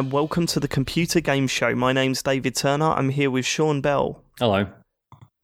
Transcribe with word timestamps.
Hello 0.00 0.06
and 0.06 0.12
welcome 0.14 0.46
to 0.46 0.58
the 0.58 0.66
Computer 0.66 1.20
Game 1.20 1.46
Show. 1.46 1.74
My 1.74 1.92
name's 1.92 2.22
David 2.22 2.54
Turner. 2.56 2.86
I'm 2.92 3.10
here 3.10 3.30
with 3.30 3.44
Sean 3.44 3.82
Bell, 3.82 4.24
Hello. 4.38 4.66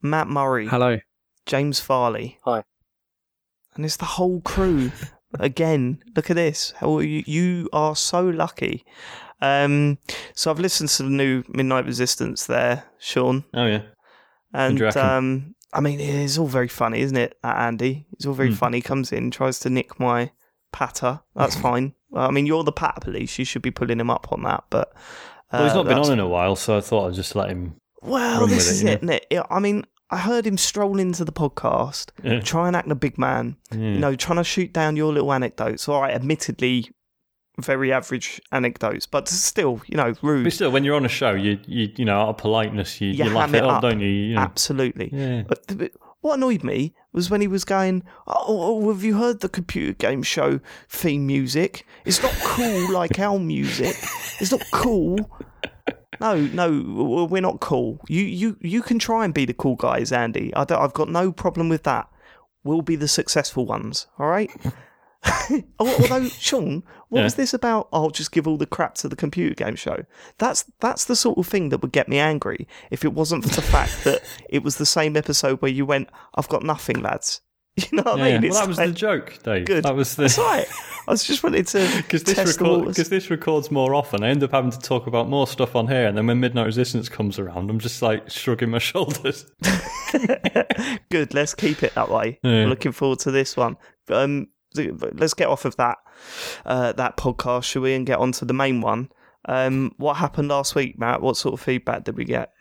Matt 0.00 0.29
Murray, 0.29 0.66
Hello. 0.66 0.96
James 1.45 1.79
Farley. 1.79 2.39
Hi. 2.46 2.64
And 3.75 3.84
it's 3.84 3.98
the 3.98 4.07
whole 4.07 4.40
crew 4.40 4.93
again. 5.39 6.03
Look 6.16 6.30
at 6.30 6.36
this. 6.36 6.72
How 6.79 7.00
you, 7.00 7.22
you 7.27 7.68
are 7.75 7.94
so 7.94 8.25
lucky. 8.25 8.82
Um, 9.43 9.99
so 10.35 10.50
I've 10.50 10.58
listened 10.58 10.88
to 10.88 11.02
the 11.02 11.11
new 11.11 11.44
Midnight 11.49 11.85
Resistance 11.85 12.46
there, 12.46 12.85
Sean, 12.99 13.44
Oh 13.52 13.66
yeah. 13.66 13.82
and 14.54 14.79
do 14.79 14.85
you 14.85 14.86
reckon? 14.86 15.02
um, 15.02 15.54
I 15.75 15.80
mean 15.80 16.00
it's 16.00 16.38
all 16.38 16.46
very 16.46 16.68
funny, 16.68 17.00
isn't 17.02 17.18
it? 17.18 17.36
Andy, 17.44 18.07
it's 18.13 18.25
all 18.25 18.32
very 18.32 18.49
Hmm. 18.49 18.54
funny. 18.54 18.80
Comes 18.80 19.13
in, 19.13 19.30
tries 19.30 19.58
to 19.61 19.68
nick 19.68 20.00
my 20.00 20.30
patter. 20.72 21.21
That's 21.35 21.57
fine. 21.61 21.93
Well, 22.10 22.26
I 22.26 22.30
mean, 22.30 22.46
you're 22.46 22.64
the 22.64 22.72
pat 22.72 23.00
police. 23.00 23.38
You 23.38 23.44
should 23.44 23.62
be 23.62 23.70
pulling 23.70 24.00
him 24.00 24.10
up 24.10 24.32
on 24.32 24.42
that, 24.42 24.64
but. 24.70 24.92
Well, 25.52 25.62
he's 25.64 25.72
uh, 25.72 25.76
not 25.76 25.86
been 25.86 25.98
on 25.98 26.12
in 26.12 26.18
a 26.20 26.29
while, 26.29 26.56
so 26.56 26.76
I 26.76 26.80
thought 26.80 27.08
I'd 27.08 27.14
just 27.14 27.34
let 27.36 27.48
him. 27.50 27.76
Well, 28.02 28.46
this 28.46 28.68
it, 28.68 28.70
is 28.72 28.82
it, 28.82 28.88
isn't 28.98 29.08
it? 29.10 29.26
Yeah, 29.30 29.42
I 29.50 29.58
mean, 29.60 29.84
I 30.10 30.18
heard 30.18 30.46
him 30.46 30.56
stroll 30.58 30.98
into 30.98 31.24
the 31.24 31.32
podcast, 31.32 32.10
Yeah. 32.22 32.41
try 32.41 32.66
and 32.69 32.77
act 32.77 32.88
the 32.88 32.94
big 32.94 33.19
man, 33.19 33.56
Yeah. 33.72 33.78
you 33.78 33.98
know, 33.98 34.14
trying 34.14 34.36
to 34.38 34.44
shoot 34.44 34.72
down 34.72 34.96
your 34.96 35.12
little 35.12 35.32
anecdotes. 35.32 35.88
All 35.88 36.02
right, 36.02 36.14
admittedly, 36.14 36.90
very 37.60 37.92
average 37.92 38.41
anecdotes, 38.52 39.06
but 39.06 39.28
still, 39.28 39.80
you 39.86 39.96
know, 39.96 40.14
rude. 40.22 40.44
But 40.44 40.52
still, 40.52 40.70
when 40.70 40.84
you're 40.84 40.94
on 40.96 41.04
a 41.06 41.08
show, 41.08 41.30
you 41.32 41.58
you 41.66 41.91
you 41.96 42.04
know, 42.04 42.20
out 42.20 42.28
of 42.30 42.36
politeness, 42.38 43.00
you, 43.00 43.08
You 43.08 43.24
you, 43.24 43.30
laugh 43.30 43.54
it 43.54 43.64
up, 43.64 43.76
up. 43.76 43.82
don't 43.82 44.00
you? 44.00 44.08
you 44.08 44.34
know? 44.34 44.42
Absolutely. 44.42 45.10
Yeah. 45.12 45.42
But 45.48 45.91
what 46.20 46.34
annoyed 46.34 46.62
me 46.64 46.92
was 47.17 47.31
when 47.31 47.41
he 47.41 47.48
was 47.48 47.64
going, 47.64 48.05
oh, 48.28 48.45
oh, 48.47 48.84
oh, 48.84 48.92
have 48.92 49.03
you 49.03 49.17
heard 49.17 49.41
the 49.41 49.48
computer 49.48 49.95
game 49.95 50.22
show 50.22 50.61
theme 50.89 51.27
music? 51.27 51.84
It's 52.05 52.22
not 52.22 52.33
cool 52.45 52.92
like 52.92 53.19
our 53.19 53.39
music. 53.39 53.97
It's 54.39 54.53
not 54.53 54.62
cool. 54.70 55.31
No, 56.20 56.37
no, 56.37 57.27
we're 57.28 57.42
not 57.42 57.61
cool. 57.61 58.00
You, 58.06 58.22
you, 58.22 58.56
you 58.61 58.83
can 58.83 58.98
try 58.98 59.25
and 59.25 59.34
be 59.34 59.47
the 59.47 59.55
cool 59.55 59.77
guys, 59.77 60.12
Andy. 60.12 60.55
I 60.55 60.64
don't, 60.64 60.81
I've 60.81 60.92
got 60.92 61.09
no 61.09 61.33
problem 61.33 61.69
with 61.70 61.83
that. 61.84 62.09
We'll 62.64 62.83
be 62.83 62.97
the 62.97 63.09
successful 63.09 63.64
ones, 63.64 64.06
all 64.19 64.28
right? 64.28 64.50
Although, 65.78 66.28
Sean, 66.28 66.82
what 67.08 67.19
Yeah. 67.20 67.24
was 67.24 67.34
this 67.34 67.55
about? 67.55 67.88
I'll 67.92 68.10
just 68.10 68.32
give 68.32 68.46
all 68.48 68.56
the 68.56 68.66
crap 68.66 68.94
to 68.96 69.08
the 69.08 69.16
computer 69.16 69.55
game 69.55 69.77
show. 69.77 70.05
That's 70.38 70.64
that's 70.80 71.05
the 71.05 71.16
sort 71.16 71.38
of 71.38 71.46
thing 71.46 71.69
that 71.70 71.82
would 71.82 71.92
get 71.92 72.08
me 72.08 72.19
angry 72.19 72.66
if 72.91 73.05
it 73.05 73.12
wasn't 73.12 73.44
for 73.44 73.54
the 73.54 73.62
fact 73.62 73.92
that 74.04 74.22
it 74.48 74.62
was 74.62 74.77
the 74.77 74.86
same 74.86 75.16
episode 75.16 75.60
where 75.62 75.70
you 75.70 75.86
went, 75.86 76.08
"I've 76.34 76.48
got 76.48 76.62
nothing, 76.62 77.00
lads." 77.02 77.41
You 77.78 77.98
know 77.98 78.04
what 78.04 78.20
I 78.22 78.28
Yeah. 78.28 78.38
mean? 78.41 78.50
Well, 78.52 78.60
that 78.60 78.69
was 78.69 78.78
like, 78.78 78.88
the 78.88 78.94
joke, 78.94 79.38
Dave. 79.42 79.66
good. 79.66 79.84
That 79.84 79.94
was 79.94 80.16
the. 80.16 80.22
That's 80.22 80.38
right. 80.38 80.66
I 81.06 81.10
was 81.10 81.22
just 81.24 81.42
wanting 81.44 81.64
to 81.66 81.91
because 81.98 82.22
this 82.24 82.58
record 82.58 82.86
because 82.88 83.10
this 83.10 83.28
records 83.30 83.70
more 83.70 83.94
often. 83.94 84.24
I 84.24 84.28
end 84.28 84.42
up 84.42 84.52
having 84.52 84.70
to 84.70 84.78
talk 84.78 85.06
about 85.06 85.28
more 85.28 85.47
stuff 85.47 85.77
on 85.77 85.86
here, 85.86 86.06
and 86.06 86.16
then 86.16 86.27
when 86.27 86.41
Midnight 86.41 86.64
Resistance 86.64 87.10
comes 87.10 87.38
around, 87.38 87.69
I'm 87.69 87.78
just 87.78 88.00
like 88.00 88.30
shrugging 88.30 88.70
my 88.70 88.78
shoulders. 88.78 89.44
Good. 91.10 91.34
Let's 91.34 91.54
keep 91.54 91.82
it 91.82 91.94
that 91.94 92.08
way. 92.10 92.38
Yeah. 92.42 92.66
Looking 92.66 92.92
forward 92.92 93.19
to 93.20 93.30
this 93.30 93.56
one. 93.56 93.77
Um, 94.08 94.48
let's 94.78 95.34
get 95.34 95.48
off 95.48 95.64
of 95.64 95.77
that 95.77 95.98
uh, 96.64 96.92
that 96.92 97.16
podcast, 97.16 97.64
shall 97.64 97.82
we, 97.82 97.94
and 97.94 98.06
get 98.06 98.19
on 98.19 98.32
to 98.32 98.44
the 98.44 98.55
main 98.55 98.80
one. 98.80 99.10
Um, 99.46 99.92
what 99.96 100.16
happened 100.16 100.48
last 100.48 100.74
week, 100.74 100.98
Matt? 100.98 101.22
What 101.22 101.37
sort 101.37 101.54
of 101.54 101.60
feedback 101.60 102.04
did 102.04 102.16
we 102.16 102.25
get? 102.25 102.53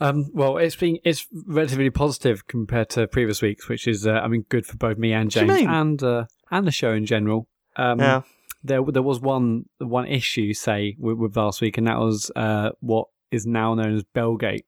Um, 0.00 0.30
well, 0.34 0.58
it's 0.58 0.76
been 0.76 0.98
it's 1.04 1.26
relatively 1.46 1.90
positive 1.90 2.46
compared 2.46 2.90
to 2.90 3.06
previous 3.06 3.40
weeks, 3.40 3.68
which 3.68 3.86
is 3.86 4.06
uh, 4.06 4.12
I 4.12 4.28
mean 4.28 4.44
good 4.48 4.66
for 4.66 4.76
both 4.76 4.98
me 4.98 5.12
and 5.12 5.30
James 5.30 5.62
and 5.62 6.02
uh, 6.02 6.26
and 6.50 6.66
the 6.66 6.72
show 6.72 6.92
in 6.92 7.06
general. 7.06 7.48
Um, 7.76 8.00
yeah. 8.00 8.22
There 8.62 8.82
there 8.84 9.02
was 9.02 9.20
one 9.20 9.66
one 9.78 10.06
issue 10.06 10.52
say 10.52 10.96
with, 10.98 11.16
with 11.18 11.36
last 11.36 11.60
week, 11.60 11.78
and 11.78 11.86
that 11.86 11.98
was 11.98 12.30
uh, 12.36 12.70
what 12.80 13.08
is 13.30 13.46
now 13.46 13.74
known 13.74 13.94
as 13.94 14.04
Bellgate. 14.14 14.64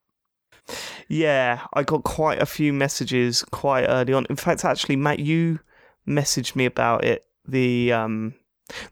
Yeah, 1.09 1.63
I 1.73 1.83
got 1.83 2.05
quite 2.05 2.41
a 2.41 2.47
few 2.47 2.73
messages 2.73 3.43
quite 3.51 3.87
early 3.87 4.13
on. 4.13 4.27
In 4.29 4.37
fact, 4.37 4.65
actually, 4.65 4.97
Matt, 4.97 5.19
you 5.19 5.61
messaged 6.09 6.57
me 6.57 6.65
about 6.65 7.05
it. 7.05 7.25
The 7.47 7.93
um, 7.93 8.35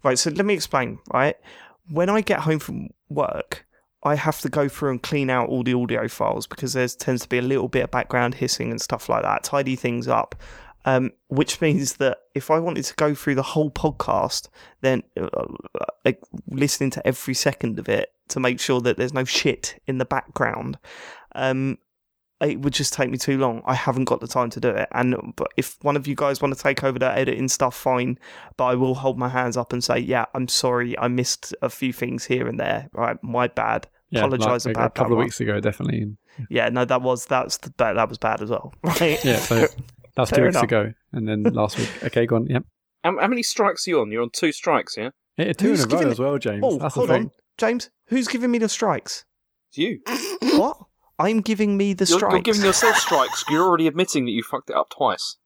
right. 0.02 0.18
So 0.18 0.30
let 0.30 0.46
me 0.46 0.54
explain. 0.54 0.98
Right, 1.12 1.36
when 1.90 2.08
I 2.08 2.20
get 2.20 2.40
home 2.40 2.58
from 2.58 2.88
work, 3.08 3.66
I 4.02 4.14
have 4.14 4.40
to 4.40 4.48
go 4.48 4.68
through 4.68 4.90
and 4.92 5.02
clean 5.02 5.30
out 5.30 5.48
all 5.48 5.62
the 5.62 5.74
audio 5.74 6.08
files 6.08 6.46
because 6.46 6.74
there 6.74 6.88
tends 6.88 7.22
to 7.22 7.28
be 7.28 7.38
a 7.38 7.42
little 7.42 7.68
bit 7.68 7.84
of 7.84 7.90
background 7.90 8.34
hissing 8.34 8.70
and 8.70 8.80
stuff 8.80 9.08
like 9.08 9.22
that. 9.22 9.44
Tidy 9.44 9.76
things 9.76 10.08
up. 10.08 10.34
Um, 10.84 11.10
which 11.26 11.60
means 11.60 11.94
that 11.94 12.18
if 12.36 12.48
I 12.48 12.60
wanted 12.60 12.84
to 12.84 12.94
go 12.94 13.12
through 13.12 13.34
the 13.34 13.42
whole 13.42 13.70
podcast, 13.72 14.48
then 14.82 15.02
uh, 15.20 15.46
like 16.04 16.22
listening 16.48 16.90
to 16.90 17.04
every 17.04 17.34
second 17.34 17.80
of 17.80 17.88
it 17.88 18.12
to 18.28 18.38
make 18.38 18.60
sure 18.60 18.80
that 18.80 18.96
there's 18.96 19.12
no 19.12 19.24
shit 19.24 19.82
in 19.88 19.98
the 19.98 20.04
background, 20.04 20.78
um, 21.34 21.78
it 22.40 22.60
would 22.60 22.74
just 22.74 22.92
take 22.92 23.10
me 23.10 23.16
too 23.16 23.38
long. 23.38 23.62
I 23.64 23.74
haven't 23.74 24.04
got 24.04 24.20
the 24.20 24.28
time 24.28 24.50
to 24.50 24.60
do 24.60 24.68
it. 24.68 24.88
And 24.92 25.16
but 25.36 25.48
if 25.56 25.78
one 25.82 25.96
of 25.96 26.06
you 26.06 26.14
guys 26.14 26.42
want 26.42 26.54
to 26.54 26.62
take 26.62 26.84
over 26.84 26.98
that 26.98 27.16
editing 27.18 27.48
stuff, 27.48 27.74
fine. 27.74 28.18
But 28.56 28.66
I 28.66 28.74
will 28.74 28.94
hold 28.94 29.18
my 29.18 29.28
hands 29.28 29.56
up 29.56 29.72
and 29.72 29.82
say, 29.82 29.98
yeah, 29.98 30.26
I'm 30.34 30.48
sorry, 30.48 30.98
I 30.98 31.08
missed 31.08 31.54
a 31.62 31.70
few 31.70 31.92
things 31.92 32.24
here 32.24 32.46
and 32.46 32.60
there. 32.60 32.88
Right, 32.92 33.16
my 33.22 33.48
bad. 33.48 33.88
Yeah, 34.10 34.20
Apologise 34.20 34.66
like, 34.66 34.76
about 34.76 34.86
a 34.86 34.90
couple 34.90 35.04
that 35.04 35.12
of 35.12 35.16
one. 35.16 35.24
weeks 35.26 35.40
ago, 35.40 35.60
definitely. 35.60 36.16
Yeah, 36.50 36.68
no, 36.68 36.84
that 36.84 37.02
was 37.02 37.24
that's 37.26 37.56
the, 37.58 37.72
that, 37.78 37.94
that 37.94 38.08
was 38.08 38.18
bad 38.18 38.42
as 38.42 38.50
well. 38.50 38.72
Right? 38.82 39.22
Yeah, 39.24 39.38
so 39.38 39.66
that's 40.14 40.30
two 40.30 40.42
weeks 40.42 40.54
enough. 40.54 40.64
ago, 40.64 40.92
and 41.12 41.26
then 41.26 41.42
last 41.42 41.78
week. 41.78 41.90
Okay, 42.04 42.26
go 42.26 42.36
on. 42.36 42.46
Yep, 42.46 42.64
How, 43.02 43.18
how 43.18 43.26
many 43.26 43.42
strikes 43.42 43.86
are 43.86 43.90
you 43.90 44.00
on? 44.00 44.12
You're 44.12 44.22
on 44.22 44.30
two 44.30 44.52
strikes, 44.52 44.96
yeah? 44.96 45.10
yeah, 45.38 45.52
two 45.54 45.68
Who's 45.68 45.84
in 45.84 45.92
a 45.92 45.96
row 45.96 46.10
as 46.10 46.18
well, 46.18 46.38
James. 46.38 46.62
Oh, 46.64 46.78
that's 46.78 46.94
hold 46.94 47.10
on, 47.10 47.30
James. 47.58 47.90
Who's 48.08 48.28
giving 48.28 48.50
me 48.50 48.58
the 48.58 48.68
strikes? 48.68 49.24
It's 49.70 49.78
you. 49.78 50.00
what? 50.58 50.78
I'm 51.18 51.40
giving 51.40 51.76
me 51.76 51.94
the 51.94 52.04
You're, 52.04 52.18
strikes. 52.18 52.32
you're 52.32 52.42
giving 52.42 52.62
yourself 52.62 52.96
strikes. 53.06 53.44
You're 53.48 53.64
already 53.64 53.86
admitting 53.86 54.24
that 54.26 54.32
you 54.32 54.42
fucked 54.42 54.70
it 54.70 54.76
up 54.76 54.90
twice. 54.90 55.36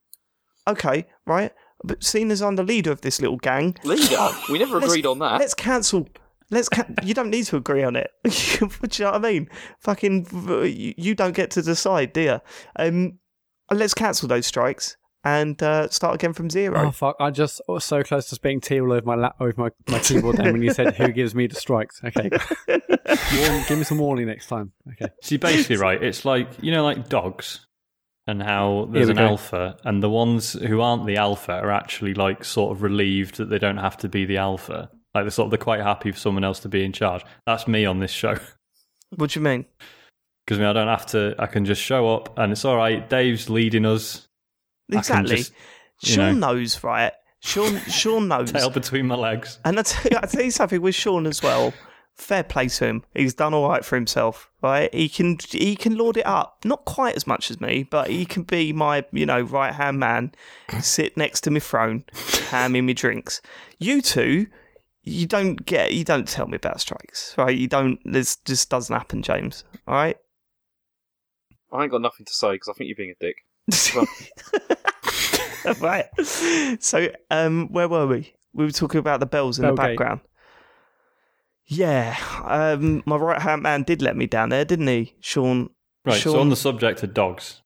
Okay, 0.69 1.06
right. 1.26 1.53
But 1.82 2.04
seeing 2.04 2.31
as 2.31 2.42
I'm 2.42 2.56
the 2.56 2.62
leader 2.62 2.91
of 2.91 3.00
this 3.00 3.20
little 3.20 3.38
gang, 3.38 3.76
Leader, 3.84 4.28
we 4.50 4.58
never 4.58 4.78
agreed 4.78 5.06
on 5.06 5.19
that. 5.20 5.41
Let's 5.41 5.54
cancel. 5.54 6.08
Let's. 6.50 6.69
Can- 6.69 6.97
you 7.03 7.14
don't 7.14 7.31
need 7.31 7.47
to 7.47 7.56
agree 7.56 7.82
on 7.82 7.97
it. 7.97 8.10
Do 8.25 8.31
you 8.31 8.69
know 9.04 9.12
what 9.12 9.14
I 9.14 9.19
mean? 9.19 9.48
Fucking, 9.78 10.94
you 10.98 11.14
don't 11.14 11.34
get 11.34 11.50
to 11.53 11.62
decide, 11.62 12.12
do 12.12 12.20
you? 12.20 12.41
Um, 12.76 13.19
let's 13.70 13.94
cancel 13.94 14.28
those 14.28 14.47
strikes 14.47 14.97
and 15.25 15.62
uh, 15.62 15.88
start 15.88 16.14
again 16.14 16.32
from 16.32 16.50
zero. 16.50 16.88
Oh 16.88 16.91
fuck! 16.91 17.16
I 17.20 17.31
just 17.31 17.60
was 17.69 17.84
so 17.84 18.03
close 18.03 18.28
to 18.31 18.41
being 18.41 18.60
tea 18.60 18.81
all 18.81 18.92
over 18.92 19.04
my 19.06 19.16
lap, 19.16 19.36
over 19.41 19.54
my, 19.56 19.70
my 19.88 19.98
keyboard. 19.98 20.36
then 20.36 20.53
when 20.53 20.62
you 20.62 20.72
said 20.72 20.97
who 20.97 21.12
gives 21.12 21.34
me 21.34 21.47
the 21.47 21.56
strikes, 21.56 22.00
okay, 22.04 22.31
Warn, 22.69 23.64
give 23.69 23.78
me 23.78 23.84
some 23.84 23.98
warning 23.98 24.26
next 24.26 24.47
time. 24.47 24.72
Okay, 24.92 25.12
See, 25.22 25.36
basically, 25.36 25.76
right? 25.76 26.03
It's 26.03 26.25
like 26.25 26.48
you 26.62 26.72
know, 26.72 26.84
like 26.84 27.08
dogs, 27.08 27.66
and 28.26 28.42
how 28.42 28.88
there's 28.91 29.08
an 29.08 29.16
go. 29.16 29.26
alpha, 29.26 29.76
and 29.84 30.03
the 30.03 30.10
ones 30.10 30.53
who 30.54 30.81
aren't 30.81 31.06
the 31.06 31.16
alpha 31.16 31.52
are 31.52 31.70
actually 31.70 32.14
like 32.14 32.44
sort 32.44 32.72
of 32.72 32.82
relieved 32.82 33.37
that 33.37 33.50
they 33.50 33.58
don't 33.58 33.78
have 33.78 33.97
to 33.98 34.08
be 34.08 34.25
the 34.25 34.38
alpha. 34.38 34.91
Like 35.14 35.25
they're 35.25 35.31
sort 35.31 35.47
of 35.47 35.50
they're 35.50 35.58
quite 35.58 35.81
happy 35.81 36.12
for 36.12 36.19
someone 36.19 36.44
else 36.44 36.60
to 36.60 36.69
be 36.69 36.84
in 36.84 36.92
charge. 36.92 37.25
That's 37.47 37.66
me 37.66 37.84
on 37.84 37.98
this 37.98 38.12
show. 38.12 38.37
What 39.16 39.31
do 39.31 39.41
you 39.41 39.44
mean? 39.44 39.66
Because 40.47 40.58
I, 40.58 40.60
mean, 40.60 40.70
I 40.70 40.72
don't 40.72 40.87
have 40.87 41.06
to. 41.06 41.34
I 41.37 41.47
can 41.47 41.64
just 41.64 41.82
show 41.82 42.14
up, 42.14 42.38
and 42.38 42.52
it's 42.52 42.64
all 42.64 42.76
right. 42.76 43.08
Dave's 43.10 43.50
leading 43.50 43.84
us. 43.84 44.28
I 44.91 45.01
can 45.03 45.21
Exactly. 45.25 45.37
just, 45.37 45.53
Sean 46.03 46.41
know. 46.41 46.53
knows, 46.55 46.82
right? 46.85 47.12
Sean. 47.41 47.79
Sean 47.82 48.29
knows. 48.29 48.53
tail 48.53 48.70
between 48.70 49.06
my 49.06 49.14
legs. 49.17 49.59
And 49.64 49.79
I 49.79 49.82
tell, 49.82 50.11
you, 50.12 50.19
I 50.23 50.26
tell 50.26 50.43
you 50.43 50.50
something 50.50 50.81
with 50.81 50.94
Sean 50.94 51.26
as 51.26 51.43
well. 51.43 51.73
Fair 52.17 52.43
play 52.44 52.69
to 52.69 52.85
him. 52.87 53.05
He's 53.14 53.32
done 53.32 53.55
all 53.55 53.67
right 53.70 53.82
for 53.82 53.97
himself, 53.97 54.50
right? 54.62 54.93
He 54.94 55.09
can 55.09 55.38
he 55.49 55.75
can 55.75 55.97
lord 55.97 56.19
it 56.19 56.26
up. 56.26 56.59
Not 56.67 56.85
quite 56.85 57.17
as 57.17 57.26
much 57.26 57.50
as 57.50 57.62
me, 57.62 57.85
but 57.85 58.11
he 58.11 58.26
can 58.26 58.43
be 58.43 58.75
my 58.75 59.06
you 59.11 59.25
know 59.25 59.41
right 59.41 59.73
hand 59.75 59.99
man. 60.00 60.32
Sit 60.81 61.17
next 61.17 61.41
to 61.43 61.50
my 61.50 61.61
throne, 61.61 62.05
hand 62.50 62.75
me 62.75 62.82
my 62.82 62.93
drinks. 62.93 63.41
You 63.79 64.03
two, 64.03 64.49
you 65.03 65.26
don't 65.26 65.64
get. 65.64 65.94
You 65.94 66.05
don't 66.05 66.29
tell 66.29 66.47
me 66.47 66.56
about 66.56 66.79
strikes, 66.82 67.35
right? 67.38 67.56
You 67.56 67.69
don't. 67.69 67.99
This 68.05 68.37
just 68.37 68.69
doesn't 68.69 68.94
happen, 68.94 69.23
James. 69.23 69.64
All 69.88 69.94
right. 69.94 70.19
I 71.73 71.82
ain't 71.85 71.93
got 71.93 72.03
nothing 72.03 72.26
to 72.26 72.35
say 72.35 72.53
because 72.53 72.69
I 72.69 72.73
think 72.75 72.88
you're 72.88 72.97
being 72.97 73.14
a 73.19 73.25
dick. 73.25 73.37
right. 75.81 76.06
So, 76.81 77.08
um, 77.31 77.69
where 77.72 77.88
were 77.88 78.06
we? 78.06 78.32
We 78.52 78.64
were 78.64 78.70
talking 78.70 78.99
about 78.99 79.20
the 79.20 79.26
bells 79.26 79.58
in 79.58 79.67
the 79.67 79.72
Bellgate. 79.72 79.76
background. 79.76 80.20
Yeah, 81.67 82.17
um, 82.44 83.02
my 83.06 83.17
right 83.17 83.40
hand 83.40 83.62
man 83.62 83.84
did 83.84 84.02
let 84.02 84.17
me 84.17 84.26
down 84.26 84.49
there, 84.49 84.64
didn't 84.64 84.88
he, 84.88 85.14
Sean? 85.20 85.70
Right. 86.05 86.19
Sean, 86.19 86.32
So 86.32 86.40
on 86.40 86.49
the 86.49 86.56
subject 86.56 87.02
of 87.05 87.14
dogs, 87.14 87.60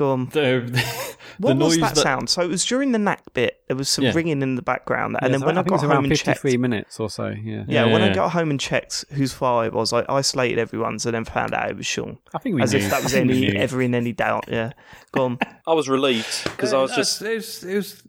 go 0.00 0.12
on. 0.12 0.26
the, 0.30 0.62
the 1.38 1.46
What 1.46 1.56
was 1.58 1.76
noise 1.78 1.80
that, 1.80 1.96
sound? 1.96 2.28
So 2.30 2.42
it 2.42 2.48
was 2.48 2.64
during 2.64 2.92
the 2.92 2.98
knack 2.98 3.22
bit. 3.34 3.60
There 3.68 3.76
was 3.76 3.88
some 3.88 4.04
Yeah. 4.04 4.12
ringing 4.14 4.40
in 4.42 4.54
the 4.54 4.62
background, 4.62 5.16
and 5.20 5.28
Yeah, 5.28 5.32
then 5.32 5.40
so 5.40 5.46
when 5.46 5.58
I, 5.58 5.60
think 5.60 5.68
got 5.68 5.74
it's 5.76 5.82
home 5.82 5.92
around 5.92 6.04
and 6.06 6.16
checked, 6.16 6.24
fifty-three 6.40 6.56
minutes 6.56 6.98
or 6.98 7.10
so. 7.10 7.28
Yeah, 7.28 7.36
yeah, 7.44 7.64
Yeah, 7.86 7.92
when 7.92 8.02
I 8.02 8.12
got 8.14 8.30
home 8.32 8.50
and 8.50 8.58
checked 8.58 9.04
whose 9.12 9.32
file 9.32 9.60
it 9.62 9.72
was, 9.72 9.92
I 9.92 10.04
isolated 10.08 10.58
everyone's 10.58 11.04
and 11.06 11.14
then 11.14 11.24
found 11.24 11.54
out 11.54 11.70
it 11.70 11.76
was 11.76 11.86
Sean, 11.86 12.18
I 12.34 12.38
think 12.38 12.56
we 12.56 12.62
as 12.62 12.72
knew. 12.72 12.80
if 12.80 12.90
that 12.90 13.02
was 13.02 13.14
I 13.14 13.18
think 13.20 13.30
we 13.30 13.46
any 13.48 13.56
ever 13.56 13.80
in 13.82 13.94
any 13.94 14.12
doubt. 14.12 14.46
Yeah, 14.48 14.72
go 15.12 15.24
on. 15.26 15.38
I 15.66 15.74
was 15.74 15.88
relieved 15.88 16.44
because 16.44 16.72
I 16.72 16.80
was 16.80 16.94
just. 16.94 17.20
It 17.22 17.34
was, 17.36 17.62
it 17.64 17.76
was 17.76 18.02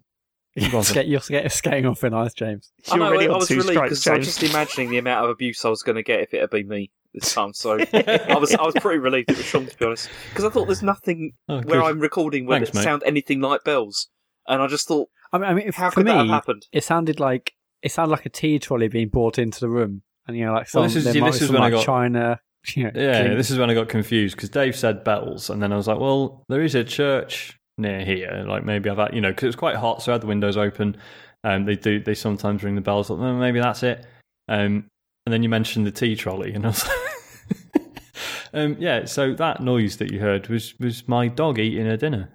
Go 0.70 0.80
on, 0.80 0.84
Skate, 0.84 1.08
you're 1.08 1.22
skate, 1.22 1.50
skating 1.50 1.86
off 1.86 2.04
in 2.04 2.14
ice, 2.14 2.34
James. 2.34 2.74
I 2.90 2.96
You're 2.96 3.06
know, 3.06 3.10
already 3.12 3.30
I 3.30 3.38
was 3.38 3.48
two 3.48 3.56
relieved 3.56 3.84
because 3.84 4.06
I 4.06 4.18
was 4.18 4.28
just 4.28 4.44
imagining 4.44 4.90
the 4.90 4.98
amount 4.98 5.24
of 5.24 5.32
abuse 5.32 5.64
I 5.64 5.70
was 5.70 5.82
going 5.82 5.96
to 5.96 6.04
get 6.04 6.20
if 6.20 6.34
it 6.34 6.42
had 6.42 6.50
been 6.50 6.68
me 6.68 6.92
this 7.13 7.34
time. 7.34 7.54
So 7.54 7.78
I 7.94 8.38
was 8.40 8.54
I 8.56 8.63
was 8.63 8.74
pretty 8.80 9.00
relieved 9.00 9.30
it 9.31 9.38
was 9.38 9.46
Sean, 9.46 9.66
to 9.68 9.78
be 9.78 9.86
honest, 9.86 10.10
because 10.30 10.46
I 10.46 10.50
thought 10.50 10.66
there's 10.66 10.84
nothing 10.84 11.34
Oh, 11.50 11.62
where. 11.62 11.81
I'm 11.84 12.00
recording 12.00 12.46
where 12.46 12.60
Thanks, 12.60 12.69
it 12.69 12.75
mate. 12.75 12.84
sound 12.84 13.04
anything 13.06 13.42
like 13.42 13.63
bells, 13.63 14.10
and 14.48 14.62
I 14.62 14.68
just 14.68 14.88
thought, 14.88 15.10
I 15.34 15.38
mean, 15.38 15.50
I 15.50 15.54
mean 15.54 15.72
how 15.74 15.90
for 15.90 15.96
could 15.96 16.06
me, 16.06 16.12
that 16.12 16.18
have 16.19 16.28
happened? 16.28 16.68
it 16.72 16.84
sounded 16.84 17.19
like 17.19 17.54
it 17.81 17.92
sounded 17.92 18.12
like 18.12 18.25
a 18.25 18.30
tea 18.30 18.60
trolley 18.60 18.88
being 18.88 19.10
brought 19.10 19.38
into 19.40 19.60
the 19.60 19.69
room, 19.69 20.04
and 20.28 20.38
you 20.38 20.46
know, 20.46 20.54
like 20.54 20.68
some 20.69 20.81
Well, 20.81 20.88
this 20.90 20.96
is- 20.98 21.04
there 21.06 21.16
yeah, 21.18 21.25
this 21.25 21.42
is 21.42 21.48
some, 21.48 21.56
when 21.56 21.63
I 21.63 21.69
got- 21.69 21.86
China. 21.86 22.40
You 22.75 22.84
know, 22.84 22.92
Yeah, 22.94 23.24
clean- 23.25 23.38
this 23.38 23.50
is 23.50 23.58
when 23.58 23.72
I 23.72 23.74
got 23.74 23.90
confused 23.90 24.36
because 24.36 24.50
Dave 24.52 24.75
said 24.75 25.04
bells, 25.04 25.50
and 25.50 25.63
then 25.63 25.74
I 25.74 25.78
was 25.78 25.88
like, 25.88 26.00
well, 26.00 26.44
there 26.48 26.62
is 26.62 26.75
a 26.75 26.84
church 26.84 27.58
near 27.80 28.06
here. 28.06 28.46
Like 28.48 28.63
maybe 28.63 28.88
I've 28.88 29.00
had, 29.00 29.16
you 29.16 29.22
know, 29.22 29.30
because 29.31 29.46
it 29.46 29.48
was 29.48 29.56
quite 29.56 29.78
hot, 29.78 30.04
so 30.04 30.12
I 30.12 30.13
had 30.13 30.22
the 30.22 30.28
windows 30.28 30.58
open. 30.58 30.96
Um, 31.44 31.66
they 31.66 31.75
do, 31.75 32.00
they 32.00 32.13
sometimes 32.13 32.63
ring 32.63 32.75
the 32.75 32.81
bells. 32.81 33.10
I 33.10 33.16
thought, 33.16 33.24
"Oh, 33.24 33.34
maybe 33.40 33.60
that's 33.60 33.81
it. 33.81 34.06
Um, 34.48 34.86
and 35.26 35.34
then 35.34 35.44
you 35.44 35.50
mentioned 35.50 35.86
the 35.86 35.92
tea 35.92 36.16
trolley, 36.16 36.54
and 36.54 36.66
I 36.66 36.70
was 36.70 36.88
like, 36.88 37.84
um, 38.54 38.76
yeah. 38.80 39.06
So 39.06 39.34
that 39.36 39.62
noise 39.62 39.98
that 39.98 40.12
you 40.12 40.20
heard 40.20 40.48
was 40.48 40.78
was 40.80 41.08
my 41.08 41.28
dog 41.28 41.60
eating 41.60 41.86
her 41.86 41.98
dinner. 41.98 42.34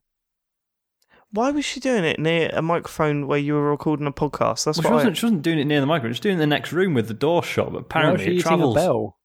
Why 1.33 1.51
was 1.51 1.65
she 1.65 1.81
doing 1.81 2.05
it 2.05 2.19
near 2.19 2.51
a 2.55 2.63
microphone 2.63 3.27
where 3.27 3.39
you 3.39 3.55
were 3.55 3.69
recording 3.71 4.07
a 4.07 4.13
podcast? 4.13 4.65
That's 4.65 4.79
Well, 4.79 4.83
she 4.83 4.85
what 4.85 4.93
I, 4.93 4.95
wasn't, 4.95 5.17
she 5.19 5.27
wasn't 5.27 5.43
doing 5.43 5.59
it 5.59 5.65
near 5.67 5.81
the 5.81 5.87
microphone. 5.87 6.11
She 6.13 6.19
was 6.19 6.21
doing 6.21 6.33
it 6.39 6.43
in 6.43 6.49
the 6.49 6.55
next 6.55 6.73
room 6.73 6.95
with 6.95 7.09
the 7.09 7.15
door 7.15 7.43
shut. 7.43 7.67
But 7.67 7.73
Why 7.73 7.79
was 7.79 7.85
apparently 7.85 8.25
she 8.25 8.31
it 8.31 8.35
eating 8.35 8.43
travels. 8.43 8.77
a 8.77 8.79
bell? 8.81 9.17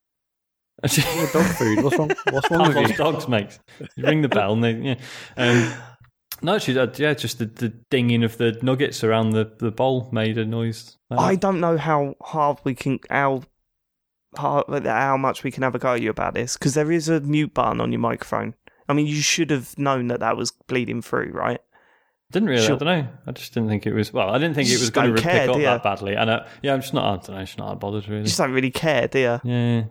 dog 0.82 1.46
food. 1.56 1.84
What's 1.84 1.98
wrong? 1.98 2.12
What's 2.32 2.52
wrong 2.52 2.68
with 2.76 2.90
you? 2.90 2.96
dogs, 2.98 3.28
mate. 3.28 3.60
You 3.96 4.04
ring 4.04 4.24
the 4.24 4.30
bell 4.30 4.54
and 4.54 4.64
they, 4.64 4.72
yeah. 4.74 4.96
Um, 5.38 5.74
no, 6.42 6.58
she 6.60 6.74
did. 6.74 6.98
Yeah, 7.00 7.14
just 7.14 7.40
the, 7.40 7.46
the 7.46 7.70
dinging 7.90 8.24
of 8.24 8.38
the 8.38 8.58
nuggets 8.62 9.04
around 9.04 9.32
the, 9.32 9.52
the 9.60 9.72
bowl 9.72 10.10
made 10.12 10.38
a 10.38 10.46
noise. 10.46 10.98
like 11.10 11.20
I 11.20 11.36
don't 11.36 11.60
know 11.60 11.78
how 11.78 12.16
hard 12.22 12.60
we 12.64 12.76
can 12.76 13.00
how 13.10 13.44
hard, 14.38 14.86
how 14.86 15.18
much 15.18 15.44
we 15.44 15.52
can 15.52 15.64
have 15.64 15.76
a 15.76 15.80
go 15.80 15.94
at 15.94 16.02
you 16.02 16.10
about 16.10 16.34
this 16.34 16.58
because 16.58 16.74
there 16.74 16.92
is 16.92 17.10
a 17.10 17.20
mute 17.22 17.54
button 17.54 17.82
on 17.82 17.92
your 17.92 18.00
microphone. 18.00 18.56
I 18.88 18.94
mean, 18.94 19.08
you 19.08 19.22
should 19.22 19.52
have 19.52 19.78
known 19.78 20.08
that 20.08 20.20
that 20.20 20.36
was 20.36 20.52
bleeding 20.52 21.02
through, 21.02 21.32
right? 21.32 21.62
didn't 22.32 22.50
really. 22.50 22.66
Sure. 22.66 22.76
I 22.76 22.80
don't 22.80 22.88
know. 22.88 23.08
I 23.28 23.32
just 23.32 23.54
didn't 23.54 23.70
think 23.70 23.86
it 23.86 23.94
was. 23.94 24.14
Well, 24.14 24.30
I 24.30 24.38
didn't 24.38 24.56
think 24.56 24.70
You 24.70 24.76
it 24.76 24.82
was 24.82 24.90
going 24.90 25.16
to 25.16 25.22
pick 25.22 25.50
up 25.50 25.58
that 25.58 25.84
badly. 25.84 26.16
And 26.16 26.30
uh, 26.30 26.46
yeah, 26.62 26.74
I'm 26.74 26.82
just 26.82 26.94
not. 26.94 27.06
I 27.06 27.28
don't 27.28 27.36
know. 27.36 27.46
Just 27.46 27.58
not 27.58 27.80
bothered 27.80 28.08
really. 28.08 28.22
You 28.22 28.26
just 28.26 28.38
don't 28.38 28.52
really 28.52 28.72
care, 28.72 29.08
do 29.08 29.20
you? 29.20 29.40
yeah. 29.44 29.84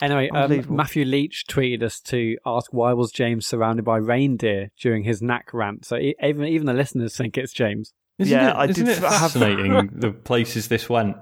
Anyway, 0.00 0.28
um, 0.30 0.64
Matthew 0.68 1.04
Leach 1.04 1.44
tweeted 1.48 1.82
us 1.82 2.00
to 2.00 2.36
ask 2.44 2.72
why 2.72 2.92
was 2.92 3.10
James 3.10 3.46
surrounded 3.46 3.84
by 3.84 3.96
reindeer 3.96 4.70
during 4.80 5.04
his 5.04 5.22
knack 5.22 5.54
rant. 5.54 5.84
So 5.86 5.96
e- 5.96 6.14
even 6.22 6.44
even 6.44 6.66
the 6.66 6.74
listeners 6.74 7.16
think 7.16 7.38
it's 7.38 7.52
James. 7.52 7.92
Isn't 8.18 8.36
Yeah, 8.38 8.50
it, 8.50 8.54
I 8.54 8.64
isn't 8.66 8.84
did 8.84 8.96
it 8.96 9.00
fascinating 9.00 9.88
the 9.92 10.12
places 10.12 10.68
this 10.68 10.88
went? 10.88 11.16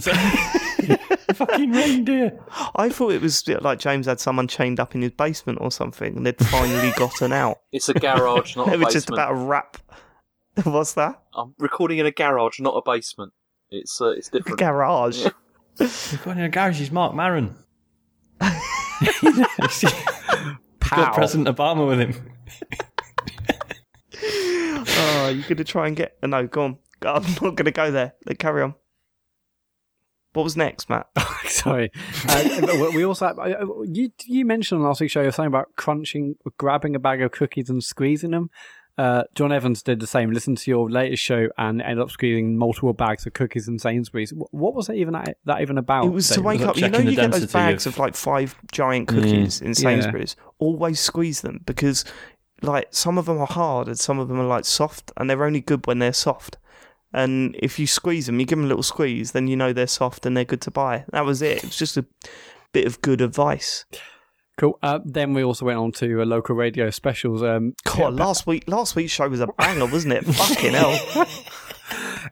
Fucking 1.34 1.70
reindeer. 1.72 2.38
I 2.76 2.88
thought 2.88 3.12
it 3.12 3.20
was 3.22 3.46
like 3.48 3.78
James 3.78 4.06
had 4.06 4.20
someone 4.20 4.48
chained 4.48 4.80
up 4.80 4.94
in 4.94 5.02
his 5.02 5.12
basement 5.12 5.58
or 5.60 5.70
something, 5.70 6.16
and 6.16 6.26
they'd 6.26 6.38
finally 6.46 6.92
gotten 6.96 7.32
out. 7.32 7.58
It's 7.72 7.88
a 7.88 7.94
garage, 7.94 8.56
not 8.56 8.68
a 8.68 8.70
They 8.70 8.76
were 8.76 8.84
basement. 8.84 8.92
just 8.92 9.10
about 9.10 9.28
to 9.28 9.34
wrap. 9.34 9.76
What's 10.64 10.94
that? 10.94 11.22
I'm 11.34 11.54
recording 11.58 11.98
in 11.98 12.06
a 12.06 12.10
garage, 12.10 12.60
not 12.60 12.74
a 12.74 12.82
basement. 12.84 13.32
It's 13.70 14.00
uh, 14.00 14.06
it's 14.10 14.28
A 14.28 14.32
different. 14.32 14.58
garage. 14.58 15.20
Yeah. 15.24 15.30
We've 15.78 16.20
got 16.24 16.36
in 16.36 16.42
a 16.44 16.48
garage. 16.48 16.78
He's 16.78 16.90
Marc 16.90 17.14
Maron. 17.14 17.56
He's 19.00 19.84
got 20.90 21.14
President 21.14 21.48
Obama 21.48 21.86
with 21.86 22.00
him. 22.00 22.14
oh, 24.88 25.28
you're 25.28 25.48
gonna 25.48 25.64
try 25.64 25.86
and 25.86 25.96
get? 25.96 26.16
No, 26.22 26.46
go 26.46 26.62
on. 26.64 26.78
I'm 27.02 27.24
not 27.42 27.54
gonna 27.54 27.70
go 27.70 27.90
there. 27.90 28.14
Let- 28.26 28.38
Carry 28.38 28.62
on. 28.62 28.74
What 30.32 30.44
was 30.44 30.56
next, 30.56 30.88
Matt? 30.88 31.08
Sorry. 31.46 31.90
Uh, 32.28 32.60
but 32.60 32.94
we 32.94 33.04
also 33.04 33.26
uh, 33.26 33.82
you 33.84 34.10
you 34.24 34.44
mentioned 34.44 34.80
on 34.80 34.86
last 34.86 35.00
week's 35.00 35.12
show 35.12 35.28
something 35.30 35.48
about 35.48 35.74
crunching, 35.76 36.36
grabbing 36.56 36.94
a 36.94 37.00
bag 37.00 37.20
of 37.20 37.32
cookies 37.32 37.68
and 37.68 37.82
squeezing 37.82 38.30
them. 38.30 38.50
Uh, 38.98 39.22
John 39.34 39.50
Evans 39.52 39.82
did 39.82 39.98
the 40.00 40.06
same. 40.06 40.30
Listened 40.30 40.58
to 40.58 40.70
your 40.70 40.90
latest 40.90 41.22
show 41.22 41.48
and 41.56 41.80
ended 41.80 42.00
up 42.00 42.10
squeezing 42.10 42.58
multiple 42.58 42.92
bags 42.92 43.24
of 43.26 43.32
cookies 43.32 43.66
in 43.66 43.78
Sainsbury's. 43.78 44.32
What 44.50 44.74
was 44.74 44.88
that 44.88 44.94
even 44.96 45.14
that, 45.14 45.38
that 45.46 45.62
even 45.62 45.78
about? 45.78 46.04
It 46.04 46.10
was 46.10 46.28
to 46.30 46.42
wake 46.42 46.60
up. 46.60 46.76
You 46.76 46.88
know, 46.88 46.98
you 46.98 47.16
get 47.16 47.32
those 47.32 47.50
bags 47.50 47.86
of- 47.86 47.94
of 47.94 47.98
like 47.98 48.14
five 48.14 48.54
giant 48.72 49.08
cookies 49.08 49.60
in 49.62 49.68
Yeah. 49.68 49.72
Sainsbury's. 49.74 50.36
Always 50.58 51.00
squeeze 51.00 51.40
them 51.40 51.60
because, 51.64 52.04
like, 52.60 52.88
some 52.90 53.16
of 53.16 53.24
them 53.26 53.38
are 53.38 53.46
hard 53.46 53.88
and 53.88 53.98
some 53.98 54.18
of 54.18 54.28
them 54.28 54.38
are 54.38 54.46
like 54.46 54.66
soft, 54.66 55.12
and 55.16 55.30
they're 55.30 55.44
only 55.44 55.60
good 55.62 55.86
when 55.86 55.98
they're 55.98 56.12
soft. 56.12 56.58
And 57.12 57.56
if 57.58 57.78
you 57.78 57.86
squeeze 57.86 58.26
them, 58.26 58.38
you 58.38 58.46
give 58.46 58.58
them 58.58 58.66
a 58.66 58.68
little 58.68 58.82
squeeze, 58.82 59.32
then 59.32 59.48
you 59.48 59.56
know 59.56 59.72
they're 59.72 59.86
soft 59.86 60.26
and 60.26 60.36
they're 60.36 60.44
good 60.44 60.60
to 60.62 60.70
buy. 60.70 61.04
That 61.10 61.24
was 61.24 61.42
it. 61.42 61.56
It 61.58 61.64
was 61.64 61.76
just 61.76 61.96
a 61.96 62.04
bit 62.72 62.86
of 62.86 63.00
good 63.02 63.20
advice. 63.20 63.84
Cool. 64.60 64.78
Uh, 64.82 64.98
then 65.06 65.32
we 65.32 65.42
also 65.42 65.64
went 65.64 65.78
on 65.78 65.90
to 65.92 66.20
uh, 66.20 66.26
local 66.26 66.54
radio 66.54 66.90
specials. 66.90 67.42
Um, 67.42 67.72
God, 67.84 68.12
last 68.12 68.46
week, 68.46 68.64
last 68.66 68.94
week's 68.94 69.10
show 69.10 69.26
was 69.26 69.40
a 69.40 69.46
banger, 69.46 69.86
wasn't 69.86 70.12
it? 70.12 70.24
Fucking 70.26 70.74
hell. 70.74 71.26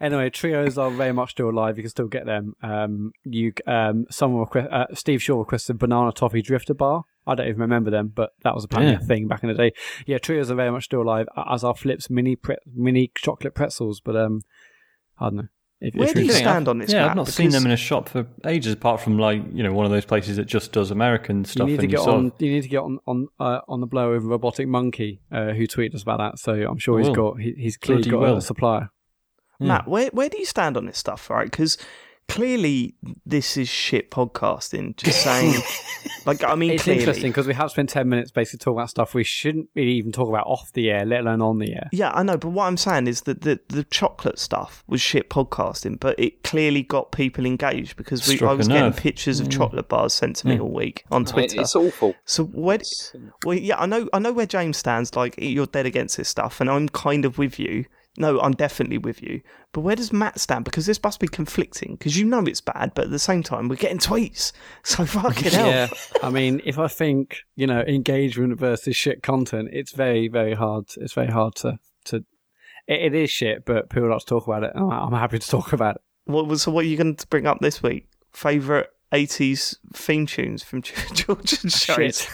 Anyway, 0.00 0.30
trios 0.30 0.78
are 0.78 0.90
very 0.90 1.12
much 1.12 1.30
still 1.32 1.50
alive. 1.50 1.76
You 1.76 1.82
can 1.82 1.90
still 1.90 2.06
get 2.06 2.24
them. 2.24 2.52
Um, 2.62 3.10
you, 3.24 3.52
um, 3.66 4.04
someone 4.10 4.40
request, 4.42 4.68
uh, 4.70 4.86
Steve 4.94 5.20
Shaw 5.20 5.38
requested 5.40 5.78
banana 5.78 6.12
toffee 6.12 6.42
drifter 6.42 6.74
bar. 6.74 7.02
I 7.26 7.34
don't 7.34 7.48
even 7.48 7.60
remember 7.62 7.90
them, 7.90 8.12
but 8.14 8.30
that 8.44 8.54
was 8.54 8.64
apparently 8.64 8.92
Yeah. 8.94 9.00
a 9.02 9.04
thing 9.06 9.26
back 9.26 9.42
in 9.42 9.48
the 9.48 9.54
day. 9.56 9.72
Yeah, 10.06 10.18
trios 10.18 10.50
are 10.52 10.54
very 10.54 10.70
much 10.70 10.84
still 10.84 11.02
alive, 11.02 11.26
as 11.50 11.64
are 11.64 11.74
Flips 11.74 12.08
mini 12.10 12.36
pre- 12.36 12.58
mini 12.72 13.10
chocolate 13.16 13.54
pretzels. 13.56 14.00
But 14.00 14.14
um, 14.14 14.42
I 15.18 15.24
don't 15.30 15.36
know. 15.36 15.48
If, 15.80 15.94
Where 15.94 16.08
if 16.08 16.14
do 16.14 16.20
you're 16.20 16.24
you 16.24 16.30
interested- 16.32 16.42
stand 16.50 16.66
on 16.68 16.78
this, 16.78 16.92
yeah, 16.92 17.02
Matt? 17.02 17.10
I've 17.10 17.16
not 17.16 17.28
seen 17.28 17.50
them 17.50 17.64
in 17.64 17.70
a 17.70 17.76
shop 17.76 18.08
for 18.08 18.26
ages, 18.44 18.72
apart 18.72 19.00
from 19.00 19.16
like 19.16 19.42
you 19.52 19.62
know 19.62 19.72
one 19.72 19.86
of 19.86 19.92
those 19.92 20.04
places 20.04 20.36
that 20.36 20.46
just 20.46 20.72
does 20.72 20.90
American 20.90 21.44
stuff. 21.44 21.68
you 21.68 21.74
stuff. 21.76 21.82
need 21.82 21.88
to 21.90 21.96
get 21.96 22.00
on. 22.06 22.26
of- 22.26 22.32
You 22.40 22.50
need 22.52 22.62
to 22.64 22.68
get 22.68 22.82
on 22.82 22.98
on 23.06 23.28
uh, 23.38 23.60
on 23.68 23.80
the 23.80 23.86
blow 23.86 24.12
with 24.12 24.24
robotic 24.24 24.66
monkey, 24.66 25.20
uh, 25.30 25.52
who 25.52 25.68
tweeted 25.68 25.94
us 25.94 26.02
about 26.02 26.18
that. 26.18 26.38
So 26.40 26.52
I'm 26.68 26.78
sure 26.78 26.96
I 26.98 27.02
he's 27.02 27.08
will. 27.08 27.14
got 27.32 27.40
he, 27.40 27.52
he's 27.56 27.76
clearly 27.76 28.02
Bloody 28.02 28.10
got 28.10 28.20
will. 28.32 28.36
a 28.38 28.42
supplier. 28.42 28.90
Yeah. 29.60 29.68
Matt, 29.68 29.86
where 29.88 30.08
where 30.12 30.28
do 30.28 30.38
you 30.38 30.46
stand 30.46 30.76
on 30.76 30.86
this 30.86 30.98
stuff, 30.98 31.30
right? 31.30 31.48
Because 31.48 31.78
clearly 32.28 32.94
this 33.26 33.56
is 33.56 33.68
shit 33.68 34.10
podcasting. 34.10 34.96
Just 34.96 35.22
saying, 35.24 35.54
like 36.26 36.44
I 36.44 36.54
mean, 36.54 36.72
It's 36.72 36.84
clearly. 36.84 37.00
interesting 37.00 37.30
because 37.30 37.46
we 37.46 37.54
have 37.54 37.70
spent 37.70 37.88
ten 37.88 38.08
minutes 38.08 38.30
basically 38.30 38.58
talking 38.58 38.78
about 38.78 38.90
stuff 38.90 39.14
we 39.14 39.24
shouldn't 39.24 39.68
really 39.74 39.92
even 39.92 40.12
talk 40.12 40.28
about 40.28 40.46
off 40.46 40.72
the 40.72 40.90
air, 40.90 41.04
let 41.04 41.20
alone 41.20 41.40
on 41.42 41.58
the 41.58 41.72
air. 41.74 41.88
Yeah, 41.92 42.10
I 42.12 42.22
know, 42.22 42.36
but 42.36 42.50
what 42.50 42.64
I'm 42.66 42.76
saying 42.76 43.06
is 43.06 43.22
that 43.22 43.40
the, 43.42 43.58
the 43.68 43.84
chocolate 43.84 44.38
stuff 44.38 44.84
was 44.86 45.00
shit 45.00 45.30
podcasting, 45.30 45.98
but 45.98 46.18
it 46.18 46.42
clearly 46.42 46.82
got 46.82 47.12
people 47.12 47.44
engaged 47.46 47.96
because 47.96 48.26
we, 48.28 48.34
I 48.34 48.36
Struck 48.36 48.52
a 48.52 48.56
was 48.56 48.68
getting 48.68 48.92
pictures 48.92 49.40
of 49.40 49.48
Mm. 49.48 49.52
chocolate 49.52 49.88
bars 49.88 50.12
sent 50.14 50.36
to 50.36 50.46
me 50.48 50.54
Yeah. 50.56 50.60
all 50.60 50.70
week 50.72 51.04
on 51.10 51.24
Twitter. 51.24 51.60
It's 51.60 51.74
awful. 51.74 52.14
So 52.24 52.44
where? 52.44 52.76
It's- 52.76 53.14
Well, 53.44 53.56
yeah, 53.56 53.78
I 53.80 53.86
know, 53.86 54.08
I 54.12 54.18
know 54.18 54.32
where 54.32 54.46
James 54.46 54.76
stands. 54.76 55.16
Like 55.16 55.34
you're 55.38 55.66
dead 55.66 55.86
against 55.86 56.16
this 56.18 56.28
stuff, 56.28 56.60
and 56.60 56.68
I'm 56.70 56.88
kind 56.88 57.24
of 57.24 57.38
with 57.38 57.58
you. 57.58 57.86
No, 58.18 58.40
I'm 58.40 58.52
definitely 58.52 58.98
with 58.98 59.22
you. 59.22 59.40
But 59.72 59.82
where 59.82 59.94
does 59.94 60.12
Matt 60.12 60.40
stand? 60.40 60.64
Because 60.64 60.86
this 60.86 61.00
must 61.02 61.20
be 61.20 61.28
conflicting. 61.28 61.92
Because 61.92 62.18
you 62.18 62.24
know 62.24 62.44
it's 62.44 62.60
bad, 62.60 62.92
but 62.94 63.04
at 63.04 63.10
the 63.10 63.18
same 63.18 63.44
time 63.44 63.68
we're 63.68 63.76
getting 63.76 63.98
tweets. 63.98 64.52
So 64.84 65.04
fucking 65.04 65.52
hell. 65.52 65.68
Yeah, 65.68 65.88
I 66.22 66.30
mean, 66.30 66.60
if 66.64 66.78
I 66.78 66.88
think 66.88 67.38
you 67.56 67.66
know 67.66 67.80
engagement 67.80 68.58
versus 68.58 68.96
shit 68.96 69.22
content, 69.22 69.68
it's 69.72 69.92
very, 69.92 70.28
very 70.28 70.54
hard. 70.54 70.86
It's 70.96 71.12
very 71.12 71.30
hard 71.30 71.54
to 71.56 71.78
to. 72.06 72.24
It, 72.86 73.12
it 73.12 73.14
is 73.14 73.30
shit, 73.30 73.64
but 73.64 73.90
people 73.90 74.08
like 74.08 74.20
to 74.20 74.26
talk 74.26 74.46
about 74.46 74.64
it. 74.64 74.72
I'm, 74.74 74.90
I'm 74.90 75.12
happy 75.12 75.38
to 75.38 75.48
talk 75.48 75.72
about 75.72 75.96
it. 75.96 76.02
What 76.24 76.58
so? 76.58 76.72
What 76.72 76.84
are 76.84 76.88
you 76.88 76.96
going 76.96 77.16
to 77.16 77.26
bring 77.28 77.46
up 77.46 77.58
this 77.60 77.82
week? 77.82 78.08
Favorite 78.32 78.88
'80s 79.12 79.76
theme 79.94 80.26
tunes 80.26 80.62
from 80.62 80.82
Georgian 81.12 81.70
shows. 81.70 82.22
Shit. 82.22 82.30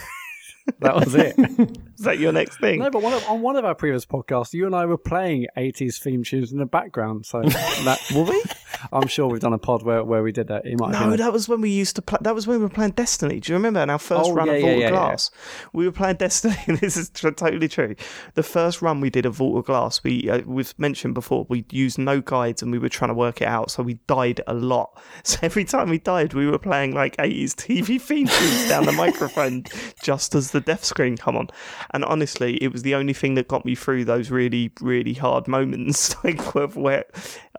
That 0.79 0.95
was 0.95 1.13
it. 1.15 1.37
Is 1.97 2.03
that 2.03 2.19
your 2.19 2.31
next 2.33 2.59
thing? 2.59 2.79
no, 2.79 2.89
but 2.89 3.01
one 3.01 3.13
of, 3.13 3.23
on 3.29 3.41
one 3.41 3.55
of 3.55 3.63
our 3.65 3.75
previous 3.75 4.05
podcasts, 4.05 4.53
you 4.53 4.65
and 4.65 4.75
I 4.75 4.85
were 4.85 4.97
playing 4.97 5.47
80s 5.55 5.99
theme 6.01 6.23
tunes 6.23 6.51
in 6.51 6.57
the 6.57 6.65
background. 6.65 7.25
So 7.25 7.41
that 7.43 7.99
Were 8.15 8.23
we? 8.23 8.43
I'm 8.91 9.07
sure 9.07 9.27
we've 9.27 9.39
done 9.39 9.53
a 9.53 9.57
pod 9.57 9.83
where, 9.83 10.03
where 10.03 10.21
we 10.21 10.31
did 10.31 10.47
that. 10.47 10.65
It 10.65 10.77
might 10.79 10.91
No, 10.91 11.09
been. 11.11 11.17
that 11.17 11.31
was 11.31 11.47
when 11.47 11.61
we 11.61 11.69
used 11.69 11.95
to 11.95 12.01
play. 12.01 12.17
That 12.21 12.35
was 12.35 12.45
when 12.47 12.57
we 12.59 12.63
were 12.65 12.69
playing 12.69 12.91
Destiny. 12.91 13.39
Do 13.39 13.51
you 13.51 13.55
remember? 13.57 13.79
In 13.79 13.89
our 13.89 13.97
first 13.99 14.29
Oh, 14.29 14.33
run 14.33 14.47
yeah, 14.47 14.53
of 14.53 14.61
Vault 14.61 14.71
yeah, 14.71 14.75
of 14.75 14.81
yeah. 14.81 14.89
Glass, 14.89 15.31
we 15.71 15.85
were 15.85 15.91
playing 15.91 16.15
Destiny. 16.17 16.57
and 16.67 16.77
this 16.79 16.97
is 16.97 17.09
tr- 17.09 17.29
totally 17.29 17.67
true. 17.69 17.95
The 18.33 18.43
first 18.43 18.81
run 18.81 18.99
we 19.01 19.09
did 19.09 19.25
of 19.25 19.35
Vault 19.35 19.57
of 19.59 19.65
Glass, 19.65 20.03
we 20.03 20.29
uh, 20.29 20.41
we've 20.45 20.73
mentioned 20.77 21.13
before. 21.13 21.45
We 21.49 21.65
used 21.71 21.97
no 21.97 22.19
guides 22.21 22.61
and 22.61 22.71
we 22.71 22.77
were 22.79 22.89
trying 22.89 23.09
to 23.09 23.15
work 23.15 23.41
it 23.41 23.47
out. 23.47 23.71
So 23.71 23.81
we 23.81 23.95
died 24.07 24.41
a 24.47 24.53
lot. 24.53 24.99
So 25.23 25.39
every 25.41 25.63
time 25.65 25.89
we 25.89 25.99
died, 25.99 26.33
we 26.33 26.45
were 26.47 26.59
playing 26.59 26.93
like 26.93 27.15
80s 27.17 27.51
TV 27.53 27.99
theme 28.01 28.27
tunes 28.27 28.67
down 28.67 28.85
the 28.85 28.91
microphone 28.91 29.63
just 30.03 30.35
as 30.35 30.51
the 30.55 30.61
death 30.61 30.83
screen 30.83 31.17
come 31.17 31.35
on. 31.35 31.49
And 31.91 32.03
honestly, 32.03 32.55
it 32.63 32.71
was 32.71 32.81
the 32.81 32.95
only 32.95 33.13
thing 33.13 33.35
that 33.35 33.47
got 33.47 33.65
me 33.65 33.75
through 33.75 34.05
those 34.05 34.31
really, 34.31 34.71
really 34.81 35.13
hard 35.13 35.47
moments. 35.47 36.15
like 36.23 36.55
where, 36.55 36.67
where 36.67 37.05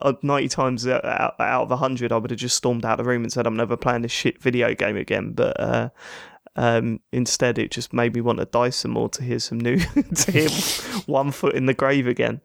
uh, 0.00 0.14
90 0.22 0.48
times 0.48 0.86
out, 0.86 1.04
out 1.04 1.62
of 1.62 1.70
100, 1.70 2.10
I 2.10 2.16
would 2.16 2.30
have 2.30 2.40
just 2.40 2.56
stormed 2.56 2.84
out 2.84 2.98
of 2.98 3.04
the 3.04 3.08
room 3.08 3.22
and 3.22 3.32
said, 3.32 3.46
I'm 3.46 3.56
never 3.56 3.76
playing 3.76 4.02
this 4.02 4.12
shit 4.12 4.42
video 4.42 4.74
game 4.74 4.96
again. 4.96 5.32
But 5.32 5.60
uh, 5.60 5.90
um, 6.56 7.00
instead, 7.12 7.58
it 7.58 7.70
just 7.70 7.92
made 7.92 8.14
me 8.14 8.22
want 8.22 8.38
to 8.38 8.46
die 8.46 8.70
some 8.70 8.92
more 8.92 9.08
to 9.10 9.22
hear 9.22 9.38
some 9.38 9.60
new, 9.60 9.78
to 10.14 10.32
hear 10.32 10.48
one 11.06 11.30
foot 11.30 11.54
in 11.54 11.66
the 11.66 11.74
grave 11.74 12.06
again. 12.06 12.40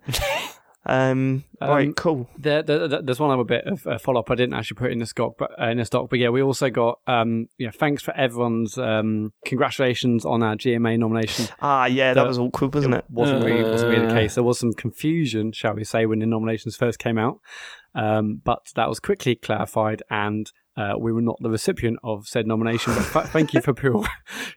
Um, 0.85 1.43
Um, 1.61 1.69
right, 1.69 1.95
cool. 1.95 2.27
There, 2.39 2.63
there, 2.63 2.88
there- 2.88 3.01
there's 3.03 3.19
one 3.19 3.29
other 3.29 3.43
bit 3.43 3.65
of 3.65 3.85
uh, 3.85 4.00
follow 4.00 4.19
up 4.21 4.31
I 4.31 4.35
didn't 4.35 4.55
actually 4.55 4.75
put 4.75 4.91
in 4.91 4.97
the 5.00 5.05
stock, 5.05 5.33
but 5.38 5.51
uh, 5.61 5.67
in 5.69 5.77
the 5.77 5.85
stock. 5.85 6.09
But 6.09 6.17
yeah, 6.19 6.29
we 6.29 6.41
also 6.41 6.69
got 6.71 7.00
um, 7.05 7.47
yeah, 7.59 7.69
thanks 7.71 8.01
for 8.01 8.15
everyone's 8.17 8.77
um, 8.79 9.31
congratulations 9.45 10.25
on 10.25 10.41
our 10.41 10.55
GMA 10.55 10.97
nomination. 10.97 11.45
Ah, 11.61 11.85
yeah, 11.85 12.13
that 12.15 12.21
the- 12.23 12.27
was 12.27 12.39
awkward, 12.39 12.73
wasn't 12.73 12.95
it? 12.95 13.05
wasn't 13.09 13.43
really 13.45 13.69
wasn't 13.69 13.91
really 13.91 14.07
the 14.07 14.11
Uh. 14.11 14.15
case. 14.15 14.35
There 14.35 14.43
was 14.43 14.57
some 14.59 14.73
confusion, 14.73 15.51
shall 15.51 15.75
we 15.75 15.83
say, 15.83 16.05
when 16.07 16.19
the 16.19 16.25
nominations 16.25 16.75
first 16.75 16.97
came 16.97 17.17
out, 17.19 17.39
um, 17.93 18.41
but 18.43 18.71
that 18.75 18.89
was 18.89 19.00
quickly 19.00 19.35
clarified, 19.35 20.01
and 20.09 20.51
uh, 20.77 20.93
we 21.00 21.11
were 21.13 21.21
not 21.21 21.35
the 21.41 21.50
recipient 21.51 22.00
of 22.03 22.25
said 22.27 22.47
nomination. 22.47 22.93
But 22.95 23.03
fa- 23.03 23.27
thank 23.27 23.53
you 23.53 23.61
for 23.61 23.73
people 23.75 24.05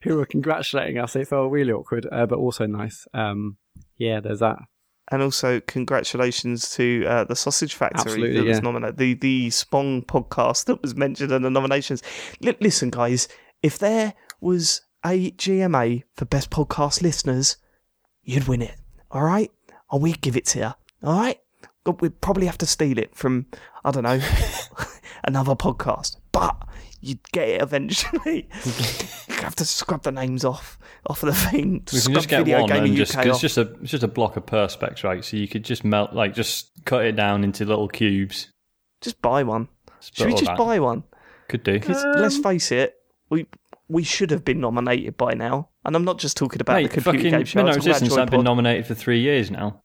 who 0.03 0.17
were 0.17 0.25
congratulating 0.27 0.97
us. 0.97 1.15
It 1.17 1.29
felt 1.29 1.51
really 1.51 1.73
awkward, 1.73 2.07
uh, 2.11 2.25
but 2.27 2.39
also 2.39 2.65
nice. 2.67 3.07
Um, 3.13 3.59
yeah, 3.99 4.21
there's 4.21 4.41
that. 4.41 4.57
And 5.11 5.23
also, 5.23 5.61
congratulations 5.61 6.71
to 6.77 7.05
uh, 7.07 7.25
the 7.25 7.37
Sausage 7.37 7.75
Factory 7.75 8.01
Absolutely, 8.01 8.41
that 8.41 8.47
was 8.47 8.63
nominated. 8.63 8.97
The 8.97 9.15
the 9.15 9.51
Spong 9.51 10.03
podcast 10.03 10.65
that 10.65 10.81
was 10.81 10.95
mentioned 10.95 11.31
in 11.31 11.43
the 11.43 11.51
nominations. 11.51 12.03
Li- 12.41 12.57
listen, 12.61 12.91
guys, 12.91 13.29
if 13.63 13.79
there 13.79 14.15
was 14.41 14.81
a 15.05 15.31
GMA 15.33 16.05
for 16.17 16.25
best 16.25 16.51
podcast 16.51 17.03
listeners, 17.03 17.59
you'd 18.23 18.49
win 18.49 18.63
it. 18.63 18.77
All 19.11 19.23
right, 19.23 19.53
and 19.93 20.03
we'd 20.03 20.23
give 20.23 20.37
it 20.37 20.47
to 20.47 20.59
you. 20.59 20.73
All 21.07 21.19
right, 21.21 21.39
we'd 22.01 22.21
probably 22.23 22.47
have 22.47 22.59
to 22.59 22.67
steal 22.67 22.99
it 22.99 23.15
from 23.15 23.47
I 23.85 23.91
don't 23.91 24.05
know 24.05 24.21
another 25.25 25.55
podcast, 25.55 26.17
but 26.33 26.57
you'd 27.01 27.31
get 27.33 27.49
it 27.49 27.63
eventually. 27.63 28.49
have 29.45 29.55
to 29.57 29.65
scrub 29.65 30.03
the 30.03 30.13
names 30.13 30.45
off 30.45 30.79
off 31.07 31.23
of 31.23 31.29
the 31.29 31.35
thing. 31.35 31.73
We 31.73 31.81
can 31.81 31.99
Scrub 32.01 32.15
just 32.17 32.29
get 32.29 32.39
Video 32.45 32.63
one 32.63 32.73
and 32.73 32.97
just 32.97 33.15
it's 33.17 33.27
off. 33.37 33.41
just 33.41 33.59
a 33.59 33.63
it's 33.83 33.91
just 33.91 34.03
a 34.05 34.09
block 34.09 34.37
of 34.37 34.47
perspex, 34.47 35.05
right? 35.05 35.25
So 35.25 35.37
you 35.37 35.47
could 35.49 35.65
just 35.65 35.85
melt 35.85 36.13
like 36.13 36.35
just 36.35 36.71
cut 36.85 37.05
it 37.05 37.13
down 37.17 37.45
into 37.45 37.65
little 37.65 37.89
cubes. 37.89 38.51
just 39.01 39.21
buy 39.23 39.43
one. 39.43 39.69
Should 40.01 40.27
we 40.27 40.33
just 40.33 40.45
that. 40.47 40.59
buy 40.59 40.79
one? 40.81 41.05
Could 41.49 41.63
do. 41.63 41.79
'Cause 41.81 42.05
let's 42.17 42.39
face 42.39 42.73
it, 42.73 42.95
we 43.31 43.47
we 43.89 44.03
should 44.03 44.31
have 44.31 44.45
been 44.45 44.61
nominated 44.61 45.17
by 45.17 45.35
now. 45.35 45.69
And 45.85 45.95
I'm 45.95 46.05
not 46.05 46.19
just 46.19 46.37
talking 46.39 46.61
about 46.63 46.77
Mate, 46.77 46.85
the 46.85 46.89
computer 47.01 47.19
fucking 47.19 47.31
game 47.31 47.45
show. 47.45 47.59
Midnight 47.59 47.77
Resistance 47.77 48.17
have 48.17 48.31
been 48.31 48.45
nominated 48.45 48.87
for 48.87 48.95
three 48.95 49.21
years 49.21 49.51
now. 49.51 49.83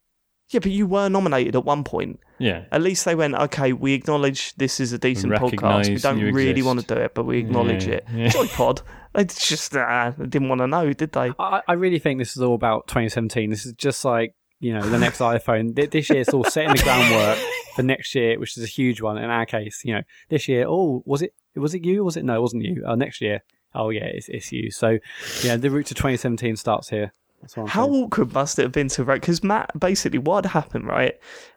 yeah, 0.52 0.60
but 0.62 0.72
you 0.72 0.88
were 0.88 1.10
nominated 1.10 1.56
at 1.58 1.66
one 1.66 1.84
point. 1.84 2.20
Yeah. 2.40 2.64
At 2.72 2.82
least 2.82 3.04
they 3.04 3.14
went, 3.16 3.36
okay, 3.36 3.74
we 3.74 3.94
acknowledge 3.94 4.56
this 4.56 4.80
is 4.80 4.94
a 4.94 4.98
decent 4.98 5.34
podcast. 5.34 5.90
We 5.90 5.96
don't 5.98 6.22
really 6.22 6.52
exist." 6.52 6.66
want 6.66 6.80
to 6.88 6.96
do 6.96 7.02
it, 7.02 7.14
but 7.14 7.26
we 7.26 7.40
acknowledge 7.40 7.86
Yeah, 7.86 7.96
it. 7.96 8.06
yeah. 8.16 8.28
Joypod, 8.30 8.82
they 9.14 9.26
just 9.26 9.76
uh, 9.76 10.12
didn't 10.12 10.50
want 10.50 10.60
to 10.60 10.68
know, 10.68 10.94
did 10.94 11.12
they? 11.12 11.32
I, 11.40 11.62
I 11.68 11.74
really 11.74 12.00
think 12.00 12.20
this 12.20 12.36
is 12.36 12.42
all 12.44 12.56
about 12.56 12.88
2017. 12.88 13.50
This 13.50 13.66
is 13.66 13.74
just 13.74 14.06
like 14.06 14.36
you 14.60 14.74
know 14.74 14.82
the 14.82 15.00
next 15.00 15.20
iPhone. 15.20 15.76
This 15.92 16.10
year 16.10 16.22
it's 16.22 16.34
all 16.34 16.44
setting 16.44 16.76
the 16.76 16.84
groundwork 16.84 17.38
for 17.76 17.84
next 17.84 18.14
year, 18.14 18.40
which 18.40 18.58
is 18.58 18.64
a 18.64 18.68
huge 18.68 19.02
one. 19.02 19.18
In 19.18 19.30
our 19.30 19.46
case, 19.46 19.82
you 19.84 19.94
know, 19.94 20.02
this 20.30 20.48
year, 20.48 20.66
oh, 20.68 21.02
was 21.06 21.22
it 21.22 21.34
was 21.56 21.74
it 21.74 21.84
you? 21.84 22.04
Was 22.04 22.18
it 22.18 22.26
no? 22.26 22.36
It 22.36 22.42
wasn't 22.42 22.64
you. 22.64 22.84
Uh, 22.86 22.96
next 22.96 23.22
year, 23.22 23.44
oh 23.74 23.90
yeah, 23.90 24.06
it's 24.06 24.30
it's 24.30 24.52
you. 24.52 24.72
So 24.72 25.00
yeah, 25.44 25.56
the 25.58 25.72
route 25.72 25.88
to 25.88 25.96
2017 25.96 26.56
starts 26.56 26.90
here. 26.90 27.14
That's 27.42 27.56
what 27.56 27.64
I'm 27.64 27.70
How 27.70 27.88
saying. 27.88 28.04
awkward 28.04 28.34
must 28.34 28.60
it 28.60 28.64
have 28.64 28.74
been 28.74 28.90
to 28.90 29.04
write? 29.06 29.22
Because 29.22 29.42
Matt, 29.44 29.72
basically, 29.80 30.20
what 30.20 30.46
happened, 30.46 30.88
right? 30.88 31.14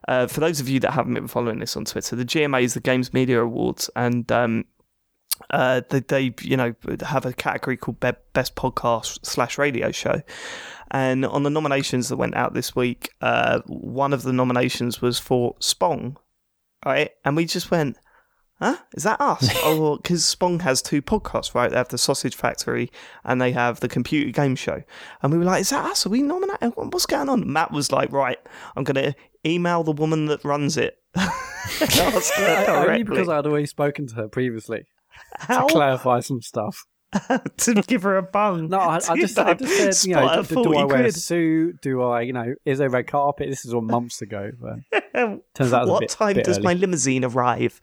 Uh, 0.06 0.28
for 0.28 0.38
those 0.40 0.60
of 0.60 0.68
you 0.68 0.78
that 0.80 0.92
haven't 0.92 1.14
been 1.14 1.26
following 1.26 1.58
this 1.58 1.76
on 1.76 1.84
Twitter, 1.84 2.14
the 2.14 2.24
GMA 2.24 2.62
is 2.62 2.74
the 2.74 2.80
Games 2.80 3.12
Media 3.12 3.42
Awards, 3.42 3.90
and 3.96 4.30
um, 4.30 4.64
uh, 5.50 5.82
they, 5.88 6.00
they, 6.00 6.34
you 6.42 6.56
know, 6.56 6.74
have 7.02 7.26
a 7.26 7.32
category 7.32 7.76
called 7.76 8.00
Be- 8.00 8.12
Best 8.32 8.54
Podcast 8.54 9.24
slash 9.24 9.58
Radio 9.58 9.90
Show. 9.90 10.22
And 10.90 11.24
on 11.24 11.42
the 11.42 11.50
nominations 11.50 12.08
that 12.08 12.16
went 12.16 12.36
out 12.36 12.54
this 12.54 12.76
week, 12.76 13.10
uh, 13.20 13.60
one 13.66 14.12
of 14.12 14.22
the 14.22 14.32
nominations 14.32 15.00
was 15.00 15.18
for 15.18 15.56
Spong, 15.58 16.18
right? 16.84 17.10
And 17.24 17.34
we 17.34 17.46
just 17.46 17.70
went, 17.70 17.96
huh? 18.60 18.76
Is 18.94 19.04
that 19.04 19.20
us? 19.20 19.48
oh, 19.64 19.96
because 19.96 20.24
Spong 20.24 20.60
has 20.60 20.82
two 20.82 21.00
podcasts, 21.00 21.54
right? 21.54 21.70
They 21.70 21.78
have 21.78 21.88
the 21.88 21.98
Sausage 21.98 22.36
Factory 22.36 22.90
and 23.24 23.40
they 23.40 23.52
have 23.52 23.80
the 23.80 23.88
Computer 23.88 24.30
Game 24.30 24.54
Show. 24.54 24.82
And 25.22 25.32
we 25.32 25.38
were 25.38 25.44
like, 25.44 25.62
is 25.62 25.70
that 25.70 25.90
us? 25.90 26.04
Are 26.04 26.10
we 26.10 26.22
nominated? 26.22 26.74
What's 26.76 27.06
going 27.06 27.30
on? 27.30 27.50
Matt 27.50 27.72
was 27.72 27.90
like, 27.90 28.12
right, 28.12 28.38
I'm 28.76 28.84
going 28.84 29.12
to 29.12 29.14
email 29.46 29.82
the 29.84 29.92
woman 29.92 30.26
that 30.26 30.44
runs 30.44 30.76
it. 30.76 30.98
Only 32.68 33.02
because 33.02 33.28
I'd 33.28 33.46
already 33.46 33.66
spoken 33.66 34.06
to 34.08 34.14
her 34.16 34.28
previously 34.28 34.86
How 35.38 35.66
to 35.66 35.72
clarify 35.72 36.20
some 36.20 36.42
stuff. 36.42 36.84
to 37.58 37.74
give 37.74 38.02
her 38.04 38.16
a 38.16 38.22
bung? 38.22 38.68
No, 38.68 38.78
I, 38.78 38.96
I 38.96 38.98
just, 39.20 39.38
I 39.38 39.54
just 39.54 40.02
said, 40.02 40.08
you 40.08 40.14
know, 40.14 40.26
Spot 40.26 40.38
at 40.38 40.48
do, 40.48 40.54
do 40.54 40.62
40 40.64 40.78
I 40.78 40.84
wear 40.84 41.04
a 41.04 41.12
suit? 41.12 41.80
Do 41.82 42.02
I, 42.02 42.22
you 42.22 42.32
know, 42.32 42.54
is 42.64 42.78
there 42.78 42.88
a 42.88 42.90
red 42.90 43.06
carpet? 43.06 43.48
This 43.50 43.64
is 43.64 43.74
all 43.74 43.82
months 43.82 44.22
ago. 44.22 44.50
But 44.58 45.12
turns 45.54 45.72
out 45.72 45.82
it 45.82 45.84
was 45.84 45.88
a 45.88 45.92
what 45.92 46.00
bit, 46.00 46.08
time 46.08 46.34
bit 46.34 46.44
does 46.44 46.58
early. 46.58 46.64
my 46.64 46.72
limousine 46.74 47.24
arrive? 47.24 47.80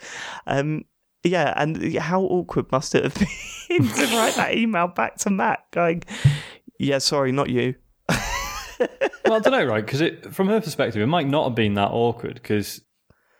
Um, 0.47 0.85
yeah, 1.23 1.53
and 1.55 1.95
how 1.97 2.21
awkward 2.21 2.71
must 2.71 2.95
it 2.95 3.03
have 3.03 3.13
been 3.15 3.87
to 3.87 4.15
write 4.15 4.35
that 4.35 4.55
email 4.55 4.87
back 4.87 5.17
to 5.17 5.29
Matt 5.29 5.65
going, 5.71 6.03
yeah, 6.79 6.97
sorry, 6.97 7.31
not 7.31 7.49
you. 7.49 7.75
well, 8.79 9.33
I 9.33 9.39
don't 9.39 9.51
know, 9.51 9.65
right? 9.65 9.85
Because 9.85 10.01
from 10.33 10.47
her 10.47 10.61
perspective, 10.61 11.01
it 11.01 11.07
might 11.07 11.27
not 11.27 11.43
have 11.49 11.55
been 11.55 11.73
that 11.75 11.91
awkward 11.91 12.35
because 12.35 12.81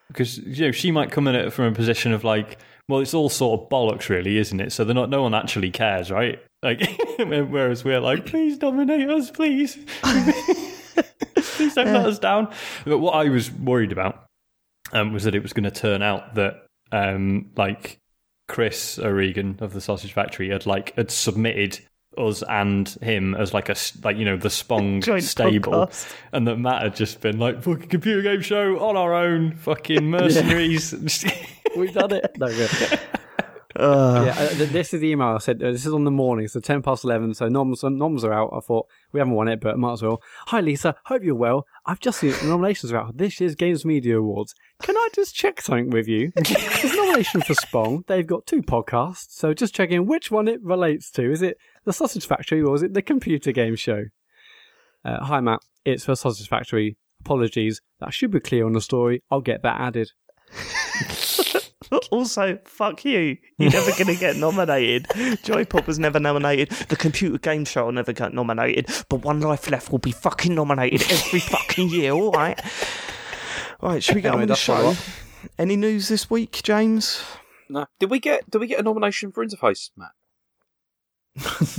because 0.09 0.39
you 0.39 0.65
know 0.65 0.71
she 0.71 0.91
might 0.91 1.11
come 1.11 1.27
in 1.27 1.35
it 1.35 1.53
from 1.53 1.65
a 1.65 1.71
position 1.71 2.11
of 2.11 2.23
like, 2.23 2.59
well, 2.89 3.01
it's 3.01 3.13
all 3.13 3.29
sort 3.29 3.61
of 3.61 3.69
bollocks, 3.69 4.09
really, 4.09 4.37
isn't 4.37 4.59
it? 4.59 4.71
So 4.71 4.83
they're 4.83 4.95
not. 4.95 5.11
No 5.11 5.21
one 5.21 5.35
actually 5.35 5.69
cares, 5.69 6.09
right? 6.09 6.39
Like, 6.63 6.81
whereas 7.19 7.83
we're 7.83 7.99
like, 7.99 8.25
please 8.25 8.57
dominate 8.57 9.07
us, 9.07 9.29
please, 9.29 9.77
please 11.35 11.75
don't 11.75 11.93
let 11.93 12.07
us 12.07 12.17
down. 12.17 12.51
But 12.85 12.97
what 12.97 13.11
I 13.13 13.29
was 13.29 13.51
worried 13.51 13.91
about 13.91 14.25
um, 14.91 15.13
was 15.13 15.23
that 15.25 15.35
it 15.35 15.43
was 15.43 15.53
going 15.53 15.65
to 15.65 15.71
turn 15.71 16.01
out 16.01 16.33
that 16.33 16.65
um, 16.91 17.51
like 17.55 17.99
Chris 18.47 18.97
O'Regan 18.97 19.57
of 19.61 19.73
the 19.73 19.81
Sausage 19.81 20.13
Factory 20.13 20.49
had 20.49 20.65
like 20.65 20.95
had 20.95 21.11
submitted 21.11 21.79
us 22.19 22.43
and 22.49 22.87
him 23.01 23.33
as 23.35 23.53
like 23.53 23.69
a 23.69 23.75
like 24.03 24.17
you 24.17 24.25
know 24.25 24.37
the 24.37 24.49
Spong 24.49 25.01
stable, 25.21 25.71
podcast. 25.87 26.13
and 26.33 26.47
that 26.47 26.57
Matt 26.57 26.81
had 26.83 26.95
just 26.95 27.21
been 27.21 27.39
like 27.39 27.63
fucking 27.63 27.87
computer 27.89 28.21
game 28.21 28.41
show 28.41 28.79
on 28.79 28.97
our 28.97 29.13
own, 29.13 29.53
fucking 29.55 30.05
mercenaries. 30.09 30.93
We've 31.75 31.93
done 31.93 32.11
it. 32.13 32.35
No, 32.37 32.47
good. 32.47 32.99
Uh, 33.79 34.23
yeah, 34.25 34.37
uh, 34.37 34.49
this 34.71 34.93
is 34.93 34.99
the 34.99 35.07
email 35.07 35.29
I 35.29 35.37
said. 35.37 35.63
Uh, 35.63 35.71
this 35.71 35.85
is 35.85 35.93
on 35.93 36.03
the 36.03 36.11
morning, 36.11 36.47
so 36.47 36.59
ten 36.59 36.81
past 36.81 37.03
eleven. 37.05 37.33
So 37.33 37.47
noms, 37.47 37.81
noms 37.83 38.23
are 38.23 38.33
out. 38.33 38.51
I 38.53 38.59
thought 38.59 38.87
we 39.13 39.19
haven't 39.19 39.35
won 39.35 39.47
it, 39.47 39.61
but 39.61 39.77
might 39.77 39.93
as 39.93 40.01
well. 40.01 40.21
Hi 40.47 40.59
Lisa, 40.59 40.95
hope 41.05 41.23
you're 41.23 41.35
well. 41.35 41.65
I've 41.85 41.99
just 41.99 42.19
seen 42.19 42.31
the 42.31 42.47
nominations 42.47 42.91
are 42.91 42.97
out 42.97 43.17
this 43.17 43.39
year's 43.39 43.55
Games 43.55 43.85
Media 43.85 44.19
Awards. 44.19 44.53
Can 44.81 44.97
I 44.97 45.07
just 45.15 45.33
check 45.33 45.61
something 45.61 45.89
with 45.89 46.07
you? 46.07 46.31
There's 46.35 46.95
nomination 46.95 47.41
for 47.41 47.53
Spong. 47.53 48.03
They've 48.07 48.27
got 48.27 48.45
two 48.45 48.61
podcasts, 48.61 49.27
so 49.29 49.53
just 49.53 49.73
checking 49.73 50.05
which 50.05 50.29
one 50.29 50.47
it 50.47 50.61
relates 50.61 51.09
to. 51.11 51.31
Is 51.31 51.41
it 51.41 51.57
the 51.85 51.93
Sausage 51.93 52.27
Factory 52.27 52.61
or 52.61 52.75
is 52.75 52.83
it 52.83 52.93
the 52.93 53.01
Computer 53.01 53.51
Game 53.51 53.75
Show? 53.75 54.05
Uh, 55.05 55.23
hi 55.23 55.39
Matt, 55.39 55.61
it's 55.85 56.03
for 56.03 56.15
Sausage 56.15 56.49
Factory. 56.49 56.97
Apologies, 57.21 57.81
that 57.99 58.13
should 58.13 58.31
be 58.31 58.39
clear 58.39 58.65
on 58.65 58.73
the 58.73 58.81
story. 58.81 59.23
I'll 59.31 59.41
get 59.41 59.63
that 59.63 59.79
added. 59.79 60.11
also, 62.11 62.57
fuck 62.65 63.03
you. 63.05 63.37
You're 63.57 63.71
never 63.71 63.91
going 63.91 64.07
to 64.07 64.15
get 64.15 64.35
nominated. 64.35 65.03
Joypod 65.43 65.87
was 65.87 65.99
never 65.99 66.19
nominated. 66.19 66.69
The 66.89 66.95
computer 66.95 67.37
game 67.37 67.65
show 67.65 67.85
will 67.85 67.91
never 67.91 68.13
get 68.13 68.33
nominated. 68.33 68.87
But 69.09 69.23
One 69.23 69.39
Life 69.39 69.69
Left 69.69 69.91
will 69.91 69.99
be 69.99 70.11
fucking 70.11 70.53
nominated 70.53 71.01
every 71.11 71.39
fucking 71.39 71.89
year, 71.89 72.11
all 72.13 72.31
right? 72.31 72.59
All 73.81 73.89
right, 73.91 74.03
should 74.03 74.15
we 74.15 74.21
get 74.21 74.29
Anyway, 74.33 74.43
on 74.43 74.49
with 74.49 74.49
the 74.49 74.55
show? 74.55 74.93
Any 75.57 75.75
news 75.75 76.07
this 76.09 76.29
week, 76.29 76.61
James? 76.63 77.23
No. 77.69 77.85
Did 77.99 78.09
we 78.09 78.19
get 78.19 78.49
did 78.49 78.59
we 78.59 78.67
get 78.67 78.79
a 78.79 78.83
nomination 78.83 79.31
for 79.31 79.45
Interface, 79.45 79.91
Matt? 79.95 80.09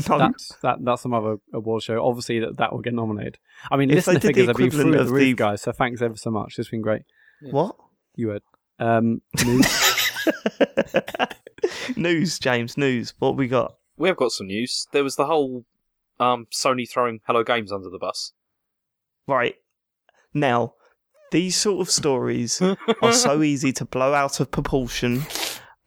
no. 0.09 0.19
That's 0.19 0.55
that. 0.63 0.79
That's 0.81 1.03
some 1.03 1.13
other 1.13 1.37
award 1.53 1.83
show. 1.83 2.03
Obviously, 2.07 2.39
that 2.41 2.57
that 2.59 2.73
will 2.73 2.81
get 2.81 2.95
nominated. 2.95 3.39
I 3.71 3.77
mean, 3.77 3.91
If 3.91 4.05
they 4.07 4.13
listener 4.13 4.15
did 4.15 4.23
the 4.23 4.27
figures 4.29 4.47
have 4.47 4.57
been 4.57 4.67
equivalent 4.69 4.93
through 4.95 5.01
of 5.01 5.07
the 5.09 5.13
roof, 5.13 5.23
the- 5.23 5.35
guys. 5.35 5.63
So 5.63 5.73
thanks 5.73 6.01
ever 6.01 6.17
so 6.17 6.31
much. 6.31 6.55
It's 6.59 6.71
been 6.71 6.81
great. 6.81 7.03
What? 7.51 7.77
You 8.15 8.29
heard. 8.31 8.43
Um, 8.79 9.21
news. 9.45 9.67
news, 11.97 12.39
James, 12.39 12.77
news. 12.77 13.15
What 13.19 13.37
we 13.37 13.49
got? 13.49 13.77
We 13.97 14.09
have 14.09 14.17
got 14.17 14.33
some 14.33 14.47
news. 14.47 14.87
There 14.93 15.05
was 15.05 15.17
the 15.17 15.27
whole 15.27 15.65
um, 16.19 16.47
Sony 16.53 16.89
throwing 16.89 17.21
Hello 17.27 17.45
Games 17.45 17.73
under 17.73 17.91
the 17.91 17.99
bus. 17.99 18.33
Right. 19.27 19.57
Now, 20.33 20.75
these 21.33 21.57
sort 21.57 21.81
of 21.81 21.91
stories 21.91 22.61
are 23.03 23.13
so 23.13 23.43
easy 23.43 23.73
to 23.75 23.85
blow 23.85 24.15
out 24.15 24.41
of 24.41 24.51
proportion 24.51 25.25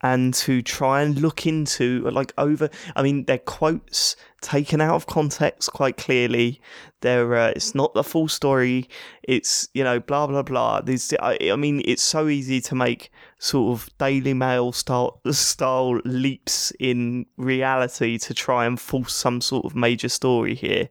and 0.04 0.34
to 0.34 0.62
try 0.62 1.02
and 1.02 1.20
look 1.20 1.48
into 1.48 2.02
like 2.12 2.32
over 2.38 2.70
i 2.96 3.02
mean 3.02 3.26
they're 3.26 3.38
quotes 3.40 4.16
taken 4.44 4.82
out 4.82 4.94
of 4.96 5.08
context 5.08 5.72
quite 5.72 5.98
clearly. 5.98 6.62
They're 7.02 7.34
uh, 7.36 7.54
it's 7.56 7.74
not 7.74 7.94
the 7.94 8.04
full 8.04 8.28
story. 8.28 8.88
It's 9.24 9.68
you 9.74 9.84
know 9.84 10.00
blah 10.00 10.28
blah 10.28 10.44
blah. 10.44 10.82
These 10.82 11.14
I, 11.20 11.38
I 11.52 11.56
mean 11.56 11.82
it's 11.86 12.04
so 12.04 12.28
easy 12.28 12.62
to 12.62 12.76
make 12.76 13.12
sort 13.40 13.74
of 13.74 13.90
daily 13.98 14.34
mail 14.34 14.72
style 14.72 15.22
style 15.32 16.00
leaps 16.06 16.72
in 16.80 17.26
reality 17.38 18.18
to 18.20 18.34
try 18.34 18.66
and 18.66 18.80
force 18.80 19.16
some 19.16 19.42
sort 19.42 19.66
of 19.66 19.76
major 19.76 20.10
story 20.10 20.54
here. 20.54 20.90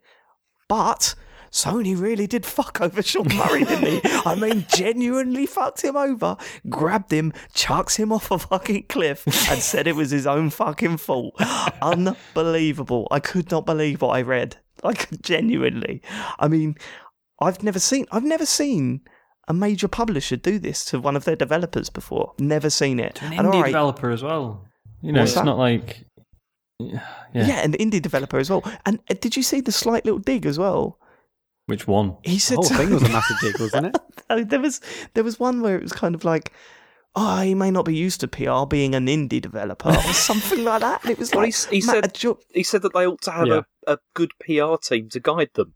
But 0.68 1.14
Sony 1.52 1.98
really 1.98 2.26
did 2.26 2.46
fuck 2.46 2.80
over 2.80 3.02
Sean 3.02 3.28
Murray, 3.36 3.64
didn't 3.64 3.86
he? 3.86 4.00
I 4.24 4.34
mean, 4.34 4.64
genuinely 4.68 5.44
fucked 5.44 5.84
him 5.84 5.96
over, 5.96 6.36
grabbed 6.68 7.12
him, 7.12 7.32
chucks 7.54 7.96
him 7.96 8.10
off 8.10 8.30
a 8.30 8.38
fucking 8.38 8.84
cliff, 8.88 9.26
and 9.26 9.60
said 9.60 9.86
it 9.86 9.94
was 9.94 10.10
his 10.10 10.26
own 10.26 10.48
fucking 10.48 10.96
fault. 10.96 11.34
Unbelievable. 11.82 13.06
I 13.10 13.20
could 13.20 13.50
not 13.50 13.66
believe 13.66 14.00
what 14.00 14.16
I 14.16 14.22
read. 14.22 14.56
Like, 14.82 15.08
genuinely. 15.20 16.02
I 16.40 16.48
mean, 16.48 16.76
I've 17.38 17.62
never 17.62 17.78
seen, 17.78 18.06
I've 18.10 18.24
never 18.24 18.46
seen 18.46 19.02
a 19.46 19.52
major 19.52 19.88
publisher 19.88 20.36
do 20.36 20.58
this 20.58 20.84
to 20.86 21.00
one 21.00 21.16
of 21.16 21.24
their 21.24 21.36
developers 21.36 21.90
before. 21.90 22.32
Never 22.38 22.70
seen 22.70 22.98
it. 22.98 23.20
An 23.22 23.34
And 23.34 23.48
indie 23.48 23.54
alright, 23.54 23.66
developer 23.66 24.10
as 24.10 24.22
well. 24.22 24.64
You 25.02 25.12
know, 25.12 25.22
it's 25.22 25.34
that? 25.34 25.44
not 25.44 25.58
like. 25.58 26.04
Yeah. 26.78 27.00
yeah. 27.34 27.60
an 27.62 27.72
indie 27.74 28.00
developer 28.00 28.38
as 28.38 28.48
well. 28.48 28.64
And 28.86 29.00
uh, 29.10 29.14
did 29.20 29.36
you 29.36 29.42
see 29.42 29.60
the 29.60 29.70
slight 29.70 30.04
little 30.04 30.18
dig 30.18 30.46
as 30.46 30.58
well? 30.58 30.98
Which 31.66 31.86
one? 31.86 32.16
He 32.24 32.34
The 32.34 32.38
said 32.40 32.54
whole 32.56 32.64
thing 32.64 32.90
was 32.90 33.02
a 33.02 33.08
massive 33.16 33.36
dig, 33.40 33.60
wasn't 33.60 33.86
it? 33.86 34.48
There 34.48 34.60
was 34.60 34.80
there 35.14 35.24
was 35.24 35.38
one 35.38 35.60
where 35.60 35.76
it 35.76 35.82
was 35.82 35.92
kind 35.92 36.14
of 36.14 36.24
like, 36.24 36.52
oh, 37.14 37.40
he 37.42 37.54
may 37.54 37.70
not 37.70 37.84
be 37.84 37.94
used 37.94 38.20
to 38.20 38.28
PR 38.28 38.64
being 38.66 38.94
an 38.94 39.06
indie 39.06 39.40
developer 39.40 39.90
or 39.90 40.02
something 40.14 40.64
like 40.64 40.80
that. 40.80 41.02
And 41.02 41.10
it 41.12 41.18
was 41.18 41.30
Well, 41.32 41.42
like, 41.44 41.54
he- 41.54 41.80
he 41.80 41.86
Matt, 41.86 42.04
said- 42.04 42.14
jo- 42.14 42.38
He 42.54 42.62
said 42.62 42.82
that 42.82 42.94
they 42.94 43.06
ought 43.06 43.20
to 43.22 43.30
have 43.30 43.46
Yeah. 43.46 43.60
a, 43.86 43.92
a 43.94 43.98
good 44.14 44.32
PR 44.40 44.76
team 44.82 45.08
to 45.10 45.20
guide 45.20 45.50
them, 45.54 45.74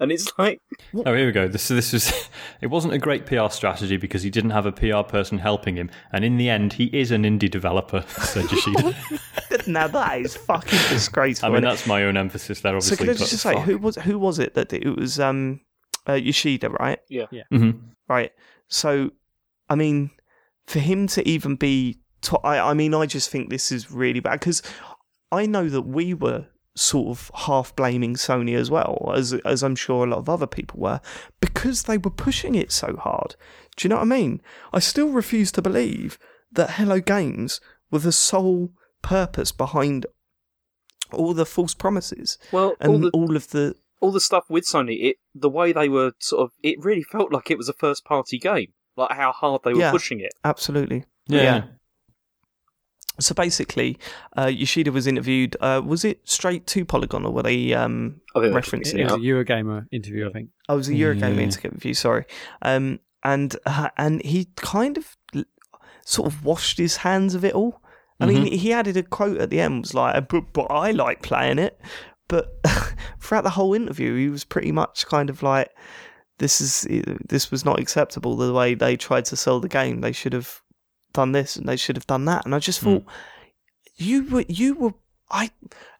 and 0.00 0.12
it's 0.12 0.30
like, 0.38 0.60
Oh, 0.94 1.14
here 1.14 1.26
we 1.26 1.32
go. 1.32 1.48
This 1.48 1.68
this 1.68 1.92
was. 1.92 2.12
It 2.60 2.66
wasn't 2.68 2.92
a 2.94 2.98
great 2.98 3.24
PR 3.24 3.48
strategy 3.50 3.96
because 3.96 4.22
he 4.24 4.30
didn't 4.30 4.50
have 4.50 4.66
a 4.66 4.72
PR 4.72 5.02
person 5.08 5.38
helping 5.38 5.76
him, 5.76 5.90
and 6.12 6.24
in 6.24 6.38
the 6.38 6.48
end, 6.50 6.72
he 6.72 6.86
is 6.86 7.10
an 7.12 7.22
indie 7.22 7.48
developer," 7.50 8.04
said 8.08 8.50
Yoshida. 8.50 8.96
now 9.68 9.86
that 9.86 10.20
is 10.20 10.36
fucking 10.36 10.78
disgraceful. 10.88 11.48
I 11.48 11.52
mean, 11.52 11.62
that's 11.62 11.86
my 11.86 12.02
own 12.04 12.16
emphasis 12.16 12.60
there. 12.60 12.72
so 12.80 12.94
Obviously, 12.94 12.96
can 12.96 13.08
I 13.10 13.12
but 13.12 13.18
just 13.18 13.42
say 13.42 13.54
fuck. 13.54 13.64
who 13.64 13.78
was 13.78 13.96
who 13.96 14.18
was 14.18 14.38
it 14.40 14.54
that 14.54 14.70
did- 14.70 14.84
it 14.84 14.96
was 14.96 15.20
um 15.20 15.60
uh, 16.08 16.14
Yoshida, 16.14 16.70
right? 16.70 16.98
Mhm. 17.52 17.78
Right. 18.08 18.32
So, 18.68 19.10
I 19.68 19.74
mean, 19.76 20.10
for 20.66 20.78
him 20.80 21.06
to 21.08 21.26
even 21.28 21.54
be, 21.56 21.98
to- 22.22 22.38
I, 22.38 22.70
I 22.70 22.74
mean, 22.74 22.92
I 22.94 23.06
just 23.06 23.30
think 23.30 23.50
this 23.50 23.70
is 23.70 23.90
really 23.92 24.20
bad 24.20 24.40
because 24.40 24.62
I 25.30 25.46
know 25.46 25.68
that 25.68 25.82
we 25.82 26.12
were 26.14 26.46
sort 26.78 27.08
of 27.08 27.30
half 27.34 27.74
blaming 27.76 28.14
Sony 28.14 28.54
as 28.56 28.70
well, 28.70 29.12
as 29.14 29.32
as 29.44 29.62
I'm 29.62 29.76
sure 29.76 30.04
a 30.06 30.10
lot 30.10 30.18
of 30.18 30.28
other 30.28 30.46
people 30.46 30.80
were, 30.80 31.00
because 31.40 31.84
they 31.84 31.98
were 31.98 32.10
pushing 32.10 32.54
it 32.54 32.70
so 32.72 32.96
hard. 32.96 33.34
Do 33.76 33.86
you 33.86 33.90
know 33.90 33.96
what 33.96 34.02
I 34.02 34.06
mean? 34.06 34.40
I 34.72 34.78
still 34.78 35.08
refuse 35.10 35.50
to 35.52 35.62
believe 35.62 36.18
that 36.52 36.70
Hello 36.72 37.00
Games 37.00 37.60
were 37.90 37.98
the 37.98 38.12
sole 38.12 38.70
purpose 39.02 39.52
behind 39.52 40.06
all 41.12 41.32
the 41.34 41.46
false 41.46 41.74
promises 41.74 42.36
well, 42.52 42.74
and 42.80 42.92
all 42.92 42.98
the 42.98 43.10
all 43.10 43.36
of 43.36 43.48
the 43.50 43.74
all 44.00 44.12
the 44.12 44.20
stuff 44.20 44.44
with 44.48 44.64
Sony, 44.64 45.02
it 45.04 45.16
the 45.34 45.48
way 45.48 45.72
they 45.72 45.88
were 45.88 46.12
sort 46.20 46.42
of, 46.44 46.52
it 46.62 46.76
really 46.84 47.02
felt 47.02 47.32
like 47.32 47.50
it 47.50 47.58
was 47.58 47.68
a 47.68 47.72
first 47.72 48.04
party 48.04 48.38
game, 48.38 48.72
like 48.96 49.10
how 49.12 49.32
hard 49.32 49.62
they 49.64 49.72
were 49.72 49.80
Yeah. 49.80 49.90
pushing 49.90 50.20
it. 50.20 50.32
absolutely. 50.44 51.04
Yeah. 51.26 51.42
Yeah. 51.42 51.62
So 53.20 53.34
basically, 53.34 53.98
uh, 54.36 54.46
Yoshida 54.46 54.92
was 54.92 55.06
interviewed. 55.06 55.56
Uh, 55.60 55.82
was 55.84 56.04
it 56.04 56.20
straight 56.28 56.66
to 56.68 56.84
Polygon 56.84 57.24
or 57.24 57.32
were 57.32 57.42
they 57.42 57.74
um, 57.74 58.20
I 58.36 58.40
think 58.40 58.54
that's- 58.54 58.70
referencing 58.70 58.94
It 58.94 59.00
it? 59.00 59.04
was 59.04 59.12
a 59.14 59.16
Eurogamer 59.18 59.86
interview, 59.90 60.28
I 60.28 60.32
think. 60.32 60.50
I 60.68 60.74
was 60.74 60.88
a 60.88 60.92
Eurogamer 60.92 61.36
Yeah. 61.36 61.42
interview. 61.64 61.94
Sorry, 61.94 62.24
um, 62.62 63.00
and 63.24 63.56
uh, 63.66 63.88
and 63.96 64.22
he 64.24 64.48
kind 64.56 64.96
of 64.98 65.16
sort 66.04 66.26
of 66.32 66.44
washed 66.44 66.78
his 66.78 66.98
hands 66.98 67.34
of 67.34 67.44
it 67.44 67.54
all. 67.54 67.82
I 68.20 68.26
mean, 68.26 68.46
he 68.46 68.72
added 68.72 68.96
a 68.96 69.02
quote 69.04 69.38
at 69.38 69.48
the 69.50 69.60
end 69.60 69.82
was 69.82 69.94
like, 69.94 70.28
"But, 70.28 70.52
but 70.52 70.64
I 70.70 70.90
like 70.90 71.22
playing 71.22 71.58
it." 71.60 71.80
But 72.28 72.48
throughout 73.20 73.44
the 73.44 73.50
whole 73.50 73.74
interview, 73.74 74.16
he 74.16 74.28
was 74.28 74.44
pretty 74.44 74.72
much 74.72 75.06
kind 75.06 75.30
of 75.30 75.42
like, 75.42 75.70
"This 76.38 76.60
is 76.60 76.86
this 77.28 77.50
was 77.50 77.64
not 77.64 77.78
acceptable. 77.78 78.36
The 78.36 78.52
way 78.52 78.74
they 78.74 78.96
tried 78.96 79.24
to 79.26 79.36
sell 79.36 79.60
the 79.60 79.68
game, 79.68 80.00
they 80.00 80.10
should 80.12 80.32
have 80.32 80.60
done 81.12 81.32
this 81.32 81.56
and 81.56 81.68
they 81.68 81.76
should 81.76 81.96
have 81.96 82.06
done 82.06 82.24
that." 82.26 82.44
And 82.44 82.54
I 82.54 82.58
just 82.58 82.80
hmm. 82.80 82.86
thought, 82.86 83.04
you 83.96 84.24
were 84.24 84.44
you 84.48 84.74
were 84.74 84.94
I 85.30 85.50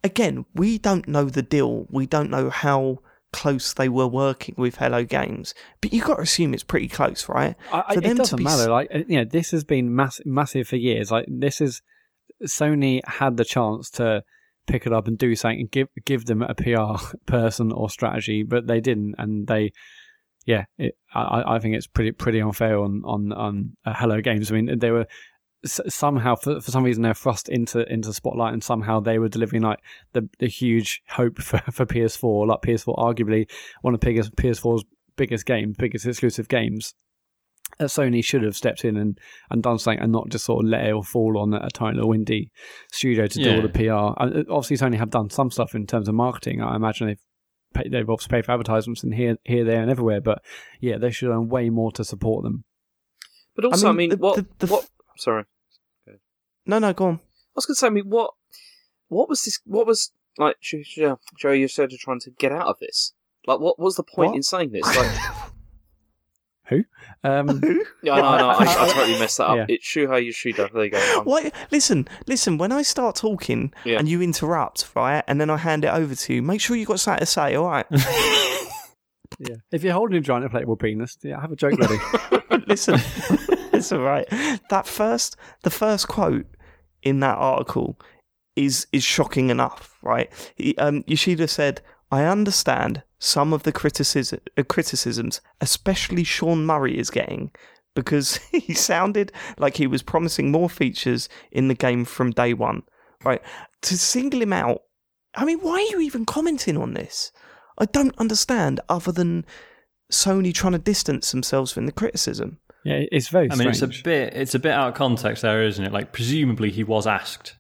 again, 0.03 0.47
we 0.55 0.79
don't 0.79 1.07
know 1.09 1.25
the 1.25 1.43
deal. 1.43 1.87
We 1.91 2.07
don't 2.07 2.31
know 2.31 2.51
how 2.51 2.99
close 3.33 3.75
they 3.75 3.89
were 3.89 4.07
working 4.07 4.55
with 4.57 4.77
Hello 4.77 5.05
Games, 5.05 5.55
but 5.81 5.93
you've 5.93 6.05
got 6.05 6.17
to 6.17 6.23
assume 6.23 6.55
it's 6.55 6.65
pretty 6.65 6.89
close, 6.89 7.29
right? 7.29 7.57
I, 7.71 7.95
them 7.95 8.05
it 8.05 8.09
to 8.09 8.15
doesn't 8.15 8.43
matter. 8.43 8.63
s- 8.63 8.69
Like 8.69 8.91
you 8.93 9.19
know, 9.19 9.25
this 9.25 9.51
has 9.51 9.65
been 9.65 9.95
mass- 9.95 10.21
massive 10.25 10.69
for 10.69 10.77
years. 10.77 11.11
Like 11.11 11.27
this 11.29 11.61
is 11.61 11.83
Sony 12.47 13.05
had 13.07 13.37
the 13.37 13.45
chance 13.45 13.91
to 13.91 14.23
pick 14.67 14.87
it 14.87 14.93
up 14.93 15.09
and 15.09 15.19
do 15.19 15.35
something 15.35 15.61
and 15.61 15.71
give 15.71 15.89
give 16.05 16.25
them 16.25 16.43
a 16.43 16.55
PR 16.55 17.05
person 17.27 17.73
or 17.73 17.91
strategy, 17.91 18.43
but 18.43 18.67
they 18.67 18.81
didn't, 18.81 19.17
and 19.19 19.47
they. 19.47 19.73
Yeah, 20.49 20.65
it, 20.79 20.97
I, 21.15 21.57
I 21.57 21.59
think 21.59 21.77
it's 21.77 21.87
pretty 21.87 22.13
pretty 22.13 22.41
unfair 22.41 22.79
on 22.79 23.03
on 23.05 23.33
on 23.35 23.77
uh, 23.85 23.93
Hello 23.95 24.23
Games. 24.23 24.51
I 24.51 24.55
mean, 24.55 24.79
they 24.79 24.91
were 24.91 25.07
s- 25.63 25.81
somehow 25.89 26.37
for, 26.37 26.59
for 26.59 26.71
some 26.71 26.85
reason 26.85 27.03
they're 27.03 27.13
thrust 27.13 27.51
into 27.51 27.85
into 27.93 28.15
spotlight, 28.15 28.55
and 28.55 28.65
somehow 28.65 28.99
they 28.99 29.19
were 29.19 29.29
delivering 29.29 29.61
like 29.63 29.81
the 30.15 30.27
the 30.39 30.49
huge 30.49 31.03
hope 31.11 31.39
for, 31.43 31.59
for 31.71 31.85
PS4, 31.85 32.47
like 32.47 32.63
PS4, 32.63 32.97
arguably 32.97 33.47
one 33.83 33.93
of 33.93 34.01
the 34.01 34.07
biggest 34.07 34.35
PS4's 34.37 34.85
biggest 35.17 35.45
games, 35.45 35.77
biggest 35.77 36.07
exclusive 36.07 36.49
games 36.49 36.95
uh, 37.79 37.85
Sony 37.85 38.25
should 38.25 38.43
have 38.43 38.57
stepped 38.57 38.87
in 38.87 38.97
and, 38.97 39.19
and 39.51 39.63
done 39.63 39.79
something 39.79 40.01
and 40.03 40.13
not 40.13 40.31
just 40.31 40.47
sort 40.47 40.65
of 40.65 40.71
let 40.71 40.87
it 40.87 40.93
all 40.93 41.03
fall 41.03 41.37
on 41.39 41.53
a 41.53 41.69
tiny 41.71 41.97
little 41.97 42.13
indie 42.13 42.49
studio 42.91 43.27
to 43.27 43.39
do 43.39 43.51
all 43.57 43.63
the 43.63 43.69
PR. 43.69 43.93
Uh, 44.23 44.45
Obviously, 44.51 44.79
Sony 44.79 44.97
have 44.97 45.11
done 45.11 45.29
some 45.29 45.51
stuff 45.51 45.75
in 45.75 45.87
terms 45.87 46.09
of 46.09 46.15
marketing. 46.15 46.63
I 46.63 46.75
imagine 46.77 47.09
they've 47.09 47.19
paid, 47.83 47.93
they've 47.93 48.09
obviously 48.09 48.31
paid 48.37 48.45
for 48.47 48.53
advertisements 48.53 49.03
and 49.03 49.15
here, 49.15 49.37
here, 49.45 49.65
there, 49.65 49.81
and 49.83 49.91
everywhere. 49.91 50.21
But 50.21 50.43
yeah, 50.81 50.99
they 50.99 51.11
should 51.11 51.31
earn 51.31 51.49
way 51.49 51.71
more 51.71 51.91
to 51.93 52.05
support 52.05 52.43
them. 52.45 52.65
But 53.55 53.65
also, 53.67 53.89
I 53.89 53.91
mean, 53.91 53.97
mean, 53.97 54.11
the- 54.11 54.17
what, 54.19 54.37
the- 54.37 54.67
the 54.67 54.73
what? 54.73 54.89
Sorry, 55.17 55.45
No, 56.67 56.79
no, 56.79 56.93
go 56.93 57.07
on. 57.07 57.15
I 57.17 57.21
was 57.57 57.67
going 57.67 57.75
to 57.75 57.79
say, 57.81 57.87
I 57.89 57.91
mean, 57.91 58.05
what, 58.09 58.33
what 59.09 59.29
was 59.29 59.45
this? 59.45 59.59
What 59.65 59.87
was 59.87 60.13
like, 60.37 60.61
Joe? 60.61 60.79
Joe, 60.85 61.19
Joe 61.37 61.51
you 61.53 61.67
said 61.67 61.91
you're 61.91 61.99
trying 62.01 62.21
to 62.21 62.31
get 62.31 62.53
out 62.53 62.67
of 62.69 62.79
this. 62.79 63.15
Like, 63.47 63.59
what 63.59 63.79
was 63.79 63.97
the 63.97 64.03
point 64.05 64.29
What? 64.31 64.37
in 64.37 64.43
saying 64.43 64.71
this? 64.71 64.85
Like, 64.85 65.11
Um, 66.71 67.61
yeah, 68.03 68.15
no, 68.17 68.37
no, 68.39 68.49
I, 68.51 68.57
I 68.85 68.89
totally 68.93 69.19
messed 69.19 69.39
that 69.39 69.47
up. 69.49 69.57
Yeah. 69.57 69.67
It's 69.69 69.87
Shuhei 69.87 70.25
Yoshida. 70.27 70.71
There 70.73 70.85
you 70.85 70.91
go. 70.91 70.99
I'm- 70.99 71.23
Why? 71.25 71.51
Listen, 71.71 72.07
listen. 72.27 72.59
When 72.59 72.73
I 72.73 72.83
start 72.83 73.17
talking 73.17 73.73
Yeah. 73.85 73.99
and 73.99 74.09
you 74.09 74.21
interrupt, 74.23 74.89
right, 74.95 75.25
and 75.27 75.41
then 75.41 75.51
I 75.51 75.57
hand 75.57 75.85
it 75.85 75.89
over 75.89 76.15
to 76.15 76.35
you, 76.35 76.43
make 76.43 76.61
sure 76.61 76.77
you've 76.77 76.89
got 76.89 77.01
something 77.01 77.21
to 77.21 77.27
say. 77.27 77.55
All 77.55 77.67
right. 77.69 77.87
yeah. 79.39 79.57
If 79.73 79.83
you're 79.85 79.93
holding 79.93 80.19
a 80.19 80.21
giant 80.21 80.51
inflatable 80.51 80.79
penis, 80.81 81.17
yeah, 81.23 81.41
have 81.41 81.53
a 81.53 81.57
joke 81.57 81.79
ready. 81.79 81.99
listen, 82.67 83.01
it's 83.73 83.93
all 83.93 84.01
right. 84.01 84.27
That 84.71 84.87
first, 84.87 85.37
the 85.63 85.71
first 85.71 86.09
quote 86.09 86.47
in 87.03 87.21
that 87.21 87.37
article 87.39 87.99
is 88.57 88.87
is 88.93 89.05
shocking 89.05 89.51
enough, 89.51 89.97
right? 90.03 90.31
He, 90.57 90.77
um, 90.79 91.05
Yoshida 91.07 91.47
said, 91.49 91.81
"I 92.11 92.25
understand 92.25 93.03
some 93.19 93.53
of 93.53 93.63
the 93.65 93.73
criticism, 93.73 94.41
uh, 94.57 94.63
criticisms, 94.63 95.41
especially 95.61 96.25
Sean 96.25 96.65
Murray 96.67 96.99
is 96.99 97.11
getting." 97.11 97.51
Because 97.95 98.37
he 98.53 98.75
sounded 98.75 99.33
like 99.59 99.77
he 99.77 99.87
was 99.87 100.03
promising 100.03 100.51
more 100.51 100.71
features 100.71 101.29
in 101.51 101.69
the 101.69 101.75
game 101.75 102.05
from 102.05 102.31
day 102.31 102.55
one, 102.55 102.83
right? 103.25 103.43
To 103.83 103.99
single 103.99 104.43
him 104.43 104.53
out, 104.53 104.83
I 105.35 105.45
mean, 105.45 105.59
why 105.61 105.75
are 105.75 105.97
you 105.97 106.01
even 106.01 106.25
commenting 106.25 106.77
on 106.77 106.95
this? 106.95 107.33
I 107.79 107.85
don't 107.87 108.17
understand, 108.19 108.81
other 108.89 109.13
than 109.13 109.45
Sony 110.13 110.53
trying 110.55 110.73
to 110.73 110.79
distance 110.79 111.31
themselves 111.31 111.73
from 111.73 111.87
the 111.87 111.93
criticism. 111.93 112.59
yeah, 112.85 113.03
it's 113.13 113.29
very 113.29 113.51
I 113.51 113.55
mean, 113.55 113.69
it's 113.69 113.83
a 113.83 113.89
bit 113.89 114.35
it's 114.35 114.55
a 114.55 114.59
bit 114.59 114.73
out 114.73 114.89
of 114.89 114.95
context 114.95 115.43
there, 115.43 115.63
isn't 115.63 115.85
it? 115.85 115.93
Like, 115.93 116.13
presumably 116.13 116.71
he 116.71 116.85
was 116.85 117.07
asked. 117.07 117.57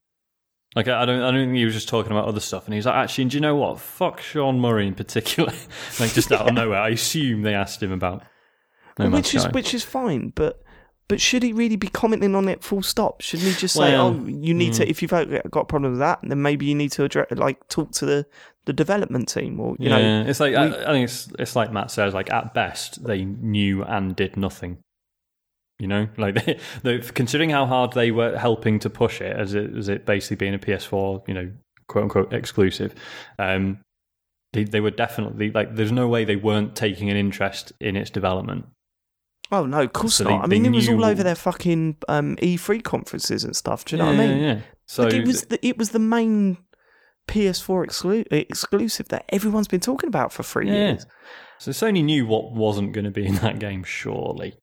Like, 0.76 0.86
I 0.88 1.04
don't 1.04 1.22
I 1.22 1.30
don't 1.30 1.46
think 1.46 1.56
he 1.56 1.64
was 1.64 1.74
just 1.74 1.88
talking 1.88 2.12
about 2.12 2.26
other 2.26 2.40
stuff. 2.40 2.66
And 2.66 2.74
he's 2.74 2.86
like, 2.86 2.94
actually, 2.94 3.22
and 3.22 3.30
do 3.30 3.36
you 3.36 3.40
know 3.40 3.56
what? 3.56 3.80
Fuck 3.80 4.20
Sean 4.20 4.60
Murray 4.60 4.86
in 4.86 4.94
particular. 4.94 5.52
like, 6.00 6.12
just 6.12 6.30
out 6.30 6.48
of 6.48 6.54
nowhere, 6.54 6.78
I 6.78 6.90
assume 6.90 7.42
they 7.42 7.54
asked 7.54 7.82
him 7.82 7.92
about. 7.92 8.22
No 8.98 9.10
which 9.10 9.34
is 9.34 9.42
Sky. 9.42 9.50
which 9.52 9.74
is 9.74 9.84
fine, 9.84 10.32
but 10.34 10.62
but 11.08 11.20
should 11.22 11.42
he 11.42 11.52
really 11.54 11.76
be 11.76 11.88
commenting 11.88 12.34
on 12.34 12.48
it 12.48 12.62
full 12.62 12.82
stop? 12.82 13.22
Shouldn't 13.22 13.48
he 13.48 13.54
just 13.54 13.74
say, 13.74 13.92
Well, 13.92 14.08
"Oh, 14.08 14.26
you 14.26 14.52
need 14.52 14.74
to 14.74 14.84
mm. 14.84 14.90
if 14.90 15.00
you've 15.00 15.10
got 15.10 15.60
a 15.60 15.64
problem 15.64 15.92
with 15.92 16.00
that, 16.00 16.18
then 16.22 16.42
maybe 16.42 16.66
you 16.66 16.74
need 16.74 16.92
to 16.92 17.04
address 17.04 17.28
like 17.30 17.66
talk 17.68 17.92
to 17.92 18.06
the 18.06 18.26
the 18.66 18.74
development 18.74 19.28
team 19.28 19.58
or 19.58 19.74
you 19.78 19.88
yeah, 19.88 20.22
know." 20.22 20.28
it's 20.28 20.40
like 20.40 20.54
I, 20.54 20.66
I 20.66 20.92
think 20.92 21.04
it's 21.04 21.32
it's 21.38 21.56
like 21.56 21.72
Matt 21.72 21.90
says. 21.90 22.12
Like 22.12 22.30
at 22.30 22.52
best, 22.52 23.04
they 23.04 23.24
knew 23.24 23.82
and 23.84 24.14
did 24.14 24.36
nothing. 24.36 24.78
You 25.78 25.86
know, 25.88 26.08
like 26.16 26.44
they, 26.44 26.58
they 26.82 26.98
considering 26.98 27.50
how 27.50 27.66
hard 27.66 27.92
they 27.92 28.10
were 28.10 28.36
helping 28.36 28.78
to 28.80 28.90
push 28.90 29.20
it 29.20 29.36
as 29.36 29.54
it 29.54 29.76
as 29.76 29.88
it 29.88 30.06
basically 30.06 30.36
being 30.36 30.54
a 30.54 30.58
PS4, 30.58 31.26
you 31.28 31.34
know, 31.34 31.52
quote 31.86 32.04
unquote 32.04 32.32
exclusive. 32.32 32.94
Um, 33.38 33.80
they 34.52 34.64
they 34.64 34.80
were 34.80 34.90
definitely 34.90 35.50
like. 35.50 35.74
There's 35.76 35.92
no 35.92 36.08
way 36.08 36.24
they 36.24 36.36
weren't 36.36 36.74
taking 36.74 37.10
an 37.10 37.16
interest 37.16 37.72
in 37.80 37.96
its 37.96 38.10
development. 38.10 38.66
Oh 39.52 39.64
no, 39.66 39.82
of 39.82 39.92
course 39.92 40.16
So 40.16 40.24
not. 40.24 40.30
they- 40.30 40.44
I 40.44 40.46
mean, 40.46 40.66
it 40.66 40.72
was 40.74 40.88
all 40.88 41.04
over 41.04 41.22
their 41.22 41.34
fucking 41.34 41.96
um, 42.08 42.36
E3 42.36 42.82
conferences 42.82 43.44
and 43.44 43.54
stuff. 43.56 43.84
Do 43.84 43.96
you 43.96 44.02
know 44.02 44.10
yeah, 44.10 44.16
what 44.18 44.24
I 44.24 44.28
mean? 44.28 44.42
Yeah. 44.42 44.60
So 44.86 45.04
like 45.04 45.14
it 45.14 45.26
was 45.26 45.42
the, 45.44 45.66
it 45.66 45.78
was 45.78 45.90
the 45.90 45.98
main 45.98 46.58
PS4 47.28 47.86
exclu- 47.86 48.26
exclusive 48.30 49.08
that 49.08 49.24
everyone's 49.30 49.68
been 49.68 49.80
talking 49.80 50.08
about 50.08 50.32
for 50.32 50.42
three 50.42 50.66
Yeah. 50.66 50.74
years. 50.74 51.06
So 51.58 51.70
Sony 51.70 52.04
knew 52.04 52.26
what 52.26 52.52
wasn't 52.52 52.92
going 52.92 53.04
to 53.04 53.10
be 53.10 53.26
in 53.26 53.36
that 53.36 53.58
game, 53.58 53.84
surely. 53.84 54.54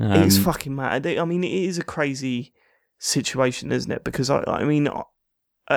Um, 0.00 0.22
it's 0.22 0.38
fucking 0.38 0.74
mad. 0.74 1.06
I 1.06 1.24
mean, 1.24 1.44
it 1.44 1.52
is 1.52 1.78
a 1.78 1.84
crazy 1.84 2.52
situation, 2.98 3.72
isn't 3.72 3.90
it? 3.90 4.04
Because 4.04 4.30
I, 4.30 4.42
I 4.46 4.64
mean, 4.64 4.86
a, 4.86 5.02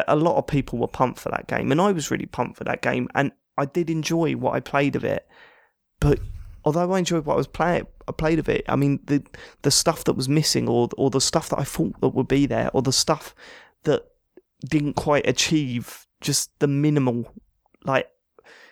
a 0.07 0.15
lot 0.15 0.37
of 0.37 0.47
people 0.47 0.79
were 0.79 0.87
pumped 0.87 1.19
for 1.19 1.29
that 1.29 1.47
game, 1.47 1.71
and 1.71 1.81
I 1.81 1.91
was 1.91 2.11
really 2.11 2.25
pumped 2.25 2.57
for 2.57 2.63
that 2.65 2.81
game, 2.81 3.07
and 3.15 3.31
I 3.57 3.65
did 3.65 3.89
enjoy 3.89 4.33
what 4.33 4.53
I 4.53 4.59
played 4.59 4.95
of 4.95 5.03
it. 5.03 5.27
But 5.99 6.19
although 6.63 6.93
I 6.93 6.99
enjoyed 6.99 7.25
what 7.25 7.33
I 7.33 7.37
was 7.37 7.47
playing, 7.47 7.87
I 8.07 8.11
played 8.11 8.39
of 8.39 8.49
it. 8.49 8.63
I 8.67 8.75
mean, 8.75 8.99
the 9.05 9.23
the 9.61 9.71
stuff 9.71 10.03
that 10.05 10.13
was 10.13 10.29
missing, 10.29 10.67
or 10.67 10.89
or 10.97 11.09
the 11.09 11.21
stuff 11.21 11.49
that 11.49 11.59
I 11.59 11.63
thought 11.63 11.99
that 12.01 12.09
would 12.09 12.27
be 12.27 12.45
there, 12.45 12.69
or 12.73 12.81
the 12.81 12.93
stuff 12.93 13.35
that 13.83 14.03
didn't 14.67 14.93
quite 14.93 15.27
achieve 15.27 16.05
just 16.21 16.51
the 16.59 16.67
minimal 16.67 17.33
like 17.83 18.07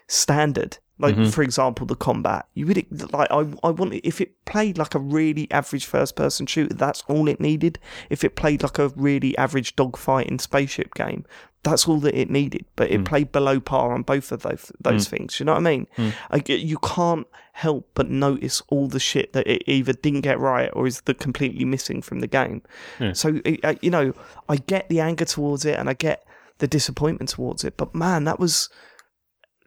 standard. 0.07 0.77
Like 1.01 1.15
Mhm. 1.15 1.33
for 1.33 1.43
example, 1.43 1.85
the 1.88 1.95
combat. 1.95 2.45
You 2.53 2.65
would 2.67 3.13
like 3.13 3.31
I 3.31 3.45
I 3.63 3.69
want 3.69 3.93
if 4.03 4.19
it 4.19 4.43
played 4.45 4.77
like 4.77 4.93
a 4.95 4.99
really 4.99 5.49
average 5.49 5.85
first 5.85 6.15
person 6.15 6.45
shooter, 6.45 6.73
that's 6.75 7.03
all 7.07 7.27
it 7.29 7.39
needed. 7.39 7.79
If 8.09 8.23
it 8.23 8.35
played 8.35 8.63
like 8.63 8.77
a 8.79 8.89
really 8.89 9.38
average 9.38 9.75
dogfighting 9.77 10.41
spaceship 10.41 10.93
game, 10.95 11.25
that's 11.63 11.88
all 11.88 11.99
that 12.01 12.15
it 12.19 12.29
needed. 12.29 12.65
But 12.75 12.91
it 12.91 13.01
Mm. 13.01 13.05
played 13.05 13.31
below 13.31 13.62
par 13.62 13.93
on 13.93 14.01
both 14.03 14.31
of 14.33 14.41
those 14.41 14.71
those 14.81 15.07
things. 15.07 15.39
You 15.39 15.45
know 15.45 15.53
what 15.53 15.59
I 15.67 15.71
mean? 15.71 15.88
Mm. 15.97 16.43
Get- 16.43 16.59
you 16.59 16.77
can't 16.79 17.27
help 17.53 17.89
but 17.93 18.09
notice 18.09 18.62
all 18.67 18.88
the 18.89 18.99
shit 18.99 19.31
that 19.33 19.47
it 19.47 19.63
either 19.67 19.93
didn't 19.93 20.21
get 20.21 20.38
right 20.39 20.69
or 20.73 20.85
is 20.85 21.01
the 21.01 21.13
completely 21.13 21.63
missing 21.65 22.01
from 22.01 22.19
the 22.19 22.27
game. 22.27 22.62
Yeah. 22.99 23.13
So 23.13 23.39
it- 23.45 23.63
uh, 23.63 23.75
you 23.81 23.89
know, 23.89 24.13
I 24.49 24.57
get 24.57 24.89
the 24.89 24.99
anger 24.99 25.25
towards 25.25 25.63
it 25.63 25.79
and 25.79 25.89
I 25.89 25.93
get 25.93 26.25
the 26.57 26.67
disappointment 26.67 27.29
towards 27.29 27.63
it, 27.63 27.77
but 27.77 27.95
man, 27.95 28.25
that 28.25 28.38
was 28.39 28.69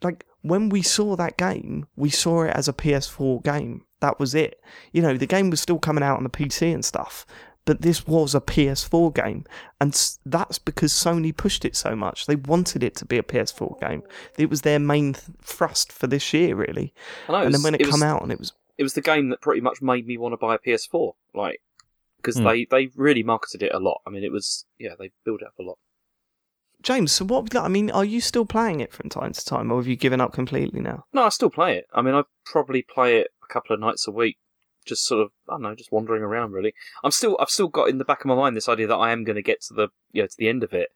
like 0.02 0.24
when 0.42 0.68
we 0.68 0.82
saw 0.82 1.16
that 1.16 1.36
game, 1.36 1.86
we 1.96 2.10
saw 2.10 2.42
it 2.42 2.50
as 2.54 2.68
a 2.68 2.72
PS4 2.72 3.42
game. 3.42 3.84
That 4.00 4.18
was 4.18 4.34
it. 4.34 4.60
You 4.92 5.00
know, 5.02 5.16
the 5.16 5.26
game 5.26 5.50
was 5.50 5.60
still 5.60 5.78
coming 5.78 6.02
out 6.04 6.16
on 6.18 6.24
the 6.24 6.30
PC 6.30 6.74
and 6.74 6.84
stuff, 6.84 7.24
but 7.64 7.82
this 7.82 8.06
was 8.06 8.34
a 8.34 8.40
PS4 8.40 9.14
game, 9.14 9.44
and 9.80 9.92
that's 10.26 10.58
because 10.58 10.92
Sony 10.92 11.36
pushed 11.36 11.64
it 11.64 11.76
so 11.76 11.94
much. 11.94 12.26
They 12.26 12.34
wanted 12.36 12.82
it 12.82 12.96
to 12.96 13.04
be 13.04 13.18
a 13.18 13.22
PS4 13.22 13.80
game. 13.80 14.02
It 14.36 14.50
was 14.50 14.62
their 14.62 14.80
main 14.80 15.12
th- 15.14 15.26
thrust 15.42 15.92
for 15.92 16.08
this 16.08 16.32
year, 16.34 16.56
really. 16.56 16.92
I 17.28 17.32
know. 17.32 17.42
and 17.42 17.54
then 17.54 17.62
when 17.62 17.74
it, 17.76 17.82
was, 17.86 17.90
come 17.90 18.02
out, 18.02 18.22
and 18.22 18.32
it 18.32 18.38
was 18.40 18.52
it 18.78 18.82
was 18.82 18.94
the 18.94 19.00
game 19.00 19.28
that 19.28 19.40
pretty 19.40 19.60
much 19.60 19.80
made 19.80 20.06
me 20.06 20.18
want 20.18 20.32
to 20.32 20.36
buy 20.36 20.56
a 20.56 20.58
PS4. 20.58 21.12
Like, 21.34 21.62
because 22.16 22.38
Hmm. 22.38 22.44
they 22.44 22.64
they 22.68 22.90
really 22.96 23.22
marketed 23.22 23.62
it 23.62 23.72
a 23.72 23.78
lot. 23.78 24.00
I 24.04 24.10
mean, 24.10 24.24
it 24.24 24.32
was 24.32 24.64
yeah, 24.80 24.94
they 24.98 25.12
built 25.24 25.42
it 25.42 25.46
up 25.46 25.54
a 25.60 25.62
lot. 25.62 25.78
James. 26.82 27.12
So 27.12 27.24
what? 27.24 27.54
I 27.56 27.68
mean, 27.68 27.90
are 27.90 28.04
you 28.04 28.20
still 28.20 28.44
playing 28.44 28.80
it 28.80 28.92
from 28.92 29.08
time 29.08 29.32
to 29.32 29.44
time, 29.44 29.70
or 29.70 29.78
have 29.78 29.86
you 29.86 29.96
given 29.96 30.20
up 30.20 30.32
completely 30.32 30.80
now? 30.80 31.04
No, 31.12 31.22
I 31.22 31.28
still 31.28 31.50
play 31.50 31.76
it. 31.76 31.86
I 31.94 32.02
mean, 32.02 32.14
I 32.14 32.22
probably 32.44 32.82
play 32.82 33.18
it 33.18 33.28
a 33.42 33.52
couple 33.52 33.74
of 33.74 33.80
nights 33.80 34.06
a 34.06 34.10
week, 34.10 34.38
just 34.86 35.06
sort 35.06 35.22
of 35.22 35.30
I 35.48 35.54
don't 35.54 35.62
know, 35.62 35.74
just 35.74 35.92
wandering 35.92 36.22
around. 36.22 36.52
Really, 36.52 36.74
I'm 37.04 37.10
still 37.10 37.36
I've 37.40 37.50
still 37.50 37.68
got 37.68 37.88
in 37.88 37.98
the 37.98 38.04
back 38.04 38.20
of 38.20 38.26
my 38.26 38.34
mind 38.34 38.56
this 38.56 38.68
idea 38.68 38.86
that 38.88 38.96
I 38.96 39.12
am 39.12 39.24
going 39.24 39.36
to 39.36 39.42
get 39.42 39.60
to 39.62 39.74
the 39.74 39.88
you 40.12 40.22
know 40.22 40.26
to 40.26 40.36
the 40.36 40.48
end 40.48 40.62
of 40.62 40.72
it, 40.72 40.90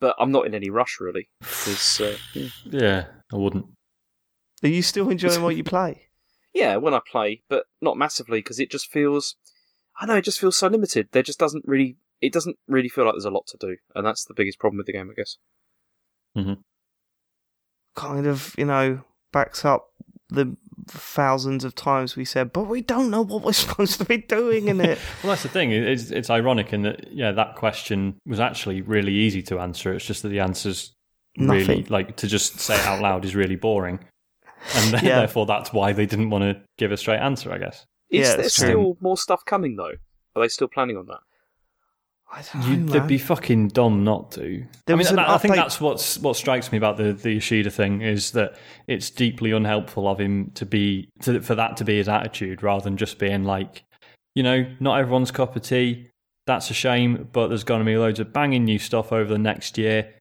but 0.00 0.14
I'm 0.18 0.32
not 0.32 0.46
in 0.46 0.54
any 0.54 0.70
rush 0.70 0.98
really. 1.00 1.28
'cause, 1.42 2.00
uh, 2.00 2.16
yeah. 2.34 2.48
yeah, 2.64 3.04
I 3.32 3.36
wouldn't. 3.36 3.66
Are 4.62 4.68
you 4.68 4.82
still 4.82 5.08
enjoying 5.08 5.42
what 5.42 5.56
you 5.56 5.64
play? 5.64 6.08
yeah, 6.54 6.76
when 6.76 6.94
I 6.94 7.00
play, 7.10 7.42
but 7.48 7.64
not 7.80 7.96
massively 7.96 8.38
because 8.40 8.60
it 8.60 8.70
just 8.70 8.90
feels 8.90 9.36
I 10.00 10.06
don't 10.06 10.14
know, 10.14 10.18
it 10.18 10.24
just 10.24 10.40
feels 10.40 10.56
so 10.56 10.68
limited. 10.68 11.08
There 11.12 11.22
just 11.22 11.38
doesn't 11.38 11.64
really 11.66 11.96
it 12.20 12.32
doesn't 12.32 12.56
really 12.68 12.88
feel 12.88 13.04
like 13.04 13.14
there's 13.14 13.24
a 13.24 13.30
lot 13.30 13.46
to 13.48 13.56
do, 13.58 13.76
and 13.94 14.06
that's 14.06 14.24
the 14.24 14.34
biggest 14.34 14.58
problem 14.58 14.78
with 14.78 14.86
the 14.86 14.92
game, 14.92 15.10
I 15.10 15.14
guess. 15.14 15.36
Mm-hmm. 16.36 16.60
kind 17.96 18.26
of, 18.26 18.54
you 18.56 18.64
know, 18.64 19.02
backs 19.32 19.64
up 19.64 19.86
the 20.28 20.56
thousands 20.86 21.64
of 21.64 21.74
times 21.74 22.16
we 22.16 22.24
said, 22.24 22.52
but 22.52 22.64
we 22.64 22.80
don't 22.82 23.10
know 23.10 23.22
what 23.22 23.42
we're 23.42 23.52
supposed 23.64 23.98
to 23.98 24.04
be 24.04 24.18
doing 24.18 24.68
in 24.68 24.80
it. 24.80 24.98
Well, 25.22 25.30
that's 25.32 25.42
the 25.42 25.48
thing. 25.48 25.72
It's, 25.72 26.10
it's 26.10 26.30
ironic 26.30 26.72
in 26.72 26.82
that, 26.82 27.12
yeah, 27.12 27.32
that 27.32 27.56
question 27.56 28.16
was 28.26 28.38
actually 28.40 28.80
really 28.82 29.12
easy 29.12 29.42
to 29.42 29.58
answer. 29.58 29.92
It's 29.92 30.06
just 30.06 30.22
that 30.22 30.28
the 30.28 30.40
answer's 30.40 30.92
really, 31.38 31.82
like, 31.84 32.16
to 32.18 32.26
just 32.28 32.60
say 32.60 32.74
it 32.74 32.86
out 32.86 33.00
loud 33.02 33.24
is 33.24 33.34
really 33.34 33.56
boring. 33.56 33.98
And 34.76 34.94
then, 34.94 35.04
Yeah. 35.04 35.18
therefore, 35.20 35.46
that's 35.46 35.72
why 35.72 35.92
they 35.92 36.06
didn't 36.06 36.30
want 36.30 36.42
to 36.44 36.62
give 36.78 36.92
a 36.92 36.96
straight 36.96 37.18
answer, 37.20 37.52
I 37.52 37.58
guess. 37.58 37.86
Is 38.10 38.28
Yeah, 38.28 38.36
there 38.36 38.44
it's 38.46 38.54
true. 38.54 38.66
still 38.68 38.96
more 39.00 39.16
stuff 39.16 39.44
coming 39.44 39.76
though? 39.76 39.94
Are 40.36 40.42
they 40.42 40.48
still 40.48 40.68
planning 40.68 40.96
on 40.96 41.06
that? 41.06 41.20
I 42.32 42.42
don't 42.42 42.68
You, 42.68 42.76
know, 42.76 42.92
they'd 42.92 43.06
be 43.08 43.18
fucking 43.18 43.68
dumb 43.68 44.04
not 44.04 44.30
to. 44.32 44.64
There 44.86 44.94
I 44.94 44.98
mean, 44.98 45.18
I 45.18 45.36
think 45.38 45.54
update- 45.54 45.56
that's 45.56 45.80
what's 45.80 46.18
what 46.18 46.36
strikes 46.36 46.70
me 46.70 46.78
about 46.78 46.96
the 46.96 47.12
the 47.12 47.32
Yoshida 47.32 47.70
thing 47.70 48.02
is 48.02 48.30
that 48.32 48.56
it's 48.86 49.10
deeply 49.10 49.50
unhelpful 49.50 50.06
of 50.06 50.20
him 50.20 50.52
to 50.54 50.64
be 50.64 51.08
to, 51.22 51.40
for 51.40 51.54
that 51.56 51.76
to 51.78 51.84
be 51.84 51.96
his 51.96 52.08
attitude 52.08 52.62
rather 52.62 52.84
than 52.84 52.96
just 52.96 53.18
being 53.18 53.44
like, 53.44 53.82
you 54.34 54.42
know, 54.42 54.64
not 54.78 55.00
everyone's 55.00 55.30
cup 55.32 55.56
of 55.56 55.62
tea. 55.62 56.08
That's 56.46 56.70
a 56.70 56.74
shame, 56.74 57.28
but 57.32 57.48
there's 57.48 57.64
going 57.64 57.80
to 57.80 57.84
be 57.84 57.96
loads 57.96 58.20
of 58.20 58.32
banging 58.32 58.64
new 58.64 58.78
stuff 58.78 59.12
over 59.12 59.30
the 59.32 59.38
next 59.38 59.76
year. 59.76 60.14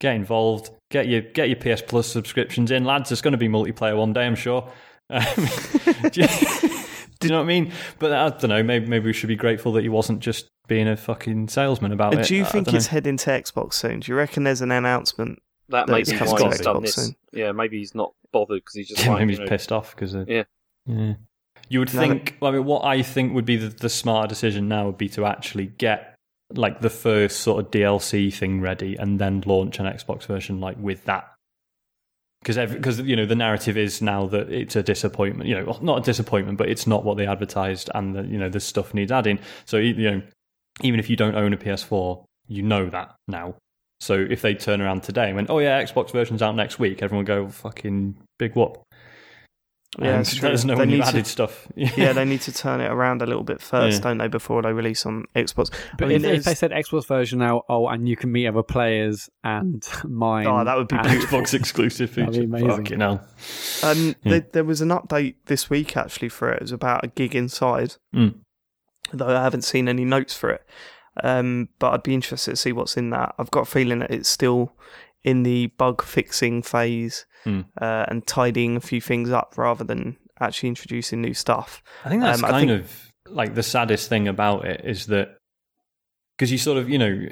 Get 0.00 0.16
involved. 0.16 0.70
Get 0.90 1.06
your 1.06 1.22
get 1.22 1.48
your 1.48 1.56
PS 1.76 1.82
Plus 1.82 2.08
subscriptions 2.08 2.72
in, 2.72 2.84
lads. 2.84 3.10
There's 3.10 3.22
going 3.22 3.32
to 3.32 3.38
be 3.38 3.48
multiplayer 3.48 3.96
one 3.96 4.12
day, 4.12 4.26
I'm 4.26 4.34
sure. 4.34 4.68
Um, 5.10 5.22
do, 7.22 7.28
you, 7.28 7.32
know 7.32 7.38
what 7.38 7.44
I 7.44 7.46
mean? 7.46 7.72
But 7.98 8.12
I 8.12 8.28
don't 8.30 8.50
know. 8.50 8.62
Maybe 8.62 8.86
maybe 8.86 9.06
we 9.06 9.12
should 9.12 9.28
be 9.28 9.36
grateful 9.36 9.72
that 9.72 9.82
he 9.82 9.88
wasn't 9.88 10.20
just 10.20 10.48
being 10.68 10.88
a 10.88 10.96
fucking 10.96 11.48
salesman 11.48 11.92
about 11.92 12.14
uh, 12.14 12.20
it. 12.20 12.26
Do 12.26 12.36
you 12.36 12.42
I 12.42 12.46
think 12.46 12.66
don't 12.66 12.74
know. 12.74 12.76
it's 12.78 12.86
heading 12.88 13.16
to 13.18 13.30
Xbox 13.30 13.74
soon? 13.74 14.00
Do 14.00 14.12
you 14.12 14.16
reckon 14.16 14.44
there's 14.44 14.60
an 14.60 14.70
announcement? 14.72 15.40
That 15.68 15.86
That 15.86 15.92
maybe 15.92 16.00
it's 16.02 16.10
he 16.10 16.16
coming 16.18 16.36
to 16.36 16.62
done 16.62 16.76
Xbox 16.76 16.82
this. 16.82 16.94
soon. 16.94 17.16
Yeah, 17.32 17.52
maybe 17.52 17.78
he's 17.78 17.94
not 17.94 18.12
bothered 18.32 18.60
because 18.62 18.74
he's 18.74 18.88
just 18.88 19.00
Yeah, 19.04 19.10
like, 19.10 19.18
maybe 19.20 19.32
you 19.32 19.38
he's 19.38 19.46
know, 19.46 19.48
pissed 19.48 19.72
off 19.72 19.94
because 19.94 20.14
uh, 20.14 20.24
Yeah. 20.28 20.44
yeah. 20.86 21.14
You 21.68 21.78
would 21.78 21.94
No, 21.94 22.00
think. 22.00 22.36
I 22.42 22.50
mean, 22.50 22.64
what 22.64 22.84
I 22.84 23.02
think 23.02 23.32
would 23.34 23.46
be 23.46 23.56
the, 23.56 23.68
the 23.68 23.88
smart 23.88 24.28
decision 24.28 24.68
now 24.68 24.86
would 24.86 24.98
be 24.98 25.08
to 25.10 25.24
actually 25.24 25.66
get 25.66 26.14
like 26.54 26.80
the 26.82 26.90
first 26.90 27.40
sort 27.40 27.64
of 27.64 27.70
DLC 27.70 28.32
thing 28.32 28.60
ready 28.60 28.94
and 28.96 29.18
then 29.18 29.42
launch 29.46 29.78
an 29.78 29.86
Xbox 29.86 30.26
version 30.26 30.60
like 30.60 30.76
with 30.78 31.04
that. 31.06 31.31
Because 32.42 32.56
because 32.72 33.00
you 33.00 33.14
know 33.14 33.24
the 33.24 33.36
narrative 33.36 33.76
is 33.76 34.02
now 34.02 34.26
that 34.26 34.50
it's 34.50 34.74
a 34.74 34.82
disappointment. 34.82 35.48
You 35.48 35.60
know, 35.60 35.78
not 35.80 35.98
a 35.98 36.02
disappointment, 36.02 36.58
but 36.58 36.68
it's 36.68 36.86
not 36.86 37.04
what 37.04 37.16
they 37.16 37.26
advertised, 37.26 37.88
and 37.94 38.14
the, 38.14 38.22
you 38.24 38.38
know 38.38 38.48
this 38.48 38.64
stuff 38.64 38.94
needs 38.94 39.12
adding. 39.12 39.38
So 39.64 39.76
you 39.76 40.10
know, 40.10 40.22
even 40.80 40.98
if 40.98 41.08
you 41.08 41.16
don't 41.16 41.36
own 41.36 41.52
a 41.52 41.56
PS4, 41.56 42.24
you 42.48 42.62
know 42.62 42.88
that 42.90 43.14
now. 43.28 43.54
So 44.00 44.14
if 44.14 44.42
they 44.42 44.54
turn 44.54 44.80
around 44.80 45.04
today 45.04 45.26
and 45.26 45.36
went, 45.36 45.50
"Oh 45.50 45.60
yeah, 45.60 45.80
Xbox 45.80 46.10
version's 46.10 46.42
out 46.42 46.56
next 46.56 46.80
week," 46.80 47.02
everyone 47.02 47.24
go, 47.24 47.48
"Fucking 47.48 48.16
big 48.38 48.56
whoop!" 48.56 48.82
Yeah. 50.00 50.22
There's 50.22 50.64
no 50.64 50.74
They 50.74 50.78
when 50.78 50.88
you've 50.90 50.98
need 51.00 51.04
to- 51.04 51.08
added 51.08 51.26
stuff. 51.26 51.68
yeah, 51.76 52.14
they 52.14 52.24
need 52.24 52.40
to 52.42 52.52
turn 52.52 52.80
it 52.80 52.90
around 52.90 53.20
a 53.20 53.26
little 53.26 53.42
bit 53.42 53.60
first, 53.60 53.98
Yeah. 53.98 54.08
don't 54.08 54.18
they, 54.18 54.28
before 54.28 54.62
they 54.62 54.72
release 54.72 55.04
on 55.04 55.26
Xbox? 55.36 55.70
But 55.98 56.06
I 56.06 56.08
mean, 56.08 56.24
if, 56.24 56.38
if 56.38 56.44
they 56.44 56.54
said 56.54 56.70
Xbox 56.70 57.06
version 57.06 57.40
now, 57.40 57.62
oh, 57.68 57.88
and 57.88 58.08
you 58.08 58.16
can 58.16 58.32
meet 58.32 58.46
other 58.46 58.62
players 58.62 59.28
and 59.44 59.86
mine. 60.04 60.46
Oh, 60.46 60.64
that 60.64 60.76
would 60.78 60.88
be 60.88 60.96
and- 60.96 61.06
Xbox 61.06 61.52
exclusive 61.52 62.08
feature. 62.08 62.26
That'd 62.30 62.50
be 62.50 62.58
amazing. 62.58 62.68
Fucking 62.70 63.00
hell. 63.00 63.26
Um, 63.82 64.06
Yeah. 64.22 64.30
there, 64.30 64.46
there 64.52 64.64
was 64.64 64.80
an 64.80 64.88
update 64.88 65.34
this 65.46 65.68
week 65.68 65.94
actually 65.96 66.30
for 66.30 66.50
it. 66.50 66.56
It 66.56 66.62
was 66.62 66.72
about 66.72 67.04
a 67.04 67.08
gig 67.08 67.34
inside, 67.34 67.96
Mm. 68.14 68.36
though 69.12 69.28
I 69.28 69.42
haven't 69.42 69.62
seen 69.62 69.88
any 69.88 70.06
notes 70.06 70.34
for 70.34 70.48
it. 70.50 70.62
Um, 71.22 71.68
but 71.78 71.92
I'd 71.92 72.02
be 72.02 72.14
interested 72.14 72.52
to 72.52 72.56
see 72.56 72.72
what's 72.72 72.96
in 72.96 73.10
that. 73.10 73.34
I've 73.38 73.50
got 73.50 73.62
a 73.68 73.70
feeling 73.70 73.98
that 73.98 74.10
it's 74.10 74.30
still 74.30 74.72
in 75.24 75.42
the 75.42 75.66
bug 75.78 76.02
fixing 76.02 76.62
phase 76.62 77.26
Mm. 77.44 77.64
uh, 77.80 78.04
and 78.08 78.24
tidying 78.26 78.76
a 78.76 78.80
few 78.80 79.00
things 79.00 79.30
up 79.30 79.54
rather 79.56 79.82
than 79.82 80.16
actually 80.40 80.68
introducing 80.68 81.20
new 81.20 81.34
stuff. 81.34 81.82
I 82.04 82.08
think 82.08 82.22
that's 82.22 82.40
Um, 82.42 82.48
kind 82.50 82.68
think- 82.68 82.80
of 82.84 83.08
like 83.28 83.54
the 83.54 83.62
saddest 83.64 84.08
thing 84.08 84.28
about 84.28 84.64
it 84.64 84.82
is 84.84 85.06
that 85.06 85.38
because 86.36 86.52
you 86.52 86.58
sort 86.58 86.78
of, 86.78 86.88
you 86.88 86.98
know, 86.98 87.26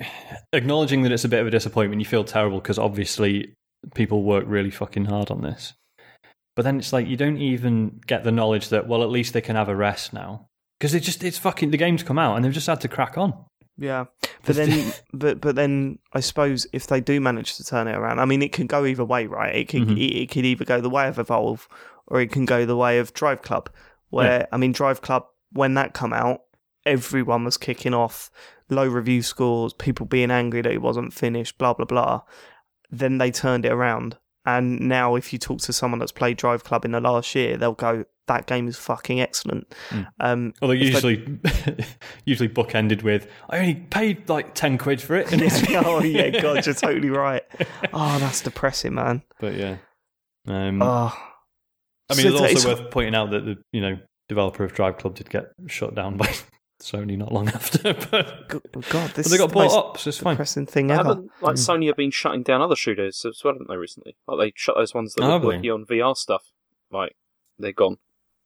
acknowledging 0.52 1.02
that 1.02 1.12
it's 1.12 1.24
a 1.24 1.28
bit 1.28 1.40
of 1.40 1.46
a 1.46 1.50
disappointment, 1.50 2.00
you 2.00 2.06
feel 2.06 2.24
terrible 2.24 2.58
because 2.60 2.78
obviously 2.78 3.52
people 3.94 4.22
work 4.24 4.44
really 4.46 4.70
fucking 4.70 5.04
hard 5.06 5.30
on 5.30 5.42
this. 5.42 5.74
But 6.56 6.62
then 6.62 6.78
it's 6.78 6.92
like 6.92 7.06
you 7.06 7.16
don't 7.16 7.38
even 7.38 8.00
get 8.06 8.24
the 8.24 8.32
knowledge 8.32 8.68
that, 8.70 8.86
well, 8.88 9.02
at 9.02 9.10
least 9.10 9.32
they 9.32 9.40
can 9.40 9.56
have 9.56 9.68
a 9.68 9.76
rest 9.76 10.12
now. 10.12 10.46
Because 10.78 10.94
it 10.94 11.00
just, 11.00 11.22
it's 11.22 11.38
fucking, 11.38 11.70
the 11.70 11.76
game's 11.76 12.02
come 12.02 12.18
out 12.18 12.34
and 12.36 12.44
they've 12.44 12.52
just 12.52 12.66
had 12.66 12.80
to 12.82 12.88
crack 12.88 13.16
on. 13.16 13.32
Yeah, 13.78 14.06
but 14.44 14.56
then, 14.56 14.92
but 15.12 15.40
but 15.40 15.54
then, 15.56 15.98
I 16.12 16.20
suppose 16.20 16.66
if 16.72 16.86
they 16.86 17.00
do 17.00 17.20
manage 17.20 17.56
to 17.56 17.64
turn 17.64 17.88
it 17.88 17.96
around, 17.96 18.18
I 18.20 18.24
mean, 18.24 18.42
it 18.42 18.52
can 18.52 18.66
go 18.66 18.84
either 18.84 19.04
way, 19.04 19.26
right? 19.26 19.54
It 19.54 19.68
could 19.68 19.82
Mhm. 19.82 19.96
it, 19.96 20.16
it 20.22 20.30
could 20.30 20.44
either 20.44 20.64
go 20.64 20.80
the 20.80 20.90
way 20.90 21.08
of 21.08 21.18
Evolve, 21.18 21.68
or 22.06 22.20
it 22.20 22.30
can 22.32 22.44
go 22.44 22.64
the 22.66 22.76
way 22.76 22.98
of 22.98 23.12
Drive 23.14 23.42
Club. 23.42 23.70
Where 24.10 24.48
I 24.52 24.56
mean, 24.56 24.72
Drive 24.72 25.00
Club 25.02 25.26
when 25.52 25.74
that 25.74 25.94
come 25.94 26.12
out, 26.12 26.42
everyone 26.86 27.44
was 27.44 27.56
kicking 27.56 27.92
off, 27.94 28.30
low 28.68 28.86
review 28.86 29.22
scores, 29.22 29.72
people 29.72 30.06
being 30.06 30.30
angry 30.30 30.62
that 30.62 30.72
it 30.72 30.82
wasn't 30.82 31.12
finished, 31.12 31.58
blah 31.58 31.74
blah 31.74 31.86
blah. 31.86 32.22
Then 32.90 33.18
they 33.18 33.30
turned 33.30 33.64
it 33.66 33.72
around, 33.72 34.16
And 34.46 34.80
now, 34.80 35.16
if 35.16 35.32
you 35.32 35.38
talk 35.38 35.60
to 35.62 35.72
someone 35.72 35.98
that's 35.98 36.12
played 36.12 36.36
Drive 36.38 36.64
Club 36.64 36.84
in 36.84 36.92
the 36.92 37.00
last 37.00 37.34
year, 37.34 37.56
they'll 37.58 37.74
go, 37.74 38.04
"That 38.26 38.46
game 38.46 38.68
is 38.68 38.78
fucking 38.78 39.20
excellent." 39.20 39.74
Mm. 39.90 40.06
Um, 40.18 40.54
Although 40.62 40.74
if 40.74 40.80
they- 40.80 40.86
usually, 41.10 41.38
usually 42.24 42.48
bookended 42.48 43.02
with, 43.02 43.30
I 43.50 43.58
only 43.58 43.74
paid 43.74 44.28
like 44.30 44.54
ten 44.54 44.78
quid 44.78 45.02
for 45.02 45.16
it. 45.16 45.30
And 45.32 45.42
it's- 45.42 45.62
oh 45.84 46.02
yeah, 46.02 46.30
God, 46.40 46.64
you're 46.64 46.74
totally 46.74 47.10
right. 47.10 47.42
Oh, 47.92 48.18
that's 48.18 48.40
depressing, 48.40 48.94
man. 48.94 49.22
but 49.40 49.54
yeah, 49.54 49.76
um, 50.48 50.80
Oh, 50.82 51.14
I 52.08 52.14
mean, 52.14 52.22
So 52.22 52.28
it's 52.32 52.40
also 52.40 52.54
is- 52.54 52.66
worth 52.80 52.90
pointing 52.90 53.14
out 53.14 53.30
that 53.32 53.44
the 53.44 53.56
you 53.72 53.82
know 53.82 53.98
developer 54.28 54.64
of 54.64 54.72
Drive 54.72 54.96
Club 54.96 55.16
did 55.16 55.28
get 55.28 55.48
shut 55.66 55.94
down 55.94 56.16
by 56.16 56.32
Sony 56.80 57.16
not 57.16 57.32
long 57.32 57.48
after, 57.54 57.94
but, 58.10 58.48
God, 58.48 59.10
this 59.10 59.28
but 59.28 59.30
they 59.30 59.38
got 59.38 59.38
is 59.38 59.38
the 59.38 59.46
bought 59.48 59.54
most 59.54 59.76
up, 59.76 59.98
so 59.98 60.08
it's 60.08 60.18
fine. 60.18 60.34
depressing 60.34 60.66
thing 60.66 60.86
They 60.88 60.94
ever. 60.94 61.08
haven't 61.10 61.30
like 61.40 61.56
hmm. 61.56 61.60
Sony 61.60 61.86
have 61.88 61.96
been 61.96 62.10
shutting 62.10 62.42
down 62.42 62.60
other 62.62 62.76
shooters 62.76 63.24
as 63.24 63.40
well, 63.44 63.54
haven't 63.54 63.68
they? 63.68 63.76
Recently, 63.76 64.16
like 64.26 64.38
they 64.38 64.52
shut 64.56 64.76
those 64.76 64.94
ones 64.94 65.14
that 65.14 65.22
Oh, 65.22 65.26
were 65.26 65.32
have 65.32 65.42
they? 65.42 65.46
working 65.48 65.70
on 65.70 65.84
VR 65.86 66.16
stuff. 66.16 66.52
Like 66.90 67.16
they're 67.58 67.72
gone. 67.72 67.98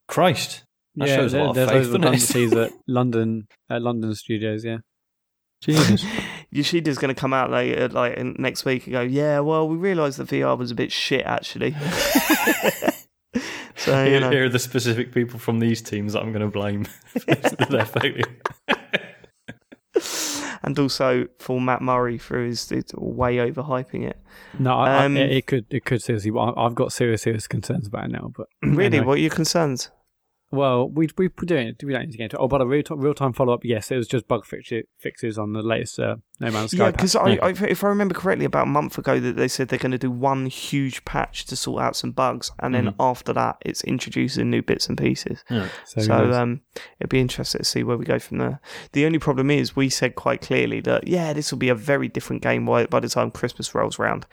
Christ, 0.09 0.64
that 0.97 1.09
yeah, 1.09 1.16
shows 1.16 1.35
a 1.35 1.38
lot 1.38 1.51
of 1.51 1.57
faith, 1.57 1.68
those 1.68 1.87
doesn't 1.87 1.94
it? 1.94 1.99
redundancies 1.99 2.53
at 2.55 2.73
London 2.87 3.47
at 3.70 3.83
London 3.83 4.14
studios. 4.14 4.64
Yeah, 4.64 4.79
Jesus. 5.62 6.05
Yoshida's 6.53 6.99
going 6.99 7.12
to 7.12 7.20
come 7.20 7.33
out 7.33 7.51
later, 7.51 7.88
like 7.88 8.16
in- 8.16 8.37
next 8.38 8.64
week, 8.64 8.87
and 8.87 8.92
go, 8.92 9.01
"Yeah, 9.01 9.40
well, 9.40 9.68
we 9.68 9.77
realised 9.77 10.18
that 10.18 10.29
VR 10.29 10.57
was 10.59 10.70
a 10.70 10.75
bit 10.75 10.92
shit, 10.92 11.25
actually." 11.27 11.75
So 13.85 14.03
you 14.05 14.11
here, 14.11 14.20
know, 14.20 14.31
here 14.31 14.44
are 14.44 14.49
the 14.49 14.59
specific 14.59 15.12
people 15.12 15.38
from 15.38 15.59
these 15.61 15.83
teams 15.83 16.12
that 16.14 16.20
I'm 16.23 16.33
going 16.33 16.44
to 16.44 16.51
blame 16.51 16.85
for 17.07 17.66
their 17.70 17.85
failure. 17.85 18.25
and 20.62 20.79
also 20.79 21.27
for 21.38 21.61
Matt 21.61 21.83
Murray 21.83 22.18
for 22.18 22.42
his, 22.42 22.68
his 22.68 22.87
way 22.94 23.37
overhyping 23.37 24.07
it. 24.09 24.18
no, 24.59 24.75
I, 24.79 25.05
Um, 25.05 25.16
I, 25.16 25.20
it, 25.20 25.33
it 25.33 25.47
could 25.47 25.66
it 25.70 25.85
could 25.85 26.03
seriously. 26.03 26.33
I- 26.38 26.53
I've 26.57 26.75
got 26.75 26.92
serious 26.92 27.23
serious 27.23 27.47
concerns 27.47 27.87
about 27.87 28.07
it 28.07 28.11
now. 28.12 28.33
But 28.37 28.47
Really, 28.62 28.87
anyway. 28.99 29.05
what 29.07 29.18
are 29.18 29.20
your 29.20 29.31
concerns? 29.31 29.90
Well, 30.50 30.88
we 30.88 31.09
we 31.18 31.26
we're 31.28 31.46
doing 31.46 31.66
it. 31.68 31.83
We 31.83 31.92
don't 31.92 32.02
need 32.02 32.12
to 32.12 32.18
get 32.18 32.24
into. 32.24 32.37
it. 32.37 32.40
Oh, 32.40 32.46
but 32.46 32.61
a 32.61 32.66
real 32.66 32.83
time, 32.85 33.00
real 33.00 33.14
time 33.14 33.33
follow 33.33 33.52
up. 33.54 33.64
Yes, 33.64 33.90
it 33.90 33.96
was 33.96 34.07
just 34.07 34.28
bug 34.28 34.44
fixi- 34.46 34.85
fixes 35.00 35.37
on 35.37 35.52
the 35.52 35.62
latest 35.62 35.98
uh, 35.98 36.16
No 36.38 36.50
Man's 36.52 36.70
Sky. 36.70 36.85
Yeah, 36.85 36.90
because 36.92 37.16
I, 37.16 37.28
Yeah. 37.30 37.44
I, 37.44 37.48
if 37.66 37.83
I 37.83 37.88
remember 37.88 38.14
correctly, 38.14 38.44
about 38.44 38.68
a 38.68 38.70
month 38.70 38.96
ago, 38.96 39.18
that 39.18 39.35
they 39.35 39.48
said 39.48 39.66
they're 39.68 39.80
going 39.80 39.90
to 39.92 39.98
do 39.98 40.12
one 40.12 40.46
huge 40.46 41.04
patch 41.04 41.44
to 41.46 41.57
sort 41.57 41.83
out 41.83 41.96
some 41.96 42.12
bugs, 42.12 42.52
and 42.61 42.72
then 42.72 42.87
Mhm. 42.87 42.94
after 43.00 43.33
that, 43.33 43.57
it's 43.62 43.83
introducing 43.83 44.48
new 44.48 44.62
bits 44.62 44.88
and 44.88 44.96
pieces. 44.96 45.42
Yeah. 45.50 45.68
so, 45.87 46.02
So 46.02 46.33
um, 46.33 46.61
it'd 47.00 47.11
be 47.11 47.20
interesting 47.20 47.59
to 47.61 47.64
see 47.64 47.83
where 47.83 47.96
we 47.96 48.04
go 48.04 48.20
from 48.20 48.38
there. 48.38 48.61
The 48.92 49.07
only 49.07 49.18
problem 49.18 49.50
is 49.50 49.74
we 49.74 49.88
said 49.88 50.14
quite 50.14 50.40
clearly 50.40 50.80
that 50.83 51.09
yeah, 51.09 51.33
this 51.33 51.50
will 51.50 51.59
be 51.59 51.68
a 51.70 51.74
very 51.74 52.07
different 52.07 52.42
game 52.42 52.64
by, 52.66 52.87
by 52.87 53.00
the 53.00 53.09
time 53.09 53.33
Christmas 53.33 53.74
rolls 53.74 53.98
round. 53.98 54.24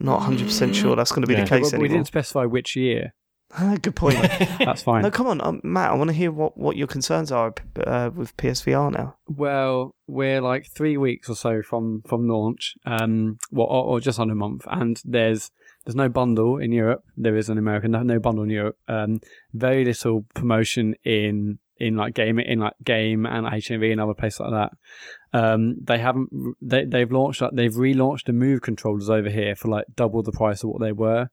Not 0.00 0.22
hundred 0.22 0.46
percent 0.46 0.74
sure 0.74 0.96
that's 0.96 1.12
going 1.12 1.22
to 1.22 1.28
be 1.28 1.34
Yeah. 1.34 1.44
the 1.44 1.48
case 1.48 1.70
But 1.70 1.78
we 1.78 1.84
anymore. 1.84 1.98
didn't 1.98 2.08
specify 2.08 2.44
which 2.46 2.74
year. 2.74 3.14
Good 3.82 3.94
point. 3.94 4.16
That's 4.58 4.82
fine. 4.82 5.02
no, 5.02 5.10
come 5.10 5.26
on, 5.26 5.40
um, 5.40 5.60
Matt. 5.62 5.90
I 5.90 5.94
want 5.94 6.08
to 6.08 6.14
hear 6.14 6.32
what, 6.32 6.56
what 6.56 6.76
your 6.76 6.86
concerns 6.86 7.30
are 7.30 7.54
uh, 7.86 8.10
with 8.14 8.36
PSVR 8.36 8.92
now. 8.92 9.16
Well, 9.28 9.94
we're 10.06 10.40
like 10.40 10.66
three 10.74 10.96
weeks 10.96 11.28
or 11.28 11.36
so 11.36 11.62
from 11.62 12.02
from 12.06 12.28
launch, 12.28 12.74
um, 12.84 13.38
well, 13.50 13.66
or, 13.66 13.84
or 13.84 14.00
just 14.00 14.18
under 14.18 14.32
a 14.32 14.36
month, 14.36 14.66
and 14.68 15.00
there's 15.04 15.50
there's 15.84 15.94
no 15.94 16.08
bundle 16.08 16.58
in 16.58 16.72
Europe. 16.72 17.04
There 17.16 17.36
is 17.36 17.48
in 17.48 17.58
America, 17.58 17.88
no, 17.88 18.02
no 18.02 18.18
bundle 18.18 18.44
in 18.44 18.50
Europe. 18.50 18.76
Um, 18.88 19.20
very 19.52 19.84
little 19.84 20.24
promotion 20.34 20.94
in 21.04 21.58
in 21.76 21.96
like 21.96 22.14
game 22.14 22.38
in 22.38 22.60
like 22.60 22.74
game 22.84 23.26
and 23.26 23.46
HMV 23.46 23.92
and 23.92 24.00
other 24.00 24.14
places 24.14 24.40
like 24.40 24.50
that. 24.52 25.38
Um, 25.38 25.76
they 25.82 25.98
haven't 25.98 26.28
they 26.60 26.84
they've 26.84 27.10
launched 27.10 27.40
like, 27.40 27.52
they've 27.52 27.72
relaunched 27.72 28.24
the 28.24 28.32
Move 28.32 28.62
controllers 28.62 29.10
over 29.10 29.28
here 29.28 29.54
for 29.54 29.68
like 29.68 29.86
double 29.94 30.22
the 30.22 30.32
price 30.32 30.62
of 30.62 30.70
what 30.70 30.80
they 30.80 30.92
were. 30.92 31.28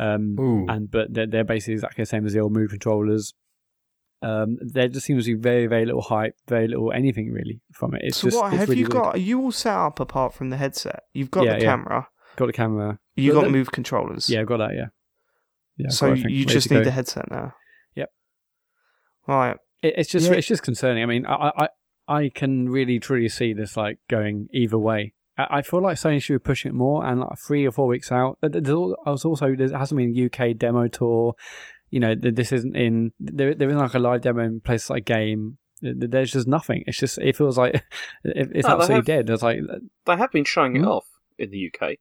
Um, 0.00 0.36
Ooh. 0.40 0.66
and 0.68 0.90
but 0.90 1.12
they're, 1.12 1.26
they're 1.26 1.44
basically 1.44 1.74
exactly 1.74 2.02
the 2.02 2.06
same 2.06 2.24
as 2.24 2.32
the 2.32 2.40
old 2.40 2.52
Move 2.52 2.70
controllers. 2.70 3.34
Um, 4.22 4.58
there 4.60 4.88
just 4.88 5.06
seems 5.06 5.24
to 5.26 5.34
be 5.36 5.40
very, 5.40 5.66
very 5.66 5.84
little 5.86 6.02
hype, 6.02 6.34
very 6.48 6.68
little 6.68 6.90
anything 6.92 7.32
really 7.32 7.60
from 7.72 7.94
it. 7.94 8.02
It's 8.04 8.18
so 8.18 8.28
just 8.28 8.36
what 8.36 8.52
have 8.52 8.68
really 8.68 8.80
you 8.80 8.84
weird. 8.86 8.92
got? 8.92 9.14
Are 9.14 9.18
you 9.18 9.40
all 9.40 9.52
set 9.52 9.74
up 9.74 10.00
apart 10.00 10.32
from 10.34 10.50
the 10.50 10.56
headset? 10.56 11.04
You've 11.12 11.30
got 11.30 11.44
Yeah, 11.44 11.54
the 11.58 11.64
yeah. 11.64 11.70
camera. 11.70 12.08
Got 12.36 12.46
the 12.46 12.52
camera. 12.52 12.98
You 13.16 13.32
got 13.34 13.44
the- 13.44 13.50
Move 13.50 13.72
controllers. 13.72 14.28
Yeah, 14.30 14.40
I've 14.40 14.46
got 14.46 14.58
that. 14.58 14.74
Yeah. 14.74 14.86
Yeah. 15.76 15.86
I've 15.88 15.92
so 15.94 16.14
got 16.14 16.30
you 16.30 16.44
just 16.44 16.70
need 16.70 16.78
go. 16.78 16.84
the 16.84 16.90
headset 16.90 17.30
now. 17.30 17.54
Yep. 17.94 18.10
Right. 19.26 19.56
It, 19.82 19.94
it's 19.96 20.10
just 20.10 20.30
Yeah. 20.30 20.36
it's 20.36 20.46
just 20.46 20.62
concerning. 20.62 21.02
I 21.02 21.06
mean, 21.06 21.24
I, 21.26 21.52
I 21.56 21.68
I 22.08 22.28
can 22.34 22.68
really 22.68 22.98
truly 22.98 23.28
see 23.28 23.52
this 23.54 23.76
like 23.76 23.98
going 24.08 24.48
either 24.52 24.78
way. 24.78 25.14
I, 25.50 25.58
I 25.58 25.62
feel 25.62 25.82
like 25.82 25.96
Sony 25.96 26.22
should 26.22 26.34
be 26.34 26.38
pushing 26.38 26.70
it 26.70 26.74
more, 26.74 27.04
and 27.04 27.20
like 27.20 27.38
three 27.46 27.66
or 27.66 27.72
four 27.72 27.86
weeks 27.86 28.10
out. 28.12 28.38
th- 28.42 28.52
th- 28.52 28.64
There's 28.64 28.94
I 29.06 29.10
was 29.10 29.24
also 29.24 29.54
there 29.54 29.76
hasn't 29.76 29.96
been 29.98 30.14
a 30.16 30.26
UK 30.26 30.56
demo 30.56 30.88
tour. 30.88 31.34
You 31.90 32.00
know, 32.00 32.14
th- 32.14 32.34
this 32.34 32.52
isn't 32.52 32.76
in 32.76 33.12
there. 33.18 33.54
There 33.54 33.68
isn't 33.68 33.80
like 33.80 33.94
a 33.94 33.98
live 33.98 34.20
demo 34.22 34.42
in 34.44 34.60
places 34.60 34.90
like 34.90 35.04
Game. 35.04 35.58
Th- 35.82 35.98
th- 35.98 36.10
There's 36.10 36.32
just 36.32 36.46
nothing. 36.46 36.84
It's 36.86 36.98
just 36.98 37.18
it 37.18 37.36
feels 37.36 37.58
like 37.58 37.82
it's 38.24 38.66
No, 38.66 38.74
absolutely 38.74 38.94
have- 38.96 39.04
dead. 39.26 39.30
It's 39.30 39.42
like 39.42 39.58
They 40.06 40.16
have 40.16 40.30
been 40.32 40.44
showing 40.44 40.76
it 40.76 40.80
Hmm? 40.82 40.88
off 40.88 41.06
in 41.38 41.50
the 41.50 41.70
UK 41.72 41.96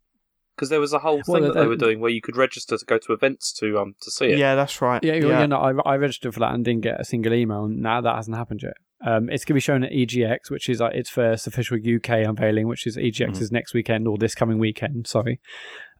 because 0.55 0.69
there 0.69 0.81
was 0.81 0.91
a 0.91 0.99
whole 0.99 1.21
Well, 1.27 1.37
thing 1.37 1.43
that 1.43 1.53
they- 1.53 1.61
they 1.61 1.67
were 1.67 1.75
doing 1.77 1.99
where 2.01 2.11
you 2.11 2.21
could 2.21 2.35
register 2.35 2.77
to 2.77 2.85
go 2.85 2.97
to 2.97 3.13
events 3.13 3.53
to 3.59 3.79
um 3.79 3.95
to 4.01 4.11
see 4.11 4.25
it. 4.25 4.37
Yeah, 4.37 4.55
that's 4.55 4.81
right. 4.81 5.01
Yeah, 5.03 5.13
yeah. 5.13 5.27
yeah. 5.27 5.45
no, 5.45 5.57
I, 5.57 5.71
I 5.93 5.95
registered 5.95 6.33
for 6.33 6.41
that 6.41 6.53
and 6.53 6.63
didn't 6.65 6.81
get 6.81 6.99
a 6.99 7.05
single 7.05 7.33
email. 7.33 7.63
And 7.65 7.79
now 7.81 8.01
that 8.01 8.15
hasn't 8.15 8.35
happened 8.37 8.61
yet. 8.63 8.73
Um, 9.05 9.29
it's 9.29 9.45
going 9.45 9.53
to 9.53 9.55
be 9.55 9.59
shown 9.61 9.83
at 9.83 9.91
EGX, 9.91 10.49
which 10.49 10.67
is 10.69 10.79
like 10.81 10.93
its 10.95 11.09
first 11.09 11.47
official 11.47 11.77
UK 11.77 12.09
unveiling, 12.27 12.67
which 12.67 12.85
is 12.85 12.97
EGX 12.97 13.37
Mhm. 13.37 13.41
is 13.41 13.51
next 13.51 13.73
weekend 13.73 14.07
or 14.07 14.17
this 14.17 14.35
coming 14.35 14.59
weekend. 14.59 15.07
Sorry. 15.07 15.39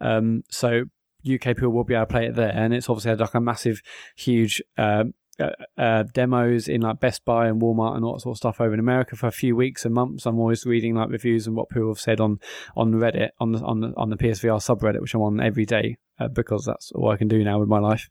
Um, 0.02 0.44
so 0.50 0.84
UK 1.24 1.54
people 1.56 1.70
will 1.70 1.84
be 1.84 1.94
able 1.94 2.06
to 2.06 2.12
play 2.12 2.26
it 2.28 2.36
there, 2.36 2.52
and 2.54 2.74
it's 2.74 2.90
obviously 2.90 3.10
had 3.10 3.20
like 3.20 3.34
a 3.36 3.42
massive, 3.42 3.82
huge. 4.16 4.62
Um, 4.78 5.14
uh, 5.40 5.52
uh, 5.78 6.04
demos 6.14 6.68
in 6.68 6.82
like 6.82 7.00
Best 7.00 7.24
Buy 7.24 7.48
and 7.48 7.62
Walmart 7.62 7.96
and 7.96 8.04
all 8.04 8.12
that 8.16 8.20
sort 8.20 8.34
of 8.34 8.38
stuff 8.38 8.60
over 8.60 8.74
in 8.74 8.80
America 8.82 9.16
for 9.16 9.28
a 9.28 9.32
few 9.32 9.56
weeks 9.56 9.86
and 9.86 9.94
months. 9.94 10.26
I'm 10.26 10.38
always 10.38 10.66
reading 10.66 10.96
like 10.96 11.10
reviews 11.10 11.48
and 11.48 11.56
what 11.56 11.70
people 11.70 11.88
have 11.88 11.98
said 12.00 12.20
on 12.20 12.40
on 12.76 12.92
Reddit 12.96 13.30
on 13.40 13.54
the 13.54 13.60
on 13.60 13.80
the 13.80 13.94
on 13.96 14.10
the 14.10 14.18
PSVR 14.18 14.60
subreddit, 14.60 15.00
which 15.00 15.14
I'm 15.14 15.22
on 15.22 15.40
every 15.40 15.66
day 15.66 15.96
uh, 16.20 16.28
because 16.28 16.66
that's 16.66 16.92
all 16.94 17.10
I 17.10 17.18
can 17.18 17.28
do 17.28 17.44
now 17.44 17.60
with 17.60 17.70
my 17.70 17.80
life. 17.80 18.08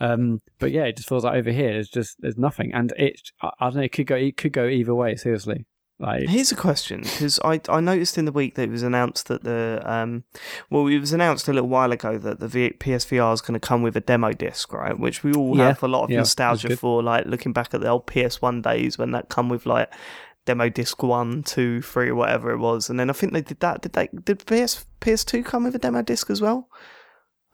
Um, 0.00 0.40
but 0.58 0.72
yeah, 0.72 0.84
it 0.84 0.96
just 0.96 1.08
feels 1.08 1.24
like 1.24 1.36
over 1.36 1.50
here 1.50 1.72
there's 1.72 1.88
just 1.88 2.16
there's 2.20 2.36
nothing, 2.38 2.72
and 2.74 2.92
it 2.96 3.20
I, 3.42 3.50
I 3.60 3.64
don't 3.66 3.76
know 3.76 3.82
it 3.82 3.92
could 3.92 4.06
go 4.06 4.16
it 4.16 4.36
could 4.36 4.52
go 4.52 4.66
either 4.66 4.94
way. 4.94 5.16
Seriously, 5.16 5.66
like 5.98 6.28
Here's 6.28 6.52
a 6.52 6.56
question 6.56 7.00
because 7.02 7.40
I 7.44 7.60
I 7.68 7.80
noticed 7.80 8.18
in 8.18 8.24
the 8.26 8.32
week 8.32 8.54
that 8.56 8.64
it 8.64 8.70
was 8.70 8.82
announced 8.82 9.28
that 9.28 9.44
the 9.44 9.80
um 9.84 10.24
well 10.70 10.86
it 10.88 10.98
was 10.98 11.12
announced 11.12 11.48
a 11.48 11.52
little 11.54 11.68
while 11.70 11.92
ago 11.92 12.18
that 12.18 12.40
the 12.40 12.48
v- 12.48 12.74
PSVR 12.78 13.32
is 13.32 13.40
going 13.40 13.58
to 13.58 13.66
come 13.66 13.82
with 13.82 13.96
a 13.96 14.00
demo 14.00 14.32
disc 14.32 14.72
right 14.74 14.98
which 14.98 15.24
we 15.24 15.32
all 15.32 15.56
Yeah. 15.56 15.68
have 15.68 15.82
a 15.82 15.88
lot 15.88 16.04
of 16.04 16.10
Yeah, 16.10 16.18
nostalgia 16.18 16.76
for 16.76 17.02
like 17.02 17.24
looking 17.26 17.52
back 17.54 17.72
at 17.72 17.80
the 17.80 17.88
old 17.88 18.06
PS1 18.06 18.62
days 18.62 18.98
when 18.98 19.12
that 19.12 19.30
come 19.30 19.48
with 19.48 19.64
like 19.64 19.90
demo 20.44 20.68
disc 20.68 21.02
one 21.02 21.42
two 21.42 21.80
three 21.82 22.12
whatever 22.12 22.50
it 22.52 22.58
was 22.58 22.90
and 22.90 23.00
then 23.00 23.08
I 23.10 23.14
think 23.14 23.32
they 23.32 23.40
did 23.40 23.60
that 23.60 23.80
did 23.80 23.94
they 23.94 24.08
did 24.22 24.44
PS 24.46 24.84
PS2 25.00 25.44
come 25.46 25.64
with 25.64 25.74
a 25.74 25.78
demo 25.78 26.02
disc 26.02 26.28
as 26.30 26.40
well 26.42 26.68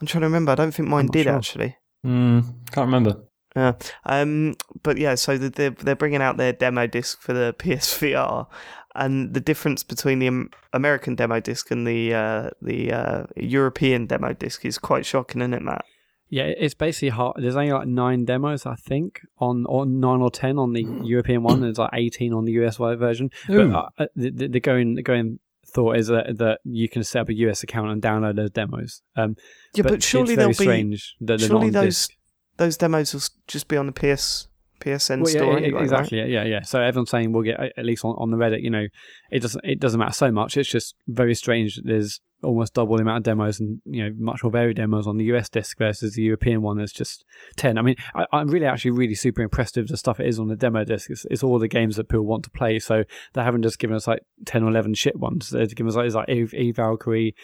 I'm 0.03 0.07
trying 0.09 0.23
to 0.23 0.27
remember 0.27 0.51
I 0.53 0.57
don't 0.57 0.73
think 0.75 0.89
mine 0.89 1.07
did 1.07 1.25
sure. 1.25 1.37
actually 1.37 1.77
Mm, 2.05 2.43
can't 2.73 2.87
remember. 2.87 3.23
yeah. 3.55 3.75
Um, 4.05 4.57
but 4.83 4.99
yeah, 4.99 5.15
so 5.15 5.39
the- 5.39 5.51
they're 5.51 5.71
they're 5.71 5.95
bringing 5.95 6.21
out 6.21 6.37
their 6.37 6.53
demo 6.53 6.89
disc 6.89 7.21
for 7.21 7.33
the 7.33 7.55
PSVR, 7.59 8.49
and 8.97 9.35
the 9.35 9.41
difference 9.41 9.85
between 9.85 10.19
the 10.19 10.49
American 10.73 11.15
demo 11.15 11.39
disc 11.39 11.71
and 11.71 11.87
the 11.87 12.13
uh, 12.13 12.51
the 12.61 12.93
uh, 12.93 13.25
European 13.37 14.07
demo 14.07 14.33
disc 14.33 14.65
is 14.65 14.79
quite 14.79 15.07
shocking, 15.07 15.41
isn't 15.43 15.55
it, 15.55 15.63
Matt? 15.63 15.85
yeah, 16.29 16.45
it's 16.45 16.75
basically 16.75 17.11
hard. 17.11 17.37
There's 17.39 17.55
only 17.55 17.71
like 17.73 17.87
nine 17.87 18.25
demos, 18.25 18.65
I 18.67 18.75
think, 18.75 19.21
on 19.39 19.65
or 19.67 19.87
nine 19.87 20.21
or 20.23 20.31
ten 20.33 20.59
on 20.59 20.73
the 20.73 20.83
European 21.05 21.43
one. 21.45 21.59
and 21.59 21.63
There's 21.65 21.79
like 21.79 21.91
18 21.93 22.33
on 22.33 22.47
the 22.47 22.53
US 22.65 22.79
version. 22.79 23.31
But 23.47 23.55
Ooh. 23.55 23.73
uh, 23.75 23.89
uh, 23.99 24.07
the, 24.17 24.31
the 24.31 24.49
the 24.49 24.61
going 24.61 24.95
the 24.95 25.03
going 25.03 25.39
thought 25.75 25.97
is 25.97 26.09
that 26.09 26.39
that 26.39 26.61
you 26.65 26.89
can 26.89 27.03
set 27.05 27.23
up 27.23 27.29
a 27.29 27.35
US 27.35 27.63
account 27.63 27.91
and 27.91 28.03
download 28.03 28.37
those 28.37 28.51
demos. 28.51 29.03
Um, 29.17 29.37
Yeah, 29.75 29.83
but, 29.83 30.03
surely 30.03 30.35
it's 30.35 30.59
they'll 30.59 30.67
be 30.67 30.99
that 31.21 31.41
surely 31.41 31.71
those 31.71 32.07
disc. 32.07 32.13
those 32.57 32.77
demos 32.77 33.15
will 33.15 33.23
just 33.47 33.69
be 33.69 33.77
on 33.77 33.87
the 33.87 33.93
PS 33.93 34.49
PSN 34.81 35.23
Well, 35.23 35.33
yeah, 35.33 35.39
store 35.39 35.53
yeah, 35.53 35.67
anyway, 35.67 35.83
exactly. 35.83 36.19
Yeah, 36.19 36.25
yeah, 36.25 36.45
yeah. 36.45 36.63
So 36.63 36.81
everyone's 36.81 37.11
saying 37.11 37.33
we'll 37.33 37.45
get 37.45 37.61
at 37.61 37.85
least 37.85 38.05
on, 38.05 38.17
on 38.19 38.31
the 38.31 38.37
Reddit. 38.37 38.63
You 38.63 38.71
know, 38.71 38.87
it 39.31 39.41
doesn't 39.41 39.65
it 39.65 39.81
doesn't 39.81 39.99
matter 39.99 40.13
so 40.13 40.31
much. 40.31 40.57
It's 40.57 40.69
just 40.69 40.95
very 41.07 41.35
strange. 41.35 41.77
that 41.77 41.87
There's 41.87 42.21
almost 42.43 42.75
double 42.75 42.97
the 42.97 43.03
amount 43.03 43.19
of 43.19 43.23
demos 43.25 43.61
and 43.61 43.81
you 43.85 44.03
know 44.03 44.15
much 44.19 44.43
more 44.43 44.51
varied 44.51 44.77
demos 44.77 45.07
on 45.07 45.17
the 45.17 45.25
US 45.27 45.49
disc 45.49 45.79
versus 45.79 46.15
the 46.15 46.23
European 46.23 46.63
one. 46.63 46.77
There's 46.77 46.93
just 46.93 47.25
ten. 47.57 47.79
I 47.79 47.83
mean, 47.83 47.97
I, 48.15 48.27
I'm 48.33 48.49
really 48.49 48.67
actually 48.67 48.93
really 48.93 49.15
super 49.15 49.43
impressed 49.43 49.77
with 49.77 49.89
the 49.89 49.97
stuff 49.97 50.21
it 50.21 50.27
is 50.27 50.39
on 50.39 50.49
the 50.49 50.57
demo 50.57 50.85
disc. 50.85 51.11
It's, 51.11 51.25
it's 51.31 51.43
all 51.43 51.59
the 51.59 51.69
games 51.69 51.97
that 51.97 52.09
people 52.09 52.27
want 52.27 52.45
to 52.45 52.51
play. 52.51 52.79
So 52.79 53.05
they 53.35 53.43
haven't 53.43 53.63
just 53.63 53.79
given 53.79 53.97
us 53.97 54.07
like 54.07 54.25
ten 54.45 54.63
or 54.63 54.69
eleven 54.69 54.95
shit 54.95 55.19
ones. 55.19 55.51
They've 55.51 55.75
given 55.75 55.89
us 55.89 55.97
like, 55.97 56.13
like 56.13 56.29
Eve, 56.29 56.55
Eve 56.55 56.77
Valkyrie, 56.77 57.35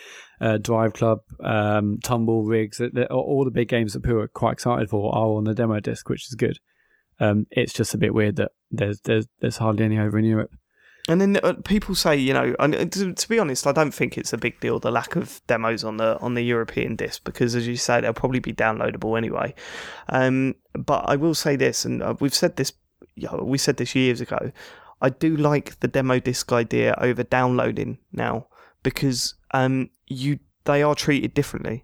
uh, 0.41 0.59
Drive 0.59 0.93
Club, 0.95 1.21
um, 1.43 1.99
Tumble 2.03 2.45
Rigs. 2.45 2.81
All 3.11 3.45
the 3.45 3.51
big 3.51 3.69
games 3.69 3.93
that 3.93 4.03
people 4.03 4.21
are 4.21 4.29
quite 4.29 4.53
excited 4.53 4.91
for 4.91 5.15
are 5.15 5.37
on 5.37 5.45
the 5.45 5.55
demo 5.55 5.81
disc, 5.81 6.09
which 6.09 6.27
is 6.29 6.35
good. 6.35 6.59
Um, 7.21 7.47
it's 7.51 7.73
just 7.73 7.95
a 7.95 7.99
bit 7.99 8.15
weird 8.15 8.37
that 8.37 8.53
there's 8.71 9.01
there's 9.01 9.27
there's 9.41 9.57
hardly 9.57 9.85
any 9.85 9.99
over 9.99 10.19
in 10.19 10.25
Europe. 10.25 10.53
And 11.09 11.23
then 11.23 11.39
uh, 11.43 11.55
people 11.65 11.95
say, 11.95 12.17
you 12.17 12.35
know, 12.35 12.55
and 12.59 12.75
uh, 12.75 12.85
to, 12.85 13.15
to 13.15 13.29
be 13.29 13.39
honest, 13.39 13.67
I 13.67 13.73
don't 13.73 13.93
think 13.93 14.19
it's 14.19 14.35
a 14.35 14.39
big 14.39 14.61
deal 14.61 14.79
the 14.79 14.91
lack 14.91 15.17
of 15.17 15.41
demos 15.47 15.83
on 15.83 15.97
the 15.97 16.19
on 16.21 16.35
the 16.35 16.43
European 16.43 16.97
disc 16.97 17.25
because, 17.25 17.55
as 17.55 17.67
you 17.67 17.77
say, 17.77 18.01
they'll 18.01 18.13
probably 18.13 18.41
be 18.41 18.53
downloadable 18.53 19.17
anyway. 19.17 19.55
Um, 20.11 20.55
but 20.75 21.09
I 21.09 21.17
will 21.17 21.35
say 21.35 21.57
this, 21.57 21.87
and 21.87 22.03
uh, 22.03 22.15
we've 22.21 22.35
said 22.35 22.57
this, 22.57 22.75
you 23.15 23.27
know, 23.27 23.43
we 23.43 23.57
said 23.57 23.79
this 23.79 23.95
years 23.95 24.21
ago. 24.21 24.53
I 25.01 25.11
do 25.11 25.37
like 25.37 25.81
the 25.81 25.89
demo 25.89 26.19
disc 26.19 26.53
idea 26.53 26.95
over 27.01 27.23
downloading 27.23 27.99
now 28.13 28.49
because 28.83 29.35
um, 29.53 29.91
you 30.09 30.41
they 30.69 30.83
are 30.83 30.95
treated 30.95 31.33
differently. 31.33 31.83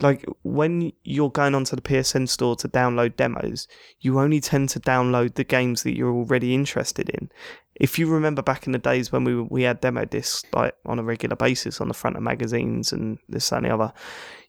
Like 0.00 0.24
when 0.42 0.92
you're 1.04 1.30
going 1.30 1.54
onto 1.54 1.76
the 1.76 1.82
PSN 1.82 2.28
store 2.28 2.56
to 2.56 2.68
download 2.68 3.14
demos, 3.14 3.68
you 4.00 4.18
only 4.18 4.40
tend 4.40 4.70
to 4.70 4.80
download 4.80 5.34
the 5.34 5.44
games 5.44 5.82
that 5.82 5.96
you're 5.96 6.12
already 6.12 6.54
interested 6.54 7.10
in. 7.10 7.30
If 7.74 7.98
you 7.98 8.08
remember 8.08 8.42
back 8.42 8.66
in 8.66 8.72
the 8.72 8.78
days 8.78 9.12
when 9.12 9.24
we 9.24 9.40
we 9.42 9.62
had 9.62 9.80
demo 9.80 10.06
discs 10.06 10.44
like 10.52 10.74
on 10.86 10.98
a 10.98 11.04
regular 11.04 11.36
basis 11.36 11.80
on 11.80 11.88
the 11.88 11.94
front 11.94 12.16
of 12.16 12.22
magazines 12.22 12.92
and 12.92 13.18
this 13.28 13.52
and 13.52 13.66
the 13.66 13.74
other, 13.74 13.92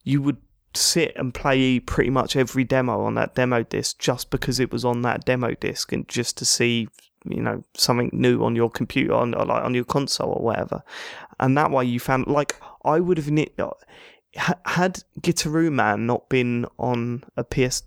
you 0.04 0.22
would 0.22 0.38
sit 0.76 1.14
and 1.18 1.34
play 1.34 1.80
pretty 1.80 2.10
much 2.10 2.36
every 2.36 2.64
demo 2.64 3.02
on 3.02 3.14
that 3.16 3.36
demo 3.36 3.64
disc 3.64 4.00
just 4.00 4.32
because 4.32 4.60
it 4.60 4.72
was 4.72 4.84
on 4.84 5.04
that 5.04 5.26
demo 5.26 5.54
disc 5.56 5.92
and 5.92 6.08
just 6.08 6.38
to 6.38 6.46
see 6.46 6.88
you 7.30 7.42
know 7.42 7.64
something 7.76 8.10
new 8.14 8.44
on 8.44 8.56
your 8.56 8.70
computer 8.70 9.14
on 9.14 9.34
or 9.34 9.46
like 9.46 9.64
on 9.64 9.74
your 9.74 9.86
console 9.86 10.32
or 10.32 10.44
whatever 10.44 10.84
and 11.40 11.58
that 11.58 11.72
way 11.72 11.86
you 11.86 12.00
found 12.00 12.28
like 12.28 12.56
i 12.84 13.00
would 13.00 13.18
have 13.18 13.32
knit 13.32 13.54
uh, 13.60 13.72
had 14.36 15.04
Gitaroo 15.22 15.72
Man 15.72 16.06
not 16.06 16.30
been 16.30 16.66
on 16.80 17.24
a 17.38 17.44
PS 17.44 17.84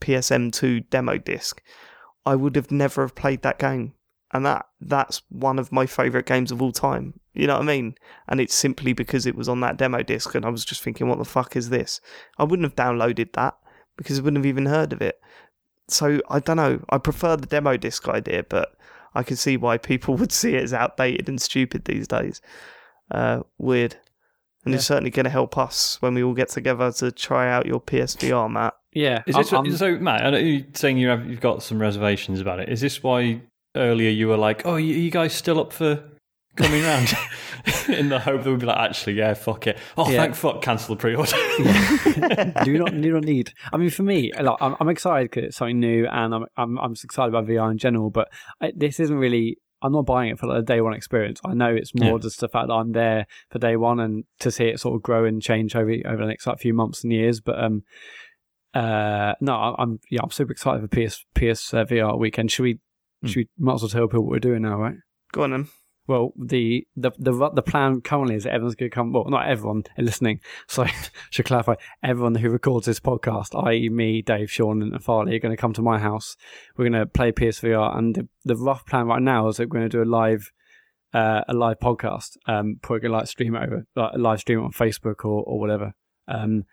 PSM2 0.00 0.90
demo 0.90 1.18
disc, 1.18 1.62
I 2.24 2.34
would 2.34 2.56
have 2.56 2.70
never 2.70 3.02
have 3.02 3.14
played 3.14 3.42
that 3.42 3.58
game. 3.58 3.94
And 4.32 4.44
that 4.44 4.66
that's 4.80 5.22
one 5.28 5.58
of 5.58 5.72
my 5.72 5.86
favourite 5.86 6.26
games 6.26 6.50
of 6.50 6.60
all 6.60 6.72
time. 6.72 7.20
You 7.32 7.46
know 7.46 7.54
what 7.54 7.62
I 7.62 7.66
mean? 7.66 7.94
And 8.28 8.40
it's 8.40 8.54
simply 8.54 8.92
because 8.92 9.24
it 9.24 9.36
was 9.36 9.48
on 9.48 9.60
that 9.60 9.76
demo 9.76 10.02
disc 10.02 10.34
and 10.34 10.44
I 10.44 10.50
was 10.50 10.64
just 10.64 10.82
thinking, 10.82 11.08
what 11.08 11.18
the 11.18 11.24
fuck 11.24 11.56
is 11.56 11.70
this? 11.70 12.00
I 12.36 12.44
wouldn't 12.44 12.64
have 12.64 12.74
downloaded 12.74 13.32
that 13.32 13.56
because 13.96 14.18
I 14.18 14.22
wouldn't 14.22 14.38
have 14.38 14.46
even 14.46 14.66
heard 14.66 14.92
of 14.92 15.00
it. 15.00 15.20
So 15.88 16.20
I 16.28 16.40
don't 16.40 16.56
know. 16.56 16.80
I 16.90 16.98
prefer 16.98 17.36
the 17.36 17.46
demo 17.46 17.76
disc 17.76 18.08
idea, 18.08 18.44
but 18.48 18.76
I 19.14 19.22
can 19.22 19.36
see 19.36 19.56
why 19.56 19.78
people 19.78 20.14
would 20.18 20.32
see 20.32 20.54
it 20.54 20.62
as 20.62 20.72
outdated 20.72 21.28
and 21.28 21.40
stupid 21.40 21.84
these 21.84 22.08
days. 22.08 22.40
Uh, 23.10 23.42
weird 23.58 23.96
and 24.66 24.72
yeah. 24.72 24.78
it's 24.78 24.86
certainly 24.86 25.10
going 25.10 25.24
to 25.24 25.30
help 25.30 25.56
us 25.56 25.96
when 26.02 26.12
we 26.14 26.24
all 26.24 26.34
get 26.34 26.48
together 26.48 26.90
to 26.90 27.12
try 27.12 27.48
out 27.48 27.66
your 27.66 27.80
PSVR, 27.80 28.50
Matt. 28.50 28.74
Yeah. 28.92 29.22
Is 29.24 29.36
this, 29.36 29.52
I'm, 29.52 29.70
so, 29.76 29.96
Matt? 29.96 30.26
I 30.26 30.30
know 30.30 30.38
you're 30.38 30.64
saying 30.74 30.98
you 30.98 31.08
have 31.08 31.24
you've 31.24 31.40
got 31.40 31.62
some 31.62 31.78
reservations 31.78 32.40
about 32.40 32.58
it. 32.58 32.68
Is 32.68 32.80
this 32.80 33.00
why 33.00 33.42
earlier 33.76 34.10
you 34.10 34.26
were 34.26 34.36
like, 34.36 34.66
"Oh, 34.66 34.74
you, 34.74 34.92
you 34.92 35.10
guys 35.12 35.32
still 35.32 35.60
up 35.60 35.72
for 35.72 36.02
coming 36.56 36.82
round?" 36.82 37.14
in 37.88 38.08
the 38.08 38.18
hope 38.18 38.42
that 38.42 38.50
we'd 38.50 38.60
be 38.60 38.66
like, 38.66 38.78
"Actually, 38.78 39.14
yeah, 39.14 39.34
fuck 39.34 39.66
it. 39.66 39.78
Oh, 39.96 40.10
yeah. 40.10 40.22
thank 40.22 40.34
fuck, 40.34 40.62
cancel 40.62 40.94
the 40.94 41.00
pre-order." 41.00 41.36
yeah. 41.58 42.62
do 42.64 42.78
not 42.78 43.00
do 43.00 43.12
not 43.12 43.24
need. 43.24 43.52
I 43.72 43.76
mean, 43.76 43.90
for 43.90 44.02
me, 44.02 44.32
like, 44.40 44.56
I'm, 44.60 44.76
I'm 44.80 44.88
excited 44.88 45.30
because 45.30 45.48
it's 45.48 45.56
something 45.56 45.80
new, 45.80 46.06
and 46.06 46.34
I'm 46.34 46.46
I'm 46.56 46.78
I'm 46.78 46.92
excited 46.92 47.28
about 47.28 47.46
VR 47.46 47.70
in 47.70 47.78
general. 47.78 48.10
But 48.10 48.28
I, 48.60 48.72
this 48.74 48.98
isn't 49.00 49.16
really 49.16 49.58
I'm 49.82 49.92
not 49.92 50.06
buying 50.06 50.30
it 50.30 50.38
for 50.38 50.46
like 50.46 50.60
a 50.60 50.62
day 50.62 50.80
one 50.80 50.94
experience. 50.94 51.40
I 51.44 51.54
know 51.54 51.74
it's 51.74 51.94
more 51.94 52.12
yeah. 52.12 52.18
just 52.18 52.40
the 52.40 52.48
fact 52.48 52.68
that 52.68 52.74
I'm 52.74 52.92
there 52.92 53.26
for 53.50 53.58
day 53.58 53.76
one 53.76 54.00
and 54.00 54.24
to 54.40 54.50
see 54.50 54.64
it 54.64 54.80
sort 54.80 54.96
of 54.96 55.02
grow 55.02 55.24
and 55.24 55.42
change 55.42 55.76
over 55.76 55.94
over 56.06 56.22
the 56.22 56.26
next 56.26 56.46
like 56.46 56.58
few 56.58 56.74
months 56.74 57.04
and 57.04 57.12
years. 57.12 57.40
But 57.40 57.62
um, 57.62 57.82
uh, 58.74 59.34
no, 59.40 59.54
I'm 59.78 60.00
yeah, 60.10 60.20
I'm 60.22 60.30
super 60.30 60.52
excited 60.52 60.80
for 60.80 60.88
PS 60.88 61.24
PS 61.34 61.74
uh, 61.74 61.84
VR 61.84 62.18
weekend. 62.18 62.50
Should 62.50 62.62
we? 62.62 62.74
Mm. 63.24 63.28
Should 63.28 63.36
we 63.36 63.48
might 63.58 63.74
as 63.74 63.82
well 63.82 63.88
tell 63.90 64.08
people 64.08 64.24
what 64.24 64.32
we're 64.32 64.38
doing 64.38 64.62
now, 64.62 64.78
right? 64.80 64.96
Go 65.32 65.42
on 65.42 65.50
then. 65.50 65.68
Well, 66.06 66.32
the, 66.36 66.86
the 66.96 67.10
the 67.18 67.50
the 67.50 67.62
plan 67.62 68.00
currently 68.00 68.36
is 68.36 68.44
that 68.44 68.52
everyone's 68.52 68.76
going 68.76 68.90
to 68.90 68.94
come. 68.94 69.12
Well, 69.12 69.24
not 69.28 69.48
everyone 69.48 69.84
listening. 69.98 70.40
So, 70.68 70.84
I 70.84 70.92
should 71.30 71.46
clarify: 71.46 71.74
everyone 72.02 72.36
who 72.36 72.50
records 72.50 72.86
this 72.86 73.00
podcast, 73.00 73.60
i.e., 73.66 73.88
me, 73.88 74.22
Dave, 74.22 74.50
Sean, 74.50 74.82
and 74.82 75.02
Farley, 75.02 75.36
are 75.36 75.40
going 75.40 75.54
to 75.54 75.60
come 75.60 75.72
to 75.74 75.82
my 75.82 75.98
house. 75.98 76.36
We're 76.76 76.88
going 76.88 77.00
to 77.00 77.06
play 77.06 77.32
PSVR, 77.32 77.96
and 77.96 78.14
the, 78.14 78.28
the 78.44 78.56
rough 78.56 78.86
plan 78.86 79.06
right 79.06 79.22
now 79.22 79.48
is 79.48 79.56
that 79.56 79.68
we're 79.68 79.78
going 79.78 79.90
to 79.90 79.96
do 79.96 80.02
a 80.02 80.04
live 80.08 80.52
uh, 81.12 81.42
a 81.48 81.54
live 81.54 81.78
podcast. 81.78 82.36
Um, 82.46 82.78
probably 82.82 83.00
going 83.00 83.12
to 83.12 83.18
like 83.18 83.26
stream 83.26 83.56
it 83.56 83.62
over, 83.62 83.86
like 83.96 84.12
live 84.16 84.40
stream 84.40 84.60
it 84.60 84.64
on 84.64 84.72
Facebook 84.72 85.24
or 85.24 85.42
or 85.42 85.58
whatever. 85.58 85.94
Um, 86.28 86.64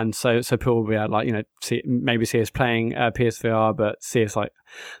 and 0.00 0.14
so 0.14 0.40
so 0.40 0.56
people 0.56 0.82
will 0.82 0.88
be 0.88 0.96
like 0.96 1.26
you 1.26 1.32
know 1.32 1.42
see 1.60 1.82
maybe 1.84 2.24
see 2.24 2.40
us 2.40 2.50
playing 2.50 2.94
uh, 2.94 3.10
PSVR, 3.10 3.76
but 3.76 4.02
see 4.02 4.24
us 4.24 4.36
like 4.36 4.50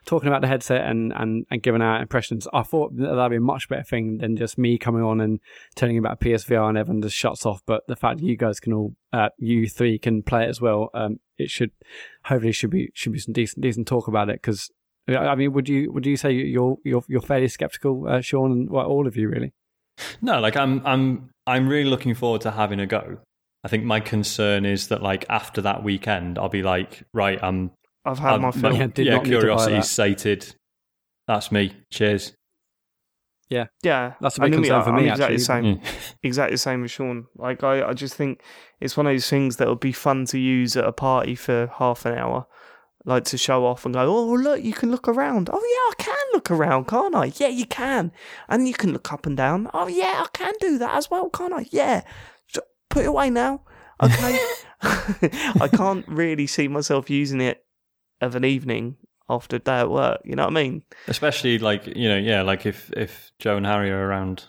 talking 0.04 0.28
about 0.28 0.42
the 0.42 0.48
headset 0.48 0.86
and 0.86 1.12
and 1.14 1.46
and 1.50 1.62
giving 1.62 1.80
our 1.80 2.00
impressions. 2.00 2.46
I 2.52 2.62
thought 2.62 2.96
that 2.96 3.14
that'd 3.14 3.30
be 3.30 3.36
a 3.36 3.40
much 3.40 3.68
better 3.68 3.84
thing 3.84 4.18
than 4.18 4.36
just 4.36 4.58
me 4.58 4.78
coming 4.78 5.02
on 5.02 5.20
and 5.20 5.40
telling 5.74 5.94
you 5.94 6.00
about 6.00 6.20
PSVR 6.20 6.68
and 6.68 6.76
everyone 6.76 7.02
just 7.02 7.16
shuts 7.16 7.46
off. 7.46 7.62
But 7.66 7.84
the 7.88 7.96
fact 7.96 8.18
that 8.18 8.26
you 8.26 8.36
guys 8.36 8.60
can 8.60 8.72
all 8.72 8.94
uh, 9.12 9.30
you 9.38 9.68
three 9.68 9.98
can 9.98 10.22
play 10.22 10.44
it 10.44 10.48
as 10.50 10.60
well, 10.60 10.90
um, 10.94 11.20
it 11.38 11.50
should 11.50 11.70
hopefully 12.24 12.52
should 12.52 12.70
be 12.70 12.90
should 12.94 13.12
be 13.12 13.18
some 13.18 13.32
decent 13.32 13.62
decent 13.62 13.86
talk 13.86 14.08
about 14.08 14.28
it 14.28 14.40
because. 14.42 14.70
I 15.08 15.34
mean, 15.34 15.52
would 15.52 15.68
you 15.68 15.90
would 15.90 16.06
you 16.06 16.16
say 16.16 16.30
you're 16.30 16.76
you're 16.84 17.02
you're 17.08 17.20
fairly 17.20 17.48
skeptical, 17.48 18.06
uh, 18.08 18.20
Sean, 18.20 18.52
and 18.52 18.70
well, 18.70 18.86
all 18.86 19.08
of 19.08 19.16
you 19.16 19.28
really? 19.28 19.52
No, 20.20 20.38
like 20.38 20.56
I'm 20.56 20.80
I'm 20.86 21.30
I'm 21.44 21.68
really 21.68 21.90
looking 21.90 22.14
forward 22.14 22.40
to 22.42 22.52
having 22.52 22.78
a 22.78 22.86
go. 22.86 23.18
I 23.64 23.68
think 23.68 23.84
my 23.84 24.00
concern 24.00 24.64
is 24.64 24.88
that 24.88 25.02
like 25.02 25.24
after 25.28 25.60
that 25.62 25.82
weekend, 25.82 26.38
I'll 26.38 26.48
be 26.48 26.62
like, 26.62 27.04
right, 27.12 27.38
I'm. 27.42 27.70
I've 28.04 28.18
had 28.18 28.34
I'm, 28.34 28.42
my 28.42 28.50
fill. 28.50 28.74
Yeah, 28.74 28.88
yeah 28.96 29.18
curiosity's 29.20 29.88
sated. 29.88 30.54
That's 31.28 31.52
me. 31.52 31.76
Cheers. 31.90 32.34
Yeah, 33.48 33.66
yeah. 33.82 34.14
That's 34.20 34.38
a 34.38 34.40
big 34.40 34.54
concern 34.54 34.78
me, 34.78 34.84
for 34.84 34.92
me. 34.92 35.02
I'm 35.02 35.08
exactly 35.12 35.24
actually. 35.24 35.36
the 35.36 35.44
same. 35.44 35.64
Mm. 35.76 36.14
exactly 36.22 36.54
the 36.54 36.58
same 36.58 36.84
as 36.84 36.90
Sean. 36.90 37.26
Like 37.36 37.62
I, 37.62 37.88
I 37.88 37.92
just 37.92 38.14
think 38.14 38.42
it's 38.80 38.96
one 38.96 39.06
of 39.06 39.12
those 39.12 39.28
things 39.28 39.56
that 39.56 39.68
would 39.68 39.80
be 39.80 39.92
fun 39.92 40.24
to 40.26 40.38
use 40.38 40.76
at 40.76 40.84
a 40.84 40.92
party 40.92 41.36
for 41.36 41.70
half 41.78 42.04
an 42.04 42.18
hour, 42.18 42.46
like 43.04 43.24
to 43.24 43.38
show 43.38 43.64
off 43.64 43.84
and 43.84 43.94
go, 43.94 44.00
oh 44.00 44.34
look, 44.34 44.64
you 44.64 44.72
can 44.72 44.90
look 44.90 45.06
around. 45.06 45.50
Oh 45.52 45.58
yeah, 45.58 46.02
I 46.02 46.02
can 46.02 46.26
look 46.32 46.50
around, 46.50 46.88
can't 46.88 47.14
I? 47.14 47.32
Yeah, 47.36 47.48
you 47.48 47.66
can, 47.66 48.10
and 48.48 48.66
you 48.66 48.74
can 48.74 48.92
look 48.92 49.12
up 49.12 49.26
and 49.26 49.36
down. 49.36 49.70
Oh 49.72 49.86
yeah, 49.86 50.24
I 50.24 50.28
can 50.32 50.54
do 50.58 50.78
that 50.78 50.96
as 50.96 51.10
well, 51.10 51.30
can't 51.30 51.52
I? 51.52 51.66
Yeah 51.70 52.02
put 52.92 53.04
it 53.04 53.08
away 53.08 53.30
now. 53.30 53.62
Okay. 54.02 54.38
I 54.82 55.68
can't 55.72 56.06
really 56.08 56.46
see 56.46 56.68
myself 56.68 57.08
using 57.08 57.40
it 57.40 57.64
of 58.20 58.34
an 58.34 58.44
evening 58.44 58.96
after 59.28 59.56
a 59.56 59.58
day 59.58 59.78
at 59.78 59.90
work. 59.90 60.20
You 60.24 60.36
know 60.36 60.44
what 60.44 60.56
I 60.56 60.62
mean? 60.62 60.82
Especially 61.08 61.58
like 61.58 61.86
you 61.86 62.08
know, 62.08 62.18
yeah, 62.18 62.42
like 62.42 62.66
if 62.66 62.90
if 62.96 63.32
Joe 63.38 63.56
and 63.56 63.66
Harry 63.66 63.90
are 63.90 64.06
around 64.06 64.44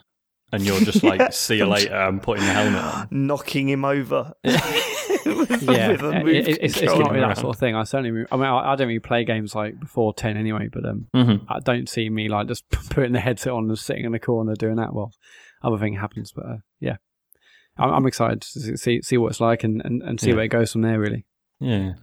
and 0.52 0.64
you're 0.64 0.80
just 0.82 1.04
like, 1.04 1.20
yeah. 1.20 1.30
see 1.30 1.58
you 1.58 1.66
later, 1.66 1.96
I'm 1.96 2.20
putting 2.20 2.46
the 2.46 2.52
helmet 2.52 2.84
on, 2.84 3.08
knocking 3.12 3.70
him 3.70 3.86
over. 3.86 4.34
yeah, 4.44 5.92
it, 5.92 6.48
it's, 6.62 6.78
it's, 6.78 6.82
not 6.82 7.12
really 7.12 7.22
that 7.22 7.38
sort 7.38 7.56
of 7.56 7.60
thing. 7.60 7.76
I 7.76 7.84
certainly, 7.84 8.26
I 8.32 8.36
mean, 8.36 8.46
I, 8.46 8.74
I, 8.74 8.76
don't 8.76 8.88
really 8.88 9.00
play 9.00 9.24
games 9.24 9.56
like 9.56 9.80
before 9.80 10.14
ten 10.14 10.38
anyway, 10.38 10.70
but 10.72 10.86
um, 10.86 11.08
mm-hmm. 11.14 11.52
I 11.52 11.60
don't 11.60 11.90
see 11.90 12.10
me 12.10 12.30
like 12.30 12.48
just 12.48 12.70
putting 12.70 13.14
the 13.14 13.20
headset 13.20 13.54
on 13.54 13.68
and 13.68 13.78
sitting 13.78 14.06
in 14.06 14.12
the 14.12 14.20
corner 14.20 14.56
doing 14.56 14.76
that 14.76 14.94
while 14.94 15.12
other 15.64 15.78
thing 15.78 15.96
happens. 15.96 16.32
But 16.32 16.46
uh, 16.46 16.58
yeah, 16.80 16.98
I'm 17.78 18.06
excited 18.06 18.42
to 18.42 18.78
see 18.78 19.02
see 19.02 19.18
what 19.18 19.32
it's 19.32 19.42
like 19.42 19.64
and, 19.64 19.82
and, 19.84 20.02
and 20.04 20.20
see 20.20 20.30
yeah. 20.30 20.36
where 20.36 20.46
it 20.46 20.50
goes 20.50 20.72
from 20.72 20.82
there. 20.82 21.00
Really. 21.00 21.26
Yeah. 21.60 21.94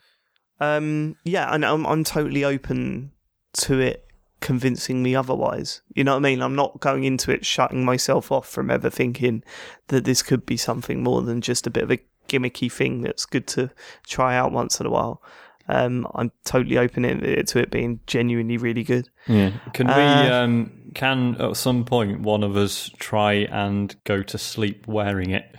Um. 0.59 1.17
Yeah, 1.25 1.53
and 1.55 1.65
I'm 1.65 1.87
I'm 1.87 2.05
totally 2.05 2.45
open 2.45 3.13
to 3.55 3.79
it 3.79 4.07
convincing 4.41 5.03
me 5.03 5.15
otherwise. 5.15 5.83
You 5.95 6.05
know 6.05 6.13
what 6.13 6.19
I 6.19 6.31
mean? 6.31 6.43
I'm 6.43 6.57
not 6.57 6.81
going 6.81 7.05
into 7.05 7.31
it 7.31 7.45
shutting 7.45 7.85
myself 7.85 8.33
off 8.33 8.49
from 8.49 8.71
ever 8.71 8.91
thinking 8.91 9.45
that 9.89 10.05
this 10.05 10.23
could 10.23 10.47
be 10.47 10.57
something 10.57 11.03
more 11.03 11.23
than 11.23 11.41
just 11.41 11.67
a 11.67 11.71
bit 11.71 11.85
of 11.85 11.91
a 11.91 12.01
gimmicky 12.29 12.71
thing 12.73 13.03
that's 13.03 13.27
good 13.27 13.47
to 13.49 13.71
try 14.07 14.37
out 14.37 14.53
once 14.53 14.81
in 14.81 14.87
a 14.87 14.91
while. 14.91 15.23
Um, 15.69 16.07
I'm 16.15 16.33
totally 16.45 16.79
open 16.79 17.03
to 17.05 17.59
it 17.59 17.71
being 17.71 18.01
genuinely 18.07 18.57
really 18.57 18.83
good. 18.83 19.09
Yeah. 19.29 19.53
Can 19.73 19.87
we? 19.87 19.93
Uh, 19.93 20.35
um, 20.35 20.80
can 20.95 21.37
at 21.41 21.57
some 21.57 21.85
point 21.85 22.21
one 22.21 22.43
of 22.43 22.57
us 22.57 22.91
try 22.99 23.33
and 23.33 23.95
go 24.05 24.23
to 24.23 24.39
sleep 24.39 24.87
wearing 24.87 25.31
it? 25.31 25.57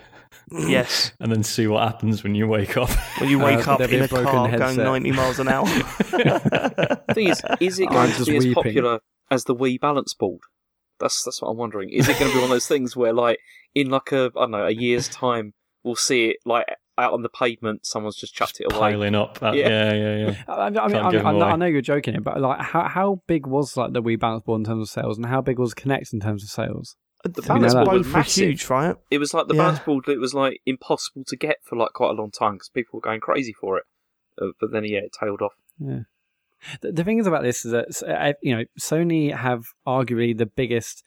Yes. 0.52 1.14
and 1.20 1.32
then 1.32 1.44
see 1.44 1.68
what 1.68 1.84
happens 1.84 2.24
when 2.24 2.36
you 2.36 2.48
wake 2.48 2.78
up. 2.78 2.90
When 3.20 3.30
you 3.30 3.40
wake 3.40 3.68
uh, 3.68 3.74
up 3.74 3.82
in 3.82 4.02
a, 4.02 4.06
a 4.06 4.08
car 4.08 4.48
headset. 4.48 4.78
going 4.78 5.04
90 5.04 5.12
miles 5.12 5.40
an 5.40 5.48
hour. 5.48 5.66
the 5.66 7.04
thing 7.14 7.30
is, 7.30 7.42
is 7.60 7.80
it 7.80 7.90
going 7.90 8.12
to 8.12 8.26
be 8.26 8.34
weeping. 8.34 8.50
as 8.50 8.54
popular 8.56 9.00
as 9.30 9.44
the 9.46 9.56
Wii 9.56 9.80
balance 9.80 10.14
board? 10.14 10.42
That's 11.00 11.24
that's 11.24 11.42
what 11.42 11.50
I'm 11.50 11.58
wondering. 11.58 11.90
Is 11.90 12.08
it 12.08 12.20
going 12.20 12.32
to 12.32 12.38
be 12.38 12.42
one 12.42 12.52
of 12.52 12.56
those 12.56 12.68
things 12.68 12.96
where, 12.96 13.14
like, 13.14 13.40
in 13.74 13.90
like 13.90 14.12
a 14.12 14.32
I 14.36 14.42
don't 14.42 14.52
know 14.52 14.68
a 14.68 14.72
year's 14.72 15.10
time, 15.10 15.54
we'll 15.84 15.96
see 15.96 16.30
it 16.30 16.38
like 16.46 16.68
out 17.02 17.14
on 17.14 17.24
the 17.24 17.30
pavement, 17.30 17.86
someone's 17.86 18.16
just 18.16 18.34
chucked 18.34 18.58
just 18.58 18.62
it 18.62 18.72
away, 18.72 18.92
piling 18.92 19.16
up. 19.16 19.40
That, 19.40 19.56
yeah. 19.56 19.68
yeah, 19.68 19.94
yeah, 19.94 20.18
yeah. 20.18 20.44
I, 20.48 20.54
I 20.66 20.70
mean, 20.70 20.78
I, 20.78 20.88
mean, 21.12 21.42
I, 21.42 21.56
know 21.56 21.66
you're 21.66 21.82
joking, 21.82 22.22
but 22.22 22.40
like, 22.40 22.62
how 22.62 22.88
how 22.88 23.22
big 23.28 23.48
was 23.48 23.76
like 23.76 23.94
the 23.94 24.02
Wii 24.02 24.20
balance 24.20 24.44
board 24.44 24.60
in 24.62 24.66
terms 24.66 24.82
of 24.82 24.90
sales, 24.90 25.18
and 25.18 25.26
how 25.26 25.42
big 25.42 25.60
was 25.60 25.74
Kinect 25.74 26.14
in 26.14 26.20
terms 26.20 26.44
of 26.44 26.50
sales? 26.50 26.96
The 27.24 27.42
balance 27.42 27.74
board 27.74 27.88
was 27.90 28.08
massive. 28.08 28.48
huge, 28.48 28.70
right? 28.70 28.96
It 29.10 29.18
was 29.18 29.34
like 29.34 29.48
the 29.48 29.56
yeah. 29.56 29.64
balance 29.64 29.80
board. 29.80 30.08
It 30.08 30.20
was 30.20 30.34
like 30.34 30.62
impossible 30.66 31.24
to 31.28 31.36
get 31.36 31.58
for 31.64 31.76
like 31.76 31.94
quite 31.94 32.12
a 32.12 32.14
long 32.14 32.32
time 32.32 32.54
because 32.54 32.70
people 32.70 32.98
were 32.98 33.02
going 33.02 33.20
crazy 33.20 33.54
for 33.54 33.78
it. 33.78 33.84
Uh, 34.42 34.48
but 34.60 34.72
then, 34.72 34.86
yeah, 34.86 35.00
it 35.00 35.16
tailed 35.20 35.42
off. 35.42 35.54
Yeah. 35.80 36.02
The, 36.82 36.92
the 36.92 37.04
thing 37.04 37.20
is 37.20 37.28
about 37.28 37.44
this 37.44 37.66
is 37.66 37.72
that 37.72 38.38
you 38.42 38.56
know 38.56 38.66
Sony 38.80 39.36
have 39.36 39.66
arguably 39.86 40.38
the 40.38 40.46
biggest 40.46 41.04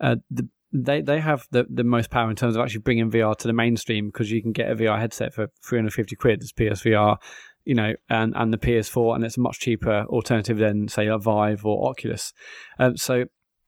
uh, 0.00 0.16
the, 0.30 0.48
they 0.72 1.00
they 1.00 1.20
have 1.20 1.46
the, 1.50 1.66
the 1.68 1.84
most 1.84 2.10
power 2.10 2.28
in 2.28 2.36
terms 2.36 2.56
of 2.56 2.62
actually 2.62 2.80
bringing 2.80 3.10
VR 3.10 3.36
to 3.36 3.46
the 3.46 3.52
mainstream 3.52 4.06
because 4.06 4.30
you 4.30 4.42
can 4.42 4.52
get 4.52 4.70
a 4.70 4.74
VR 4.74 4.98
headset 4.98 5.32
for 5.32 5.48
350 5.64 6.16
quid 6.16 6.42
as 6.42 6.52
PSVR, 6.52 7.16
you 7.64 7.74
know, 7.74 7.94
and, 8.08 8.34
and 8.36 8.52
the 8.52 8.58
PS4, 8.58 9.14
and 9.14 9.24
it's 9.24 9.36
a 9.36 9.40
much 9.40 9.60
cheaper 9.60 10.04
alternative 10.08 10.58
than 10.58 10.88
say 10.88 11.06
a 11.06 11.18
Vive 11.18 11.64
or 11.64 11.88
Oculus. 11.88 12.32
Um, 12.78 12.96
so, 12.96 13.24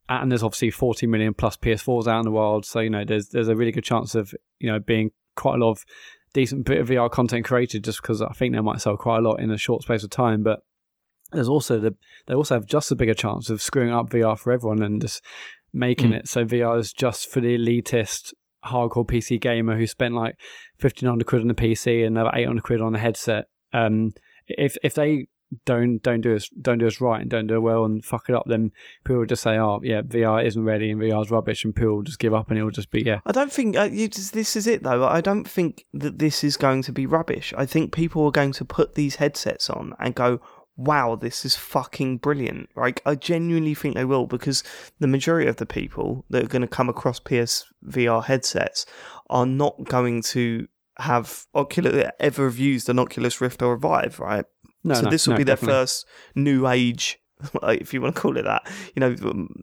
and 0.09 0.31
there's 0.31 0.43
obviously 0.43 0.71
40 0.71 1.07
million 1.07 1.35
plus 1.35 1.57
PS4s 1.57 2.07
out 2.07 2.21
in 2.21 2.25
the 2.25 2.31
world, 2.31 2.65
so 2.65 2.81
you 2.81 2.91
know 2.91 3.05
there's 3.05 3.29
there's 3.29 3.49
a 3.49 3.57
really 3.57 3.73
good 3.73 3.85
chance 3.85 4.15
of 4.15 4.35
you 4.59 4.71
know 4.71 4.79
being 4.79 5.11
quite 5.37 5.55
a 5.55 5.65
lot 5.65 5.71
of 5.71 5.85
decent 6.35 6.67
bit 6.67 6.81
of 6.81 6.89
VR 6.89 7.11
content 7.11 7.45
created 7.45 7.85
just 7.85 8.03
because 8.03 8.21
I 8.21 8.33
think 8.33 8.55
they 8.55 8.61
might 8.61 8.81
sell 8.81 8.97
quite 8.97 9.19
a 9.19 9.29
lot 9.29 9.41
in 9.41 9.51
a 9.51 9.59
short 9.59 9.83
space 9.83 10.03
of 10.03 10.11
time, 10.11 10.43
but 10.43 10.61
there's 11.33 11.49
also 11.49 11.79
the 11.79 11.95
they 12.27 12.35
also 12.35 12.55
have 12.55 12.67
just 12.67 12.91
a 12.91 12.97
bigger 12.97 13.15
chance 13.15 13.51
of 13.51 13.61
screwing 13.61 13.93
up 13.93 14.11
VR 14.11 14.39
for 14.39 14.53
everyone 14.53 14.83
and 14.83 15.01
just 15.01 15.23
making 15.73 16.11
mm. 16.11 16.17
it 16.17 16.29
so 16.29 16.45
VR 16.45 16.79
is 16.79 16.93
just 16.93 17.31
for 17.31 17.41
the 17.41 17.57
elitist 17.57 18.33
hardcore 18.65 19.07
PC 19.07 19.41
gamer 19.41 19.77
who 19.77 19.87
spent 19.87 20.15
like 20.15 20.37
fifteen 20.79 21.09
hundred 21.09 21.27
quid 21.27 21.43
on 21.43 21.49
the 21.49 21.55
PC 21.55 22.07
and 22.07 22.17
another 22.17 22.31
eight 22.35 22.47
hundred 22.47 22.63
quid 22.63 22.81
on 22.81 22.93
the 22.93 22.99
headset. 22.99 23.47
Um, 23.73 24.13
if 24.47 24.77
if 24.83 24.95
they 24.95 25.27
don't 25.65 26.03
don't 26.03 26.21
do 26.21 26.35
us 26.35 26.49
don't 26.61 26.79
do 26.79 26.87
us 26.87 27.01
right 27.01 27.23
and 27.23 27.31
don't 27.31 27.47
do 27.47 27.57
it 27.57 27.61
well 27.61 27.85
and 27.85 28.05
fuck 28.05 28.29
it 28.29 28.35
up, 28.35 28.45
then 28.47 28.71
people 29.05 29.19
will 29.19 29.27
just 29.27 29.43
say, 29.43 29.57
"Oh, 29.57 29.81
yeah, 29.83 30.03
VR 30.03 30.45
isn't 30.45 30.63
ready 30.63 30.91
and 30.91 31.01
VR 31.01 31.25
is 31.25 31.31
rubbish," 31.31 31.65
and 31.65 31.75
people 31.75 31.97
will 31.97 32.03
just 32.03 32.19
give 32.19 32.35
up 32.35 32.51
and 32.51 32.59
it'll 32.59 32.71
just 32.71 32.91
be 32.91 33.03
yeah. 33.03 33.21
I 33.25 33.33
don't 33.33 33.53
think 33.53 33.77
uh, 33.77 33.89
just, 33.89 34.35
this 34.35 34.57
is 34.57 34.67
it 34.67 34.83
though. 34.83 35.07
I 35.07 35.21
don't 35.21 35.49
think 35.49 35.87
that 35.95 36.19
this 36.19 36.45
is 36.45 36.57
going 36.57 36.83
to 36.83 36.93
be 36.93 37.07
rubbish. 37.07 37.55
I 37.57 37.67
think 37.67 37.93
people 37.93 38.25
are 38.27 38.33
going 38.33 38.53
to 38.53 38.65
put 38.65 38.95
these 38.95 39.17
headsets 39.17 39.71
on 39.71 39.95
and 39.99 40.15
go, 40.15 40.41
wow, 40.79 41.17
this 41.17 41.45
is 41.45 41.57
fucking 41.57 42.19
brilliant. 42.19 42.71
Like, 42.77 43.03
I 43.05 43.17
genuinely 43.17 43.75
think 43.75 43.97
they 43.97 44.05
will 44.05 44.27
because 44.27 44.63
the 45.01 45.09
majority 45.09 45.49
of 45.49 45.57
the 45.57 45.67
people 45.67 46.25
that 46.31 46.45
are 46.45 46.49
going 46.49 46.63
to 46.63 46.69
come 46.69 46.89
across 46.89 47.19
PSVR 47.19 48.25
headsets 48.25 48.87
are 49.29 49.45
not 49.45 49.85
going 49.85 50.23
to 50.23 50.69
have 51.01 51.47
Oculus 51.55 52.09
ever 52.21 52.45
have 52.45 52.59
used 52.59 52.89
an 52.89 53.01
Oculus 53.01 53.41
Rift 53.41 53.61
or 53.61 53.75
a 53.75 53.79
Vive, 53.79 54.21
right? 54.21 54.45
No, 54.85 54.95
so 54.95 55.03
no, 55.03 55.11
this 55.11 55.27
will 55.27 55.35
no, 55.35 55.39
be 55.39 55.45
their 55.45 55.57
definitely. 55.57 55.81
first 55.81 56.07
new 56.37 56.69
age, 56.69 57.21
if 57.65 57.93
you 57.93 58.01
want 58.01 58.15
to 58.15 58.21
call 58.21 58.37
it 58.37 58.45
that, 58.45 58.63
you 58.95 59.01
know, 59.01 59.15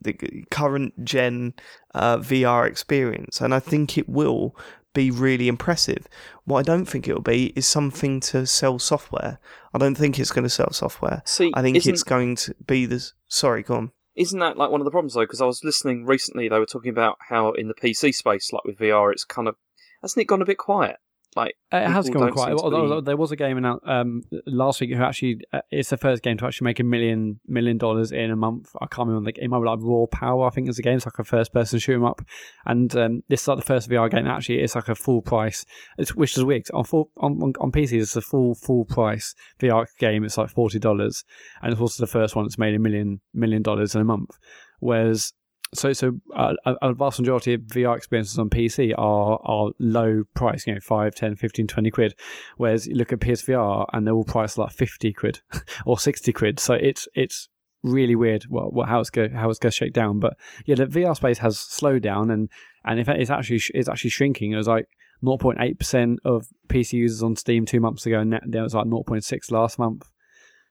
the 0.01 0.45
current 0.51 1.05
gen 1.05 1.53
uh, 1.93 2.17
VR 2.17 2.67
experience, 2.67 3.39
and 3.39 3.53
I 3.53 3.59
think 3.59 3.97
it 3.97 4.09
will 4.09 4.55
be 4.95 5.11
really 5.11 5.47
impressive. 5.47 6.07
What 6.45 6.59
I 6.59 6.63
don't 6.63 6.85
think 6.85 7.07
it'll 7.07 7.21
be 7.21 7.53
is 7.55 7.67
something 7.67 8.19
to 8.21 8.47
sell 8.47 8.79
software. 8.79 9.37
I 9.73 9.77
don't 9.77 9.95
think 9.95 10.17
it's 10.19 10.31
going 10.31 10.43
to 10.43 10.49
sell 10.49 10.71
software. 10.71 11.21
See, 11.25 11.51
I 11.53 11.61
think 11.61 11.85
it's 11.85 12.01
going 12.01 12.35
to 12.37 12.55
be 12.65 12.87
the. 12.87 13.07
Sorry, 13.27 13.61
go 13.61 13.75
on. 13.75 13.91
Isn't 14.15 14.39
that 14.39 14.57
like 14.57 14.71
one 14.71 14.81
of 14.81 14.85
the 14.85 14.91
problems 14.91 15.13
though? 15.13 15.21
Because 15.21 15.41
I 15.41 15.45
was 15.45 15.63
listening 15.63 16.05
recently, 16.05 16.49
they 16.49 16.57
were 16.57 16.65
talking 16.65 16.89
about 16.89 17.17
how 17.29 17.51
in 17.51 17.67
the 17.67 17.73
PC 17.75 18.15
space, 18.15 18.51
like 18.51 18.63
with 18.63 18.79
VR, 18.79 19.11
it's 19.11 19.25
kind 19.25 19.47
of 19.47 19.55
hasn't 20.01 20.21
it 20.21 20.27
gone 20.27 20.41
a 20.41 20.45
bit 20.45 20.57
quiet? 20.57 20.97
Like 21.35 21.55
it 21.69 21.87
has 21.87 22.09
gone 22.09 22.31
quite. 22.31 22.53
Although 22.53 23.01
be... 23.01 23.05
there 23.05 23.17
was 23.17 23.31
a 23.31 23.35
game 23.35 23.57
in, 23.57 23.65
um, 23.65 24.21
last 24.45 24.79
week 24.79 24.93
who 24.93 25.03
actually 25.03 25.41
uh, 25.51 25.59
it's 25.69 25.89
the 25.89 25.97
first 25.97 26.23
game 26.23 26.37
to 26.37 26.45
actually 26.45 26.65
make 26.65 26.79
a 26.79 26.83
million 26.83 27.41
million 27.45 27.77
dollars 27.77 28.13
in 28.13 28.31
a 28.31 28.37
month. 28.37 28.71
I 28.81 28.85
can't 28.85 29.09
remember 29.09 29.27
the 29.27 29.33
game. 29.33 29.53
It 29.53 29.57
like 29.57 29.79
Raw 29.81 30.05
Power. 30.05 30.47
I 30.47 30.49
think 30.51 30.69
is 30.69 30.79
a 30.79 30.81
game. 30.81 30.95
It's 30.95 31.05
like 31.05 31.19
a 31.19 31.25
first 31.25 31.51
person 31.51 31.77
shoot 31.79 31.95
'em 31.95 32.05
up, 32.05 32.21
and 32.65 32.95
um, 32.95 33.23
this 33.27 33.41
is 33.41 33.47
like 33.49 33.57
the 33.57 33.65
first 33.65 33.89
VR 33.89 34.09
game. 34.09 34.27
Actually, 34.27 34.61
it's 34.61 34.75
like 34.75 34.87
a 34.87 34.95
full 34.95 35.21
price. 35.21 35.65
It's 35.97 36.15
which 36.15 36.37
is 36.37 36.43
weird 36.45 36.67
on 36.73 36.85
full 36.85 37.11
on, 37.17 37.33
on, 37.43 37.53
on 37.59 37.71
PC. 37.71 37.99
It's 38.01 38.15
a 38.15 38.21
full 38.21 38.55
full 38.55 38.85
price 38.85 39.35
VR 39.59 39.87
game. 39.99 40.23
It's 40.23 40.37
like 40.37 40.49
forty 40.49 40.79
dollars, 40.79 41.25
and 41.61 41.73
it's 41.73 41.81
also 41.81 42.01
the 42.01 42.07
first 42.07 42.37
one 42.37 42.45
that's 42.45 42.57
made 42.57 42.75
a 42.75 42.79
million 42.79 43.19
million 43.33 43.61
dollars 43.61 43.93
in 43.93 43.99
a 43.99 44.05
month. 44.05 44.31
Whereas 44.79 45.33
so 45.73 45.93
so 45.93 46.13
uh, 46.35 46.53
a 46.65 46.93
vast 46.93 47.19
majority 47.19 47.53
of 47.53 47.61
VR 47.61 47.97
experiences 47.97 48.37
on 48.39 48.49
PC 48.49 48.93
are 48.97 49.39
are 49.43 49.71
low 49.79 50.23
price, 50.33 50.65
you 50.67 50.73
know, 50.73 50.79
5, 50.79 51.15
10, 51.15 51.35
15, 51.35 51.67
20 51.67 51.91
quid. 51.91 52.15
Whereas 52.57 52.87
you 52.87 52.95
look 52.95 53.11
at 53.11 53.19
PSVR 53.19 53.85
and 53.93 54.05
they're 54.05 54.13
all 54.13 54.23
priced 54.23 54.57
like 54.57 54.71
50 54.71 55.13
quid 55.13 55.39
or 55.85 55.97
60 55.99 56.31
quid. 56.33 56.59
So 56.59 56.73
it's 56.75 57.07
it's 57.15 57.49
really 57.83 58.15
weird 58.15 58.43
what, 58.49 58.73
what 58.73 58.89
how 58.89 58.99
it's 58.99 59.09
go 59.09 59.29
how 59.29 59.49
it's 59.49 59.59
going 59.59 59.71
to 59.71 59.75
shake 59.75 59.93
down. 59.93 60.19
But 60.19 60.37
yeah, 60.65 60.75
the 60.75 60.85
VR 60.85 61.15
space 61.15 61.39
has 61.39 61.59
slowed 61.59 62.03
down 62.03 62.31
and 62.31 62.49
and 62.85 63.03
fact 63.05 63.19
it's 63.19 63.29
actually 63.29 63.61
it's 63.73 63.89
actually 63.89 64.11
shrinking. 64.11 64.51
It 64.51 64.57
was 64.57 64.67
like 64.67 64.85
0.8% 65.23 66.17
of 66.23 66.47
PC 66.67 66.93
users 66.93 67.23
on 67.23 67.35
Steam 67.35 67.65
two 67.65 67.79
months 67.79 68.05
ago, 68.05 68.19
and 68.19 68.39
there 68.45 68.63
was 68.63 68.75
like 68.75 68.85
0.6 68.85 69.51
last 69.51 69.79
month. 69.79 70.09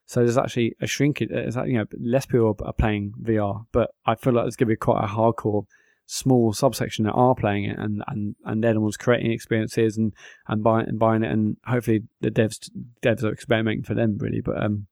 So 0.07 0.19
there's 0.19 0.37
actually 0.37 0.75
a 0.81 0.87
shrinkage. 0.87 1.29
It's 1.31 1.55
you 1.55 1.73
know 1.73 1.85
less 1.99 2.25
people 2.25 2.55
are 2.63 2.73
playing 2.73 3.13
VR, 3.21 3.65
but 3.71 3.91
I 4.05 4.15
feel 4.15 4.33
like 4.33 4.45
there's 4.45 4.55
going 4.55 4.67
to 4.67 4.73
be 4.73 4.77
quite 4.77 5.03
a 5.03 5.07
hardcore 5.07 5.65
small 6.07 6.53
subsection 6.53 7.05
that 7.05 7.13
are 7.13 7.33
playing 7.33 7.65
it 7.65 7.79
and, 7.79 8.03
and, 8.07 8.35
and 8.45 8.63
they're 8.63 8.73
the 8.73 8.79
ones 8.79 8.95
creating 8.95 9.31
experiences 9.31 9.97
and, 9.97 10.13
and 10.47 10.63
buying 10.63 10.87
and 10.87 10.99
buying 10.99 11.23
it 11.23 11.31
and 11.31 11.57
hopefully 11.65 12.03
the 12.21 12.29
devs 12.29 12.69
devs 13.01 13.23
are 13.23 13.31
experimenting 13.31 13.83
for 13.83 13.95
them 13.95 14.17
really. 14.19 14.41
But 14.41 14.61
um 14.63 14.87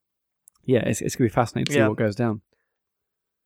yeah, 0.65 0.79
it's 0.79 1.01
it's 1.01 1.15
gonna 1.15 1.29
be 1.29 1.33
fascinating 1.33 1.65
to 1.67 1.73
see 1.73 1.87
what 1.87 1.97
goes 1.97 2.15
down. 2.15 2.41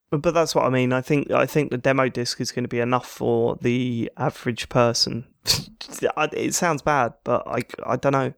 But, 0.10 0.22
but 0.22 0.34
that's 0.34 0.56
what 0.56 0.66
I 0.66 0.70
mean. 0.70 0.94
I 0.94 1.02
think 1.02 1.32
I 1.32 1.46
think 1.46 1.72
the 1.72 1.78
demo 1.78 2.08
disc 2.08 2.40
is 2.40 2.52
going 2.52 2.64
to 2.64 2.70
be 2.70 2.80
enough 2.80 3.08
for 3.08 3.58
the 3.62 4.10
average 4.16 4.70
person. 4.70 5.26
it 6.32 6.54
sounds 6.54 6.82
bad, 6.82 7.14
but 7.26 7.46
I, 7.46 7.64
I 7.86 7.98
don't 7.98 8.14
know 8.14 8.34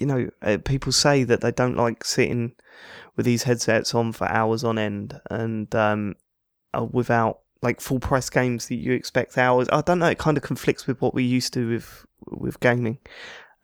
you 0.00 0.06
know, 0.06 0.30
uh, 0.42 0.58
people 0.64 0.92
say 0.92 1.24
that 1.24 1.42
they 1.42 1.52
don't 1.52 1.76
like 1.76 2.04
sitting 2.04 2.54
with 3.16 3.26
these 3.26 3.42
headsets 3.42 3.94
on 3.94 4.12
for 4.12 4.26
hours 4.28 4.64
on 4.64 4.78
end 4.78 5.20
and 5.30 5.72
um, 5.74 6.14
uh, 6.72 6.84
without 6.90 7.40
like 7.62 7.80
full 7.80 8.00
price 8.00 8.30
games 8.30 8.68
that 8.68 8.76
you 8.76 8.92
expect 8.92 9.36
hours. 9.36 9.68
I 9.70 9.82
don't 9.82 9.98
know. 9.98 10.06
It 10.06 10.18
kind 10.18 10.38
of 10.38 10.42
conflicts 10.42 10.86
with 10.86 11.00
what 11.02 11.14
we 11.14 11.22
used 11.22 11.52
to 11.52 11.68
with 11.68 12.06
with 12.26 12.58
gaming. 12.60 12.98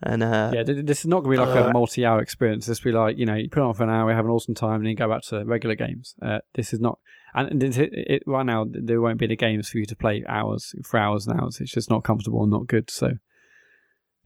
And 0.03 0.23
uh, 0.23 0.51
yeah, 0.53 0.63
this 0.63 1.01
is 1.01 1.07
not 1.07 1.25
going 1.25 1.39
to 1.39 1.45
be 1.45 1.49
like 1.49 1.65
uh, 1.65 1.71
a 1.71 1.73
multi-hour 1.73 2.21
experience. 2.21 2.67
This 2.67 2.85
will 2.85 2.93
be 2.93 2.99
like 2.99 3.17
you 3.17 3.25
know, 3.25 3.35
you 3.35 3.49
put 3.49 3.63
on 3.63 3.73
for 3.73 3.85
an 3.85 3.91
hour, 3.91 4.11
you 4.11 4.17
have 4.17 4.27
an 4.27 4.31
awesome 4.31 4.55
time, 4.55 4.75
and 4.75 4.85
then 4.85 4.91
you 4.91 4.97
go 4.97 5.09
back 5.09 5.23
to 5.23 5.43
regular 5.45 5.75
games. 5.75 6.15
Uh, 6.21 6.41
this 6.55 6.75
is 6.75 6.81
not, 6.81 6.99
and 7.35 7.63
it, 7.63 7.79
it, 7.79 8.23
right 8.27 8.45
now 8.45 8.67
there 8.69 9.01
won't 9.01 9.19
be 9.19 9.27
the 9.27 9.37
games 9.37 9.71
for 9.71 9.79
you 9.79 9.87
to 9.87 9.97
play 9.97 10.23
hours 10.29 10.75
for 10.85 11.01
hours 11.01 11.27
and 11.27 11.41
hours. 11.41 11.63
It's 11.63 11.73
just 11.73 11.89
not 11.89 12.05
comfortable 12.05 12.43
and 12.43 12.53
not 12.53 12.67
good. 12.67 12.91
So 12.91 13.13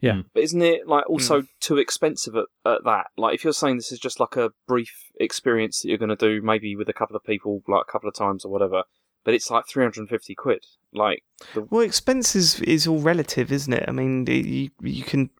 yeah. 0.00 0.14
Hmm. 0.14 0.20
But 0.34 0.42
isn't 0.44 0.62
it 0.62 0.86
like 0.86 1.08
also 1.08 1.42
mm. 1.42 1.48
too 1.60 1.78
expensive 1.78 2.34
at, 2.36 2.46
at 2.64 2.84
that? 2.84 3.06
Like 3.16 3.34
if 3.34 3.44
you're 3.44 3.52
saying 3.52 3.76
this 3.76 3.92
is 3.92 3.98
just 3.98 4.20
like 4.20 4.36
a 4.36 4.50
brief 4.66 4.92
experience 5.18 5.80
that 5.80 5.88
you're 5.88 5.98
going 5.98 6.08
to 6.08 6.16
do 6.16 6.40
maybe 6.42 6.76
with 6.76 6.88
a 6.88 6.94
couple 6.94 7.16
of 7.16 7.24
people 7.24 7.62
like 7.68 7.84
a 7.88 7.92
couple 7.92 8.08
of 8.08 8.14
times 8.14 8.44
or 8.44 8.50
whatever, 8.50 8.82
but 9.24 9.34
it's 9.34 9.50
like 9.50 9.66
350 9.68 10.34
quid. 10.34 10.64
Like 10.92 11.22
the... 11.54 11.62
Well, 11.62 11.82
expenses 11.82 12.60
is 12.60 12.86
all 12.86 13.00
relative, 13.00 13.52
isn't 13.52 13.72
it? 13.72 13.84
I 13.86 13.92
mean, 13.92 14.26
you 14.26 14.70
you 14.80 15.04
can 15.04 15.30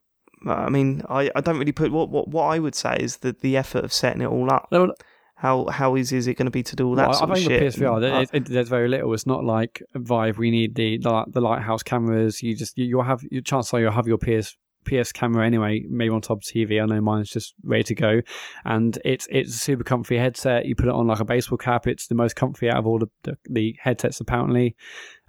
I 0.47 0.69
mean, 0.69 1.03
I, 1.09 1.29
I 1.35 1.41
don't 1.41 1.57
really 1.59 1.71
put 1.71 1.91
what, 1.91 2.09
what 2.09 2.27
what 2.27 2.45
I 2.45 2.59
would 2.59 2.75
say 2.75 2.97
is 2.99 3.17
that 3.17 3.41
the 3.41 3.57
effort 3.57 3.83
of 3.83 3.93
setting 3.93 4.21
it 4.21 4.27
all 4.27 4.51
up. 4.51 4.67
No, 4.71 4.93
how 5.41 5.65
how 5.71 5.97
easy 5.97 6.17
is 6.17 6.27
it 6.27 6.35
going 6.35 6.45
to 6.45 6.51
be 6.51 6.61
to 6.61 6.75
do 6.75 6.87
all 6.87 6.93
that 6.93 7.09
well, 7.09 7.17
sort 7.17 7.31
I 7.31 7.33
think 7.33 7.47
the 7.47 7.83
PSVR, 7.83 8.21
it, 8.21 8.29
it, 8.31 8.45
there's 8.45 8.69
very 8.69 8.87
little. 8.87 9.11
It's 9.15 9.25
not 9.25 9.43
like 9.43 9.81
Vive. 9.95 10.37
We 10.37 10.51
need 10.51 10.75
the 10.75 10.99
the, 10.99 11.25
the 11.27 11.41
lighthouse 11.41 11.81
cameras. 11.81 12.43
You 12.43 12.55
just 12.55 12.77
you, 12.77 12.85
you'll 12.85 13.01
have 13.01 13.23
your 13.31 13.41
chance 13.41 13.73
are 13.73 13.79
you'll 13.79 13.91
have 13.91 14.07
your 14.07 14.19
PS 14.19 14.55
PS 14.85 15.11
camera 15.11 15.43
anyway, 15.43 15.83
maybe 15.89 16.13
on 16.13 16.21
top 16.21 16.37
of 16.37 16.43
TV. 16.43 16.79
I 16.79 16.85
know 16.85 17.01
mine's 17.01 17.31
just 17.31 17.55
ready 17.63 17.83
to 17.85 17.95
go, 17.95 18.21
and 18.65 18.99
it's 19.03 19.27
it's 19.31 19.55
a 19.55 19.57
super 19.57 19.83
comfy 19.83 20.15
headset. 20.15 20.67
You 20.67 20.75
put 20.75 20.85
it 20.85 20.93
on 20.93 21.07
like 21.07 21.19
a 21.19 21.25
baseball 21.25 21.57
cap. 21.57 21.87
It's 21.87 22.05
the 22.05 22.13
most 22.13 22.35
comfy 22.35 22.69
out 22.69 22.77
of 22.77 22.85
all 22.85 22.99
the 22.99 23.09
the, 23.23 23.35
the 23.49 23.75
headsets 23.81 24.19
apparently. 24.19 24.75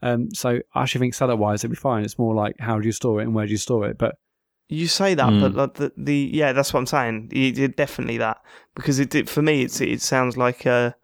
Um, 0.03 0.29
so 0.35 0.61
I 0.75 0.83
actually 0.83 0.99
think 0.99 1.15
setup 1.15 1.39
wise 1.39 1.61
it'd 1.61 1.71
be 1.71 1.77
fine. 1.77 2.05
It's 2.05 2.19
more 2.19 2.35
like 2.35 2.57
how 2.59 2.79
do 2.79 2.85
you 2.85 2.93
store 2.93 3.23
it 3.23 3.25
and 3.25 3.35
where 3.35 3.47
do 3.47 3.53
you 3.53 3.57
store 3.57 3.89
it, 3.89 3.97
but 3.97 4.17
you 4.69 4.89
say 4.89 5.15
that, 5.15 5.29
mm. 5.29 5.41
but 5.41 5.55
like 5.55 5.75
the, 5.75 5.93
the 5.97 6.31
yeah, 6.33 6.53
that's 6.53 6.73
what 6.73 6.81
I'm 6.81 6.87
saying. 6.87 7.31
You, 7.33 7.69
definitely 7.69 8.19
that 8.19 8.43
because 8.75 8.99
it, 8.99 9.15
it 9.15 9.29
for 9.29 9.43
me 9.43 9.63
it's 9.63 9.81
it 9.81 10.01
sounds 10.01 10.37
like 10.37 10.65
a 10.67 10.95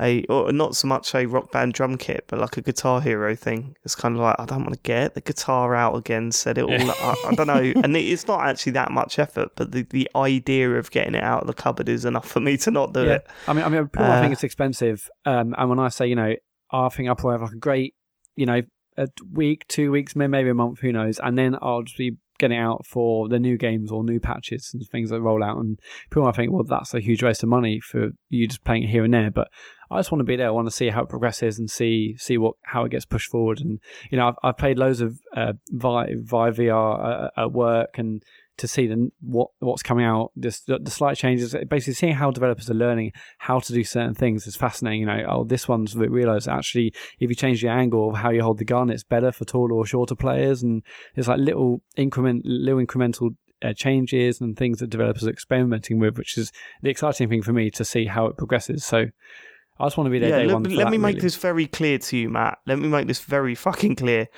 a 0.00 0.24
or 0.28 0.52
not 0.52 0.76
so 0.76 0.86
much 0.86 1.14
a 1.14 1.26
rock 1.26 1.50
band 1.50 1.72
drum 1.72 1.96
kit, 1.96 2.24
but 2.28 2.38
like 2.38 2.56
a 2.56 2.60
Guitar 2.60 3.00
Hero 3.00 3.34
thing. 3.34 3.74
It's 3.84 3.94
kind 3.94 4.14
of 4.14 4.20
like 4.20 4.36
I 4.38 4.44
don't 4.44 4.60
want 4.60 4.74
to 4.74 4.80
get 4.80 5.14
the 5.14 5.20
guitar 5.20 5.74
out 5.74 5.96
again, 5.96 6.30
Said 6.30 6.58
it 6.58 6.64
all. 6.64 6.90
I, 6.90 7.14
I, 7.28 7.34
don't 7.34 7.46
know, 7.46 7.72
and 7.82 7.96
it's 7.96 8.26
not 8.26 8.46
actually 8.46 8.72
that 8.72 8.92
much 8.92 9.18
effort, 9.18 9.50
but 9.56 9.72
the, 9.72 9.82
the 9.82 10.08
idea 10.14 10.70
of 10.72 10.90
getting 10.90 11.14
it 11.14 11.24
out 11.24 11.42
of 11.42 11.46
the 11.46 11.54
cupboard 11.54 11.88
is 11.88 12.04
enough 12.04 12.28
for 12.28 12.40
me 12.40 12.56
to 12.58 12.70
not 12.70 12.92
do 12.92 13.04
yeah. 13.04 13.14
it. 13.14 13.26
I 13.48 13.52
mean, 13.52 13.64
I 13.64 13.68
mean, 13.68 13.88
people 13.88 14.06
uh, 14.06 14.20
think 14.20 14.32
it's 14.32 14.44
expensive, 14.44 15.08
um, 15.24 15.54
and 15.58 15.68
when 15.68 15.78
I 15.78 15.88
say 15.88 16.06
you 16.06 16.16
know, 16.16 16.34
I 16.70 16.88
think 16.90 17.08
I'll 17.08 17.16
probably 17.16 17.34
have 17.34 17.42
like 17.42 17.52
a 17.52 17.58
great, 17.58 17.94
you 18.36 18.46
know, 18.46 18.62
a 18.96 19.08
week, 19.32 19.66
two 19.68 19.90
weeks, 19.90 20.14
maybe 20.14 20.50
a 20.50 20.54
month, 20.54 20.80
who 20.80 20.92
knows, 20.92 21.18
and 21.18 21.36
then 21.36 21.56
I'll 21.60 21.82
just 21.82 21.98
be 21.98 22.16
getting 22.38 22.58
out 22.58 22.86
for 22.86 23.28
the 23.28 23.38
new 23.38 23.56
games 23.56 23.90
or 23.90 24.02
new 24.04 24.20
patches 24.20 24.70
and 24.72 24.86
things 24.86 25.10
that 25.10 25.20
roll 25.20 25.42
out. 25.42 25.58
And 25.58 25.78
people 26.10 26.24
might 26.24 26.36
think, 26.36 26.52
well, 26.52 26.64
that's 26.64 26.94
a 26.94 27.00
huge 27.00 27.22
waste 27.22 27.42
of 27.42 27.48
money 27.48 27.80
for 27.80 28.10
you 28.28 28.46
just 28.46 28.64
playing 28.64 28.84
it 28.84 28.90
here 28.90 29.04
and 29.04 29.12
there. 29.12 29.30
But 29.30 29.48
I 29.90 29.98
just 29.98 30.12
want 30.12 30.20
to 30.20 30.24
be 30.24 30.36
there. 30.36 30.48
I 30.48 30.50
want 30.50 30.68
to 30.68 30.74
see 30.74 30.88
how 30.88 31.02
it 31.02 31.08
progresses 31.08 31.58
and 31.58 31.70
see 31.70 32.16
see 32.18 32.38
what 32.38 32.54
how 32.62 32.84
it 32.84 32.90
gets 32.90 33.04
pushed 33.04 33.30
forward. 33.30 33.60
And 33.60 33.80
you 34.10 34.18
know, 34.18 34.28
I've, 34.28 34.34
I've 34.42 34.58
played 34.58 34.78
loads 34.78 35.00
of 35.00 35.18
uh, 35.36 35.54
Vive, 35.70 36.20
Vive 36.22 36.56
VR 36.56 37.26
uh, 37.26 37.30
at 37.36 37.52
work 37.52 37.98
and 37.98 38.22
to 38.58 38.68
see 38.68 38.86
the, 38.86 39.10
what 39.20 39.50
what's 39.60 39.82
coming 39.82 40.04
out, 40.04 40.32
just 40.38 40.66
the, 40.66 40.78
the 40.78 40.90
slight 40.90 41.16
changes. 41.16 41.54
Basically, 41.68 41.94
seeing 41.94 42.14
how 42.14 42.30
developers 42.30 42.68
are 42.70 42.74
learning 42.74 43.12
how 43.38 43.60
to 43.60 43.72
do 43.72 43.84
certain 43.84 44.14
things 44.14 44.46
is 44.46 44.56
fascinating. 44.56 45.00
You 45.00 45.06
know, 45.06 45.24
oh, 45.28 45.44
this 45.44 45.66
one's 45.66 45.96
realized 45.96 46.48
actually 46.48 46.92
if 47.18 47.30
you 47.30 47.34
change 47.34 47.62
the 47.62 47.68
angle 47.68 48.10
of 48.10 48.16
how 48.16 48.30
you 48.30 48.42
hold 48.42 48.58
the 48.58 48.64
gun, 48.64 48.90
it's 48.90 49.04
better 49.04 49.32
for 49.32 49.44
taller 49.44 49.72
or 49.72 49.86
shorter 49.86 50.14
players, 50.14 50.62
and 50.62 50.82
it's 51.14 51.28
like 51.28 51.38
little 51.38 51.82
increment, 51.96 52.44
little 52.44 52.84
incremental 52.84 53.36
uh, 53.62 53.72
changes 53.72 54.40
and 54.40 54.56
things 54.56 54.78
that 54.78 54.90
developers 54.90 55.26
are 55.26 55.30
experimenting 55.30 55.98
with, 55.98 56.18
which 56.18 56.36
is 56.36 56.52
the 56.82 56.90
exciting 56.90 57.28
thing 57.28 57.42
for 57.42 57.52
me 57.52 57.70
to 57.70 57.84
see 57.84 58.06
how 58.06 58.26
it 58.26 58.36
progresses. 58.36 58.84
So 58.84 59.06
I 59.80 59.86
just 59.86 59.96
want 59.96 60.06
to 60.06 60.10
be 60.10 60.18
there 60.18 60.30
yeah, 60.30 60.38
day 60.38 60.46
let, 60.46 60.62
let 60.62 60.84
that, 60.84 60.90
me 60.90 60.98
make 60.98 61.16
really. 61.16 61.22
this 61.22 61.36
very 61.36 61.66
clear 61.66 61.98
to 61.98 62.16
you, 62.16 62.28
Matt. 62.28 62.58
Let 62.66 62.78
me 62.78 62.88
make 62.88 63.06
this 63.06 63.20
very 63.20 63.54
fucking 63.54 63.96
clear. 63.96 64.28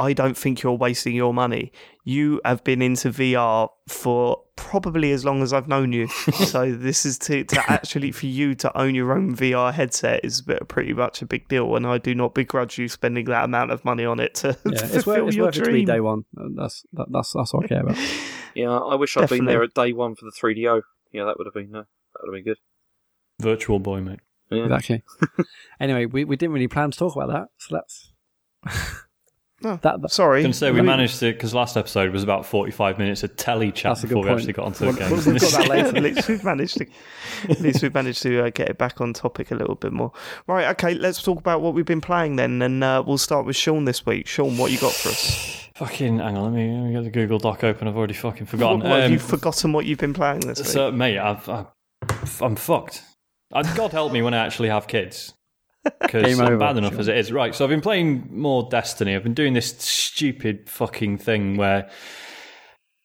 I 0.00 0.12
don't 0.12 0.36
think 0.36 0.62
you're 0.62 0.72
wasting 0.74 1.14
your 1.14 1.34
money. 1.34 1.72
You 2.04 2.40
have 2.44 2.62
been 2.62 2.80
into 2.80 3.10
VR 3.10 3.68
for 3.88 4.42
probably 4.56 5.10
as 5.12 5.24
long 5.24 5.42
as 5.42 5.52
I've 5.52 5.66
known 5.68 5.92
you. 5.92 6.06
so 6.46 6.72
this 6.72 7.04
is 7.04 7.18
to, 7.18 7.44
to 7.44 7.70
actually 7.70 8.12
for 8.12 8.26
you 8.26 8.54
to 8.56 8.78
own 8.78 8.94
your 8.94 9.12
own 9.12 9.34
VR 9.34 9.72
headset 9.72 10.24
is 10.24 10.42
pretty 10.68 10.92
much 10.92 11.20
a 11.20 11.26
big 11.26 11.48
deal, 11.48 11.74
and 11.74 11.86
I 11.86 11.98
do 11.98 12.14
not 12.14 12.34
begrudge 12.34 12.78
you 12.78 12.88
spending 12.88 13.24
that 13.26 13.44
amount 13.44 13.72
of 13.72 13.84
money 13.84 14.04
on 14.04 14.20
it 14.20 14.34
to 14.36 14.56
Yeah, 14.64 14.72
it's 14.72 15.04
fulfill 15.04 15.24
worth, 15.24 15.28
it's 15.28 15.36
your 15.36 15.46
worth 15.46 15.56
it 15.56 15.58
to 15.60 15.64
be 15.66 15.70
dream. 15.72 15.84
day 15.86 16.00
one. 16.00 16.24
Uh, 16.36 16.44
That's 16.54 16.84
that, 16.92 17.06
that's 17.10 17.32
that's 17.32 17.52
what 17.52 17.64
I 17.64 17.68
care 17.68 17.82
about. 17.82 17.98
Yeah, 18.54 18.76
I 18.76 18.96
wish 18.96 19.16
I'd 19.16 19.28
been 19.28 19.44
there 19.44 19.62
at 19.62 19.74
day 19.74 19.92
one 19.92 20.16
for 20.16 20.24
the 20.24 20.32
3DO. 20.32 20.82
Yeah, 21.12 21.24
that 21.26 21.38
would 21.38 21.46
have 21.46 21.54
been 21.54 21.74
uh, 21.76 21.82
that 21.82 22.20
would 22.22 22.34
have 22.34 22.44
been 22.44 22.52
good. 22.52 22.58
Virtual 23.40 23.78
boy, 23.78 24.00
mate. 24.00 24.20
Yeah. 24.50 24.64
Exactly. 24.64 25.02
anyway, 25.80 26.06
we, 26.06 26.24
we 26.24 26.34
didn't 26.34 26.54
really 26.54 26.66
plan 26.66 26.90
to 26.90 26.98
talk 26.98 27.14
about 27.14 27.28
that, 27.30 27.48
so 27.58 27.76
that's 27.76 28.12
Oh, 29.64 29.76
that. 29.82 30.00
that 30.02 30.10
Sorry. 30.12 30.40
I 30.40 30.42
can 30.44 30.52
say 30.52 30.70
we 30.70 30.76
Let 30.76 30.82
me- 30.82 30.86
managed 30.86 31.18
to 31.20 31.32
because 31.32 31.52
last 31.52 31.76
episode 31.76 32.12
was 32.12 32.22
about 32.22 32.46
forty-five 32.46 32.96
minutes 32.98 33.24
of 33.24 33.34
telly 33.36 33.72
chat 33.72 33.90
That's 33.96 34.04
a 34.04 34.06
before 34.06 34.22
we 34.22 34.28
point. 34.28 34.38
actually 34.40 34.52
got 34.52 34.66
onto 34.66 34.84
Well, 34.84 34.92
the 34.94 35.00
well, 35.00 35.08
games. 35.10 35.26
we've 35.26 35.40
got 35.40 35.50
that 35.52 35.68
later. 35.68 35.96
at 35.96 36.02
least 36.02 36.28
we've 36.28 36.44
managed 36.44 36.78
to, 36.78 36.86
at 37.48 37.60
least 37.60 37.82
we've 37.82 37.94
managed 37.94 38.22
to 38.22 38.44
uh, 38.44 38.50
get 38.50 38.68
it 38.68 38.78
back 38.78 39.00
on 39.00 39.12
topic 39.12 39.50
a 39.50 39.56
little 39.56 39.74
bit 39.74 39.92
more. 39.92 40.12
Right, 40.46 40.66
okay, 40.68 40.94
let's 40.94 41.20
talk 41.22 41.38
about 41.40 41.60
what 41.60 41.74
we've 41.74 41.84
been 41.84 42.00
playing 42.00 42.36
then, 42.36 42.62
and 42.62 42.84
uh, 42.84 43.02
we'll 43.04 43.18
start 43.18 43.46
with 43.46 43.56
Sean 43.56 43.84
this 43.84 44.06
week. 44.06 44.26
Sean, 44.28 44.56
what 44.58 44.70
you 44.70 44.78
got 44.78 44.92
for 44.92 45.08
us? 45.08 45.64
fucking 45.74 46.18
hang 46.18 46.36
on, 46.36 46.42
let 46.44 46.52
me, 46.52 46.72
let 46.72 46.84
me 46.86 46.92
get 46.92 47.04
the 47.04 47.10
Google 47.10 47.38
Doc 47.38 47.62
open. 47.62 47.86
I've 47.86 47.96
already 47.96 48.14
fucking 48.14 48.46
forgotten. 48.46 48.80
What, 48.80 48.88
what, 48.90 48.96
have 49.00 49.06
Um, 49.06 49.12
you 49.12 49.18
forgotten 49.20 49.72
what 49.72 49.86
you've 49.86 49.98
been 49.98 50.12
playing 50.14 50.40
this 50.40 50.58
week? 50.58 50.66
So, 50.68 50.90
mate, 50.92 51.18
I've, 51.18 51.48
I've, 51.48 52.42
I'm 52.42 52.56
fucked. 52.56 53.02
God 53.52 53.92
help 53.92 54.12
me 54.12 54.20
when 54.22 54.34
I 54.34 54.38
actually 54.44 54.68
have 54.70 54.86
kids. 54.88 55.34
Because 56.00 56.38
I'm 56.38 56.58
bad 56.58 56.76
enough 56.76 56.92
sure. 56.92 57.00
as 57.00 57.08
it 57.08 57.16
is. 57.16 57.32
Right, 57.32 57.54
so 57.54 57.64
I've 57.64 57.70
been 57.70 57.80
playing 57.80 58.28
more 58.30 58.68
Destiny. 58.70 59.14
I've 59.14 59.22
been 59.22 59.34
doing 59.34 59.54
this 59.54 59.76
stupid 59.78 60.68
fucking 60.68 61.18
thing 61.18 61.56
where. 61.56 61.90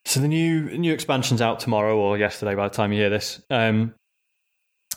So 0.06 0.20
the 0.20 0.28
new 0.28 0.78
new 0.78 0.94
expansion's 0.94 1.42
out 1.42 1.60
tomorrow 1.60 1.98
or 1.98 2.18
yesterday 2.18 2.56
by 2.56 2.68
the 2.68 2.74
time 2.74 2.92
you 2.92 3.00
hear 3.00 3.10
this. 3.10 3.42
Um, 3.50 3.96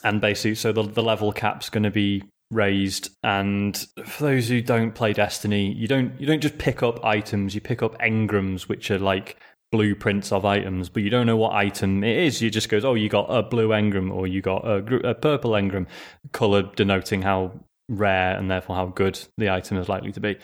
and 0.03 0.21
basically, 0.21 0.57
so 0.57 0.73
the, 0.73 0.83
the 0.83 1.03
level 1.03 1.33
cap's 1.33 1.71
going 1.71 1.85
to 1.85 1.91
be 1.91 2.23
raised. 2.51 3.11
And 3.23 3.77
for 4.05 4.25
those 4.25 4.49
who 4.49 4.61
don't 4.61 4.95
play 4.95 5.13
Destiny, 5.13 5.73
you 5.73 5.87
don't 5.87 6.21
you 6.21 6.27
don't 6.27 6.41
just 6.41 6.59
pick 6.59 6.83
up 6.83 7.05
items. 7.05 7.55
You 7.55 7.61
pick 7.61 7.83
up 7.83 7.99
engrams, 8.01 8.63
which 8.63 8.91
are 8.91 8.99
like 8.99 9.37
blueprints 9.73 10.33
of 10.33 10.45
items, 10.45 10.89
but 10.89 11.03
you 11.03 11.11
don't 11.11 11.27
know 11.27 11.37
what 11.37 11.53
item 11.53 12.05
it 12.05 12.17
is. 12.17 12.41
You 12.41 12.51
just 12.51 12.69
goes, 12.69 12.85
oh, 12.85 12.95
you 12.95 13.09
got 13.09 13.27
a 13.29 13.43
blue 13.43 13.69
engram 13.69 14.13
or 14.13 14.27
you 14.27 14.41
got 14.41 14.65
a, 14.65 15.09
a 15.09 15.15
purple 15.15 15.53
engram, 15.53 15.87
color 16.33 16.63
denoting 16.77 17.23
how 17.23 17.53
rare 17.89 18.37
and 18.37 18.51
therefore 18.51 18.77
how 18.77 18.87
good 18.87 19.19
the 19.39 19.51
item 19.51 19.79
is 19.79 19.89
likely 19.89 20.13
to 20.13 20.21
be. 20.21 20.37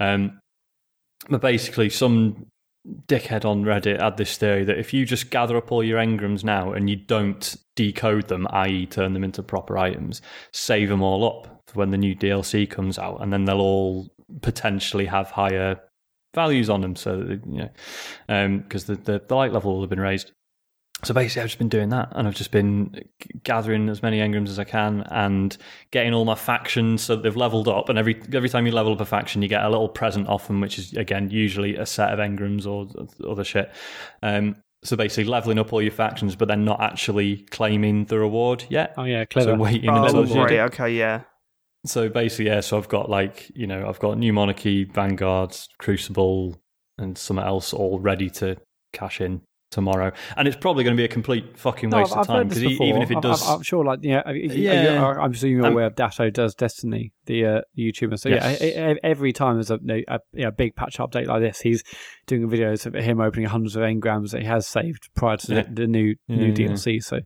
Um, 0.00 0.40
but 1.28 1.40
basically, 1.40 1.90
some 1.90 2.46
dickhead 3.06 3.44
on 3.44 3.64
Reddit 3.64 4.00
had 4.00 4.16
this 4.16 4.36
theory 4.36 4.64
that 4.64 4.78
if 4.78 4.94
you 4.94 5.04
just 5.04 5.30
gather 5.30 5.56
up 5.56 5.70
all 5.70 5.84
your 5.84 5.98
engrams 5.98 6.44
now 6.44 6.72
and 6.72 6.88
you 6.88 6.96
don't 6.96 7.56
decode 7.76 8.28
them, 8.28 8.46
i.e., 8.50 8.86
turn 8.86 9.12
them 9.12 9.24
into 9.24 9.42
proper 9.42 9.76
items, 9.76 10.22
save 10.52 10.88
them 10.88 11.02
all 11.02 11.24
up 11.24 11.62
for 11.66 11.78
when 11.78 11.90
the 11.90 11.98
new 11.98 12.14
DLC 12.14 12.68
comes 12.68 12.98
out, 12.98 13.22
and 13.22 13.32
then 13.32 13.44
they'll 13.44 13.60
all 13.60 14.08
potentially 14.40 15.06
have 15.06 15.30
higher 15.30 15.80
values 16.34 16.70
on 16.70 16.80
them. 16.80 16.96
So 16.96 17.18
that, 17.18 17.46
you 17.46 17.68
know, 18.28 18.58
because 18.58 18.84
the, 18.84 18.96
the 18.96 19.22
the 19.26 19.34
light 19.34 19.52
level 19.52 19.74
will 19.74 19.82
have 19.82 19.90
been 19.90 20.00
raised. 20.00 20.32
So 21.04 21.14
basically, 21.14 21.42
I've 21.42 21.48
just 21.48 21.58
been 21.58 21.68
doing 21.68 21.90
that, 21.90 22.12
and 22.16 22.26
I've 22.26 22.34
just 22.34 22.50
been 22.50 22.92
g- 23.20 23.30
gathering 23.44 23.88
as 23.88 24.02
many 24.02 24.18
engrams 24.18 24.48
as 24.48 24.58
I 24.58 24.64
can, 24.64 25.02
and 25.10 25.56
getting 25.92 26.12
all 26.12 26.24
my 26.24 26.34
factions 26.34 27.02
so 27.02 27.14
that 27.14 27.22
they've 27.22 27.36
leveled 27.36 27.68
up. 27.68 27.88
And 27.88 27.98
every 27.98 28.20
every 28.34 28.48
time 28.48 28.66
you 28.66 28.72
level 28.72 28.92
up 28.92 29.00
a 29.00 29.04
faction, 29.04 29.40
you 29.40 29.48
get 29.48 29.64
a 29.64 29.68
little 29.68 29.88
present 29.88 30.26
off 30.26 30.48
them, 30.48 30.60
which 30.60 30.76
is 30.76 30.94
again 30.94 31.30
usually 31.30 31.76
a 31.76 31.86
set 31.86 32.12
of 32.12 32.18
engrams 32.18 32.66
or 32.66 32.88
other 33.30 33.44
shit. 33.44 33.70
Um, 34.24 34.56
so 34.82 34.96
basically, 34.96 35.30
leveling 35.30 35.60
up 35.60 35.72
all 35.72 35.80
your 35.80 35.92
factions, 35.92 36.34
but 36.34 36.48
then 36.48 36.64
not 36.64 36.80
actually 36.80 37.38
claiming 37.50 38.06
the 38.06 38.18
reward 38.18 38.64
yet. 38.68 38.94
Oh 38.96 39.04
yeah, 39.04 39.24
clever. 39.24 39.52
So 39.52 39.56
waiting 39.56 39.90
oh, 39.90 40.04
until 40.04 40.24
right, 40.42 40.52
you 40.52 40.60
okay, 40.62 40.90
yeah. 40.90 41.22
so 41.86 42.08
basically, 42.08 42.46
yeah. 42.46 42.58
So 42.58 42.76
I've 42.76 42.88
got 42.88 43.08
like 43.08 43.52
you 43.54 43.68
know 43.68 43.88
I've 43.88 44.00
got 44.00 44.18
New 44.18 44.32
Monarchy, 44.32 44.82
Vanguard, 44.82 45.56
Crucible, 45.78 46.60
and 46.96 47.16
something 47.16 47.46
else 47.46 47.72
all 47.72 48.00
ready 48.00 48.30
to 48.30 48.56
cash 48.92 49.20
in 49.20 49.42
tomorrow, 49.70 50.12
and 50.36 50.48
it's 50.48 50.56
probably 50.56 50.84
going 50.84 50.96
to 50.96 51.00
be 51.00 51.04
a 51.04 51.08
complete 51.08 51.58
fucking 51.58 51.90
waste 51.90 52.12
I've, 52.12 52.18
of 52.20 52.26
time 52.26 52.48
because 52.48 52.62
even 52.64 53.02
if 53.02 53.10
it 53.10 53.20
does, 53.20 53.46
I'm, 53.46 53.56
I'm 53.56 53.62
sure, 53.62 53.84
like 53.84 54.00
yeah, 54.02 54.22
yeah. 54.30 55.06
I'm 55.06 55.32
assuming 55.32 55.56
you're 55.56 55.66
aware 55.66 55.86
of 55.86 55.94
Datto 55.96 56.30
does 56.30 56.54
Destiny, 56.54 57.12
the 57.26 57.46
uh, 57.46 57.60
YouTuber. 57.78 58.18
So 58.18 58.28
Yes. 58.28 58.60
yeah, 58.60 58.94
every 59.02 59.32
time 59.32 59.54
there's 59.56 59.70
a, 59.70 59.78
a, 60.08 60.18
know, 60.34 60.50
big 60.50 60.74
patch 60.76 60.98
update 60.98 61.26
like 61.26 61.40
this, 61.40 61.60
he's 61.60 61.82
doing 62.26 62.48
videos 62.48 62.86
of 62.86 62.94
him 62.94 63.20
opening 63.20 63.46
hundreds 63.46 63.76
of 63.76 63.82
engrams 63.82 64.30
that 64.30 64.40
he 64.42 64.46
has 64.46 64.66
saved 64.66 65.08
prior 65.14 65.36
to 65.38 65.54
Yeah. 65.54 65.62
the, 65.62 65.82
the 65.82 65.86
new 65.86 66.14
new 66.28 66.46
Yeah, 66.46 66.68
yeah. 66.68 66.68
DLC. 66.72 67.02
So 67.02 67.20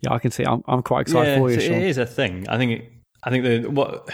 yeah, 0.00 0.12
I 0.12 0.18
can 0.18 0.30
see. 0.30 0.44
I'm 0.44 0.62
I'm 0.66 0.82
quite 0.82 1.02
excited 1.02 1.38
for 1.38 1.50
you, 1.50 1.60
so 1.60 1.66
Sean. 1.66 1.76
is 1.82 1.98
a 1.98 2.06
thing. 2.06 2.46
I 2.48 2.58
think. 2.58 2.72
It, 2.80 2.92
I 3.24 3.30
think 3.30 3.44
the 3.44 3.70
what. 3.70 4.08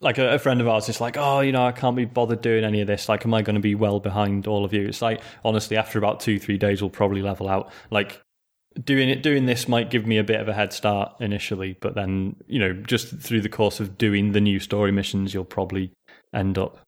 Like 0.00 0.18
a, 0.18 0.34
a 0.34 0.38
friend 0.38 0.60
of 0.60 0.68
ours 0.68 0.88
is 0.88 1.00
like, 1.00 1.16
oh, 1.16 1.40
you 1.40 1.52
know, 1.52 1.66
I 1.66 1.72
can't 1.72 1.96
be 1.96 2.04
bothered 2.04 2.40
doing 2.40 2.64
any 2.64 2.80
of 2.80 2.86
this. 2.86 3.08
Like, 3.08 3.24
am 3.24 3.34
I 3.34 3.42
going 3.42 3.54
to 3.54 3.60
be 3.60 3.74
well 3.74 4.00
behind 4.00 4.46
all 4.46 4.64
of 4.64 4.72
you? 4.72 4.86
It's 4.86 5.02
like, 5.02 5.20
honestly, 5.44 5.76
after 5.76 5.98
about 5.98 6.20
two, 6.20 6.38
three 6.38 6.56
days, 6.56 6.80
we'll 6.80 6.90
probably 6.90 7.22
level 7.22 7.48
out. 7.48 7.72
Like, 7.90 8.22
doing 8.84 9.08
it, 9.08 9.22
doing 9.22 9.46
this 9.46 9.68
might 9.68 9.90
give 9.90 10.06
me 10.06 10.18
a 10.18 10.24
bit 10.24 10.40
of 10.40 10.48
a 10.48 10.54
head 10.54 10.72
start 10.72 11.14
initially, 11.20 11.76
but 11.80 11.94
then, 11.94 12.36
you 12.46 12.58
know, 12.58 12.72
just 12.72 13.18
through 13.18 13.40
the 13.40 13.48
course 13.48 13.80
of 13.80 13.98
doing 13.98 14.32
the 14.32 14.40
new 14.40 14.60
story 14.60 14.92
missions, 14.92 15.34
you'll 15.34 15.44
probably 15.44 15.90
end 16.32 16.58
up 16.58 16.78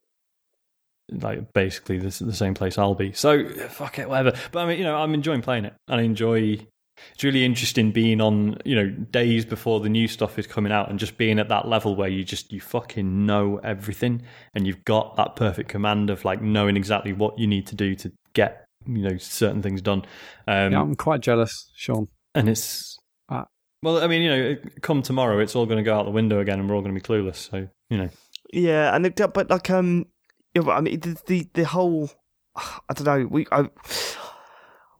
like 1.10 1.52
basically 1.52 1.98
the, 1.98 2.24
the 2.24 2.32
same 2.32 2.54
place 2.54 2.78
I'll 2.78 2.94
be. 2.94 3.12
So 3.12 3.48
fuck 3.68 3.98
it, 3.98 4.08
whatever. 4.08 4.38
But 4.52 4.60
I 4.60 4.68
mean, 4.68 4.78
you 4.78 4.84
know, 4.84 4.96
I'm 4.96 5.14
enjoying 5.14 5.42
playing 5.42 5.64
it, 5.64 5.74
I 5.88 6.00
enjoy. 6.02 6.66
It's 7.14 7.24
really 7.24 7.44
interesting 7.44 7.92
being 7.92 8.20
on, 8.20 8.56
you 8.64 8.74
know, 8.74 8.88
days 8.88 9.44
before 9.44 9.80
the 9.80 9.88
new 9.88 10.08
stuff 10.08 10.38
is 10.38 10.46
coming 10.46 10.72
out, 10.72 10.90
and 10.90 10.98
just 10.98 11.16
being 11.16 11.38
at 11.38 11.48
that 11.48 11.68
level 11.68 11.96
where 11.96 12.08
you 12.08 12.24
just 12.24 12.52
you 12.52 12.60
fucking 12.60 13.26
know 13.26 13.58
everything, 13.62 14.22
and 14.54 14.66
you've 14.66 14.84
got 14.84 15.16
that 15.16 15.36
perfect 15.36 15.68
command 15.68 16.10
of 16.10 16.24
like 16.24 16.40
knowing 16.42 16.76
exactly 16.76 17.12
what 17.12 17.38
you 17.38 17.46
need 17.46 17.66
to 17.68 17.74
do 17.74 17.94
to 17.96 18.12
get, 18.34 18.64
you 18.86 19.02
know, 19.02 19.16
certain 19.18 19.62
things 19.62 19.82
done. 19.82 20.02
Um, 20.46 20.72
yeah, 20.72 20.80
I'm 20.80 20.94
quite 20.94 21.20
jealous, 21.20 21.70
Sean. 21.74 22.08
and 22.34 22.48
it's 22.48 22.96
Ah. 23.28 23.46
well, 23.82 24.02
I 24.02 24.06
mean, 24.06 24.22
you 24.22 24.30
know, 24.30 24.56
come 24.82 25.02
tomorrow, 25.02 25.38
it's 25.38 25.54
all 25.54 25.66
going 25.66 25.78
to 25.78 25.82
go 25.84 25.94
out 25.96 26.04
the 26.04 26.10
window 26.10 26.40
again, 26.40 26.58
and 26.58 26.68
we're 26.68 26.76
all 26.76 26.82
going 26.82 26.94
to 26.94 27.00
be 27.00 27.06
clueless. 27.06 27.36
So 27.50 27.68
you 27.88 27.98
know, 27.98 28.08
Yeah, 28.52 28.94
and 28.94 29.06
it, 29.06 29.16
but 29.34 29.50
like 29.50 29.70
um, 29.70 30.06
yeah, 30.54 30.62
but 30.62 30.72
I 30.72 30.80
mean 30.80 31.00
the 31.00 31.20
the, 31.26 31.48
the 31.54 31.64
whole 31.64 32.10
I 32.56 32.94
don't 32.94 33.06
know. 33.06 33.26
We 33.30 33.46
I 33.52 33.68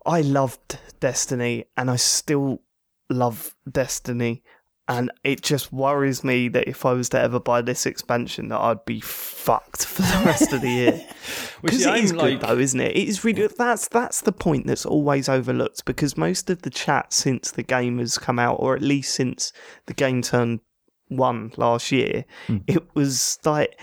I 0.06 0.20
loved 0.22 0.78
Destiny, 1.00 1.64
and 1.76 1.90
I 1.90 1.96
still 1.96 2.62
love 3.08 3.54
Destiny, 3.70 4.42
and 4.88 5.10
it 5.24 5.42
just 5.42 5.72
worries 5.72 6.24
me 6.24 6.48
that 6.48 6.68
if 6.68 6.84
I 6.84 6.92
was 6.92 7.08
to 7.10 7.20
ever 7.20 7.38
buy 7.38 7.62
this 7.62 7.86
expansion, 7.86 8.48
that 8.48 8.58
I'd 8.60 8.84
be 8.84 9.00
fucked 9.00 9.86
for 9.86 10.02
the 10.02 10.22
rest 10.24 10.52
of 10.52 10.60
the 10.62 10.68
year. 10.70 10.92
Which, 11.60 11.72
Because 11.74 11.86
it 11.86 12.04
is 12.04 12.12
I'm 12.12 12.18
good 12.18 12.40
though, 12.40 12.58
isn't 12.58 12.80
it? 12.80 12.96
It 12.96 13.08
is 13.08 13.24
really 13.24 13.46
that's 13.46 13.86
that's 13.88 14.22
the 14.22 14.32
point 14.32 14.66
that's 14.66 14.86
always 14.86 15.28
overlooked 15.28 15.84
because 15.84 16.16
most 16.16 16.50
of 16.50 16.62
the 16.62 16.70
chat 16.70 17.12
since 17.12 17.50
the 17.52 17.62
game 17.62 17.98
has 17.98 18.18
come 18.18 18.38
out, 18.38 18.56
or 18.60 18.74
at 18.74 18.82
least 18.82 19.14
since 19.14 19.52
the 19.86 19.94
game 19.94 20.22
turned 20.22 20.60
one 21.08 21.52
last 21.56 21.92
year, 21.92 22.24
Hmm. 22.46 22.58
it 22.66 22.82
was 22.94 23.38
like 23.44 23.78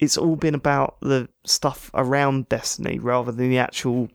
it's 0.00 0.16
all 0.18 0.36
been 0.36 0.54
about 0.54 0.96
the 1.00 1.28
stuff 1.46 1.90
around 1.94 2.48
Destiny 2.48 2.98
rather 2.98 3.32
than 3.32 3.50
the 3.50 3.58
actual 3.58 4.08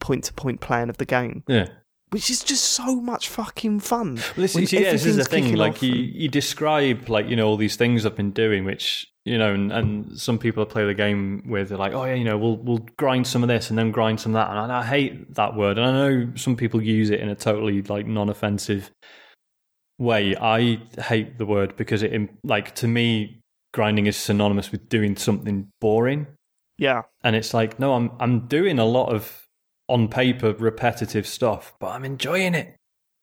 point 0.00 0.24
to 0.24 0.32
point 0.32 0.60
plan 0.60 0.90
of 0.90 0.98
the 0.98 1.04
game, 1.04 1.42
yeah. 1.48 1.68
which 2.10 2.30
is 2.30 2.42
just 2.42 2.64
so 2.64 2.96
much 3.00 3.28
fucking 3.28 3.80
fun. 3.80 4.16
Well, 4.16 4.24
this, 4.36 4.56
is- 4.56 4.72
yeah, 4.72 4.92
this 4.92 5.04
is 5.04 5.16
the 5.16 5.24
thing. 5.24 5.54
Like 5.54 5.82
you, 5.82 5.92
and- 5.92 6.14
you 6.14 6.28
describe 6.28 7.08
like 7.08 7.28
you 7.28 7.36
know 7.36 7.46
all 7.46 7.56
these 7.56 7.76
things 7.76 8.04
I've 8.06 8.16
been 8.16 8.32
doing, 8.32 8.64
which 8.64 9.06
you 9.24 9.36
know, 9.36 9.52
and, 9.52 9.70
and 9.70 10.18
some 10.18 10.38
people 10.38 10.62
I 10.62 10.66
play 10.66 10.86
the 10.86 10.94
game 10.94 11.42
with 11.46 11.70
are 11.70 11.76
like, 11.76 11.92
oh 11.92 12.04
yeah, 12.04 12.14
you 12.14 12.24
know, 12.24 12.38
we'll 12.38 12.56
we'll 12.56 12.86
grind 12.96 13.26
some 13.26 13.42
of 13.42 13.48
this 13.48 13.68
and 13.68 13.78
then 13.78 13.90
grind 13.90 14.20
some 14.20 14.34
of 14.34 14.40
that, 14.46 14.50
and 14.50 14.72
I, 14.72 14.80
I 14.80 14.84
hate 14.86 15.34
that 15.34 15.54
word, 15.54 15.76
and 15.76 15.86
I 15.86 15.92
know 15.92 16.32
some 16.34 16.56
people 16.56 16.82
use 16.82 17.10
it 17.10 17.20
in 17.20 17.28
a 17.28 17.34
totally 17.34 17.82
like 17.82 18.06
non-offensive 18.06 18.90
way. 19.98 20.36
I 20.36 20.80
hate 21.00 21.38
the 21.38 21.46
word 21.46 21.76
because 21.76 22.02
it 22.02 22.12
like 22.42 22.74
to 22.76 22.88
me, 22.88 23.42
grinding 23.74 24.06
is 24.06 24.16
synonymous 24.16 24.72
with 24.72 24.88
doing 24.88 25.16
something 25.16 25.72
boring. 25.80 26.26
Yeah, 26.78 27.02
and 27.24 27.34
it's 27.34 27.52
like 27.52 27.80
no 27.80 27.94
i'm 27.94 28.12
i'm 28.20 28.46
doing 28.46 28.78
a 28.78 28.84
lot 28.84 29.12
of 29.12 29.47
on 29.88 30.08
paper 30.08 30.52
repetitive 30.52 31.26
stuff, 31.26 31.74
but 31.80 31.88
I'm 31.88 32.04
enjoying 32.04 32.54
it 32.54 32.76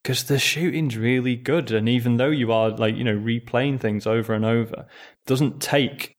because 0.03 0.23
the 0.25 0.39
shooting's 0.39 0.97
really 0.97 1.35
good. 1.35 1.71
And 1.71 1.87
even 1.87 2.17
though 2.17 2.29
you 2.29 2.51
are 2.51 2.69
like 2.69 2.95
you 2.95 3.03
know 3.03 3.17
replaying 3.17 3.79
things 3.79 4.05
over 4.05 4.33
and 4.33 4.45
over, 4.45 4.85
doesn't 5.25 5.61
take 5.61 6.13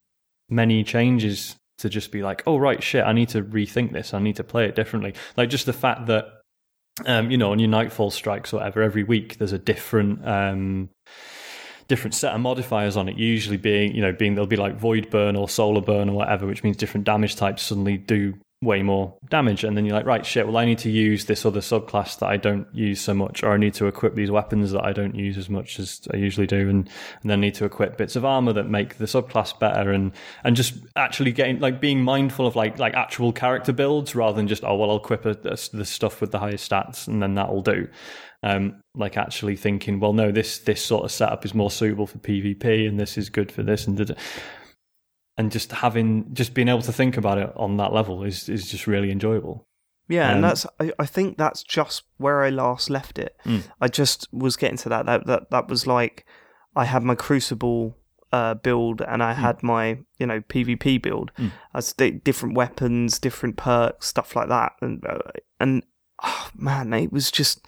many 0.48 0.84
changes 0.84 1.56
to 1.78 1.88
just 1.88 2.10
be 2.10 2.22
like, 2.22 2.42
oh 2.46 2.56
right, 2.56 2.82
shit, 2.82 3.04
I 3.04 3.12
need 3.12 3.28
to 3.30 3.42
rethink 3.42 3.92
this. 3.92 4.14
I 4.14 4.18
need 4.18 4.36
to 4.36 4.44
play 4.44 4.66
it 4.66 4.74
differently. 4.74 5.14
Like 5.36 5.50
just 5.50 5.66
the 5.66 5.72
fact 5.72 6.06
that 6.06 6.26
um, 7.04 7.30
you 7.30 7.36
know 7.36 7.52
on 7.52 7.58
your 7.58 7.68
nightfall 7.68 8.10
strikes 8.10 8.52
or 8.52 8.58
whatever, 8.58 8.82
every 8.82 9.02
week 9.02 9.38
there's 9.38 9.52
a 9.52 9.58
different. 9.58 10.26
Um, 10.26 10.90
different 11.88 12.14
set 12.14 12.34
of 12.34 12.40
modifiers 12.40 12.96
on 12.96 13.08
it 13.08 13.16
usually 13.16 13.56
being 13.56 13.94
you 13.94 14.02
know 14.02 14.10
being 14.12 14.34
there'll 14.34 14.44
be 14.44 14.56
like 14.56 14.76
void 14.76 15.08
burn 15.08 15.36
or 15.36 15.48
solar 15.48 15.80
burn 15.80 16.08
or 16.08 16.16
whatever 16.16 16.44
which 16.44 16.64
means 16.64 16.76
different 16.76 17.06
damage 17.06 17.36
types 17.36 17.62
suddenly 17.62 17.96
do 17.96 18.34
way 18.66 18.82
more 18.82 19.16
damage. 19.30 19.64
And 19.64 19.76
then 19.76 19.86
you're 19.86 19.96
like 19.96 20.06
right 20.06 20.26
shit 20.26 20.46
well 20.46 20.56
i 20.56 20.64
need 20.64 20.78
to 20.78 20.90
use 20.90 21.24
this 21.24 21.46
other 21.46 21.60
subclass 21.60 22.18
that 22.18 22.26
i 22.26 22.36
don't 22.36 22.66
use 22.74 23.00
so 23.00 23.14
much 23.14 23.42
or 23.42 23.52
i 23.52 23.56
need 23.56 23.74
to 23.74 23.86
equip 23.86 24.14
these 24.14 24.30
weapons 24.30 24.72
that 24.72 24.84
i 24.84 24.92
don't 24.92 25.14
use 25.14 25.38
as 25.38 25.48
much 25.48 25.78
as 25.78 26.02
i 26.12 26.16
usually 26.16 26.46
do 26.46 26.68
and, 26.68 26.88
and 27.22 27.30
then 27.30 27.40
need 27.40 27.54
to 27.54 27.64
equip 27.64 27.96
bits 27.96 28.16
of 28.16 28.24
armor 28.24 28.52
that 28.52 28.68
make 28.68 28.98
the 28.98 29.04
subclass 29.04 29.58
better 29.58 29.90
and 29.90 30.12
and 30.44 30.56
just 30.56 30.74
actually 30.96 31.32
getting 31.32 31.58
like 31.60 31.80
being 31.80 32.02
mindful 32.02 32.46
of 32.46 32.56
like 32.56 32.78
like 32.78 32.94
actual 32.94 33.32
character 33.32 33.72
builds 33.72 34.14
rather 34.14 34.36
than 34.36 34.48
just 34.48 34.64
oh 34.64 34.76
well 34.76 34.90
i'll 34.90 34.96
equip 34.96 35.22
the 35.22 35.84
stuff 35.84 36.20
with 36.20 36.32
the 36.32 36.38
highest 36.38 36.70
stats 36.70 37.06
and 37.06 37.22
then 37.22 37.34
that'll 37.34 37.62
do. 37.62 37.88
Um, 38.42 38.82
like 38.94 39.16
actually 39.16 39.56
thinking 39.56 39.98
well 39.98 40.12
no 40.12 40.30
this 40.30 40.58
this 40.58 40.84
sort 40.84 41.04
of 41.04 41.10
setup 41.10 41.44
is 41.44 41.54
more 41.54 41.70
suitable 41.70 42.06
for 42.06 42.18
pvp 42.18 42.86
and 42.86 43.00
this 43.00 43.18
is 43.18 43.28
good 43.28 43.50
for 43.50 43.62
this 43.62 43.86
and 43.86 44.14
and 45.36 45.52
just 45.52 45.72
having 45.72 46.32
just 46.32 46.54
being 46.54 46.68
able 46.68 46.82
to 46.82 46.92
think 46.92 47.16
about 47.16 47.38
it 47.38 47.52
on 47.56 47.76
that 47.76 47.92
level 47.92 48.22
is 48.24 48.48
is 48.48 48.70
just 48.70 48.86
really 48.86 49.10
enjoyable. 49.10 49.66
Yeah, 50.08 50.28
um, 50.28 50.36
and 50.36 50.44
that's 50.44 50.66
I, 50.80 50.92
I 50.98 51.06
think 51.06 51.36
that's 51.36 51.62
just 51.62 52.04
where 52.16 52.42
I 52.42 52.50
last 52.50 52.90
left 52.90 53.18
it. 53.18 53.36
Mm. 53.44 53.64
I 53.80 53.88
just 53.88 54.32
was 54.32 54.56
getting 54.56 54.78
to 54.78 54.88
that. 54.88 55.06
That 55.06 55.26
that 55.26 55.50
that 55.50 55.68
was 55.68 55.86
like 55.86 56.24
I 56.74 56.84
had 56.84 57.02
my 57.02 57.14
Crucible 57.14 57.96
uh, 58.32 58.54
build 58.54 59.00
and 59.00 59.22
I 59.22 59.32
mm. 59.32 59.36
had 59.36 59.62
my 59.62 59.98
you 60.18 60.26
know 60.26 60.40
PvP 60.40 61.00
build 61.02 61.32
mm. 61.38 61.50
as 61.74 61.92
different 61.92 62.56
weapons, 62.56 63.18
different 63.18 63.56
perks, 63.56 64.06
stuff 64.06 64.36
like 64.36 64.48
that, 64.48 64.72
and 64.80 65.04
uh, 65.04 65.18
and 65.60 65.82
oh, 66.22 66.50
man, 66.54 66.92
it 66.92 67.12
was 67.12 67.30
just 67.30 67.66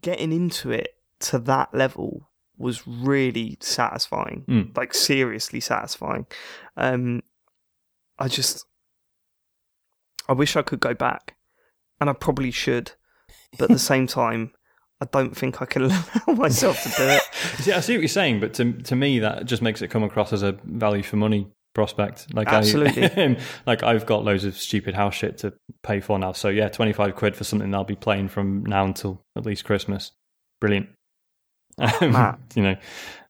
getting 0.00 0.32
into 0.32 0.70
it 0.70 0.96
to 1.20 1.38
that 1.38 1.72
level 1.72 2.28
was 2.56 2.86
really 2.86 3.58
satisfying, 3.60 4.44
mm. 4.48 4.76
like 4.76 4.94
seriously 4.94 5.60
satisfying. 5.60 6.26
Um, 6.76 7.22
I 8.18 8.28
just, 8.28 8.64
I 10.28 10.32
wish 10.32 10.56
I 10.56 10.62
could 10.62 10.80
go 10.80 10.94
back, 10.94 11.36
and 12.00 12.08
I 12.08 12.12
probably 12.12 12.50
should, 12.50 12.92
but 13.58 13.64
at 13.64 13.70
the 13.70 13.78
same 13.78 14.06
time, 14.06 14.52
I 15.00 15.06
don't 15.10 15.36
think 15.36 15.60
I 15.60 15.66
can 15.66 15.82
allow 16.26 16.34
myself 16.34 16.82
to 16.82 16.88
do 16.90 17.02
it. 17.08 17.22
see, 17.62 17.72
I 17.72 17.80
see 17.80 17.94
what 17.94 18.02
you're 18.02 18.08
saying, 18.08 18.40
but 18.40 18.54
to 18.54 18.72
to 18.72 18.96
me, 18.96 19.18
that 19.20 19.46
just 19.46 19.62
makes 19.62 19.82
it 19.82 19.88
come 19.88 20.02
across 20.02 20.32
as 20.32 20.42
a 20.42 20.52
value 20.64 21.02
for 21.02 21.16
money 21.16 21.48
prospect. 21.74 22.32
Like 22.32 22.48
absolutely, 22.48 23.04
I, 23.04 23.38
like 23.66 23.82
I've 23.82 24.06
got 24.06 24.24
loads 24.24 24.44
of 24.44 24.56
stupid 24.56 24.94
house 24.94 25.14
shit 25.14 25.38
to 25.38 25.52
pay 25.82 26.00
for 26.00 26.18
now. 26.18 26.32
So 26.32 26.48
yeah, 26.48 26.68
twenty 26.68 26.92
five 26.92 27.14
quid 27.16 27.36
for 27.36 27.44
something 27.44 27.74
I'll 27.74 27.84
be 27.84 27.96
playing 27.96 28.28
from 28.28 28.64
now 28.64 28.84
until 28.84 29.24
at 29.36 29.44
least 29.44 29.64
Christmas. 29.64 30.12
Brilliant. 30.60 30.88
Um, 31.78 32.38
you 32.54 32.62
know, 32.62 32.76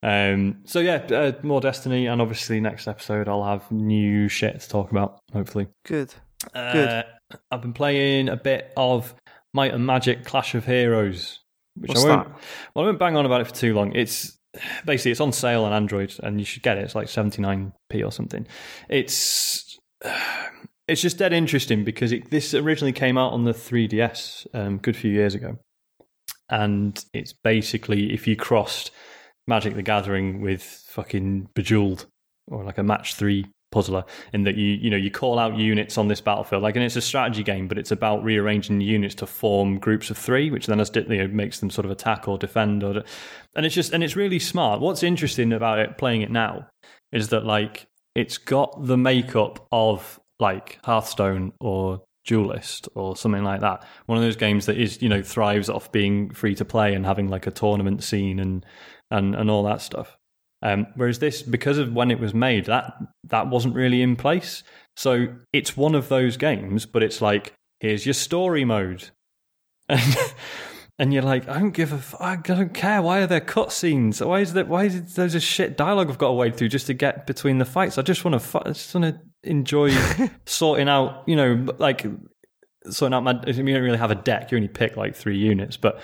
um, 0.03 0.59
so 0.64 0.80
yeah, 0.80 0.97
uh, 0.97 1.32
more 1.42 1.61
Destiny, 1.61 2.07
and 2.07 2.20
obviously 2.20 2.61
next 2.61 2.86
episode 2.86 3.28
I'll 3.28 3.45
have 3.45 3.70
new 3.72 4.28
shit 4.28 4.61
to 4.61 4.68
talk 4.68 4.90
about. 4.90 5.20
Hopefully, 5.32 5.68
good. 5.86 6.12
Uh, 6.55 6.72
good. 6.72 7.05
I've 7.51 7.62
been 7.62 7.72
playing 7.72 8.28
a 8.28 8.36
bit 8.36 8.72
of 8.76 9.14
Might 9.55 9.72
and 9.72 9.86
Magic 9.86 10.24
Clash 10.24 10.55
of 10.55 10.66
Heroes, 10.66 11.40
which 11.74 11.88
What's 11.88 12.05
I 12.05 12.09
won't. 12.09 12.28
that? 12.28 12.40
Well, 12.74 12.84
I 12.84 12.88
won't 12.88 12.99
bang 12.99 13.16
on 13.16 13.24
about 13.24 13.40
it 13.40 13.47
for 13.47 13.55
too 13.55 13.74
long. 13.74 13.95
It's 13.95 14.38
basically 14.84 15.12
it's 15.12 15.20
on 15.20 15.32
sale 15.32 15.64
on 15.64 15.72
Android, 15.72 16.14
and 16.22 16.38
you 16.38 16.45
should 16.45 16.62
get 16.62 16.76
it. 16.76 16.84
It's 16.84 16.95
like 16.95 17.09
seventy 17.09 17.40
nine 17.40 17.72
p 17.88 18.03
or 18.03 18.12
something. 18.12 18.47
It's 18.90 19.78
it's 20.86 21.01
just 21.01 21.16
dead 21.16 21.32
interesting 21.32 21.82
because 21.82 22.12
it, 22.12 22.30
this 22.30 22.53
originally 22.53 22.92
came 22.92 23.16
out 23.16 23.32
on 23.32 23.45
the 23.45 23.53
3DS 23.53 24.47
um, 24.53 24.76
good 24.76 24.95
few 24.95 25.11
years 25.11 25.34
ago 25.34 25.59
and 26.55 27.05
it's 27.12 27.32
basically 27.32 28.14
if 28.14 28.28
you 28.28 28.36
crossed 28.36 28.92
Magic 29.48 29.74
the 29.74 29.82
Gathering 29.82 30.40
with 30.40 30.62
fucking 30.62 31.48
Bejeweled 31.55 32.07
or 32.46 32.62
like 32.62 32.78
a 32.78 32.82
match 32.82 33.14
three 33.14 33.46
puzzler 33.72 34.05
in 34.32 34.44
that 34.44 34.55
you 34.55 34.68
you 34.68 34.88
know 34.88 34.96
you 34.96 35.11
call 35.11 35.36
out 35.36 35.57
units 35.59 35.98
on 35.98 36.07
this 36.07 36.20
battlefield 36.20 36.62
like 36.62 36.76
and 36.76 36.84
it's 36.84 36.94
a 36.94 37.00
strategy 37.00 37.42
game 37.42 37.66
but 37.66 37.76
it's 37.76 37.90
about 37.90 38.22
rearranging 38.22 38.80
units 38.80 39.16
to 39.16 39.26
form 39.26 39.80
groups 39.80 40.11
of 40.11 40.16
three 40.16 40.48
which 40.48 40.66
then 40.66 40.78
you 40.78 41.18
know, 41.18 41.26
makes 41.26 41.59
them 41.59 41.70
sort 41.70 41.84
of 41.84 41.90
attack 41.90 42.28
or 42.28 42.38
defend 42.38 42.84
or 42.84 43.02
and 43.57 43.66
it's 43.66 43.74
just 43.74 43.92
and 43.92 44.05
it's 44.05 44.14
really 44.14 44.38
smart. 44.38 44.80
What's 44.80 45.02
interesting 45.02 45.52
about 45.52 45.80
it 45.80 45.98
playing 45.98 46.22
it 46.22 46.30
now 46.30 46.68
is 47.11 47.30
that 47.30 47.44
like 47.44 47.88
it's 48.14 48.38
got 48.38 48.86
the 48.86 48.96
makeup 48.96 49.66
of 49.72 50.20
like 50.38 50.78
Hearthstone 50.84 51.52
or 51.59 52.05
Duelyst 52.27 52.89
or 52.95 53.16
something 53.16 53.45
like 53.45 53.61
that. 53.61 53.85
One 54.07 54.18
of 54.18 54.25
those 54.25 54.37
games 54.37 54.66
that 54.66 54.79
is, 54.79 55.01
you 55.03 55.09
know, 55.09 55.22
thrives 55.22 55.68
off 55.68 55.93
being 55.93 56.31
free 56.31 56.55
to 56.57 56.64
play 56.64 56.95
and 56.95 57.05
having 57.05 57.29
like 57.29 57.47
a 57.47 57.51
tournament 57.51 58.03
scene 58.03 58.39
and 58.39 58.64
and 59.11 59.35
and 59.35 59.51
all 59.51 59.62
that 59.64 59.81
stuff. 59.81 60.16
Um, 60.62 60.87
whereas 60.97 61.18
this, 61.18 61.43
because 61.43 61.77
of 61.77 61.93
when 61.93 62.11
it 62.11 62.18
was 62.18 62.33
made, 62.33 62.66
that 62.66 62.95
that 63.25 63.49
wasn't 63.49 63.75
really 63.75 64.01
in 64.01 64.16
place. 64.16 64.62
So 64.97 65.29
it's 65.53 65.77
one 65.77 65.95
of 65.95 66.09
those 66.09 66.37
games, 66.39 66.87
but 66.87 67.03
it's 67.03 67.20
like 67.20 67.53
here's 67.81 68.07
your 68.07 68.14
story 68.14 68.64
mode, 68.64 69.11
and 69.89 70.16
and 70.99 71.12
you're 71.12 71.22
like, 71.22 71.49
I 71.49 71.59
don't 71.59 71.72
give 71.72 71.93
a, 71.93 71.97
f- 71.97 72.14
I 72.18 72.37
don't 72.37 72.72
care. 72.72 73.03
Why 73.03 73.20
are 73.20 73.27
there 73.27 73.43
cutscenes? 73.43 74.25
Why 74.27 74.41
is 74.41 74.55
there? 74.55 74.64
Why 74.64 74.85
is 74.85 74.95
it, 74.95 75.09
there's 75.09 75.35
a 75.35 75.41
shit 75.41 75.77
dialogue 75.77 76.09
I've 76.09 76.18
got 76.18 76.29
to 76.29 76.35
wade 76.35 76.57
through 76.57 76.68
just 76.68 76.87
to 76.87 76.95
get 76.95 77.27
between 77.27 77.59
the 77.59 77.64
fights? 77.66 77.99
I 77.99 78.03
just 78.03 78.25
want 78.25 78.41
to, 78.41 78.59
I 78.61 78.68
just 78.68 78.95
want 78.95 79.14
to 79.14 79.20
enjoy 79.45 79.90
sorting 80.47 80.88
out, 80.88 81.22
you 81.26 81.36
know, 81.36 81.66
like 81.78 82.07
sorting 82.90 83.14
out 83.14 83.22
my. 83.22 83.32
You 83.47 83.53
don't 83.53 83.66
really 83.82 83.99
have 83.99 84.11
a 84.11 84.16
deck; 84.16 84.51
you 84.51 84.57
only 84.57 84.68
pick 84.68 84.97
like 84.97 85.14
three 85.14 85.38
units, 85.38 85.76
but 85.76 86.01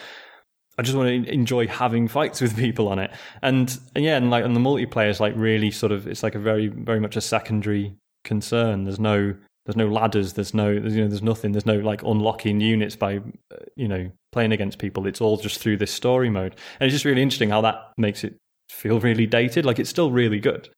I 0.78 0.82
just 0.82 0.97
want 0.97 1.09
to 1.09 1.30
enjoy 1.30 1.66
having 1.66 2.09
fights 2.09 2.41
with 2.41 2.57
people 2.57 2.88
on 2.88 2.99
it. 2.99 3.11
And, 3.43 3.78
and 3.95 4.05
yeah, 4.05 4.16
and 4.16 4.30
like 4.30 4.45
and 4.45 4.57
the 4.57 4.61
multiplayer 4.61 5.11
is 5.11 5.20
like 5.20 5.34
really 5.36 5.70
sort 5.70 5.93
of 5.93 6.07
it's 6.07 6.22
like 6.22 6.34
a 6.34 6.38
very 6.38 6.68
very 6.68 7.01
much 7.01 7.16
a 7.16 7.20
secondary 7.20 7.95
concern. 8.24 8.84
There's 8.84 9.01
no 9.01 9.34
there's 9.66 9.76
no 9.76 9.88
ladders. 9.88 10.32
There's 10.32 10.55
no 10.55 10.78
there's, 10.80 10.97
you 10.97 11.03
know 11.03 11.09
there's 11.09 11.22
nothing. 11.22 11.53
There's 11.53 11.66
no 11.66 11.78
like 11.78 12.03
unlocking 12.03 12.61
units 12.61 12.97
by 12.97 13.20
you 13.76 13.88
know 13.88 14.11
playing 14.32 14.53
against 14.53 14.78
people. 14.78 15.07
It's 15.07 15.20
all 15.20 15.36
just 15.36 15.61
through 15.61 15.76
this 15.76 15.93
story 15.93 16.30
mode, 16.30 16.57
and 16.78 16.86
it's 16.86 16.95
just 16.95 17.05
really 17.05 17.22
interesting 17.22 17.51
how 17.51 17.61
that 17.61 17.93
makes 17.99 18.24
it 18.24 18.36
feel 18.70 19.01
really 19.01 19.26
dated. 19.26 19.66
Like 19.66 19.78
it's 19.78 19.91
still 19.91 20.11
really 20.11 20.41
good. 20.41 20.70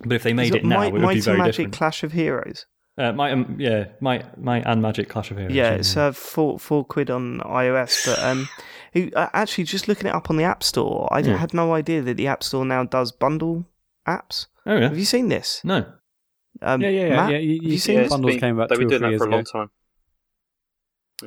But 0.00 0.12
if 0.12 0.22
they 0.22 0.32
made 0.32 0.54
it, 0.54 0.58
it, 0.58 0.64
now, 0.64 0.78
Might, 0.78 0.86
it 0.88 0.92
would 0.92 1.02
Mighty 1.02 1.18
be 1.18 1.24
very 1.24 1.38
Magic 1.38 1.52
different. 1.56 1.74
Clash 1.74 2.02
of 2.04 2.12
Heroes. 2.12 2.66
Uh, 2.96 3.12
might, 3.12 3.30
um, 3.32 3.56
yeah, 3.60 3.86
might, 4.00 4.36
might, 4.38 4.64
and 4.66 4.82
Magic 4.82 5.08
Clash 5.08 5.30
of 5.30 5.36
Heroes. 5.36 5.54
Yeah, 5.54 5.70
it's 5.74 5.96
uh, 5.96 6.10
four 6.12 6.58
four 6.58 6.84
quid 6.84 7.10
on 7.10 7.38
iOS, 7.40 8.06
but 8.06 8.18
um, 8.24 8.48
who, 8.92 9.10
uh, 9.14 9.28
actually 9.32 9.64
just 9.64 9.86
looking 9.88 10.06
it 10.08 10.14
up 10.14 10.30
on 10.30 10.36
the 10.36 10.42
App 10.44 10.62
Store, 10.64 11.08
I 11.12 11.20
Yeah. 11.20 11.36
had 11.36 11.54
no 11.54 11.74
idea 11.74 12.02
that 12.02 12.16
the 12.16 12.26
App 12.26 12.42
Store 12.42 12.64
now 12.64 12.82
does 12.84 13.12
bundle 13.12 13.66
apps. 14.06 14.46
oh 14.66 14.74
yeah, 14.74 14.88
Have 14.88 14.98
you 14.98 15.04
seen 15.04 15.28
this? 15.28 15.60
no, 15.64 15.84
Um, 16.62 16.80
yeah, 16.82 16.88
yeah, 16.88 17.06
yeah. 17.06 17.16
Matt, 17.16 17.30
yeah. 17.32 17.38
You, 17.38 17.54
have 17.56 17.62
you 17.64 17.70
you 17.72 17.78
seen 17.78 17.78
see 17.78 17.94
this? 17.96 18.04
it's 18.06 18.10
bundles 18.12 18.32
been- 18.32 18.40
came 18.40 18.54
about 18.56 18.68
They've 18.68 18.78
two 18.78 18.86
been 18.88 18.94
or 18.94 18.98
doing 18.98 19.00
three 19.00 19.06
that 19.06 19.10
years 19.10 19.18
for 19.20 19.24
a 19.24 19.28
ago. 19.28 19.36
long 19.36 19.44
time. 19.44 19.70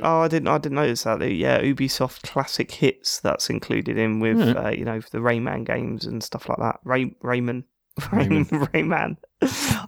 Oh, 0.03 0.22
I 0.22 0.28
didn't. 0.30 0.47
I 0.47 0.57
didn't 0.57 0.76
notice 0.76 1.03
that. 1.03 1.19
Yeah, 1.34 1.61
Ubisoft 1.61 2.22
Classic 2.24 2.72
Hits 2.72 3.19
that's 3.19 3.49
included 3.49 3.97
in 3.97 4.19
with 4.22 4.39
uh, 4.39 4.69
you 4.69 4.86
know 4.86 5.01
the 5.11 5.17
Rayman 5.17 5.65
games 5.65 6.05
and 6.05 6.24
stuff 6.24 6.47
like 6.47 6.59
that. 6.59 6.80
Ray 6.86 7.07
Rayman, 7.22 7.65
Rayman. 8.00 8.48
Rayman. 8.72 9.18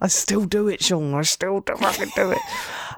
I 0.02 0.08
still 0.08 0.46
do 0.46 0.68
it, 0.68 0.84
Sean. 0.84 1.14
I 1.14 1.22
still 1.22 1.62
do 1.62 1.76
fucking 1.76 2.12
do 2.16 2.32
it. 2.32 2.40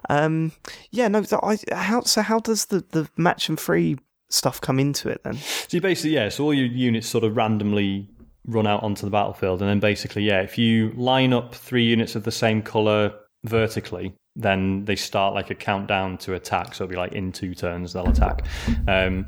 Um, 0.09 0.51
yeah, 0.91 1.07
no. 1.07 1.23
So, 1.23 1.39
I, 1.43 1.57
how 1.73 2.01
so? 2.01 2.21
How 2.21 2.39
does 2.39 2.65
the 2.65 2.83
the 2.91 3.09
match 3.17 3.49
and 3.49 3.59
free 3.59 3.97
stuff 4.29 4.61
come 4.61 4.79
into 4.79 5.09
it 5.09 5.23
then? 5.23 5.35
So 5.35 5.67
you 5.71 5.81
basically, 5.81 6.11
yeah, 6.11 6.29
so 6.29 6.45
all 6.45 6.53
your 6.53 6.67
units 6.67 7.07
sort 7.07 7.23
of 7.23 7.35
randomly 7.35 8.09
run 8.47 8.67
out 8.67 8.83
onto 8.83 9.05
the 9.05 9.11
battlefield, 9.11 9.61
and 9.61 9.69
then 9.69 9.79
basically, 9.79 10.23
yeah, 10.23 10.41
if 10.41 10.57
you 10.57 10.91
line 10.95 11.33
up 11.33 11.53
three 11.53 11.85
units 11.85 12.15
of 12.15 12.23
the 12.23 12.31
same 12.31 12.61
color 12.61 13.13
vertically, 13.43 14.13
then 14.35 14.85
they 14.85 14.95
start 14.95 15.33
like 15.33 15.49
a 15.49 15.55
countdown 15.55 16.17
to 16.19 16.33
attack. 16.33 16.75
So 16.75 16.83
it'll 16.83 16.91
be 16.91 16.97
like 16.97 17.13
in 17.13 17.31
two 17.31 17.55
turns 17.55 17.93
they'll 17.93 18.09
attack. 18.09 18.45
Um, 18.87 19.27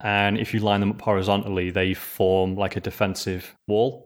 and 0.00 0.38
if 0.38 0.52
you 0.52 0.60
line 0.60 0.80
them 0.80 0.90
up 0.92 1.00
horizontally, 1.00 1.70
they 1.70 1.94
form 1.94 2.54
like 2.56 2.76
a 2.76 2.80
defensive 2.80 3.56
wall. 3.66 4.05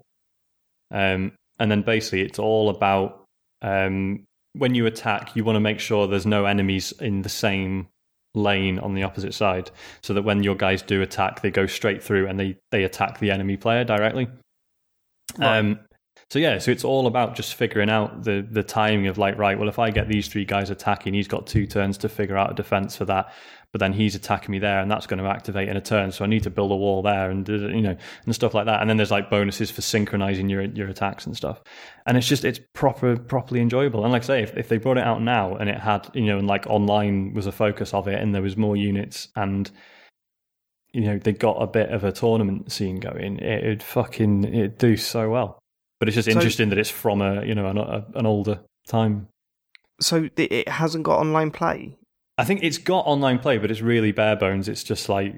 Um, 0.90 1.32
and 1.58 1.70
then 1.70 1.82
basically, 1.82 2.22
it's 2.22 2.38
all 2.38 2.70
about 2.70 3.24
um, 3.62 4.24
when 4.54 4.74
you 4.74 4.86
attack, 4.86 5.36
you 5.36 5.44
want 5.44 5.56
to 5.56 5.60
make 5.60 5.80
sure 5.80 6.06
there's 6.06 6.26
no 6.26 6.44
enemies 6.44 6.92
in 7.00 7.22
the 7.22 7.28
same 7.28 7.88
lane 8.34 8.78
on 8.78 8.94
the 8.94 9.02
opposite 9.02 9.34
side, 9.34 9.70
so 10.02 10.14
that 10.14 10.22
when 10.22 10.42
your 10.42 10.54
guys 10.54 10.82
do 10.82 11.02
attack, 11.02 11.42
they 11.42 11.50
go 11.50 11.66
straight 11.66 12.02
through 12.02 12.26
and 12.26 12.38
they 12.38 12.56
they 12.70 12.84
attack 12.84 13.18
the 13.18 13.30
enemy 13.30 13.56
player 13.56 13.84
directly. 13.84 14.28
Right. 15.38 15.58
Um, 15.58 15.80
So 16.28 16.38
yeah, 16.38 16.58
so 16.58 16.70
it's 16.70 16.84
all 16.84 17.06
about 17.06 17.34
just 17.34 17.54
figuring 17.54 17.90
out 17.90 18.22
the 18.22 18.46
the 18.48 18.62
timing 18.62 19.08
of 19.08 19.18
like, 19.18 19.36
right, 19.36 19.58
well, 19.58 19.68
if 19.68 19.78
I 19.78 19.90
get 19.90 20.08
these 20.08 20.28
three 20.28 20.44
guys 20.44 20.70
attacking, 20.70 21.14
he's 21.14 21.28
got 21.28 21.46
two 21.46 21.66
turns 21.66 21.98
to 21.98 22.08
figure 22.08 22.36
out 22.36 22.52
a 22.52 22.54
defense 22.54 22.96
for 22.96 23.04
that. 23.06 23.32
But 23.72 23.78
then 23.78 23.92
he's 23.92 24.16
attacking 24.16 24.50
me 24.50 24.58
there, 24.58 24.80
and 24.80 24.90
that's 24.90 25.06
going 25.06 25.22
to 25.22 25.28
activate 25.28 25.68
in 25.68 25.76
a 25.76 25.80
turn. 25.80 26.10
So 26.10 26.24
I 26.24 26.28
need 26.28 26.42
to 26.42 26.50
build 26.50 26.72
a 26.72 26.76
wall 26.76 27.02
there, 27.02 27.30
and 27.30 27.48
uh, 27.48 27.52
you 27.52 27.80
know, 27.82 27.96
and 28.24 28.34
stuff 28.34 28.52
like 28.52 28.66
that. 28.66 28.80
And 28.80 28.90
then 28.90 28.96
there's 28.96 29.12
like 29.12 29.30
bonuses 29.30 29.70
for 29.70 29.80
synchronizing 29.80 30.48
your 30.48 30.62
your 30.62 30.88
attacks 30.88 31.24
and 31.24 31.36
stuff. 31.36 31.62
And 32.04 32.16
it's 32.16 32.26
just 32.26 32.44
it's 32.44 32.58
proper 32.74 33.16
properly 33.16 33.60
enjoyable. 33.60 34.02
And 34.02 34.12
like 34.12 34.22
I 34.22 34.26
say, 34.26 34.42
if, 34.42 34.56
if 34.56 34.68
they 34.68 34.78
brought 34.78 34.98
it 34.98 35.04
out 35.04 35.22
now 35.22 35.54
and 35.54 35.70
it 35.70 35.78
had 35.78 36.08
you 36.14 36.22
know, 36.26 36.38
and 36.38 36.48
like 36.48 36.66
online 36.66 37.32
was 37.32 37.46
a 37.46 37.52
focus 37.52 37.94
of 37.94 38.08
it, 38.08 38.20
and 38.20 38.34
there 38.34 38.42
was 38.42 38.56
more 38.56 38.76
units 38.76 39.28
and 39.36 39.70
you 40.92 41.02
know 41.02 41.18
they 41.18 41.32
got 41.32 41.62
a 41.62 41.68
bit 41.68 41.90
of 41.90 42.02
a 42.02 42.10
tournament 42.10 42.72
scene 42.72 42.98
going, 42.98 43.38
it'd 43.38 43.82
fucking 43.84 44.42
it'd 44.44 44.78
do 44.78 44.96
so 44.96 45.30
well. 45.30 45.60
But 46.00 46.08
it's 46.08 46.16
just 46.16 46.26
So- 46.26 46.32
interesting 46.32 46.70
that 46.70 46.78
it's 46.78 46.90
from 46.90 47.22
a 47.22 47.44
you 47.44 47.54
know 47.54 47.66
an, 47.68 47.78
a, 47.78 48.04
an 48.14 48.26
older 48.26 48.60
time. 48.88 49.28
So 50.00 50.28
it 50.36 50.68
hasn't 50.68 51.04
got 51.04 51.20
online 51.20 51.50
play. 51.50 51.98
I 52.40 52.44
think 52.44 52.62
it's 52.62 52.78
got 52.78 53.06
online 53.06 53.38
play, 53.38 53.58
but 53.58 53.70
it's 53.70 53.80
really 53.82 54.12
bare 54.12 54.36
bones. 54.36 54.68
It's 54.68 54.82
just 54.82 55.08
like 55.08 55.34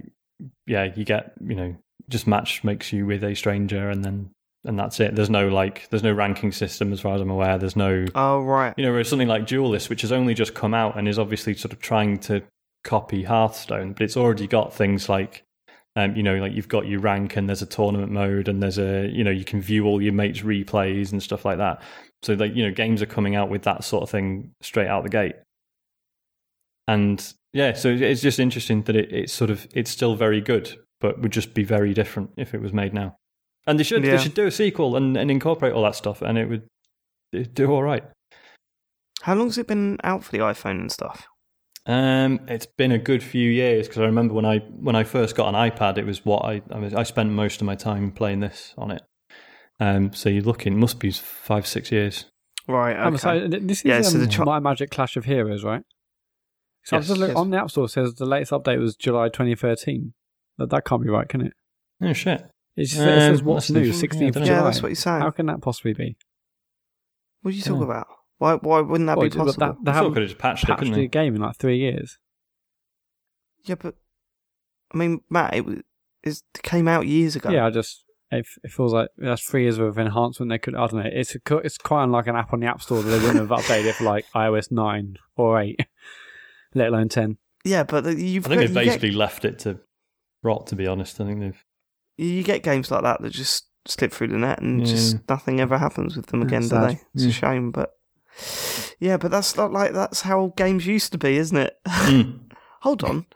yeah, 0.67 0.93
you 0.95 1.05
get 1.05 1.33
you 1.45 1.55
know 1.55 1.77
just 2.09 2.27
match 2.27 2.65
makes 2.65 2.93
you 2.93 3.07
with 3.07 3.25
a 3.25 3.35
stranger, 3.35 3.91
and 3.91 4.05
then 4.05 4.31
and 4.65 4.79
that's 4.79 5.01
it. 5.01 5.15
There's 5.15 5.31
no 5.31 5.49
like 5.49 5.89
there's 5.91 6.03
no 6.03 6.13
ranking 6.13 6.53
system 6.53 6.93
as 6.93 7.01
far 7.01 7.15
as 7.15 7.21
I'm 7.21 7.31
aware. 7.31 7.59
There's 7.59 7.77
no 7.77 8.07
Oh 8.15 8.43
right. 8.43 8.75
you 8.77 8.85
know, 8.85 8.93
whereas 8.93 9.09
something 9.09 9.29
like 9.29 9.47
Duelyst, 9.47 9.91
which 9.91 10.03
has 10.03 10.13
only 10.13 10.35
just 10.35 10.55
come 10.55 10.75
out 10.75 10.97
and 10.97 11.09
is 11.09 11.19
obviously 11.19 11.55
sort 11.55 11.73
of 11.73 11.81
trying 11.81 12.19
to 12.21 12.43
copy 12.85 13.25
Hearthstone, 13.25 13.93
but 13.93 14.03
it's 14.03 14.17
already 14.17 14.47
got 14.47 14.75
things 14.75 15.09
like, 15.09 15.45
um, 15.97 16.15
you 16.17 16.23
know, 16.23 16.37
like 16.37 16.53
you've 16.53 16.69
got 16.69 16.87
your 16.87 17.01
rank 17.01 17.37
and 17.37 17.49
there's 17.49 17.63
a 17.63 17.67
tournament 17.67 18.13
mode 18.13 18.49
and 18.49 18.63
there's 18.63 18.79
a, 18.79 19.09
you 19.09 19.25
know, 19.25 19.31
you 19.31 19.45
can 19.45 19.61
view 19.61 19.87
all 19.87 20.01
your 20.01 20.13
mates' 20.13 20.41
replays 20.41 21.13
and 21.13 21.23
stuff 21.23 21.45
like 21.45 21.59
that. 21.59 21.83
So, 22.23 22.35
like, 22.35 22.55
you 22.55 22.65
know, 22.65 22.73
games 22.73 23.03
are 23.03 23.07
coming 23.07 23.35
out 23.35 23.51
with 23.51 23.63
that 23.63 23.85
sort 23.85 24.03
of 24.03 24.11
thing 24.11 24.55
straight 24.61 24.89
out 24.89 25.03
the 25.03 25.11
gate. 25.11 25.35
And 26.89 27.33
yeah, 27.53 27.73
so 27.75 27.89
it's 27.91 28.21
just 28.23 28.39
interesting 28.39 28.83
that 28.83 28.97
it, 28.97 29.13
it's 29.13 29.33
sort 29.33 29.51
of, 29.51 29.67
it's 29.75 29.91
still 29.91 30.15
very 30.17 30.41
good, 30.41 30.75
but 31.01 31.21
would 31.21 31.33
just 31.33 31.55
be 31.55 31.65
very 31.65 31.95
different 31.95 32.31
if 32.37 32.55
it 32.55 32.61
was 32.61 32.73
made 32.73 32.93
now. 32.95 33.17
And 33.67 33.79
they 33.79 33.85
should, 33.85 34.05
Yeah. 34.05 34.17
they 34.17 34.23
should 34.23 34.35
do 34.35 34.47
a 34.47 34.51
sequel 34.51 34.97
and, 34.97 35.17
and 35.17 35.31
incorporate 35.31 35.73
all 35.73 35.83
that 35.85 35.95
stuff 35.95 36.23
and 36.23 36.37
it 36.39 36.49
would 36.49 36.67
it'd 37.33 37.55
do 37.55 37.71
all 37.71 37.83
right. 37.83 38.05
How 39.23 39.35
long's 39.35 39.57
it 39.59 39.69
been 39.69 39.99
out 40.03 40.25
for 40.25 40.33
the 40.33 40.39
iPhone 40.39 40.81
and 40.81 40.91
stuff? 40.93 41.27
Um, 41.87 42.41
it's 42.49 42.67
been 42.67 42.93
a 42.93 42.99
good 42.99 43.23
few 43.23 43.51
years 43.51 43.87
because 43.89 44.01
I 44.03 44.07
remember 44.07 44.35
when 44.35 44.45
I 44.45 44.59
when 44.59 44.95
I 44.97 45.03
first 45.05 45.35
got 45.37 45.49
an 45.53 45.55
iPad, 45.71 45.99
it 45.99 46.07
was 46.07 46.25
what 46.25 46.45
I 46.45 46.63
I, 46.71 46.79
was, 46.79 46.95
I 46.95 47.03
spent 47.03 47.31
most 47.31 47.61
of 47.61 47.67
my 47.67 47.75
time 47.75 48.13
playing 48.13 48.41
this 48.41 48.73
on 48.79 48.91
it. 48.93 49.03
Um, 49.81 50.13
so 50.13 50.29
you're 50.29 50.43
looking 50.45 50.79
must 50.79 51.01
be 51.01 51.11
five 51.11 51.67
six 51.67 51.91
years. 51.91 52.27
Right. 52.69 52.97
Um, 52.97 53.15
Okay. 53.15 53.19
so 53.21 53.49
th- 53.49 53.63
this 53.65 53.79
is 53.81 53.85
Yeah, 53.85 54.01
so 54.03 54.17
um, 54.19 54.25
the 54.25 54.31
cho- 54.31 54.45
My 54.45 54.61
Magic 54.61 54.91
Clash 54.91 55.17
of 55.17 55.25
Heroes, 55.25 55.65
right? 55.65 55.83
So 56.85 56.97
I've 56.97 57.03
Yes. 57.03 57.09
just 57.09 57.21
looked 57.21 57.31
Yes. 57.31 57.39
on 57.39 57.51
the 57.51 57.59
App 57.59 57.71
Store. 57.71 57.85
It 57.85 57.89
says 57.91 58.15
the 58.15 58.27
latest 58.27 58.53
update 58.53 58.79
was 58.81 58.97
July 58.97 59.29
2013. 59.29 60.15
That 60.59 60.71
that 60.71 60.85
can't 60.85 61.03
be 61.03 61.09
right, 61.09 61.29
can 61.29 61.41
it? 61.41 61.53
Oh 62.03 62.13
shit! 62.13 62.45
It's, 62.77 62.99
Um, 62.99 63.09
it 63.09 63.21
says 63.21 63.43
what's 63.43 63.71
new, 63.71 63.81
interesting. 63.81 64.11
16th 64.11 64.21
Yeah, 64.23 64.29
of. 64.43 64.47
July. 64.47 64.59
yeah, 64.59 64.65
that's 64.65 64.83
what 64.83 64.89
you're 64.89 64.97
saying. 64.97 65.23
How 65.23 65.31
can 65.31 65.47
that 65.47 65.61
possibly 65.63 65.93
be? 65.93 66.17
What 67.43 67.53
are 67.53 67.57
you 67.57 67.63
talking 67.63 67.79
Yeah. 67.81 67.85
about? 67.87 68.07
Why? 68.39 68.55
Why 68.57 68.81
wouldn't 68.81 69.07
that 69.07 69.17
Well, 69.19 69.29
be 69.31 69.37
possible? 69.37 69.67
that- 69.67 69.77
they 69.85 69.91
I 69.91 69.95
thought 69.95 69.99
haven't 70.01 70.13
could 70.15 70.23
have 70.23 70.31
just 70.31 70.41
patched, 70.41 70.69
it, 70.69 70.77
couldn't 70.79 70.95
the 70.95 71.01
they? 71.03 71.09
game 71.09 71.35
in 71.37 71.41
like 71.43 71.57
three 71.57 71.79
years. 71.79 72.19
Yeah, 73.65 73.77
but 73.77 73.95
I 74.93 74.99
mean, 74.99 75.21
Matt, 75.31 75.55
it, 75.55 75.65
was, 75.65 75.79
it 76.25 76.43
came 76.63 76.89
out 76.89 77.07
years 77.07 77.37
ago. 77.37 77.51
Yeah, 77.51 77.67
I 77.67 77.71
just 77.71 78.05
it, 78.31 78.47
it 78.65 78.71
feels 78.73 78.93
like 78.93 79.09
that's 79.17 79.43
three 79.43 79.63
years 79.63 79.79
of 79.79 79.99
enhancement. 79.99 80.51
They 80.51 80.59
could 80.59 80.75
I 80.75 80.87
don't 80.89 81.03
know. 81.05 81.11
It's 81.13 81.35
a, 81.37 81.57
it's 81.59 81.79
quite 81.79 82.05
unlike 82.05 82.27
an 82.27 82.37
app 82.37 82.53
on 82.53 82.61
the 82.61 82.67
App 82.67 82.83
Store 82.83 83.03
that 83.03 83.09
they 83.11 83.19
wouldn't 83.25 83.49
have 83.49 83.59
updated 83.59 83.87
it 83.87 83.95
for 83.95 84.05
like 84.05 84.27
iOS 84.35 84.71
nine 84.73 85.17
or 85.37 85.61
eight, 85.61 85.79
let 86.75 86.89
alone 86.89 87.09
ten. 87.09 87.39
Yeah, 87.65 87.85
but 87.85 88.05
you've 88.17 88.47
I 88.47 88.49
think 88.49 88.61
got, 88.61 88.67
they've 88.67 88.69
you, 88.71 88.75
get, 88.75 88.85
basically 88.87 89.13
left 89.13 89.45
it 89.45 89.59
to 89.61 89.79
rot. 90.43 90.67
To 90.69 90.77
be 90.77 90.87
honest, 90.87 91.21
I 91.21 91.25
think 91.27 91.41
they've. 91.41 91.65
you 92.19 92.43
get 92.43 92.63
games 92.63 92.91
like 92.91 93.03
that 93.03 93.23
that 93.23 93.31
just 93.31 93.67
slip 93.87 94.13
through 94.13 94.29
the 94.29 94.39
net 94.39 94.61
and 94.61 94.81
Yeah. 94.81 94.87
just 94.87 95.29
nothing 95.29 95.61
ever 95.61 95.79
happens 95.79 96.17
with 96.17 96.27
them 96.27 96.43
again, 96.43 96.63
do 96.63 96.69
they? 96.81 97.01
It's 97.15 97.25
Yeah. 97.25 97.29
a 97.29 97.33
shame, 97.33 97.71
but 97.71 97.91
yeah, 98.99 99.17
but 99.17 99.31
that's 99.31 99.57
not 99.57 99.73
like 99.73 99.93
that's 99.93 100.23
how 100.23 100.53
games 100.57 100.87
used 100.87 101.13
to 101.13 101.19
be, 101.19 101.37
isn't 101.37 101.57
it? 101.57 101.77
Mm. 101.87 102.41
Hold 102.83 103.05
on, 103.05 103.27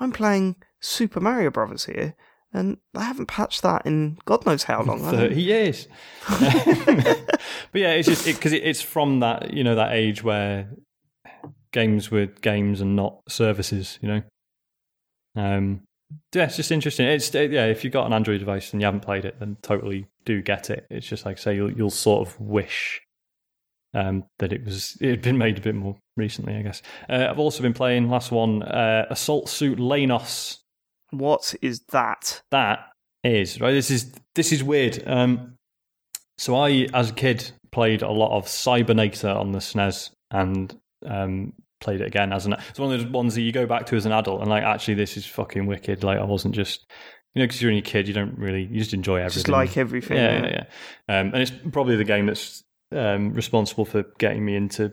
I'm 0.00 0.12
playing 0.12 0.56
Super 0.80 1.20
Mario 1.20 1.50
Brothers 1.50 1.84
here, 1.84 2.14
and 2.52 2.78
I 2.94 3.04
haven't 3.04 3.26
patched 3.26 3.62
that 3.62 3.84
in 3.86 4.18
God 4.24 4.44
knows 4.46 4.64
how 4.64 4.82
long. 4.82 5.00
Thirty 5.00 5.42
years. 5.42 5.86
but 6.28 7.74
yeah, 7.74 7.92
it's 7.92 8.08
just 8.08 8.24
because 8.26 8.52
it, 8.52 8.62
it's 8.64 8.82
from 8.82 9.20
that 9.20 9.52
you 9.54 9.62
know 9.64 9.74
that 9.76 9.92
age 9.92 10.22
where 10.22 10.70
games 11.72 12.10
were 12.10 12.26
games 12.26 12.80
and 12.80 12.96
not 12.96 13.20
services. 13.28 13.98
You 14.02 14.08
know. 14.08 14.22
Um. 15.36 15.82
Yeah, 16.32 16.44
it's 16.44 16.56
just 16.56 16.70
interesting. 16.70 17.06
It's 17.06 17.34
yeah. 17.34 17.66
If 17.66 17.82
you've 17.82 17.92
got 17.92 18.06
an 18.06 18.12
Android 18.12 18.38
device 18.38 18.72
and 18.72 18.80
you 18.80 18.86
haven't 18.86 19.00
played 19.00 19.24
it, 19.24 19.40
then 19.40 19.56
totally 19.62 20.06
do 20.24 20.40
get 20.40 20.70
it. 20.70 20.86
It's 20.90 21.06
just 21.06 21.26
like 21.26 21.38
say 21.38 21.56
you'll 21.56 21.72
you'll 21.72 21.90
sort 21.90 22.26
of 22.28 22.38
wish 22.40 23.00
um, 23.94 24.24
that 24.38 24.52
it 24.52 24.64
was 24.64 24.96
it 25.00 25.10
had 25.10 25.22
been 25.22 25.38
made 25.38 25.58
a 25.58 25.60
bit 25.60 25.74
more 25.74 25.96
recently. 26.16 26.54
I 26.54 26.62
guess. 26.62 26.82
Uh, 27.08 27.26
I've 27.28 27.38
also 27.38 27.62
been 27.62 27.74
playing 27.74 28.08
last 28.08 28.30
one, 28.30 28.62
uh, 28.62 29.06
Assault 29.10 29.48
Suit 29.48 29.78
Leynos 29.78 30.58
What 31.10 31.54
is 31.62 31.80
that? 31.90 32.42
that 32.50 32.90
is 33.24 33.60
right. 33.60 33.72
This 33.72 33.90
is 33.90 34.12
this 34.34 34.52
is 34.52 34.62
weird. 34.62 35.02
Um, 35.06 35.54
so 36.38 36.54
I, 36.54 36.86
as 36.92 37.10
a 37.10 37.14
kid, 37.14 37.50
played 37.72 38.02
a 38.02 38.10
lot 38.10 38.36
of 38.36 38.44
Cybernator 38.46 39.34
on 39.34 39.52
the 39.52 39.58
SNES 39.58 40.10
and 40.30 40.78
um, 41.06 41.52
played 41.80 42.00
it 42.00 42.06
again 42.06 42.32
as 42.32 42.46
an. 42.46 42.54
It's 42.70 42.78
one 42.78 42.92
of 42.92 43.00
those 43.00 43.10
ones 43.10 43.34
that 43.34 43.42
you 43.42 43.52
go 43.52 43.66
back 43.66 43.86
to 43.86 43.96
as 43.96 44.06
an 44.06 44.12
adult 44.12 44.40
and 44.40 44.50
like, 44.50 44.64
actually, 44.64 44.94
this 44.94 45.16
is 45.16 45.26
fucking 45.26 45.66
wicked. 45.66 46.04
Like 46.04 46.18
I 46.18 46.24
wasn't 46.24 46.54
just, 46.54 46.86
you 47.34 47.40
know, 47.40 47.46
because 47.46 47.62
you're 47.62 47.72
a 47.72 47.80
kid, 47.80 48.08
you 48.08 48.14
don't 48.14 48.38
really, 48.38 48.64
you 48.64 48.78
just 48.78 48.94
enjoy 48.94 49.16
everything. 49.16 49.34
Just 49.34 49.48
like 49.48 49.76
everything. 49.76 50.16
yeah, 50.16 50.46
yeah, 50.46 50.64
yeah. 51.08 51.20
Um, 51.20 51.26
and 51.32 51.36
it's 51.36 51.52
probably 51.72 51.96
the 51.96 52.04
game 52.04 52.26
that's 52.26 52.62
um, 52.92 53.32
responsible 53.34 53.84
for 53.84 54.04
getting 54.18 54.44
me 54.44 54.56
into 54.56 54.92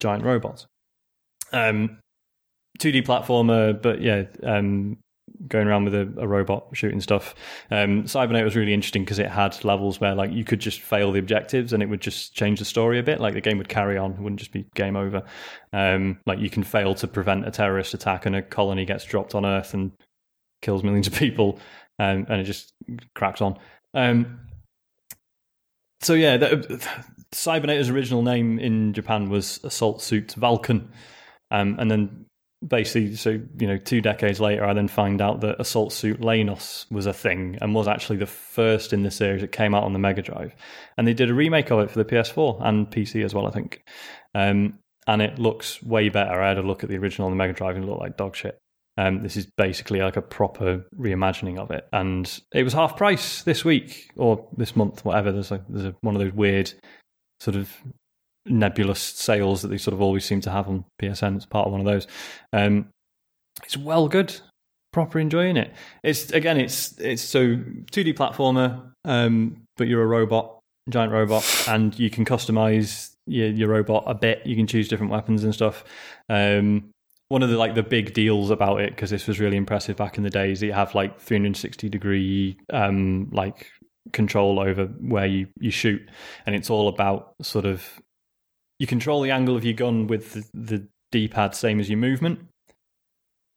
giant 0.00 0.24
robots. 0.24 0.66
Um, 1.52 1.98
2D 2.78 3.06
platformer, 3.06 3.80
but 3.80 4.02
yeah, 4.02 4.24
um, 4.42 4.98
going 5.48 5.66
around 5.66 5.84
with 5.84 5.94
a, 5.94 6.12
a 6.18 6.26
robot 6.26 6.68
shooting 6.72 7.00
stuff. 7.00 7.34
Um, 7.70 8.04
Cybernaut 8.04 8.44
was 8.44 8.56
really 8.56 8.74
interesting 8.74 9.04
because 9.04 9.18
it 9.18 9.30
had 9.30 9.64
levels 9.64 10.00
where 10.00 10.14
like 10.14 10.32
you 10.32 10.44
could 10.44 10.60
just 10.60 10.80
fail 10.80 11.12
the 11.12 11.18
objectives 11.18 11.72
and 11.72 11.82
it 11.82 11.86
would 11.86 12.00
just 12.00 12.34
change 12.34 12.58
the 12.58 12.64
story 12.64 12.98
a 12.98 13.02
bit. 13.02 13.20
Like 13.20 13.34
the 13.34 13.40
game 13.40 13.58
would 13.58 13.68
carry 13.68 13.96
on, 13.98 14.12
it 14.12 14.20
wouldn't 14.20 14.40
just 14.40 14.52
be 14.52 14.66
game 14.74 14.96
over. 14.96 15.22
Um, 15.72 16.20
like 16.26 16.38
you 16.38 16.50
can 16.50 16.62
fail 16.62 16.94
to 16.96 17.06
prevent 17.06 17.46
a 17.46 17.50
terrorist 17.50 17.94
attack 17.94 18.26
and 18.26 18.36
a 18.36 18.42
colony 18.42 18.84
gets 18.84 19.04
dropped 19.04 19.34
on 19.34 19.44
Earth 19.44 19.74
and 19.74 19.92
kills 20.62 20.82
millions 20.82 21.06
of 21.06 21.14
people, 21.14 21.58
um, 21.98 22.26
and 22.28 22.40
it 22.40 22.44
just 22.44 22.72
cracks 23.14 23.40
on. 23.40 23.58
Um, 23.94 24.40
so 26.00 26.14
yeah, 26.14 26.36
the, 26.36 26.88
Cybernator's 27.32 27.90
original 27.90 28.22
name 28.22 28.58
in 28.58 28.92
Japan 28.92 29.28
was 29.28 29.60
Assault 29.64 30.00
Suit 30.02 30.34
Valken. 30.38 30.88
um, 31.50 31.76
and 31.78 31.90
then 31.90 32.25
basically, 32.66 33.14
so 33.16 33.40
you 33.58 33.66
know, 33.66 33.76
two 33.76 34.00
decades 34.00 34.40
later, 34.40 34.64
I 34.64 34.72
then 34.74 34.88
find 34.88 35.20
out 35.20 35.40
that 35.40 35.60
Assault 35.60 35.92
Suit 35.92 36.20
Leynos 36.20 36.90
was 36.90 37.06
a 37.06 37.12
thing 37.12 37.58
and 37.60 37.74
was 37.74 37.88
actually 37.88 38.18
the 38.18 38.26
first 38.26 38.92
in 38.92 39.02
the 39.02 39.10
series. 39.10 39.42
It 39.42 39.52
came 39.52 39.74
out 39.74 39.84
on 39.84 39.92
the 39.92 39.98
Mega 39.98 40.22
Drive, 40.22 40.54
and 40.96 41.06
they 41.06 41.14
did 41.14 41.30
a 41.30 41.34
remake 41.34 41.70
of 41.70 41.80
it 41.80 41.90
for 41.90 41.98
the 41.98 42.04
PS4 42.04 42.64
and 42.64 42.90
PC 42.90 43.24
as 43.24 43.34
well, 43.34 43.46
I 43.46 43.50
think. 43.50 43.82
Um, 44.34 44.78
and 45.06 45.22
it 45.22 45.38
looks 45.38 45.82
way 45.82 46.08
better. 46.08 46.40
I 46.40 46.48
had 46.48 46.58
a 46.58 46.62
look 46.62 46.82
at 46.82 46.88
the 46.88 46.96
original 46.96 47.26
on 47.26 47.32
the 47.32 47.36
Mega 47.36 47.52
Drive 47.52 47.76
and 47.76 47.84
it 47.84 47.88
looked 47.88 48.00
like 48.00 48.16
dog 48.16 48.34
shit. 48.34 48.58
Um, 48.98 49.22
this 49.22 49.36
is 49.36 49.46
basically 49.46 50.00
like 50.00 50.16
a 50.16 50.22
proper 50.22 50.84
reimagining 50.98 51.58
of 51.58 51.70
it, 51.70 51.86
and 51.92 52.40
it 52.52 52.62
was 52.62 52.72
half 52.72 52.96
price 52.96 53.42
this 53.42 53.62
week 53.64 54.10
or 54.16 54.48
this 54.56 54.74
month, 54.74 55.04
whatever. 55.04 55.32
There's 55.32 55.50
like 55.50 55.62
there's 55.68 55.84
a, 55.84 55.94
one 56.00 56.16
of 56.16 56.22
those 56.22 56.32
weird 56.32 56.72
sort 57.38 57.56
of 57.56 57.70
nebulous 58.46 59.00
sales 59.00 59.62
that 59.62 59.68
they 59.68 59.78
sort 59.78 59.94
of 59.94 60.00
always 60.00 60.24
seem 60.24 60.40
to 60.42 60.50
have 60.50 60.68
on 60.68 60.84
PSN. 61.00 61.36
It's 61.36 61.46
part 61.46 61.66
of 61.66 61.72
one 61.72 61.80
of 61.80 61.86
those. 61.86 62.06
Um, 62.52 62.88
it's 63.64 63.76
well 63.76 64.08
good, 64.08 64.38
proper 64.92 65.18
enjoying 65.18 65.56
it. 65.56 65.72
It's 66.02 66.30
again, 66.32 66.58
it's 66.58 66.98
it's 66.98 67.22
so 67.22 67.56
2D 67.56 68.14
platformer, 68.14 68.92
um, 69.04 69.62
but 69.76 69.88
you're 69.88 70.02
a 70.02 70.06
robot, 70.06 70.58
giant 70.88 71.12
robot, 71.12 71.44
and 71.68 71.98
you 71.98 72.10
can 72.10 72.24
customize 72.24 73.12
your, 73.26 73.48
your 73.48 73.68
robot 73.68 74.04
a 74.06 74.14
bit. 74.14 74.42
You 74.46 74.56
can 74.56 74.66
choose 74.66 74.88
different 74.88 75.12
weapons 75.12 75.44
and 75.44 75.54
stuff. 75.54 75.84
Um, 76.28 76.90
one 77.28 77.42
of 77.42 77.50
the 77.50 77.56
like 77.56 77.74
the 77.74 77.82
big 77.82 78.14
deals 78.14 78.50
about 78.50 78.80
it 78.80 78.90
because 78.90 79.10
this 79.10 79.26
was 79.26 79.40
really 79.40 79.56
impressive 79.56 79.96
back 79.96 80.16
in 80.16 80.22
the 80.22 80.30
days. 80.30 80.62
You 80.62 80.72
have 80.72 80.94
like 80.94 81.20
360 81.20 81.88
degree 81.88 82.58
um, 82.72 83.28
like 83.32 83.70
control 84.12 84.60
over 84.60 84.86
where 84.86 85.26
you 85.26 85.48
you 85.58 85.70
shoot, 85.70 86.02
and 86.46 86.54
it's 86.54 86.70
all 86.70 86.88
about 86.88 87.34
sort 87.42 87.64
of 87.64 88.00
you 88.78 88.86
control 88.86 89.22
the 89.22 89.30
angle 89.30 89.56
of 89.56 89.64
your 89.64 89.74
gun 89.74 90.06
with 90.06 90.32
the, 90.32 90.44
the 90.54 90.88
D-pad 91.12 91.54
same 91.54 91.80
as 91.80 91.88
your 91.88 91.98
movement. 91.98 92.40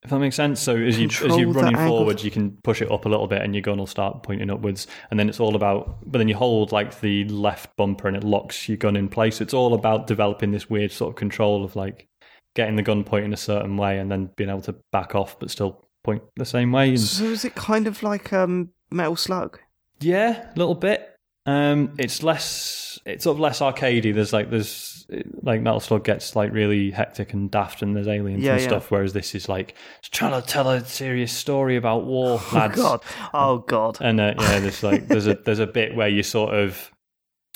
If 0.02 0.12
that 0.12 0.20
makes 0.20 0.38
sense. 0.38 0.62
So 0.62 0.78
as 0.78 0.98
you 0.98 1.08
as 1.08 1.36
you're 1.36 1.52
running 1.52 1.76
forward, 1.76 2.24
you 2.24 2.32
can 2.32 2.58
push 2.64 2.82
it 2.82 2.90
up 2.90 3.06
a 3.06 3.10
little 3.10 3.28
bit, 3.28 3.42
and 3.42 3.54
your 3.54 3.62
gun 3.62 3.80
will 3.80 3.88
start 3.88 4.24
pointing 4.24 4.50
upwards. 4.50 4.88
And 5.12 5.20
then 5.20 5.28
it's 5.28 5.42
all 5.42 5.58
about. 5.58 5.98
But 6.10 6.20
then 6.20 6.30
you 6.30 6.36
hold 6.36 6.72
like 6.72 7.02
the 7.02 7.26
left 7.26 7.76
bumper, 7.76 8.08
and 8.08 8.16
it 8.16 8.24
locks 8.24 8.70
your 8.70 8.78
gun 8.78 8.96
in 8.96 9.10
place. 9.10 9.42
It's 9.42 9.54
all 9.54 9.74
about 9.74 10.08
developing 10.08 10.52
this 10.52 10.70
weird 10.70 10.94
sort 10.94 11.10
of 11.10 11.16
control 11.18 11.66
of 11.66 11.76
like 11.76 12.08
getting 12.56 12.78
the 12.78 12.82
gun 12.82 13.04
pointing 13.04 13.34
a 13.34 13.38
certain 13.38 13.76
way, 13.76 14.00
and 14.00 14.10
then 14.10 14.30
being 14.38 14.50
able 14.50 14.62
to 14.62 14.76
back 14.94 15.16
off, 15.16 15.38
but 15.38 15.52
still 15.52 15.86
point 16.06 16.24
the 16.38 16.46
same 16.46 16.72
way. 16.72 16.92
And 16.92 17.00
So 17.02 17.26
is 17.26 17.44
it 17.44 17.56
kind 17.56 17.86
of 17.86 18.02
like 18.02 18.32
um, 18.32 18.70
Metal 18.90 19.18
Slug? 19.18 19.60
Yeah, 20.00 20.50
a 20.50 20.58
little 20.58 20.76
bit. 20.76 21.14
Um, 21.46 21.96
it's 21.98 22.24
less. 22.24 23.00
It's 23.06 23.26
sort 23.26 23.36
of 23.36 23.42
less 23.42 23.60
arcadey. 23.60 24.14
There's 24.14 24.32
like 24.32 24.50
there's 24.50 24.99
like 25.42 25.62
Metal 25.62 25.80
Slug 25.80 26.04
gets 26.04 26.36
like 26.36 26.52
really 26.52 26.92
hectic 26.92 27.34
and 27.34 27.50
daft, 27.50 27.82
and 27.82 27.96
there's 27.96 28.08
aliens 28.08 28.44
Yeah, 28.44 28.54
and 28.54 28.62
yeah. 28.62 28.68
stuff. 28.68 28.92
Whereas 28.92 29.14
this 29.14 29.34
is 29.36 29.50
like 29.50 29.76
it's 30.00 30.10
trying 30.10 30.40
to 30.40 30.48
tell 30.48 30.70
a 30.70 30.84
serious 30.86 31.32
story 31.32 31.76
about 31.76 32.06
war, 32.06 32.40
lads. 32.54 32.80
Oh 32.80 32.84
God! 32.84 33.02
Oh 33.34 33.58
God! 33.60 33.98
And 34.02 34.20
uh, 34.20 34.34
yeah, 34.40 34.60
there's 34.60 34.84
like 34.84 35.08
there's 35.08 35.28
a 35.28 35.36
there's 35.36 35.60
a 35.60 35.68
bit 35.68 35.96
where 35.96 36.08
you 36.10 36.24
sort 36.24 36.54
of 36.54 36.92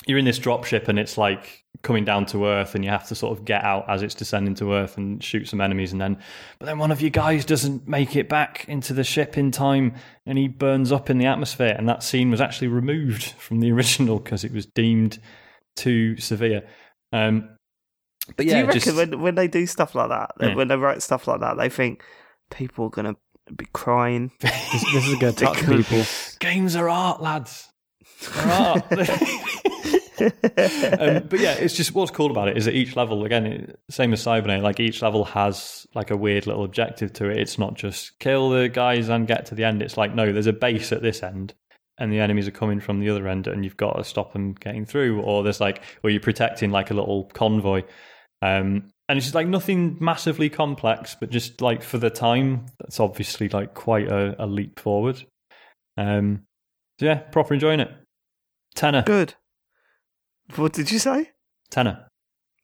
you're 0.08 0.18
in 0.18 0.26
this 0.26 0.40
dropship 0.40 0.88
and 0.90 1.00
it's 1.00 1.18
like 1.18 1.64
coming 1.82 2.04
down 2.04 2.26
to 2.26 2.46
earth 2.46 2.76
and 2.76 2.84
you 2.84 2.90
have 2.90 3.08
to 3.08 3.16
sort 3.16 3.38
of 3.38 3.46
get 3.46 3.64
out 3.64 3.86
as 3.90 4.02
it's 4.02 4.16
descending 4.16 4.54
to 4.56 4.74
earth 4.74 4.98
and 4.98 5.24
shoot 5.24 5.48
some 5.48 5.62
enemies 5.62 5.92
and 5.94 6.02
then 6.02 6.18
but 6.60 6.66
then 6.66 6.78
one 6.78 6.92
of 6.92 7.02
you 7.02 7.10
guys 7.10 7.46
doesn't 7.46 7.88
make 7.88 8.16
it 8.16 8.28
back 8.28 8.66
into 8.68 8.94
the 8.94 9.04
ship 9.04 9.38
in 9.38 9.50
time 9.52 9.94
and 10.26 10.38
he 10.38 10.48
burns 10.48 10.92
up 10.92 11.10
in 11.10 11.20
the 11.20 11.26
atmosphere 11.26 11.76
and 11.78 11.88
that 11.88 12.04
scene 12.04 12.30
was 12.32 12.42
actually 12.42 12.68
removed 12.68 13.24
from 13.34 13.60
the 13.60 13.72
original 13.72 14.20
because 14.20 14.44
it 14.44 14.52
was 14.52 14.66
deemed 14.66 15.20
too 15.76 16.18
severe 16.18 16.64
um 17.14 17.50
but 18.36 18.46
yeah 18.46 18.54
do 18.54 18.60
you 18.60 18.66
reckon 18.66 18.82
just, 18.82 18.98
when 18.98 19.22
when 19.22 19.36
they 19.36 19.48
do 19.48 19.66
stuff 19.66 19.96
like 19.96 20.10
that, 20.10 20.32
Yeah. 20.42 20.56
when 20.56 20.68
they 20.68 20.76
write 20.76 21.02
stuff 21.02 21.28
like 21.28 21.40
that, 21.40 21.56
they 21.58 21.70
think 21.70 22.04
people 22.52 22.86
are 22.86 22.90
gonna 22.90 23.16
be 23.56 23.68
crying? 23.74 24.32
This, 24.42 24.94
this 24.94 25.08
is 25.08 25.16
going 25.16 25.36
to 25.36 25.46
touch 25.46 25.66
people. 25.66 26.04
games 26.40 26.76
are 26.76 26.90
art 26.90 27.22
lads 27.22 27.70
They're 28.34 28.52
art 28.52 28.86
um, 30.20 31.28
but 31.28 31.40
yeah, 31.40 31.54
it's 31.54 31.74
just 31.76 31.94
what's 31.94 32.12
cool 32.12 32.32
about 32.32 32.48
it 32.48 32.56
is 32.56 32.66
that 32.66 32.76
each 32.76 32.96
level, 32.96 33.26
again, 33.26 33.74
same 33.90 34.14
as 34.14 34.24
Cybernet, 34.24 34.62
like 34.62 34.80
each 34.80 35.02
level 35.02 35.26
has 35.26 35.88
like 35.96 36.12
a 36.12 36.18
weird 36.18 36.46
little 36.48 36.64
objective 36.64 37.12
to 37.14 37.30
it. 37.30 37.38
It's 37.38 37.58
not 37.58 37.74
just 37.74 38.18
kill 38.20 38.50
the 38.52 38.70
guys 38.70 39.10
and 39.10 39.28
get 39.28 39.48
to 39.48 39.56
the 39.56 39.64
end. 39.64 39.82
It's 39.82 39.98
like 39.98 40.14
no, 40.16 40.32
there's 40.32 40.48
a 40.48 40.54
base 40.54 40.92
at 40.92 41.02
this 41.02 41.24
end, 41.24 41.54
and 41.98 42.12
the 42.12 42.20
enemies 42.20 42.48
are 42.48 42.52
coming 42.52 42.80
from 42.80 43.00
the 43.00 43.10
other 43.10 43.28
end, 43.28 43.48
and 43.48 43.64
you've 43.64 43.78
got 43.78 43.94
to 43.94 44.04
stop 44.04 44.34
them 44.34 44.54
getting 44.54 44.86
through. 44.86 45.22
Or 45.22 45.44
there's 45.44 45.62
like 45.62 45.84
where 46.02 46.12
you're 46.12 46.22
protecting 46.22 46.72
like 46.72 46.92
a 46.92 46.94
little 46.94 47.26
convoy, 47.34 47.84
um, 48.42 48.90
and 49.10 49.18
it's 49.18 49.26
just 49.26 49.36
like 49.36 49.48
nothing 49.48 49.98
massively 50.00 50.50
complex, 50.50 51.16
but 51.20 51.30
just 51.30 51.62
like 51.62 51.84
for 51.84 51.98
the 51.98 52.10
time, 52.10 52.66
that's 52.80 53.00
obviously 53.00 53.50
like 53.50 53.74
quite 53.74 54.08
a, 54.08 54.44
a 54.44 54.48
leap 54.48 54.80
forward. 54.80 55.24
Um, 55.98 56.44
so 57.00 57.06
yeah, 57.08 57.16
proper 57.16 57.54
enjoying 57.54 57.80
it. 57.80 57.92
Tenner, 58.76 59.04
Good. 59.04 59.36
What 60.56 60.74
did 60.74 60.92
you 60.92 61.00
say? 61.00 61.32
tenner. 61.70 62.08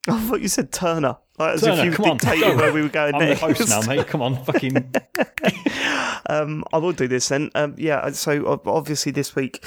I 0.07 0.19
thought 0.21 0.41
you 0.41 0.47
said 0.47 0.71
Turner. 0.71 1.17
Like, 1.37 1.55
as 1.55 1.61
Turner, 1.61 1.81
if 1.81 1.85
you 1.85 1.91
come 1.91 2.17
dictated 2.17 2.43
go. 2.43 2.55
where 2.57 2.73
we 2.73 2.81
were 2.81 2.89
going 2.89 3.15
I'm 3.15 3.29
the 3.29 3.35
host 3.35 3.67
now, 3.69 3.81
mate. 3.81 4.07
Come 4.07 4.21
on, 4.21 4.43
fucking. 4.43 4.73
um, 6.27 6.63
I 6.73 6.77
will 6.77 6.91
do 6.91 7.07
this 7.07 7.29
then. 7.29 7.49
Um, 7.55 7.75
yeah, 7.77 8.09
so 8.11 8.61
obviously 8.65 9.11
this 9.11 9.35
week 9.35 9.63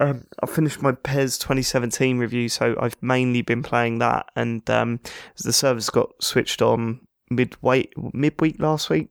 um, 0.00 0.26
I 0.42 0.46
finished 0.46 0.82
my 0.82 0.92
PES 0.92 1.38
2017 1.38 2.18
review, 2.18 2.48
so 2.48 2.76
I've 2.80 3.00
mainly 3.02 3.42
been 3.42 3.62
playing 3.62 3.98
that, 3.98 4.26
and 4.36 4.68
um, 4.70 5.00
the 5.42 5.52
servers 5.52 5.90
got 5.90 6.10
switched 6.22 6.62
on 6.62 7.00
midway 7.30 7.88
midweek 8.12 8.60
last 8.60 8.90
week, 8.90 9.08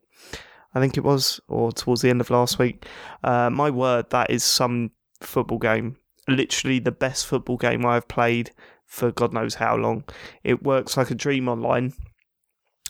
I 0.73 0.79
think 0.79 0.97
it 0.97 1.03
was, 1.03 1.39
or 1.47 1.71
towards 1.71 2.01
the 2.01 2.09
end 2.09 2.21
of 2.21 2.29
last 2.29 2.59
week. 2.59 2.85
Uh, 3.23 3.49
my 3.49 3.69
word, 3.69 4.09
that 4.11 4.29
is 4.29 4.43
some 4.43 4.91
football 5.21 5.59
game. 5.59 5.97
Literally 6.27 6.79
the 6.79 6.91
best 6.91 7.27
football 7.27 7.57
game 7.57 7.85
I've 7.85 8.07
played 8.07 8.51
for 8.85 9.11
God 9.11 9.33
knows 9.33 9.55
how 9.55 9.75
long. 9.75 10.03
It 10.43 10.63
works 10.63 10.97
like 10.97 11.11
a 11.11 11.15
dream 11.15 11.49
online. 11.49 11.93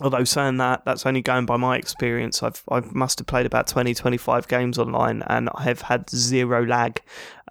Although 0.02 0.26
saying 0.26 0.58
that, 0.58 0.84
that's 0.84 1.06
only 1.06 1.22
going 1.22 1.46
by 1.46 1.56
my 1.56 1.78
experience. 1.78 2.44
I've 2.44 2.62
I 2.70 2.82
must 2.92 3.20
have 3.20 3.28
played 3.28 3.46
about 3.46 3.68
20, 3.68 3.94
25 3.94 4.48
games 4.50 4.78
online, 4.78 5.24
and 5.28 5.50
I 5.56 5.64
have 5.64 5.82
had 5.82 6.10
zero 6.10 6.66
lag. 6.66 7.02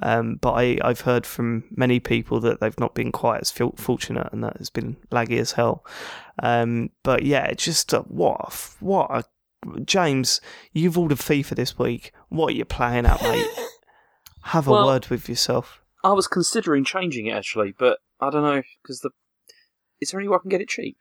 Um, 0.03 0.37
but 0.37 0.53
I, 0.53 0.79
I've 0.83 1.01
heard 1.01 1.25
from 1.25 1.65
many 1.71 2.01
people 2.01 2.41
that 2.41 2.61
they've 2.61 2.79
not 2.79 2.95
been 2.95 3.13
quite 3.13 3.41
as 3.41 3.51
fortunate, 3.51 4.29
and 4.31 4.45
that 4.45 4.57
it's 4.57 4.69
been 4.69 4.97
laggy 5.11 5.39
as 5.39 5.53
hell. 5.53 5.87
Um, 6.43 6.91
but 7.03 7.23
yeah, 7.23 7.45
it's 7.47 7.65
just 7.65 7.95
uh, 7.95 8.03
what 8.03 8.41
a 8.53 8.85
what 8.85 9.11
a 9.11 9.25
James. 9.87 10.43
You've 10.73 10.99
ordered 10.99 11.19
FIFA 11.19 11.57
this 11.57 11.79
week. 11.79 12.13
What 12.29 12.53
are 12.53 12.57
you 12.57 12.67
playing 12.67 13.07
at, 13.07 13.23
mate? 13.23 13.47
Have 14.43 14.69
a 14.69 14.73
Well- 14.73 14.87
word 14.87 15.07
with 15.07 15.31
yourself. 15.31 15.81
I 16.03 16.13
was 16.13 16.29
considering 16.29 16.85
changing 16.85 17.29
it 17.29 17.33
actually, 17.33 17.73
but 17.79 18.01
I 18.21 18.29
don't 18.29 18.43
know 18.43 18.63
because 18.83 19.01
the. 19.01 19.09
Is 20.03 20.11
there 20.11 20.21
any 20.21 20.29
way 20.29 20.37
I 20.37 20.41
can 20.41 20.51
get 20.51 20.61
it 20.61 20.69
cheap? 20.69 20.99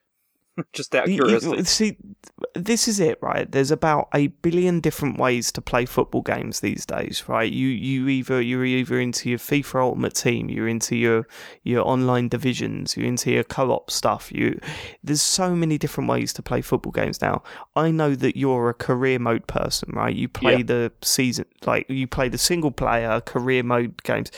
Just 0.74 0.94
out 0.96 1.06
of 1.06 1.10
You- 1.10 1.16
you- 1.28 1.40
curiosity. 1.40 1.64
see, 1.64 1.98
this 2.56 2.88
is 2.88 3.00
it, 3.00 3.18
right? 3.22 3.52
There's 3.52 3.72
about 3.72 4.10
a 4.14 4.28
billion 4.28 4.80
different 4.80 5.18
ways 5.18 5.52
to 5.54 5.62
play 5.62 5.86
football 5.86 6.22
games 6.22 6.60
these 6.60 6.86
days, 6.86 7.24
right? 7.28 7.52
You 7.52 7.68
you 7.70 8.08
either 8.10 8.40
you're 8.42 8.64
either 8.66 9.00
into 9.00 9.30
your 9.30 9.40
FIFA 9.40 9.76
Ultimate 9.82 10.14
Team, 10.14 10.50
you're 10.50 10.68
into 10.68 10.96
your 10.96 11.28
your 11.64 11.88
online 11.88 12.28
divisions, 12.28 12.96
you're 12.96 13.08
into 13.08 13.32
your 13.32 13.44
co-op 13.44 13.90
stuff. 13.90 14.32
You 14.32 14.60
there's 15.04 15.22
so 15.22 15.56
many 15.56 15.78
different 15.80 16.10
ways 16.10 16.34
to 16.34 16.44
play 16.44 16.62
football 16.62 16.92
games 16.92 17.22
now. 17.22 17.42
I 17.76 17.90
know 17.92 18.14
that 18.16 18.38
you're 18.38 18.70
a 18.70 18.74
career 18.76 19.18
mode 19.20 19.48
person, 19.48 19.90
right? 19.94 20.16
You 20.16 20.28
play 20.28 20.58
Yeah. 20.58 20.64
the 20.64 20.92
season 21.02 21.46
like 21.66 21.90
you 21.90 22.06
play 22.08 22.30
the 22.30 22.38
single 22.38 22.72
player 22.72 23.22
career 23.22 23.64
mode 23.64 24.04
games 24.04 24.30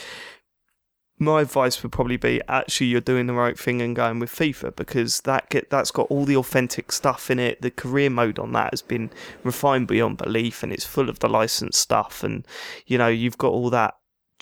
my 1.18 1.42
advice 1.42 1.82
would 1.82 1.92
probably 1.92 2.18
be 2.18 2.42
actually 2.48 2.88
you're 2.88 3.02
doing 3.02 3.28
the 3.28 3.34
right 3.34 3.58
thing 3.58 3.82
and 3.82 3.96
going 3.96 4.20
with 4.20 4.32
FIFA 4.32 4.76
because 4.76 5.22
that 5.22 5.50
get 5.50 5.70
that's 5.70 5.92
got 5.92 6.08
all 6.08 6.26
the 6.26 6.36
authentic 6.36 6.92
stuff 6.92 7.32
in 7.32 7.40
it. 7.40 7.62
The 7.62 7.72
career 7.72 8.10
mode 8.10 8.38
on 8.38 8.52
that 8.54 8.74
has 8.74 8.82
been 8.82 9.10
refined 9.44 9.88
beyond 9.88 10.18
belief 10.18 10.62
and 10.62 10.74
it's 10.74 10.86
full 10.86 11.10
of 11.10 11.20
the 11.20 11.30
licensed 11.30 11.80
stuff 11.80 12.24
and 12.24 12.46
you 12.86 12.98
know 12.98 13.08
you've 13.08 13.38
got 13.38 13.52
all 13.52 13.70
that 13.70 13.96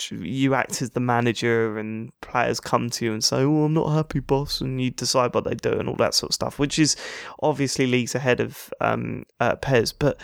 you 0.09 0.55
act 0.55 0.81
as 0.81 0.91
the 0.91 0.99
manager 0.99 1.77
and 1.77 2.11
players 2.21 2.59
come 2.59 2.89
to 2.89 3.05
you 3.05 3.13
and 3.13 3.23
say, 3.23 3.37
"Oh, 3.43 3.65
I'm 3.65 3.73
not 3.73 3.93
happy, 3.93 4.19
boss," 4.19 4.59
and 4.59 4.81
you 4.81 4.89
decide 4.89 5.33
what 5.35 5.43
they 5.43 5.53
do 5.53 5.71
and 5.71 5.87
all 5.87 5.95
that 5.97 6.15
sort 6.15 6.31
of 6.31 6.33
stuff, 6.33 6.57
which 6.57 6.79
is 6.79 6.95
obviously 7.41 7.85
leagues 7.85 8.15
ahead 8.15 8.39
of 8.39 8.73
um, 8.81 9.25
uh, 9.39 9.55
PES, 9.55 9.93
but 9.93 10.17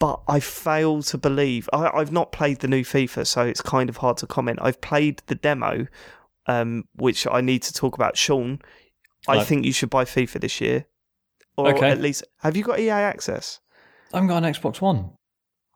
but 0.00 0.20
I 0.26 0.40
fail 0.40 1.02
to 1.04 1.18
believe 1.18 1.68
I, 1.72 1.90
I've 1.94 2.10
not 2.10 2.32
played 2.32 2.58
the 2.60 2.66
new 2.68 2.82
FIFA, 2.82 3.24
so 3.26 3.42
it's 3.42 3.60
kind 3.60 3.88
of 3.88 3.98
hard 3.98 4.16
to 4.18 4.26
comment. 4.26 4.58
I've 4.60 4.80
played 4.80 5.22
the 5.26 5.36
demo, 5.36 5.86
um, 6.46 6.84
which 6.96 7.26
I 7.30 7.40
need 7.40 7.62
to 7.62 7.72
talk 7.72 7.94
about. 7.94 8.16
Sean, 8.16 8.60
I 9.28 9.44
think 9.44 9.64
you 9.64 9.72
should 9.72 9.90
buy 9.90 10.04
FIFA 10.04 10.40
this 10.40 10.60
year, 10.60 10.86
or 11.56 11.68
Okay. 11.68 11.90
at 11.90 12.00
least 12.00 12.24
have 12.38 12.56
you 12.56 12.64
got 12.64 12.80
EA 12.80 12.90
access? 12.90 13.60
I 14.12 14.16
haven't 14.16 14.28
got 14.28 14.42
an 14.42 14.52
Xbox 14.52 14.80
One. 14.80 15.10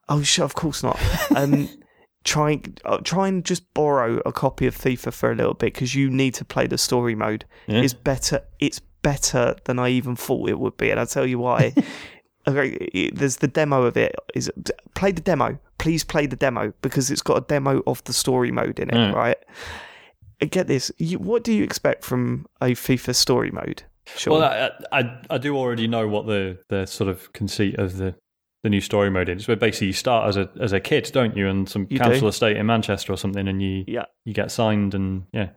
Oh, 0.09 0.23
sure, 0.23 0.45
of 0.45 0.55
course 0.55 0.83
not. 0.83 0.99
Um, 1.37 1.69
try 2.25 2.61
uh, 2.87 2.99
try 2.99 3.29
and 3.29 3.45
just 3.45 3.73
borrow 3.75 4.21
a 4.25 4.33
copy 4.33 4.67
of 4.67 4.75
FIFA 4.77 5.13
for 5.13 5.31
a 5.31 5.35
little 5.35 5.55
bit 5.55 5.75
because 5.75 5.95
you 5.95 6.09
need 6.11 6.35
to 6.35 6.45
play 6.45 6.67
the 6.67 6.79
story 6.79 7.15
mode. 7.15 7.45
Yeah. 7.67 7.83
It's 7.83 7.95
better. 7.95 8.41
It's 8.59 8.81
better 9.03 9.55
than 9.65 9.79
I 9.79 9.91
even 9.91 10.17
thought 10.17 10.49
it 10.49 10.59
would 10.59 10.77
be, 10.79 10.91
and 10.91 10.99
I'll 10.99 11.07
tell 11.07 11.27
you 11.27 11.39
why. 11.39 11.75
okay, 12.47 13.11
there's 13.15 13.37
the 13.37 13.49
demo 13.49 13.83
of 13.83 13.97
it. 13.97 14.15
Is 14.35 14.51
play 14.95 15.13
the 15.13 15.21
demo, 15.21 15.59
please 15.79 16.05
play 16.05 16.27
the 16.27 16.37
demo 16.37 16.73
because 16.83 17.11
it's 17.11 17.23
got 17.23 17.37
a 17.39 17.41
demo 17.47 17.83
of 17.87 18.03
the 18.05 18.13
story 18.13 18.51
mode 18.51 18.79
in 18.79 18.91
it, 18.91 18.95
Mm. 18.95 19.15
right? 19.15 19.37
Uh, 20.43 20.47
Get 20.51 20.67
this. 20.67 20.91
You, 20.99 21.19
what 21.19 21.45
do 21.45 21.53
you 21.53 21.63
expect 21.65 22.05
from 22.05 22.47
a 22.61 22.69
FIFA 22.73 23.15
story 23.15 23.51
mode? 23.51 23.85
Sure. 24.17 24.35
Well, 24.39 24.43
I, 24.93 25.01
I 25.01 25.21
I 25.31 25.39
do 25.39 25.57
already 25.57 25.87
know 25.89 26.07
what 26.09 26.27
the, 26.27 26.59
the 26.69 26.87
sort 26.87 27.09
of 27.09 27.33
conceit 27.33 27.79
of 27.79 27.97
the, 27.97 28.15
the 28.63 28.69
new 28.69 28.81
story 28.83 29.11
mode 29.11 29.29
is. 29.31 29.49
Where 29.49 29.57
basically 29.57 29.87
you 29.89 29.93
start 29.95 30.29
as 30.29 30.37
a 30.37 30.51
as 30.61 30.73
a 30.73 30.81
kid, 30.81 31.11
don't 31.15 31.37
you, 31.37 31.49
and 31.49 31.67
some 31.69 31.87
You 31.89 31.99
council 31.99 32.23
do. 32.23 32.27
estate 32.29 32.57
in 32.59 32.67
Manchester 32.67 33.13
or 33.13 33.17
something, 33.17 33.49
and 33.49 33.63
you 33.63 33.85
yeah. 33.87 34.05
you 34.27 34.35
get 34.35 34.51
signed 34.51 34.95
and 34.95 35.23
yeah, 35.33 35.51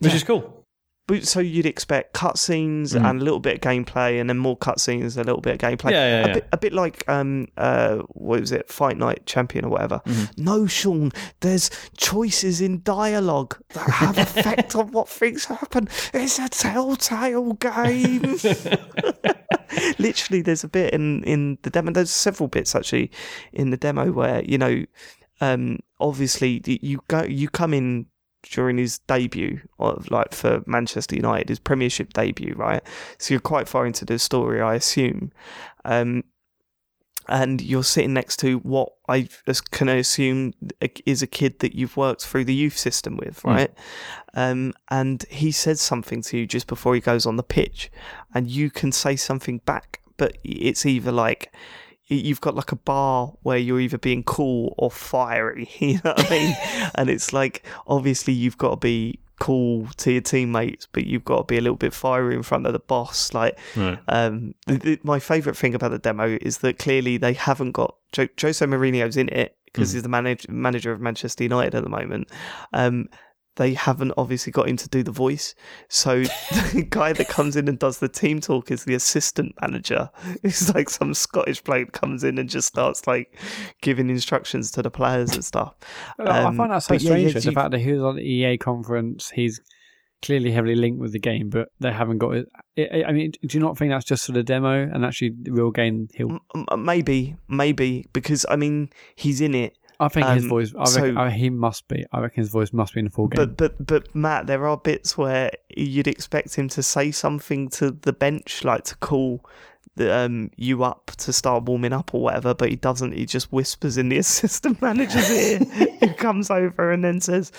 which 0.00 0.10
Yeah. 0.12 0.16
is 0.16 0.24
cool. 0.24 0.61
But 1.08 1.26
so 1.26 1.40
you'd 1.40 1.66
expect 1.66 2.14
cutscenes 2.14 2.94
Mm. 2.94 3.10
and 3.10 3.20
a 3.20 3.24
little 3.24 3.40
bit 3.40 3.56
of 3.56 3.60
gameplay, 3.60 4.20
and 4.20 4.30
then 4.30 4.38
more 4.38 4.56
cutscenes, 4.56 5.16
a 5.16 5.24
little 5.24 5.40
bit 5.40 5.54
of 5.54 5.58
gameplay. 5.58 5.90
Yeah, 5.90 6.24
yeah, 6.24 6.30
a 6.30 6.34
bit, 6.34 6.48
a 6.52 6.56
bit 6.56 6.72
like 6.72 7.08
um, 7.08 7.48
uh, 7.56 7.96
what 8.10 8.40
was 8.40 8.52
it, 8.52 8.68
Fight 8.70 8.96
Night 8.96 9.26
Champion 9.26 9.64
or 9.64 9.68
whatever. 9.70 10.00
Mm-hmm. 10.06 10.44
No, 10.44 10.66
Sean, 10.68 11.10
there's 11.40 11.70
choices 11.96 12.60
in 12.60 12.82
dialogue 12.84 13.58
that 13.70 13.90
have 13.90 14.16
effect 14.26 14.76
on 14.76 14.92
what 14.92 15.08
things 15.08 15.46
happen. 15.46 15.88
It's 16.14 16.38
a 16.38 16.48
telltale 16.48 17.54
game. 17.54 18.36
Literally, 19.98 20.42
there's 20.42 20.64
a 20.64 20.68
bit 20.68 20.92
in 20.94 21.24
in 21.24 21.58
the 21.62 21.70
demo. 21.70 21.92
There's 21.92 22.10
several 22.10 22.48
bits 22.48 22.74
actually 22.74 23.10
in 23.52 23.70
the 23.70 23.76
demo 23.76 24.12
where 24.12 24.42
you 24.44 24.58
know, 24.58 24.84
um, 25.40 25.78
obviously 25.98 26.62
you 26.66 27.00
go 27.08 27.22
you 27.24 27.48
come 27.48 27.72
in 27.74 28.06
during 28.42 28.78
his 28.78 28.98
debut 29.00 29.60
of 29.78 30.10
like 30.10 30.32
for 30.34 30.62
Manchester 30.66 31.16
United, 31.16 31.48
his 31.48 31.58
Premiership 31.58 32.12
debut, 32.12 32.54
right? 32.56 32.82
So 33.18 33.34
you're 33.34 33.40
quite 33.40 33.68
far 33.68 33.86
into 33.86 34.04
the 34.04 34.18
story, 34.18 34.60
I 34.60 34.74
assume. 34.74 35.32
Um, 35.84 36.24
and 37.28 37.60
you're 37.62 37.84
sitting 37.84 38.12
next 38.12 38.38
to 38.40 38.58
what 38.58 38.88
I 39.08 39.28
can 39.70 39.88
assume 39.88 40.54
is 41.06 41.22
a 41.22 41.26
kid 41.28 41.60
that 41.60 41.74
you've 41.74 41.96
worked 41.96 42.26
through 42.26 42.44
the 42.46 42.54
youth 42.54 42.76
system 42.76 43.16
with, 43.16 43.38
Hmm. 43.42 43.48
right? 43.48 43.70
Um, 44.34 44.72
and 44.90 45.22
he 45.30 45.52
says 45.52 45.80
something 45.80 46.20
to 46.22 46.38
you 46.38 46.46
just 46.46 46.66
before 46.66 46.94
he 46.96 47.00
goes 47.00 47.24
on 47.24 47.36
the 47.36 47.42
pitch, 47.44 47.92
and 48.34 48.50
you 48.50 48.70
can 48.70 48.90
say 48.90 49.14
something 49.14 49.58
back, 49.58 50.00
but 50.16 50.36
it's 50.42 50.84
either 50.84 51.12
like 51.12 51.54
you've 52.14 52.40
got 52.40 52.54
like 52.54 52.72
a 52.72 52.76
bar 52.76 53.32
where 53.42 53.58
you're 53.58 53.80
either 53.80 53.98
being 53.98 54.22
cool 54.24 54.74
or 54.78 54.90
fiery, 54.90 55.68
you 55.78 55.94
know 56.04 56.12
what 56.16 56.26
I 56.26 56.30
mean? 56.30 56.56
and 56.94 57.10
it's 57.10 57.32
like 57.32 57.64
obviously 57.86 58.32
you've 58.32 58.58
got 58.58 58.70
to 58.70 58.76
be 58.76 59.18
cool 59.40 59.88
to 59.96 60.12
your 60.12 60.20
teammates, 60.20 60.86
but 60.92 61.04
you've 61.06 61.24
got 61.24 61.38
to 61.38 61.44
be 61.44 61.58
a 61.58 61.60
little 61.60 61.76
bit 61.76 61.92
fiery 61.92 62.34
in 62.34 62.42
front 62.44 62.66
of 62.66 62.72
the 62.72 62.78
boss, 62.78 63.34
like. 63.34 63.58
Right. 63.76 63.98
Um, 64.08 64.54
the, 64.66 64.76
the, 64.78 65.00
my 65.02 65.18
favourite 65.18 65.56
thing 65.56 65.74
about 65.74 65.90
the 65.90 65.98
demo 65.98 66.38
is 66.40 66.58
that 66.58 66.78
clearly 66.78 67.16
they 67.16 67.32
haven't 67.32 67.72
got 67.72 67.96
jo- 68.12 68.28
Jose 68.40 68.64
Mourinho's 68.64 69.16
in 69.16 69.28
it 69.30 69.56
because 69.64 69.90
Mm. 69.90 69.94
he's 69.94 70.02
the 70.02 70.08
manage- 70.08 70.48
manager 70.48 70.92
of 70.92 71.00
Manchester 71.00 71.42
United 71.44 71.74
at 71.74 71.82
the 71.82 71.88
moment. 71.88 72.28
Um, 72.72 73.08
they 73.56 73.74
haven't 73.74 74.12
obviously 74.16 74.50
got 74.52 74.68
him 74.68 74.76
to 74.78 74.88
do 74.88 75.02
the 75.02 75.10
voice, 75.12 75.54
so 75.88 76.20
the 76.72 76.86
guy 76.88 77.12
that 77.12 77.28
comes 77.28 77.54
in 77.56 77.68
and 77.68 77.78
does 77.78 77.98
the 77.98 78.08
team 78.08 78.40
talk 78.40 78.70
is 78.70 78.84
the 78.84 78.94
assistant 78.94 79.54
manager. 79.60 80.10
It's 80.42 80.74
like 80.74 80.88
some 80.90 81.14
Scottish 81.14 81.60
bloke 81.62 81.92
comes 81.92 82.24
in 82.24 82.38
and 82.38 82.48
just 82.48 82.68
starts 82.68 83.06
like 83.06 83.36
giving 83.82 84.08
instructions 84.10 84.70
to 84.72 84.82
the 84.82 84.90
players 84.90 85.32
and 85.34 85.44
stuff. 85.44 85.74
I 86.18 86.40
Um, 86.44 86.56
find 86.56 86.72
that 86.72 86.78
so 86.82 86.96
strange. 86.98 87.34
yeah, 87.34 87.40
the 87.40 87.46
you- 87.50 87.52
fact 87.52 87.70
that 87.72 87.80
he 87.80 87.92
was 87.92 88.02
on 88.02 88.16
the 88.16 88.22
EA 88.22 88.56
conference, 88.58 89.30
he's 89.30 89.60
clearly 90.22 90.52
heavily 90.52 90.76
linked 90.76 91.00
with 91.00 91.12
the 91.12 91.18
game, 91.18 91.48
but 91.50 91.68
they 91.80 91.90
haven't 91.92 92.18
got 92.18 92.30
it. 92.36 92.48
I 92.78 93.04
I 93.08 93.12
mean, 93.12 93.32
do 93.32 93.58
you 93.58 93.60
not 93.60 93.76
think 93.76 93.90
that's 93.90 94.04
just 94.04 94.24
for 94.26 94.32
the 94.32 94.42
demo 94.44 94.82
and 94.92 95.04
actually 95.04 95.32
the 95.42 95.50
real 95.52 95.70
game? 95.72 96.08
He'll. 96.14 96.38
Maybe, 96.78 97.36
maybe 97.48 98.06
because 98.12 98.46
I 98.48 98.56
mean 98.56 98.90
he's 99.16 99.40
in 99.40 99.54
it, 99.54 99.76
I 100.04 100.08
think 100.08 100.26
his 100.26 100.42
Um, 100.44 100.48
voice. 100.48 100.74
I 100.78 100.84
so- 100.84 101.00
reckon, 101.02 101.16
I, 101.18 101.30
he 101.30 101.50
must 101.50 101.86
be. 101.88 102.04
I 102.12 102.20
reckon 102.20 102.42
his 102.42 102.50
voice 102.50 102.72
must 102.72 102.94
be 102.94 103.00
in 103.00 103.06
the 103.06 103.10
full 103.10 103.28
game. 103.28 103.36
But 103.36 103.56
but 103.56 103.86
but 103.86 104.14
Matt, 104.14 104.46
there 104.46 104.66
are 104.66 104.76
bits 104.76 105.16
where 105.16 105.50
you'd 105.76 106.06
expect 106.08 106.54
him 106.56 106.68
to 106.70 106.82
say 106.82 107.10
something 107.10 107.68
to 107.70 107.90
the 107.92 108.12
bench, 108.12 108.64
like 108.64 108.84
to 108.84 108.96
call 108.96 109.44
the, 109.96 110.14
um 110.14 110.50
you 110.56 110.82
up 110.84 111.10
to 111.18 111.32
start 111.32 111.64
warming 111.64 111.92
up 111.92 112.14
or 112.14 112.22
whatever, 112.22 112.54
but 112.54 112.70
he 112.70 112.76
doesn't. 112.76 113.12
He 113.12 113.26
just 113.26 113.52
whispers 113.52 113.96
in 113.98 114.08
the 114.08 114.18
assistant 114.26 114.80
manager's 114.82 115.30
ear, 115.30 115.58
who 116.00 116.08
comes 116.14 116.50
over 116.50 116.90
and 116.90 117.04
then 117.04 117.20
says, 117.20 117.52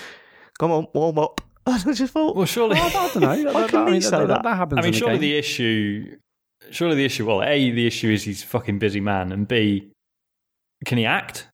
"Come 0.59 0.71
on, 0.71 0.87
warm 0.93 1.19
up." 1.19 1.41
And 1.65 1.81
I 1.87 1.93
just 1.93 2.11
thought, 2.11 2.35
Well, 2.35 2.45
surely. 2.45 2.77
I 2.77 2.89
don't 2.89 3.15
know. 3.21 3.27
Why 3.53 3.61
That, 3.61 3.69
couldn't 3.69 3.81
I 3.81 3.85
mean, 3.85 3.93
he 3.95 4.01
say 4.01 4.09
that, 4.19 4.27
that? 4.27 4.43
that 4.43 4.57
happens. 4.57 4.79
I 4.79 4.81
mean, 4.81 4.87
in 4.87 4.91
the 4.91 4.97
surely 4.97 5.13
game. 5.13 5.21
the 5.21 5.37
issue, 5.37 6.17
surely 6.71 6.95
the 6.95 7.05
issue. 7.05 7.25
Well, 7.25 7.41
a 7.41 7.71
the 7.71 7.87
issue 7.87 8.09
is 8.11 8.23
he's 8.23 8.43
a 8.43 8.47
fucking 8.47 8.79
busy 8.79 8.99
man, 8.99 9.31
and 9.31 9.47
b 9.47 9.91
can 10.85 10.97
he 10.97 11.05
act? 11.05 11.47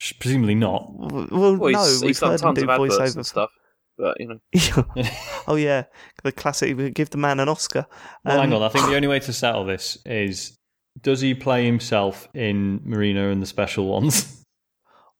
Sh- 0.00 0.14
Presumably 0.18 0.54
not. 0.54 0.86
well, 0.92 1.56
Well, 1.56 1.70
no, 1.72 1.84
he's, 1.84 2.00
we've 2.00 2.08
he's 2.08 2.20
done 2.20 2.30
heard 2.30 2.40
him 2.40 2.44
tons 2.46 2.58
do 2.58 2.64
of 2.64 2.70
adverts 2.70 2.96
voiceover 2.96 3.16
and 3.16 3.26
stuff, 3.26 3.50
but 3.98 4.16
you 4.18 4.28
know, 4.28 5.04
oh 5.46 5.56
yeah, 5.56 5.84
the 6.24 6.32
classic. 6.32 6.94
Give 6.94 7.10
the 7.10 7.18
man 7.18 7.38
an 7.38 7.48
Oscar. 7.48 7.86
Well, 8.24 8.40
hang 8.40 8.52
Um, 8.52 8.62
on. 8.62 8.62
I 8.62 8.68
think 8.70 8.86
the 8.86 8.96
only 8.96 9.08
way 9.08 9.20
to 9.20 9.32
settle 9.32 9.64
this 9.64 9.98
is: 10.06 10.56
does 11.00 11.20
he 11.20 11.34
play 11.34 11.66
himself 11.66 12.28
in 12.34 12.80
Mourinho 12.80 13.30
and 13.30 13.40
the 13.42 13.46
special 13.46 13.86
ones? 13.86 14.36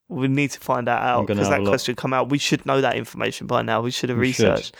We 0.09 0.27
need 0.27 0.51
to 0.51 0.59
find 0.59 0.87
that 0.87 1.01
out 1.01 1.25
because 1.25 1.47
that 1.47 1.63
question 1.63 1.95
come 1.95 2.11
out. 2.11 2.27
We 2.29 2.37
should 2.37 2.65
know 2.65 2.81
that 2.81 2.97
information 2.97 3.47
by 3.47 3.61
now. 3.61 3.79
We 3.79 3.91
should 3.91 4.09
have 4.09 4.17
We 4.19 4.33
should. 4.33 4.49
researched. 4.49 4.75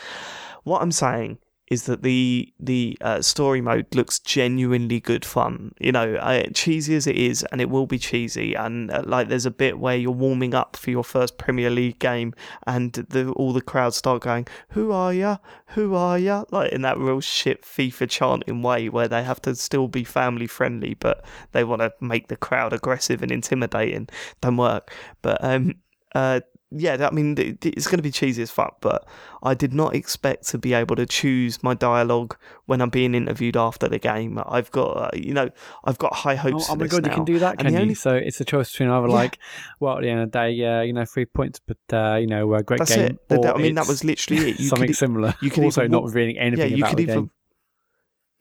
What 0.64 0.82
I'm 0.82 0.92
saying 0.92 1.38
is 1.68 1.84
that 1.84 2.02
the 2.02 2.52
the 2.60 2.98
uh, 3.00 3.22
story 3.22 3.60
mode 3.60 3.86
looks 3.94 4.18
genuinely 4.18 5.00
good 5.00 5.24
fun. 5.24 5.72
You 5.80 5.92
know, 5.92 6.16
uh, 6.16 6.44
cheesy 6.54 6.94
as 6.96 7.06
it 7.06 7.16
is, 7.16 7.44
and 7.50 7.60
it 7.60 7.70
will 7.70 7.86
be 7.86 7.98
cheesy. 7.98 8.54
And 8.54 8.90
uh, 8.90 9.02
like, 9.06 9.28
there's 9.28 9.46
a 9.46 9.50
bit 9.50 9.78
where 9.78 9.96
you're 9.96 10.10
warming 10.10 10.54
up 10.54 10.76
for 10.76 10.90
your 10.90 11.04
first 11.04 11.38
Premier 11.38 11.70
League 11.70 11.98
game, 11.98 12.34
and 12.66 12.92
the, 12.92 13.30
all 13.32 13.52
the 13.52 13.62
crowd 13.62 13.94
start 13.94 14.22
going, 14.22 14.46
"Who 14.70 14.92
are 14.92 15.14
ya? 15.14 15.38
Who 15.68 15.94
are 15.94 16.18
ya?" 16.18 16.44
Like 16.50 16.72
in 16.72 16.82
that 16.82 16.98
real 16.98 17.20
shit 17.20 17.62
FIFA 17.62 18.10
chanting 18.10 18.62
way, 18.62 18.88
where 18.88 19.08
they 19.08 19.22
have 19.22 19.40
to 19.42 19.54
still 19.54 19.88
be 19.88 20.04
family 20.04 20.46
friendly, 20.46 20.94
but 20.94 21.24
they 21.52 21.64
want 21.64 21.80
to 21.80 21.92
make 22.00 22.28
the 22.28 22.36
crowd 22.36 22.72
aggressive 22.72 23.22
and 23.22 23.32
intimidating. 23.32 24.08
Don't 24.40 24.56
work. 24.56 24.92
But 25.22 25.42
um, 25.42 25.74
uh, 26.14 26.40
yeah, 26.74 27.06
I 27.06 27.10
mean, 27.14 27.34
it's 27.38 27.86
going 27.86 27.98
to 27.98 28.02
be 28.02 28.10
cheesy 28.10 28.42
as 28.42 28.50
fuck, 28.50 28.80
but 28.80 29.06
I 29.42 29.54
did 29.54 29.72
not 29.72 29.94
expect 29.94 30.46
to 30.48 30.58
be 30.58 30.72
able 30.74 30.96
to 30.96 31.06
choose 31.06 31.62
my 31.62 31.74
dialogue 31.74 32.36
when 32.66 32.80
I'm 32.80 32.90
being 32.90 33.14
interviewed 33.14 33.56
after 33.56 33.88
the 33.88 33.98
game. 33.98 34.40
I've 34.46 34.70
got, 34.70 34.90
uh, 34.96 35.10
you 35.14 35.34
know, 35.34 35.50
I've 35.84 35.98
got 35.98 36.14
high 36.14 36.34
Oh, 36.34 36.36
hopes. 36.36 36.64
oh 36.68 36.74
for 36.74 36.78
my 36.80 36.86
god, 36.86 37.06
you 37.06 37.12
can 37.12 37.24
do 37.24 37.38
that, 37.38 37.52
And 37.58 37.62
can 37.68 37.74
you? 37.74 37.80
only- 37.80 37.94
So 37.94 38.14
it's 38.14 38.40
a 38.40 38.44
choice 38.44 38.70
between 38.72 38.88
either 38.90 39.08
Yeah. 39.08 39.14
like, 39.14 39.38
well, 39.80 39.96
at 39.98 40.02
the 40.02 40.08
end 40.10 40.20
of 40.20 40.30
the 40.32 40.38
day, 40.38 40.64
uh, 40.64 40.82
you 40.82 40.92
know, 40.92 41.04
three 41.04 41.24
points, 41.26 41.60
but 41.66 41.76
uh, 41.92 42.16
you 42.16 42.26
know, 42.26 42.54
a 42.54 42.62
great 42.62 42.78
That's 42.78 42.94
game. 42.96 43.18
it. 43.30 43.44
I 43.46 43.58
mean, 43.58 43.74
that 43.74 43.86
was 43.88 44.04
literally 44.04 44.50
it. 44.50 44.60
You 44.60 44.68
something 44.68 44.88
could- 44.88 44.96
similar. 44.96 45.34
you 45.42 45.50
could 45.50 45.64
also 45.64 45.82
even 45.82 45.92
not 45.92 46.04
revealing 46.04 46.38
anything 46.38 46.70
yeah, 46.70 46.76
you 46.76 46.82
about 46.84 46.90
could 46.90 46.98
the 46.98 47.02
either 47.04 47.14
game. 47.20 47.30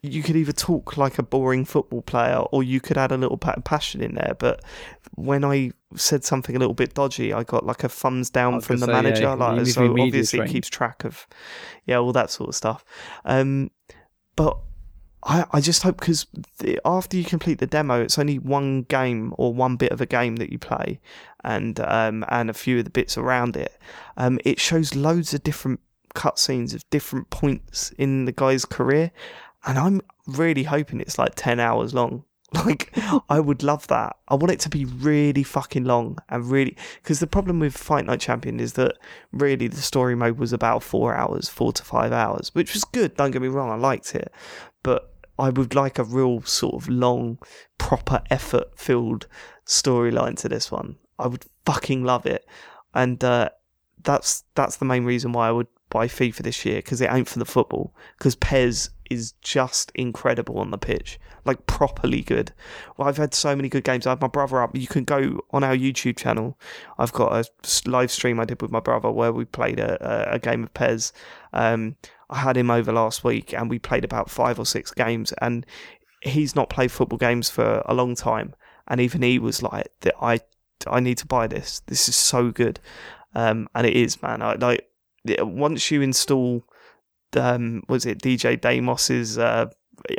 You 0.04 0.24
could 0.24 0.36
either 0.36 0.52
talk 0.52 0.98
like 0.98 1.20
a 1.20 1.24
boring 1.24 1.64
football 1.64 2.02
player 2.02 2.38
or 2.52 2.64
you 2.64 2.82
could 2.82 2.98
add 2.98 3.12
a 3.12 3.18
little 3.18 3.38
bit 3.38 3.56
of 3.56 3.64
passion 3.64 4.02
in 4.02 4.16
there. 4.16 4.36
But 4.40 4.64
when 5.16 5.46
I 5.46 5.72
said 5.96 6.24
something 6.24 6.56
a 6.56 6.60
little 6.60 6.74
bit 6.74 6.96
dodgy, 6.96 7.34
I 7.34 7.44
got 7.44 7.66
like 7.66 7.84
a 7.84 7.90
thumbs 7.90 8.30
down 8.30 8.62
from 8.62 8.78
the 8.78 8.88
say, 8.88 8.92
manager. 8.92 9.22
yeah, 9.24 9.34
like 9.34 9.52
you 9.52 9.60
need 9.60 9.66
to 9.66 9.72
so, 9.74 10.02
obviously 10.02 10.40
it 10.40 10.50
keeps 10.50 10.70
track 10.70 11.04
of 11.04 11.28
yeah 11.86 11.98
all 11.98 12.14
that 12.14 12.32
sort 12.32 12.50
of 12.50 12.56
stuff. 12.56 12.84
Um, 13.26 13.70
but 14.36 14.58
I 15.24 15.46
I 15.52 15.62
just 15.62 15.84
hope 15.84 16.00
because 16.00 16.26
after 16.84 17.16
you 17.16 17.24
complete 17.24 17.60
the 17.60 17.68
demo, 17.68 18.02
it's 18.02 18.18
only 18.18 18.40
one 18.40 18.84
game 18.84 19.36
or 19.38 19.54
one 19.54 19.76
bit 19.76 19.92
of 19.92 20.02
a 20.02 20.08
game 20.08 20.38
that 20.38 20.52
you 20.52 20.58
play, 20.58 21.00
and 21.44 21.80
um 21.80 22.26
and 22.30 22.50
a 22.50 22.54
few 22.54 22.80
of 22.80 22.86
the 22.86 22.92
bits 22.92 23.20
around 23.20 23.56
it. 23.56 23.78
Um, 24.18 24.40
it 24.46 24.60
shows 24.60 24.96
loads 24.96 25.36
of 25.36 25.44
different 25.44 25.80
cutscenes 26.16 26.74
of 26.74 26.90
different 26.90 27.30
points 27.30 27.92
in 27.98 28.26
the 28.26 28.32
guy's 28.32 28.66
career, 28.66 29.12
and 29.66 29.78
I'm 29.78 30.02
really 30.28 30.64
hoping 30.64 31.00
it's 31.00 31.18
like 31.18 31.34
ten 31.36 31.60
hours 31.60 31.94
long. 31.94 32.24
Like, 32.66 32.92
I 33.30 33.40
would 33.40 33.64
love 33.64 33.88
that. 33.88 34.18
I 34.28 34.36
want 34.36 34.52
it 34.52 34.60
to 34.62 34.70
be 34.70 34.84
really 34.84 35.42
fucking 35.42 35.86
long 35.86 36.18
and 36.28 36.52
really 36.52 36.76
because 37.02 37.22
the 37.22 37.28
problem 37.28 37.62
with 37.62 37.78
Fight 37.78 38.06
Night 38.06 38.20
Champion 38.20 38.60
is 38.60 38.74
that 38.74 38.98
really 39.32 39.70
the 39.70 39.78
story 39.78 40.16
mode 40.16 40.38
was 40.38 40.52
about 40.52 40.84
four 40.84 41.16
hours, 41.16 41.48
four 41.48 41.72
to 41.72 41.82
five 41.82 42.12
hours, 42.12 42.54
which 42.54 42.74
was 42.74 42.84
good. 42.84 43.16
Don't 43.16 43.32
get 43.32 43.42
me 43.42 43.48
wrong, 43.48 43.70
I 43.70 43.76
liked 43.76 44.14
it, 44.16 44.34
but 44.84 45.14
I 45.40 45.50
would 45.50 45.76
like 45.76 45.98
a 45.98 46.04
real 46.04 46.42
sort 46.42 46.76
of 46.76 46.90
long, 46.90 47.40
proper 47.78 48.22
effort 48.30 48.78
filled 48.78 49.28
storyline 49.66 50.38
to 50.38 50.50
this 50.50 50.72
one. 50.72 50.98
I 51.18 51.28
would 51.28 51.46
fucking 51.66 52.04
love 52.04 52.26
it, 52.26 52.46
and 52.94 53.24
uh, 53.24 53.50
that's 54.04 54.44
that's 54.56 54.78
the 54.78 54.86
main 54.86 55.06
reason 55.06 55.32
why 55.32 55.48
I 55.48 55.52
would 55.52 55.68
buy 55.90 56.08
FIFA 56.08 56.38
this 56.38 56.66
year 56.66 56.78
because 56.78 57.02
it 57.02 57.12
ain't 57.12 57.28
for 57.28 57.40
the 57.40 57.46
football. 57.46 57.96
Because 58.18 58.36
PES 58.36 58.90
is 59.12 59.34
just 59.42 59.92
incredible 59.96 60.60
on 60.60 60.72
the 60.72 60.78
pitch, 60.78 61.20
like 61.46 61.66
properly 61.66 62.22
good. 62.22 62.52
Well, 62.96 63.08
I've 63.08 63.18
had 63.18 63.34
so 63.34 63.56
many 63.56 63.70
good 63.70 63.84
games. 63.84 64.08
I 64.08 64.12
have 64.12 64.22
my 64.22 64.28
brother 64.28 64.62
up. 64.62 64.76
You 64.76 64.88
can 64.88 65.04
go 65.04 65.42
on 65.52 65.64
our 65.64 65.76
YouTube 65.76 66.18
channel. 66.18 66.58
I've 66.98 67.12
got 67.12 67.34
a 67.34 67.90
live 67.90 68.12
stream 68.12 68.40
I 68.40 68.46
did 68.46 68.62
with 68.62 68.72
my 68.72 68.80
brother 68.80 69.12
where 69.12 69.34
we 69.34 69.46
played 69.46 69.80
a, 69.80 70.34
a, 70.34 70.40
game 70.40 70.64
of 70.64 70.74
PES. 70.74 71.12
Um, 71.54 71.98
I 72.30 72.40
had 72.40 72.56
him 72.56 72.72
over 72.72 72.92
last 72.92 73.24
week 73.24 73.54
and 73.54 73.70
we 73.70 73.80
played 73.80 74.06
about 74.06 74.30
five 74.30 74.58
or 74.58 74.66
six 74.66 74.92
games. 74.92 75.34
And 75.42 75.66
he's 76.22 76.56
not 76.56 76.70
played 76.70 76.92
football 76.92 77.18
games 77.18 77.50
for 77.50 77.84
a 77.86 77.94
long 77.94 78.16
time. 78.16 78.56
And 78.88 79.02
even 79.02 79.22
he 79.22 79.40
was 79.40 79.62
like, 79.62 79.92
"That 80.02 80.16
I, 80.22 80.40
I 80.88 81.00
need 81.00 81.18
to 81.20 81.28
buy 81.28 81.48
this. 81.48 81.82
This 81.88 82.10
is 82.10 82.16
so 82.16 82.52
good." 82.52 82.80
Um, 83.34 83.70
and 83.74 83.88
it 83.88 83.96
is, 83.96 84.22
man. 84.22 84.42
I 84.42 84.56
like 84.56 84.88
once 85.40 85.92
you 85.92 86.02
install, 86.02 86.64
um, 87.36 87.84
was 87.88 88.06
it 88.06 88.22
DJ 88.22 88.60
Damos's 88.60 89.38
uh, 89.38 89.68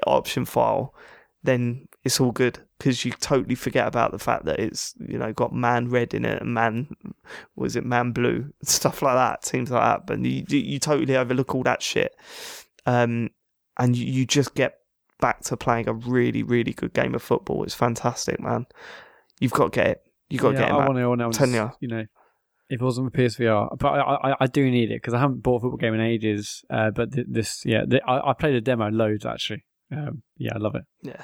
option 0.06 0.44
file, 0.44 0.94
then 1.42 1.88
it's 2.04 2.20
all 2.20 2.32
good 2.32 2.58
because 2.78 3.04
you 3.04 3.12
totally 3.12 3.54
forget 3.54 3.86
about 3.86 4.10
the 4.10 4.18
fact 4.18 4.44
that 4.44 4.58
it's 4.58 4.94
you 5.08 5.16
know 5.16 5.32
got 5.32 5.54
man 5.54 5.88
red 5.88 6.12
in 6.14 6.24
it 6.24 6.42
and 6.42 6.52
man 6.52 6.88
was 7.54 7.76
it 7.76 7.84
man 7.84 8.10
blue 8.10 8.52
stuff 8.64 9.02
like 9.02 9.14
that 9.14 9.42
things 9.44 9.70
like 9.70 9.82
that 9.82 10.04
but 10.06 10.18
you 10.24 10.44
you 10.48 10.78
totally 10.80 11.16
overlook 11.16 11.54
all 11.54 11.62
that 11.62 11.80
shit 11.80 12.16
um 12.86 13.30
and 13.78 13.96
you, 13.96 14.04
you 14.04 14.26
just 14.26 14.54
get 14.54 14.80
back 15.20 15.40
to 15.42 15.56
playing 15.56 15.88
a 15.88 15.92
really 15.92 16.42
really 16.42 16.72
good 16.72 16.92
game 16.92 17.14
of 17.14 17.22
football 17.22 17.62
it's 17.62 17.74
fantastic 17.74 18.40
man 18.40 18.66
you've 19.38 19.52
got 19.52 19.72
to 19.72 19.76
get 19.76 19.86
it 19.86 20.02
you've 20.32 20.40
got 20.40 20.52
to 20.52 20.54
yeah, 20.54 20.60
get 20.60 20.70
it 20.70 20.74
I 20.74 20.78
man. 20.78 20.86
want 20.86 20.98
to. 20.98 21.02
I 21.02 21.06
want 21.06 21.34
telling 21.34 21.52
to. 21.52 21.56
ya. 21.58 21.70
You 21.80 21.88
know, 21.88 22.04
if 22.72 22.80
it 22.80 22.84
wasn't 22.84 23.12
for 23.12 23.18
PSVR, 23.18 23.76
but 23.78 23.88
I, 23.88 24.00
I, 24.30 24.36
I 24.40 24.46
do 24.46 24.70
need 24.70 24.90
it 24.90 24.96
because 25.02 25.14
I 25.14 25.18
haven't 25.20 25.42
bought 25.42 25.56
a 25.56 25.60
football 25.60 25.76
game 25.76 25.94
in 25.94 26.00
ages. 26.00 26.64
Uh, 26.70 26.90
but 26.90 27.12
th- 27.12 27.26
this, 27.28 27.62
yeah, 27.66 27.84
th- 27.84 28.02
I, 28.06 28.30
I 28.30 28.32
played 28.32 28.54
a 28.54 28.60
demo 28.60 28.88
loads 28.90 29.26
actually. 29.26 29.64
Um, 29.90 30.22
yeah, 30.38 30.52
I 30.54 30.58
love 30.58 30.74
it. 30.74 30.82
Yeah. 31.02 31.22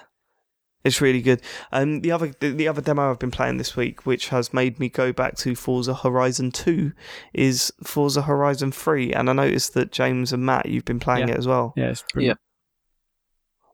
It's 0.84 1.00
really 1.00 1.22
good. 1.22 1.40
Um, 1.72 2.02
the 2.02 2.12
other 2.12 2.32
the, 2.40 2.50
the 2.50 2.68
other 2.68 2.80
demo 2.80 3.10
I've 3.10 3.18
been 3.18 3.30
playing 3.30 3.56
this 3.56 3.76
week, 3.76 4.06
which 4.06 4.28
has 4.28 4.54
made 4.54 4.78
me 4.78 4.88
go 4.88 5.12
back 5.12 5.36
to 5.38 5.54
Forza 5.56 5.92
Horizon 5.94 6.52
Two, 6.52 6.92
is 7.34 7.72
Forza 7.82 8.22
Horizon 8.22 8.70
Three, 8.70 9.12
and 9.12 9.28
I 9.28 9.32
noticed 9.32 9.74
that 9.74 9.90
James 9.90 10.32
and 10.32 10.46
Matt, 10.46 10.66
you've 10.66 10.84
been 10.84 11.00
playing 11.00 11.28
Yeah. 11.28 11.34
it 11.34 11.38
as 11.38 11.46
well. 11.48 11.72
Yeah, 11.76 11.90
it's 11.90 12.04
pretty 12.12 12.28
Yeah. 12.28 12.34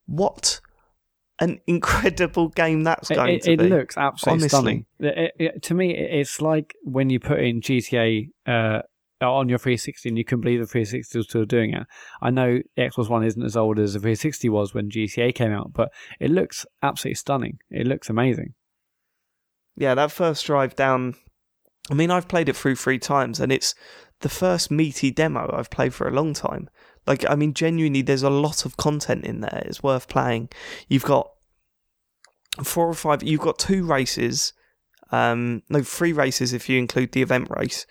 What 0.07 0.61
an 1.41 1.61
incredible 1.66 2.49
game 2.49 2.82
that's 2.85 3.09
going 3.09 3.37
it, 3.37 3.43
to 3.43 3.53
it 3.53 3.59
be. 3.59 3.64
It 3.66 3.70
looks 3.70 3.97
absolutely 3.97 4.45
Honestly. 4.45 4.87
stunning. 5.01 5.32
It- 5.39 5.62
to 5.64 5.74
me, 5.74 5.95
it's 5.97 6.41
like 6.41 6.74
when 6.82 7.11
you 7.11 7.18
put 7.20 7.41
in 7.41 7.61
GTA 7.61 8.28
uh, 8.47 8.82
on 9.20 9.49
your 9.49 9.59
360 9.59 10.09
and 10.11 10.18
you 10.18 10.24
can't 10.24 10.43
believe 10.43 10.61
the 10.61 10.66
360 10.66 11.18
was 11.18 11.26
still 11.26 11.45
doing 11.45 11.72
it. 11.72 11.87
I 12.22 12.30
know 12.30 12.59
the 12.76 12.82
Xbox 12.82 13.09
One 13.09 13.24
isn't 13.24 13.43
as 13.43 13.57
old 13.57 13.78
as 13.78 13.95
the 13.95 13.99
360 14.01 14.49
was 14.51 14.74
when 14.74 14.91
GTA 14.91 15.35
came 15.35 15.51
out, 15.53 15.72
but 15.72 15.91
it 16.20 16.30
looks 16.30 16.66
absolutely 16.82 17.14
stunning. 17.16 17.59
It 17.70 17.87
looks 17.87 18.09
amazing. 18.11 18.55
yeah, 19.76 19.95
that 19.95 20.12
first 20.12 20.45
drive 20.47 20.76
down. 20.76 21.14
I 21.91 21.95
mean, 21.95 22.11
I've 22.11 22.28
played 22.28 22.49
it 22.49 22.57
through 22.57 22.76
three 22.76 22.99
times, 22.99 23.41
and 23.41 23.51
it's 23.53 23.74
the 24.20 24.28
first 24.28 24.70
meaty 24.70 25.11
demo 25.11 25.51
I've 25.53 25.70
played 25.70 25.93
for 25.93 26.09
a 26.09 26.12
long 26.12 26.32
time. 26.32 26.68
Like, 27.07 27.28
I 27.28 27.34
mean, 27.34 27.55
genuinely, 27.55 28.02
there's 28.02 28.22
a 28.22 28.30
lot 28.30 28.64
of 28.64 28.76
content 28.76 29.24
in 29.24 29.40
there. 29.40 29.62
It's 29.66 29.82
worth 29.82 30.09
playing. 30.09 30.48
You've 30.88 31.05
got 31.05 31.30
four 32.62 32.88
or 32.88 32.94
five. 32.94 33.22
You've 33.22 33.40
got 33.40 33.59
two 33.59 33.84
races. 33.84 34.52
Um, 35.12 35.62
no, 35.68 35.82
three 35.82 36.12
races 36.12 36.52
if 36.52 36.68
you 36.68 36.78
include 36.78 37.12
the 37.12 37.22
event 37.22 37.48
race, 37.50 37.86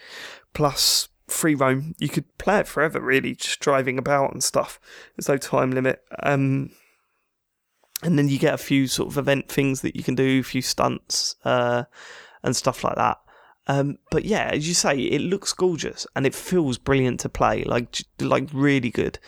plus 0.54 1.10
free 1.28 1.56
roam. 1.56 1.96
You 2.00 2.10
could 2.10 2.38
play 2.38 2.60
it 2.60 2.68
forever, 2.68 3.00
really, 3.00 3.36
just 3.36 3.60
driving 3.60 3.98
about 3.98 4.34
and 4.34 4.44
stuff. 4.44 4.80
There's 5.16 5.30
no 5.30 5.38
time 5.38 5.72
limit. 5.72 6.02
Um, 6.22 6.72
and 8.02 8.18
then 8.18 8.28
you 8.28 8.38
get 8.38 8.54
a 8.54 8.58
few 8.58 8.88
sort 8.88 9.10
of 9.10 9.18
event 9.18 9.48
things 9.48 9.82
that 9.82 9.96
you 9.96 10.04
can 10.04 10.16
do, 10.16 10.40
a 10.40 10.44
few 10.44 10.62
stunts, 10.62 11.36
uh, 11.46 11.84
and 12.44 12.56
stuff 12.56 12.84
like 12.84 12.96
that. 12.96 13.18
Um, 13.68 13.98
but 14.12 14.26
yeah, 14.26 14.50
as 14.52 14.68
you 14.68 14.74
say, 14.74 14.98
it 14.98 15.22
looks 15.22 15.54
gorgeous 15.54 16.06
and 16.16 16.26
it 16.26 16.36
feels 16.36 16.78
brilliant 16.78 17.20
to 17.22 17.30
play, 17.30 17.64
like 17.64 18.04
like 18.20 18.50
really 18.52 18.90
good. 18.90 19.20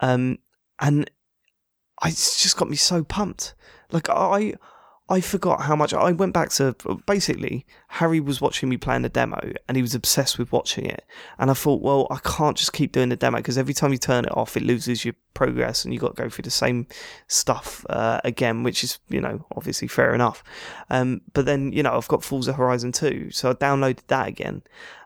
Um, 0.00 0.38
and 0.80 1.10
it's 2.04 2.42
just 2.42 2.56
got 2.56 2.70
me 2.70 2.76
so 2.76 3.04
pumped. 3.04 3.54
Like 3.90 4.08
I, 4.08 4.54
I 5.12 5.20
forgot 5.20 5.60
how 5.60 5.76
much 5.76 5.92
I 5.92 6.10
went 6.12 6.32
back 6.32 6.48
to. 6.52 6.74
Basically, 7.04 7.66
Harry 7.88 8.18
was 8.18 8.40
watching 8.40 8.70
me 8.70 8.78
playing 8.78 9.02
the 9.02 9.10
demo, 9.10 9.52
and 9.68 9.76
he 9.76 9.82
was 9.82 9.94
obsessed 9.94 10.38
with 10.38 10.50
watching 10.52 10.86
it. 10.86 11.04
And 11.38 11.50
I 11.50 11.54
thought, 11.54 11.82
well, 11.82 12.06
I 12.10 12.16
can't 12.24 12.56
just 12.56 12.72
keep 12.72 12.92
doing 12.92 13.10
the 13.10 13.16
demo 13.16 13.36
because 13.36 13.58
every 13.58 13.74
time 13.74 13.92
you 13.92 13.98
turn 13.98 14.24
it 14.24 14.34
off, 14.34 14.56
it 14.56 14.62
loses 14.62 15.04
your 15.04 15.12
progress, 15.34 15.84
and 15.84 15.92
you 15.92 16.00
got 16.00 16.16
to 16.16 16.22
go 16.22 16.30
through 16.30 16.44
the 16.44 16.50
same 16.50 16.86
stuff 17.26 17.84
uh, 17.90 18.22
again, 18.24 18.62
which 18.62 18.82
is, 18.82 19.00
you 19.10 19.20
know, 19.20 19.44
obviously 19.54 19.86
fair 19.86 20.14
enough. 20.14 20.42
Um, 20.88 21.20
but 21.34 21.44
then, 21.44 21.72
you 21.72 21.82
know, 21.82 21.94
I've 21.94 22.08
got 22.08 22.24
Forza 22.24 22.54
Horizon 22.54 22.92
2, 22.92 23.32
so 23.32 23.50
I 23.50 23.52
downloaded 23.52 24.06
that 24.06 24.28
again. 24.28 24.62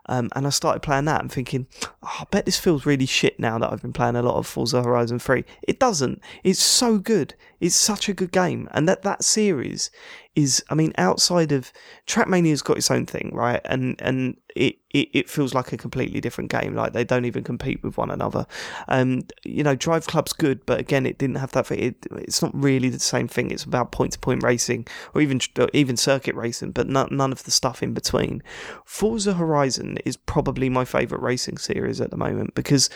Um, 0.09 0.29
and 0.35 0.47
I 0.47 0.51
started 0.51 0.81
playing 0.81 1.05
that 1.05 1.21
and 1.21 1.29
thinking, 1.29 1.67
oh, 2.01 2.17
I 2.21 2.23
bet 2.31 2.45
this 2.45 2.57
feels 2.57 2.85
really 2.85 3.05
shit 3.05 3.39
now 3.39 3.57
that 3.59 3.71
I've 3.71 3.81
been 3.81 3.93
playing 3.93 4.15
a 4.15 4.21
lot 4.21 4.37
of 4.37 4.47
Forza 4.47 4.81
Horizon 4.81 5.19
3. 5.19 5.43
It 5.63 5.79
doesn't. 5.79 6.21
It's 6.43 6.61
so 6.61 6.97
good. 6.97 7.35
It's 7.59 7.75
such 7.75 8.07
a 8.07 8.13
good 8.13 8.31
game. 8.31 8.67
And 8.71 8.87
that, 8.87 9.01
that 9.01 9.23
series 9.23 9.89
is, 10.35 10.63
I 10.69 10.75
mean, 10.75 10.93
outside 10.97 11.51
of 11.51 11.73
Trackmania's 12.05 12.61
got 12.61 12.77
its 12.77 12.91
own 12.91 13.07
thing, 13.07 13.31
right? 13.33 13.61
And, 13.65 13.99
and 13.99 14.37
it, 14.55 14.77
it, 14.91 15.09
it 15.13 15.29
feels 15.29 15.55
like 15.55 15.73
a 15.73 15.77
completely 15.77 16.21
different 16.21 16.51
game. 16.51 16.75
Like 16.75 16.93
they 16.93 17.03
don't 17.03 17.25
even 17.25 17.43
compete 17.43 17.81
with 17.81 17.97
one 17.97 18.11
another. 18.11 18.45
Um, 18.87 19.23
you 19.43 19.63
know, 19.63 19.75
Drive 19.75 20.05
Club's 20.05 20.33
good, 20.33 20.65
but 20.67 20.79
again, 20.79 21.07
it 21.07 21.17
didn't 21.17 21.37
have 21.37 21.51
that. 21.53 21.71
It, 21.71 22.05
it's 22.11 22.41
not 22.43 22.51
really 22.53 22.89
the 22.89 22.99
same 22.99 23.27
thing. 23.27 23.49
It's 23.49 23.63
about 23.63 23.91
point 23.91 24.13
to 24.13 24.19
point 24.19 24.43
racing 24.43 24.85
or 25.15 25.21
even 25.21 25.39
even 25.73 25.97
circuit 25.97 26.35
racing, 26.35 26.71
but 26.71 26.87
none, 26.87 27.09
none 27.11 27.31
of 27.31 27.43
the 27.43 27.51
stuff 27.51 27.81
in 27.81 27.93
between. 27.93 28.43
Forza 28.85 29.33
Horizon 29.33 29.97
is 30.05 30.17
probably 30.17 30.69
my 30.69 30.85
favorite 30.85 31.21
racing 31.21 31.57
series 31.57 31.99
at 31.99 32.11
the 32.11 32.17
moment 32.17 32.53
because, 32.53 32.89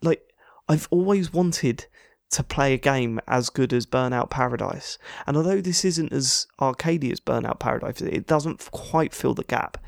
like, 0.00 0.22
I've 0.68 0.88
always 0.90 1.32
wanted 1.32 1.86
to 2.30 2.42
play 2.42 2.74
a 2.74 2.78
game 2.78 3.20
as 3.28 3.50
good 3.50 3.72
as 3.72 3.86
Burnout 3.86 4.30
Paradise. 4.30 4.98
And 5.26 5.36
although 5.36 5.60
this 5.60 5.84
isn't 5.84 6.12
as 6.12 6.46
arcadey 6.60 7.12
as 7.12 7.20
Burnout 7.20 7.60
Paradise, 7.60 8.00
it 8.00 8.26
doesn't 8.26 8.70
quite 8.70 9.14
fill 9.14 9.34
the 9.34 9.44
gap. 9.44 9.78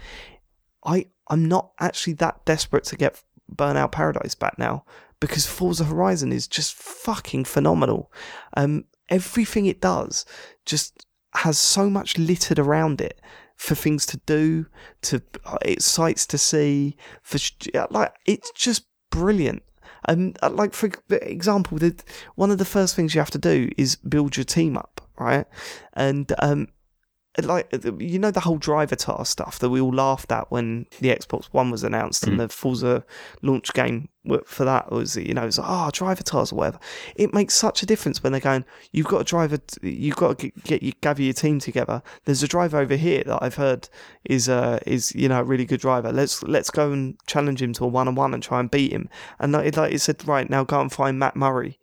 I 0.84 1.06
I'm 1.28 1.46
not 1.46 1.72
actually 1.80 2.14
that 2.14 2.44
desperate 2.44 2.84
to 2.84 2.96
get 2.96 3.22
Burnout 3.54 3.92
Paradise 3.92 4.34
back 4.34 4.58
now 4.58 4.84
because 5.20 5.46
Forza 5.46 5.84
Horizon 5.84 6.32
is 6.32 6.46
just 6.46 6.74
fucking 6.74 7.44
phenomenal. 7.44 8.12
Um, 8.56 8.84
everything 9.08 9.66
it 9.66 9.80
does 9.80 10.24
just 10.64 11.04
has 11.34 11.58
so 11.58 11.90
much 11.90 12.18
littered 12.18 12.58
around 12.58 13.00
it 13.00 13.20
for 13.56 13.74
things 13.74 14.06
to 14.06 14.16
do, 14.26 14.66
to 15.02 15.20
uh, 15.44 15.58
sights 15.78 16.26
to 16.26 16.38
see. 16.38 16.96
For 17.22 17.38
like, 17.90 18.14
it's 18.24 18.50
just 18.52 18.86
brilliant. 19.10 19.62
Uh, 20.08 20.50
like 20.50 20.72
for 20.72 20.90
example, 21.10 21.78
the, 21.78 21.94
one 22.34 22.50
of 22.50 22.58
the 22.58 22.64
first 22.64 22.96
things 22.96 23.14
you 23.14 23.20
have 23.20 23.30
to 23.30 23.38
do 23.38 23.70
is 23.76 23.96
build 23.96 24.36
your 24.36 24.44
team 24.44 24.76
up, 24.76 25.02
right? 25.18 25.46
And 25.92 26.32
um, 26.38 26.68
like 27.42 27.68
uh, 27.72 27.96
you 27.98 28.18
know 28.18 28.30
the 28.30 28.40
whole 28.40 28.58
Drivatar 28.58 29.26
stuff 29.26 29.58
that 29.60 29.70
we 29.70 29.80
all 29.80 29.94
laughed 29.94 30.32
at 30.32 30.50
when 30.50 30.86
the 31.00 31.08
Xbox 31.08 31.46
One 31.46 31.70
was 31.70 31.84
announced 31.84 32.26
and 32.26 32.34
mm. 32.36 32.38
the 32.38 32.48
Forza 32.48 33.04
launch 33.42 33.72
game 33.74 34.08
for 34.44 34.64
that 34.64 34.90
was 34.90 35.16
you 35.16 35.32
know 35.32 35.46
it's 35.46 35.58
like 35.58 35.68
oh 35.68 35.90
Drivatars 35.92 36.52
or 36.52 36.56
whatever. 36.56 36.78
It 37.16 37.32
makes 37.32 37.54
such 37.54 37.82
a 37.82 37.86
difference 37.86 38.22
when 38.22 38.32
they're 38.32 38.40
going. 38.40 38.64
You've 38.92 39.06
got 39.06 39.20
a 39.20 39.24
driver. 39.24 39.58
You've 39.82 40.16
got 40.16 40.38
to 40.38 40.48
get, 40.48 40.64
get 40.64 40.82
you 40.82 40.92
gather 41.00 41.22
your 41.22 41.32
team 41.32 41.60
together. 41.60 42.02
There's 42.24 42.42
a 42.42 42.48
driver 42.48 42.78
over 42.78 42.96
here 42.96 43.22
that 43.24 43.42
I've 43.42 43.54
heard 43.56 43.88
is 44.24 44.48
uh 44.48 44.80
is 44.86 45.14
you 45.14 45.28
know 45.28 45.40
a 45.40 45.44
really 45.44 45.64
good 45.64 45.80
driver. 45.80 46.12
Let's 46.12 46.42
let's 46.42 46.70
go 46.70 46.92
and 46.92 47.16
challenge 47.26 47.62
him 47.62 47.72
to 47.74 47.84
a 47.84 47.88
one 47.88 48.08
on 48.08 48.14
one 48.14 48.34
and 48.34 48.42
try 48.42 48.60
and 48.60 48.70
beat 48.70 48.92
him. 48.92 49.08
And 49.38 49.52
like, 49.52 49.76
like 49.76 49.92
it 49.92 50.00
said, 50.00 50.26
right 50.26 50.48
now 50.48 50.64
go 50.64 50.80
and 50.80 50.92
find 50.92 51.18
Matt 51.18 51.36
Murray. 51.36 51.78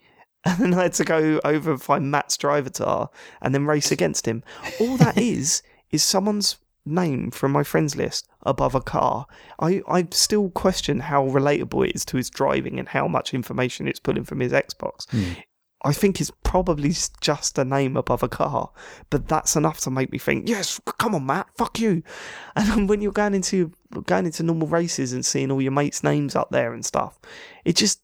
And 0.47 0.59
then 0.59 0.73
I 0.75 0.83
had 0.83 0.93
to 0.93 1.03
go 1.03 1.41
over 1.43 1.71
and 1.71 1.81
find 1.81 2.11
Matt's 2.11 2.37
Drivatar 2.37 3.09
and 3.41 3.53
then 3.53 3.65
race 3.65 3.91
against 3.91 4.27
him. 4.27 4.43
All 4.79 4.95
that 4.97 5.17
is 5.33 5.63
is 5.89 6.03
someone's 6.03 6.57
name 6.85 7.31
from 7.31 7.51
my 7.51 7.63
friends 7.63 7.95
list 7.95 8.27
above 8.43 8.75
a 8.75 8.81
car. 8.81 9.25
I, 9.59 9.81
I 9.87 10.07
still 10.11 10.49
question 10.51 10.99
how 10.99 11.25
relatable 11.25 11.87
it 11.89 11.95
is 11.95 12.05
to 12.05 12.17
his 12.17 12.29
driving 12.29 12.77
and 12.77 12.89
how 12.89 13.07
much 13.07 13.33
information 13.33 13.87
it's 13.87 13.99
pulling 13.99 14.23
from 14.23 14.39
his 14.39 14.51
Xbox. 14.51 15.09
Hmm. 15.09 15.39
I 15.83 15.93
think 15.93 16.19
it's 16.19 16.31
probably 16.43 16.93
just 17.21 17.59
a 17.59 17.65
name 17.65 17.95
above 17.95 18.23
a 18.23 18.27
car, 18.27 18.71
but 19.11 19.27
that's 19.27 19.55
enough 19.55 19.79
to 19.81 19.91
make 19.91 20.11
me 20.11 20.17
think, 20.17 20.49
yes, 20.49 20.81
come 20.97 21.13
on, 21.13 21.25
Matt, 21.27 21.47
fuck 21.55 21.79
you. 21.79 22.01
And 22.55 22.67
then 22.67 22.87
when 22.87 23.01
you're 23.01 23.11
going 23.11 23.35
into 23.35 23.71
going 24.05 24.25
into 24.25 24.41
normal 24.41 24.67
races 24.67 25.11
and 25.13 25.25
seeing 25.25 25.51
all 25.51 25.61
your 25.61 25.71
mates' 25.71 26.03
names 26.03 26.35
up 26.35 26.49
there 26.51 26.73
and 26.73 26.85
stuff, 26.85 27.19
it 27.65 27.75
just 27.75 28.01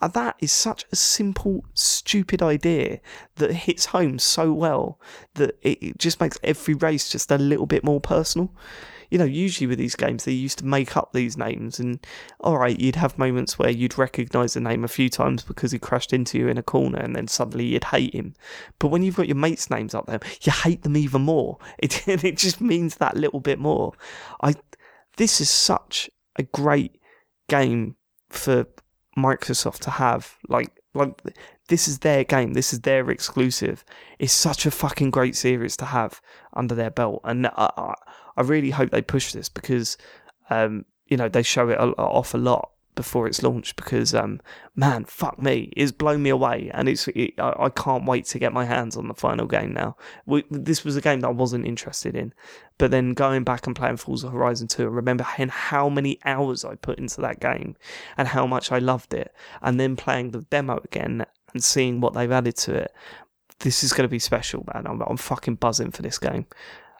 that 0.00 0.36
is 0.40 0.52
such 0.52 0.84
a 0.92 0.96
simple, 0.96 1.64
stupid 1.74 2.42
idea 2.42 3.00
that 3.36 3.52
hits 3.52 3.86
home 3.86 4.18
so 4.18 4.52
well 4.52 5.00
that 5.34 5.58
it, 5.62 5.98
just 5.98 6.20
makes 6.20 6.38
every 6.42 6.74
race 6.74 7.08
just 7.08 7.30
a 7.30 7.38
little 7.38 7.66
bit 7.66 7.82
more 7.82 8.00
personal. 8.00 8.52
You 9.10 9.18
know, 9.18 9.24
usually 9.24 9.68
with 9.68 9.78
these 9.78 9.94
games, 9.94 10.24
they 10.24 10.32
used 10.32 10.58
to 10.58 10.66
make 10.66 10.96
up 10.96 11.12
these 11.12 11.36
names, 11.36 11.78
and 11.78 12.04
all 12.40 12.58
right, 12.58 12.78
you'd 12.78 12.96
have 12.96 13.16
moments 13.16 13.56
where 13.56 13.70
you'd 13.70 13.96
recognise 13.96 14.54
the 14.54 14.60
name 14.60 14.82
a 14.82 14.88
few 14.88 15.08
times 15.08 15.44
because 15.44 15.70
he 15.70 15.78
crashed 15.78 16.12
into 16.12 16.38
you 16.38 16.48
in 16.48 16.58
a 16.58 16.62
corner, 16.62 16.98
and 16.98 17.14
then 17.14 17.28
suddenly 17.28 17.66
you'd 17.66 17.84
hate 17.84 18.12
him. 18.12 18.34
But 18.80 18.88
when 18.88 19.04
you've 19.04 19.16
got 19.16 19.28
your 19.28 19.36
mates' 19.36 19.70
names 19.70 19.94
up 19.94 20.06
there, 20.06 20.18
you 20.42 20.50
hate 20.50 20.82
them 20.82 20.96
even 20.96 21.22
more. 21.22 21.58
It 21.78 22.06
it 22.08 22.36
just 22.36 22.60
means 22.60 22.96
that 22.96 23.16
little 23.16 23.38
bit 23.38 23.60
more. 23.60 23.92
I 24.42 24.54
this 25.16 25.40
is 25.40 25.50
such 25.50 26.10
a 26.36 26.42
great 26.42 27.00
game 27.48 27.94
for 28.28 28.66
Microsoft 29.16 29.80
to 29.80 29.90
have. 29.90 30.36
Like, 30.48 30.72
like 30.94 31.20
this 31.68 31.88
is 31.88 32.00
their 32.00 32.24
game. 32.24 32.54
This 32.54 32.72
is 32.72 32.80
their 32.80 33.10
exclusive. 33.10 33.84
It's 34.18 34.32
such 34.32 34.66
a 34.66 34.70
fucking 34.70 35.10
great 35.10 35.36
series 35.36 35.76
to 35.78 35.86
have 35.86 36.20
under 36.54 36.74
their 36.74 36.90
belt, 36.90 37.20
and 37.24 37.46
I, 37.48 37.94
I, 38.36 38.42
really 38.42 38.70
hope 38.70 38.90
they 38.90 39.02
push 39.02 39.32
this 39.32 39.48
because, 39.48 39.96
um, 40.50 40.84
you 41.06 41.16
know, 41.16 41.28
they 41.28 41.42
show 41.42 41.68
it 41.68 41.78
off 41.78 42.34
a 42.34 42.38
lot 42.38 42.70
before 42.96 43.28
it's 43.28 43.42
launched. 43.44 43.76
Because, 43.76 44.12
um, 44.12 44.40
man, 44.74 45.04
fuck 45.04 45.40
me, 45.40 45.72
it's 45.76 45.92
blown 45.92 46.24
me 46.24 46.30
away, 46.30 46.70
and 46.74 46.88
it's 46.88 47.06
it, 47.08 47.34
I, 47.38 47.54
I 47.58 47.68
can't 47.68 48.06
wait 48.06 48.26
to 48.26 48.40
get 48.40 48.52
my 48.52 48.64
hands 48.64 48.96
on 48.96 49.06
the 49.06 49.14
final 49.14 49.46
game 49.46 49.72
now. 49.72 49.96
We, 50.26 50.42
this 50.50 50.84
was 50.84 50.96
a 50.96 51.00
game 51.00 51.20
that 51.20 51.28
I 51.28 51.32
wasn't 51.32 51.66
interested 51.66 52.16
in, 52.16 52.34
but 52.78 52.90
then 52.90 53.14
going 53.14 53.44
back 53.44 53.66
and 53.68 53.76
playing 53.76 53.98
Forza 53.98 54.30
Horizon 54.30 54.66
2 54.66 54.86
and 54.86 54.96
remembering 54.96 55.48
how 55.48 55.88
many 55.88 56.18
hours 56.24 56.64
I 56.64 56.74
put 56.74 56.98
into 56.98 57.20
that 57.20 57.38
game 57.38 57.76
and 58.16 58.26
how 58.26 58.46
much 58.46 58.72
I 58.72 58.78
loved 58.78 59.14
it, 59.14 59.32
and 59.62 59.78
then 59.78 59.94
playing 59.94 60.32
the 60.32 60.40
demo 60.42 60.80
again 60.82 61.24
and 61.52 61.62
seeing 61.62 62.00
what 62.00 62.14
they've 62.14 62.32
added 62.32 62.56
to 62.56 62.74
it. 62.74 62.92
This 63.60 63.84
is 63.84 63.92
going 63.92 64.04
to 64.04 64.10
be 64.10 64.18
special, 64.18 64.66
man. 64.74 64.86
I'm, 64.86 65.00
I'm 65.02 65.16
fucking 65.16 65.54
buzzing 65.54 65.92
for 65.92 66.02
this 66.02 66.18
game. 66.18 66.46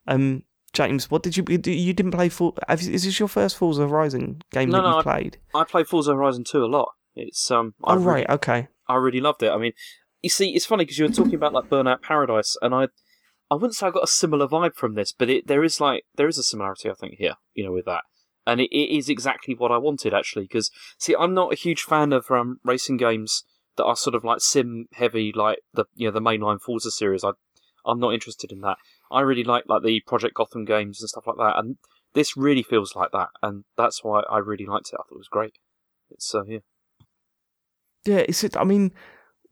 Um, 0.07 0.45
James, 0.77 1.11
what 1.11 1.23
did 1.23 1.37
you 1.39 1.45
you 1.49 1.93
didn't 1.95 2.13
play 2.13 2.29
for? 2.29 2.53
Is 2.69 3.05
this 3.05 3.19
your 3.19 3.29
first 3.29 3.57
Forza 3.57 3.89
Horizon 3.89 4.43
game 4.53 4.69
No, 4.69 4.77
that 4.77 4.83
no, 4.83 4.91
you 4.91 4.99
I- 4.99 5.03
played? 5.03 5.39
I 5.55 5.65
play 5.65 5.85
Forza 5.85 6.13
Horizon 6.15 6.45
2 6.45 6.63
a 6.63 6.67
lot. 6.67 6.91
It's 7.15 7.51
um, 7.51 7.73
I 7.83 7.93
Oh 7.93 7.97
really- 7.97 8.07
right, 8.07 8.31
okay. 8.31 8.69
I 8.87 8.97
really 8.97 9.21
loved 9.21 9.43
it. 9.43 9.51
I 9.51 9.57
mean, 9.57 9.73
you 10.21 10.29
see, 10.29 10.51
it's 10.55 10.67
funny 10.67 10.85
because 10.85 10.99
you 10.99 11.07
were 11.07 11.13
talking 11.13 11.35
about 11.35 11.55
like 11.55 11.71
Burnout 11.71 12.03
Paradise, 12.03 12.57
and 12.61 12.75
I, 12.75 12.89
I 13.51 13.55
wouldn't 13.55 13.75
say 13.75 13.87
I 13.87 13.91
got 13.91 14.05
a 14.05 14.07
similar 14.09 14.47
vibe 14.47 14.75
from 14.75 14.95
this, 14.97 15.13
but 15.17 15.31
it 15.31 15.47
there 15.47 15.65
is 15.65 15.81
like 15.81 16.05
there 16.17 16.29
is 16.29 16.37
a 16.37 16.43
similarity 16.43 16.91
I 16.91 16.95
think 16.95 17.15
here, 17.15 17.37
you 17.55 17.65
know, 17.65 17.73
with 17.73 17.87
that, 17.87 18.03
and 18.47 18.61
it, 18.61 18.69
it 18.71 18.95
is 18.99 19.09
exactly 19.09 19.55
what 19.55 19.73
I 19.73 19.79
wanted 19.79 20.13
actually. 20.13 20.45
Because 20.45 20.71
see, 20.99 21.17
I'm 21.19 21.33
not 21.33 21.53
a 21.55 21.57
huge 21.57 21.81
fan 21.83 22.13
of 22.13 22.31
um, 22.31 22.59
racing 22.65 22.99
games 22.99 23.45
that 23.79 23.85
are 23.85 23.97
sort 23.97 24.15
of 24.15 24.25
like 24.25 24.41
sim 24.41 24.89
heavy, 24.93 25.33
like 25.35 25.61
the 25.73 25.87
you 25.95 26.07
know 26.07 26.13
the 26.13 26.21
mainline 26.21 26.61
Forza 26.61 26.91
series. 26.91 27.25
I 27.25 27.31
I'm 27.87 27.99
not 28.01 28.13
interested 28.13 28.53
in 28.53 28.61
that. 28.61 28.77
I 29.11 29.21
really 29.21 29.45
like 29.45 29.65
like 29.69 29.83
the 29.83 30.01
Project 30.07 30.35
Gotham 30.35 30.65
games 30.65 31.01
and 31.01 31.09
stuff 31.09 31.27
like 31.27 31.37
that, 31.37 31.59
and 31.59 31.77
this 32.15 32.37
really 32.37 32.63
feels 32.63 32.97
like 32.97 33.11
that, 33.13 33.29
and 33.43 33.65
that's 33.77 34.03
why 34.03 34.23
I 34.31 34.39
really 34.39 34.67
liked 34.67 34.91
it. 34.93 34.97
I 34.97 35.03
thought 35.03 35.17
it 35.17 35.19
was 35.19 35.29
great. 35.29 35.55
It's 36.11 36.35
uh, 36.35 36.45
yeah. 36.45 36.59
Yeah, 38.05 38.25
it's. 38.29 38.45
I 38.57 38.65
mean, 38.65 38.93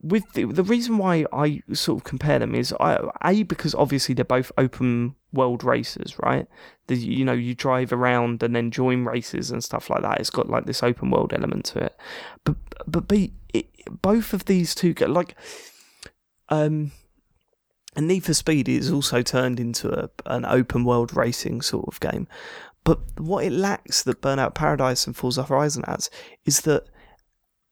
with 0.04 0.32
the, 0.34 0.44
the 0.44 0.62
reason 0.62 0.98
why 0.98 1.24
I 1.32 1.62
sort 1.72 2.00
of 2.00 2.04
compare 2.04 2.38
them 2.38 2.54
is 2.54 2.74
I, 2.78 2.98
a 3.22 3.42
because 3.42 3.74
obviously 3.74 4.14
they're 4.14 4.24
both 4.24 4.52
open 4.58 5.14
world 5.32 5.64
races, 5.64 6.18
right? 6.18 6.46
The, 6.88 6.96
you 6.96 7.24
know, 7.24 7.32
you 7.32 7.54
drive 7.54 7.92
around 7.92 8.42
and 8.42 8.54
then 8.54 8.70
join 8.70 9.06
races 9.06 9.50
and 9.50 9.64
stuff 9.64 9.88
like 9.88 10.02
that. 10.02 10.20
It's 10.20 10.30
got 10.30 10.50
like 10.50 10.66
this 10.66 10.82
open 10.82 11.10
world 11.10 11.32
element 11.32 11.64
to 11.66 11.78
it, 11.84 11.96
but 12.44 12.56
but 12.86 13.08
b 13.08 13.32
it, 13.54 13.66
both 14.02 14.34
of 14.34 14.44
these 14.44 14.74
two 14.74 14.92
get 14.92 15.08
like, 15.08 15.36
um, 16.50 16.92
and 17.96 18.08
Need 18.08 18.24
for 18.24 18.34
Speed 18.34 18.68
is 18.68 18.90
also 18.90 19.22
turned 19.22 19.60
into 19.60 19.90
a, 19.92 20.10
an 20.26 20.44
open 20.44 20.84
world 20.84 21.16
racing 21.16 21.62
sort 21.62 21.86
of 21.88 22.00
game, 22.00 22.26
but 22.84 23.00
what 23.18 23.44
it 23.44 23.52
lacks 23.52 24.02
that 24.02 24.20
Burnout 24.20 24.54
Paradise 24.54 25.06
and 25.06 25.16
Forza 25.16 25.44
Horizon 25.44 25.84
has 25.86 26.10
is 26.44 26.62
that 26.62 26.86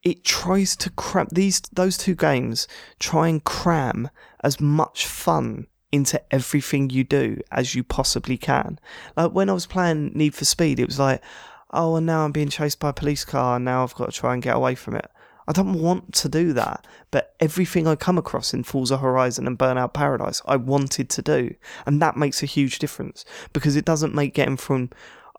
it 0.02 0.24
tries 0.24 0.74
to 0.76 0.90
cram 0.90 1.28
these 1.30 1.60
those 1.72 1.96
two 1.96 2.14
games 2.14 2.66
try 2.98 3.28
and 3.28 3.44
cram 3.44 4.10
as 4.42 4.60
much 4.60 5.06
fun 5.06 5.66
into 5.92 6.20
everything 6.34 6.88
you 6.90 7.04
do 7.04 7.38
as 7.52 7.74
you 7.74 7.84
possibly 7.84 8.38
can. 8.38 8.80
Like 9.16 9.32
when 9.32 9.50
I 9.50 9.52
was 9.52 9.66
playing 9.66 10.12
Need 10.14 10.34
for 10.34 10.46
Speed, 10.46 10.80
it 10.80 10.86
was 10.86 10.98
like, 10.98 11.22
oh, 11.70 11.96
and 11.96 12.06
now 12.06 12.24
I'm 12.24 12.32
being 12.32 12.48
chased 12.48 12.80
by 12.80 12.88
a 12.88 12.94
police 12.94 13.24
car, 13.24 13.56
and 13.56 13.64
now 13.64 13.82
I've 13.82 13.94
got 13.94 14.10
to 14.10 14.18
try 14.18 14.32
and 14.32 14.42
get 14.42 14.56
away 14.56 14.74
from 14.74 14.96
it. 14.96 15.10
I 15.46 15.52
don't 15.52 15.80
want 15.80 16.14
to 16.14 16.28
do 16.28 16.52
that, 16.52 16.86
but 17.10 17.34
everything 17.40 17.86
I 17.86 17.96
come 17.96 18.18
across 18.18 18.54
in 18.54 18.62
Forza 18.62 18.98
Horizon 18.98 19.46
and 19.46 19.58
Burnout 19.58 19.92
Paradise, 19.92 20.40
I 20.46 20.56
wanted 20.56 21.08
to 21.10 21.22
do, 21.22 21.54
and 21.86 22.00
that 22.00 22.16
makes 22.16 22.42
a 22.42 22.46
huge 22.46 22.78
difference 22.78 23.24
because 23.52 23.76
it 23.76 23.84
doesn't 23.84 24.14
make 24.14 24.34
getting 24.34 24.56
from 24.56 24.90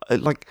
uh, 0.10 0.18
like 0.20 0.48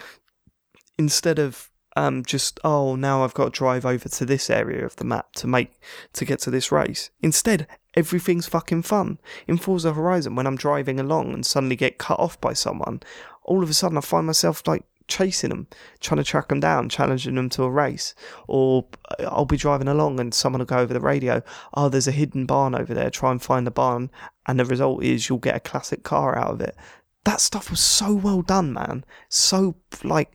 instead 0.99 1.39
of 1.39 1.70
um, 1.95 2.24
just 2.24 2.59
oh 2.65 2.97
now 2.97 3.23
I've 3.23 3.35
got 3.35 3.45
to 3.53 3.59
drive 3.59 3.85
over 3.85 4.09
to 4.09 4.24
this 4.24 4.49
area 4.49 4.85
of 4.85 4.97
the 4.97 5.05
map 5.05 5.33
to 5.37 5.47
make 5.47 5.73
to 6.15 6.24
get 6.24 6.39
to 6.41 6.51
this 6.51 6.73
race. 6.73 7.11
Instead, 7.20 7.66
everything's 7.95 8.47
fucking 8.47 8.83
fun. 8.83 9.19
In 9.47 9.59
Forza 9.59 9.93
Horizon, 9.93 10.35
when 10.35 10.47
I'm 10.47 10.57
driving 10.57 10.99
along 10.99 11.35
and 11.35 11.45
suddenly 11.45 11.77
get 11.77 11.99
cut 11.99 12.19
off 12.19 12.41
by 12.41 12.55
someone, 12.55 13.01
all 13.45 13.62
of 13.62 13.70
a 13.70 13.74
sudden 13.74 13.99
I 13.99 14.01
find 14.01 14.27
myself 14.27 14.66
like 14.66 14.85
chasing 15.09 15.51
them, 15.51 15.66
trying 16.01 16.19
to 16.19 16.24
track 16.24 16.49
them 16.49 16.61
down, 16.61 16.89
challenging 16.89 17.35
them 17.35 17.49
to 17.51 17.65
a 17.65 17.70
race. 17.70 18.15
Or 18.49 18.87
uh, 19.11 19.24
I'll 19.24 19.45
be 19.45 19.57
driving 19.57 19.89
along 19.89 20.20
and 20.20 20.33
someone 20.35 20.61
will 20.61 20.66
go 20.66 20.79
over 20.79 20.95
the 20.95 21.01
radio, 21.01 21.43
oh, 21.74 21.89
there's 21.89 22.09
a 22.09 22.12
hidden 22.12 22.47
barn 22.47 22.74
over 22.74 22.95
there, 22.95 23.11
try 23.11 23.31
and 23.31 23.43
find 23.43 23.66
the 23.66 23.70
barn. 23.70 24.11
And 24.47 24.59
the 24.59 24.65
result 24.65 25.03
is 25.03 25.29
you'll 25.29 25.39
get 25.39 25.57
a 25.57 25.61
classic 25.61 26.03
car 26.03 26.37
out 26.37 26.51
of 26.51 26.61
it. 26.61 26.77
That 27.24 27.41
stuff 27.41 27.70
was 27.70 27.81
so 27.81 28.12
well 28.12 28.43
done, 28.43 28.73
man. 28.73 29.05
So, 29.29 29.77
like, 30.03 30.33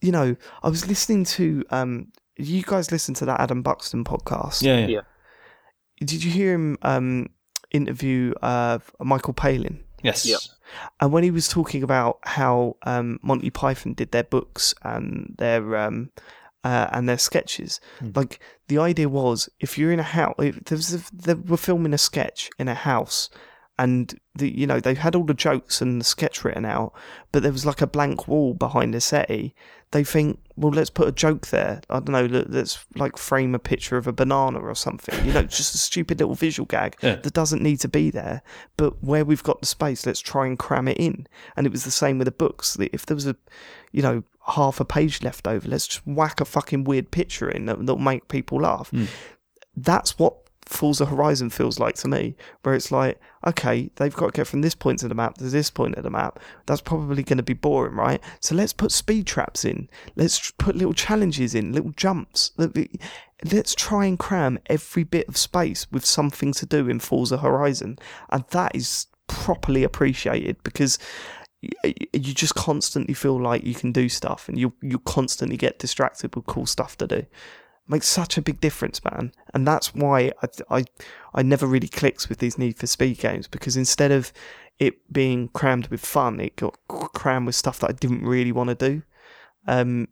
you 0.00 0.12
know, 0.12 0.36
I 0.62 0.68
was 0.68 0.86
listening 0.86 1.24
to, 1.24 1.64
um, 1.70 2.12
you 2.36 2.62
guys 2.62 2.92
listen 2.92 3.14
to 3.14 3.24
that 3.26 3.40
Adam 3.40 3.62
Buxton 3.62 4.04
podcast? 4.04 4.62
Yeah, 4.62 4.78
yeah. 4.78 4.86
Yeah. 4.86 5.00
Did 6.00 6.24
you 6.24 6.30
hear 6.30 6.54
him 6.54 6.78
um, 6.82 7.28
interview 7.70 8.32
uh, 8.40 8.78
Michael 9.00 9.34
Palin? 9.34 9.84
Yes. 10.02 10.26
Yep. 10.26 10.40
And 11.00 11.12
when 11.12 11.24
he 11.24 11.30
was 11.30 11.48
talking 11.48 11.82
about 11.82 12.18
how 12.22 12.76
um, 12.82 13.18
Monty 13.22 13.50
Python 13.50 13.94
did 13.94 14.12
their 14.12 14.24
books 14.24 14.74
and 14.82 15.34
their 15.38 15.76
um, 15.76 16.10
uh, 16.62 16.88
and 16.92 17.08
their 17.08 17.18
sketches, 17.18 17.80
Hmm. 17.98 18.10
like 18.14 18.38
the 18.68 18.78
idea 18.78 19.08
was 19.08 19.48
if 19.58 19.76
you're 19.78 19.92
in 19.92 19.98
a 20.00 20.04
house, 20.04 20.34
there 20.38 20.54
was 20.70 20.94
a, 20.94 21.00
they 21.14 21.34
were 21.34 21.56
filming 21.56 21.94
a 21.94 21.98
sketch 21.98 22.50
in 22.58 22.68
a 22.68 22.74
house, 22.74 23.30
and 23.78 24.18
the 24.34 24.48
you 24.56 24.66
know 24.66 24.78
they 24.78 24.94
had 24.94 25.14
all 25.16 25.24
the 25.24 25.34
jokes 25.34 25.80
and 25.80 26.00
the 26.00 26.04
sketch 26.04 26.44
written 26.44 26.64
out, 26.64 26.92
but 27.32 27.42
there 27.42 27.52
was 27.52 27.66
like 27.66 27.80
a 27.80 27.86
blank 27.86 28.28
wall 28.28 28.54
behind 28.54 28.94
the 28.94 29.00
settee. 29.00 29.54
They 29.92 30.04
think, 30.04 30.38
well, 30.56 30.70
let's 30.70 30.88
put 30.90 31.08
a 31.08 31.12
joke 31.12 31.48
there. 31.48 31.80
I 31.90 31.94
don't 31.94 32.10
know, 32.10 32.26
let- 32.26 32.50
let's 32.50 32.78
like 32.94 33.16
frame 33.16 33.54
a 33.56 33.58
picture 33.58 33.96
of 33.96 34.06
a 34.06 34.12
banana 34.12 34.60
or 34.60 34.74
something. 34.76 35.26
You 35.26 35.32
know, 35.32 35.42
just 35.42 35.74
a 35.74 35.78
stupid 35.78 36.20
little 36.20 36.36
visual 36.36 36.66
gag 36.66 36.96
Yeah. 37.02 37.16
that 37.16 37.32
doesn't 37.32 37.60
need 37.62 37.80
to 37.80 37.88
be 37.88 38.10
there. 38.10 38.42
But 38.76 39.02
where 39.02 39.24
we've 39.24 39.42
got 39.42 39.60
the 39.60 39.66
space, 39.66 40.06
let's 40.06 40.20
try 40.20 40.46
and 40.46 40.56
cram 40.58 40.86
it 40.86 40.96
in. 40.98 41.26
And 41.56 41.66
it 41.66 41.72
was 41.72 41.82
the 41.84 41.90
same 41.90 42.18
with 42.18 42.26
the 42.26 42.30
books. 42.32 42.76
If 42.80 43.04
there 43.06 43.16
was 43.16 43.26
a, 43.26 43.34
you 43.90 44.02
know, 44.02 44.22
half 44.46 44.78
a 44.78 44.84
page 44.84 45.22
left 45.22 45.48
over, 45.48 45.66
let's 45.68 45.88
just 45.88 46.06
whack 46.06 46.40
a 46.40 46.44
fucking 46.44 46.84
weird 46.84 47.10
picture 47.10 47.50
in 47.50 47.66
that, 47.66 47.80
that'll 47.80 47.98
make 47.98 48.28
people 48.28 48.60
laugh. 48.60 48.90
Hmm. 48.90 49.06
That's 49.76 50.18
what 50.20 50.36
Forza 50.66 51.06
Horizon 51.06 51.50
feels 51.50 51.78
like 51.78 51.96
to 51.96 52.08
me, 52.08 52.36
where 52.62 52.74
it's 52.74 52.92
like, 52.92 53.20
okay, 53.46 53.90
they've 53.96 54.14
got 54.14 54.26
to 54.26 54.32
get 54.32 54.46
from 54.46 54.60
this 54.60 54.74
point 54.74 55.02
of 55.02 55.08
the 55.08 55.14
map 55.14 55.38
to 55.38 55.44
this 55.44 55.70
point 55.70 55.96
of 55.96 56.04
the 56.04 56.10
map. 56.10 56.38
That's 56.66 56.80
probably 56.80 57.22
going 57.22 57.38
to 57.38 57.42
be 57.42 57.54
boring, 57.54 57.94
right? 57.94 58.22
So 58.40 58.54
let's 58.54 58.72
put 58.72 58.92
speed 58.92 59.26
traps 59.26 59.64
in. 59.64 59.88
Let's 60.16 60.52
put 60.52 60.76
little 60.76 60.92
challenges 60.92 61.54
in, 61.54 61.72
little 61.72 61.92
jumps. 61.92 62.52
Let- 62.56 62.76
Let's 63.50 63.74
try 63.74 64.04
and 64.04 64.18
cram 64.18 64.58
every 64.66 65.02
bit 65.02 65.26
of 65.26 65.36
space 65.38 65.90
with 65.90 66.04
something 66.04 66.52
to 66.52 66.66
do 66.66 66.90
in 66.90 67.00
Forza 67.00 67.38
Horizon. 67.38 67.98
And 68.28 68.44
that 68.50 68.76
is 68.76 69.06
properly 69.28 69.82
appreciated 69.82 70.62
because 70.62 70.98
you 71.62 72.34
just 72.34 72.54
constantly 72.54 73.14
feel 73.14 73.40
like 73.40 73.64
you 73.64 73.74
can 73.74 73.92
do 73.92 74.08
stuff 74.08 74.48
and 74.48 74.58
you 74.58 74.72
you 74.82 74.98
constantly 74.98 75.56
get 75.56 75.78
distracted 75.78 76.34
with 76.34 76.46
cool 76.46 76.66
stuff 76.66 76.96
to 76.98 77.06
do 77.06 77.26
makes 77.90 78.06
such 78.06 78.38
a 78.38 78.42
big 78.42 78.60
difference, 78.60 79.02
man. 79.04 79.32
And 79.52 79.66
that's 79.66 79.94
why 79.94 80.32
I, 80.42 80.78
I, 80.78 80.84
I 81.34 81.42
never 81.42 81.66
really 81.66 81.88
clicks 81.88 82.28
with 82.28 82.38
these 82.38 82.56
Need 82.56 82.76
for 82.78 82.86
Speed 82.86 83.18
games 83.18 83.48
because 83.48 83.76
instead 83.76 84.12
of 84.12 84.32
it 84.78 85.12
being 85.12 85.48
crammed 85.48 85.88
with 85.88 86.00
fun, 86.00 86.40
it 86.40 86.56
got 86.56 86.78
crammed 86.88 87.46
with 87.46 87.54
stuff 87.54 87.80
that 87.80 87.90
I 87.90 87.92
didn't 87.92 88.24
really 88.24 88.52
want 88.52 88.68
to 88.68 88.74
do. 88.74 89.02
Um, 89.66 90.08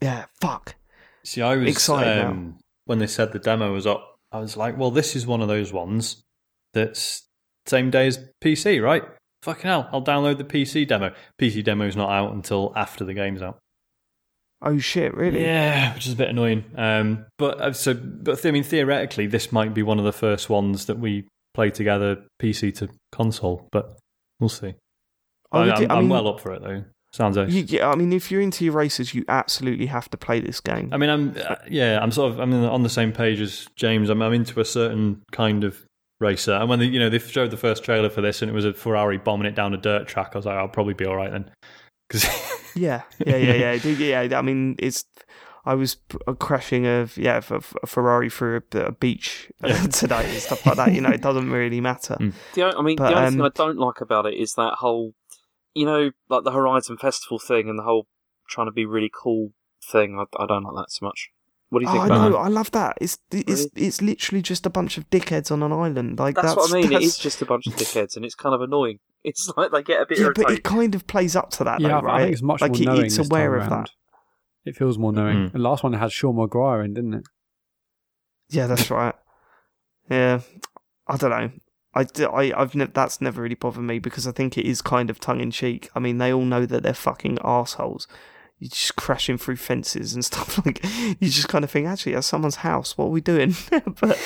yeah, 0.00 0.26
fuck. 0.40 0.74
See, 1.24 1.42
I 1.42 1.56
was 1.56 1.68
Excited 1.68 2.24
um, 2.24 2.58
when 2.86 2.98
they 2.98 3.06
said 3.06 3.32
the 3.32 3.38
demo 3.38 3.72
was 3.72 3.86
up. 3.86 4.18
I 4.32 4.40
was 4.40 4.56
like, 4.56 4.76
well, 4.76 4.90
this 4.90 5.14
is 5.14 5.26
one 5.26 5.40
of 5.40 5.48
those 5.48 5.72
ones 5.72 6.24
that's 6.74 7.26
same 7.66 7.90
day 7.90 8.06
as 8.06 8.18
PC, 8.42 8.82
right? 8.82 9.04
Fucking 9.42 9.64
hell, 9.64 9.88
I'll 9.92 10.04
download 10.04 10.38
the 10.38 10.44
PC 10.44 10.86
demo. 10.86 11.14
PC 11.40 11.62
demo's 11.62 11.96
not 11.96 12.10
out 12.10 12.32
until 12.32 12.72
after 12.74 13.04
the 13.04 13.14
game's 13.14 13.42
out. 13.42 13.58
Oh 14.60 14.78
shit, 14.78 15.14
really? 15.14 15.42
Yeah, 15.42 15.94
which 15.94 16.06
is 16.06 16.14
a 16.14 16.16
bit 16.16 16.30
annoying. 16.30 16.64
Um, 16.76 17.26
but 17.38 17.60
uh, 17.60 17.72
so, 17.72 17.94
but 17.94 18.44
I 18.44 18.50
mean, 18.50 18.64
theoretically, 18.64 19.26
this 19.26 19.52
might 19.52 19.72
be 19.72 19.82
one 19.82 19.98
of 19.98 20.04
the 20.04 20.12
first 20.12 20.50
ones 20.50 20.86
that 20.86 20.98
we 20.98 21.28
play 21.54 21.70
together, 21.70 22.18
PC 22.40 22.74
to 22.78 22.88
console. 23.12 23.68
But 23.70 23.98
we'll 24.40 24.48
see. 24.48 24.74
I 25.52 25.58
would 25.60 25.68
I, 25.70 25.76
do- 25.78 25.86
am 25.88 25.98
mean- 26.00 26.08
well 26.08 26.28
up 26.28 26.40
for 26.40 26.52
it 26.52 26.62
though. 26.62 26.84
Sounds 27.12 27.38
ace. 27.38 27.50
You, 27.50 27.62
yeah, 27.66 27.88
I 27.88 27.94
mean, 27.94 28.12
if 28.12 28.30
you're 28.30 28.42
into 28.42 28.66
your 28.66 28.74
races, 28.74 29.14
you 29.14 29.24
absolutely 29.28 29.86
have 29.86 30.10
to 30.10 30.18
play 30.18 30.40
this 30.40 30.60
game. 30.60 30.90
I 30.92 30.98
mean, 30.98 31.08
I'm 31.08 31.34
uh, 31.48 31.54
yeah, 31.66 31.98
I'm 32.02 32.10
sort 32.10 32.32
of 32.32 32.38
I'm 32.38 32.52
on 32.52 32.82
the 32.82 32.90
same 32.90 33.12
page 33.12 33.40
as 33.40 33.66
James. 33.76 34.10
I'm, 34.10 34.20
I'm 34.20 34.34
into 34.34 34.60
a 34.60 34.64
certain 34.64 35.22
kind 35.32 35.64
of 35.64 35.86
racer, 36.20 36.52
and 36.52 36.68
when 36.68 36.80
they, 36.80 36.84
you 36.84 36.98
know 36.98 37.08
they 37.08 37.18
showed 37.18 37.50
the 37.50 37.56
first 37.56 37.82
trailer 37.82 38.10
for 38.10 38.20
this, 38.20 38.42
and 38.42 38.50
it 38.50 38.54
was 38.54 38.66
a 38.66 38.74
Ferrari 38.74 39.16
bombing 39.16 39.46
it 39.46 39.54
down 39.54 39.72
a 39.72 39.78
dirt 39.78 40.06
track, 40.06 40.32
I 40.34 40.38
was 40.38 40.44
like, 40.44 40.56
I'll 40.56 40.68
probably 40.68 40.92
be 40.94 41.06
all 41.06 41.16
right 41.16 41.30
then. 41.30 41.50
Because 42.08 42.24
Yeah, 42.74 43.02
yeah, 43.26 43.36
yeah, 43.36 43.52
yeah, 43.54 43.76
Dude, 43.78 43.98
yeah. 43.98 44.38
I 44.38 44.42
mean, 44.42 44.76
it's. 44.78 45.04
I 45.64 45.74
was 45.74 45.96
uh, 46.26 46.32
crashing 46.32 46.86
a 46.86 47.08
yeah 47.16 47.40
a, 47.50 47.60
a 47.82 47.86
Ferrari 47.86 48.30
through 48.30 48.62
a, 48.74 48.78
a 48.78 48.92
beach 48.92 49.50
uh, 49.62 49.68
Yeah. 49.68 49.86
today 49.88 50.24
and 50.30 50.38
stuff 50.38 50.64
like 50.64 50.76
that. 50.76 50.92
You 50.94 51.00
know, 51.02 51.10
it 51.10 51.20
doesn't 51.20 51.50
really 51.50 51.80
matter. 51.80 52.16
Mm. 52.18 52.32
The, 52.54 52.62
o- 52.62 52.78
I 52.78 52.82
mean, 52.82 52.96
But, 52.96 53.10
the 53.10 53.16
only 53.18 53.30
thing 53.32 53.40
um, 53.40 53.46
I 53.46 53.50
don't 53.54 53.78
like 53.78 54.00
about 54.00 54.24
it 54.26 54.34
is 54.34 54.54
that 54.54 54.74
whole, 54.74 55.14
you 55.74 55.84
know, 55.84 56.10
like 56.30 56.44
the 56.44 56.52
Horizon 56.52 56.96
Festival 56.96 57.38
thing 57.38 57.68
and 57.68 57.78
the 57.78 57.82
whole 57.82 58.06
trying 58.48 58.68
to 58.68 58.72
be 58.72 58.86
really 58.86 59.10
cool 59.12 59.52
thing. 59.84 60.18
I, 60.18 60.42
I 60.42 60.46
don't 60.46 60.62
like 60.62 60.76
that 60.76 60.90
so 60.92 61.04
much. 61.04 61.30
What 61.70 61.80
do 61.80 61.84
you 61.84 61.90
Oh, 61.90 61.92
think 62.00 62.04
I 62.04 62.08
know, 62.08 62.30
that? 62.30 62.38
I 62.38 62.48
love 62.48 62.70
that. 62.70 62.96
It's 63.00 63.18
it's 63.30 63.66
it's 63.76 64.00
literally 64.00 64.40
just 64.40 64.64
a 64.64 64.70
bunch 64.70 64.96
of 64.96 65.10
dickheads 65.10 65.50
on 65.52 65.62
an 65.62 65.72
island. 65.72 66.18
Like 66.18 66.36
That's, 66.36 66.54
that's, 66.54 66.56
what 66.56 66.70
I 66.70 66.74
mean. 66.76 66.84
It 66.84 66.90
that's- 66.92 67.08
is 67.08 67.18
just 67.18 67.42
a 67.42 67.46
bunch 67.46 67.66
of 67.66 67.74
dickheads, 67.74 68.16
and 68.16 68.24
it's 68.24 68.34
kind 68.36 68.54
of 68.54 68.62
annoying. 68.62 69.00
It's 69.28 69.50
like 69.56 69.70
they 69.70 69.82
get 69.82 70.00
a 70.02 70.06
bit 70.06 70.18
yeah, 70.18 70.26
but 70.34 70.38
irritated. 70.38 70.58
it 70.58 70.64
kind 70.64 70.94
of 70.94 71.06
plays 71.06 71.36
up 71.36 71.50
to 71.50 71.64
that, 71.64 71.80
yeah, 71.80 71.88
though, 71.88 71.94
I- 71.98 72.00
right? 72.02 72.14
I 72.14 72.22
think 72.24 72.32
it's 72.32 72.42
much 72.42 72.60
like 72.60 72.72
more 72.72 72.80
it- 72.80 72.84
knowing. 72.86 73.06
it's 73.06 73.16
this 73.16 73.28
aware 73.28 73.50
time 73.50 73.60
of 73.62 73.70
round. 73.70 73.86
that. 73.86 73.90
It 74.64 74.76
feels 74.76 74.98
more 74.98 75.12
knowing. 75.12 75.36
Mm. 75.48 75.52
The 75.52 75.58
last 75.58 75.82
one 75.82 75.92
had 75.94 76.12
Sean 76.12 76.36
Maguire 76.36 76.82
in, 76.82 76.94
didn't 76.94 77.14
it? 77.14 77.24
Yeah, 78.50 78.66
that's 78.66 78.90
right. 79.00 79.14
Yeah, 80.10 80.40
I 81.06 81.16
don't 81.16 81.30
know. 81.30 81.50
I, 81.94 82.04
d- 82.04 82.24
I, 82.26 82.58
have 82.58 82.74
ne- 82.74 82.86
that's 82.92 83.20
never 83.20 83.42
really 83.42 83.54
bothered 83.54 83.82
me 83.82 83.98
because 83.98 84.26
I 84.26 84.32
think 84.32 84.56
it 84.56 84.66
is 84.66 84.82
kind 84.82 85.10
of 85.10 85.18
tongue 85.20 85.40
in 85.40 85.50
cheek. 85.50 85.88
I 85.94 85.98
mean, 86.00 86.18
they 86.18 86.32
all 86.32 86.44
know 86.44 86.64
that 86.66 86.82
they're 86.82 86.94
fucking 86.94 87.38
assholes. 87.42 88.06
You're 88.58 88.68
just 88.70 88.96
crashing 88.96 89.38
through 89.38 89.56
fences 89.56 90.14
and 90.14 90.24
stuff 90.24 90.64
like. 90.64 90.84
You 90.84 91.28
just 91.28 91.48
kind 91.48 91.64
of 91.64 91.70
think, 91.70 91.86
actually, 91.86 92.12
that's 92.12 92.26
someone's 92.26 92.56
house. 92.56 92.96
What 92.98 93.06
are 93.06 93.10
we 93.10 93.20
doing? 93.20 93.54
but 94.00 94.18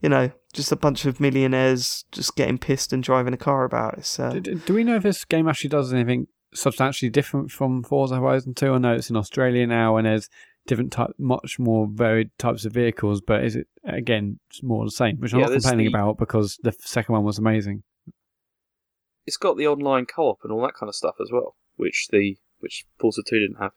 you 0.00 0.08
know, 0.08 0.30
just 0.56 0.72
a 0.72 0.76
bunch 0.76 1.04
of 1.04 1.20
millionaires 1.20 2.04
just 2.10 2.34
getting 2.34 2.58
pissed 2.58 2.92
and 2.92 3.02
driving 3.02 3.32
a 3.34 3.36
car 3.36 3.64
about. 3.64 3.98
It's, 3.98 4.18
uh, 4.18 4.30
Do, 4.30 4.40
do- 4.40 4.54
do 4.56 4.74
we 4.74 4.82
know 4.84 4.96
if 4.96 5.02
this 5.04 5.24
game 5.24 5.46
actually 5.48 5.70
does 5.70 5.92
anything 5.92 6.26
substantially 6.54 7.10
different 7.10 7.50
from 7.50 7.82
Forza 7.84 8.16
Horizon 8.16 8.54
2? 8.54 8.72
I 8.72 8.78
know 8.78 8.94
it's 8.94 9.10
in 9.10 9.16
Australia 9.16 9.66
now 9.66 9.96
and 9.96 10.06
there's 10.06 10.28
different 10.66 10.92
type, 10.92 11.10
much 11.18 11.58
more 11.60 11.86
varied 11.88 12.30
types 12.38 12.64
of 12.64 12.72
vehicles. 12.72 13.20
But 13.20 13.44
is 13.44 13.54
it 13.54 13.68
again 13.84 14.40
it's 14.50 14.62
more 14.62 14.84
the 14.84 14.90
same, 14.90 15.18
which 15.18 15.32
I'm 15.32 15.40
Yeah, 15.40 15.46
not 15.46 15.52
complaining 15.52 15.86
the- 15.92 15.98
about 15.98 16.18
because 16.18 16.58
the 16.62 16.72
second 16.80 17.12
one 17.12 17.24
was 17.24 17.38
amazing. 17.38 17.84
It's 19.26 19.36
got 19.36 19.56
the 19.56 19.66
online 19.66 20.06
co-op 20.06 20.38
and 20.44 20.52
all 20.52 20.62
that 20.62 20.74
kind 20.74 20.88
of 20.88 20.94
stuff 20.94 21.16
as 21.20 21.30
well, 21.32 21.56
which 21.76 22.08
the 22.10 22.36
which 22.60 22.84
Forza 22.98 23.22
Two 23.28 23.40
didn't 23.40 23.60
have. 23.60 23.72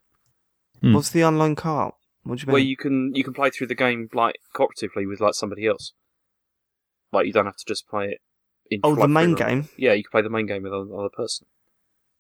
Hmm. 0.82 0.94
What's 0.94 1.10
the 1.10 1.24
online 1.24 1.56
car? 1.56 1.94
What 2.24 2.38
do 2.38 2.42
you 2.44 2.48
mean? 2.48 2.54
Where 2.54 2.62
you 2.62 2.78
can 2.78 3.14
you 3.16 3.24
can 3.24 3.34
play 3.34 3.50
through 3.50 3.68
the 3.68 3.76
game 3.76 4.10
like 4.14 4.36
cooperatively 4.56 5.08
with 5.08 5.20
like 5.20 5.34
somebody 5.34 5.66
else. 5.66 5.94
Like 7.12 7.26
you 7.26 7.34
don't 7.34 7.46
have 7.46 7.58
to 7.58 7.66
just 7.66 7.88
play 7.88 8.10
it. 8.10 8.22
In 8.72 8.82
oh, 8.84 8.96
the 8.96 9.08
main 9.08 9.34
game. 9.34 9.68
Yeah, 9.78 9.94
you 9.94 10.04
can 10.04 10.12
play 10.12 10.22
the 10.22 10.30
main 10.30 10.46
game 10.46 10.64
with 10.64 10.74
another 10.74 11.10
person. 11.10 11.48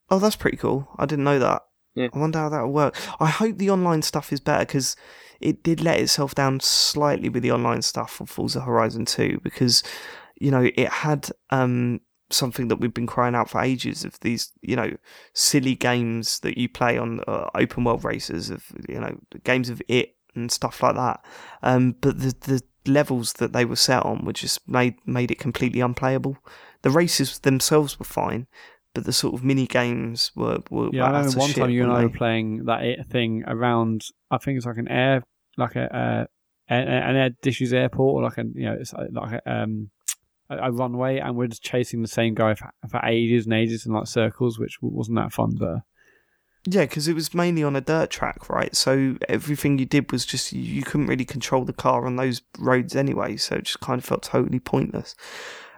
Oh, 0.09 0.17
that's 0.17 0.35
pretty 0.35 0.57
cool. 0.57 0.87
I 0.97 1.05
didn't 1.05 1.25
know 1.25 1.37
that. 1.37 1.61
Yeah. 1.95 2.09
I 2.13 2.17
wonder 2.17 2.39
how 2.39 2.49
that'll 2.49 2.71
work. 2.71 2.95
I 3.19 3.27
hope 3.27 3.57
the 3.57 3.69
online 3.69 4.01
stuff 4.01 4.33
is 4.33 4.39
better 4.39 4.65
because 4.65 4.95
it 5.39 5.63
did 5.63 5.81
let 5.81 5.99
itself 5.99 6.35
down 6.35 6.59
slightly 6.59 7.29
with 7.29 7.43
the 7.43 7.51
online 7.51 7.81
stuff 7.81 8.11
for 8.11 8.25
Forza 8.25 8.61
Horizon 8.61 9.05
2 9.05 9.41
because, 9.43 9.83
you 10.39 10.51
know, 10.51 10.69
it 10.75 10.89
had 10.89 11.29
um, 11.49 12.01
something 12.29 12.67
that 12.67 12.77
we've 12.77 12.93
been 12.93 13.07
crying 13.07 13.35
out 13.35 13.49
for 13.49 13.61
ages 13.61 14.03
of 14.03 14.19
these, 14.21 14.51
you 14.61 14.75
know, 14.75 14.91
silly 15.33 15.75
games 15.75 16.39
that 16.39 16.57
you 16.57 16.69
play 16.69 16.97
on 16.97 17.21
uh, 17.27 17.49
open 17.55 17.83
world 17.83 18.03
races, 18.03 18.49
of, 18.49 18.63
you 18.87 18.99
know, 18.99 19.17
games 19.43 19.69
of 19.69 19.81
it 19.87 20.15
and 20.35 20.51
stuff 20.51 20.81
like 20.83 20.95
that. 20.95 21.23
Um, 21.63 21.95
but 21.99 22.19
the, 22.19 22.35
the 22.41 22.63
levels 22.85 23.33
that 23.33 23.53
they 23.53 23.65
were 23.65 23.75
set 23.75 24.05
on 24.05 24.25
were 24.25 24.33
just 24.33 24.67
made, 24.67 24.95
made 25.05 25.31
it 25.31 25.39
completely 25.39 25.81
unplayable. 25.81 26.37
The 26.81 26.89
races 26.89 27.39
themselves 27.39 27.99
were 27.99 28.05
fine, 28.05 28.47
but 28.93 29.05
the 29.05 29.13
sort 29.13 29.33
of 29.33 29.43
mini 29.43 29.67
games 29.67 30.31
were, 30.35 30.59
were 30.69 30.89
Yeah, 30.91 31.03
were 31.03 31.15
I 31.15 31.19
remember 31.19 31.39
one 31.39 31.49
shit, 31.49 31.57
time 31.57 31.69
you 31.71 31.83
and 31.83 31.91
I 31.91 32.03
were 32.03 32.09
playing 32.09 32.65
that 32.65 32.83
it 32.83 33.05
thing 33.07 33.43
around. 33.47 34.03
I 34.31 34.37
think 34.37 34.57
it's 34.57 34.65
like 34.65 34.77
an 34.77 34.87
air, 34.87 35.23
like 35.57 35.75
a 35.75 35.95
uh, 35.95 36.25
an, 36.73 36.87
an 36.87 37.15
air 37.15 37.29
dishes 37.41 37.73
airport, 37.73 38.15
or 38.15 38.23
like 38.23 38.37
a 38.37 38.43
you 38.53 38.65
know, 38.65 38.77
it's 38.79 38.93
like 38.93 39.41
a, 39.45 39.51
um 39.51 39.91
a, 40.49 40.57
a 40.57 40.71
runway, 40.71 41.19
and 41.19 41.35
we're 41.35 41.47
just 41.47 41.63
chasing 41.63 42.01
the 42.01 42.07
same 42.07 42.33
guy 42.33 42.55
for, 42.55 42.71
for 42.89 43.01
ages 43.05 43.45
and 43.45 43.53
ages 43.53 43.85
in 43.85 43.93
like 43.93 44.07
circles, 44.07 44.57
which 44.57 44.77
wasn't 44.81 45.17
that 45.17 45.33
fun. 45.33 45.55
But 45.59 45.79
Yeah, 46.71 46.83
because 46.83 47.07
it 47.07 47.15
was 47.15 47.33
mainly 47.33 47.63
on 47.63 47.75
a 47.75 47.81
dirt 47.81 48.11
track, 48.11 48.47
right? 48.47 48.75
So 48.75 49.17
everything 49.27 49.79
you 49.79 49.85
did 49.85 50.11
was 50.11 50.23
just 50.23 50.53
you, 50.53 50.83
couldn't 50.83 51.07
really 51.07 51.25
control 51.25 51.65
the 51.65 51.73
car 51.73 52.05
on 52.05 52.15
those 52.15 52.43
roads 52.59 52.95
anyway, 52.95 53.37
so 53.37 53.55
it 53.55 53.63
just 53.63 53.79
kind 53.79 53.97
of 53.97 54.05
felt 54.05 54.21
totally 54.21 54.59
pointless. 54.59 55.15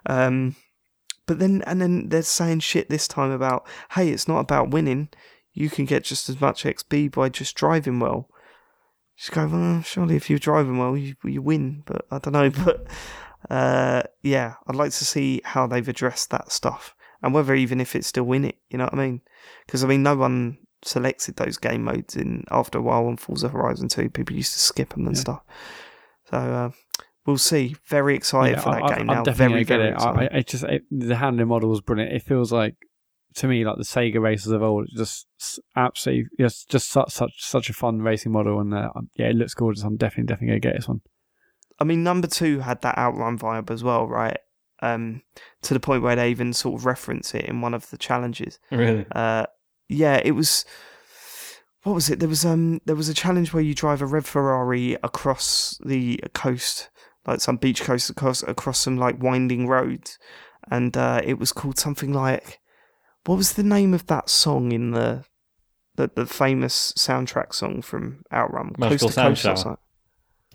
Um, 0.05 0.57
but 1.25 1.39
then 1.39 1.63
and 1.65 1.81
then 1.81 2.09
they're 2.09 2.23
saying 2.23 2.59
shit 2.59 2.89
this 2.89 3.07
time 3.07 3.31
about 3.31 3.65
hey, 3.91 4.09
it's 4.09 4.27
not 4.27 4.39
about 4.39 4.71
winning. 4.71 5.07
You 5.53 5.69
can 5.69 5.85
get 5.85 6.03
just 6.03 6.27
as 6.27 6.41
much 6.41 6.63
XP 6.65 7.11
by 7.11 7.29
just 7.29 7.55
driving 7.55 7.99
well. 8.01 8.27
Just 9.17 9.31
go, 9.31 9.47
well, 9.47 9.81
surely 9.83 10.17
if 10.17 10.29
you're 10.29 10.39
driving 10.39 10.77
well, 10.77 10.97
you 10.97 11.15
you 11.23 11.41
win. 11.41 11.83
But 11.85 12.05
I 12.11 12.19
don't 12.19 12.33
know. 12.33 12.49
But 12.65 12.87
uh, 13.49 14.03
yeah, 14.23 14.55
I'd 14.67 14.75
like 14.75 14.91
to 14.91 15.05
see 15.05 15.41
how 15.45 15.67
they've 15.67 15.87
addressed 15.87 16.31
that 16.31 16.51
stuff 16.51 16.95
and 17.23 17.33
whether 17.33 17.55
even 17.55 17.79
if 17.79 17.95
it's 17.95 18.07
still 18.07 18.29
in 18.33 18.43
it. 18.43 18.57
You 18.69 18.77
know 18.77 18.85
what 18.85 18.93
I 18.93 18.97
mean? 18.97 19.21
Because 19.65 19.85
I 19.85 19.87
mean, 19.87 20.03
no 20.03 20.17
one 20.17 20.57
selected 20.83 21.35
those 21.35 21.57
game 21.57 21.83
modes 21.83 22.15
in 22.15 22.43
after 22.51 22.79
a 22.79 22.81
while 22.81 23.05
on 23.07 23.17
Forza 23.17 23.49
Horizon 23.49 23.87
2. 23.87 24.09
People 24.09 24.35
used 24.35 24.53
to 24.53 24.59
skip 24.59 24.89
them 24.89 25.07
and 25.07 25.15
Yeah. 25.15 25.21
stuff. 25.21 25.43
So 26.29 26.37
uh, 26.37 26.69
we'll 27.25 27.37
see. 27.37 27.75
Very 27.87 28.15
excited 28.15 28.57
yeah, 28.57 28.61
for 28.61 28.71
that 28.71 28.83
I, 28.83 28.97
game 28.97 29.09
I, 29.09 29.13
now. 29.13 29.19
I'm 29.19 29.23
definitely 29.23 29.63
very, 29.63 29.79
gonna 29.79 29.97
very 29.97 30.15
get 30.15 30.27
it. 30.27 30.31
I. 30.31 30.35
I 30.35 30.39
it 30.39 30.47
just 30.47 30.63
it, 30.63 30.83
the 30.91 31.15
handling 31.15 31.47
model 31.47 31.69
was 31.69 31.81
brilliant. 31.81 32.13
It 32.13 32.23
feels 32.23 32.51
like 32.51 32.75
to 33.35 33.47
me 33.47 33.63
like 33.63 33.77
the 33.77 33.83
Sega 33.83 34.21
races 34.21 34.51
of 34.51 34.61
old. 34.61 34.87
Just 34.95 35.27
absolutely, 35.75 36.25
just 36.39 36.69
just 36.69 36.89
such 36.89 37.11
such 37.11 37.33
such 37.37 37.69
a 37.69 37.73
fun 37.73 38.01
racing 38.01 38.31
model, 38.31 38.59
and 38.59 38.73
uh, 38.73 38.89
yeah, 39.15 39.27
it 39.27 39.35
looks 39.35 39.53
gorgeous. 39.53 39.83
I'm 39.83 39.97
definitely 39.97 40.25
definitely 40.27 40.47
gonna 40.47 40.59
get 40.59 40.75
this 40.75 40.87
one. 40.87 41.01
I 41.79 41.83
mean, 41.83 42.03
number 42.03 42.27
two 42.27 42.59
had 42.59 42.81
that 42.81 42.97
outrun 42.97 43.37
vibe 43.39 43.71
as 43.71 43.83
well, 43.83 44.07
right? 44.07 44.37
Um, 44.83 45.21
to 45.61 45.73
the 45.75 45.79
point 45.79 46.01
where 46.01 46.15
they 46.15 46.29
even 46.31 46.53
sort 46.53 46.79
of 46.79 46.85
reference 46.85 47.35
it 47.35 47.45
in 47.45 47.61
one 47.61 47.73
of 47.73 47.89
the 47.91 47.97
challenges. 47.97 48.59
Really? 48.71 49.05
Uh, 49.11 49.45
yeah, 49.91 50.21
it 50.23 50.31
was. 50.31 50.65
What 51.83 51.93
was 51.93 52.09
it? 52.09 52.19
There 52.19 52.29
was 52.29 52.45
um 52.45 52.79
there 52.85 52.95
was 52.95 53.09
a 53.09 53.13
challenge 53.13 53.53
where 53.53 53.63
you 53.63 53.73
drive 53.73 54.01
a 54.01 54.05
red 54.05 54.25
Ferrari 54.25 54.93
across 55.03 55.79
the 55.83 56.19
coast, 56.33 56.89
like 57.25 57.41
some 57.41 57.57
beach 57.57 57.81
coast 57.81 58.09
across 58.09 58.43
across 58.43 58.79
some 58.79 58.97
like 58.97 59.21
winding 59.21 59.67
roads, 59.67 60.19
and 60.69 60.95
uh, 60.95 61.21
it 61.23 61.39
was 61.39 61.51
called 61.51 61.79
something 61.79 62.13
like, 62.13 62.59
what 63.25 63.37
was 63.37 63.53
the 63.53 63.63
name 63.63 63.93
of 63.93 64.05
that 64.07 64.29
song 64.29 64.71
in 64.71 64.91
the, 64.91 65.25
the 65.95 66.11
the 66.13 66.25
famous 66.27 66.93
soundtrack 66.93 67.53
song 67.53 67.81
from 67.81 68.23
Outrun? 68.31 68.75
Magical 68.77 69.07
Coast 69.07 69.17
to 69.17 69.21
Coast 69.21 69.41
Sound 69.41 69.57
or 69.57 69.57
Shower. 69.57 69.57
something. 69.57 69.77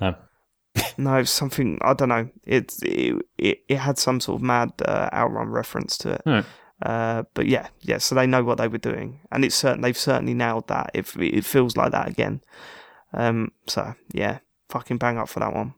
No. 0.01 0.15
No, 0.99 1.25
something 1.25 1.79
I 1.83 1.95
don't 1.95 2.11
know. 2.11 2.29
It 2.45 2.75
it 2.83 3.23
it, 3.39 3.77
had 3.77 3.99
some 3.99 4.21
sort 4.21 4.41
of 4.41 4.43
mad 4.43 4.73
uh, 4.85 5.09
outrun 5.13 5.49
reference 5.49 5.97
to 5.99 6.13
it. 6.13 6.23
Right. 6.27 6.45
Uh, 6.83 7.23
but 7.35 7.47
yeah, 7.47 7.69
yeah. 7.81 7.99
So 7.99 8.15
they 8.15 8.27
know 8.27 8.45
what 8.45 8.59
they 8.59 8.69
were 8.69 8.79
doing, 8.79 9.21
and 9.33 9.45
it's 9.45 9.55
certain 9.55 9.81
they've 9.81 9.97
certainly 9.97 10.35
nailed 10.35 10.69
that. 10.69 10.91
If 10.95 11.17
it 11.19 11.45
feels 11.45 11.77
like 11.77 11.93
that 11.93 12.09
again, 12.09 12.43
um. 13.15 13.53
So 13.67 13.95
yeah, 14.13 14.39
fucking 14.69 14.99
bang 14.99 15.17
up 15.19 15.29
for 15.29 15.41
that 15.41 15.55
one. 15.55 15.75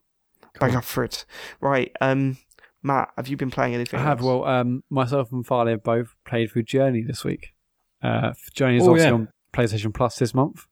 Bang 0.59 0.75
up 0.75 0.85
for 0.85 1.05
it. 1.05 1.25
Right. 1.61 1.93
Um. 2.01 2.39
Matt, 2.83 3.11
have 3.17 3.29
you 3.29 3.37
been 3.37 3.51
playing 3.51 3.75
anything? 3.75 3.99
I 4.01 4.03
have. 4.05 4.19
else? 4.21 4.27
Well, 4.27 4.45
um, 4.45 4.83
myself 4.89 5.33
and 5.33 5.45
Farley 5.47 5.73
have 5.73 5.83
both 5.83 6.15
played 6.25 6.51
through 6.51 6.63
Journey 6.65 7.03
this 7.03 7.25
week. 7.25 7.55
Uh, 8.03 8.33
Journey 8.55 8.77
is 8.77 8.85
Oh, 8.85 8.91
obviously 8.91 9.09
yeah. 9.09 9.15
on 9.15 9.29
PlayStation 9.53 9.93
Plus 9.93 10.17
this 10.17 10.33
month. 10.33 10.67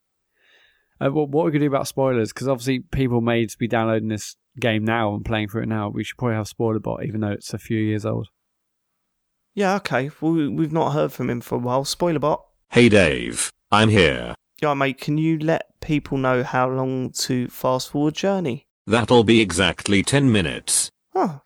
Uh, 1.01 1.11
what, 1.11 1.29
what 1.31 1.45
we 1.45 1.51
could 1.53 1.59
do 1.59 1.67
about 1.67 1.89
spoilers? 1.89 2.33
Because 2.33 2.47
obviously 2.49 2.79
people 2.81 3.21
may 3.21 3.47
be 3.59 3.67
downloading 3.67 4.09
this 4.09 4.37
game 4.61 4.85
now 4.85 5.15
and 5.15 5.25
playing 5.25 5.49
through 5.49 5.63
it 5.65 5.69
now. 5.69 5.89
We 5.89 6.05
should 6.05 6.17
probably 6.17 6.37
have 6.37 6.47
spoiler 6.49 6.79
bot, 6.79 7.05
even 7.05 7.21
though 7.21 7.33
it's 7.33 7.53
a 7.53 7.59
few 7.59 7.79
years 7.79 8.07
old. 8.07 8.29
Yeah. 9.57 9.75
Okay. 9.77 10.11
Well, 10.21 10.33
we- 10.33 10.49
we've 10.49 10.73
not 10.73 10.93
heard 10.93 11.13
from 11.13 11.29
him 11.31 11.41
for 11.41 11.57
a 11.57 11.59
while. 11.59 11.85
Spoiler 11.85 12.21
bot. 12.21 12.45
Hey 12.71 12.89
Dave, 12.89 13.51
I'm 13.73 13.89
here. 13.89 14.35
Yeah, 14.63 14.75
mate. 14.75 15.01
Can 15.01 15.19
you 15.19 15.39
let 15.39 15.81
people 15.81 16.19
know 16.19 16.43
how 16.45 16.69
long 16.69 17.11
to 17.11 17.49
fast 17.49 17.91
forward 17.91 18.15
Journey? 18.15 18.67
That'll 18.87 19.25
be 19.25 19.41
exactly 19.41 20.03
10 20.03 20.31
minutes. 20.31 20.91
Oh, 21.15 21.41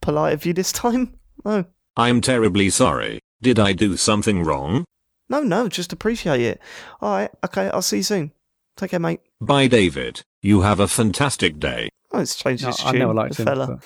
polite 0.00 0.32
of 0.34 0.44
you 0.46 0.52
this 0.52 0.72
time. 0.72 1.14
No. 1.44 1.64
I'm 1.96 2.20
terribly 2.20 2.70
sorry. 2.70 3.20
Did 3.40 3.60
I 3.60 3.72
do 3.72 3.96
something 3.96 4.42
wrong? 4.42 4.84
No, 5.28 5.42
no, 5.42 5.68
just 5.68 5.92
appreciate 5.92 6.40
it. 6.40 6.60
All 7.00 7.10
right, 7.12 7.30
okay, 7.44 7.68
I'll 7.70 7.82
see 7.82 7.98
you 7.98 8.02
soon. 8.02 8.32
Take 8.76 8.90
care, 8.90 8.98
mate. 8.98 9.20
Bye, 9.40 9.68
David. 9.68 10.22
You 10.42 10.62
have 10.62 10.80
a 10.80 10.88
fantastic 10.88 11.60
day. 11.60 11.88
Oh, 12.10 12.18
it's 12.20 12.34
changed 12.34 12.64
No, 12.64 12.70
its 12.70 12.84
I 12.84 12.92
never 12.92 13.14
liked 13.14 13.36
the 13.36 13.42
him. 13.42 13.46
fella. 13.46 13.66
but- 13.68 13.84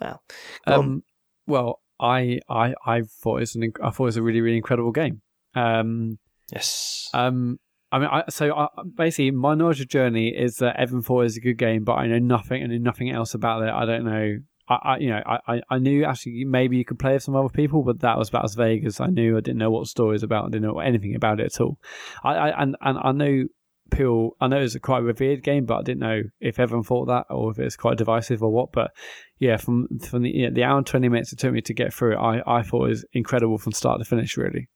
Well, 0.00 0.22
go 0.66 0.72
on. 0.74 0.78
Um, 0.78 1.02
well, 1.46 1.80
I, 2.00 2.40
I, 2.48 2.74
I 2.86 3.02
thought 3.02 3.42
it's 3.42 3.54
an, 3.54 3.62
inc- 3.62 3.82
I 3.82 3.90
thought 3.90 4.04
it 4.04 4.06
was 4.06 4.16
a 4.16 4.22
really, 4.22 4.40
really 4.40 4.56
incredible 4.56 4.92
game. 4.92 5.22
Um, 5.54 6.18
Yes. 6.52 7.08
um, 7.14 7.58
I 7.90 7.98
mean, 7.98 8.08
I, 8.10 8.24
so 8.28 8.54
I, 8.54 8.68
basically, 8.96 9.30
my 9.30 9.54
knowledge 9.54 9.80
of 9.80 9.88
Journey 9.88 10.28
is 10.28 10.56
that 10.56 10.78
Evan 10.78 11.00
Four 11.00 11.24
is 11.24 11.36
a 11.36 11.40
good 11.40 11.56
game, 11.58 11.84
but 11.84 11.94
I 11.94 12.06
know 12.06 12.18
nothing, 12.18 12.62
and 12.62 12.82
nothing 12.82 13.10
else 13.10 13.34
about 13.34 13.62
it. 13.62 13.70
I 13.70 13.84
don't 13.86 14.04
know. 14.04 14.38
I, 14.68 14.74
I 14.82 14.96
you 14.98 15.10
know, 15.10 15.22
I, 15.24 15.38
I- 15.54 15.62
I 15.70 15.78
knew 15.78 16.04
actually 16.04 16.44
maybe 16.44 16.76
you 16.76 16.84
could 16.84 16.98
play 16.98 17.12
with 17.14 17.22
some 17.22 17.36
other 17.36 17.48
people, 17.48 17.82
but 17.84 18.00
that 18.00 18.18
was 18.18 18.28
about 18.28 18.44
as 18.44 18.54
vague 18.56 18.84
as 18.84 18.98
I 19.00 19.06
knew. 19.06 19.36
I 19.36 19.40
didn't 19.40 19.58
know 19.58 19.70
what 19.70 19.82
the 19.84 19.88
story 19.88 20.12
was 20.12 20.22
about. 20.24 20.46
I 20.46 20.48
didn't 20.48 20.62
know 20.68 20.80
anything 20.80 21.14
about 21.14 21.38
it 21.40 21.46
at 21.54 21.60
all. 21.60 21.78
I, 22.24 22.34
I 22.34 22.62
and, 22.62 22.76
and 22.80 22.98
I 23.02 23.12
know 23.12 23.44
people. 23.90 24.36
I 24.40 24.48
know 24.48 24.60
it's 24.60 24.74
a 24.74 24.80
quite 24.80 25.02
revered 25.02 25.42
game, 25.42 25.64
but 25.66 25.78
I 25.78 25.82
didn't 25.82 26.00
know 26.00 26.22
if 26.40 26.58
everyone 26.58 26.84
thought 26.84 27.06
that 27.06 27.26
or 27.30 27.50
if 27.50 27.58
it's 27.58 27.76
quite 27.76 27.98
divisive 27.98 28.42
or 28.42 28.50
what. 28.50 28.72
But 28.72 28.90
yeah, 29.38 29.56
from 29.56 29.88
from 30.00 30.22
the 30.22 30.30
yeah, 30.30 30.50
the 30.50 30.64
hour 30.64 30.78
and 30.78 30.86
twenty 30.86 31.08
minutes 31.08 31.32
it 31.32 31.38
took 31.38 31.52
me 31.52 31.60
to 31.62 31.74
get 31.74 31.92
through 31.92 32.14
it, 32.14 32.18
I, 32.18 32.42
I 32.46 32.62
thought 32.62 32.86
it 32.86 32.90
was 32.90 33.04
incredible 33.12 33.58
from 33.58 33.72
start 33.72 33.98
to 34.00 34.04
finish. 34.04 34.36
Really. 34.36 34.68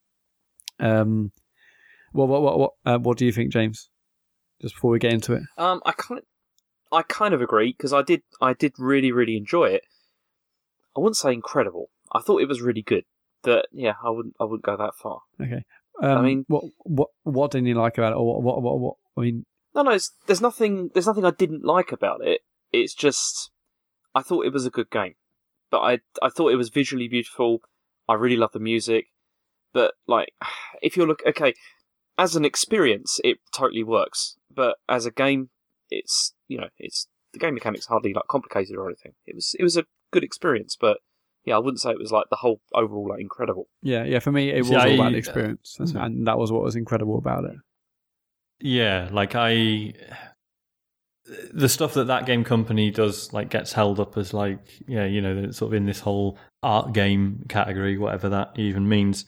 Um, 0.80 1.32
what 2.12 2.28
what 2.28 2.42
what 2.42 2.58
what, 2.58 2.70
uh, 2.86 2.98
what 2.98 3.18
do 3.18 3.26
you 3.26 3.32
think, 3.32 3.52
James? 3.52 3.90
Just 4.60 4.74
before 4.74 4.90
we 4.90 4.98
get 4.98 5.12
into 5.12 5.34
it, 5.34 5.42
Um, 5.56 5.80
I 5.86 5.92
kind, 5.92 6.22
I 6.90 7.02
kind 7.02 7.32
of 7.32 7.40
agree 7.40 7.72
because 7.76 7.92
I 7.92 8.02
did, 8.02 8.22
I 8.40 8.54
did 8.54 8.72
really, 8.76 9.12
really 9.12 9.36
enjoy 9.36 9.66
it. 9.66 9.82
I 10.96 11.00
wouldn't 11.00 11.16
say 11.16 11.32
incredible. 11.32 11.90
I 12.12 12.20
thought 12.20 12.42
it 12.42 12.48
was 12.48 12.60
really 12.60 12.82
good. 12.82 13.04
That 13.44 13.68
yeah, 13.70 13.92
I 14.04 14.10
wouldn't, 14.10 14.34
I 14.40 14.44
wouldn't 14.44 14.64
go 14.64 14.76
that 14.76 14.94
far. 15.00 15.20
okay. 15.40 15.64
Um, 16.02 16.24
mean- 16.24 16.44
what 16.48 16.64
what 16.78 17.08
what 17.24 17.50
didn't 17.50 17.66
you 17.66 17.74
like 17.74 17.98
about 17.98 18.12
it, 18.12 18.16
or 18.16 18.24
what 18.26 18.42
what 18.42 18.62
what, 18.62 18.78
what 18.80 18.94
I 19.16 19.20
mean? 19.22 19.44
No, 19.74 19.82
no, 19.82 19.90
it's, 19.92 20.12
there's 20.26 20.40
nothing, 20.40 20.90
there's 20.92 21.06
nothing 21.06 21.24
I 21.24 21.30
didn't 21.30 21.64
like 21.64 21.92
about 21.92 22.20
it. 22.24 22.40
It's 22.72 22.94
just, 22.94 23.50
I 24.14 24.22
thought 24.22 24.46
it 24.46 24.52
was 24.52 24.66
a 24.66 24.70
good 24.70 24.90
game, 24.90 25.14
but 25.70 25.80
I, 25.80 25.98
I 26.22 26.30
thought 26.30 26.52
it 26.52 26.56
was 26.56 26.70
visually 26.70 27.06
beautiful. 27.06 27.60
I 28.08 28.14
really 28.14 28.36
love 28.36 28.52
the 28.52 28.58
music, 28.60 29.06
but 29.72 29.94
like, 30.06 30.32
if 30.82 30.96
you're 30.96 31.06
look, 31.06 31.22
okay, 31.26 31.54
as 32.16 32.34
an 32.34 32.44
experience, 32.44 33.20
it 33.22 33.38
totally 33.54 33.84
works, 33.84 34.36
but 34.52 34.78
as 34.88 35.06
a 35.06 35.12
game, 35.12 35.50
it's, 35.90 36.34
you 36.48 36.58
know, 36.58 36.68
it's 36.78 37.06
the 37.32 37.38
game 37.38 37.54
mechanics 37.54 37.86
hardly 37.86 38.12
like 38.12 38.26
complicated 38.28 38.74
or 38.76 38.86
anything. 38.86 39.12
It 39.26 39.34
was, 39.34 39.54
it 39.58 39.62
was 39.62 39.76
a 39.76 39.84
good 40.10 40.24
experience, 40.24 40.76
but 40.80 40.98
yeah, 41.48 41.56
I 41.56 41.58
wouldn't 41.58 41.80
say 41.80 41.90
it 41.90 41.98
was 41.98 42.12
like 42.12 42.26
the 42.30 42.36
whole 42.36 42.60
overall 42.74 43.08
like 43.08 43.20
incredible. 43.20 43.66
Yeah, 43.82 44.04
yeah. 44.04 44.18
For 44.20 44.32
me, 44.32 44.50
it 44.50 44.58
was 44.60 44.68
See, 44.68 44.74
all 44.76 44.82
I- 44.82 44.88
about 44.94 45.12
the 45.12 45.18
experience, 45.18 45.76
and, 45.78 45.96
and 45.96 46.26
that 46.28 46.38
was 46.38 46.52
what 46.52 46.62
was 46.62 46.76
incredible 46.76 47.18
about 47.18 47.44
it. 47.44 47.56
yeah, 48.60 49.08
like 49.12 49.34
I, 49.34 49.94
the 51.52 51.68
stuff 51.68 51.94
that 51.94 52.06
that 52.06 52.24
game 52.26 52.42
company 52.44 52.90
does 52.90 53.32
like 53.32 53.50
gets 53.50 53.72
held 53.72 54.00
up 54.00 54.16
as 54.16 54.32
like 54.32 54.60
yeah, 54.86 55.04
you 55.04 55.20
know, 55.20 55.50
sort 55.50 55.70
of 55.70 55.74
in 55.74 55.86
this 55.86 56.00
whole 56.00 56.38
art 56.62 56.92
game 56.94 57.44
category, 57.48 57.98
whatever 57.98 58.28
that 58.30 58.52
even 58.58 58.88
means. 58.88 59.26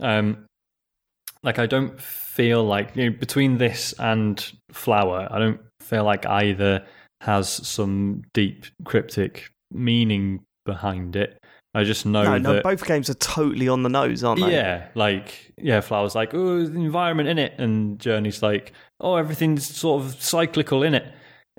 Um, 0.00 0.46
like 1.42 1.58
I 1.58 1.66
don't 1.66 2.00
feel 2.00 2.64
like 2.64 2.96
you 2.96 3.10
know, 3.10 3.16
between 3.18 3.58
this 3.58 3.92
and 3.98 4.44
Flower, 4.72 5.28
I 5.30 5.38
don't 5.38 5.60
feel 5.80 6.04
like 6.04 6.24
either 6.26 6.84
has 7.20 7.48
some 7.48 8.22
deep 8.32 8.64
cryptic 8.84 9.50
meaning 9.70 10.40
behind 10.64 11.14
it. 11.16 11.38
I 11.74 11.82
just 11.84 12.06
know 12.06 12.22
No, 12.22 12.32
that 12.32 12.40
no, 12.42 12.62
both 12.62 12.86
games 12.86 13.10
are 13.10 13.14
totally 13.14 13.68
on 13.68 13.82
the 13.82 13.88
nose, 13.88 14.22
aren't 14.22 14.40
they? 14.40 14.52
yeah, 14.52 14.88
like 14.94 15.52
yeah, 15.58 15.80
Flower's 15.80 16.14
like, 16.14 16.32
oh, 16.34 16.64
the 16.66 16.78
environment 16.80 17.28
in 17.28 17.38
it, 17.38 17.54
and 17.58 17.98
Journey's 17.98 18.42
like, 18.42 18.72
oh, 19.00 19.16
everything's 19.16 19.66
sort 19.76 20.02
of 20.04 20.22
cyclical 20.22 20.82
in 20.84 20.94
it, 20.94 21.04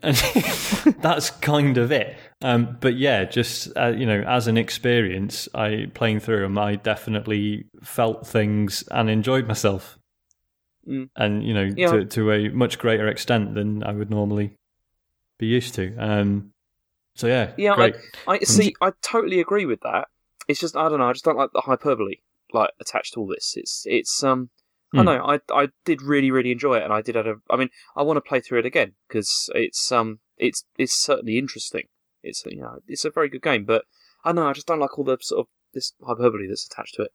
and 0.02 0.16
that's 1.02 1.30
kind 1.32 1.78
of 1.78 1.92
it. 1.92 2.16
Um, 2.42 2.78
but 2.80 2.96
yeah, 2.96 3.26
just 3.26 3.76
uh, 3.76 3.88
you 3.88 4.06
know, 4.06 4.22
as 4.22 4.48
an 4.48 4.58
experience, 4.58 5.50
I 5.54 5.88
playing 5.94 6.22
through 6.22 6.42
them, 6.42 6.58
I 6.58 6.76
definitely 6.78 7.66
felt 7.84 8.26
things 8.26 8.84
and 8.92 9.10
enjoyed 9.10 9.48
myself, 9.48 9.98
Mm. 10.88 11.10
and 11.16 11.44
you 11.44 11.54
know, 11.56 11.70
Yeah. 11.76 11.92
to 11.92 12.06
to 12.06 12.32
a 12.32 12.50
much 12.50 12.78
greater 12.78 13.08
extent 13.08 13.56
than 13.56 13.84
I 13.84 13.92
would 13.92 14.12
normally 14.12 14.54
be 15.40 15.48
used 15.48 15.74
to. 15.76 15.96
Um, 15.98 16.52
so 17.16 17.28
yeah, 17.28 17.52
Yeah, 17.58 17.76
great. 17.76 17.96
I 18.28 18.40
see. 18.40 18.76
I 18.82 18.92
totally 19.02 19.40
agree 19.40 19.66
with 19.66 19.82
that. 19.82 20.08
It's 20.48 20.60
just 20.60 20.76
I 20.76 20.90
don't 20.90 21.00
know. 21.00 21.10
I 21.10 21.14
just 21.14 21.26
don't 21.26 21.38
like 21.38 21.52
the 21.54 21.62
hyperbole 21.62 22.18
like 22.54 22.70
attached 22.80 23.14
to 23.14 23.22
all 23.22 23.28
this. 23.28 23.54
It's 23.58 23.84
it's 23.86 24.24
um. 24.24 24.50
I 24.94 25.00
Hmm. 25.00 25.06
know. 25.06 25.26
I 25.26 25.40
I 25.52 25.70
did 25.84 26.02
really 26.02 26.32
really 26.32 26.52
enjoy 26.52 26.78
it, 26.78 26.84
and 26.84 26.94
I 26.94 27.02
did 27.02 27.16
have 27.16 27.26
a. 27.26 27.36
I 27.50 27.58
mean, 27.58 27.70
I 27.96 28.04
want 28.04 28.18
to 28.18 28.22
play 28.22 28.40
through 28.40 28.60
it 28.60 28.66
again 28.66 28.94
because 29.08 29.50
it's 29.56 29.92
um 29.92 30.20
it's 30.38 30.66
it's 30.78 30.94
certainly 30.94 31.38
interesting. 31.38 31.88
It's 32.24 32.44
you 32.46 32.62
know 32.62 32.80
it's 32.88 33.06
a 33.06 33.10
very 33.10 33.30
good 33.30 33.42
game, 33.42 33.66
but 33.66 33.86
I 34.24 34.30
don't 34.30 34.36
know 34.36 34.50
I 34.50 34.54
just 34.54 34.68
don't 34.68 34.80
like 34.80 34.98
all 34.98 35.06
the 35.06 35.18
sort 35.22 35.42
of 35.42 35.48
this 35.74 35.94
hyperbole 36.06 36.48
that's 36.48 36.68
attached 36.72 36.96
to 36.96 37.04
it. 37.04 37.12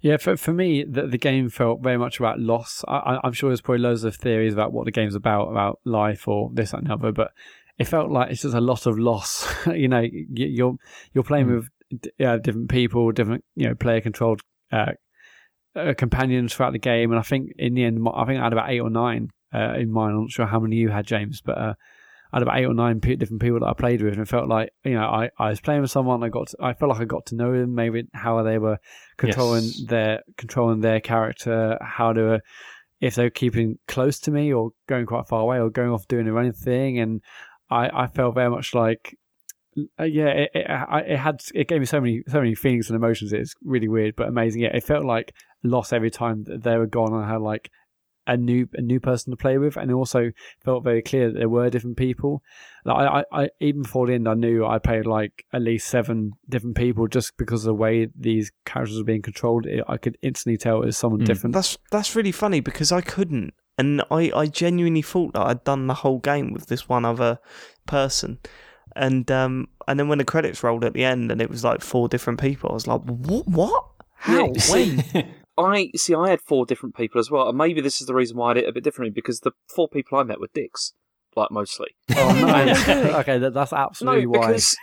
Yeah, 0.00 0.18
for 0.18 0.36
for 0.36 0.52
me, 0.52 0.84
the, 0.84 1.06
the 1.06 1.16
game 1.16 1.48
felt 1.48 1.80
very 1.80 1.96
much 1.96 2.18
about 2.18 2.38
loss. 2.38 2.84
I, 2.86 2.96
I, 2.96 3.20
I'm 3.24 3.32
sure 3.32 3.48
there's 3.48 3.62
probably 3.62 3.80
loads 3.80 4.04
of 4.04 4.14
theories 4.14 4.52
about 4.52 4.72
what 4.72 4.84
the 4.84 4.90
game's 4.90 5.14
about, 5.14 5.50
about 5.50 5.80
life 5.84 6.28
or 6.28 6.50
this 6.52 6.72
that, 6.72 6.78
and 6.78 6.88
the 6.88 6.92
other, 6.92 7.10
but 7.12 7.32
it 7.78 7.84
felt 7.84 8.10
like 8.10 8.30
it's 8.30 8.42
just 8.42 8.54
a 8.54 8.60
lot 8.60 8.86
of 8.86 8.98
loss. 8.98 9.46
you 9.66 9.88
know, 9.88 10.00
you, 10.00 10.26
you're 10.30 10.76
you're 11.12 11.24
playing 11.24 11.46
Mm. 11.46 11.54
with 11.56 11.68
uh, 12.20 12.38
different 12.38 12.68
people, 12.70 13.10
different 13.12 13.44
you 13.56 13.68
know 13.68 13.74
player 13.74 14.00
controlled 14.00 14.40
uh, 14.72 14.92
uh, 15.76 15.94
companions 15.96 16.54
throughout 16.54 16.72
the 16.72 16.78
game, 16.78 17.10
and 17.10 17.18
I 17.18 17.22
think 17.22 17.50
in 17.58 17.74
the 17.74 17.84
end, 17.84 18.06
I 18.14 18.24
think 18.24 18.40
I 18.40 18.44
had 18.44 18.52
about 18.52 18.70
eight 18.70 18.80
or 18.80 18.90
nine 18.90 19.30
uh, 19.54 19.74
in 19.74 19.90
mine. 19.92 20.10
I'm 20.12 20.20
not 20.22 20.30
sure 20.30 20.46
how 20.46 20.60
many 20.60 20.76
you 20.76 20.88
had, 20.90 21.06
James, 21.06 21.40
but. 21.40 21.58
Uh, 21.58 21.74
I 22.32 22.38
had 22.38 22.42
about 22.42 22.58
eight 22.58 22.64
or 22.64 22.74
nine 22.74 23.00
pe- 23.00 23.14
different 23.14 23.42
people 23.42 23.60
that 23.60 23.66
I 23.68 23.74
played 23.74 24.02
with, 24.02 24.14
and 24.14 24.22
it 24.22 24.26
felt 24.26 24.48
like 24.48 24.70
you 24.84 24.94
know 24.94 25.04
I, 25.04 25.30
I 25.38 25.50
was 25.50 25.60
playing 25.60 25.82
with 25.82 25.92
someone. 25.92 26.24
I 26.24 26.30
got 26.30 26.48
to, 26.48 26.56
I 26.60 26.72
felt 26.74 26.90
like 26.90 27.00
I 27.00 27.04
got 27.04 27.26
to 27.26 27.36
know 27.36 27.52
them, 27.52 27.76
maybe 27.76 28.08
how 28.12 28.42
they 28.42 28.58
were 28.58 28.78
controlling 29.18 29.62
Yes. 29.62 29.82
their 29.88 30.20
controlling 30.36 30.80
their 30.80 30.98
character, 31.00 31.78
how 31.80 32.12
to 32.12 32.34
uh, 32.34 32.38
if 33.00 33.14
they're 33.14 33.30
keeping 33.30 33.78
close 33.86 34.18
to 34.20 34.32
me 34.32 34.52
or 34.52 34.70
going 34.88 35.06
quite 35.06 35.28
far 35.28 35.42
away 35.42 35.60
or 35.60 35.70
going 35.70 35.90
off 35.90 36.08
doing 36.08 36.24
their 36.24 36.36
own 36.40 36.52
thing, 36.52 36.98
and 36.98 37.20
I, 37.70 37.88
I 38.04 38.06
felt 38.06 38.34
very 38.34 38.50
much 38.50 38.74
like 38.74 39.16
uh, 39.98 40.04
yeah, 40.04 40.26
it, 40.28 40.50
it, 40.54 40.70
I, 40.70 41.00
it 41.00 41.18
had 41.18 41.42
it 41.54 41.68
gave 41.68 41.80
me 41.80 41.86
so 41.86 42.00
many 42.00 42.22
so 42.28 42.38
many 42.38 42.54
feelings 42.54 42.88
and 42.88 42.96
emotions. 42.96 43.32
It's 43.32 43.54
really 43.64 43.88
weird 43.88 44.14
but 44.16 44.28
amazing. 44.28 44.62
Yeah, 44.62 44.76
it 44.76 44.84
felt 44.84 45.04
like 45.04 45.34
loss 45.62 45.92
every 45.92 46.10
time 46.10 46.44
that 46.44 46.62
they 46.62 46.76
were 46.76 46.86
gone. 46.86 47.12
I 47.12 47.28
had 47.28 47.40
like 47.40 47.70
a 48.26 48.36
new 48.36 48.68
a 48.74 48.80
new 48.80 49.00
person 49.00 49.32
to 49.32 49.36
play 49.36 49.58
with, 49.58 49.76
and 49.76 49.90
it 49.90 49.94
also 49.94 50.30
felt 50.64 50.84
very 50.84 51.02
clear 51.02 51.30
that 51.32 51.38
there 51.38 51.48
were 51.48 51.70
different 51.70 51.96
people. 51.96 52.42
Like 52.84 52.96
I, 52.96 53.18
I, 53.32 53.42
I 53.42 53.48
even 53.60 53.82
before 53.82 54.06
the 54.06 54.14
end, 54.14 54.28
I 54.28 54.34
knew 54.34 54.64
I 54.64 54.78
played 54.78 55.06
like 55.06 55.44
at 55.52 55.62
least 55.62 55.88
seven 55.88 56.32
different 56.48 56.76
people 56.76 57.08
just 57.08 57.36
because 57.36 57.64
of 57.64 57.68
the 57.68 57.74
way 57.74 58.08
these 58.18 58.52
characters 58.64 58.96
were 58.98 59.04
being 59.04 59.22
controlled. 59.22 59.66
It, 59.66 59.84
I 59.88 59.96
could 59.96 60.16
instantly 60.22 60.56
tell 60.56 60.82
it 60.82 60.86
was 60.86 60.96
someone 60.96 61.22
Mm. 61.22 61.26
different. 61.26 61.54
That's 61.54 61.76
that's 61.90 62.14
really 62.14 62.32
funny 62.32 62.60
because 62.60 62.92
I 62.92 63.00
couldn't, 63.00 63.54
and 63.78 64.02
I, 64.10 64.30
I 64.34 64.46
genuinely 64.46 65.02
thought 65.02 65.34
that 65.34 65.46
I'd 65.46 65.64
done 65.64 65.86
the 65.86 65.94
whole 65.94 66.18
game 66.18 66.52
with 66.52 66.66
this 66.66 66.88
one 66.88 67.04
other 67.04 67.38
person, 67.86 68.38
and 68.96 69.30
um 69.30 69.68
and 69.88 69.98
then 69.98 70.08
when 70.08 70.18
the 70.18 70.24
credits 70.24 70.62
rolled 70.62 70.84
at 70.84 70.94
the 70.94 71.04
end 71.04 71.30
and 71.30 71.40
it 71.40 71.50
was 71.50 71.64
like 71.64 71.80
four 71.80 72.08
different 72.08 72.40
people, 72.40 72.70
I 72.70 72.74
was 72.74 72.86
like, 72.86 73.02
what 73.02 73.46
what 73.48 73.84
how 74.16 74.52
Yeah, 74.52 74.70
when 74.70 75.34
I 75.58 75.90
see. 75.94 76.14
I 76.14 76.30
had 76.30 76.40
four 76.40 76.66
different 76.66 76.96
people 76.96 77.20
as 77.20 77.30
well, 77.30 77.48
and 77.48 77.56
maybe 77.56 77.80
this 77.80 78.00
is 78.00 78.06
the 78.06 78.14
reason 78.14 78.36
why 78.36 78.50
I 78.50 78.54
did 78.54 78.64
it 78.64 78.68
a 78.70 78.72
bit 78.72 78.84
differently 78.84 79.12
because 79.12 79.40
the 79.40 79.52
four 79.68 79.88
people 79.88 80.18
I 80.18 80.24
met 80.24 80.40
were 80.40 80.48
dicks, 80.52 80.94
like 81.36 81.50
mostly. 81.50 81.94
Oh 82.16 82.32
no! 82.32 83.18
okay, 83.20 83.38
that, 83.38 83.54
that's 83.54 83.72
absolutely 83.72 84.24
no, 84.24 84.30
why 84.30 84.46
because 84.48 84.76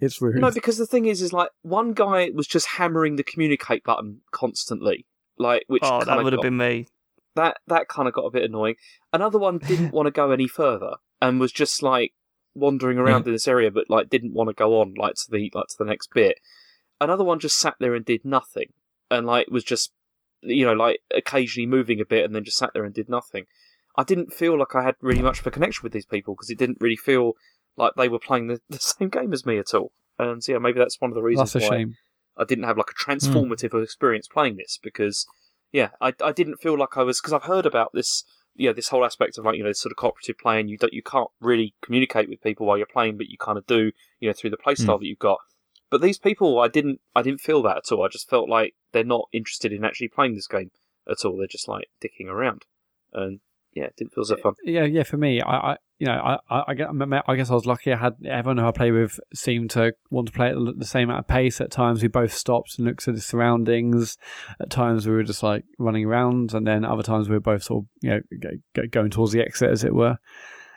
it's 0.00 0.22
rude. 0.22 0.36
no, 0.36 0.50
because 0.50 0.78
the 0.78 0.86
thing 0.86 1.06
is, 1.06 1.20
is 1.20 1.32
like 1.32 1.50
one 1.62 1.92
guy 1.92 2.30
was 2.34 2.46
just 2.46 2.68
hammering 2.68 3.16
the 3.16 3.22
communicate 3.22 3.84
button 3.84 4.20
constantly, 4.30 5.06
like 5.38 5.64
which 5.66 5.82
oh 5.84 6.04
that 6.04 6.22
would 6.22 6.32
have 6.32 6.38
got, 6.38 6.42
been 6.42 6.56
me. 6.56 6.86
That 7.34 7.58
that 7.66 7.88
kind 7.88 8.08
of 8.08 8.14
got 8.14 8.24
a 8.24 8.30
bit 8.30 8.44
annoying. 8.44 8.76
Another 9.12 9.38
one 9.38 9.58
didn't 9.66 9.92
want 9.92 10.06
to 10.06 10.10
go 10.10 10.30
any 10.30 10.48
further 10.48 10.94
and 11.20 11.40
was 11.40 11.52
just 11.52 11.82
like 11.82 12.12
wandering 12.54 12.98
around 12.98 13.26
in 13.26 13.32
this 13.32 13.48
area, 13.48 13.70
but 13.70 13.88
like 13.88 14.10
didn't 14.10 14.34
want 14.34 14.48
to 14.48 14.54
go 14.54 14.80
on 14.80 14.94
like 14.96 15.14
to 15.14 15.30
the 15.30 15.50
like 15.54 15.68
to 15.68 15.76
the 15.78 15.84
next 15.84 16.10
bit. 16.12 16.38
Another 17.00 17.24
one 17.24 17.40
just 17.40 17.58
sat 17.58 17.74
there 17.80 17.94
and 17.94 18.04
did 18.04 18.24
nothing, 18.24 18.72
and 19.10 19.26
like 19.26 19.48
was 19.50 19.64
just 19.64 19.92
you 20.42 20.64
know 20.64 20.72
like 20.72 21.00
occasionally 21.14 21.66
moving 21.66 22.00
a 22.00 22.04
bit 22.04 22.24
and 22.24 22.34
then 22.34 22.44
just 22.44 22.58
sat 22.58 22.70
there 22.74 22.84
and 22.84 22.94
did 22.94 23.08
nothing. 23.08 23.44
I 23.96 24.04
didn't 24.04 24.32
feel 24.32 24.58
like 24.58 24.74
I 24.74 24.82
had 24.82 24.94
really 25.00 25.22
much 25.22 25.40
of 25.40 25.46
a 25.46 25.50
connection 25.50 25.82
with 25.82 25.92
these 25.92 26.06
people 26.06 26.34
because 26.34 26.50
it 26.50 26.58
didn't 26.58 26.78
really 26.80 26.96
feel 26.96 27.34
like 27.76 27.92
they 27.96 28.08
were 28.08 28.18
playing 28.18 28.48
the, 28.48 28.60
the 28.70 28.78
same 28.78 29.08
game 29.08 29.32
as 29.32 29.46
me 29.46 29.58
at 29.58 29.74
all. 29.74 29.92
And 30.18 30.42
so, 30.42 30.52
yeah, 30.52 30.58
maybe 30.58 30.78
that's 30.78 31.00
one 31.00 31.10
of 31.10 31.14
the 31.14 31.22
reasons 31.22 31.52
that's 31.52 31.64
a 31.64 31.68
why 31.68 31.76
shame. 31.78 31.96
I 32.36 32.44
didn't 32.44 32.64
have 32.64 32.78
like 32.78 32.90
a 32.90 33.04
hmm. 33.04 33.10
transformative 33.10 33.82
experience 33.82 34.28
playing 34.28 34.56
this 34.56 34.78
because, 34.82 35.26
yeah, 35.72 35.88
I, 36.00 36.12
I 36.22 36.32
didn't 36.32 36.58
feel 36.58 36.78
like 36.78 36.96
I 36.96 37.02
was 37.02 37.20
because 37.20 37.32
I've 37.32 37.44
heard 37.44 37.66
about 37.66 37.92
this, 37.94 38.24
you 38.54 38.68
know, 38.68 38.74
this 38.74 38.88
whole 38.88 39.04
aspect 39.04 39.38
of 39.38 39.44
like 39.44 39.56
you 39.56 39.62
know 39.62 39.70
this 39.70 39.80
sort 39.80 39.92
of 39.92 39.96
cooperative 39.96 40.36
playing. 40.38 40.68
You 40.68 40.76
don't 40.78 40.92
you 40.92 41.02
can't 41.02 41.30
really 41.40 41.74
communicate 41.82 42.28
with 42.28 42.42
people 42.42 42.66
while 42.66 42.76
you're 42.76 42.86
playing, 42.86 43.16
but 43.16 43.28
you 43.28 43.38
kind 43.38 43.58
of 43.58 43.66
do, 43.66 43.90
you 44.20 44.28
know, 44.28 44.34
through 44.34 44.50
the 44.50 44.56
play 44.56 44.74
hmm. 44.74 44.82
style 44.82 44.98
that 44.98 45.06
you've 45.06 45.18
got. 45.18 45.38
But 45.90 46.00
these 46.00 46.18
people, 46.18 46.58
I 46.58 46.68
didn't, 46.68 47.00
I 47.14 47.20
didn't 47.20 47.42
feel 47.42 47.62
that 47.64 47.76
at 47.76 47.92
all. 47.92 48.02
I 48.02 48.08
just 48.08 48.30
felt 48.30 48.48
like 48.48 48.74
they're 48.92 49.04
not 49.04 49.28
interested 49.30 49.74
in 49.74 49.84
actually 49.84 50.08
playing 50.08 50.34
this 50.34 50.46
game 50.46 50.70
at 51.10 51.24
all. 51.24 51.36
They're 51.36 51.46
just 51.46 51.68
like 51.68 51.88
dicking 52.02 52.28
around, 52.28 52.64
and 53.12 53.40
yeah, 53.74 53.84
it 53.84 53.96
didn't 53.96 54.14
feel 54.14 54.24
so 54.24 54.36
fun. 54.36 54.54
Yeah, 54.64 54.84
yeah. 54.84 55.02
For 55.02 55.16
me, 55.16 55.40
I, 55.42 55.72
I 55.72 55.76
you 56.02 56.08
know, 56.08 56.14
I, 56.14 56.38
I, 56.50 56.64
I, 57.28 57.36
guess 57.36 57.48
I 57.48 57.54
was 57.54 57.64
lucky. 57.64 57.92
I 57.92 57.96
had 57.96 58.16
everyone 58.26 58.58
who 58.58 58.66
I 58.66 58.72
play 58.72 58.90
with 58.90 59.20
seemed 59.32 59.70
to 59.70 59.92
want 60.10 60.26
to 60.26 60.32
play 60.32 60.48
at 60.48 60.56
the 60.76 60.84
same 60.84 61.12
pace. 61.28 61.60
At 61.60 61.70
times, 61.70 62.02
we 62.02 62.08
both 62.08 62.34
stopped 62.34 62.76
and 62.76 62.88
looked 62.88 63.06
at 63.06 63.14
the 63.14 63.20
surroundings. 63.20 64.18
At 64.58 64.68
times, 64.68 65.06
we 65.06 65.12
were 65.12 65.22
just 65.22 65.44
like 65.44 65.62
running 65.78 66.04
around, 66.04 66.54
and 66.54 66.66
then 66.66 66.84
other 66.84 67.04
times 67.04 67.28
we 67.28 67.36
were 67.36 67.40
both 67.40 67.62
sort 67.62 67.84
of 67.84 67.88
you 68.00 68.10
know 68.10 68.20
go, 68.40 68.48
go, 68.74 68.82
going 68.90 69.10
towards 69.10 69.30
the 69.30 69.42
exit, 69.42 69.70
as 69.70 69.84
it 69.84 69.94
were. 69.94 70.18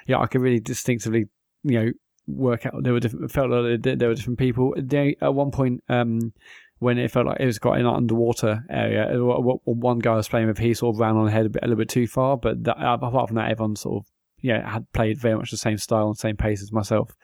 Yeah, 0.06 0.20
I 0.20 0.28
could 0.28 0.42
really 0.42 0.60
distinctively, 0.60 1.26
you 1.64 1.80
know, 1.80 1.92
work 2.28 2.68
out 2.68 2.84
there 2.84 2.94
were 2.94 3.00
different. 3.00 3.32
Felt 3.32 3.50
like 3.50 3.82
there 3.82 4.08
were 4.08 4.14
different 4.14 4.38
people. 4.38 4.76
They, 4.78 5.16
at 5.24 5.34
one 5.34 5.50
point, 5.50 5.84
um, 5.90 6.34
when 6.78 7.00
it 7.00 7.10
felt 7.10 7.26
like 7.26 7.40
it 7.40 7.48
was 7.48 7.58
got 7.58 7.80
in 7.80 7.88
an 7.88 7.96
underwater 7.96 8.64
area. 8.70 9.12
uh, 9.12 9.40
One 9.64 9.98
guy 9.98 10.14
I 10.14 10.18
was 10.18 10.28
playing 10.28 10.50
with, 10.50 10.60
he 10.60 10.76
sort 10.76 10.94
of 10.94 11.00
ran 11.00 11.16
on 11.16 11.28
ahead 11.28 11.48
a, 11.48 11.50
bit, 11.50 11.64
a 11.64 11.66
little 11.66 11.80
bit 11.80 11.90
too 11.90 12.06
far, 12.06 12.38
but 12.38 12.64
that, 12.66 12.78
apart 12.80 13.30
from 13.30 13.38
that, 13.38 13.50
everyone 13.50 13.76
sort 13.76 14.04
of 14.04 14.12
yeah 14.42 14.70
had 14.70 14.92
played 14.94 15.18
very 15.20 15.36
much 15.36 15.52
the 15.52 15.58
same 15.58 15.78
style 15.78 16.08
and 16.08 16.18
same 16.18 16.38
pace 16.38 16.62
as 16.62 16.72
myself. 16.72 17.16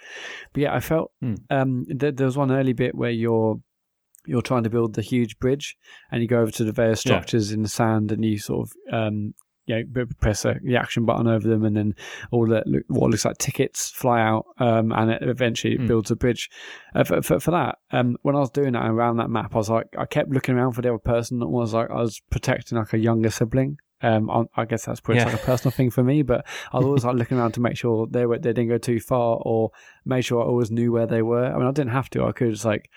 But 0.54 0.62
yeah, 0.64 0.76
I 0.76 0.80
felt 0.80 1.12
Hmm. 1.22 1.36
um, 1.50 1.86
th- 2.00 2.16
there 2.16 2.26
was 2.26 2.38
one 2.38 2.52
early 2.52 2.74
bit 2.74 2.96
where 2.96 3.12
you're 3.12 3.60
you're 4.28 4.42
trying 4.44 4.64
to 4.64 4.70
build 4.70 4.94
the 4.94 5.02
huge 5.02 5.40
bridge, 5.40 5.76
and 6.12 6.22
you 6.22 6.28
go 6.28 6.42
over 6.42 6.52
to 6.52 6.64
the 6.64 6.72
various 6.72 7.04
Yeah. 7.06 7.12
structures 7.14 7.52
in 7.52 7.64
the 7.64 7.70
sand, 7.70 8.12
and 8.12 8.24
you 8.24 8.38
sort 8.38 8.68
of 8.70 8.74
um, 8.94 9.34
you 9.68 9.84
know, 9.86 10.06
press 10.20 10.44
a, 10.44 10.60
the 10.64 10.76
action 10.76 11.06
button 11.06 11.28
over 11.28 11.48
them, 11.48 11.64
and 11.64 11.78
then 11.78 11.96
all 12.32 12.48
the 12.48 12.84
what 12.88 13.10
looks 13.12 13.26
like 13.26 13.38
tickets 13.38 13.90
fly 13.92 14.20
out, 14.22 14.46
um, 14.60 14.92
and 14.92 15.12
it 15.12 15.22
eventually 15.24 15.78
Hmm. 15.78 15.88
builds 15.88 16.12
a 16.12 16.16
bridge. 16.16 16.50
Uh, 16.96 17.04
for, 17.04 17.22
for, 17.22 17.40
for 17.40 17.52
that, 17.52 17.78
um, 17.92 18.18
when 18.24 18.36
I 18.36 18.40
was 18.40 18.50
doing 18.52 18.74
that 18.74 18.88
around 18.88 19.18
that 19.18 19.30
map, 19.30 19.54
I 19.56 19.58
was 19.58 19.70
like, 19.70 19.88
I 19.98 20.06
kept 20.06 20.30
looking 20.32 20.56
around 20.56 20.74
for 20.74 20.82
the 20.82 20.90
other 20.90 20.98
person. 20.98 21.42
It 21.42 21.50
was 21.50 21.74
like 21.74 21.90
I 21.92 22.02
was 22.02 22.22
protecting 22.32 22.78
like 22.78 22.94
a 22.94 22.98
younger 23.00 23.30
sibling. 23.30 23.78
Um, 24.04 24.30
I, 24.30 24.44
I 24.62 24.66
guess 24.66 24.86
that's 24.86 25.00
pretty 25.00 25.20
Yeah. 25.20 25.26
like 25.26 25.36
a 25.36 25.46
personal 25.46 25.72
thing 25.72 25.92
for 25.92 26.04
me, 26.04 26.22
but 26.24 26.46
I 26.74 26.78
was 26.78 26.86
always 26.86 27.06
like 27.06 27.16
looking 27.16 27.38
around 27.38 27.54
to 27.54 27.60
make 27.62 27.78
sure 27.78 28.08
they 28.10 28.26
were 28.26 28.38
they 28.40 28.54
didn't 28.54 28.70
go 28.70 28.78
too 28.78 29.00
far, 29.00 29.40
or 29.44 29.72
make 30.06 30.26
sure 30.26 30.42
I 30.42 30.46
always 30.46 30.72
knew 30.72 30.92
where 30.92 31.08
they 31.08 31.22
were. 31.22 31.46
I 31.46 31.58
mean, 31.58 31.68
I 31.68 31.72
didn't 31.72 31.92
have 31.92 32.10
to. 32.12 32.26
I 32.26 32.32
could 32.32 32.52
just 32.52 32.66
like 32.66 32.90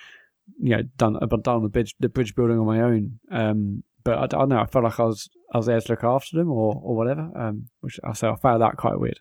you 0.60 0.76
know 0.76 0.82
done 0.96 1.16
uh, 1.20 1.26
done 1.36 1.62
the 1.62 1.68
bridge 1.68 1.94
the 2.00 2.08
bridge 2.08 2.34
building 2.34 2.58
on 2.58 2.66
my 2.66 2.80
own. 2.80 3.18
Um, 3.30 3.82
but 4.04 4.18
I, 4.18 4.26
don't 4.26 4.48
know. 4.50 4.58
I 4.60 4.66
felt 4.66 4.84
like 4.84 5.00
I 5.00 5.04
was 5.04 5.28
I 5.52 5.56
was 5.58 5.66
there 5.66 5.80
to 5.80 5.92
look 5.92 6.04
after 6.04 6.36
them 6.36 6.50
or 6.50 6.80
or 6.82 6.96
whatever. 6.96 7.30
Um, 7.34 7.68
which 7.80 7.98
I 8.04 8.12
say 8.12 8.28
I 8.28 8.36
found 8.36 8.62
that 8.62 8.76
quite 8.76 8.98
weird. 8.98 9.20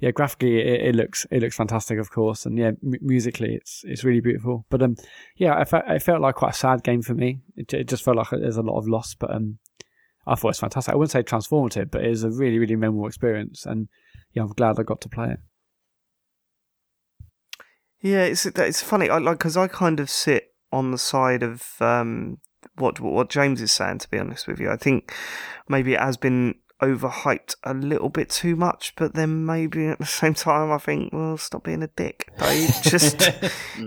Yeah, 0.00 0.10
graphically 0.10 0.58
it, 0.58 0.80
it 0.88 0.94
looks 0.94 1.26
it 1.30 1.40
looks 1.42 1.56
fantastic, 1.56 1.98
of 1.98 2.10
course, 2.10 2.46
and 2.46 2.56
yeah, 2.58 2.68
m- 2.68 2.94
musically 3.02 3.54
it's 3.54 3.82
it's 3.86 4.04
really 4.04 4.20
beautiful. 4.20 4.64
But 4.70 4.82
um, 4.82 4.96
yeah, 5.36 5.54
I 5.54 5.64
felt 5.64 5.84
it 5.86 6.02
felt 6.02 6.20
like 6.22 6.34
quite 6.36 6.52
a 6.52 6.56
sad 6.56 6.82
game 6.82 7.02
for 7.02 7.14
me. 7.14 7.40
It, 7.56 7.72
it 7.74 7.88
just 7.88 8.02
felt 8.02 8.16
like 8.16 8.28
there's 8.30 8.56
a 8.56 8.62
lot 8.62 8.78
of 8.78 8.88
loss, 8.88 9.14
but 9.14 9.34
um, 9.34 9.58
I 10.26 10.34
thought 10.34 10.48
it 10.48 10.50
was 10.50 10.60
fantastic. 10.60 10.92
I 10.92 10.96
wouldn't 10.96 11.10
say 11.10 11.22
transformative, 11.22 11.90
but 11.90 12.04
it 12.04 12.08
was 12.08 12.24
a 12.24 12.30
really, 12.30 12.58
really 12.58 12.76
memorable 12.76 13.08
experience. 13.08 13.66
And 13.66 13.88
yeah, 14.32 14.42
I'm 14.42 14.48
glad 14.48 14.78
I 14.78 14.82
got 14.82 15.00
to 15.02 15.08
play 15.08 15.30
it. 15.32 15.38
Yeah, 18.00 18.24
it's 18.24 18.46
it's 18.46 18.82
funny. 18.82 19.08
I 19.08 19.18
like 19.18 19.38
because 19.38 19.56
I 19.56 19.68
kind 19.68 20.00
of 20.00 20.10
sit 20.10 20.54
on 20.72 20.90
the 20.90 20.98
side 20.98 21.42
of 21.42 21.74
um, 21.80 22.38
what 22.76 23.00
what 23.00 23.30
James 23.30 23.60
is 23.60 23.70
saying. 23.70 23.98
To 23.98 24.10
be 24.10 24.18
honest 24.18 24.48
with 24.48 24.58
you, 24.58 24.70
I 24.70 24.76
think 24.76 25.14
maybe 25.68 25.94
it 25.94 26.00
has 26.00 26.16
been 26.16 26.56
overhyped 26.82 27.54
a 27.62 27.72
little 27.72 28.08
bit 28.08 28.28
too 28.28 28.56
much, 28.56 28.94
but 28.96 29.14
then 29.14 29.46
maybe 29.46 29.86
at 29.86 29.98
the 29.98 30.06
same 30.20 30.34
time, 30.34 30.72
I 30.72 30.78
think, 30.78 31.12
well, 31.12 31.38
stop 31.38 31.64
being 31.64 31.82
a 31.82 31.86
dick. 31.86 32.30
Like, 32.38 32.68
just 32.82 33.30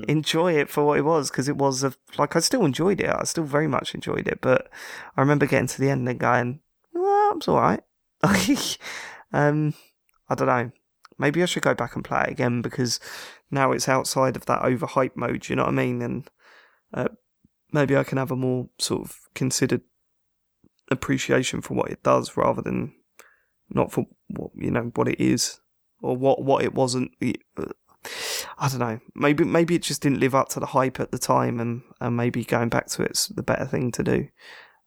enjoy 0.08 0.54
it 0.54 0.70
for 0.70 0.86
what 0.86 0.98
it 0.98 1.04
was 1.04 1.30
because 1.30 1.50
it 1.50 1.58
was 1.58 1.84
a 1.84 1.94
like 2.18 2.36
I 2.36 2.40
still 2.40 2.66
enjoyed 2.66 3.02
it. 3.02 3.10
I 3.10 3.24
still 3.26 3.44
very 3.44 3.68
much 3.68 3.94
enjoyed 3.94 4.28
it, 4.28 4.40
but 4.42 4.70
I 5.16 5.22
remember 5.22 5.46
getting 5.46 5.68
to 5.68 5.82
the 5.82 5.90
end 5.90 6.08
and 6.08 6.20
going, 6.20 6.62
well, 6.94 7.34
it's 7.36 7.48
all 7.48 7.60
right. 7.60 7.82
um, 9.34 9.74
I 10.30 10.36
don't 10.36 10.48
know. 10.48 10.72
Maybe 11.18 11.44
I 11.44 11.46
should 11.46 11.64
go 11.64 11.76
back 11.76 11.96
and 11.96 12.04
play 12.04 12.24
it 12.28 12.32
again 12.32 12.62
because 12.62 13.00
now 13.52 13.72
it's 13.72 13.88
outside 13.88 14.36
of 14.36 14.46
that 14.48 14.64
overhype 14.64 15.16
mode. 15.16 15.48
You 15.48 15.58
know 15.58 15.64
what 15.64 15.70
I 15.70 15.76
mean? 15.76 16.02
And 16.02 16.30
uh, 16.94 17.10
maybe 17.72 17.96
I 17.96 18.04
can 18.04 18.18
have 18.18 18.32
a 18.32 18.36
more 18.36 18.70
sort 18.80 19.04
of 19.04 19.18
considered 19.34 19.82
appreciation 20.92 21.62
for 21.62 21.74
what 21.74 21.90
it 21.92 22.04
does 22.04 22.38
rather 22.38 22.62
than 22.62 22.94
not 23.70 23.92
for 23.92 24.06
what 24.28 24.52
you 24.56 24.72
know 24.72 24.92
what 24.96 25.08
it 25.08 25.20
is 25.20 25.60
or 26.02 26.16
what 26.16 26.44
what 26.44 26.64
it 26.64 26.74
wasn't. 26.74 27.12
Uh, 27.58 27.66
I 28.58 28.70
don't 28.70 28.80
know. 28.80 29.00
Maybe 29.16 29.44
maybe 29.44 29.76
it 29.76 29.82
just 29.82 30.02
didn't 30.02 30.20
live 30.20 30.36
up 30.36 30.50
to 30.50 30.60
the 30.60 30.68
hype 30.68 31.00
at 31.00 31.12
the 31.12 31.18
time, 31.18 31.60
and, 31.60 31.82
and 32.00 32.16
maybe 32.16 32.44
going 32.44 32.70
back 32.70 32.88
to 32.88 33.02
it's 33.04 33.28
the 33.28 33.42
better 33.44 33.66
thing 33.66 33.92
to 33.94 34.04
do. 34.04 34.28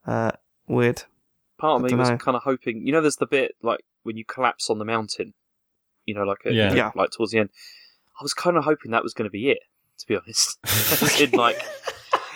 Uh, 0.06 0.30
weird. 0.68 1.02
Part 1.58 1.80
of 1.80 1.84
I 1.84 1.88
me 1.88 1.94
was 1.96 2.08
dunno. 2.08 2.18
kind 2.18 2.36
of 2.36 2.44
hoping, 2.44 2.86
you 2.86 2.92
know, 2.92 3.00
there's 3.00 3.16
the 3.16 3.26
bit 3.26 3.56
like 3.62 3.80
when 4.04 4.16
you 4.16 4.24
collapse 4.24 4.70
on 4.70 4.78
the 4.78 4.84
mountain, 4.84 5.34
you 6.06 6.14
know, 6.14 6.22
like 6.22 6.38
a, 6.46 6.52
Yeah. 6.52 6.72
Yeah. 6.72 6.92
like 6.94 7.10
towards 7.10 7.32
the 7.32 7.40
end. 7.40 7.50
I 8.20 8.22
was 8.22 8.32
kind 8.32 8.56
of 8.56 8.62
hoping 8.64 8.92
that 8.92 9.02
was 9.02 9.12
going 9.14 9.26
to 9.26 9.30
be 9.32 9.50
it, 9.50 9.58
to 9.98 10.06
be 10.06 10.16
honest. 10.16 10.58
In, 11.20 11.30
like, 11.32 11.60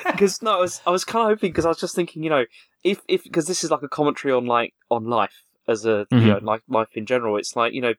because 0.07 0.43
no, 0.43 0.53
I 0.59 0.61
was 0.61 0.81
I 0.87 0.91
was 0.91 1.05
kind 1.05 1.25
of 1.31 1.37
hoping 1.37 1.51
because 1.51 1.65
I 1.65 1.69
was 1.69 1.79
just 1.81 1.95
thinking, 1.95 2.23
you 2.23 2.31
know, 2.31 2.45
if 2.85 3.01
if 3.09 3.25
because 3.25 3.47
this 3.47 3.63
is 3.65 3.71
like 3.71 3.83
a 3.83 3.89
commentary 3.89 4.33
on 4.35 4.47
like 4.47 4.75
on 4.91 5.05
life 5.05 5.45
as 5.69 5.85
a 5.87 6.07
you 6.11 6.19
Mhm. 6.19 6.27
know 6.27 6.39
like 6.43 6.63
life 6.69 6.89
in 6.95 7.07
general. 7.07 7.37
It's 7.37 7.55
like 7.57 7.73
you 7.73 7.81
know 7.81 7.95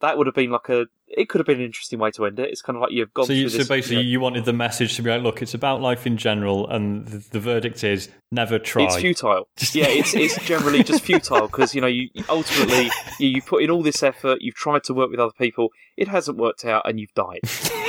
that 0.00 0.18
would 0.18 0.26
have 0.26 0.34
been 0.34 0.50
like 0.50 0.68
a 0.68 0.86
it 1.06 1.28
could 1.28 1.38
have 1.38 1.46
been 1.46 1.58
an 1.60 1.64
interesting 1.66 1.98
way 1.98 2.10
to 2.10 2.24
end 2.26 2.38
it. 2.40 2.50
It's 2.50 2.60
kind 2.62 2.76
of 2.76 2.80
like 2.80 2.90
you've 2.92 3.12
gone 3.14 3.26
So, 3.26 3.32
you, 3.34 3.48
so 3.50 3.58
this. 3.58 3.68
basically, 3.68 3.98
you 3.98 4.02
know, 4.02 4.08
you 4.08 4.20
wanted 4.20 4.44
the 4.46 4.52
message 4.54 4.96
to 4.96 5.02
be 5.02 5.10
like, 5.10 5.22
look, 5.22 5.42
it's 5.42 5.52
about 5.54 5.80
life 5.82 6.06
in 6.06 6.16
general, 6.16 6.66
and 6.68 7.06
the, 7.06 7.18
the 7.32 7.38
verdict 7.38 7.84
is 7.84 8.08
never 8.32 8.58
try. 8.58 8.84
It's 8.84 8.96
futile. 8.96 9.46
Yeah, 9.74 9.88
it's 9.88 10.14
it's 10.14 10.42
generally 10.44 10.82
just 10.82 11.04
futile 11.04 11.46
because 11.48 11.74
you 11.74 11.80
know 11.80 11.86
you 11.86 12.08
ultimately 12.28 12.90
you, 13.20 13.28
you 13.28 13.42
put 13.42 13.62
in 13.62 13.70
all 13.70 13.82
this 13.82 14.02
effort, 14.02 14.38
you've 14.40 14.54
tried 14.56 14.82
to 14.84 14.94
work 14.94 15.10
with 15.10 15.20
other 15.20 15.32
people, 15.38 15.68
it 15.96 16.08
hasn't 16.08 16.36
worked 16.38 16.64
out, 16.64 16.88
and 16.88 16.98
you've 16.98 17.14
died. 17.14 17.40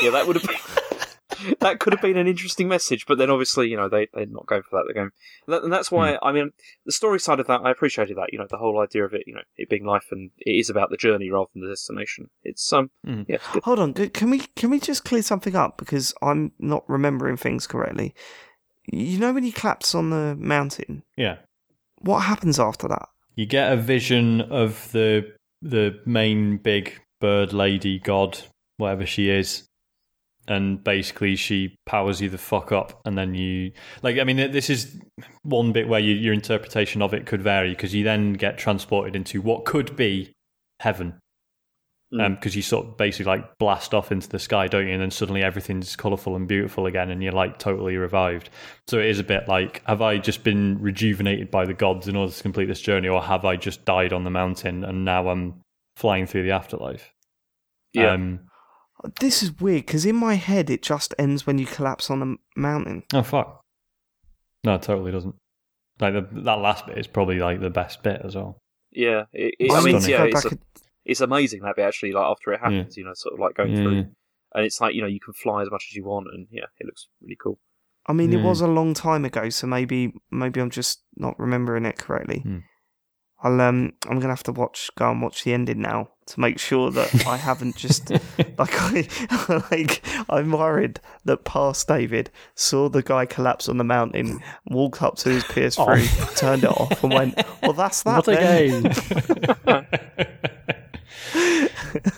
yeah, 0.03 0.11
that 0.11 0.27
would 0.27 0.35
have 0.35 0.45
been 0.47 0.82
that 1.59 1.79
could 1.79 1.93
have 1.93 2.01
been 2.01 2.17
an 2.17 2.27
interesting 2.27 2.67
message, 2.67 3.05
but 3.05 3.17
then 3.17 3.29
obviously 3.29 3.67
you 3.69 3.77
know 3.77 3.89
they 3.89 4.07
they're 4.13 4.25
not 4.25 4.45
going 4.45 4.61
for 4.63 4.77
that. 4.77 4.83
They're 4.85 4.93
going, 4.93 5.11
and, 5.47 5.53
that, 5.53 5.63
and 5.63 5.71
that's 5.73 5.91
why 5.91 6.17
I 6.21 6.31
mean 6.31 6.51
the 6.85 6.91
story 6.91 7.19
side 7.19 7.39
of 7.39 7.47
that 7.47 7.61
I 7.63 7.71
appreciated 7.71 8.17
that 8.17 8.33
you 8.33 8.39
know 8.39 8.47
the 8.49 8.57
whole 8.57 8.79
idea 8.79 9.03
of 9.05 9.13
it 9.13 9.23
you 9.27 9.33
know 9.33 9.41
it 9.57 9.69
being 9.69 9.85
life 9.85 10.07
and 10.11 10.31
it 10.39 10.51
is 10.51 10.69
about 10.69 10.89
the 10.89 10.97
journey 10.97 11.29
rather 11.29 11.49
than 11.53 11.63
the 11.63 11.69
destination. 11.69 12.29
It's 12.43 12.71
um 12.73 12.89
Mhm. 13.05 13.25
yeah 13.27 13.35
it's. 13.35 13.65
Hold 13.65 13.79
on, 13.79 13.93
can 13.93 14.29
we 14.29 14.39
can 14.55 14.69
we 14.69 14.79
just 14.79 15.05
clear 15.05 15.21
something 15.21 15.55
up 15.55 15.77
because 15.77 16.13
I'm 16.21 16.51
not 16.59 16.83
remembering 16.89 17.37
things 17.37 17.67
correctly. 17.67 18.13
You 18.91 19.17
know 19.19 19.31
when 19.33 19.43
he 19.43 19.51
collapses 19.51 19.95
on 19.95 20.09
the 20.09 20.35
mountain, 20.37 21.03
yeah. 21.15 21.37
what 21.99 22.19
happens 22.19 22.59
after 22.59 22.87
that? 22.89 23.07
You 23.35 23.45
get 23.45 23.71
a 23.71 23.77
vision 23.77 24.41
of 24.41 24.91
the 24.91 25.33
the 25.61 25.99
main 26.05 26.57
big 26.57 26.99
bird 27.21 27.53
lady 27.53 27.97
god, 27.99 28.37
whatever 28.77 29.05
she 29.05 29.29
is, 29.29 29.69
and 30.47 30.83
basically 30.83 31.35
she 31.35 31.75
powers 31.85 32.21
you 32.21 32.29
the 32.29 32.37
fuck 32.37 32.71
up, 32.71 33.01
and 33.05 33.17
then 33.17 33.33
you 33.33 33.71
like. 34.01 34.19
I 34.19 34.23
mean, 34.23 34.51
this 34.51 34.69
is 34.69 34.99
one 35.43 35.71
bit 35.71 35.87
where 35.87 35.99
you, 35.99 36.15
your 36.15 36.33
interpretation 36.33 37.01
of 37.01 37.13
it 37.13 37.25
could 37.25 37.41
vary 37.41 37.69
because 37.69 37.93
you 37.93 38.03
then 38.03 38.33
get 38.33 38.57
transported 38.57 39.15
into 39.15 39.41
what 39.41 39.65
could 39.65 39.95
be 39.95 40.33
heaven. 40.79 41.19
Mm. 42.13 42.35
Because 42.35 42.55
you 42.55 42.61
sort 42.61 42.85
of 42.85 42.97
basically 42.97 43.25
like 43.25 43.57
blast 43.57 43.95
off 43.95 44.11
into 44.11 44.29
the 44.29 44.37
sky, 44.37 44.67
don't 44.67 44.85
you? 44.85 44.93
And 44.93 45.01
then 45.01 45.09
suddenly 45.09 45.41
everything's 45.41 45.95
colourful 45.95 46.35
and 46.35 46.47
beautiful 46.47 46.85
again, 46.85 47.09
and 47.09 47.23
you're 47.23 47.31
like 47.31 47.57
totally 47.57 47.97
revived. 47.97 48.51
So 48.87 48.99
it 48.99 49.07
is 49.07 49.17
a 49.17 49.23
bit 49.23 49.47
like, 49.47 49.81
have 49.87 50.03
I 50.03 50.19
just 50.19 50.43
been 50.43 50.79
rejuvenated 50.79 51.49
by 51.49 51.65
the 51.65 51.73
gods 51.73 52.07
in 52.07 52.15
order 52.15 52.31
to 52.31 52.43
complete 52.43 52.67
this 52.67 52.81
journey, 52.81 53.07
or 53.07 53.21
have 53.23 53.45
I 53.45 53.55
just 53.55 53.83
died 53.85 54.13
on 54.13 54.25
the 54.25 54.29
mountain 54.29 54.83
and 54.83 55.03
now 55.05 55.29
I'm 55.29 55.61
flying 55.95 56.27
through 56.27 56.43
the 56.43 56.51
afterlife? 56.51 57.11
Yeah. 57.93 58.11
Um, 58.11 58.41
This 59.19 59.43
is 59.43 59.59
weird 59.59 59.85
because 59.85 60.05
in 60.05 60.15
my 60.15 60.35
head 60.35 60.69
it 60.69 60.81
just 60.81 61.13
ends 61.19 61.45
when 61.45 61.57
you 61.57 61.65
collapse 61.65 62.09
on 62.09 62.21
a 62.55 62.59
mountain. 62.59 63.03
oh 63.13 63.23
fuck! 63.23 63.61
No, 64.63 64.75
it 64.75 64.81
totally 64.81 65.11
doesn't. 65.11 65.35
Like 65.99 66.13
the, 66.13 66.27
that 66.41 66.59
last 66.59 66.87
bit 66.87 66.97
is 66.97 67.07
probably 67.07 67.39
like 67.39 67.59
the 67.61 67.69
best 67.69 68.01
bit 68.03 68.21
as 68.23 68.35
well. 68.35 68.57
Yeah, 68.91 69.23
it, 69.33 69.55
it, 69.59 69.71
I 69.71 69.77
I 69.77 69.83
mean 69.83 69.95
it's, 69.97 70.07
yeah, 70.07 70.23
it's, 70.23 70.43
back 70.43 70.53
a, 70.53 70.57
it's 71.05 71.21
amazing 71.21 71.61
that 71.63 71.75
bit 71.75 71.83
actually. 71.83 72.11
Like 72.13 72.25
after 72.25 72.53
it 72.53 72.59
happens, 72.59 72.95
you 72.97 73.03
know, 73.03 73.13
sort 73.13 73.33
of 73.33 73.39
like 73.39 73.55
going 73.55 73.71
Yeah. 73.75 73.83
through, 73.83 74.05
and 74.55 74.65
it's 74.65 74.79
like 74.79 74.95
you 74.95 75.01
know 75.01 75.07
you 75.07 75.19
can 75.19 75.33
fly 75.33 75.61
as 75.61 75.69
much 75.71 75.87
as 75.91 75.95
you 75.95 76.03
want, 76.05 76.27
and 76.33 76.47
yeah, 76.51 76.65
it 76.79 76.85
looks 76.85 77.07
really 77.21 77.37
cool. 77.41 77.59
I 78.05 78.11
mean, 78.13 78.33
it 78.33 78.43
was 78.43 78.59
a 78.59 78.67
long 78.67 78.93
time 78.93 79.23
ago, 79.23 79.49
so 79.49 79.65
maybe 79.65 80.13
maybe 80.29 80.59
I'm 80.59 80.69
just 80.69 81.03
not 81.15 81.39
remembering 81.39 81.85
it 81.85 81.97
correctly. 81.97 82.39
Hmm. 82.39 82.57
I'll 83.43 83.59
um 83.61 83.93
I'm 84.07 84.19
gonna 84.19 84.33
have 84.33 84.43
to 84.43 84.51
watch 84.53 84.89
go 84.97 85.11
and 85.11 85.21
watch 85.21 85.43
the 85.43 85.53
ending 85.53 85.81
now 85.81 86.09
to 86.27 86.39
make 86.39 86.57
sure 86.57 86.89
that 86.91 87.27
I 87.27 87.35
haven't 87.35 87.75
just 87.75 88.09
like 88.57 88.73
I 88.73 89.07
like 89.71 90.01
I'm 90.29 90.51
worried 90.51 91.01
that 91.25 91.43
past 91.43 91.87
David 91.87 92.31
saw 92.55 92.87
the 92.87 93.03
guy 93.03 93.25
collapse 93.25 93.67
on 93.67 93.77
the 93.77 93.83
mountain, 93.83 94.39
walked 94.67 95.01
up 95.01 95.17
to 95.17 95.29
his 95.29 95.43
PS3, 95.43 96.37
turned 96.37 96.63
it 96.63 96.69
off, 96.69 97.03
and 97.03 97.13
went, 97.13 97.41
"Well, 97.61 97.73
that's 97.73 98.03
that." 98.03 98.25
What 98.25 98.27
a 98.29 98.35
then." 98.35 98.83
game! 98.83 98.91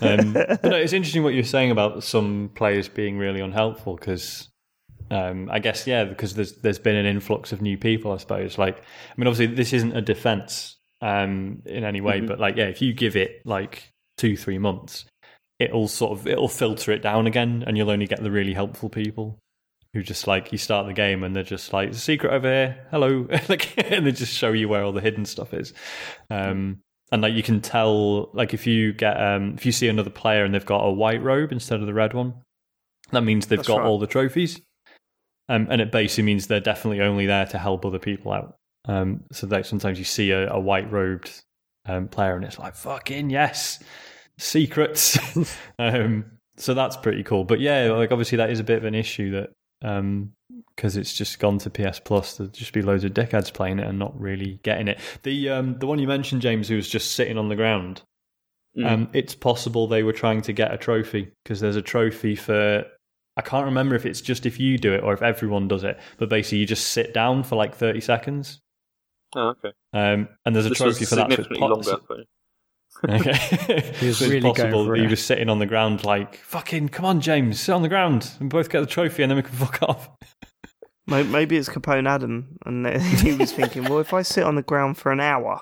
um, 0.00 0.32
but 0.32 0.64
no, 0.64 0.76
it's 0.76 0.92
interesting 0.92 1.24
what 1.24 1.34
you're 1.34 1.42
saying 1.42 1.72
about 1.72 2.04
some 2.04 2.50
players 2.54 2.88
being 2.88 3.18
really 3.18 3.40
unhelpful 3.40 3.96
because 3.96 4.48
um, 5.10 5.50
I 5.50 5.58
guess 5.58 5.86
yeah, 5.86 6.04
because 6.04 6.34
there's 6.34 6.52
there's 6.58 6.78
been 6.78 6.96
an 6.96 7.06
influx 7.06 7.50
of 7.52 7.60
new 7.60 7.76
people. 7.76 8.12
I 8.12 8.18
suppose 8.18 8.58
like 8.58 8.78
I 8.78 9.14
mean, 9.16 9.26
obviously 9.26 9.54
this 9.54 9.72
isn't 9.72 9.96
a 9.96 10.02
defense 10.02 10.75
um, 11.00 11.62
in 11.66 11.84
any 11.84 12.00
way, 12.00 12.20
Mhm. 12.20 12.26
but 12.28 12.40
like 12.40 12.56
yeah, 12.56 12.66
if 12.66 12.80
you 12.82 12.92
give 12.92 13.16
it 13.16 13.42
like 13.44 13.90
two 14.16 14.36
three 14.36 14.58
months, 14.58 15.04
it'll 15.58 15.88
sort 15.88 16.18
of 16.18 16.26
it'll 16.26 16.48
filter 16.48 16.92
it 16.92 17.02
down 17.02 17.26
again, 17.26 17.64
and 17.66 17.76
you'll 17.76 17.90
only 17.90 18.06
get 18.06 18.22
the 18.22 18.30
really 18.30 18.54
helpful 18.54 18.88
people. 18.88 19.38
Who 19.94 20.02
just 20.02 20.26
like 20.26 20.52
you 20.52 20.58
start 20.58 20.86
the 20.86 20.92
game 20.92 21.22
and 21.24 21.34
they're 21.34 21.42
just 21.42 21.72
like 21.72 21.86
"There's 21.88 21.96
a 21.96 22.00
secret 22.00 22.30
over 22.32 22.46
here, 22.46 22.86
hello, 22.90 23.26
like, 23.48 23.72
and 23.90 24.06
they 24.06 24.12
just 24.12 24.34
show 24.34 24.52
you 24.52 24.68
where 24.68 24.82
all 24.82 24.92
the 24.92 25.00
hidden 25.00 25.24
stuff 25.24 25.54
is. 25.54 25.72
Um, 26.28 26.80
and 27.12 27.22
like 27.22 27.32
you 27.34 27.42
can 27.42 27.60
tell 27.62 28.30
like 28.34 28.52
if 28.52 28.66
you 28.66 28.92
get 28.92 29.18
um 29.18 29.54
if 29.56 29.64
you 29.64 29.72
see 29.72 29.88
another 29.88 30.10
player 30.10 30.44
and 30.44 30.52
they've 30.52 30.66
got 30.66 30.80
a 30.84 30.90
white 30.90 31.22
robe 31.22 31.52
instead 31.52 31.80
of 31.80 31.86
the 31.86 31.94
red 31.94 32.12
one 32.14 32.34
that 33.12 33.22
means 33.22 33.46
they've 33.46 33.58
That's 33.60 33.68
got 33.68 33.78
right. 33.78 33.86
all 33.86 34.00
the 34.00 34.08
trophies 34.08 34.60
um 35.48 35.68
and 35.70 35.80
it 35.80 35.92
basically 35.92 36.24
means 36.24 36.48
they're 36.48 36.58
definitely 36.58 37.00
only 37.00 37.24
there 37.26 37.46
to 37.46 37.58
help 37.58 37.86
other 37.86 38.00
people 38.00 38.32
out 38.32 38.56
um 38.86 39.22
so 39.32 39.46
that 39.46 39.66
sometimes 39.66 39.98
you 39.98 40.04
see 40.04 40.30
a, 40.30 40.50
a 40.52 40.60
white 40.60 40.90
robed 40.90 41.42
um 41.86 42.08
player 42.08 42.36
and 42.36 42.44
it's 42.44 42.58
like 42.58 42.74
fucking 42.74 43.30
yes 43.30 43.82
secrets 44.38 45.18
um 45.78 46.24
so 46.56 46.74
that's 46.74 46.96
pretty 46.96 47.22
cool 47.22 47.44
but 47.44 47.60
yeah 47.60 47.90
like 47.92 48.12
obviously 48.12 48.36
that 48.36 48.50
is 48.50 48.60
a 48.60 48.64
bit 48.64 48.78
of 48.78 48.84
an 48.84 48.94
issue 48.94 49.30
that 49.30 49.50
um 49.82 50.32
because 50.76 50.96
it's 50.96 51.14
just 51.14 51.38
gone 51.38 51.58
to 51.58 51.70
PS 51.70 51.98
Plus. 52.00 52.36
There'd 52.36 52.52
just 52.52 52.72
be 52.72 52.82
loads 52.82 53.04
of 53.04 53.14
dickheads 53.14 53.52
playing 53.52 53.78
it 53.78 53.86
and 53.86 53.98
not 53.98 54.18
really 54.20 54.60
getting 54.62 54.88
it. 54.88 55.00
The 55.22 55.48
um, 55.48 55.78
the 55.78 55.86
one 55.86 55.98
you 55.98 56.06
mentioned, 56.06 56.42
James, 56.42 56.68
who 56.68 56.76
was 56.76 56.88
just 56.88 57.12
sitting 57.12 57.38
on 57.38 57.48
the 57.48 57.56
ground. 57.56 58.02
Mm. 58.76 58.86
Um, 58.86 59.08
it's 59.14 59.34
possible 59.34 59.86
they 59.86 60.02
were 60.02 60.12
trying 60.12 60.42
to 60.42 60.52
get 60.52 60.72
a 60.72 60.76
trophy 60.76 61.32
because 61.42 61.60
there's 61.60 61.76
a 61.76 61.82
trophy 61.82 62.36
for. 62.36 62.84
I 63.38 63.42
can't 63.42 63.66
remember 63.66 63.94
if 63.94 64.06
it's 64.06 64.22
just 64.22 64.46
if 64.46 64.58
you 64.58 64.78
do 64.78 64.94
it 64.94 65.02
or 65.02 65.12
if 65.12 65.22
everyone 65.22 65.68
does 65.68 65.84
it, 65.84 65.98
but 66.18 66.28
basically 66.28 66.58
you 66.58 66.66
just 66.66 66.88
sit 66.92 67.12
down 67.12 67.42
for 67.42 67.56
like 67.56 67.74
thirty 67.74 68.00
seconds. 68.00 68.60
Oh, 69.34 69.48
okay. 69.64 69.72
Um, 69.92 70.28
and 70.44 70.54
there's 70.54 70.66
a 70.66 70.70
this 70.70 70.78
trophy 70.78 71.00
was 71.00 71.08
for 71.08 71.16
that. 71.16 71.32
so 71.32 71.40
it's 71.40 71.48
significantly 71.48 71.58
po- 71.58 71.66
longer. 71.66 72.24
Okay. 73.10 73.92
He 74.00 74.06
was 74.06 74.18
So 74.18 74.26
really 74.26 74.40
going 74.40 74.54
possible 74.54 74.84
that 74.86 74.98
he 74.98 75.06
was 75.06 75.22
sitting 75.22 75.50
on 75.50 75.58
the 75.58 75.66
ground 75.66 76.04
like, 76.04 76.36
fucking, 76.36 76.88
come 76.88 77.04
on, 77.04 77.20
James, 77.20 77.60
sit 77.60 77.72
on 77.74 77.82
the 77.82 77.90
ground 77.90 78.30
and 78.40 78.48
both 78.48 78.70
get 78.70 78.80
the 78.80 78.86
trophy 78.86 79.22
and 79.22 79.30
then 79.30 79.36
we 79.36 79.42
can 79.42 79.52
fuck 79.54 79.82
off. 79.82 80.08
Maybe 81.06 81.56
it's 81.58 81.68
Capone 81.68 82.08
Adam, 82.08 82.56
and 82.64 82.86
he 83.02 83.34
was 83.34 83.52
thinking, 83.52 83.84
well, 83.84 83.98
if 84.00 84.12
I 84.14 84.22
sit 84.22 84.42
on 84.44 84.56
the 84.56 84.62
ground 84.62 84.96
for 84.98 85.12
an 85.12 85.20
hour, 85.20 85.60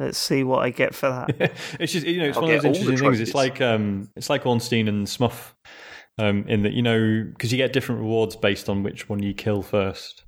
let's 0.00 0.18
see 0.18 0.42
what 0.42 0.64
I 0.64 0.70
get 0.70 0.94
for 0.94 1.08
that. 1.10 1.52
it's 1.78 1.92
just 1.92 2.04
you 2.06 2.18
know 2.18 2.26
it's 2.28 2.36
I'll 2.38 2.42
one 2.44 2.54
of 2.54 2.62
those 2.62 2.78
interesting 2.78 3.10
things. 3.10 3.20
It's 3.20 3.34
like 3.34 3.60
um 3.60 4.10
it's 4.16 4.28
like 4.30 4.44
Ornstein 4.46 4.88
and 4.88 5.06
Smuff, 5.08 5.54
um 6.18 6.44
in 6.48 6.62
that 6.62 6.72
you 6.72 6.82
know 6.82 7.24
because 7.30 7.52
you 7.52 7.56
get 7.58 7.72
different 7.72 8.00
rewards 8.00 8.34
based 8.34 8.68
on 8.68 8.82
which 8.82 9.08
one 9.08 9.22
you 9.22 9.32
kill 9.34 9.62
first. 9.62 10.24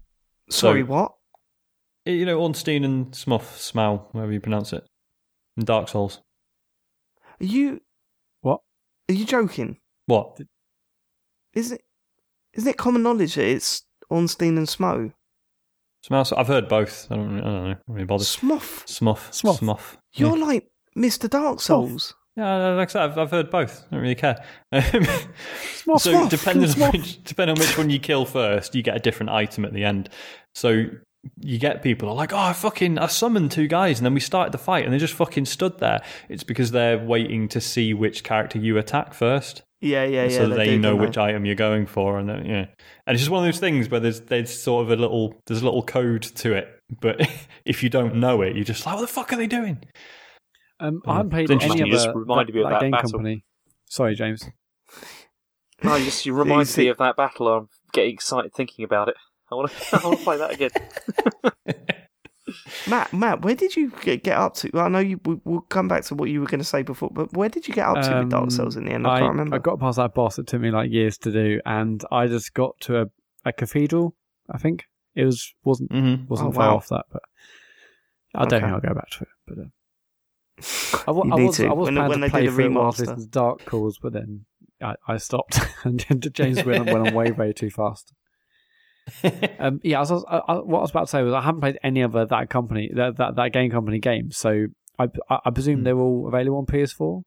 Sorry, 0.50 0.82
So- 0.82 0.86
what? 0.86 1.12
Eh, 2.06 2.12
you 2.12 2.24
know, 2.26 2.38
Ornstein 2.40 2.84
and 2.84 3.14
Smuff, 3.14 3.58
Smal, 3.58 4.04
whatever 4.12 4.32
you 4.32 4.40
pronounce 4.40 4.72
it, 4.72 4.86
in 5.56 5.64
Dark 5.64 5.88
Souls. 5.88 6.20
Are 7.40 7.44
you? 7.46 7.80
What? 8.42 8.60
Are 9.08 9.14
you 9.14 9.24
joking? 9.24 9.78
What? 10.06 10.40
Isn't 11.54 11.76
it? 11.76 11.84
Isn't 12.54 12.70
it 12.70 12.76
common 12.78 13.02
knowledge 13.02 13.34
that 13.34 13.44
it's 13.46 13.82
Ornstein 14.10 14.56
and 14.56 14.66
Smo? 14.66 15.12
Smal, 16.08 16.32
I've 16.38 16.46
heard 16.46 16.68
both. 16.68 17.08
I 17.10 17.16
don't, 17.16 17.28
really- 17.34 17.40
I 17.40 17.44
don't 17.44 17.64
know. 17.64 17.76
I'm 17.88 17.94
really 17.94 18.06
bothered. 18.06 18.26
Smuff. 18.26 18.84
Smuff. 18.86 19.32
Smuff. 19.34 19.58
Smuff. 19.58 19.98
You're 20.14 20.38
like 20.38 20.68
Mr. 20.96 21.28
Dark 21.28 21.60
Souls. 21.60 22.14
Yeah, 22.36 22.74
like 22.74 22.90
I 22.90 22.92
said, 22.92 23.02
I've, 23.02 23.18
I've 23.18 23.30
heard 23.30 23.50
both. 23.50 23.86
I 23.90 23.94
don't 23.94 24.02
really 24.02 24.14
care. 24.14 24.36
Smuff, 24.72 26.02
so 26.02 26.12
smuff, 26.12 26.30
depending 26.30 26.68
smuff. 26.68 26.94
on 26.94 27.00
which, 27.00 27.24
depending 27.24 27.56
on 27.56 27.60
which 27.60 27.76
one 27.78 27.88
you 27.90 27.98
kill 27.98 28.26
first, 28.26 28.74
you 28.74 28.82
get 28.82 28.94
a 28.94 29.00
different 29.00 29.30
item 29.30 29.64
at 29.64 29.72
the 29.72 29.84
end. 29.84 30.10
So 30.54 30.84
you 31.40 31.58
get 31.58 31.82
people 31.82 32.08
are 32.08 32.14
like, 32.14 32.32
"Oh, 32.32 32.38
I 32.38 32.52
fucking 32.52 32.98
I 32.98 33.06
summoned 33.06 33.50
two 33.50 33.66
guys, 33.68 33.98
and 33.98 34.06
then 34.06 34.14
we 34.14 34.20
started 34.20 34.52
the 34.52 34.58
fight, 34.58 34.84
and 34.84 34.92
they 34.94 34.98
just 34.98 35.14
fucking 35.14 35.46
stood 35.46 35.78
there." 35.78 36.02
It's 36.28 36.42
because 36.44 36.70
they're 36.70 36.98
waiting 36.98 37.48
to 37.48 37.60
see 37.60 37.94
which 37.94 38.24
character 38.24 38.58
you 38.58 38.78
attack 38.78 39.14
first, 39.14 39.62
Yeah, 39.80 40.04
yeah, 40.04 40.24
yeah. 40.24 40.28
so 40.36 40.48
that 40.48 40.56
they 40.56 40.66
do, 40.70 40.78
know 40.78 40.92
don't 40.96 41.00
which 41.00 41.18
item 41.18 41.44
you're 41.44 41.54
going 41.54 41.86
for, 41.86 42.18
and 42.18 42.28
then, 42.28 42.44
yeah. 42.46 42.66
And 43.06 43.14
it's 43.14 43.20
just 43.20 43.30
one 43.30 43.42
of 43.42 43.46
those 43.46 43.60
things 43.60 43.88
where 43.90 44.00
there's 44.00 44.20
there's 44.22 44.50
sort 44.56 44.84
of 44.84 44.90
a 44.90 44.96
little 45.00 45.34
there's 45.46 45.62
a 45.62 45.64
little 45.64 45.82
code 45.82 46.22
to 46.22 46.52
it, 46.52 46.68
but 47.00 47.20
if 47.64 47.82
you 47.82 47.88
don't 47.88 48.16
know 48.16 48.42
it, 48.42 48.54
you're 48.56 48.64
just 48.64 48.86
like, 48.86 48.94
"What 48.96 49.00
the 49.02 49.06
fuck 49.08 49.32
are 49.32 49.36
they 49.36 49.46
doing?" 49.46 49.78
Um, 50.80 51.00
Yeah. 51.04 51.12
I 51.12 51.16
haven't 51.16 51.30
played 51.30 51.50
It's 51.50 51.50
any 51.50 51.64
interesting. 51.64 51.82
other 51.82 51.86
You 51.88 51.92
just 51.92 52.08
reminded 52.14 52.54
me 52.54 52.60
of 52.62 52.68
that, 52.68 52.74
that 52.76 52.80
game 52.82 52.90
battle. 52.90 53.10
company. 53.12 53.44
Sorry, 53.86 54.14
James. 54.14 54.48
No, 55.82 55.94
you 55.96 56.06
just 56.06 56.24
you 56.24 56.32
reminded 56.32 56.74
me 56.78 56.88
of 56.88 56.96
that 56.96 57.16
battle. 57.16 57.48
I'm 57.48 57.68
getting 57.92 58.14
excited 58.14 58.54
thinking 58.54 58.82
about 58.84 59.08
it. 59.08 59.16
I 59.50 59.54
want 59.54 59.70
to, 59.70 59.76
I 60.02 60.04
want 60.06 60.18
to 60.18 60.24
play 60.24 60.36
that 60.38 60.52
again. 60.52 60.70
Matt, 62.88 63.12
Matt, 63.12 63.42
where 63.42 63.54
did 63.56 63.74
you 63.74 63.90
get, 64.02 64.22
get 64.22 64.36
up 64.38 64.54
to? 64.56 64.70
Well, 64.72 64.86
I 64.86 64.88
know 64.88 65.00
you. 65.00 65.20
we- 65.24 65.40
We'll 65.44 65.60
come 65.62 65.88
back 65.88 66.04
to 66.04 66.14
what 66.14 66.30
you 66.30 66.40
were 66.40 66.46
going 66.46 66.60
to 66.60 66.64
say 66.64 66.82
before, 66.82 67.10
but 67.12 67.32
where 67.36 67.48
did 67.48 67.66
you 67.66 67.74
get 67.74 67.86
up 67.86 68.02
to 68.04 68.18
with 68.20 68.30
Dark 68.30 68.44
Um, 68.44 68.50
Souls 68.50 68.76
in 68.76 68.84
the 68.84 68.92
end? 68.92 69.06
I, 69.06 69.16
I, 69.16 69.18
can't 69.18 69.30
remember. 69.32 69.56
I 69.56 69.58
got 69.58 69.80
past 69.80 69.96
that 69.96 70.14
boss. 70.14 70.38
It 70.38 70.46
took 70.46 70.60
me 70.60 70.70
like 70.70 70.90
years 70.92 71.18
to 71.18 71.32
do, 71.32 71.60
and 71.66 72.02
I 72.12 72.28
just 72.28 72.54
got 72.54 72.78
to 72.82 73.02
a, 73.02 73.06
a 73.44 73.52
cathedral. 73.52 74.14
I 74.48 74.58
think 74.58 74.84
it 75.16 75.24
was 75.24 75.52
wasn't 75.64 75.90
Mm-hmm. 75.90 76.26
wasn't 76.28 76.50
Oh, 76.50 76.52
far 76.52 76.68
wow. 76.70 76.76
off 76.76 76.88
that, 76.88 77.04
but 77.12 77.22
I 78.34 78.44
don't 78.44 78.52
Okay. 78.54 78.60
think 78.64 78.72
I'll 78.74 78.80
go 78.94 78.94
back 78.94 79.10
to 79.10 79.22
it. 79.24 79.28
But 79.46 79.58
uh, 79.58 81.02
I, 81.08 81.10
wa- 81.10 81.24
You 81.24 81.32
I 81.32 81.36
need 81.36 81.46
was 81.46 81.56
to. 81.56 81.66
I 81.66 81.72
was 81.72 81.84
When- 81.86 81.94
planning 81.96 82.10
when 82.10 82.18
to 82.20 82.24
they 82.26 82.30
play 82.30 82.40
did 82.42 82.50
a 82.50 82.52
through 82.52 82.64
it 82.66 82.72
whilst 82.72 82.98
remaster. 83.00 83.06
listening 83.08 83.28
Dark 83.30 83.64
Calls, 83.64 83.98
but 84.00 84.12
then 84.12 84.44
I, 84.80 84.94
I 85.08 85.16
stopped, 85.16 85.58
and 85.84 86.04
James 86.32 86.64
went, 86.64 86.86
went 86.86 87.08
on 87.08 87.14
way 87.14 87.32
way 87.32 87.52
too 87.52 87.70
fast. 87.70 88.12
Um, 89.58 89.80
yeah, 89.82 89.98
I 89.98 90.00
was, 90.00 90.24
I, 90.28 90.36
I, 90.38 90.54
what 90.58 90.78
I 90.78 90.82
was 90.82 90.90
about 90.90 91.04
to 91.06 91.10
say 91.10 91.22
was 91.22 91.32
I 91.32 91.40
haven't 91.40 91.60
played 91.60 91.78
any 91.82 92.02
other 92.02 92.26
that 92.26 92.50
company 92.50 92.90
that 92.94 93.16
that, 93.16 93.36
that 93.36 93.52
game 93.52 93.70
company 93.70 93.98
games, 94.00 94.36
so 94.36 94.66
I 94.98 95.08
I, 95.30 95.38
I 95.46 95.50
presume 95.50 95.78
Hmm. 95.78 95.84
they're 95.84 95.98
all 95.98 96.26
available 96.28 96.58
on 96.58 96.66
PS4. 96.66 97.22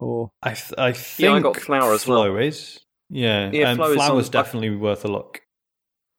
Or 0.00 0.30
I 0.42 0.54
th- 0.54 0.74
I 0.78 0.92
think 0.92 1.26
Yeah, 1.28 1.34
I 1.34 1.40
got 1.40 1.56
Flower 1.56 1.92
as 1.92 2.06
well. 2.06 2.22
Flow 2.24 2.36
is 2.36 2.78
yeah, 3.10 3.50
Yeah, 3.52 3.70
um, 3.70 3.76
Flow 3.76 3.90
is 3.90 3.94
Flower's 3.96 4.26
on- 4.26 4.32
definitely 4.32 4.70
worth 4.76 5.04
a 5.04 5.08
look. 5.08 5.40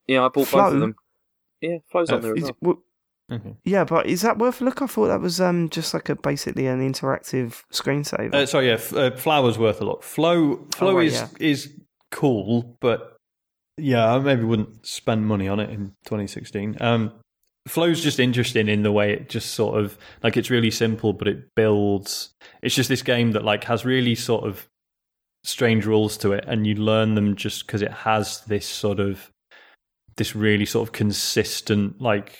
Yeah, 0.08 0.26
I 0.26 0.28
bought 0.30 0.52
both 0.52 0.74
of 0.74 0.80
them. 0.80 0.96
Yeah, 1.62 1.78
Flow's 1.92 2.10
Uh, 2.10 2.16
on 2.16 2.22
there 2.22 2.32
as 2.34 2.38
Is 2.38 2.44
well. 2.44 2.50
it- 2.50 2.64
w- 2.64 2.82
Okay. 3.32 3.56
yeah, 3.64 3.84
but 3.84 4.08
is 4.08 4.22
that 4.24 4.40
worth 4.40 4.60
a 4.60 4.66
look? 4.66 4.82
I 4.82 4.88
thought 4.88 5.08
that 5.10 5.22
was 5.22 5.40
um 5.40 5.70
just 5.70 5.94
like 5.94 6.10
a 6.10 6.16
basically 6.16 6.66
an 6.66 6.80
interactive 6.82 7.62
screensaver. 7.72 8.34
Uh, 8.34 8.46
sorry, 8.48 8.68
yeah, 8.68 8.74
F- 8.74 8.94
uh, 8.94 9.12
Flower's 9.12 9.60
worth 9.60 9.80
a 9.82 9.86
look. 9.86 10.02
Flow 10.04 10.66
Flow 10.74 10.92
Oh, 10.94 10.96
right, 10.98 11.06
is 11.08 11.14
yeah. 11.14 11.28
is 11.40 11.72
cool, 12.12 12.76
but 12.82 13.18
yeah, 13.80 14.14
I 14.14 14.20
maybe 14.20 14.44
wouldn't 14.44 14.86
spend 14.86 15.26
money 15.28 15.48
on 15.48 15.60
it 15.60 15.70
in 15.70 15.94
2016. 16.06 16.78
Um, 16.82 17.14
Flow's 17.68 18.02
just 18.02 18.20
interesting 18.20 18.68
in 18.68 18.84
the 18.84 18.92
way 18.92 19.12
it 19.12 19.30
just 19.30 19.52
sort 19.52 19.80
of 19.80 19.98
like 20.24 20.38
it's 20.38 20.50
really 20.50 20.72
simple, 20.72 21.14
but 21.14 21.28
it 21.28 21.54
builds. 21.56 22.32
It's 22.62 22.76
just 22.76 22.90
this 22.90 23.02
game 23.04 23.34
that 23.34 23.44
like 23.44 23.66
has 23.66 23.86
really 23.86 24.16
sort 24.16 24.46
of 24.46 24.68
strange 25.44 25.86
rules 25.86 26.18
to 26.18 26.32
it, 26.32 26.46
and 26.48 26.66
you 26.66 26.76
learn 26.76 27.16
them 27.16 27.36
just 27.36 27.68
because 27.68 27.82
it 27.82 27.92
has 27.92 28.42
this 28.46 28.66
sort 28.66 29.00
of 29.00 29.30
this 30.16 30.36
really 30.36 30.66
sort 30.66 30.88
of 30.88 30.94
consistent 30.94 32.02
like 32.02 32.38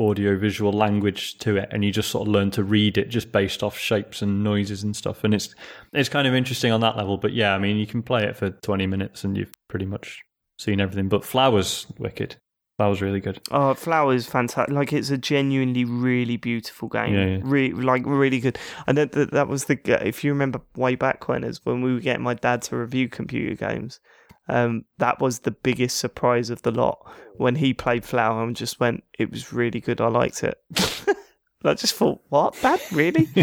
audio 0.00 0.36
visual 0.36 0.72
language 0.72 1.38
to 1.38 1.56
it 1.56 1.68
and 1.70 1.84
you 1.84 1.92
just 1.92 2.10
sort 2.10 2.26
of 2.26 2.32
learn 2.32 2.50
to 2.50 2.64
read 2.64 2.98
it 2.98 3.08
just 3.08 3.30
based 3.30 3.62
off 3.62 3.78
shapes 3.78 4.22
and 4.22 4.42
noises 4.42 4.82
and 4.82 4.96
stuff 4.96 5.22
and 5.22 5.32
it's 5.32 5.54
it's 5.92 6.08
kind 6.08 6.26
of 6.26 6.34
interesting 6.34 6.72
on 6.72 6.80
that 6.80 6.96
level 6.96 7.16
but 7.16 7.32
yeah 7.32 7.54
i 7.54 7.58
mean 7.58 7.76
you 7.76 7.86
can 7.86 8.02
play 8.02 8.24
it 8.24 8.36
for 8.36 8.50
20 8.50 8.88
minutes 8.88 9.22
and 9.22 9.36
you've 9.36 9.52
pretty 9.68 9.86
much 9.86 10.20
seen 10.58 10.80
everything 10.80 11.08
but 11.08 11.24
flowers 11.24 11.86
wicked 11.98 12.36
flowers 12.76 13.00
really 13.00 13.20
good 13.20 13.40
Oh, 13.50 13.74
Flowers, 13.74 14.26
fantastic! 14.26 14.74
Like 14.74 14.92
it's 14.92 15.10
a 15.10 15.18
genuinely 15.18 15.84
really 15.84 16.36
beautiful 16.36 16.88
game. 16.88 17.14
Yeah, 17.14 17.26
yeah. 17.26 17.38
Re- 17.42 17.72
like 17.72 18.02
really 18.04 18.40
good. 18.40 18.58
And 18.86 18.98
that, 18.98 19.12
that 19.12 19.30
that 19.30 19.48
was 19.48 19.66
the 19.66 19.78
if 20.06 20.24
you 20.24 20.32
remember 20.32 20.60
way 20.76 20.96
back 20.96 21.28
when, 21.28 21.44
is 21.44 21.64
when 21.64 21.82
we 21.82 21.94
were 21.94 22.00
getting 22.00 22.24
my 22.24 22.34
dad 22.34 22.62
to 22.62 22.76
review 22.76 23.08
computer 23.08 23.54
games. 23.54 24.00
Um, 24.48 24.84
that 24.98 25.20
was 25.20 25.40
the 25.40 25.52
biggest 25.52 25.98
surprise 25.98 26.50
of 26.50 26.62
the 26.62 26.70
lot 26.70 26.98
when 27.36 27.54
he 27.54 27.72
played 27.72 28.04
Flower 28.04 28.42
and 28.42 28.56
just 28.56 28.80
went, 28.80 29.04
"It 29.18 29.30
was 29.30 29.52
really 29.52 29.80
good. 29.80 30.00
I 30.00 30.08
liked 30.08 30.42
it." 30.42 30.58
I 31.64 31.74
just 31.74 31.94
thought, 31.94 32.20
"What, 32.28 32.60
Dad? 32.60 32.80
Really?" 32.92 33.28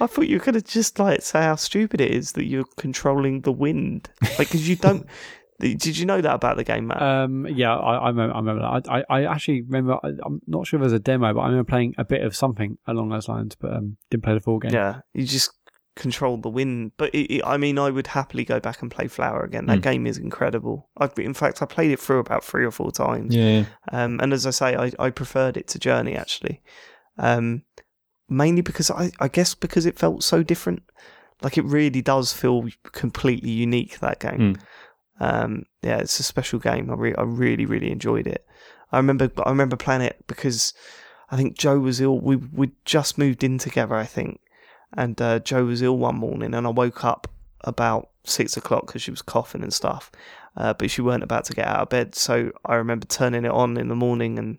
I 0.00 0.06
thought 0.06 0.28
you 0.28 0.38
were 0.38 0.44
gonna 0.44 0.60
just 0.60 0.98
like 0.98 1.22
say 1.22 1.40
how 1.40 1.56
stupid 1.56 2.00
it 2.00 2.10
is 2.10 2.32
that 2.32 2.44
you're 2.46 2.66
controlling 2.76 3.42
the 3.42 3.52
wind, 3.52 4.10
like 4.22 4.48
because 4.48 4.68
you 4.68 4.76
don't. 4.76 5.06
Did 5.62 5.96
you 5.96 6.04
know 6.06 6.20
that 6.20 6.34
about 6.34 6.56
the 6.56 6.64
game, 6.64 6.88
Matt? 6.88 7.00
Um, 7.00 7.46
yeah, 7.46 7.74
I, 7.74 7.94
I 7.96 8.08
remember. 8.08 8.34
I 8.34 8.38
remember 8.38 8.62
that. 8.62 8.90
I, 8.90 8.98
I, 8.98 9.04
I 9.22 9.32
actually 9.32 9.62
remember. 9.62 9.98
I, 10.02 10.08
I'm 10.26 10.40
not 10.46 10.66
sure 10.66 10.78
if 10.78 10.82
there's 10.82 10.92
a 10.92 10.98
demo, 10.98 11.32
but 11.32 11.40
I 11.40 11.46
remember 11.46 11.68
playing 11.68 11.94
a 11.98 12.04
bit 12.04 12.22
of 12.22 12.34
something 12.36 12.78
along 12.86 13.10
those 13.10 13.28
lines, 13.28 13.54
but 13.54 13.72
um, 13.72 13.96
didn't 14.10 14.24
play 14.24 14.34
the 14.34 14.40
full 14.40 14.58
game. 14.58 14.72
Yeah, 14.72 15.00
you 15.14 15.24
just 15.24 15.52
control 15.94 16.36
the 16.38 16.48
wind. 16.48 16.92
But 16.96 17.14
it, 17.14 17.30
it, 17.36 17.42
I 17.44 17.56
mean, 17.58 17.78
I 17.78 17.90
would 17.90 18.08
happily 18.08 18.44
go 18.44 18.58
back 18.60 18.82
and 18.82 18.90
play 18.90 19.08
Flower 19.08 19.42
again. 19.44 19.66
That 19.66 19.78
Mm. 19.78 19.82
game 19.82 20.06
is 20.06 20.18
incredible. 20.18 20.88
I've, 20.96 21.16
in 21.18 21.34
fact, 21.34 21.62
I 21.62 21.66
played 21.66 21.90
it 21.90 22.00
through 22.00 22.18
about 22.18 22.42
three 22.44 22.64
or 22.64 22.70
four 22.70 22.90
times. 22.90 23.34
yeah 23.36 23.64
Um, 23.92 24.18
and 24.20 24.32
as 24.32 24.46
I 24.46 24.50
say, 24.50 24.74
I, 24.74 24.92
I 24.98 25.10
preferred 25.10 25.56
it 25.56 25.68
to 25.68 25.78
Journey 25.78 26.16
actually. 26.16 26.62
Um, 27.18 27.62
mainly 28.28 28.62
because 28.62 28.90
I, 28.90 29.10
I 29.20 29.28
guess 29.28 29.54
because 29.54 29.84
it 29.86 29.98
felt 29.98 30.22
so 30.22 30.42
different. 30.42 30.82
Like 31.42 31.58
it 31.58 31.64
really 31.66 32.00
does 32.02 32.32
feel 32.32 32.64
completely 32.92 33.50
unique 33.50 33.98
that 34.00 34.18
game. 34.20 34.58
Um, 35.20 35.64
yeah, 35.82 35.98
it's 35.98 36.18
a 36.20 36.24
special 36.24 36.58
game. 36.58 36.90
I, 36.90 36.94
re- 36.94 37.14
I 37.16 37.22
really 37.22 37.66
really 37.66 37.90
enjoyed 37.90 38.26
it. 38.26 38.46
I 38.90 38.96
remember 38.98 39.30
I 39.44 39.50
remember 39.50 39.76
playing 39.76 40.02
it 40.02 40.24
because 40.26 40.74
I 41.30 41.36
think 41.36 41.56
Joe 41.56 41.78
was 41.78 42.00
ill. 42.00 42.18
We 42.18 42.36
we 42.36 42.72
just 42.84 43.18
moved 43.18 43.42
in 43.42 43.58
together, 43.58 43.94
I 43.94 44.04
think, 44.04 44.40
and 44.96 45.20
uh, 45.20 45.38
Joe 45.38 45.64
was 45.64 45.82
ill 45.82 45.96
one 45.96 46.16
morning, 46.16 46.54
and 46.54 46.66
I 46.66 46.70
woke 46.70 47.04
up 47.04 47.28
about 47.62 48.10
six 48.24 48.56
o'clock 48.56 48.86
because 48.86 49.02
she 49.02 49.10
was 49.10 49.22
coughing 49.22 49.62
and 49.62 49.72
stuff. 49.72 50.10
Uh, 50.54 50.74
but 50.74 50.90
she 50.90 51.00
weren't 51.00 51.22
about 51.22 51.44
to 51.46 51.54
get 51.54 51.66
out 51.66 51.80
of 51.80 51.88
bed, 51.88 52.14
so 52.14 52.52
I 52.66 52.74
remember 52.74 53.06
turning 53.06 53.46
it 53.46 53.50
on 53.50 53.78
in 53.78 53.88
the 53.88 53.96
morning 53.96 54.38
and 54.38 54.58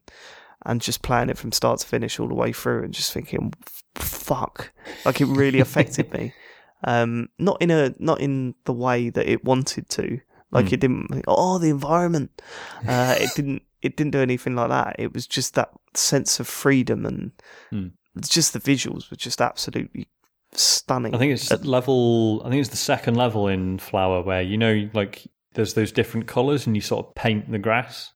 and 0.65 0.81
just 0.81 1.01
playing 1.03 1.29
it 1.29 1.37
from 1.37 1.51
start 1.51 1.81
to 1.81 1.87
finish 1.87 2.19
all 2.19 2.27
the 2.27 2.33
way 2.33 2.51
through, 2.51 2.83
and 2.83 2.93
just 2.93 3.13
thinking, 3.13 3.53
"Fuck!" 3.95 4.71
Like 5.05 5.21
it 5.21 5.25
really 5.25 5.59
affected 5.59 6.11
me. 6.13 6.33
Um, 6.85 7.29
not 7.39 7.61
in 7.61 7.71
a 7.71 7.95
not 7.97 8.19
in 8.19 8.55
the 8.65 8.73
way 8.73 9.09
that 9.09 9.25
it 9.25 9.45
wanted 9.45 9.87
to. 9.91 10.19
Like 10.53 10.67
Mm. 10.67 10.73
it 10.73 10.79
didn't. 10.79 11.23
Oh, 11.27 11.57
the 11.57 11.69
environment. 11.69 12.41
Uh, 12.87 13.15
it 13.19 13.31
didn't. 13.35 13.63
It 13.81 13.97
didn't 13.97 14.11
do 14.11 14.21
anything 14.21 14.55
like 14.55 14.69
that. 14.69 14.95
It 14.97 15.13
was 15.13 15.27
just 15.27 15.55
that 15.55 15.71
sense 15.93 16.39
of 16.39 16.47
freedom 16.47 17.05
and 17.05 17.31
Mm. 17.73 17.91
it's 18.15 18.29
just 18.29 18.53
the 18.53 18.59
visuals 18.59 19.09
were 19.11 19.17
just 19.17 19.41
absolutely 19.41 20.07
stunning. 20.55 21.13
i 21.15 21.17
think 21.17 21.33
it's 21.33 21.51
Uh, 21.51 21.57
level 21.63 22.41
i 22.45 22.49
think 22.49 22.59
it's 22.61 22.69
the 22.69 22.77
second 22.77 23.15
level 23.15 23.47
in 23.47 23.79
flower 23.79 24.21
where 24.21 24.41
you 24.43 24.55
know 24.57 24.87
like 24.93 25.25
there's 25.55 25.73
those 25.73 25.91
different 25.91 26.27
colors 26.27 26.67
and 26.67 26.75
you 26.75 26.81
sort 26.81 27.05
of 27.07 27.15
paint 27.15 27.49
the 27.51 27.57
grass 27.57 28.13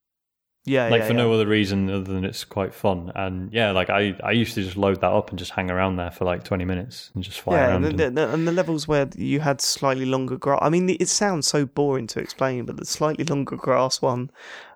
yeah, 0.68 0.89
like 0.89 1.02
yeah, 1.02 1.07
for 1.07 1.14
yeah. 1.14 1.18
no 1.19 1.34
other 1.34 1.48
reason 1.48 1.89
other 1.89 2.03
than 2.14 2.23
it's 2.26 2.44
quite 2.44 2.73
fun. 2.73 3.11
And 3.15 3.52
yeah, 3.53 3.72
like 3.72 3.89
I, 3.89 4.15
I 4.23 4.31
used 4.31 4.53
to 4.56 4.64
just 4.64 4.77
load 4.77 5.02
that 5.02 5.11
up 5.11 5.30
and 5.30 5.39
just 5.39 5.52
hang 5.52 5.72
around 5.72 5.95
there 5.95 6.11
for 6.11 6.26
like 6.26 6.44
twenty 6.44 6.65
minutes 6.65 7.10
and 7.15 7.23
just 7.23 7.39
fly 7.41 7.56
yeah, 7.56 7.68
around. 7.69 7.85
and 7.85 7.99
and- 8.02 8.18
the, 8.18 8.22
the- 8.22 8.34
and 8.34 8.48
the 8.48 8.52
levels 8.52 8.88
where 8.88 9.10
you 9.15 9.39
had 9.39 9.61
slightly 9.61 10.06
longer 10.06 10.38
grass. 10.38 10.60
I 10.61 10.69
mean, 10.69 10.89
it 10.89 11.07
sounds 11.07 11.48
so 11.48 11.65
boring 11.65 12.06
to 12.07 12.19
explain, 12.19 12.65
but 12.65 12.77
the 12.77 12.85
slightly 12.85 13.23
longer 13.23 13.56
grass 13.56 14.02
one, 14.02 14.30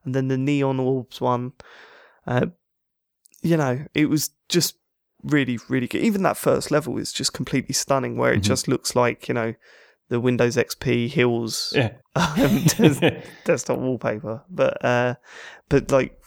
and 0.05 0.15
then 0.15 0.27
the 0.29 0.37
neon 0.37 0.79
orbs 0.79 1.19
one, 1.21 1.51
uh, 2.25 2.47
you 3.41 3.57
know, 3.57 3.85
it 3.93 4.05
was 4.07 4.29
just 4.49 4.77
really, 5.23 5.59
really 5.69 5.87
good. 5.87 6.01
Even 6.01 6.23
that 6.23 6.37
first 6.37 6.71
level 6.71 6.97
is 6.97 7.11
just 7.13 7.33
completely 7.33 7.73
stunning, 7.73 8.17
where 8.17 8.33
it 8.33 8.39
Mhm. 8.41 8.43
just 8.43 8.67
looks 8.67 8.95
like 8.95 9.27
you 9.27 9.33
know 9.33 9.53
the 10.11 10.19
Windows 10.19 10.57
XP 10.57 11.09
hills 11.09 11.71
yeah, 11.73 11.93
um, 12.15 12.63
des- 12.77 13.23
desktop 13.45 13.79
wallpaper. 13.79 14.43
But 14.49 14.83
uh, 14.85 15.15
but 15.69 15.89
like 15.89 16.19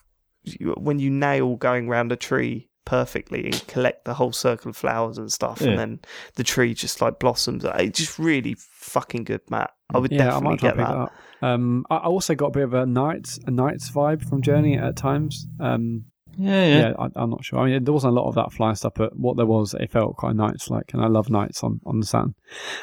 you, 0.42 0.72
when 0.78 0.98
you 0.98 1.10
nail 1.10 1.56
going 1.56 1.88
round 1.88 2.10
a 2.10 2.16
tree 2.16 2.70
perfectly 2.86 3.44
and 3.44 3.66
collect 3.66 4.04
the 4.06 4.14
whole 4.14 4.32
circle 4.32 4.70
of 4.70 4.76
flowers 4.76 5.18
and 5.18 5.30
stuff, 5.30 5.60
Yeah. 5.60 5.68
and 5.68 5.78
then 5.78 6.00
the 6.36 6.44
tree 6.44 6.72
just 6.74 7.00
like 7.02 7.18
blossoms. 7.18 7.64
It's 7.64 7.98
just 7.98 8.18
really 8.18 8.56
fucking 8.58 9.24
good, 9.24 9.42
Matt. 9.50 9.70
I 9.94 9.98
would 9.98 10.10
yeah, 10.12 10.22
I 10.22 10.24
definitely 10.40 10.48
might 10.50 10.58
try 10.60 10.68
get 10.70 10.76
that. 10.78 11.12
Um, 11.46 11.84
I 11.90 11.96
I 11.96 12.04
also 12.06 12.34
got 12.34 12.46
a 12.46 12.50
bit 12.52 12.62
of 12.64 12.72
a 12.72 12.86
night 12.86 13.28
a 13.46 13.50
NiGHTS 13.50 13.92
vibe 13.92 14.26
from 14.28 14.40
Journey 14.40 14.78
at 14.78 14.96
times. 14.96 15.46
Um, 15.60 16.06
Yeah, 16.38 16.66
yeah. 16.66 16.78
yeah, 16.78 16.92
I, 16.98 17.08
I'm 17.16 17.30
not 17.30 17.44
sure. 17.44 17.58
I 17.60 17.66
mean, 17.70 17.84
there 17.84 17.92
wasn't 17.94 18.12
a 18.12 18.20
lot 18.20 18.28
of 18.28 18.34
that 18.36 18.52
flying 18.52 18.74
stuff, 18.74 18.92
but 18.96 19.16
what 19.18 19.36
there 19.36 19.46
was, 19.46 19.74
it 19.74 19.90
felt 19.90 20.16
quite 20.16 20.36
nice. 20.36 20.70
Like, 20.70 20.92
and 20.92 21.02
I 21.02 21.06
love 21.08 21.28
NiGHTS 21.28 21.64
on 21.64 21.80
on 21.86 22.00
the 22.00 22.06
Saturn. 22.06 22.34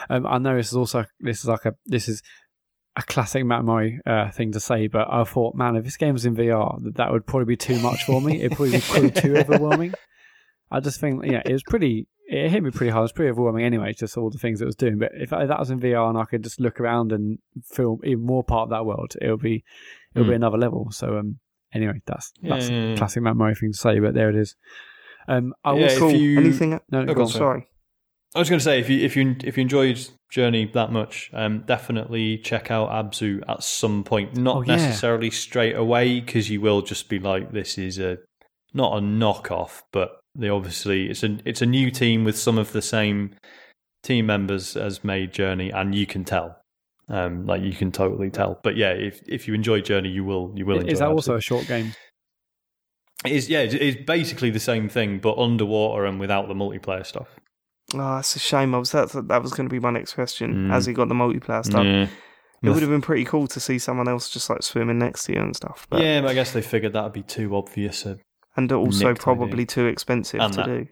Um, 0.10 0.26
I 0.28 0.38
know 0.38 0.56
this 0.56 0.68
is 0.69 0.76
also 0.78 1.06
this 1.19 1.40
is 1.40 1.48
like 1.48 1.65
a 1.65 1.76
this 1.86 2.07
is 2.07 2.22
a 2.95 3.02
classic 3.03 3.45
Matt 3.45 3.64
Murray 3.64 3.99
uh, 4.06 4.30
thing 4.32 4.52
to 4.52 4.60
say, 4.60 4.88
but 4.88 5.07
I 5.10 5.23
thought, 5.23 5.56
man, 5.56 5.76
if 5.78 5.86
this 5.86 5.95
game 5.98 6.14
was 6.14 6.26
in 6.26 6.36
VR, 6.36 6.84
that, 6.84 6.95
that 6.95 7.11
would 7.11 7.26
probably 7.26 7.45
be 7.45 7.56
too 7.57 7.80
much 7.80 8.03
for 8.03 8.22
me. 8.22 8.41
It'd 8.41 8.52
probably 8.57 8.72
be 8.72 8.82
probably 8.82 9.11
too 9.11 9.38
overwhelming. 9.38 9.94
I 10.69 10.80
just 10.82 10.99
think, 10.99 11.23
yeah, 11.26 11.41
it 11.45 11.53
was 11.53 11.64
pretty. 11.64 12.07
It 12.28 12.49
hit 12.49 12.64
me 12.64 12.72
pretty 12.72 12.91
hard. 12.91 13.02
It 13.02 13.03
was 13.03 13.11
pretty 13.11 13.32
overwhelming 13.32 13.65
anyway, 13.65 13.91
just 13.94 14.18
all 14.18 14.30
the 14.30 14.38
things 14.38 14.61
it 14.61 14.65
was 14.65 14.76
doing. 14.78 14.99
But 14.99 15.11
if, 15.14 15.34
if 15.34 15.48
that 15.49 15.60
was 15.60 15.69
in 15.69 15.82
VR 15.82 16.07
and 16.10 16.18
I 16.18 16.23
could 16.23 16.44
just 16.45 16.61
look 16.61 16.80
around 16.80 17.11
and 17.11 17.40
feel 17.65 17.99
even 18.06 18.26
more 18.26 18.41
part 18.44 18.64
of 18.64 18.69
that 18.69 18.86
world, 18.86 19.15
it 19.22 19.30
would 19.30 19.41
be 19.41 19.65
it 20.15 20.19
would 20.19 20.28
be 20.28 20.34
Mm. 20.34 20.38
another 20.38 20.57
level. 20.57 20.91
So 20.91 21.18
um, 21.18 21.40
anyway, 21.73 22.02
that's 22.06 22.31
Yeah, 22.41 22.49
that's 22.56 22.69
yeah, 22.69 22.76
a 22.76 22.89
yeah. 22.91 22.95
classic 22.98 23.23
Matt 23.23 23.35
Murray 23.35 23.56
thing 23.56 23.72
to 23.72 23.77
say, 23.77 23.99
but 23.99 24.14
there 24.14 24.30
it 24.30 24.35
is. 24.35 24.56
Um, 25.27 25.53
I 25.64 25.73
Yeah, 25.76 25.84
also 25.93 26.10
if 26.10 26.22
you- 26.22 26.38
Anything? 26.39 26.80
no, 26.89 27.02
Oh, 27.02 27.06
go 27.06 27.14
go 27.14 27.22
on, 27.22 27.26
on, 27.27 27.27
Sorry. 27.31 27.68
I 28.34 28.39
was 28.39 28.49
going 28.49 28.60
to 28.60 28.64
say 28.64 28.80
if 28.80 28.89
you 28.89 29.03
if 29.06 29.15
you 29.18 29.35
if 29.43 29.57
you 29.57 29.61
enjoyed 29.61 29.99
Journey 30.31 30.65
that 30.73 30.91
much, 30.91 31.30
um, 31.34 31.64
definitely 31.68 32.38
check 32.38 32.72
out 32.72 32.89
Abzu 32.89 33.41
at 33.49 33.61
some 33.61 34.03
point. 34.06 34.38
Not 34.38 34.56
Oh, 34.57 34.61
yeah. 34.61 34.77
necessarily 34.77 35.30
straight 35.31 35.76
away 35.76 36.22
because 36.22 36.49
you 36.49 36.61
will 36.61 36.81
just 36.81 37.10
be 37.10 37.19
like, 37.19 37.52
this 37.52 37.77
is 37.77 37.99
a 37.99 38.19
not 38.73 38.98
a 38.98 39.02
knockoff, 39.02 39.81
but 39.91 40.22
they 40.34 40.48
obviously 40.48 41.10
it's 41.10 41.23
a 41.23 41.39
it's 41.43 41.61
a 41.61 41.65
new 41.65 41.91
team 41.91 42.23
with 42.23 42.38
some 42.38 42.57
of 42.57 42.72
the 42.72 42.81
same 42.81 43.35
team 44.02 44.27
members 44.27 44.77
as 44.77 45.03
made 45.03 45.34
Journey, 45.34 45.69
and 45.69 45.93
you 45.93 46.06
can 46.06 46.23
tell. 46.23 46.61
Um, 47.12 47.46
like 47.46 47.62
you 47.62 47.74
can 47.74 47.92
totally 47.92 48.30
tell. 48.30 48.60
But 48.64 48.78
yeah, 48.78 48.92
if 48.92 49.22
if 49.28 49.48
you 49.48 49.54
enjoy 49.54 49.82
Journey, 49.82 50.10
you 50.10 50.24
will 50.24 50.54
you 50.56 50.66
will 50.66 50.78
enjoy. 50.80 50.92
Is 50.94 51.00
that 51.00 51.10
also 51.10 51.36
a 51.36 51.42
short 51.42 51.68
game? 51.68 51.94
It 53.26 53.34
is 53.34 53.50
yeah, 53.50 53.60
it's- 53.62 53.78
it's 53.80 54.04
basically 54.06 54.50
the 54.50 54.60
same 54.60 54.90
thing, 54.90 55.20
but 55.20 55.38
underwater 55.38 56.06
and 56.06 56.20
without 56.20 56.48
the 56.48 56.54
multiplayer 56.54 57.06
stuff. 57.06 57.28
Oh, 57.94 58.16
that's 58.16 58.36
a 58.36 58.40
shame. 58.40 58.74
I 58.74 58.78
was 58.80 58.92
that 58.94 59.10
that 59.28 59.42
was 59.44 59.52
going 59.52 59.68
to 59.68 59.74
be 59.74 59.80
my 59.80 59.92
next 59.92 60.14
question. 60.14 60.70
Mm. 60.70 60.74
As 60.74 60.86
he 60.86 60.94
got 60.94 61.10
the 61.10 61.14
multiplayer 61.16 61.64
stuff, 61.66 61.84
Yeah. 61.86 62.08
it 62.64 62.70
would 62.70 62.82
have 62.82 62.90
been 62.90 63.02
pretty 63.02 63.26
cool 63.26 63.48
to 63.48 63.60
see 63.60 63.78
someone 63.78 64.08
else 64.08 64.30
just 64.30 64.50
like 64.50 64.64
swimming 64.64 64.98
next 65.00 65.26
to 65.26 65.34
you 65.34 65.40
and 65.42 65.56
stuff. 65.56 65.88
But, 65.90 66.02
yeah, 66.02 66.22
but 66.22 66.30
I 66.32 66.34
guess 66.34 66.54
they 66.54 66.62
figured 66.62 66.94
that 66.94 67.04
would 67.04 67.14
be 67.14 67.24
too 67.24 67.56
obvious. 67.56 68.08
and 68.56 68.72
also 68.72 69.14
probably 69.16 69.54
idea. 69.54 69.66
too 69.66 69.86
expensive 69.88 70.40
And 70.40 70.54
to 70.54 70.58
that. 70.58 70.66
do. 70.66 70.88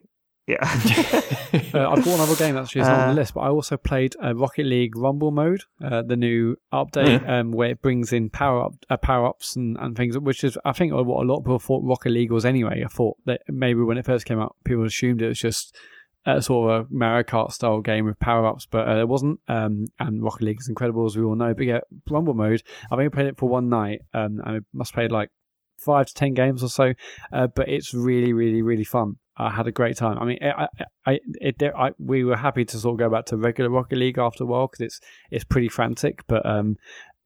Yeah. 0.49 0.81
Uh, 1.73 1.87
I've 1.89 2.03
got 2.03 2.07
one 2.07 2.19
other 2.19 2.35
game 2.35 2.57
actually. 2.57 2.81
It's 2.81 2.87
not 2.89 2.99
on 2.99 3.09
Uh, 3.09 3.13
the 3.13 3.19
list, 3.21 3.33
but 3.35 3.41
I 3.41 3.49
also 3.49 3.75
played 3.77 4.15
uh, 4.23 4.35
Rocket 4.35 4.65
League 4.65 4.95
Rumble 4.95 5.31
mode, 5.31 5.63
uh, 5.83 6.01
the 6.03 6.15
new 6.15 6.55
update 6.73 7.21
Yeah. 7.23 7.39
um, 7.39 7.51
where 7.51 7.69
it 7.71 7.81
brings 7.81 8.11
in 8.13 8.29
power 8.29 8.65
up, 8.65 8.73
uh, 8.89 8.97
power 8.97 9.27
ups 9.27 9.55
and, 9.55 9.75
and 9.79 9.95
things, 9.95 10.17
which 10.17 10.43
is 10.43 10.57
I 10.65 10.73
think 10.73 10.93
what 10.93 11.23
a 11.23 11.27
lot 11.27 11.37
of 11.39 11.43
people 11.43 11.59
thought 11.59 11.83
Rocket 11.83 12.09
League 12.11 12.31
was 12.31 12.45
anyway. 12.45 12.83
I 12.85 12.87
thought 12.87 13.17
that 13.25 13.41
maybe 13.47 13.81
when 13.81 13.97
it 13.97 14.05
first 14.05 14.25
came 14.25 14.39
out, 14.39 14.55
people 14.63 14.83
assumed 14.85 15.21
it 15.21 15.27
was 15.27 15.39
just 15.39 15.75
uh, 16.25 16.39
sort 16.39 16.71
of 16.71 16.85
a 16.85 16.87
Mario 16.91 17.23
Kart 17.23 17.51
style 17.51 17.81
game 17.81 18.05
with 18.05 18.19
power 18.19 18.45
ups, 18.47 18.67
but 18.69 18.87
uh, 18.87 18.99
it 18.99 19.07
wasn't. 19.07 19.39
Um, 19.47 19.85
and 19.99 20.23
Rocket 20.23 20.43
League 20.43 20.59
is 20.59 20.69
incredible 20.69 21.05
as 21.05 21.17
we 21.17 21.23
all 21.23 21.35
know. 21.35 21.53
But 21.55 21.65
yeah, 21.65 21.79
Rumble 22.09 22.33
mode. 22.35 22.61
I've 22.91 22.97
only 22.99 23.09
played 23.09 23.27
it 23.27 23.37
for 23.37 23.49
one 23.49 23.69
night, 23.69 24.01
um, 24.13 24.39
and 24.45 24.57
I 24.57 24.59
must 24.73 24.91
have 24.91 24.95
played 24.95 25.11
like 25.11 25.29
five 25.79 26.07
to 26.07 26.13
ten 26.13 26.33
games 26.33 26.63
or 26.63 26.69
so. 26.69 26.93
Uh, 27.31 27.47
but 27.47 27.69
it's 27.69 27.93
really, 27.93 28.33
really, 28.33 28.61
really 28.61 28.83
fun. 28.83 29.15
I 29.39 29.49
had 29.49 29.67
a 29.67 29.71
great 29.71 29.95
time. 29.95 30.19
I 30.19 30.25
mean, 30.25 30.39
I, 30.41 30.67
I, 31.05 31.19
it, 31.39 31.61
I, 31.63 31.91
we 31.97 32.23
were 32.23 32.35
happy 32.35 32.65
to 32.65 32.77
sort 32.77 32.93
of 32.93 32.99
go 32.99 33.09
back 33.09 33.25
to 33.27 33.37
regular 33.37 33.69
Rocket 33.69 33.97
League 33.97 34.17
after 34.17 34.43
a 34.43 34.47
while 34.47 34.67
because 34.67 34.81
it's 34.81 34.99
it's 35.31 35.43
pretty 35.45 35.69
frantic. 35.69 36.27
But 36.27 36.45
um, 36.45 36.75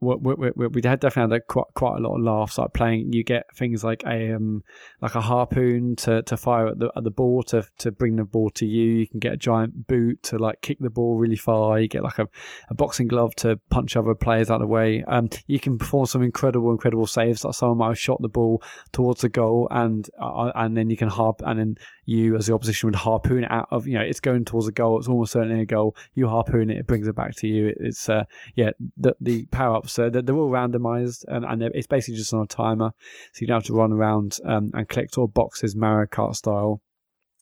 we, 0.03 0.35
we, 0.35 0.52
we, 0.56 0.68
we 0.68 0.81
had 0.84 0.99
definitely 0.99 1.35
had 1.35 1.48
quite 1.48 1.68
quite 1.73 1.98
a 1.98 2.02
lot 2.02 2.15
of 2.15 2.22
laughs. 2.22 2.57
Like 2.57 2.73
playing, 2.73 3.14
you 3.14 3.23
get 3.23 3.45
things 3.56 3.84
like 3.84 4.03
a 4.06 4.34
um 4.34 4.64
like 5.02 5.15
a 5.15 5.22
harpoon 5.22 5.95
to, 5.98 6.22
to 6.23 6.38
fire 6.38 6.68
at 6.68 6.80
the 6.80 6.91
at 6.95 7.03
the 7.03 7.11
ball 7.11 7.44
to 7.44 7.65
to 7.80 7.91
bring 7.91 8.15
the 8.18 8.23
ball 8.23 8.49
to 8.52 8.65
you. 8.65 8.99
You 8.99 9.07
can 9.07 9.19
get 9.19 9.34
a 9.34 9.38
giant 9.38 9.88
boot 9.88 10.22
to 10.23 10.38
like 10.38 10.61
kick 10.61 10.77
the 10.80 10.90
ball 10.90 11.18
really 11.18 11.35
far. 11.35 11.80
You 11.80 11.88
get 11.88 12.03
like 12.03 12.19
a, 12.19 12.27
a 12.69 12.73
boxing 12.73 13.07
glove 13.07 13.35
to 13.35 13.60
punch 13.69 13.95
other 13.95 14.15
players 14.15 14.49
out 14.49 14.56
of 14.56 14.61
the 14.61 14.68
way. 14.68 15.03
Um, 15.07 15.30
you 15.48 15.60
can 15.60 15.77
perform 15.77 16.06
some 16.06 16.23
incredible 16.23 16.72
incredible 16.72 17.07
saves. 17.07 17.44
Like 17.44 17.56
someone 17.56 17.77
might 17.77 17.90
have 17.90 17.99
shot 17.99 18.22
the 18.22 18.30
ball 18.30 18.61
towards 18.91 19.22
the 19.22 19.30
goal 19.30 19.68
and 19.72 20.07
uh, 20.22 20.52
and 20.56 20.76
then 20.76 20.90
you 20.90 20.98
can 20.98 21.10
harp 21.10 21.41
and 21.45 21.60
then 21.60 21.76
you 22.05 22.35
as 22.35 22.47
the 22.47 22.53
opposition 22.53 22.88
would 22.88 22.95
harpoon 22.95 23.43
it 23.43 23.51
out 23.51 23.67
of 23.71 23.88
you 23.88 23.93
know 23.93 24.01
it's 24.03 24.19
going 24.19 24.43
towards 24.43 24.67
a 24.67 24.71
goal 24.71 24.99
it's 24.99 25.07
almost 25.07 25.31
certainly 25.31 25.61
a 25.61 25.65
goal 25.65 25.95
you 26.15 26.27
harpoon 26.27 26.69
it 26.69 26.77
it 26.77 26.88
brings 26.88 27.07
it 27.07 27.15
back 27.15 27.35
to 27.35 27.47
you 27.47 27.67
It- 27.67 27.77
it's 27.80 28.09
uh 28.09 28.23
yeah 28.55 28.71
the 28.97 29.15
the 29.21 29.45
power 29.45 29.77
ups 29.77 29.97
uh, 29.97 30.09
they're, 30.09 30.21
they're 30.21 30.35
all 30.35 30.49
randomized 30.49 31.23
and, 31.27 31.45
and 31.45 31.63
it's 31.63 31.88
basically 31.88 32.17
just 32.17 32.34
on 32.34 32.41
a 32.41 32.47
timer 32.47 32.91
so 33.31 33.39
you 33.41 33.47
don't 33.47 33.55
have 33.57 33.63
to 33.65 33.73
run 33.73 33.91
around 33.93 34.38
um, 34.45 34.71
and 34.73 34.88
collect 34.89 35.17
all 35.17 35.27
boxes 35.27 35.75
Mario 35.75 36.07
Kart 36.07 36.35
style 36.35 36.81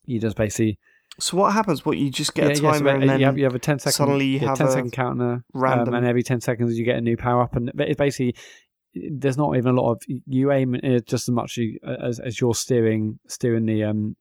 you 0.05 0.19
just 0.19 0.35
basically 0.37 0.77
so 1.19 1.35
what 1.37 1.51
happens? 1.51 1.85
What 1.85 1.97
you 1.97 2.09
just 2.09 2.33
get 2.33 2.45
yeah, 2.45 2.51
a 2.51 2.55
yeah, 2.55 2.71
timer 2.71 2.89
so 2.89 2.95
and 3.01 3.09
then 3.09 3.19
you 3.19 3.25
have 3.25 3.37
you 3.37 3.43
have 3.43 3.53
a 3.53 3.59
10 3.59 3.79
second 3.79 3.91
suddenly 3.93 4.25
you 4.25 4.39
yeah, 4.39 4.47
have 4.49 4.57
10 4.57 4.67
a 4.67 4.71
second 4.71 4.91
counter 4.91 5.23
um, 5.33 5.43
random. 5.53 5.93
and 5.93 6.05
every 6.05 6.23
10 6.23 6.39
seconds 6.39 6.77
you 6.79 6.85
get 6.85 6.97
a 6.97 7.01
new 7.01 7.17
power 7.17 7.41
up 7.41 7.55
and 7.55 7.69
it's 7.79 7.97
basically 7.97 8.33
there's 8.93 9.37
not 9.37 9.55
even 9.57 9.75
a 9.77 9.81
lot 9.81 9.91
of 9.91 10.01
you 10.25 10.51
aim 10.51 10.75
it 10.75 11.05
just 11.05 11.27
as 11.27 11.33
much 11.33 11.59
as, 11.99 12.19
as 12.19 12.39
you're 12.41 12.55
steering 12.55 13.19
steering 13.27 13.65
the 13.65 13.83
um 13.83 14.15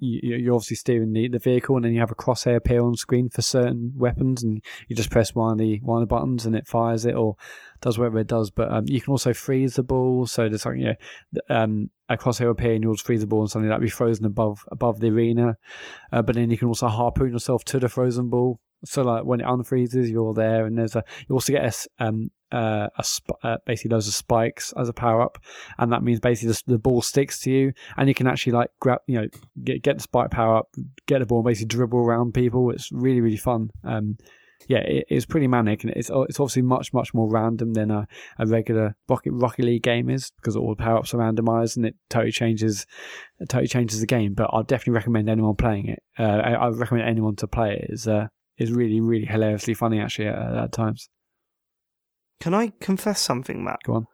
you, 0.00 0.36
you're 0.36 0.54
obviously 0.54 0.76
steering 0.76 1.12
the, 1.12 1.28
the 1.28 1.38
vehicle 1.38 1.76
and 1.76 1.84
then 1.84 1.92
you 1.92 2.00
have 2.00 2.10
a 2.10 2.14
crosshair 2.16 2.56
appear 2.56 2.82
on 2.82 2.96
screen 2.96 3.28
for 3.28 3.42
certain 3.42 3.92
weapons 3.96 4.42
and 4.42 4.62
you 4.88 4.96
just 4.96 5.10
press 5.10 5.34
one 5.34 5.52
of 5.52 5.58
the 5.58 5.78
one 5.82 6.02
of 6.02 6.08
the 6.08 6.14
buttons 6.14 6.46
and 6.46 6.56
it 6.56 6.66
fires 6.66 7.04
it 7.04 7.14
or 7.14 7.36
does 7.80 7.98
whatever 7.98 8.18
it 8.18 8.26
does. 8.26 8.50
But 8.50 8.72
um, 8.72 8.84
you 8.86 9.00
can 9.00 9.12
also 9.12 9.32
freeze 9.32 9.74
the 9.74 9.82
ball. 9.82 10.26
So 10.26 10.48
there's 10.48 10.66
like 10.66 10.78
you 10.78 10.84
know 10.86 10.94
um, 11.48 11.90
a 12.08 12.16
crosshair 12.16 12.50
appear 12.50 12.72
and 12.72 12.82
you'll 12.82 12.96
freeze 12.96 13.20
the 13.20 13.26
ball 13.26 13.42
and 13.42 13.50
something 13.50 13.68
that 13.68 13.80
be 13.80 13.88
frozen 13.88 14.24
above 14.24 14.64
above 14.70 15.00
the 15.00 15.08
arena. 15.08 15.56
Uh, 16.12 16.22
but 16.22 16.34
then 16.34 16.50
you 16.50 16.58
can 16.58 16.68
also 16.68 16.88
harpoon 16.88 17.32
yourself 17.32 17.64
to 17.66 17.78
the 17.78 17.88
frozen 17.88 18.30
ball. 18.30 18.60
So 18.84 19.02
like 19.02 19.24
when 19.24 19.40
it 19.40 19.46
unfreezes 19.46 20.10
you're 20.10 20.34
there 20.34 20.66
and 20.66 20.78
there's 20.78 20.96
a 20.96 21.04
you 21.28 21.34
also 21.34 21.52
get 21.52 21.64
a 21.64 22.04
um 22.04 22.30
uh, 22.52 22.88
sp- 23.02 23.38
uh, 23.42 23.56
basically 23.66 23.90
loads 23.90 24.08
of 24.08 24.14
spikes 24.14 24.72
as 24.76 24.88
a 24.88 24.92
power 24.92 25.22
up 25.22 25.38
and 25.78 25.92
that 25.92 26.02
means 26.02 26.20
basically 26.20 26.52
the, 26.52 26.62
the 26.74 26.78
ball 26.78 27.02
sticks 27.02 27.40
to 27.40 27.50
you 27.50 27.72
and 27.96 28.08
you 28.08 28.14
can 28.14 28.26
actually 28.26 28.52
like 28.52 28.70
grab 28.80 29.00
you 29.06 29.20
know 29.20 29.28
get 29.62 29.82
get 29.82 29.96
the 29.96 30.02
spike 30.02 30.30
power 30.30 30.56
up 30.56 30.68
get 31.06 31.20
the 31.20 31.26
ball 31.26 31.38
and 31.38 31.46
basically 31.46 31.68
dribble 31.68 31.98
around 31.98 32.34
people 32.34 32.70
it's 32.70 32.90
really 32.92 33.20
really 33.20 33.36
fun 33.36 33.70
um 33.84 34.16
yeah, 34.68 34.78
it, 34.78 35.06
it's 35.08 35.26
pretty 35.26 35.46
manic, 35.46 35.84
and 35.84 35.92
it's 35.94 36.10
it's 36.10 36.40
obviously 36.40 36.62
much 36.62 36.92
much 36.92 37.14
more 37.14 37.28
random 37.28 37.72
than 37.72 37.90
a, 37.90 38.06
a 38.38 38.46
regular 38.46 38.94
Rocket 39.08 39.32
Rocket 39.32 39.64
League 39.64 39.82
game 39.82 40.10
is 40.10 40.30
because 40.36 40.56
all 40.56 40.70
the 40.70 40.82
power 40.82 40.98
ups 40.98 41.14
are 41.14 41.18
randomized, 41.18 41.76
and 41.76 41.86
it 41.86 41.96
totally 42.08 42.32
changes 42.32 42.86
it 43.38 43.48
totally 43.48 43.68
changes 43.68 44.00
the 44.00 44.06
game. 44.06 44.34
But 44.34 44.50
I'd 44.52 44.66
definitely 44.66 44.94
recommend 44.94 45.28
anyone 45.28 45.56
playing 45.56 45.88
it. 45.88 46.02
Uh, 46.18 46.22
I, 46.22 46.52
I 46.52 46.68
recommend 46.68 47.08
anyone 47.08 47.36
to 47.36 47.46
play 47.46 47.74
it. 47.74 47.86
is 47.90 48.06
uh, 48.06 48.28
is 48.58 48.70
really 48.70 49.00
really 49.00 49.26
hilariously 49.26 49.74
funny 49.74 50.00
actually 50.00 50.28
at, 50.28 50.54
at 50.54 50.72
times. 50.72 51.08
Can 52.40 52.54
I 52.54 52.72
confess 52.80 53.20
something, 53.20 53.62
Matt? 53.64 53.80
Go 53.84 53.94
on. 53.94 54.06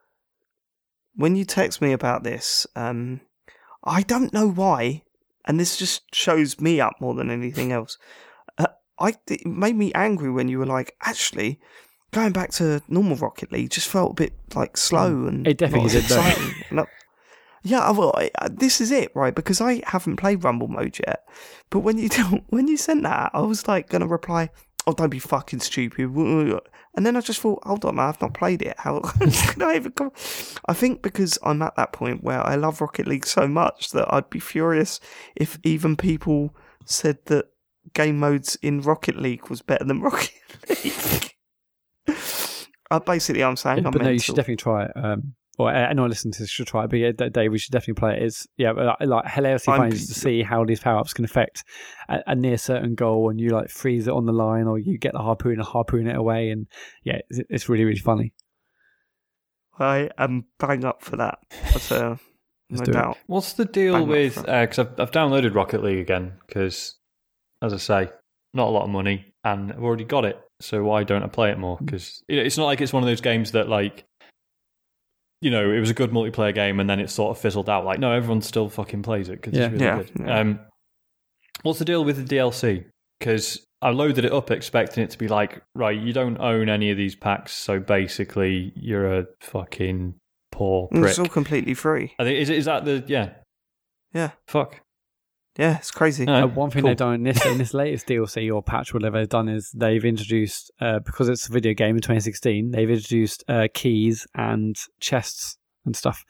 When 1.14 1.36
you 1.36 1.44
text 1.44 1.80
me 1.80 1.92
about 1.92 2.24
this, 2.24 2.66
um, 2.76 3.20
I 3.84 4.02
don't 4.02 4.32
know 4.34 4.48
why, 4.48 5.02
and 5.46 5.58
this 5.58 5.76
just 5.76 6.02
shows 6.14 6.60
me 6.60 6.80
up 6.80 6.94
more 7.00 7.14
than 7.14 7.30
anything 7.30 7.72
else. 7.72 7.96
Uh, 8.58 8.66
I 8.98 9.14
it 9.28 9.46
made 9.46 9.76
me 9.76 9.92
angry 9.94 10.30
when 10.30 10.48
you 10.48 10.58
were 10.58 10.66
like, 10.66 10.94
actually, 11.02 11.58
going 12.12 12.32
back 12.32 12.50
to 12.52 12.82
normal 12.88 13.16
Rocket 13.16 13.50
League 13.52 13.70
just 13.70 13.88
felt 13.88 14.10
a 14.12 14.14
bit 14.14 14.32
like 14.54 14.76
slow 14.76 15.26
and 15.26 15.46
Mm. 15.46 15.50
It 15.50 15.58
definitely 15.58 15.90
did, 15.90 16.04
though. 16.04 16.18
exciting. 16.20 16.86
Yeah, 17.62 17.90
well, 17.90 18.12
I, 18.14 18.30
I- 18.40 18.48
this 18.48 18.80
is 18.80 18.90
it, 18.92 19.10
right? 19.16 19.34
Because 19.34 19.60
I 19.60 19.82
haven't 19.86 20.16
played 20.16 20.44
Rumble 20.44 20.68
mode 20.68 20.98
yet. 21.04 21.24
But 21.70 21.80
when 21.80 21.96
you 21.98 22.08
when 22.48 22.68
you 22.68 22.76
sent 22.76 23.02
that, 23.04 23.30
I 23.34 23.40
was 23.40 23.66
like 23.66 23.88
gonna 23.88 24.06
reply, 24.06 24.50
"Oh, 24.86 24.92
don't 24.92 25.10
be 25.10 25.18
fucking 25.18 25.60
stupid." 25.60 26.10
And 26.96 27.04
then 27.04 27.16
I 27.16 27.20
just 27.20 27.40
thought, 27.40 27.62
hold 27.64 27.84
on, 27.84 27.98
I've 27.98 28.20
not 28.22 28.32
played 28.32 28.62
it. 28.62 28.74
How 28.78 29.00
can 29.50 29.62
I 29.62 29.76
even 29.76 29.92
come? 29.92 30.12
I 30.66 30.72
think 30.72 31.02
because 31.02 31.38
I'm 31.42 31.60
at 31.60 31.76
that 31.76 31.92
point 31.92 32.24
where 32.24 32.44
I 32.44 32.54
love 32.54 32.80
Rocket 32.80 33.06
League 33.06 33.26
so 33.26 33.46
much 33.46 33.90
that 33.90 34.12
I'd 34.12 34.30
be 34.30 34.40
furious 34.40 34.98
if 35.34 35.58
even 35.62 35.96
people 35.96 36.54
said 36.86 37.18
that 37.26 37.46
game 37.92 38.18
modes 38.18 38.56
in 38.62 38.80
Rocket 38.80 39.20
League 39.20 39.48
was 39.48 39.60
better 39.60 39.84
than 39.84 40.00
Rocket 40.02 40.32
League. 40.70 41.34
uh, 42.90 43.00
basically, 43.00 43.44
I'm 43.44 43.56
saying 43.56 43.84
I'm 43.84 43.92
but 43.92 44.02
no, 44.02 44.10
you 44.10 44.18
should 44.18 44.36
definitely 44.36 44.56
try 44.56 44.86
it. 44.86 44.92
Um, 44.94 45.34
or 45.58 45.72
anyone 45.72 46.10
listening 46.10 46.32
to 46.32 46.40
this 46.40 46.50
should 46.50 46.66
try 46.66 46.84
it. 46.84 46.90
But 46.90 46.98
yeah, 46.98 47.12
D- 47.12 47.30
Dave, 47.30 47.50
we 47.50 47.58
should 47.58 47.72
definitely 47.72 48.00
play 48.00 48.16
it. 48.16 48.22
It's 48.22 48.46
yeah, 48.56 48.72
like, 48.72 48.96
like 49.00 49.30
hilariously 49.30 49.72
I'm- 49.72 49.80
funny 49.82 49.92
just 49.92 50.08
to 50.08 50.18
see 50.18 50.42
how 50.42 50.64
these 50.64 50.80
power 50.80 50.98
ups 50.98 51.14
can 51.14 51.24
affect 51.24 51.64
a, 52.08 52.20
a 52.28 52.34
near 52.34 52.58
certain 52.58 52.94
goal, 52.94 53.30
and 53.30 53.40
you 53.40 53.50
like 53.50 53.70
freeze 53.70 54.06
it 54.06 54.12
on 54.12 54.26
the 54.26 54.32
line, 54.32 54.66
or 54.66 54.78
you 54.78 54.98
get 54.98 55.12
the 55.12 55.20
harpoon 55.20 55.54
and 55.54 55.62
harpoon 55.62 56.06
it 56.06 56.16
away, 56.16 56.50
and 56.50 56.66
yeah, 57.04 57.18
it's, 57.30 57.40
it's 57.48 57.68
really 57.68 57.84
really 57.84 57.98
funny. 58.00 58.32
I 59.78 60.10
am 60.18 60.46
bang 60.58 60.84
up 60.84 61.02
for 61.02 61.16
that. 61.16 61.38
But, 61.72 61.92
uh, 61.92 62.16
Let's 62.70 62.88
no 62.88 62.92
do 62.92 63.10
it. 63.10 63.16
What's 63.26 63.52
the 63.52 63.64
deal 63.64 63.92
Bang 63.94 64.08
with? 64.08 64.34
for 64.34 64.42
Because 64.42 64.78
I've 64.78 64.98
I've 64.98 65.10
downloaded 65.10 65.54
Rocket 65.54 65.82
League 65.84 65.98
again 65.98 66.32
because, 66.46 66.96
as 67.62 67.72
I 67.72 67.76
say, 67.76 68.10
not 68.54 68.68
a 68.68 68.70
lot 68.70 68.84
of 68.84 68.90
money 68.90 69.34
and 69.44 69.72
I've 69.72 69.82
already 69.82 70.04
got 70.04 70.24
it. 70.24 70.40
So 70.60 70.82
why 70.82 71.04
don't 71.04 71.22
I 71.22 71.28
play 71.28 71.50
it 71.50 71.58
more? 71.58 71.78
Because 71.78 72.22
it's 72.28 72.56
not 72.56 72.64
like 72.64 72.80
it's 72.80 72.92
one 72.92 73.02
of 73.02 73.06
those 73.06 73.20
games 73.20 73.52
that 73.52 73.68
like 73.68 74.04
you 75.40 75.50
know, 75.50 75.70
it 75.70 75.78
was 75.80 75.90
a 75.90 75.94
good 75.94 76.10
multiplayer 76.10 76.54
game, 76.54 76.80
and 76.80 76.88
then 76.88 76.98
it 77.00 77.10
sort 77.10 77.36
of 77.36 77.40
fizzled 77.40 77.68
out. 77.68 77.84
Like, 77.84 77.98
no, 77.98 78.12
everyone 78.12 78.40
still 78.42 78.68
fucking 78.68 79.02
plays 79.02 79.28
it 79.28 79.40
because 79.40 79.52
Yeah. 79.58 79.64
it's 79.66 79.72
really 79.72 79.84
Yeah, 79.84 79.96
good. 79.96 80.10
yeah. 80.20 80.38
Um, 80.40 80.60
what's 81.62 81.78
the 81.78 81.84
deal 81.84 82.04
with 82.04 82.16
the 82.26 82.36
DLC? 82.36 82.84
Because 83.18 83.64
I 83.82 83.90
loaded 83.90 84.24
it 84.24 84.32
up 84.32 84.50
expecting 84.50 85.04
it 85.04 85.10
to 85.10 85.18
be 85.18 85.28
like, 85.28 85.62
right, 85.74 85.98
you 85.98 86.12
don't 86.12 86.38
own 86.38 86.68
any 86.68 86.90
of 86.90 86.96
these 86.96 87.14
packs, 87.14 87.52
so 87.52 87.78
basically 87.80 88.72
you're 88.74 89.18
a 89.20 89.26
fucking 89.40 90.14
poor 90.52 90.88
prick. 90.88 91.04
It's 91.04 91.18
all 91.18 91.26
completely 91.26 91.74
free. 91.74 92.14
I 92.18 92.24
think 92.24 92.38
is 92.38 92.48
is 92.50 92.64
that 92.64 92.84
the 92.86 93.04
yeah 93.06 93.34
Yeah, 94.14 94.30
fuck. 94.48 94.80
Yeah, 95.58 95.78
it's 95.78 95.90
crazy. 95.90 96.24
No, 96.24 96.44
Uh, 96.44 96.46
one 96.46 96.70
thing 96.70 96.82
cool. 96.82 96.90
they've 96.90 96.96
done 96.96 97.14
in 97.14 97.22
this 97.24 97.44
in 97.46 97.58
this 97.58 97.72
latest 97.74 98.06
DLC 98.06 98.52
or 98.54 98.62
patch, 98.62 98.92
whatever 98.94 99.18
they've 99.18 99.28
done 99.28 99.48
is 99.48 99.70
they've 99.74 100.04
introduced 100.04 100.70
uh, 100.80 100.98
because 101.00 101.28
it's 101.28 101.48
a 101.48 101.52
video 101.52 101.74
game 101.74 101.96
in 101.96 102.02
2016. 102.02 102.70
They've 102.70 102.90
introduced 102.90 103.44
uh, 103.48 103.68
keys 103.72 104.26
and 104.34 104.76
chests 105.00 105.58
and 105.84 105.94
stuff. 105.96 106.24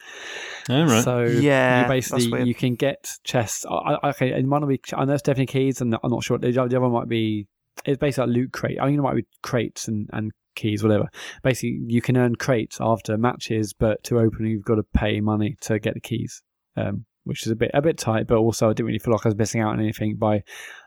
All 0.69 0.85
right. 0.87 1.03
So 1.05 1.23
Yeah, 1.23 1.83
you 1.83 1.89
basically 1.89 2.45
you 2.45 2.55
can 2.55 2.75
get 2.75 3.11
chests. 3.25 3.65
I, 3.69 3.75
I- 4.03 4.09
okay, 4.11 4.33
and 4.33 4.51
one 4.51 4.61
will 4.63 4.69
be. 4.69 4.81
I 4.95 5.05
know 5.05 5.15
it's 5.15 5.23
definitely 5.23 5.47
keys, 5.47 5.81
and 5.81 5.95
I'm 6.03 6.11
not 6.11 6.23
sure. 6.23 6.39
The 6.39 6.61
other 6.61 6.81
one 6.81 6.93
might 6.93 7.09
be. 7.09 7.47
It's 7.85 7.99
basically 7.99 8.29
like 8.29 8.37
loot 8.37 8.53
crate. 8.53 8.79
I 8.81 8.87
think 8.87 8.99
it 8.99 9.03
might 9.03 9.17
be 9.17 9.27
crates 9.43 9.87
and, 9.87 10.09
and 10.13 10.33
keys, 10.55 10.83
whatever. 10.83 11.09
Basically, 11.43 11.79
you 11.87 12.01
can 12.01 12.17
earn 12.17 12.35
crates 12.35 12.79
after 12.81 13.17
matches, 13.19 13.75
but 13.75 14.03
to 14.05 14.19
open, 14.19 14.47
you've 14.47 14.65
got 14.65 14.77
to 14.77 14.83
pay 14.83 15.21
money 15.21 15.57
to 15.63 15.79
get 15.79 15.93
the 15.95 16.01
keys, 16.01 16.43
um, 16.77 17.05
which 17.27 17.45
is 17.47 17.53
a 17.53 17.57
bit 17.57 17.71
a 17.75 17.83
bit 17.83 17.99
tight. 17.99 18.27
But 18.27 18.39
also, 18.39 18.67
I 18.71 18.73
didn't 18.73 18.87
really 18.87 18.99
feel 18.99 19.13
like 19.13 19.27
I 19.27 19.29
was 19.29 19.37
missing 19.37 19.61
out 19.61 19.73
on 19.73 19.81
anything 19.81 20.17
by 20.17 20.43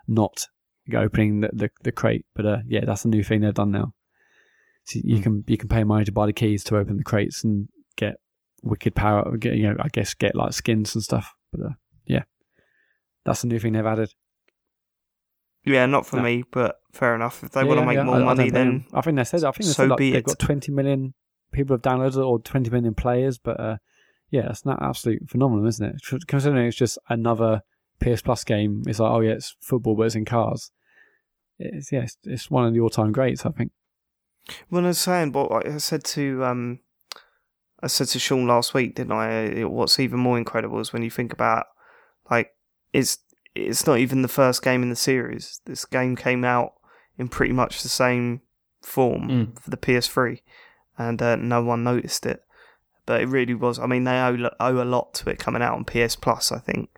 not 0.08 0.48
opening 0.96 1.42
the 1.42 1.50
the, 1.54 1.70
the 1.84 1.92
crate. 1.92 2.26
But 2.36 2.46
uh, 2.46 2.58
yeah, 2.68 2.86
that's 2.86 3.06
a 3.06 3.10
new 3.10 3.24
thing 3.24 3.42
they've 3.42 3.54
done 3.54 3.72
now. 3.72 3.94
So 4.86 5.00
you 5.04 5.18
Hmm. 5.18 5.24
can 5.24 5.44
you 5.48 5.58
can 5.58 5.70
pay 5.70 5.84
money 5.84 6.06
to 6.06 6.12
buy 6.12 6.26
the 6.26 6.34
keys 6.34 6.64
to 6.66 6.78
open 6.78 6.98
the 6.98 7.04
crates 7.04 7.44
and 7.44 7.68
get 7.96 8.16
wicked 8.64 8.96
power. 8.96 9.38
Get 9.38 9.56
you 9.56 9.70
know, 9.70 9.76
I 9.80 9.90
guess 9.90 10.14
get 10.14 10.36
like 10.36 10.54
skins 10.54 10.96
and 10.96 11.04
stuff. 11.04 11.34
But 11.52 11.62
uh, 11.62 11.74
yeah, 12.06 12.24
that's 13.26 13.44
a 13.44 13.48
new 13.48 13.60
thing 13.60 13.74
they've 13.74 13.86
added. 13.86 14.14
Yeah, 15.66 15.86
not 15.86 16.06
for 16.06 16.16
No. 16.18 16.24
me, 16.24 16.44
but 16.52 16.80
fair 16.94 17.14
enough. 17.16 17.44
If 17.44 17.52
they 17.52 17.62
Yeah, 17.62 17.68
want 17.68 17.80
to 17.82 17.86
make 17.86 17.96
yeah, 17.96 18.04
more 18.04 18.16
I- 18.16 18.20
I 18.22 18.24
money, 18.24 18.50
don't 18.50 18.54
then. 18.54 18.86
I 18.94 19.02
think 19.02 19.18
they 19.18 19.24
said 19.26 19.44
I 19.44 19.52
think 19.52 19.66
they 19.66 19.74
so 19.74 19.84
said 19.84 19.90
like, 19.90 19.98
be 19.98 20.12
they've 20.12 20.20
it. 20.20 20.26
got 20.26 20.40
20 20.40 20.72
million 20.72 21.14
people 21.52 21.74
have 21.76 21.82
downloaded 21.82 22.16
it 22.18 22.24
or 22.24 22.40
20 22.40 22.70
million 22.70 22.96
players. 22.96 23.38
But 23.38 23.60
uh, 23.60 23.78
yeah, 24.30 24.44
that's 24.44 24.66
not 24.66 24.82
absolute 24.82 25.30
phenomenal, 25.30 25.66
isn't 25.68 25.86
it? 25.86 26.02
Considering 26.28 26.68
it's 26.68 26.78
just 26.78 26.98
another 27.10 27.62
PS 28.02 28.22
Plus 28.22 28.44
game, 28.44 28.84
it's 28.88 29.00
like 29.00 29.12
oh 29.12 29.20
yeah, 29.22 29.32
it's 29.32 29.56
football, 29.62 29.96
but 29.96 30.04
it's 30.04 30.16
in 30.16 30.26
cars. 30.26 30.72
It's 31.58 31.92
yeah, 31.92 32.02
it's, 32.04 32.18
it's 32.24 32.50
one 32.50 32.66
of 32.66 32.74
the 32.74 32.80
all-time 32.80 33.12
greats, 33.12 33.46
I 33.46 33.50
think. 33.52 33.72
Well, 34.72 34.86
I 34.86 34.88
was 34.88 34.98
saying 35.00 35.32
what 35.34 35.68
I 35.68 35.78
said 35.78 36.04
to 36.06 36.44
um, 36.46 36.80
I 37.84 37.88
said 37.88 38.08
to 38.08 38.20
Sean 38.20 38.48
last 38.48 38.74
week, 38.74 38.96
didn't 38.96 39.12
I? 39.12 39.64
What's 39.66 40.00
even 40.00 40.20
more 40.20 40.38
incredible 40.38 40.80
is 40.80 40.94
when 40.94 41.04
you 41.04 41.10
think 41.10 41.34
about 41.34 41.66
like 42.32 42.52
it's 42.94 43.18
it's 43.56 43.86
not 43.86 43.98
even 44.00 44.22
the 44.22 44.28
first 44.28 44.62
game 44.64 44.84
in 44.84 44.90
the 44.90 44.96
series. 44.96 45.60
This 45.66 45.86
game 45.86 46.16
came 46.16 46.46
out 46.46 46.74
in 47.18 47.28
pretty 47.28 47.54
much 47.54 47.82
the 47.84 47.90
same 47.90 48.42
form 48.82 49.28
Mm. 49.28 49.60
for 49.60 49.70
the 49.70 49.78
PS3, 49.78 50.40
and 50.98 51.22
uh, 51.22 51.36
no 51.36 51.62
one 51.62 51.84
noticed 51.84 52.26
it. 52.26 52.42
But 53.10 53.22
it 53.22 53.28
really 53.28 53.56
was. 53.56 53.80
I 53.80 53.88
mean, 53.88 54.04
they 54.04 54.20
owe, 54.20 54.52
owe 54.60 54.84
a 54.84 54.86
lot 54.86 55.16
to 55.16 55.32
it 55.32 55.40
coming 55.40 55.64
out 55.64 55.74
on 55.74 55.84
PS 55.84 56.16
Plus. 56.16 56.52
I 56.52 56.60
think. 56.60 56.92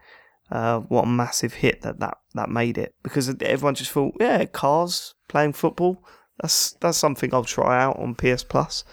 Uh, 0.51 0.79
what 0.79 1.05
a 1.05 1.07
massive 1.07 1.53
hit 1.53 1.81
that, 1.83 2.01
that 2.01 2.17
that 2.33 2.49
made 2.49 2.77
it 2.77 2.93
because 3.03 3.33
everyone 3.39 3.73
just 3.73 3.91
thought, 3.91 4.13
yeah, 4.19 4.43
cars 4.43 5.15
playing 5.29 5.53
football. 5.53 6.03
That's 6.41 6.73
that's 6.81 6.97
something 6.97 7.33
I'll 7.33 7.45
try 7.45 7.81
out 7.81 7.97
on 7.97 8.15
PS 8.15 8.43
Plus, 8.43 8.83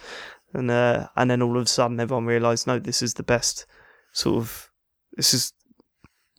and 0.55 0.71
uh, 0.71 1.09
and 1.17 1.29
then 1.29 1.43
all 1.43 1.57
of 1.57 1.65
a 1.65 1.67
sudden 1.67 1.99
everyone 1.99 2.27
realised, 2.27 2.69
no, 2.69 2.79
this 2.79 3.03
is 3.03 3.15
the 3.15 3.25
best 3.25 3.67
sort 4.13 4.37
of 4.37 4.71
this 5.17 5.35
is 5.35 5.53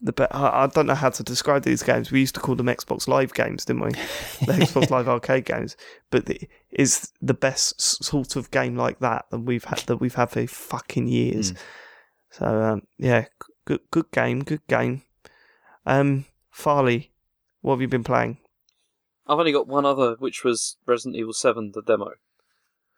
the 0.00 0.12
best. 0.12 0.34
I, 0.34 0.64
I 0.64 0.66
don't 0.66 0.86
know 0.86 0.94
how 0.94 1.10
to 1.10 1.22
describe 1.22 1.62
these 1.62 1.82
games. 1.82 2.10
We 2.10 2.20
used 2.20 2.34
to 2.34 2.40
call 2.40 2.54
them 2.54 2.66
Xbox 2.66 3.08
Live 3.08 3.34
games, 3.34 3.64
didn't 3.64 3.82
we? 3.82 3.90
the 4.46 4.52
Xbox 4.52 4.90
Live 4.90 5.08
arcade 5.08 5.44
games, 5.44 5.76
but 6.10 6.26
the, 6.26 6.40
is 6.70 7.12
the 7.20 7.34
best 7.34 7.80
sort 7.80 8.36
of 8.36 8.50
game 8.50 8.76
like 8.76 9.00
that 9.00 9.26
that 9.30 9.40
we've 9.40 9.64
had 9.64 9.80
that 9.80 9.98
we've 9.98 10.14
had 10.14 10.30
for 10.30 10.46
fucking 10.46 11.08
years. 11.08 11.54
So 12.30 12.46
um, 12.46 12.82
yeah, 12.98 13.26
good 13.64 13.80
good 13.90 14.10
game, 14.10 14.42
good 14.42 14.66
game. 14.68 15.02
Um, 15.86 16.26
Farley, 16.50 17.12
what 17.60 17.74
have 17.74 17.80
you 17.80 17.88
been 17.88 18.04
playing? 18.04 18.38
I've 19.26 19.38
only 19.38 19.52
got 19.52 19.68
one 19.68 19.86
other, 19.86 20.16
which 20.18 20.44
was 20.44 20.76
Resident 20.86 21.16
Evil 21.16 21.32
Seven, 21.32 21.72
the 21.72 21.82
demo. 21.82 22.12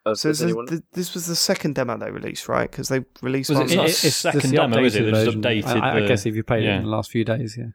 So 0.05 0.11
does 0.11 0.21
this, 0.39 0.41
anyone? 0.41 0.67
th- 0.67 0.81
this 0.93 1.13
was 1.13 1.27
the 1.27 1.35
second 1.35 1.75
demo 1.75 1.97
they 1.97 2.11
released, 2.11 2.49
right? 2.49 2.69
Because 2.69 2.89
they 2.89 3.05
released 3.21 3.49
Was 3.49 3.57
one. 3.59 3.65
It's 3.67 3.75
not 3.75 3.85
It- 3.85 4.03
a 4.03 4.11
second 4.11 4.49
the 4.51 4.57
demo, 4.57 4.83
is 4.83 4.95
it? 4.95 5.03
updated 5.05 5.11
They 5.13 5.25
just 5.25 5.37
updated 5.37 5.81
I, 5.81 5.97
I 5.97 5.99
the- 6.01 6.07
guess 6.07 6.25
if 6.25 6.35
you 6.35 6.43
played 6.43 6.63
it 6.65 6.69
in 6.69 6.83
the 6.83 6.89
last 6.89 7.09
few 7.11 7.23
days, 7.23 7.55
yeah. 7.57 7.67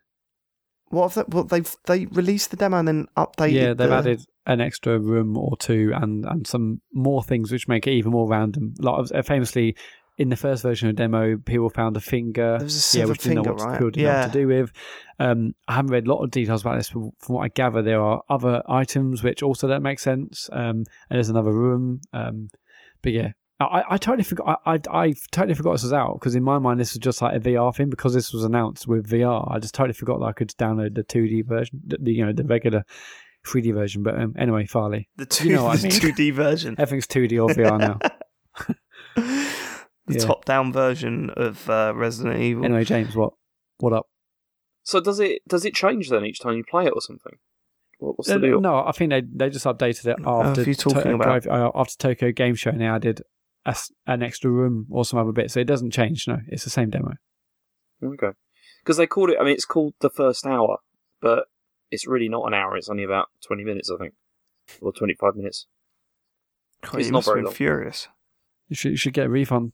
What 0.90 1.12
have 1.14 1.26
they, 1.30 1.36
what 1.36 1.48
they've 1.50 1.76
they 1.86 2.06
released 2.06 2.50
the 2.50 2.56
demo 2.56 2.78
and 2.78 2.88
then 2.88 3.06
updated? 3.16 3.52
yeah, 3.52 3.74
they've 3.74 3.88
the- 3.88 3.94
added 3.94 4.20
an 4.46 4.60
extra 4.62 4.98
room 4.98 5.36
or 5.36 5.56
two 5.58 5.92
and, 5.94 6.24
and 6.24 6.46
some 6.46 6.80
more 6.92 7.22
things 7.22 7.52
which 7.52 7.68
make 7.68 7.86
it 7.86 7.90
even 7.92 8.12
more 8.12 8.28
random. 8.28 8.72
Like 8.78 9.10
uh, 9.14 9.22
famously, 9.22 9.76
in 10.18 10.28
the 10.30 10.36
first 10.36 10.62
version 10.62 10.88
of 10.88 10.96
the 10.96 11.02
demo, 11.02 11.36
people 11.38 11.70
found 11.70 11.96
a 11.96 12.00
finger, 12.00 12.56
There 12.58 12.64
was 12.64 12.74
a 12.74 12.98
yeah, 12.98 13.02
severed 13.04 13.08
which 13.12 13.20
didn't 13.22 13.36
know 13.36 13.42
finger, 13.44 13.54
what, 13.54 13.78
to- 13.78 13.84
right? 13.86 13.96
know 13.96 14.02
Yeah. 14.02 14.20
what 14.26 14.32
to 14.32 14.38
do 14.40 14.46
with. 14.48 14.72
Um, 15.20 15.54
I 15.68 15.74
haven't 15.74 15.92
read 15.92 16.06
a 16.06 16.12
lot 16.12 16.22
of 16.24 16.30
details 16.30 16.60
about 16.62 16.76
this, 16.76 16.90
but 16.90 17.10
from 17.20 17.34
what 17.36 17.42
I 17.44 17.48
gather, 17.48 17.82
there 17.82 18.00
are 18.00 18.22
other 18.28 18.62
items 18.68 19.22
which 19.22 19.42
also 19.42 19.68
don't 19.68 19.82
make 19.82 19.98
sense. 20.00 20.50
Um, 20.52 20.78
and 21.08 21.16
there's 21.16 21.28
another 21.30 21.52
room. 21.52 22.00
Um, 22.12 22.48
but 23.02 23.12
yeah. 23.12 23.30
I, 23.60 23.82
I 23.90 23.96
totally 23.96 24.22
forgot. 24.22 24.60
I, 24.64 24.74
I, 24.74 24.78
I 25.02 25.14
totally 25.32 25.54
forgot 25.54 25.72
this 25.72 25.82
was 25.82 25.92
out 25.92 26.14
because 26.14 26.36
in 26.36 26.44
my 26.44 26.60
mind 26.60 26.78
this 26.78 26.92
was 26.92 26.98
just 27.00 27.20
like 27.20 27.34
a 27.34 27.40
VR 27.40 27.74
thing 27.74 27.90
because 27.90 28.14
this 28.14 28.32
was 28.32 28.44
announced 28.44 28.86
with 28.86 29.08
VR. 29.10 29.52
I 29.52 29.58
just 29.58 29.74
totally 29.74 29.94
forgot 29.94 30.20
that 30.20 30.26
I 30.26 30.32
could 30.32 30.50
download 30.50 30.94
the 30.94 31.02
2D 31.02 31.44
version, 31.44 31.80
the, 31.84 31.98
the, 32.00 32.12
you 32.12 32.24
know, 32.24 32.32
the 32.32 32.44
regular 32.44 32.84
3D 33.44 33.74
version. 33.74 34.04
But 34.04 34.14
um, 34.16 34.34
anyway, 34.38 34.66
Farley, 34.66 35.08
the 35.16 35.26
two 35.26 35.48
you 35.48 35.56
know 35.56 35.64
what 35.64 35.78
I 35.80 35.82
mean. 35.88 35.90
two 35.90 36.12
D 36.12 36.30
version, 36.30 36.76
everything's 36.78 37.08
2D 37.08 37.42
or 37.42 37.52
VR 37.52 37.78
now. 37.80 37.98
the 40.08 40.18
Yeah. 40.18 40.24
top 40.26 40.44
down 40.44 40.72
version 40.72 41.30
of 41.30 41.68
uh, 41.70 41.92
Resident 41.94 42.40
Evil. 42.40 42.64
anyway, 42.64 42.84
James, 42.84 43.14
what 43.14 43.32
what 43.78 43.92
up? 43.92 44.06
So 44.82 45.00
does 45.00 45.20
it 45.20 45.42
does 45.48 45.64
it 45.64 45.74
change 45.74 46.08
then 46.10 46.24
each 46.24 46.40
time 46.40 46.56
you 46.56 46.64
play 46.64 46.86
it 46.86 46.92
or 46.94 47.00
something? 47.00 47.38
What, 47.98 48.18
what's 48.18 48.28
the 48.28 48.36
Uh, 48.36 48.38
deal? 48.38 48.60
No, 48.60 48.84
I 48.84 48.92
think 48.92 49.10
they 49.10 49.22
they 49.22 49.50
just 49.50 49.66
updated 49.66 50.06
it 50.06 50.16
after 50.24 50.60
if 50.62 50.66
you're 50.66 50.74
talking 50.74 51.12
about- 51.12 51.46
uh, 51.46 51.70
after 51.74 51.96
Tokyo 51.96 52.32
Game 52.32 52.54
Show 52.54 52.70
and 52.70 52.80
they 52.80 52.86
added 52.86 53.22
a 53.66 53.70
s 53.70 53.90
an 54.06 54.22
extra 54.22 54.50
room 54.50 54.86
or 54.90 55.04
some 55.04 55.18
other 55.18 55.32
bit. 55.32 55.50
So 55.50 55.60
it 55.60 55.66
doesn't 55.66 55.90
change. 55.90 56.26
No, 56.28 56.38
it's 56.48 56.64
the 56.64 56.70
same 56.70 56.90
demo. 56.90 57.14
Okay, 58.02 58.30
because 58.82 58.96
they 58.96 59.06
called 59.06 59.30
it. 59.30 59.38
I 59.40 59.44
mean, 59.44 59.52
it's 59.54 59.64
called 59.64 59.94
the 60.00 60.10
first 60.10 60.46
hour, 60.46 60.78
but 61.20 61.46
it's 61.90 62.06
really 62.06 62.28
not 62.28 62.46
an 62.46 62.54
hour. 62.54 62.76
It's 62.76 62.88
only 62.88 63.02
about 63.04 63.26
twenty 63.46 63.64
minutes, 63.64 63.90
I 63.90 63.96
think, 63.98 64.14
or 64.80 64.92
twenty-five 64.92 65.34
minutes. 65.36 65.66
God, 66.82 67.00
it's 67.00 67.10
not 67.10 67.24
very 67.24 67.38
been 67.38 67.46
long. 67.46 67.54
Furious, 67.54 68.08
You 68.68 68.76
should 68.76 68.92
you 68.92 68.96
should 68.96 69.12
get 69.14 69.26
a 69.26 69.30
refund. 69.30 69.72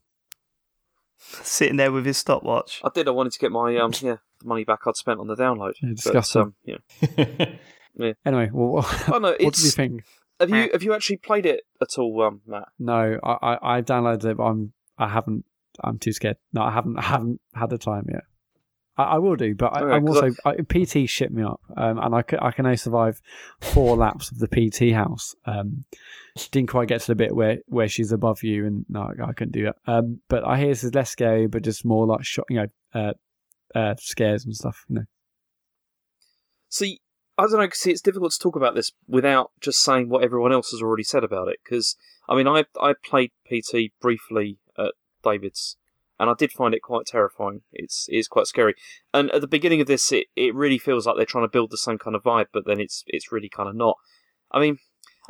Sitting 1.19 1.77
there 1.77 1.93
with 1.93 2.07
his 2.07 2.19
stopwatch. 2.19 2.81
I 2.85 2.91
did. 2.95 3.09
I 3.09 3.13
wanted 3.13 3.33
to 3.33 3.39
get 3.39 3.53
my 3.53 3.77
um 3.77 3.93
yeah 4.01 4.17
the 4.41 4.47
money 4.47 4.65
back 4.65 4.81
I'd 4.87 4.97
spent 4.97 5.21
on 5.21 5.27
the 5.27 5.37
download. 5.37 5.75
Yeah, 5.83 6.13
But, 6.13 6.37
um, 6.37 6.55
yeah. 7.97 8.13
Anyway, 8.27 8.51
well, 8.53 8.71
what, 8.83 9.09
Oh 9.09 9.19
no, 9.19 9.31
what 9.31 9.39
did 9.39 9.65
you 9.65 9.71
think? 9.71 10.05
Have 10.41 10.51
you 10.51 10.69
have 10.73 10.83
you 10.83 10.93
actually 10.95 11.19
played 11.19 11.47
it 11.47 11.63
at 11.81 11.99
all, 11.99 12.23
um, 12.23 12.41
Matt? 12.47 12.69
No, 12.79 13.19
I, 13.23 13.37
I 13.43 13.77
I 13.77 13.83
downloaded 13.83 14.25
it, 14.25 14.37
but 14.37 14.45
I'm 14.45 14.73
I 14.99 15.09
haven't. 15.09 15.45
I'm 15.83 15.99
too 15.99 16.13
scared. 16.13 16.37
No, 16.53 16.63
I 16.63 16.71
haven't. 16.71 16.99
I 16.99 17.03
haven't 17.03 17.41
had 17.55 17.71
the 17.71 17.79
time 17.79 18.07
yet. 18.11 18.23
I, 18.97 19.03
I 19.03 19.19
will 19.19 19.37
do, 19.37 19.55
but 19.55 19.75
I, 19.75 20.01
'cause 20.01 20.17
also 20.17 20.31
I, 20.45 20.57
PT 20.63 21.09
shipped 21.09 21.33
me 21.33 21.43
up, 21.43 21.61
um, 21.77 21.99
and 21.99 22.15
I 22.15 22.23
could, 22.23 22.39
I 22.43 22.51
can 22.51 22.67
only 22.67 22.77
survive 22.77 23.21
four 23.61 23.97
laps 24.05 24.31
of 24.31 24.39
the 24.39 24.49
PT 24.49 24.93
house. 24.95 25.35
Um, 25.47 25.85
didn't 26.51 26.71
quite 26.71 26.89
get 26.89 27.01
to 27.03 27.07
the 27.09 27.15
bit 27.15 27.35
where, 27.35 27.59
where 27.67 27.89
she's 27.89 28.13
above 28.13 28.43
you, 28.43 28.67
and 28.67 28.85
no, 28.89 29.11
I 29.23 29.33
couldn't 29.33 29.53
do 29.53 29.65
that. 29.65 29.77
Um, 29.87 30.21
but 30.29 30.45
I 30.45 30.59
hear 30.59 30.69
this 30.69 30.85
is 30.85 30.95
less 30.95 31.11
scary, 31.11 31.47
but 31.47 31.63
just 31.63 31.85
more 31.85 32.07
like 32.07 32.25
shot, 32.25 32.47
you 32.49 32.57
know, 32.57 32.67
uh, 32.95 33.13
uh, 33.75 33.95
scares 33.99 34.45
and 34.45 34.55
stuff. 34.55 34.85
You 34.89 34.97
know, 34.97 35.05
See, 36.69 37.01
I 37.39 37.43
don't 37.43 37.59
know. 37.59 37.69
See, 37.73 37.93
it's 37.93 38.01
difficult 38.01 38.33
to 38.33 38.39
talk 38.39 38.57
about 38.57 38.75
this 38.75 38.91
without 39.07 39.53
just 39.61 39.81
saying 39.81 40.09
what 40.09 40.25
everyone 40.25 40.53
else 40.53 40.71
has 40.71 40.83
already 40.83 41.05
said 41.05 41.23
about 41.23 41.49
it. 41.49 41.59
Because 41.65 41.97
I 42.29 42.35
mean, 42.37 42.49
I 42.49 42.65
I 42.81 42.95
played 43.05 43.31
PT 43.49 43.93
briefly 44.01 44.59
at 44.79 44.93
David's, 45.23 45.77
and 46.19 46.31
I 46.31 46.35
did 46.39 46.53
find 46.53 46.75
it 46.75 46.83
quite 46.83 47.07
terrifying. 47.07 47.63
It's 47.73 48.07
it's 48.09 48.29
quite 48.29 48.47
scary. 48.47 48.75
And 49.13 49.31
at 49.33 49.41
the 49.41 49.47
beginning 49.47 49.81
of 49.81 49.87
this, 49.87 50.11
it, 50.13 50.27
it 50.37 50.55
really 50.55 50.79
feels 50.79 51.07
like 51.07 51.17
they're 51.17 51.25
trying 51.27 51.45
to 51.45 51.49
build 51.51 51.71
the 51.71 51.77
same 51.77 51.99
kind 51.99 52.15
of 52.17 52.23
vibe, 52.23 52.47
but 52.53 52.67
then 52.67 52.81
it's 52.81 53.05
it's 53.07 53.33
really 53.33 53.49
kind 53.49 53.69
of 53.69 53.75
not. 53.75 53.97
I 54.51 54.61
mean, 54.61 54.79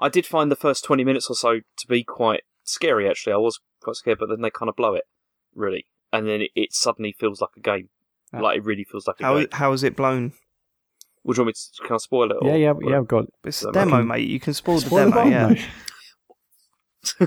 I 0.00 0.08
did 0.08 0.26
find 0.26 0.50
the 0.50 0.56
first 0.56 0.84
twenty 0.84 1.04
minutes 1.04 1.28
or 1.30 1.36
so 1.36 1.60
to 1.76 1.86
be 1.86 2.04
quite 2.04 2.42
scary. 2.64 3.08
Actually, 3.08 3.32
I 3.34 3.36
was 3.38 3.60
quite 3.82 3.96
scared, 3.96 4.18
but 4.18 4.28
then 4.28 4.40
they 4.42 4.50
kind 4.50 4.68
of 4.68 4.76
blow 4.76 4.94
it, 4.94 5.04
really, 5.54 5.86
and 6.12 6.28
then 6.28 6.42
it, 6.42 6.50
it 6.54 6.72
suddenly 6.72 7.14
feels 7.18 7.40
like 7.40 7.50
a 7.56 7.60
game. 7.60 7.88
Ah. 8.32 8.40
Like 8.40 8.58
it 8.58 8.64
really 8.64 8.84
feels 8.84 9.06
like 9.06 9.20
a 9.20 9.24
How 9.24 9.38
game. 9.38 9.48
how 9.52 9.72
is 9.72 9.82
it 9.84 9.96
blown? 9.96 10.32
Would 11.24 11.38
you 11.38 11.42
want 11.44 11.46
me 11.48 11.52
to 11.54 11.86
can 11.86 11.94
I 11.94 11.98
spoil 11.98 12.30
it? 12.32 12.36
or- 12.42 12.48
yeah, 12.48 12.56
yeah, 12.56 12.72
or- 12.72 12.90
yeah. 12.90 12.98
I've 12.98 13.08
got 13.08 13.24
it. 13.24 13.34
It's 13.44 13.64
a 13.64 13.72
demo, 13.72 13.98
can- 13.98 14.08
mate. 14.08 14.28
You 14.28 14.38
can 14.40 14.52
spoil 14.52 14.76
the 14.80 14.86
Spoil 14.86 15.10
demo. 15.10 15.22
bomb, 15.22 15.30
yeah. 15.32 15.54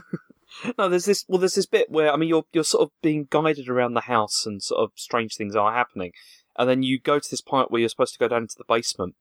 No, 0.77 0.89
there's 0.89 1.05
this. 1.05 1.25
Well, 1.27 1.39
there's 1.39 1.55
this 1.55 1.65
bit 1.65 1.89
where 1.89 2.11
I 2.11 2.17
mean, 2.17 2.29
you're 2.29 2.45
you're 2.53 2.63
sort 2.63 2.83
of 2.83 2.91
being 3.01 3.27
guided 3.29 3.69
around 3.69 3.93
the 3.93 4.01
house, 4.01 4.45
and 4.45 4.61
sort 4.61 4.81
of 4.81 4.91
strange 4.95 5.35
things 5.35 5.55
are 5.55 5.73
happening, 5.73 6.11
and 6.57 6.69
then 6.69 6.83
you 6.83 6.99
go 6.99 7.19
to 7.19 7.29
this 7.29 7.41
point 7.41 7.71
where 7.71 7.79
you're 7.79 7.89
supposed 7.89 8.13
to 8.13 8.19
go 8.19 8.27
down 8.27 8.43
into 8.43 8.57
the 8.57 8.63
basement, 8.67 9.15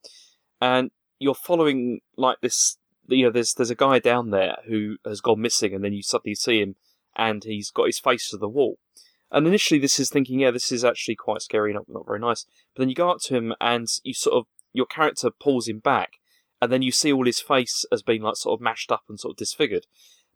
and 0.60 0.90
you're 1.18 1.34
following 1.34 2.00
like 2.16 2.40
this. 2.40 2.78
You 3.08 3.24
know, 3.24 3.30
there's 3.30 3.54
there's 3.54 3.70
a 3.70 3.76
guy 3.76 3.98
down 3.98 4.30
there 4.30 4.56
who 4.66 4.96
has 5.04 5.20
gone 5.20 5.40
missing, 5.40 5.74
and 5.74 5.84
then 5.84 5.92
you 5.92 6.02
suddenly 6.02 6.34
see 6.34 6.60
him, 6.60 6.76
and 7.14 7.44
he's 7.44 7.70
got 7.70 7.86
his 7.86 7.98
face 7.98 8.30
to 8.30 8.36
the 8.36 8.48
wall. 8.48 8.78
And 9.30 9.46
initially, 9.46 9.80
this 9.80 9.98
is 9.98 10.08
thinking, 10.08 10.40
yeah, 10.40 10.50
this 10.52 10.70
is 10.70 10.84
actually 10.84 11.16
quite 11.16 11.42
scary, 11.42 11.72
not 11.72 11.88
not 11.88 12.06
very 12.06 12.20
nice. 12.20 12.46
But 12.74 12.82
then 12.82 12.88
you 12.88 12.94
go 12.94 13.10
up 13.10 13.20
to 13.22 13.36
him, 13.36 13.54
and 13.60 13.88
you 14.04 14.14
sort 14.14 14.36
of 14.36 14.46
your 14.72 14.86
character 14.86 15.30
pulls 15.30 15.68
him 15.68 15.80
back, 15.80 16.14
and 16.60 16.72
then 16.72 16.82
you 16.82 16.92
see 16.92 17.12
all 17.12 17.26
his 17.26 17.40
face 17.40 17.84
as 17.92 18.02
being 18.02 18.22
like 18.22 18.36
sort 18.36 18.58
of 18.58 18.62
mashed 18.62 18.90
up 18.90 19.04
and 19.08 19.18
sort 19.18 19.32
of 19.32 19.36
disfigured. 19.36 19.86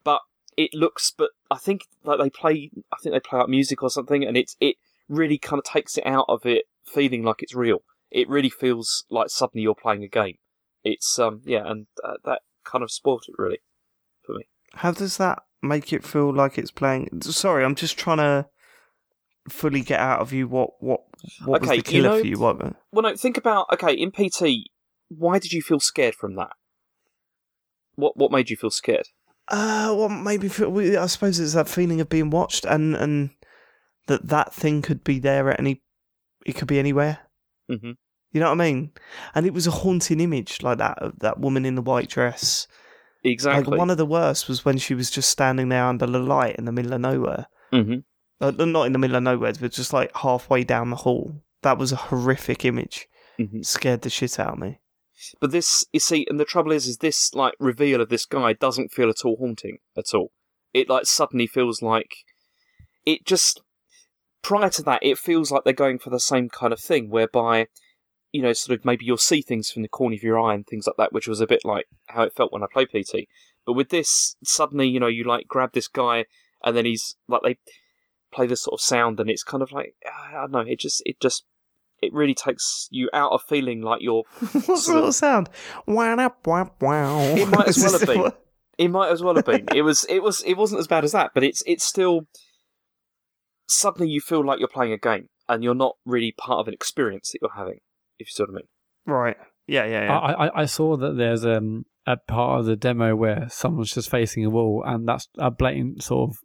But 0.03 0.23
it 0.57 0.75
looks, 0.75 1.13
but 1.17 1.31
I 1.51 1.57
think 1.57 1.83
like 2.05 2.19
they 2.19 2.31
play, 2.31 2.71
I 2.93 2.97
think 3.03 3.15
they 3.15 3.21
play 3.21 3.39
out 3.41 3.49
music 3.49 3.83
or 3.83 3.91
something, 3.91 4.25
and 4.25 4.37
it's 4.37 4.57
it 4.61 4.77
really 5.09 5.39
kind 5.39 5.59
of 5.59 5.65
takes 5.65 5.97
it 5.99 6.07
out 6.07 6.27
of 6.29 6.45
it 6.47 6.65
feeling 6.85 7.23
like 7.23 7.43
it's 7.43 7.55
real. 7.55 7.83
It 8.11 8.29
really 8.29 8.51
feels 8.51 9.05
like 9.11 9.31
suddenly 9.31 9.63
you're 9.63 9.75
playing 9.75 10.03
a 10.05 10.09
game. 10.09 10.39
It's 10.85 11.19
um 11.19 11.43
yeah, 11.45 11.63
and 11.71 11.87
uh, 12.03 12.15
that 12.25 12.43
kind 12.65 12.83
of 12.83 12.91
spoiled 12.91 13.25
it 13.29 13.35
really 13.39 13.59
for 14.25 14.35
me. 14.35 14.45
How 14.75 14.93
does 14.93 15.17
that 15.19 15.41
make 15.63 15.93
it 15.93 16.05
feel 16.05 16.33
like 16.33 16.59
it's 16.59 16.71
playing? 16.71 17.21
Sorry, 17.23 17.65
I'm 17.65 17.75
just 17.75 17.99
trying 17.99 18.19
to 18.19 18.47
fully 19.49 19.81
get 19.81 19.99
out 20.01 20.21
of 20.21 20.33
you 20.33 20.47
what 20.49 20.71
what 20.83 21.01
what 21.45 21.61
was 21.61 21.71
Okay, 21.71 21.81
the 21.81 21.93
you 21.93 22.03
killer 22.03 22.09
know- 22.17 22.21
for 22.21 22.27
you. 22.27 22.39
What? 22.39 22.77
Well, 22.93 23.03
no, 23.03 23.17
think 23.17 23.37
about 23.37 23.67
okay 23.73 23.93
in 23.95 24.11
PT. 24.11 24.71
Why 25.09 25.39
did 25.39 25.53
you 25.53 25.63
feel 25.63 25.81
scared 25.81 26.15
from 26.15 26.35
that? 26.37 26.53
What 27.97 28.17
what 28.17 28.33
made 28.33 28.51
you 28.51 28.57
feel 28.57 28.71
scared? 28.71 29.09
Uh, 29.51 29.93
well, 29.97 30.09
maybe 30.09 30.49
I 30.97 31.07
suppose 31.07 31.41
it's 31.41 31.55
that 31.55 31.69
feeling 31.69 32.01
of 32.01 32.09
being 32.09 32.31
watched 32.31 32.65
and 32.65 32.95
and 32.97 33.31
that 34.07 34.29
that 34.29 34.55
thing 34.55 34.81
could 34.83 35.03
be 35.05 35.19
there 35.19 35.51
at 35.51 35.59
any, 35.61 35.83
it 36.47 36.55
could 36.55 36.69
be 36.69 36.79
anywhere. 36.79 37.19
hmm 37.69 37.93
You 38.33 38.41
know 38.41 38.47
what 38.47 38.61
I 38.61 38.65
mean? 38.73 38.93
And 39.35 39.47
it 39.47 39.53
was 39.55 39.67
a 39.67 39.71
haunting 39.73 40.21
image 40.21 40.63
like 40.63 40.79
that 40.79 40.99
of 40.99 41.19
that 41.19 41.39
woman 41.41 41.65
in 41.67 41.75
the 41.75 41.83
white 41.83 42.09
dress. 42.09 42.67
Exactly. 43.25 43.73
Like 43.73 43.79
one 43.79 43.91
of 43.91 43.99
the 43.99 44.07
worst 44.07 44.49
was 44.49 44.65
when 44.65 44.79
she 44.79 44.95
was 44.95 45.11
just 45.11 45.29
standing 45.29 45.69
there 45.69 45.85
under 45.85 46.07
the 46.07 46.19
light 46.19 46.57
in 46.57 46.65
the 46.65 46.73
middle 46.73 46.93
of 46.95 47.01
nowhere. 47.01 47.47
hmm 47.73 47.99
Uh, 48.41 48.51
not 48.53 48.87
in 48.87 48.93
the 48.93 48.99
middle 48.99 49.17
of 49.17 49.23
nowhere, 49.23 49.53
but 49.61 49.73
just 49.73 49.93
like 49.93 50.11
halfway 50.17 50.65
down 50.65 50.91
the 50.91 50.97
hall. 50.97 51.43
That 51.63 51.77
was 51.79 51.93
a 51.93 51.97
horrific 51.97 52.65
image. 52.65 53.09
hmm 53.37 53.63
Scared 53.63 54.03
the 54.03 54.11
shit 54.11 54.39
out 54.41 54.55
of 54.55 54.59
me. 54.59 54.81
But 55.41 55.51
this, 55.51 55.85
you 55.93 56.01
see, 56.01 56.27
and 56.29 56.41
the 56.41 56.45
trouble 56.45 56.73
is, 56.73 56.87
is 56.87 56.99
this 56.99 57.35
like 57.35 57.55
reveal 57.59 58.01
of 58.01 58.09
this 58.09 58.25
guy 58.25 58.53
doesn't 58.53 58.93
feel 58.93 59.11
at 59.11 59.25
all 59.25 59.37
haunting 59.37 59.79
at 59.97 60.15
all. 60.15 60.33
It 60.73 60.89
like 60.89 61.07
suddenly 61.07 61.47
feels 61.47 61.83
like 61.83 62.15
it 63.05 63.25
just. 63.27 63.63
Prior 64.43 64.71
to 64.71 64.83
that, 64.85 65.01
it 65.03 65.19
feels 65.19 65.53
like 65.53 65.65
they're 65.65 65.75
going 65.75 65.99
for 65.99 66.09
the 66.09 66.19
same 66.19 66.49
kind 66.49 66.73
of 66.73 66.81
thing, 66.81 67.11
whereby, 67.11 67.67
you 68.33 68.41
know, 68.41 68.55
sort 68.55 68.79
of 68.79 68.87
maybe 68.87 69.05
you'll 69.05 69.19
see 69.19 69.43
things 69.43 69.71
from 69.71 69.83
the 69.83 69.89
corner 69.89 70.15
of 70.15 70.23
your 70.23 70.41
eye 70.41 70.55
and 70.55 70.67
things 70.67 70.87
like 70.87 70.97
that, 70.97 71.13
which 71.13 71.29
was 71.29 71.43
a 71.43 71.47
bit 71.47 71.63
like 71.63 71.85
how 72.07 72.23
it 72.23 72.33
felt 72.35 72.51
when 72.51 72.63
I 72.63 72.67
played 72.73 72.89
PT. 72.89 73.29
But 73.67 73.75
with 73.75 73.91
this, 73.91 74.37
suddenly, 74.43 74.89
you 74.89 74.99
know, 74.99 75.09
you 75.09 75.25
like 75.25 75.47
grab 75.47 75.75
this 75.75 75.89
guy, 75.89 76.25
and 76.65 76.75
then 76.75 76.87
he's 76.87 77.17
like 77.29 77.43
they 77.43 77.59
play 78.33 78.47
this 78.47 78.63
sort 78.63 78.81
of 78.81 78.83
sound, 78.83 79.21
and 79.21 79.29
it's 79.29 79.43
kind 79.43 79.63
of 79.63 79.73
like 79.73 79.95
I 80.07 80.41
don't 80.41 80.53
know, 80.53 80.61
it 80.61 80.81
just, 80.81 81.03
it 81.05 81.21
just, 81.21 81.45
it 82.03 82.13
really 82.13 82.35
takes 82.35 82.89
you 82.91 83.11
out 83.13 83.33
of 83.33 83.43
feeling 83.43 83.83
like 83.83 84.01
you're 84.03 84.25
what 84.67 84.79
sort 84.79 85.05
of 85.05 85.15
sound? 85.15 85.49
Wow, 85.87 86.17
wow, 86.45 86.71
wow. 86.81 87.21
It 87.21 87.49
might 87.49 87.69
as 87.69 87.79
well 87.79 87.93
have 87.93 88.07
been. 88.07 88.33
It 88.79 88.89
might 88.89 89.11
as 89.11 89.23
well 89.23 89.37
have 89.37 89.45
been. 89.45 89.67
It 89.75 89.83
was. 89.83 90.05
It 90.09 90.23
was. 90.23 90.43
It 90.43 90.55
wasn't 90.55 90.81
as 90.81 90.87
bad 90.87 91.05
as 91.05 91.13
that, 91.13 91.33
but 91.35 91.45
it's. 91.45 91.63
It's 91.67 91.85
still. 91.85 92.23
Suddenly, 93.69 94.11
you 94.11 94.21
feel 94.21 94.45
like 94.45 94.59
you're 94.59 94.69
playing 94.69 94.93
a 94.93 94.99
game, 94.99 95.29
and 95.49 95.63
you're 95.63 95.75
not 95.75 95.97
really 96.05 96.33
part 96.37 96.61
of 96.61 96.69
an 96.69 96.75
experience 96.75 97.31
that 97.33 97.39
you're 97.43 97.55
having. 97.55 97.81
If 98.19 98.29
you 98.29 98.33
see 98.33 98.43
what 98.43 98.51
I 98.51 98.55
mean. 98.55 98.69
Right. 99.07 99.37
Yeah, 99.67 99.85
yeah, 99.85 100.05
yeah. 100.05 100.19
I, 100.19 100.47
I, 100.47 100.63
I 100.63 100.65
saw 100.65 100.97
that 100.97 101.17
there's 101.17 101.47
um, 101.47 101.85
a 102.07 102.17
part 102.17 102.61
of 102.61 102.67
the 102.67 102.75
demo 102.75 103.15
where 103.15 103.47
someone's 103.49 103.95
just 103.95 104.11
facing 104.11 104.45
a 104.45 104.51
wall, 104.51 104.83
and 104.85 105.07
that's 105.07 105.29
a 105.39 105.51
blatant 105.51 106.03
sort 106.03 106.31
of 106.31 106.37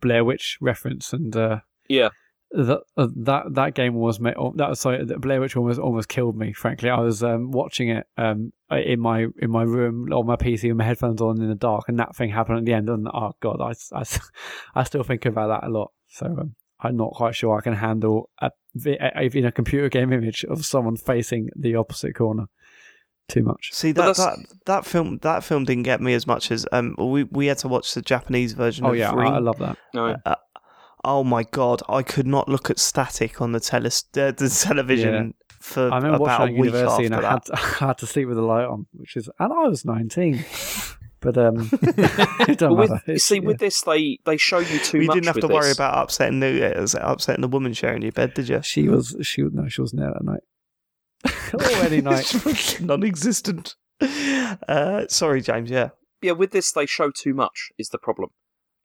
Blair 0.00 0.24
Witch 0.24 0.58
reference. 0.60 1.12
And 1.12 1.36
uh, 1.36 1.60
Yeah. 1.88 2.08
That 2.54 2.80
uh, 2.96 3.08
that 3.16 3.54
that 3.54 3.74
game 3.74 3.94
was 3.94 4.20
ma- 4.20 4.32
oh, 4.36 4.52
that 4.56 4.68
was 4.68 4.80
sorry, 4.80 5.04
the 5.04 5.18
Blair 5.18 5.40
Witch 5.40 5.56
almost 5.56 5.80
almost 5.80 6.08
killed 6.08 6.36
me. 6.36 6.52
Frankly, 6.52 6.88
I 6.88 7.00
was 7.00 7.22
um, 7.22 7.50
watching 7.50 7.88
it 7.88 8.06
um, 8.16 8.52
in 8.70 9.00
my 9.00 9.26
in 9.38 9.50
my 9.50 9.62
room 9.62 10.12
on 10.12 10.26
my 10.26 10.36
PC 10.36 10.68
with 10.68 10.76
my 10.76 10.84
headphones 10.84 11.20
on 11.20 11.40
in 11.42 11.48
the 11.48 11.54
dark, 11.54 11.88
and 11.88 11.98
that 11.98 12.14
thing 12.14 12.30
happened 12.30 12.58
at 12.58 12.64
the 12.64 12.72
end. 12.72 12.88
And 12.88 13.08
oh 13.12 13.32
god, 13.40 13.60
I, 13.60 13.72
I, 13.98 14.04
I 14.74 14.84
still 14.84 15.02
think 15.02 15.26
about 15.26 15.48
that 15.48 15.66
a 15.66 15.70
lot. 15.70 15.90
So 16.08 16.26
um, 16.26 16.54
I'm 16.80 16.96
not 16.96 17.12
quite 17.12 17.34
sure 17.34 17.58
I 17.58 17.60
can 17.60 17.74
handle 17.74 18.30
a, 18.40 18.50
a, 18.86 19.22
even 19.22 19.46
a 19.46 19.52
computer 19.52 19.88
game 19.88 20.12
image 20.12 20.44
of 20.44 20.64
someone 20.64 20.96
facing 20.96 21.48
the 21.56 21.74
opposite 21.74 22.14
corner 22.14 22.46
too 23.28 23.42
much. 23.42 23.70
See 23.72 23.92
that, 23.92 24.16
that 24.16 24.38
that 24.66 24.86
film 24.86 25.18
that 25.22 25.42
film 25.42 25.64
didn't 25.64 25.84
get 25.84 26.00
me 26.00 26.14
as 26.14 26.26
much 26.26 26.50
as 26.50 26.66
um 26.72 26.94
we 26.98 27.24
we 27.24 27.46
had 27.46 27.58
to 27.58 27.68
watch 27.68 27.94
the 27.94 28.02
Japanese 28.02 28.52
version 28.52 28.86
Oh 28.86 28.90
of 28.90 28.96
yeah, 28.96 29.10
I, 29.12 29.24
I 29.24 29.38
love 29.38 29.58
that. 29.58 29.76
No. 29.92 30.16
Uh, 30.24 30.34
oh 31.04 31.24
my 31.24 31.42
god, 31.44 31.82
I 31.88 32.02
could 32.02 32.26
not 32.26 32.48
look 32.48 32.70
at 32.70 32.78
static 32.78 33.40
on 33.40 33.52
the 33.52 33.60
tele 33.60 33.86
uh, 33.88 34.30
the 34.32 34.48
television 34.62 35.34
for 35.60 35.90
I 35.90 35.96
remember 35.96 36.16
about 36.24 36.40
a 36.40 36.42
watching 36.42 36.56
it 36.56 36.58
at 36.58 36.60
week 36.60 36.72
university 36.72 37.04
after 37.04 37.04
and 37.04 37.14
I 37.14 37.20
that. 37.20 37.30
had, 37.30 37.44
to, 37.44 37.52
I 37.84 37.86
had 37.88 37.98
to 37.98 38.06
sleep 38.06 38.28
with 38.28 38.36
the 38.36 38.42
light 38.42 38.66
on, 38.66 38.86
which 38.92 39.16
is, 39.16 39.28
and 39.38 39.52
I 39.52 39.68
was 39.68 39.84
19. 39.84 40.44
But 41.20 41.38
um, 41.38 41.70
it 41.72 42.58
don't 42.58 42.76
with, 42.76 42.90
matter. 42.90 43.02
It's- 43.06 43.22
see, 43.22 43.36
yeah. 43.36 43.40
with 43.40 43.58
this, 43.58 43.80
they 43.80 44.18
they 44.26 44.36
show 44.36 44.58
you 44.58 44.78
too 44.78 45.00
you 45.00 45.06
much. 45.06 45.14
didn't 45.14 45.26
have 45.28 45.36
with 45.36 45.46
to 45.46 45.54
worry 45.54 45.68
this. 45.68 45.78
about 45.78 46.02
upsetting 46.04 46.40
the 46.40 46.78
uh, 46.78 46.86
upsetting 47.00 47.40
the 47.40 47.48
woman 47.48 47.72
sharing 47.72 48.02
your 48.02 48.12
bed, 48.12 48.34
did 48.34 48.46
you? 48.50 48.60
she 48.60 48.90
was 48.90 49.16
she 49.22 49.42
was 49.42 49.54
no 49.54 49.66
she 49.66 49.80
wasn't 49.80 50.02
there 50.02 50.12
that 50.12 50.22
night. 50.22 50.42
or 51.54 51.82
any 51.86 52.02
night. 52.02 52.78
non-existent. 52.82 53.74
Uh, 54.68 55.06
sorry, 55.08 55.40
James. 55.40 55.70
Yeah, 55.70 55.90
yeah, 56.20 56.32
with 56.32 56.50
this 56.50 56.72
they 56.72 56.84
show 56.84 57.10
too 57.10 57.32
much 57.32 57.70
is 57.78 57.88
the 57.88 57.96
problem. 57.98 58.28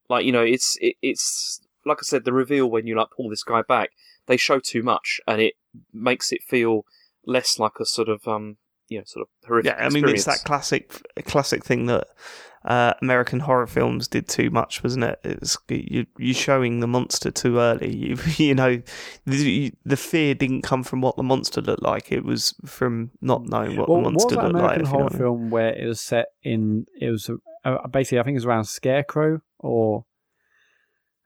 Like 0.10 0.24
you 0.24 0.32
know, 0.32 0.42
it's 0.44 0.78
it, 0.80 0.96
it's 1.02 1.60
like 1.86 1.98
I 2.00 2.04
said, 2.04 2.26
the 2.26 2.34
reveal 2.34 2.70
when 2.70 2.88
you 2.88 2.96
like 2.98 3.08
pull 3.16 3.30
this 3.30 3.44
guy 3.44 3.62
back, 3.62 3.92
they 4.28 4.38
show 4.38 4.60
too 4.60 4.84
much, 4.84 5.20
and 5.28 5.42
it 5.42 5.56
makes 5.94 6.32
it 6.32 6.44
feel 6.44 6.86
less 7.26 7.60
like 7.60 7.74
a 7.80 7.86
sort 7.86 8.10
of 8.10 8.28
um 8.28 8.58
you 8.88 8.98
know 8.98 9.04
sort 9.06 9.24
of 9.24 9.48
horrific. 9.48 9.72
yeah. 9.78 9.86
I 9.86 9.90
mean, 9.90 10.08
it's 10.10 10.26
that 10.26 10.44
classic 10.46 10.92
classic 11.26 11.64
thing 11.64 11.86
that 11.88 12.08
uh, 12.66 12.94
American 13.02 13.40
horror 13.42 13.68
films 13.68 14.08
did 14.08 14.28
too 14.28 14.50
much, 14.50 14.84
wasn't 14.84 15.06
it? 15.06 15.20
It's 15.24 15.58
you 15.70 16.06
you're 16.18 16.34
showing 16.36 16.80
the 16.82 16.88
monster 16.88 17.32
too 17.32 17.60
early. 17.60 17.96
You 17.96 18.18
you 18.38 18.56
know, 18.56 18.82
the, 19.26 19.74
the 19.86 19.98
fear 19.98 20.36
didn't 20.36 20.64
come 20.64 20.84
from 20.84 21.02
what 21.02 21.16
the 21.16 21.24
monster 21.24 21.62
looked 21.62 21.84
like. 21.84 22.12
It 22.12 22.26
was 22.26 22.54
from 22.66 23.12
not 23.22 23.48
knowing 23.48 23.78
what 23.78 23.88
Well, 23.88 24.00
the 24.00 24.04
what 24.04 24.14
was 24.14 24.24
monster 24.24 24.36
that 24.36 24.52
looked 24.52 24.56
American 24.56 24.66
like. 24.66 24.82
if 24.82 24.88
you 24.92 24.94
know 24.94 24.98
horror 24.98 25.08
I 25.08 25.14
mean. 25.14 25.20
film 25.20 25.50
where 25.50 25.74
it 25.74 25.86
was 25.88 26.02
set 26.02 26.26
in? 26.44 26.86
It 27.00 27.10
was 27.12 27.30
uh, 27.64 27.88
basically 27.88 28.20
I 28.20 28.24
think 28.24 28.36
it 28.36 28.38
was 28.40 28.46
around 28.46 28.66
Scarecrow 28.66 29.42
or 29.60 30.06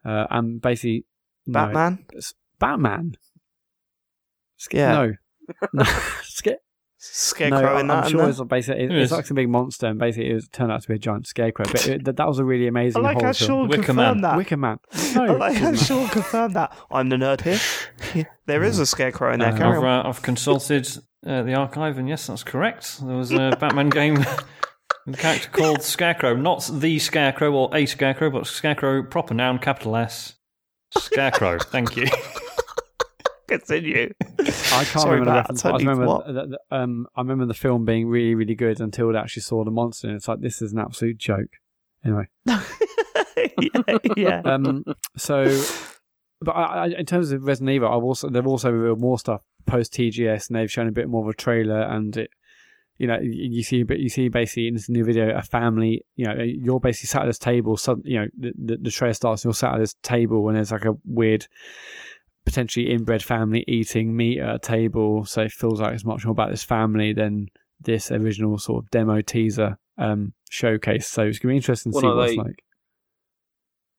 uh, 0.05 0.27
and 0.29 0.61
basically 0.61 1.05
no, 1.45 1.53
Batman. 1.65 2.05
it's 2.13 2.33
Batman. 2.59 3.13
Sca- 4.57 4.77
Yeah. 4.77 4.91
No. 4.93 5.13
no. 5.73 5.83
Sca- 6.23 6.57
Scarecrow 7.05 7.73
no, 7.73 7.77
in 7.79 7.87
that. 7.87 7.93
I'm 7.97 8.03
and 8.03 8.11
sure 8.11 8.21
that. 8.21 8.29
it's 8.29 8.41
basically 8.43 8.83
it, 8.85 8.91
Yes. 8.91 9.03
it's 9.03 9.11
like 9.11 9.29
a 9.29 9.33
big 9.33 9.49
monster, 9.49 9.87
and 9.87 9.99
basically 9.99 10.29
it 10.29 10.35
was, 10.35 10.47
turned 10.47 10.71
out 10.71 10.81
to 10.83 10.87
be 10.87 10.93
a 10.93 10.97
giant 10.97 11.27
scarecrow. 11.27 11.65
But 11.69 11.85
it, 11.85 12.05
that, 12.05 12.15
that 12.15 12.27
was 12.27 12.39
a 12.39 12.45
really 12.45 12.63
I 12.63 12.69
amazing 12.69 13.03
like 13.03 13.15
horror 13.15 13.27
how 13.27 13.33
film. 13.33 13.47
Sean 13.49 13.67
Wicker 13.67 13.83
confirmed 13.83 14.21
Man. 14.21 14.31
that. 14.31 14.37
Wicker 14.37 14.55
Man. 14.57 14.77
I 14.93 15.13
No, 15.25 15.35
like 15.35 15.57
how 15.57 15.73
Sean 15.75 16.07
confirmed 16.07 16.55
that. 16.55 16.73
I'm 16.89 17.09
the 17.09 17.17
nerd 17.17 17.41
here. 17.41 18.25
There 18.45 18.63
is 18.63 18.79
a 18.79 18.85
scarecrow 18.85 19.33
in 19.33 19.39
there. 19.39 19.53
Uh, 19.53 19.57
Carry 19.57 19.77
I've, 19.77 19.83
on. 19.83 20.05
uh, 20.05 20.09
I've 20.09 20.21
consulted 20.21 20.87
uh, 21.25 21.43
the 21.43 21.55
archive, 21.55 21.97
and 21.97 22.07
yes, 22.07 22.27
that's 22.27 22.43
correct. 22.43 23.05
There 23.05 23.15
was 23.17 23.31
a 23.31 23.57
Batman 23.59 23.89
game 23.89 24.25
with 25.05 25.15
a 25.15 25.17
character 25.17 25.49
called 25.49 25.83
Scarecrow, 25.83 26.35
not 26.35 26.69
the 26.73 26.99
Scarecrow 26.99 27.51
or 27.51 27.75
a 27.75 27.85
Scarecrow, 27.85 28.29
but 28.29 28.47
Scarecrow, 28.47 29.03
proper 29.03 29.33
noun, 29.33 29.59
capital 29.59 29.95
S. 29.95 30.35
Scarecrow. 30.97 31.59
Thank 31.63 31.97
you. 31.97 32.07
Continue. 33.47 34.13
I 34.39 34.43
can't 34.45 34.87
Sorry, 34.87 35.19
remember 35.19 35.25
the 35.25 35.31
I 35.31 35.35
reference. 35.37 35.63
but 35.63 35.73
I 35.73 35.77
remember, 35.77 36.05
what? 36.05 36.27
the, 36.27 36.33
the, 36.47 36.75
um, 36.75 37.07
I 37.15 37.21
remember 37.21 37.45
the 37.45 37.53
film 37.53 37.85
being 37.85 38.07
really, 38.07 38.35
really 38.35 38.55
good 38.55 38.79
until 38.79 39.11
they 39.11 39.19
actually 39.19 39.41
saw 39.43 39.63
the 39.63 39.71
monster, 39.71 40.07
and 40.07 40.15
it's 40.15 40.27
like 40.27 40.39
this 40.39 40.61
is 40.61 40.71
an 40.71 40.79
absolute 40.79 41.17
joke. 41.17 41.49
Anyway, 42.05 42.27
yeah, 42.45 42.59
yeah. 44.17 44.41
um, 44.45 44.83
so, 45.17 45.45
but 46.41 46.51
I, 46.51 46.63
I, 46.63 46.87
in 46.87 47.05
terms 47.05 47.31
of 47.31 47.43
Resident 47.43 47.69
Evil, 47.71 47.89
I've 47.89 48.03
also 48.03 48.29
they've 48.29 48.45
also 48.47 48.71
revealed 48.71 48.99
more 48.99 49.19
stuff 49.19 49.43
post 49.65 49.93
TGS, 49.93 50.47
and 50.49 50.57
they've 50.57 50.71
shown 50.71 50.87
a 50.87 50.91
bit 50.91 51.07
more 51.07 51.23
of 51.23 51.29
a 51.29 51.33
trailer, 51.33 51.81
and 51.81 52.15
it, 52.17 52.29
you 52.97 53.07
know, 53.07 53.19
you, 53.21 53.63
see, 53.63 53.83
but 53.83 53.99
you 53.99 54.09
see 54.09 54.29
basically 54.29 54.67
in 54.67 54.75
this 54.75 54.89
new 54.89 55.03
video 55.03 55.35
a 55.35 55.41
family. 55.41 56.05
You 56.15 56.25
know, 56.25 56.35
you're 56.39 56.79
basically 56.79 57.07
sat 57.07 57.23
at 57.23 57.25
this 57.25 57.39
table. 57.39 57.75
So, 57.77 57.99
you 58.03 58.19
know, 58.19 58.27
the, 58.37 58.53
the, 58.57 58.77
the 58.77 58.91
trailer 58.91 59.13
starts, 59.13 59.43
and 59.43 59.49
you're 59.49 59.55
sat 59.55 59.73
at 59.73 59.79
this 59.79 59.95
table, 60.03 60.47
and 60.47 60.57
there's 60.57 60.71
like 60.71 60.85
a 60.85 60.95
weird. 61.05 61.47
Potentially 62.45 62.91
inbred 62.91 63.23
family 63.23 63.63
eating 63.69 64.17
meat 64.17 64.37
at 64.37 64.55
a 64.55 64.59
table, 64.59 65.23
so 65.23 65.43
it 65.43 65.51
feels 65.53 65.79
like 65.79 65.93
it's 65.93 66.03
much 66.03 66.25
more 66.25 66.33
about 66.33 66.51
this 66.51 66.61
family 66.61 67.13
than 67.13 67.47
this 67.79 68.11
original 68.11 68.57
sort 68.57 68.83
of 68.83 68.91
demo 68.91 69.21
teaser 69.21 69.77
um, 69.97 70.33
showcase. 70.49 71.07
So 71.07 71.23
it's 71.23 71.39
gonna 71.39 71.53
be 71.53 71.55
interesting 71.55 71.93
to 71.93 71.95
Well, 71.95 72.01
see 72.01 72.07
no, 72.07 72.15
what 72.17 72.29
it's 72.29 72.37
like. 72.37 72.63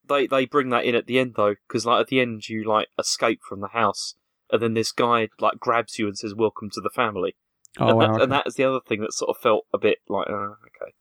they 0.07 0.27
they 0.27 0.45
bring 0.45 0.69
that 0.69 0.85
in 0.85 0.95
at 0.95 1.07
the 1.07 1.19
end 1.19 1.37
though, 1.39 1.55
because 1.67 1.87
like 1.87 2.03
at 2.03 2.09
the 2.09 2.21
end 2.21 2.47
you 2.47 2.65
like 2.65 2.89
escape 2.99 3.41
from 3.49 3.63
the 3.63 3.69
house, 3.69 4.15
and 4.51 4.61
then 4.61 4.75
this 4.75 4.93
guy 4.93 5.29
like 5.41 5.59
grabs 5.59 5.99
you 5.99 6.07
and 6.07 6.19
says, 6.19 6.35
"Welcome 6.35 6.69
to 6.75 6.83
the 6.83 6.91
family." 6.91 7.37
Oh, 7.79 7.89
and, 7.89 7.99
wow. 7.99 8.13
that, 8.13 8.23
and 8.23 8.33
that 8.33 8.47
is 8.47 8.55
the 8.55 8.65
other 8.65 8.81
thing 8.87 9.01
that 9.01 9.13
sort 9.13 9.31
of 9.31 9.43
felt 9.43 9.67
a 9.73 9.79
bit 9.79 9.99
like, 10.09 10.29
uh, 10.29 10.33
okay, 10.33 10.93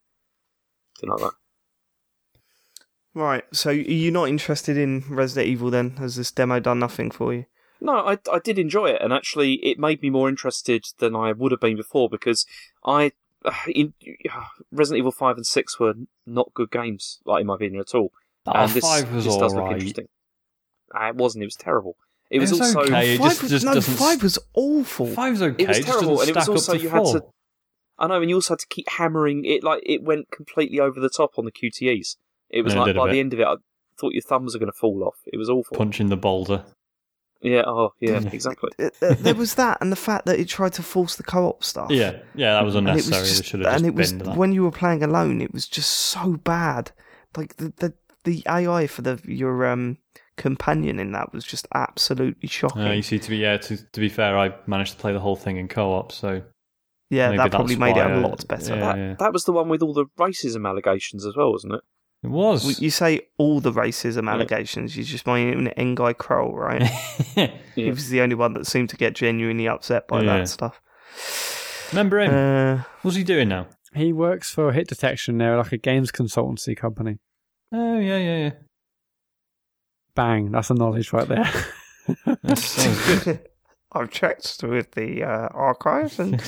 didn't 1.00 1.20
like 1.20 1.32
that. 1.32 1.34
Right. 3.14 3.44
So 3.54 3.70
are 3.70 3.74
you're 3.74 4.12
not 4.12 4.30
interested 4.30 4.78
in 4.78 5.04
Resident 5.08 5.48
Evil 5.48 5.70
then? 5.70 5.98
Has 5.98 6.16
this 6.16 6.32
demo 6.32 6.60
done 6.60 6.80
nothing 6.80 7.12
for 7.12 7.34
you? 7.34 7.45
No, 7.80 7.98
I, 7.98 8.18
I 8.32 8.40
did 8.40 8.58
enjoy 8.58 8.91
it, 8.91 9.02
and 9.02 9.12
actually, 9.12 9.56
it 9.56 9.78
made 9.78 10.02
me 10.02 10.10
more 10.10 10.30
interested 10.30 10.86
than 11.00 11.16
I 11.16 11.34
would 11.34 11.52
have 11.52 11.60
been 11.60 11.76
before 11.76 12.10
because 12.10 12.45
I, 12.86 13.12
in, 13.68 13.94
Resident 14.72 15.00
Evil 15.00 15.12
Five 15.12 15.36
and 15.36 15.45
Six 15.45 15.80
were 15.80 15.94
not 16.26 16.54
good 16.54 16.72
games, 16.72 17.20
like 17.26 17.41
in 17.41 17.48
my 17.48 17.56
opinion 17.56 17.82
at 17.82 17.94
all. 17.94 18.12
Oh, 18.48 18.52
and 18.54 18.72
this, 18.72 18.84
five 18.84 19.14
was 19.14 19.26
this 19.26 19.36
does 19.36 19.54
look 19.54 19.64
alright. 19.64 19.76
interesting. 19.76 20.08
Uh, 20.95 21.08
it 21.08 21.16
wasn't. 21.16 21.44
It 21.44 21.48
was 21.48 21.56
terrible. 21.56 21.98
It 22.34 22.40
was, 22.40 22.52
It 22.52 22.60
was 22.60 22.76
also 22.76 22.82
okay. 22.82 23.14
It 23.14 23.18
five 23.20 23.30
just- 23.30 23.42
was, 23.44 23.52
just 23.52 23.66
no, 23.66 23.74
doesn't- 23.76 23.94
five 23.94 24.24
was 24.24 24.40
awful. 24.56 25.06
Five's 25.06 25.42
okay. 25.42 25.64
it 25.64 25.68
was 25.68 25.80
terrible, 25.82 26.16
doesn't 26.18 26.22
and 26.22 26.30
it 26.30 26.36
was 26.40 26.50
also 26.50 26.74
to 26.74 26.80
you 26.80 26.90
had 26.90 27.06
to. 27.06 27.24
I 28.00 28.08
know, 28.08 28.20
and 28.22 28.30
you 28.30 28.36
also 28.38 28.56
had 28.56 28.60
to 28.60 28.68
keep 28.68 28.90
hammering 28.90 29.46
it. 29.46 29.64
Like 29.64 29.84
it 29.86 30.02
went 30.02 30.32
completely 30.32 30.80
over 30.80 31.00
the 31.00 31.10
top 31.10 31.38
on 31.38 31.46
the 31.46 31.52
QTEs. 31.52 32.16
It 32.50 32.64
was 32.64 32.74
Yeah, 32.74 32.80
it 32.80 32.82
like 32.82 32.86
did 32.88 32.98
a 32.98 33.00
by 33.00 33.12
the 33.12 33.20
end 33.20 33.34
of 33.34 33.40
it, 33.40 33.46
I 33.46 33.56
thought 34.00 34.14
your 34.14 34.24
thumbs 34.24 34.56
are 34.56 34.60
going 34.60 34.72
to 34.72 34.78
fall 34.78 35.04
off. 35.04 35.18
It 35.28 35.38
was 35.38 35.48
awful. 35.50 35.78
punching 35.78 36.10
the 36.10 36.18
boulder. 36.18 36.66
Yeah. 37.42 37.64
Oh, 37.68 37.94
yeah. 38.00 38.20
Yeah. 38.20 38.30
Exactly. 38.34 38.72
Uh, 38.80 38.90
there 39.20 39.36
was 39.36 39.56
that, 39.56 39.78
and 39.80 39.92
the 39.92 39.96
fact 39.98 40.26
that 40.26 40.40
it 40.40 40.48
tried 40.48 40.74
to 40.74 40.82
force 40.84 41.16
the 41.18 41.24
co-op 41.24 41.64
stuff. 41.64 41.92
Yeah, 41.92 42.18
yeah, 42.34 42.54
that 42.54 42.66
was 42.66 42.74
and 42.76 42.88
it 42.90 42.94
was 42.94 43.10
just, 43.10 43.38
they 43.38 43.44
should 43.44 43.60
have 43.60 43.74
just 43.74 43.84
and 43.84 43.86
it 43.86 43.96
was 43.96 44.14
when 44.38 44.54
you 44.54 44.64
were 44.64 44.72
playing 44.72 45.04
alone, 45.04 45.40
it 45.42 45.54
was 45.54 45.68
just 45.68 45.92
so 45.92 46.34
bad. 46.44 46.92
Like 47.38 47.58
the 47.58 47.74
the, 47.78 47.94
the 48.24 48.44
AI 48.48 48.88
for 48.88 49.02
the 49.04 49.20
your 49.26 49.68
um 49.68 49.98
companion 50.38 51.00
in 51.00 51.12
that 51.12 51.34
was 51.34 51.44
just 51.44 51.68
absolutely 51.76 52.50
shocking. 52.50 52.82
Uh, 52.82 52.92
you 52.92 53.02
see, 53.02 53.20
to 53.20 53.30
be 53.30 53.38
yeah, 53.38 53.58
to, 53.58 53.78
to 53.78 54.00
be 54.00 54.10
fair, 54.10 54.38
I 54.38 54.54
managed 54.68 54.94
to 54.94 54.98
play 54.98 55.14
the 55.14 55.20
whole 55.20 55.36
thing 55.36 55.58
in 55.58 55.68
co-op, 55.68 56.12
so 56.12 56.42
yeah, 57.10 57.30
maybe 57.30 57.38
that 57.38 57.52
probably 57.52 57.76
that's 57.76 57.96
made 57.96 57.98
it 57.98 58.12
a 58.12 58.20
lot 58.20 58.48
better. 58.48 58.76
yeah. 58.76 58.94
that, 58.96 59.20
that 59.20 59.34
was 59.34 59.44
the 59.46 59.52
one 59.54 59.70
with 59.70 59.82
all 59.82 59.94
the 59.94 60.06
racism 60.20 60.68
allegations 60.68 61.26
as 61.26 61.36
well, 61.36 61.52
wasn't 61.52 61.74
it? 61.74 61.82
it 62.24 62.30
was. 62.30 62.64
Well, 62.66 62.76
You 62.80 62.90
say 62.90 63.22
all 63.38 63.60
the 63.60 63.72
racism 63.72 64.30
allegations. 64.32 64.96
You 64.98 65.04
just 65.04 65.28
mean 65.28 65.68
N'Gai 65.78 66.18
Croal, 66.18 66.54
right? 66.56 66.90
Yeah. 67.36 67.52
He 67.76 67.90
was 67.90 68.10
the 68.10 68.22
only 68.22 68.36
one 68.36 68.54
that 68.54 68.68
seemed 68.68 68.90
to 68.90 68.98
get 68.98 69.14
genuinely 69.16 69.68
upset 69.68 70.08
by 70.08 70.22
Yeah. 70.22 70.38
that 70.38 70.48
stuff. 70.48 70.80
Remember 71.92 72.20
him? 72.20 72.34
Uh, 72.80 72.84
What's 73.02 73.18
he 73.18 73.24
doing 73.24 73.50
now? 73.50 73.68
He 73.96 74.14
works 74.14 74.52
for 74.52 74.72
Hit 74.72 74.88
Detection. 74.88 75.38
They're 75.38 75.58
like 75.58 75.72
a 75.72 75.78
games 75.78 76.12
consultancy 76.12 76.76
company. 76.78 77.18
Oh 77.72 78.00
yeah, 78.00 78.18
yeah, 78.18 78.38
yeah. 78.38 78.52
Bang, 80.15 80.52
that's 80.52 80.69
a 80.69 80.73
knowledge 80.76 81.11
right 81.14 81.27
there. 81.27 81.52
That 82.44 82.57
sounds 82.57 83.23
good. 83.23 83.49
I've 83.91 84.10
checked 84.11 84.64
with 84.64 84.91
the 84.91 85.23
uh, 85.23 85.48
archives 85.53 86.19
and 86.19 86.41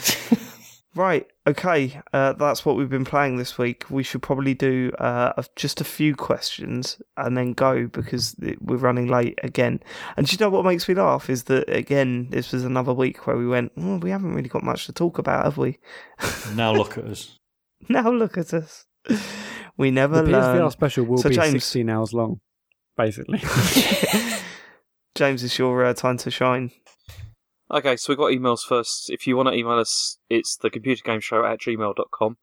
right. 0.96 1.28
Okay, 1.48 2.02
uh, 2.12 2.34
that's 2.34 2.66
what 2.66 2.76
we've 2.76 2.90
been 2.90 3.06
playing 3.06 3.38
this 3.38 3.58
week. 3.58 3.86
We 3.90 4.02
should 4.04 4.22
probably 4.24 4.54
do 4.56 4.92
uh, 4.98 5.42
just 5.56 5.80
a 5.80 5.84
few 5.84 6.16
questions 6.16 7.00
and 7.18 7.38
then 7.38 7.54
go 7.54 7.86
because 7.88 8.36
we're 8.62 8.78
running 8.78 9.08
late 9.08 9.38
again. 9.44 9.80
And 10.18 10.26
do 10.26 10.34
you 10.34 10.40
know 10.40 10.50
what 10.50 10.66
makes 10.66 10.90
me 10.90 10.96
laugh 10.96 11.30
is 11.30 11.44
that 11.44 11.70
again 11.70 12.30
this 12.32 12.52
was 12.52 12.64
another 12.64 12.94
week 12.94 13.28
where 13.28 13.38
we 13.38 13.48
went. 13.48 13.72
Oh, 13.78 13.98
we 13.98 14.10
haven't 14.10 14.34
really 14.34 14.50
got 14.50 14.64
much 14.64 14.88
to 14.88 14.94
talk 14.94 15.18
about, 15.20 15.46
have 15.46 15.58
we? 15.58 15.78
now 16.56 16.74
look 16.74 16.98
at 16.98 17.06
us. 17.06 17.38
now 17.90 18.10
look 18.10 18.38
at 18.40 18.54
us. 18.54 18.86
We 19.78 19.92
never 19.92 20.24
the 20.24 20.32
learn. 20.32 20.58
PSVR 20.62 20.72
special 20.72 21.06
will 21.06 21.18
So, 21.20 21.30
be 21.30 21.36
James- 21.36 21.52
16 21.64 21.90
hours 21.90 22.12
long, 22.14 22.40
basically. 22.98 23.42
James, 25.16 25.44
it's 25.44 25.58
your 25.58 25.84
uh, 25.86 25.94
time 25.94 26.18
to 26.18 26.32
shine. 26.32 26.72
Okay, 27.72 27.96
so 27.96 28.12
we've 28.12 28.18
got 28.18 28.32
emails 28.32 28.62
first. 28.62 29.10
If 29.10 29.26
you 29.26 29.36
want 29.36 29.48
to 29.50 29.56
email 29.56 29.80
us, 29.80 30.18
it's 30.30 30.56
the 30.56 30.70
computer 30.70 31.02
game 31.04 31.20
show 31.20 31.46
at 31.46 31.60
gmail.com. 31.60 32.38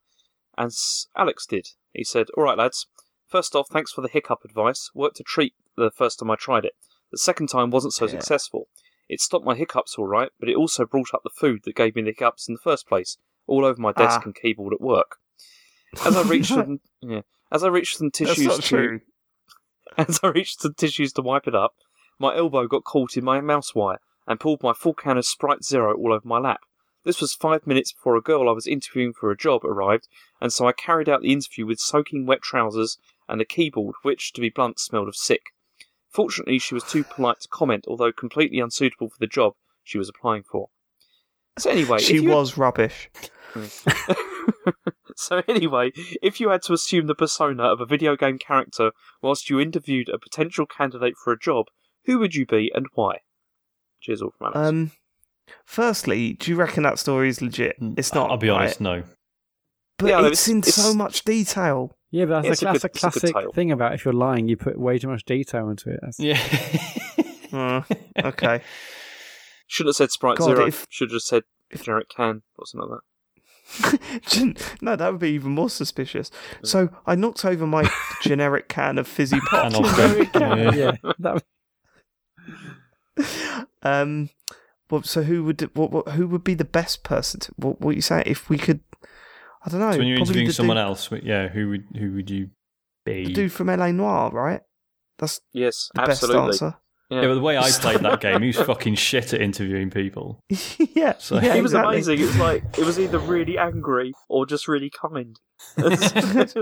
And 0.57 0.71
Alex 1.15 1.45
did. 1.45 1.67
He 1.93 2.03
said, 2.03 2.27
Alright, 2.37 2.57
lads. 2.57 2.87
First 3.27 3.55
off, 3.55 3.67
thanks 3.71 3.91
for 3.91 4.01
the 4.01 4.09
hiccup 4.09 4.39
advice. 4.43 4.89
Worked 4.93 5.19
a 5.19 5.23
treat 5.23 5.53
the 5.77 5.91
first 5.95 6.19
time 6.19 6.29
I 6.29 6.35
tried 6.35 6.65
it. 6.65 6.73
The 7.11 7.17
second 7.17 7.47
time 7.47 7.69
wasn't 7.71 7.93
so 7.93 8.05
Yeah. 8.05 8.11
successful. 8.11 8.67
It 9.09 9.19
stopped 9.21 9.45
my 9.45 9.55
hiccups 9.55 9.97
alright, 9.97 10.29
but 10.39 10.49
it 10.49 10.55
also 10.55 10.85
brought 10.85 11.13
up 11.13 11.21
the 11.23 11.29
food 11.29 11.61
that 11.65 11.75
gave 11.75 11.95
me 11.95 12.01
the 12.01 12.09
hiccups 12.11 12.47
in 12.47 12.55
the 12.55 12.59
first 12.59 12.87
place, 12.87 13.17
all 13.47 13.65
over 13.65 13.79
my 13.81 13.91
desk 13.91 14.19
Ah. 14.21 14.23
and 14.25 14.35
keyboard 14.35 14.73
at 14.73 14.81
work. 14.81 15.17
As 16.05 16.15
I 16.15 16.23
reached 16.23 16.49
for 16.53 16.77
yeah, 17.01 17.21
as 17.51 17.63
I 17.63 17.67
reached 17.67 17.97
some 17.97 18.07
That's 18.07 18.17
tissues 18.35 18.47
not 18.47 18.61
to, 18.61 18.67
true. 18.67 18.99
as 19.97 20.19
I 20.23 20.27
reached 20.27 20.61
the 20.61 20.73
tissues 20.73 21.13
to 21.13 21.21
wipe 21.21 21.47
it 21.47 21.55
up, 21.55 21.75
my 22.19 22.35
elbow 22.35 22.67
got 22.67 22.83
caught 22.83 23.17
in 23.17 23.23
my 23.23 23.41
mouse 23.41 23.75
wire 23.75 23.99
and 24.27 24.39
pulled 24.39 24.63
my 24.63 24.73
full 24.73 24.93
can 24.93 25.17
of 25.17 25.25
Sprite 25.25 25.63
Zero 25.63 25.95
all 25.95 26.13
over 26.13 26.27
my 26.27 26.39
lap. 26.39 26.61
This 27.03 27.19
was 27.19 27.33
five 27.33 27.67
minutes 27.67 27.91
before 27.91 28.15
a 28.15 28.21
girl 28.21 28.47
I 28.47 28.53
was 28.53 28.65
interviewing 28.65 29.13
for 29.13 29.29
a 29.29 29.37
job 29.37 29.65
arrived, 29.65 30.07
and 30.39 30.53
so 30.53 30.65
I 30.67 30.71
carried 30.71 31.09
out 31.09 31.21
the 31.21 31.33
interview 31.33 31.65
with 31.65 31.79
soaking 31.79 32.25
wet 32.25 32.41
trousers 32.41 32.97
and 33.27 33.41
a 33.41 33.45
keyboard, 33.45 33.95
which, 34.03 34.31
to 34.33 34.41
be 34.41 34.49
blunt, 34.49 34.79
smelled 34.79 35.09
of 35.09 35.15
sick. 35.15 35.41
Fortunately, 36.09 36.59
she 36.59 36.73
was 36.73 36.83
too 36.83 37.03
polite 37.03 37.41
to 37.41 37.47
comment, 37.49 37.85
although 37.87 38.13
completely 38.13 38.59
unsuitable 38.59 39.09
for 39.09 39.19
the 39.19 39.27
job 39.27 39.55
she 39.83 39.97
was 39.97 40.07
applying 40.07 40.43
for. 40.43 40.69
So 41.57 41.69
anyway, 41.69 41.99
she 41.99 42.19
was 42.19 42.57
rubbish. 42.57 43.09
so 45.15 45.41
anyway, 45.47 45.91
if 46.21 46.39
you 46.39 46.49
had 46.49 46.61
to 46.63 46.73
assume 46.73 47.07
the 47.07 47.15
persona 47.15 47.63
of 47.63 47.79
a 47.81 47.85
video 47.85 48.15
game 48.15 48.37
character 48.37 48.91
whilst 49.21 49.49
you 49.49 49.59
interviewed 49.59 50.09
a 50.09 50.17
potential 50.17 50.65
candidate 50.65 51.13
for 51.23 51.31
a 51.33 51.39
job, 51.39 51.67
who 52.05 52.19
would 52.19 52.35
you 52.35 52.45
be 52.45 52.71
and 52.73 52.87
why? 52.93 53.17
Cheers 54.01 54.21
all 54.21 54.33
from 54.37 54.51
Alex. 54.55 54.69
Um, 54.69 54.91
firstly, 55.65 56.33
do 56.33 56.51
you 56.51 56.57
reckon 56.57 56.83
that 56.83 56.99
story 56.99 57.29
is 57.29 57.41
legit? 57.41 57.75
It's 57.97 58.13
not. 58.13 58.29
I'll 58.31 58.37
be 58.37 58.49
right? 58.49 58.61
honest, 58.61 58.81
no. 58.81 59.03
but 59.97 60.07
Yeah, 60.09 60.19
it's, 60.27 60.27
it's- 60.27 60.47
in 60.49 60.57
it's- 60.59 60.75
so 60.75 60.93
much 60.93 61.23
detail. 61.23 61.95
yeah, 62.11 62.25
but 62.25 62.41
that's, 62.41 62.61
It's 62.61 62.61
a, 62.63 62.65
a 62.69 62.71
that's 62.73 62.81
good- 62.83 62.89
a 63.03 63.07
it's 63.07 63.23
a 63.23 63.31
classic 63.31 63.53
thing 63.55 63.71
about 63.71 63.93
if 63.93 64.03
you're 64.05 64.13
lying, 64.13 64.47
you 64.49 64.57
put 64.57 64.79
way 64.79 64.97
too 64.97 65.07
much 65.09 65.23
detail 65.25 65.69
into 65.69 65.89
it. 65.91 65.99
That's, 66.01 66.19
Yeah. 66.19 66.39
Uh, 67.51 67.81
okay. 68.27 68.61
Shouldn't 69.67 69.89
have 69.89 69.95
said 69.95 70.11
Sprite 70.11 70.37
God, 70.37 70.45
Zero. 70.55 70.67
if- 70.67 70.85
Should 70.89 71.11
have 71.11 71.21
said 71.21 71.43
if 71.69 71.83
generic 71.83 72.09
can 72.09 72.41
or 72.57 72.65
something 72.65 72.89
like 72.89 72.99
that. 72.99 73.03
no, 74.81 74.95
that 74.95 75.11
would 75.11 75.19
be 75.19 75.29
even 75.31 75.51
more 75.51 75.69
suspicious. 75.69 76.29
So 76.63 76.89
I 77.05 77.15
knocked 77.15 77.45
over 77.45 77.65
my 77.65 77.89
generic 78.21 78.67
can 78.69 78.97
of 78.97 79.07
fizzy 79.07 79.39
pop. 79.39 79.71
Can 79.71 79.83
of 79.83 79.95
Generic 79.95 80.33
can. 80.33 80.57
yeah, 80.57 80.73
yeah. 80.73 81.11
That, 81.19 81.43
um, 83.83 84.29
well, 84.89 85.03
so 85.03 85.23
who 85.23 85.43
would 85.43 85.61
what, 85.75 85.91
what 85.91 86.09
who 86.09 86.27
would 86.27 86.43
be 86.43 86.53
the 86.53 86.65
best 86.65 87.03
person? 87.03 87.39
To, 87.41 87.53
what 87.55 87.81
what 87.81 87.95
you 87.95 88.01
say? 88.01 88.23
If 88.25 88.49
we 88.49 88.57
could, 88.57 88.81
I 89.65 89.69
don't 89.69 89.79
know. 89.79 89.91
so 89.91 89.97
when 89.99 90.07
you're 90.07 90.19
interviewing 90.19 90.51
someone 90.51 90.77
dude, 90.77 90.85
else, 90.85 91.09
yeah, 91.23 91.47
who 91.47 91.69
would 91.69 91.85
who 91.97 92.13
would 92.13 92.29
you 92.29 92.49
be? 93.05 93.25
the 93.25 93.33
dude 93.33 93.51
from 93.51 93.67
LA 93.67 93.91
Noire, 93.91 94.31
right? 94.31 94.61
That's 95.19 95.41
Yes, 95.51 95.89
the 95.93 96.01
absolutely. 96.01 96.49
best 96.51 96.63
answer. 96.63 96.77
Yeah. 97.09 97.21
yeah, 97.21 97.27
but 97.27 97.35
the 97.35 97.41
way 97.41 97.57
I 97.57 97.69
played 97.81 97.99
that 97.99 98.21
game, 98.21 98.41
he 98.41 98.47
was 98.47 98.57
fucking 98.57 98.95
shit 98.95 99.33
at 99.33 99.41
interviewing 99.41 99.89
people. 99.91 100.39
yeah, 100.95 101.13
So- 101.19 101.35
yeah, 101.39 101.53
He 101.55 101.61
was 101.61 101.73
exactly. 101.73 101.95
amazing. 101.95 102.19
It 102.19 102.25
was 102.25 102.37
like 102.37 102.63
it 102.77 102.85
was 102.85 102.99
either 102.99 103.19
really 103.19 103.57
angry 103.57 104.13
or 104.29 104.45
just 104.45 104.67
really 104.67 104.89
kind. 104.89 105.37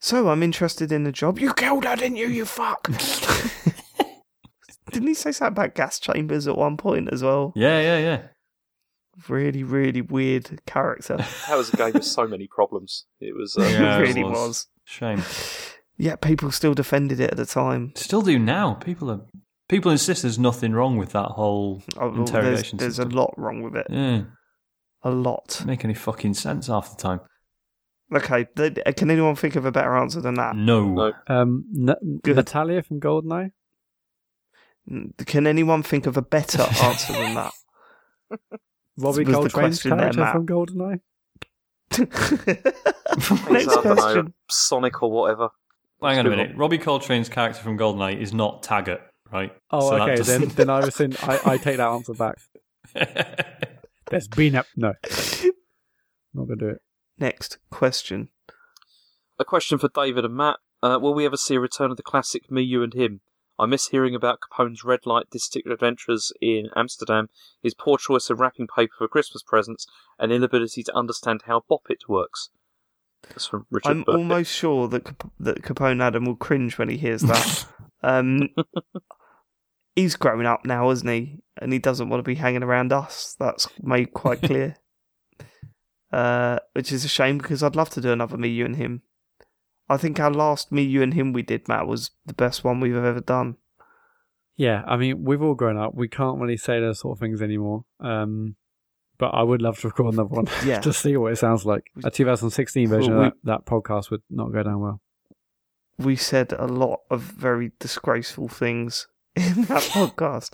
So 0.00 0.28
I'm 0.28 0.42
interested 0.44 0.92
in 0.92 1.02
the 1.04 1.10
job. 1.12 1.38
You 1.40 1.52
killed 1.54 1.84
her, 1.84 1.96
didn't 1.96 2.16
you? 2.16 2.28
You 2.28 2.44
fuck. 2.44 2.88
didn't 4.92 5.08
he 5.08 5.14
say 5.14 5.32
something 5.32 5.52
about 5.54 5.74
gas 5.74 5.98
chambers 5.98 6.46
at 6.46 6.56
one 6.56 6.76
point 6.76 7.08
as 7.12 7.22
well? 7.22 7.52
Yeah, 7.56 7.80
yeah, 7.80 7.98
yeah. 7.98 8.22
Really, 9.28 9.64
really 9.64 10.00
weird 10.02 10.64
character. 10.66 11.16
that 11.48 11.56
was 11.56 11.72
a 11.74 11.76
game 11.76 11.92
with 11.94 12.04
so 12.04 12.26
many 12.28 12.46
problems. 12.46 13.06
It 13.20 13.34
was. 13.34 13.56
Uh, 13.58 13.62
Yeah, 13.62 13.96
it 13.98 14.02
it 14.02 14.06
really 14.08 14.24
was. 14.24 14.32
was. 14.32 14.66
Shame. 14.84 15.22
Yeah, 15.96 16.14
people 16.16 16.52
still 16.52 16.74
defended 16.74 17.18
it 17.18 17.30
at 17.32 17.36
the 17.36 17.46
time. 17.46 17.92
Still 17.96 18.22
do 18.22 18.38
now. 18.38 18.74
People 18.74 19.10
are 19.10 19.20
people 19.68 19.90
insist 19.90 20.22
there's 20.22 20.38
nothing 20.38 20.72
wrong 20.72 20.96
with 20.96 21.12
that 21.12 21.28
whole 21.32 21.82
Oh, 21.96 22.08
well, 22.08 22.10
there's 22.10 22.28
interrogation 22.30 22.78
there's 22.78 22.98
a 22.98 23.04
lot 23.04 23.34
wrong 23.36 23.62
with 23.62 23.76
it. 23.76 23.86
Yeah, 23.90 24.22
A 25.02 25.10
lot. 25.10 25.48
doesn't 25.48 25.66
make 25.66 25.84
any 25.84 25.94
fucking 25.94 26.34
sense 26.34 26.66
half 26.68 26.96
the 26.96 27.02
time. 27.02 27.20
Okay, 28.14 28.46
th- 28.56 28.78
can 28.96 29.10
anyone 29.10 29.36
think 29.36 29.54
of 29.56 29.66
a 29.66 29.70
better 29.72 29.94
answer 29.96 30.20
than 30.22 30.34
that? 30.34 30.56
No. 30.56 30.88
No. 30.94 31.12
um, 31.26 31.64
N- 31.76 32.20
Natalia 32.24 32.82
from 32.82 33.00
GoldenEye. 33.00 33.50
Can 35.26 35.46
anyone 35.46 35.82
think 35.82 36.06
of 36.06 36.16
a 36.16 36.22
better 36.22 36.62
answer 36.82 37.12
than 37.12 37.34
that? 37.34 37.52
Robbie 38.96 38.96
Was 38.96 39.16
the 39.16 39.24
Coltrane's 39.24 39.52
question 39.52 39.90
there, 39.90 39.98
character 40.10 40.20
Matt? 40.20 40.32
from 40.32 40.46
GoldenEye. 40.46 41.00
Next 43.50 43.68
I 43.76 43.80
question. 43.82 44.34
Sonic 44.50 45.02
or 45.02 45.10
whatever. 45.10 45.48
Hang 46.02 46.18
on 46.18 46.26
a 46.26 46.30
minute. 46.30 46.56
Robbie 46.56 46.78
Coltrane's 46.78 47.28
character 47.28 47.60
from 47.62 47.76
GoldenEye 47.78 48.18
is 48.20 48.32
not 48.32 48.62
Taggart, 48.62 49.00
right? 49.32 49.52
Oh, 49.70 49.90
So 49.90 49.96
okay. 50.02 50.06
Then, 50.22 50.40
doesn't- 50.40 50.56
then 50.56 50.70
I 50.70 50.80
was 50.84 51.00
in. 51.00 51.16
I, 51.22 51.40
I 51.44 51.56
take 51.58 51.76
that 51.78 51.88
answer 51.88 52.14
back. 52.14 52.38
There's 54.10 54.28
been 54.28 54.54
a 54.56 54.64
no. 54.76 54.94
Not 56.34 56.48
gonna 56.48 56.56
do 56.56 56.68
it. 56.68 56.82
Next 57.18 57.58
question. 57.70 58.28
A 59.38 59.44
question 59.44 59.78
for 59.78 59.88
David 59.94 60.24
and 60.24 60.34
Matt. 60.34 60.56
Uh, 60.82 60.98
will 61.00 61.14
we 61.14 61.26
ever 61.26 61.36
see 61.36 61.56
a 61.56 61.60
return 61.60 61.90
of 61.90 61.96
the 61.96 62.02
classic 62.02 62.50
Me, 62.50 62.62
You, 62.62 62.82
and 62.82 62.94
Him? 62.94 63.20
I 63.58 63.66
miss 63.66 63.88
hearing 63.88 64.14
about 64.14 64.38
Capone's 64.40 64.84
red 64.84 65.00
light 65.04 65.28
district 65.30 65.66
adventures 65.68 66.32
in 66.40 66.68
Amsterdam, 66.76 67.28
his 67.60 67.74
poor 67.74 67.98
choice 67.98 68.30
of 68.30 68.38
wrapping 68.38 68.68
paper 68.68 68.92
for 68.98 69.08
Christmas 69.08 69.42
presents, 69.42 69.86
and 70.18 70.30
inability 70.30 70.84
to 70.84 70.94
understand 70.96 71.42
how 71.46 71.64
Bop 71.68 71.82
It 71.90 72.08
works. 72.08 72.50
That's 73.28 73.46
from 73.46 73.66
Richard 73.70 73.90
I'm 73.90 74.02
Burke. 74.04 74.14
almost 74.16 74.52
sure 74.54 74.86
that 74.88 75.04
Cap- 75.04 75.32
that 75.40 75.62
Capone 75.62 76.00
Adam 76.00 76.24
will 76.24 76.36
cringe 76.36 76.78
when 76.78 76.88
he 76.88 76.96
hears 76.96 77.22
that. 77.22 77.66
um, 78.04 78.48
he's 79.98 80.16
grown 80.16 80.46
up 80.46 80.64
now, 80.64 80.90
isn't 80.90 81.08
he? 81.08 81.40
And 81.60 81.72
he 81.72 81.78
doesn't 81.78 82.08
want 82.08 82.20
to 82.20 82.28
be 82.28 82.36
hanging 82.36 82.62
around 82.62 82.92
us. 82.92 83.34
That's 83.38 83.68
made 83.82 84.12
quite 84.14 84.40
clear. 84.48 84.76
uh, 86.12 86.58
which 86.72 86.92
is 86.92 87.04
a 87.04 87.08
shame 87.08 87.38
because 87.38 87.62
I'd 87.62 87.76
love 87.76 87.90
to 87.90 88.00
do 88.00 88.12
another 88.12 88.36
me, 88.36 88.48
you, 88.48 88.64
and 88.64 88.76
him. 88.76 89.02
I 89.88 89.96
think 89.96 90.20
our 90.20 90.30
last 90.30 90.70
me, 90.72 90.82
you, 90.82 91.02
and 91.02 91.14
him 91.14 91.32
we 91.32 91.42
did, 91.42 91.66
Matt, 91.68 91.86
was 91.86 92.10
the 92.26 92.34
best 92.34 92.64
one 92.64 92.80
we've 92.80 92.94
ever 92.96 93.20
done. 93.20 93.56
Yeah, 94.56 94.82
I 94.86 94.96
mean, 94.96 95.24
we've 95.24 95.42
all 95.42 95.54
grown 95.54 95.76
up. 95.78 95.94
We 95.94 96.08
can't 96.08 96.38
really 96.40 96.56
say 96.56 96.80
those 96.80 97.00
sort 97.00 97.16
of 97.16 97.20
things 97.20 97.40
anymore. 97.40 97.84
Um, 98.00 98.56
but 99.18 99.28
I 99.28 99.42
would 99.42 99.62
love 99.62 99.78
to 99.80 99.88
record 99.88 100.14
another 100.14 100.28
one 100.28 100.46
Yeah. 100.64 100.80
to 100.86 100.92
see 100.92 101.16
what 101.16 101.32
it 101.32 101.36
sounds 101.36 101.64
like. 101.64 101.84
A 102.04 102.10
2016 102.10 102.88
version 102.88 103.12
Well, 103.14 103.20
we- 103.22 103.26
of 103.28 103.32
that, 103.44 103.64
that 103.64 103.66
podcast 103.66 104.10
would 104.10 104.22
not 104.30 104.52
go 104.52 104.62
down 104.62 104.80
well. 104.80 105.00
we 105.98 106.16
said 106.16 106.52
a 106.52 106.66
lot 106.66 107.00
of 107.10 107.20
very 107.20 107.72
disgraceful 107.80 108.48
things 108.48 109.08
in 109.38 109.62
that 109.64 109.82
podcast. 109.82 110.50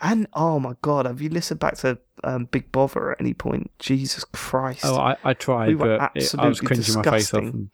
And 0.00 0.26
oh 0.34 0.58
my 0.60 0.74
god, 0.82 1.06
have 1.06 1.20
you 1.22 1.30
listened 1.30 1.60
back 1.60 1.76
to 1.78 1.98
um, 2.22 2.46
Big 2.46 2.70
Bother 2.70 3.12
at 3.12 3.20
any 3.20 3.34
point? 3.34 3.70
Jesus 3.78 4.24
Christ! 4.24 4.84
Oh, 4.84 4.96
I, 4.96 5.16
I 5.24 5.32
tried, 5.34 5.68
We 5.68 5.74
were 5.74 5.98
but 5.98 6.12
it, 6.14 6.34
I 6.38 6.48
was 6.48 6.60
cringing 6.60 6.94
my 6.94 7.02
face 7.02 7.32
off. 7.32 7.42
And... 7.42 7.70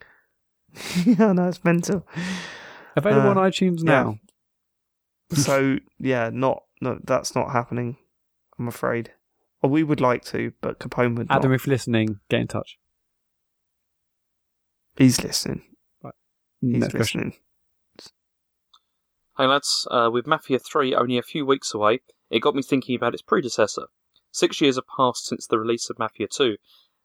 yeah, 1.05 1.33
no, 1.33 1.49
it's 1.49 1.65
mental. 1.65 2.07
Available 2.97 3.29
Uh, 3.29 3.31
on 3.31 3.37
iTunes 3.51 3.79
yeah. 3.79 3.91
now. 3.91 4.19
So 5.33 5.79
yeah, 5.99 6.31
not 6.33 6.63
no, 6.81 7.01
that's 7.03 7.35
not 7.35 7.51
happening. 7.51 7.97
I'm 8.59 8.69
afraid. 8.69 9.13
Or 9.63 9.71
we 9.71 9.83
would 9.83 10.01
like 10.01 10.25
to, 10.27 10.53
but 10.61 10.79
Capone 10.79 11.17
would 11.17 11.29
Adam, 11.31 11.51
not. 11.51 11.55
if 11.55 11.67
you're 11.67 11.75
listening, 11.75 12.21
get 12.29 12.41
in 12.41 12.49
touch. 12.49 12.79
He's 14.97 15.23
listening. 15.23 15.63
He's 16.61 16.81
Next 16.81 16.95
question. 16.95 17.33
Hey 19.39 19.47
lads, 19.47 19.89
uh, 19.91 20.11
with 20.13 20.27
Mafia 20.27 20.59
3 20.59 20.95
only 20.95 21.17
a 21.17 21.23
few 21.23 21.47
weeks 21.47 21.73
away, 21.73 22.01
it 22.29 22.41
got 22.41 22.55
me 22.55 22.61
thinking 22.61 22.95
about 22.95 23.15
its 23.15 23.23
predecessor. 23.23 23.87
Six 24.31 24.61
years 24.61 24.77
have 24.77 24.85
passed 24.95 25.25
since 25.25 25.47
the 25.47 25.59
release 25.59 25.89
of 25.89 25.99
Mafia 25.99 26.29
2, 26.29 26.59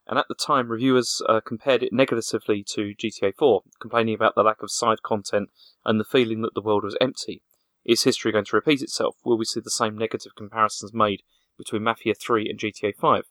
and 0.08 0.20
at 0.20 0.26
the 0.28 0.36
time 0.36 0.68
reviewers 0.68 1.22
uh, 1.30 1.40
compared 1.40 1.84
it 1.84 1.94
negatively 1.94 2.66
to 2.72 2.94
GTA 2.94 3.34
4, 3.38 3.62
complaining 3.80 4.14
about 4.14 4.36
the 4.36 4.44
lack 4.44 4.62
of 4.62 4.70
side 4.72 5.04
content 5.04 5.52
and 5.86 6.02
the 6.02 6.04
feeling 6.04 6.42
that 6.42 6.54
the 6.54 6.62
world 6.62 6.84
was 6.84 6.98
empty. 7.00 7.44
Is 7.86 8.04
history 8.04 8.34
going 8.34 8.44
to 8.44 8.58
repeat 8.58 8.82
itself? 8.82 9.16
Will 9.24 9.38
we 9.38 9.46
see 9.46 9.62
the 9.62 9.70
same 9.70 9.98
negative 9.98 10.34
comparisons 10.36 10.94
made 10.94 11.22
between 11.58 11.84
Mafia 11.84 12.14
3 12.14 12.50
and 12.50 12.60
GTA 12.60 12.94
5? 12.94 13.24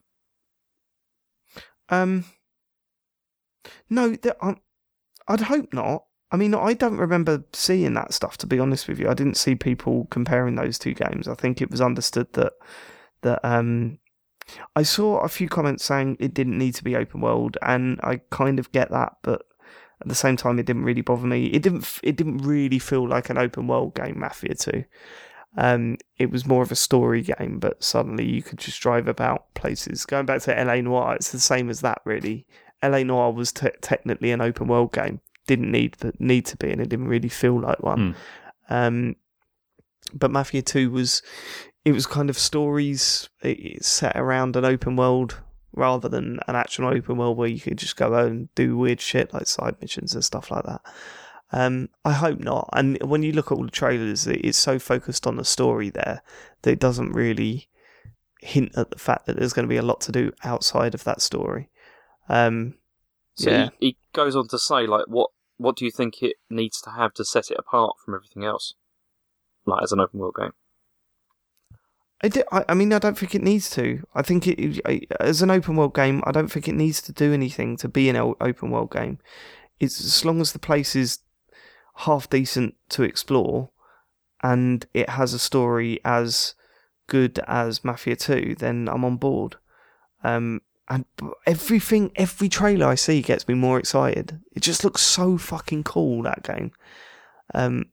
Um, 1.90 2.24
no, 3.90 4.16
th- 4.16 4.36
um, 4.40 4.62
I'd 5.28 5.43
hope 5.43 5.74
not. 5.74 6.06
I 6.31 6.36
mean, 6.36 6.55
I 6.55 6.74
don't 6.74 6.97
remember 6.97 7.44
seeing 7.53 7.94
that 7.94 8.12
stuff. 8.12 8.36
To 8.39 8.47
be 8.47 8.59
honest 8.59 8.89
with 8.89 8.98
you, 8.98 9.09
I 9.09 9.15
didn't 9.15 9.36
see 9.36 9.55
people 9.55 10.07
comparing 10.11 10.57
those 10.57 10.78
two 10.78 10.93
games. 10.93 11.28
I 11.28 11.35
think 11.35 11.62
it 11.62 11.70
was 11.70 11.81
understood 11.81 12.32
that 12.32 12.55
that 13.23 13.40
um, 13.44 13.98
I 14.74 14.82
saw 14.82 15.19
a 15.19 15.28
few 15.28 15.48
comments 15.48 15.85
saying 15.85 16.16
it 16.20 16.35
didn't 16.35 16.59
need 16.59 16.74
to 16.77 16.85
be 16.85 16.97
open 16.97 17.20
world, 17.20 17.57
and 17.62 18.01
I 18.03 18.20
kind 18.31 18.59
of 18.59 18.73
get 18.73 18.90
that, 18.90 19.16
but 19.23 19.43
at 20.01 20.09
the 20.09 20.15
same 20.15 20.36
time, 20.36 20.59
it 20.59 20.66
didn't 20.66 20.85
really 20.85 21.01
bother 21.01 21.27
me. 21.27 21.47
It 21.47 21.62
didn't. 21.62 22.01
It 22.03 22.16
didn't 22.16 22.39
really 22.39 22.78
feel 22.78 23.09
like 23.09 23.31
an 23.31 23.39
open 23.39 23.66
world 23.66 23.94
game, 23.94 24.19
Mafia 24.19 24.55
Two. 24.55 24.85
Um, 25.57 25.97
it 26.19 26.31
was 26.31 26.44
more 26.44 26.62
of 26.62 26.70
a 26.70 26.77
story 26.77 27.23
game, 27.23 27.59
but 27.59 27.82
suddenly 27.82 28.27
you 28.27 28.43
could 28.43 28.59
just 28.59 28.81
drive 28.81 29.09
about 29.09 29.55
places. 29.55 30.05
Going 30.05 30.27
back 30.27 30.43
to 30.43 30.65
LA 30.65 30.82
Noire, 30.82 31.15
it's 31.15 31.32
the 31.32 31.40
same 31.40 31.70
as 31.70 31.81
that, 31.81 32.03
really. 32.05 32.47
LA 32.82 33.03
Noire 33.05 33.32
was 33.32 33.53
te- 33.53 33.70
technically 33.81 34.32
an 34.32 34.43
open 34.43 34.66
world 34.69 34.93
game, 34.93 35.20
didn't 35.47 35.70
need 35.70 35.97
need 36.18 36.47
to 36.47 36.56
be, 36.56 36.70
and 36.70 36.81
it 36.81 36.89
didn't 36.89 37.09
really 37.09 37.28
feel 37.28 37.60
like 37.60 37.81
one. 37.82 38.16
Um, 38.68 39.16
but 40.12 40.31
Mafia 40.31 40.62
Two 40.62 40.90
was, 40.90 41.23
it 41.85 41.93
was 41.93 42.06
kind 42.06 42.31
of 42.31 42.39
stories 42.39 43.28
it- 43.43 43.59
it's 43.60 43.89
set 43.89 44.16
around 44.16 44.56
an 44.56 44.64
open 44.64 44.97
world 44.97 45.40
rather 45.73 46.09
than 46.09 46.40
an 46.48 46.56
actual 46.56 46.86
open 46.89 47.16
world 47.16 47.36
where 47.36 47.48
you 47.48 47.60
could 47.60 47.78
just 47.78 47.97
go 47.97 48.14
out 48.14 48.27
and 48.28 48.48
do 48.55 48.77
weird 48.77 49.01
shit 49.01 49.32
like 49.35 49.47
side 49.47 49.77
missions 49.81 50.14
and 50.14 50.24
stuff 50.24 50.51
like 50.51 50.64
that. 50.64 50.81
Um, 51.52 51.90
I 52.05 52.12
hope 52.12 52.39
not. 52.40 52.68
And 52.73 52.98
when 53.02 53.23
you 53.23 53.32
look 53.32 53.52
at 53.52 53.59
all 53.59 53.64
the 53.64 53.70
trailers, 53.70 54.27
it- 54.27 54.44
it's 54.44 54.59
so 54.59 54.78
focused 54.78 55.27
on 55.27 55.36
the 55.36 55.44
story 55.44 55.90
there 55.90 56.23
that 56.62 56.70
it 56.73 56.81
doesn't 56.81 57.12
really 57.12 57.68
hint 58.40 58.73
at 58.77 58.90
the 58.90 58.98
fact 58.98 59.27
that 59.27 59.36
there's 59.36 59.52
going 59.52 59.64
to 59.64 59.68
be 59.68 59.77
a 59.77 59.82
lot 59.82 60.01
to 60.02 60.12
do 60.12 60.32
outside 60.44 60.94
of 60.94 61.05
that 61.05 61.20
story. 61.20 61.68
Um, 62.28 62.74
So 63.35 63.51
yeah, 63.51 63.68
he, 63.81 63.86
he 63.89 63.97
goes 64.14 64.35
on 64.35 64.48
to 64.48 64.59
say, 64.59 64.86
like, 64.86 65.05
what 65.09 65.31
what 65.59 65.77
do 65.77 65.85
you 65.85 65.91
think 65.91 66.23
it 66.23 66.37
needs 66.51 66.81
to 66.83 66.91
have 66.91 67.15
to 67.15 67.24
set 67.24 67.51
it 67.51 67.59
apart 67.59 67.97
from 68.05 68.15
everything 68.15 68.45
else? 68.45 68.74
Like, 69.65 69.83
as 69.83 69.93
an 69.93 70.01
open 70.01 70.20
world 70.20 70.37
game. 70.39 70.53
I, 72.23 72.28
di- 72.28 72.45
I, 72.51 72.65
I 72.70 72.74
mean, 72.74 72.93
I 72.93 72.99
don't 72.99 73.19
think 73.19 73.35
it 73.35 73.43
needs 73.43 73.69
to. 73.70 74.03
I 74.15 74.23
think 74.23 74.47
it, 74.47 74.59
it- 74.61 74.81
I- 74.87 75.07
as 75.20 75.43
an 75.43 75.51
open 75.51 75.77
world 75.77 75.95
game, 75.95 76.23
I 76.27 76.33
don't 76.33 76.49
think 76.49 76.69
it 76.69 76.74
needs 76.74 77.03
to 77.03 77.12
do 77.12 77.33
anything 77.33 77.77
to 77.78 77.89
be 77.89 78.09
an 78.09 78.16
open 78.16 78.70
world 78.70 78.91
game. 78.93 79.19
It's 79.81 80.01
as 80.01 80.24
long 80.24 80.41
as 80.41 80.53
the 80.53 80.59
place 80.59 80.97
is 80.97 81.19
half 81.97 82.31
decent 82.31 82.74
to 82.91 83.03
explore, 83.03 83.70
and 84.43 84.87
it 84.95 85.11
has 85.11 85.35
a 85.35 85.39
story 85.39 86.01
as 86.05 86.55
good 87.07 87.39
as 87.47 87.85
Mafia 87.85 88.16
Two, 88.16 88.55
then 88.59 88.89
I'm 88.89 89.05
on 89.05 89.16
board. 89.16 89.57
Um, 90.24 90.62
and 90.88 91.04
everything, 91.46 92.12
every 92.16 92.48
trailer 92.48 92.86
I 92.86 92.94
see 92.94 93.22
gets 93.22 93.48
me 93.48 93.54
more 93.54 93.78
excited. 93.78 94.40
It 94.54 94.60
just 94.62 94.84
looks 94.84 95.02
so 95.02 95.36
fucking 95.38 95.84
cool 95.84 96.22
that 96.22 96.42
game. 96.42 96.72
Um, 97.54 97.86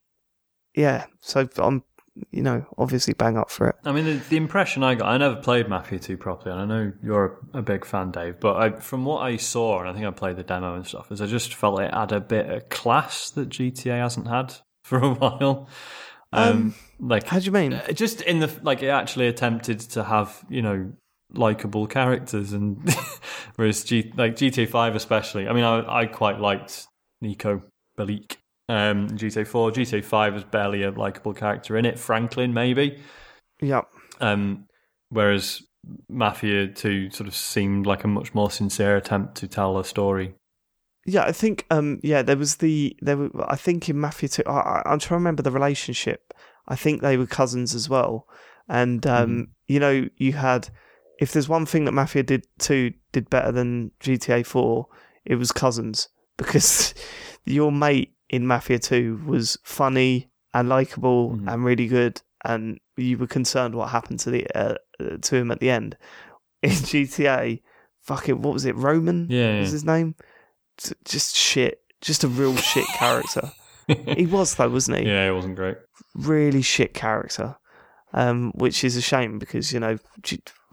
yeah, 0.75 1.05
so 1.19 1.47
I'm, 1.57 1.83
you 2.31 2.43
know, 2.43 2.65
obviously 2.77 3.13
bang 3.13 3.37
up 3.37 3.49
for 3.49 3.69
it. 3.69 3.75
I 3.85 3.91
mean, 3.91 4.05
the, 4.05 4.13
the 4.29 4.37
impression 4.37 4.83
I 4.83 4.95
got, 4.95 5.07
I 5.07 5.17
never 5.17 5.35
played 5.35 5.67
Mafia 5.67 5.97
2 5.97 6.17
properly, 6.17 6.51
and 6.51 6.61
I 6.61 6.65
know 6.65 6.93
you're 7.03 7.39
a, 7.53 7.59
a 7.59 7.61
big 7.61 7.85
fan, 7.85 8.11
Dave, 8.11 8.39
but 8.39 8.55
I, 8.57 8.69
from 8.79 9.05
what 9.05 9.21
I 9.21 9.37
saw, 9.37 9.79
and 9.79 9.89
I 9.89 9.93
think 9.93 10.05
I 10.05 10.11
played 10.11 10.35
the 10.37 10.43
demo 10.43 10.75
and 10.75 10.85
stuff, 10.85 11.11
is 11.11 11.21
I 11.21 11.25
just 11.25 11.55
felt 11.55 11.79
it 11.81 11.93
had 11.93 12.11
a 12.11 12.19
bit 12.19 12.49
of 12.49 12.69
class 12.69 13.31
that 13.31 13.49
GTA 13.49 13.99
hasn't 13.99 14.27
had 14.27 14.53
for 14.83 14.99
a 14.99 15.13
while. 15.13 15.67
Um, 16.31 16.73
like, 16.99 17.27
How 17.27 17.39
do 17.39 17.45
you 17.45 17.51
mean? 17.51 17.73
uh, 17.73 17.91
just 17.91 18.21
in 18.21 18.39
the, 18.39 18.51
like, 18.63 18.81
it 18.83 18.87
actually 18.89 19.27
attempted 19.27 19.79
to 19.81 20.03
have, 20.03 20.43
you 20.49 20.61
know, 20.61 20.91
likable 21.33 21.87
characters, 21.87 22.53
and 22.53 22.95
whereas 23.55 23.83
G, 23.83 24.11
like 24.15 24.35
GTA 24.35 24.69
5 24.69 24.95
especially, 24.95 25.47
I 25.47 25.53
mean, 25.53 25.63
I, 25.63 26.01
I 26.01 26.05
quite 26.05 26.39
liked 26.39 26.87
Niko 27.23 27.63
Bellic. 27.97 28.37
Um, 28.69 29.09
GTA 29.09 29.45
4, 29.45 29.71
GTA 29.71 30.03
5 30.03 30.35
is 30.37 30.43
barely 30.45 30.83
a 30.83 30.91
likable 30.91 31.33
character 31.33 31.77
in 31.77 31.85
it. 31.85 31.99
Franklin, 31.99 32.53
maybe. 32.53 32.99
Yeah. 33.61 33.81
Um, 34.21 34.67
whereas 35.09 35.63
Mafia 36.09 36.67
2 36.67 37.11
sort 37.11 37.27
of 37.27 37.35
seemed 37.35 37.85
like 37.85 38.03
a 38.03 38.07
much 38.07 38.33
more 38.33 38.49
sincere 38.49 38.95
attempt 38.95 39.35
to 39.35 39.47
tell 39.47 39.77
a 39.77 39.83
story. 39.83 40.35
Yeah, 41.05 41.25
I 41.25 41.33
think 41.33 41.65
um 41.69 41.99
yeah, 42.01 42.21
there 42.21 42.37
was 42.37 42.57
the 42.57 42.95
there 43.01 43.17
were 43.17 43.29
I 43.51 43.57
think 43.57 43.89
in 43.89 43.99
Mafia 43.99 44.29
2 44.29 44.43
I, 44.47 44.81
I'm 44.85 44.99
trying 44.99 44.99
to 44.99 45.15
remember 45.15 45.43
the 45.43 45.51
relationship. 45.51 46.33
I 46.67 46.77
think 46.77 47.01
they 47.01 47.17
were 47.17 47.25
cousins 47.25 47.75
as 47.75 47.89
well. 47.89 48.27
And 48.69 49.05
um 49.05 49.49
you 49.67 49.79
know, 49.79 50.07
you 50.15 50.33
had 50.33 50.69
if 51.23 51.31
there's 51.31 51.49
one 51.49 51.65
thing 51.65 51.85
that 51.85 51.91
Mafia 51.93 52.23
did 52.23 52.45
2 52.59 52.91
did 53.11 53.29
better 53.29 53.51
than 53.51 53.91
GTA 53.99 54.45
4, 54.45 54.87
it 55.25 55.35
was 55.35 55.51
cousins 55.51 56.09
because 56.37 56.93
your 57.45 57.71
mate 57.71 58.13
in 58.29 58.45
Mafia 58.47 58.79
2 58.79 59.23
was 59.25 59.57
funny 59.63 60.29
and 60.53 60.69
likable 60.69 61.31
Mhm. 61.31 61.47
and 61.51 61.65
really 61.65 61.87
good 61.87 62.21
and 62.45 62.77
you 62.97 63.17
were 63.17 63.27
concerned 63.27 63.73
what 63.75 63.89
happened 63.89 64.19
to 64.19 64.29
the 64.29 64.45
uh, 64.55 64.75
to 65.21 65.35
him 65.35 65.49
at 65.51 65.59
the 65.59 65.69
end. 65.69 65.97
In 66.63 66.71
GTA, 66.71 67.61
fucking 68.01 68.41
what 68.41 68.53
was 68.53 68.65
it? 68.65 68.75
Roman 68.75 69.27
Yeah, 69.29 69.59
was 69.59 69.69
yeah. 69.69 69.73
his 69.73 69.83
name? 69.85 70.15
Just 71.05 71.35
shit. 71.35 71.79
Just 72.01 72.23
a 72.23 72.27
real 72.27 72.55
shit 72.55 72.85
character. 72.99 73.51
He 74.17 74.25
was 74.25 74.55
though, 74.55 74.69
wasn't 74.69 74.99
he? 74.99 75.05
yeah, 75.07 75.27
it 75.27 75.33
wasn't 75.33 75.57
great. 75.57 75.75
Really 76.15 76.61
shit 76.61 76.93
character. 76.93 77.57
Um, 78.15 78.51
which 78.53 78.83
is 78.83 78.95
a 78.95 79.01
shame 79.01 79.39
because 79.39 79.73
you 79.73 79.79
know 79.79 79.97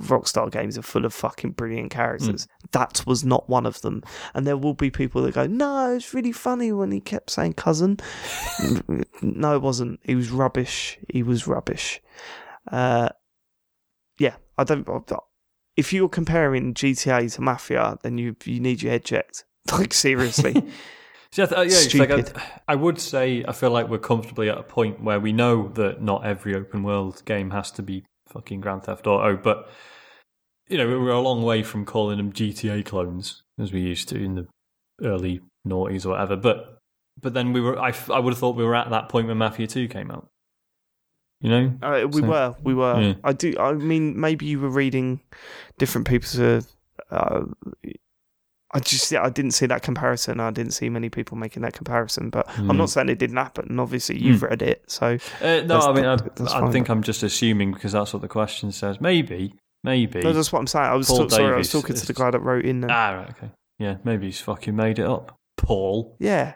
Rockstar 0.02 0.50
games 0.50 0.78
are 0.78 0.82
full 0.82 1.04
of 1.04 1.14
fucking 1.14 1.52
brilliant 1.52 1.90
characters. 1.90 2.46
That 2.72 3.02
was 3.06 3.24
not 3.24 3.48
one 3.48 3.66
of 3.66 3.80
them, 3.82 4.02
and 4.34 4.46
there 4.46 4.56
will 4.56 4.74
be 4.74 4.90
people 4.90 5.22
that 5.22 5.34
go, 5.34 5.46
"No, 5.46 5.94
it's 5.94 6.14
really 6.14 6.32
funny 6.32 6.72
when 6.72 6.90
he 6.90 7.00
kept 7.00 7.30
saying 7.30 7.54
cousin." 7.54 7.98
no, 9.22 9.54
it 9.54 9.62
wasn't. 9.62 10.00
He 10.02 10.14
was 10.14 10.30
rubbish. 10.30 10.98
He 11.08 11.22
was 11.22 11.46
rubbish. 11.46 12.00
Uh, 12.70 13.10
yeah, 14.18 14.36
I 14.56 14.64
don't. 14.64 14.86
If 15.76 15.92
you're 15.92 16.08
comparing 16.08 16.74
GTA 16.74 17.34
to 17.34 17.40
Mafia, 17.40 17.98
then 18.02 18.18
you 18.18 18.36
you 18.44 18.60
need 18.60 18.82
your 18.82 18.92
head 18.92 19.04
checked. 19.04 19.44
Like 19.72 19.92
seriously. 19.92 20.64
See, 21.32 21.42
I 21.42 21.46
th- 21.46 21.58
uh, 21.58 21.62
yeah, 21.62 21.68
it's 21.78 21.94
like 21.94 22.10
I, 22.10 22.24
I 22.68 22.74
would 22.74 22.98
say 23.00 23.44
I 23.46 23.52
feel 23.52 23.70
like 23.70 23.88
we're 23.88 23.98
comfortably 23.98 24.50
at 24.50 24.58
a 24.58 24.62
point 24.64 25.02
where 25.02 25.20
we 25.20 25.32
know 25.32 25.68
that 25.74 26.02
not 26.02 26.26
every 26.26 26.54
open 26.56 26.82
world 26.82 27.22
game 27.24 27.50
has 27.50 27.70
to 27.72 27.82
be 27.82 28.04
fucking 28.28 28.60
Grand 28.60 28.82
Theft 28.84 29.06
Auto, 29.06 29.36
but 29.36 29.68
you 30.68 30.76
know 30.76 30.86
we're 30.88 31.10
a 31.10 31.20
long 31.20 31.42
way 31.42 31.62
from 31.62 31.84
calling 31.84 32.16
them 32.16 32.32
GTA 32.32 32.84
clones 32.84 33.42
as 33.60 33.72
we 33.72 33.80
used 33.80 34.08
to 34.08 34.16
in 34.16 34.34
the 34.34 34.46
early 35.02 35.40
noughties 35.66 36.04
or 36.04 36.10
whatever. 36.10 36.34
But 36.36 36.78
but 37.20 37.32
then 37.34 37.52
we 37.52 37.60
were 37.60 37.78
I, 37.78 37.90
f- 37.90 38.10
I 38.10 38.18
would 38.18 38.32
have 38.32 38.38
thought 38.38 38.56
we 38.56 38.64
were 38.64 38.74
at 38.74 38.90
that 38.90 39.08
point 39.08 39.28
when 39.28 39.38
Mafia 39.38 39.68
Two 39.68 39.86
came 39.86 40.10
out. 40.10 40.28
You 41.40 41.48
know, 41.50 41.72
Uh, 41.80 42.06
we 42.08 42.20
So- 42.22 42.26
were, 42.28 42.54
we 42.62 42.74
were. 42.74 43.00
Yeah. 43.00 43.14
I 43.24 43.32
do. 43.34 43.54
I 43.58 43.72
mean, 43.72 44.18
maybe 44.20 44.46
you 44.46 44.58
were 44.60 44.68
reading 44.68 45.20
different 45.78 46.06
people's. 46.08 46.38
Uh, 46.38 46.60
uh, 47.10 47.42
I 48.72 48.78
just, 48.78 49.10
yeah, 49.10 49.24
I 49.24 49.30
didn't 49.30 49.50
see 49.50 49.66
that 49.66 49.82
comparison. 49.82 50.38
I 50.38 50.50
didn't 50.52 50.72
see 50.74 50.88
many 50.88 51.08
people 51.08 51.36
making 51.36 51.62
that 51.62 51.72
comparison. 51.72 52.30
But 52.30 52.48
I'm 52.56 52.68
Mm. 52.68 52.76
not 52.76 52.90
saying 52.90 53.08
it 53.08 53.18
didn't 53.18 53.36
happen. 53.36 53.80
Obviously, 53.80 54.18
you've 54.18 54.42
read 54.44 54.62
it, 54.62 54.84
so 54.86 55.18
Uh, 55.42 55.60
no, 55.66 55.80
I 55.80 55.92
mean, 55.92 56.04
I, 56.04 56.16
I 56.46 56.70
think 56.70 56.88
I'm 56.88 57.02
just 57.02 57.22
assuming 57.24 57.72
because 57.72 57.92
that's 57.92 58.12
what 58.12 58.22
the 58.22 58.28
question 58.28 58.70
says. 58.70 59.00
Maybe, 59.00 59.54
maybe. 59.82 60.20
no, 60.20 60.32
that's 60.32 60.52
what 60.52 60.60
I'm 60.60 60.68
saying. 60.68 60.84
I 60.86 60.94
was 60.94 61.08
Paul 61.08 61.18
talk- 61.18 61.30
sorry, 61.32 61.54
I 61.54 61.56
was 61.58 61.68
Davies 61.68 61.82
talking 61.82 61.96
to 61.96 62.06
the 62.06 62.12
guy 62.14 62.30
that 62.30 62.40
wrote 62.40 62.64
in. 62.64 62.80
There. 62.82 62.90
ah, 62.92 63.10
right, 63.10 63.30
okay. 63.30 63.50
Yeah, 63.78 63.96
maybe 64.04 64.26
he's 64.26 64.40
fucking 64.40 64.76
made 64.76 64.98
it 65.00 65.06
up. 65.06 65.36
Paul. 65.56 66.14
Yeah, 66.20 66.54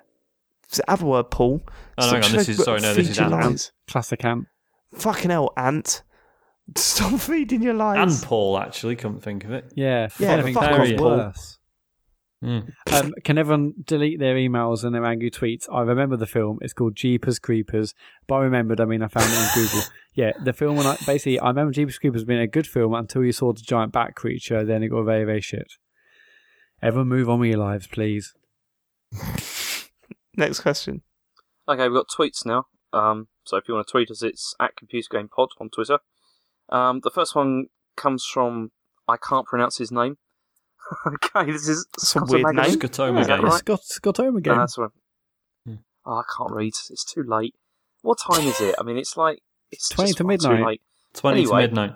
it's 0.69 0.77
the 0.77 0.89
other 0.91 1.07
word, 1.07 1.31
Paul. 1.33 1.63
Oh, 1.99 2.11
hang 2.11 2.23
on, 2.23 2.31
this 2.33 2.49
is 2.49 2.63
sorry. 2.63 2.81
No, 2.81 2.95
this 2.95 3.09
is 3.11 3.19
Ant. 3.19 3.33
lies. 3.33 3.73
Classic 3.89 4.25
Ant. 4.25 4.47
Fucking 4.95 5.31
hell, 5.33 5.53
Ant. 5.57 6.03
Stop 6.77 7.19
feeding 7.21 7.61
your 7.63 7.75
lies. 7.75 8.15
and. 8.21 8.23
Paul. 8.29 8.57
Actually, 8.59 8.95
come 8.97 9.17
to 9.17 9.21
think 9.21 9.45
of 9.45 9.51
it. 9.53 9.73
Yeah, 9.75 10.09
Yeah, 10.21 10.33
anything 10.35 10.55
fuck 10.55 10.71
very 10.71 10.95
off, 10.95 10.99
Paul. 10.99 11.17
worse. 11.17 11.59
Mm. 12.45 12.73
Um, 12.93 13.15
can 13.25 13.39
everyone 13.39 13.73
delete 13.85 14.19
their 14.19 14.35
emails 14.35 14.85
and 14.85 14.95
their 14.95 15.05
angry 15.05 15.31
tweets? 15.31 15.67
I 15.73 15.81
remember 15.81 16.17
the 16.17 16.27
film. 16.27 16.59
It's 16.61 16.75
called 16.75 16.95
Jeepers 16.95 17.39
Creepers. 17.39 17.95
By 18.27 18.41
remembered, 18.41 18.81
I 18.81 18.85
mean 18.85 19.03
I 19.03 19.09
found 19.09 19.33
it 19.33 19.39
on 19.39 19.49
Google. 19.55 19.83
Yeah, 20.17 20.31
the 20.45 20.53
film. 20.53 20.77
When 20.77 20.87
I, 20.87 20.97
basically, 21.05 21.41
I 21.41 21.49
remember 21.49 21.73
Jeepers 21.73 21.99
Creepers 21.99 22.23
being 22.23 22.39
a 22.39 22.47
good 22.47 22.69
film 22.69 22.95
until 22.95 23.25
you 23.25 23.33
saw 23.33 23.53
the 23.53 23.63
giant 23.63 23.91
bat 23.91 24.15
creature. 24.15 24.65
Then 24.65 24.85
it 24.85 24.91
got 24.91 25.03
very, 25.03 25.25
very 25.25 25.41
shit. 25.41 25.73
Everyone, 26.81 27.09
move 27.09 27.29
on 27.29 27.41
with 27.41 27.51
your 27.51 27.59
lives, 27.59 27.89
please. 27.89 28.33
Next 30.37 30.61
question. 30.61 31.03
Okay, 31.69 31.89
we've 31.89 31.99
got 31.99 32.07
tweets 32.09 32.47
now. 32.47 32.67
Um, 32.93 33.27
so 33.45 33.57
if 33.57 33.67
you 33.67 33.75
want 33.75 33.89
to 33.89 33.91
tweet 33.91 34.09
us, 34.09 34.23
it's 34.23 34.55
at 34.61 34.77
Computer 34.77 35.09
Game 35.11 35.29
Pod 35.35 35.49
on 35.61 35.69
Twitter. 35.69 35.99
Um, 36.69 37.01
the 37.03 37.11
first 37.11 37.35
one 37.35 37.67
comes 37.97 38.25
from 38.25 38.71
I 39.09 39.17
can't 39.17 39.47
pronounce 39.47 39.79
his 39.79 39.91
name. 39.91 40.19
okay, 41.07 41.51
this 41.53 41.69
is 41.69 41.87
It's 41.95 42.03
a 42.03 42.07
Scott 42.07 42.29
weird 42.29 42.45
O'Magany. 42.45 42.69
name. 42.69 42.79
Scotoma 42.79 43.21
Is 43.21 43.27
that 43.27 43.37
game. 43.41 43.45
right? 43.47 43.59
Scott 43.59 43.85
Scott 43.85 44.17
Home 44.19 44.33
No, 44.35 44.39
again. 44.39 44.59
that's 44.59 44.79
right. 44.79 44.91
Hmm. 45.67 45.75
Oh, 46.07 46.15
I 46.17 46.23
can't 46.37 46.51
read. 46.53 46.73
It's 46.91 47.05
too 47.05 47.23
late. 47.27 47.55
What 48.03 48.19
time 48.19 48.47
is 48.47 48.61
it? 48.61 48.75
I 48.79 48.83
mean, 48.83 48.97
it's 48.99 49.17
like 49.17 49.41
it's 49.71 49.89
20 49.89 50.09
just 50.09 50.19
to 50.19 50.25
midnight. 50.25 50.59
Too 50.59 50.67
late. 50.67 50.81
Twenty 51.15 51.41
Anyway. 51.41 51.63
to 51.63 51.69
midnight. 51.69 51.95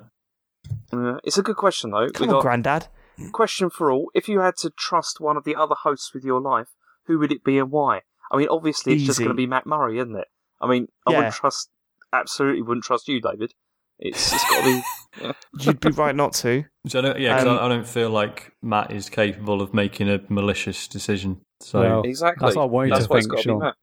Uh, 0.93 1.19
it's 1.25 1.39
a 1.39 1.43
good 1.43 1.57
question 1.57 1.91
though. 1.91 2.09
Come 2.11 2.27
we 2.27 2.29
on, 2.33 2.37
got 2.39 2.43
Grandad. 2.43 2.89
question 3.33 3.69
for 3.71 3.91
all. 3.91 4.11
If 4.15 4.29
you 4.29 4.41
had 4.41 4.57
to 4.59 4.71
trust 4.71 5.21
one 5.21 5.37
of 5.37 5.45
the 5.45 5.55
other 5.57 5.75
hosts 5.83 6.13
with 6.15 6.25
your 6.25 6.41
life, 6.41 6.69
who 7.07 7.19
would 7.19 7.33
it 7.33 7.45
be 7.45 7.59
and 7.59 7.71
why? 7.71 8.03
I 8.31 8.37
mean, 8.37 8.49
obviously, 8.51 8.95
it's 8.95 9.05
just 9.05 9.19
going 9.19 9.31
to 9.31 9.35
be 9.35 9.47
Matt 9.47 9.67
Murray, 9.67 9.99
isn't 9.99 10.15
it? 10.17 10.29
I 10.61 10.67
mean, 10.69 10.89
I 11.07 11.13
Yeah. 11.13 11.17
wouldn't 11.19 11.35
trust. 11.35 11.71
Absolutely, 12.13 12.63
wouldn't 12.63 12.85
trust 12.85 13.09
you, 13.09 13.21
David. 13.21 13.53
It's, 13.99 14.33
it's 14.33 14.45
got 14.51 14.61
to 14.61 14.65
be. 14.65 14.83
You'd 15.61 15.81
be 15.81 15.91
right 15.91 16.15
not 16.15 16.33
to. 16.35 16.65
So 16.87 16.99
I 16.99 17.03
don't, 17.03 17.19
yeah, 17.21 17.39
'cause 17.39 17.47
Um, 17.47 17.59
I, 17.59 17.67
I 17.67 17.69
don't 17.69 17.87
feel 17.87 18.11
like 18.11 18.53
Matt 18.63 18.93
is 18.93 19.09
capable 19.11 19.61
of 19.63 19.75
making 19.75 20.09
a 20.09 20.21
malicious 20.29 20.89
decision. 20.89 21.41
So 21.61 21.81
Well, 21.81 22.03
Exactly. 22.03 22.45
That's 22.47 22.57
what 22.57 22.63
I 22.63 22.67
want 22.67 22.89
you 22.89 22.95
That's 22.95 23.07
to 23.07 23.11
why 23.13 23.19
it's 23.19 23.27
think, 23.27 23.35
got 23.37 23.43
to 23.43 23.49
be 23.49 23.53
Sean. 23.53 23.61
Matt. 23.61 23.75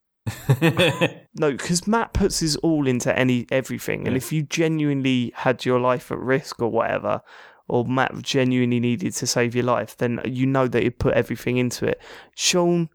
No, 1.38 1.52
because 1.52 1.86
Matt 1.88 2.14
puts 2.14 2.40
his 2.40 2.56
all 2.58 2.88
into 2.88 3.16
any 3.18 3.46
everything, 3.52 4.08
and 4.08 4.14
Yeah. 4.16 4.18
if 4.18 4.32
you 4.32 4.44
genuinely 4.44 5.32
had 5.36 5.66
your 5.66 5.80
life 5.80 6.12
at 6.12 6.18
risk 6.20 6.62
or 6.62 6.70
whatever, 6.70 7.22
or 7.68 7.84
Matt 7.86 8.22
genuinely 8.22 8.80
needed 8.80 9.14
to 9.14 9.28
save 9.28 9.54
your 9.56 9.66
life, 9.66 9.98
then 9.98 10.22
you 10.26 10.46
know 10.46 10.68
that 10.68 10.82
he'd 10.84 10.98
put 11.00 11.14
everything 11.14 11.58
into 11.58 11.86
it. 11.86 12.02
Sean, 12.36 12.90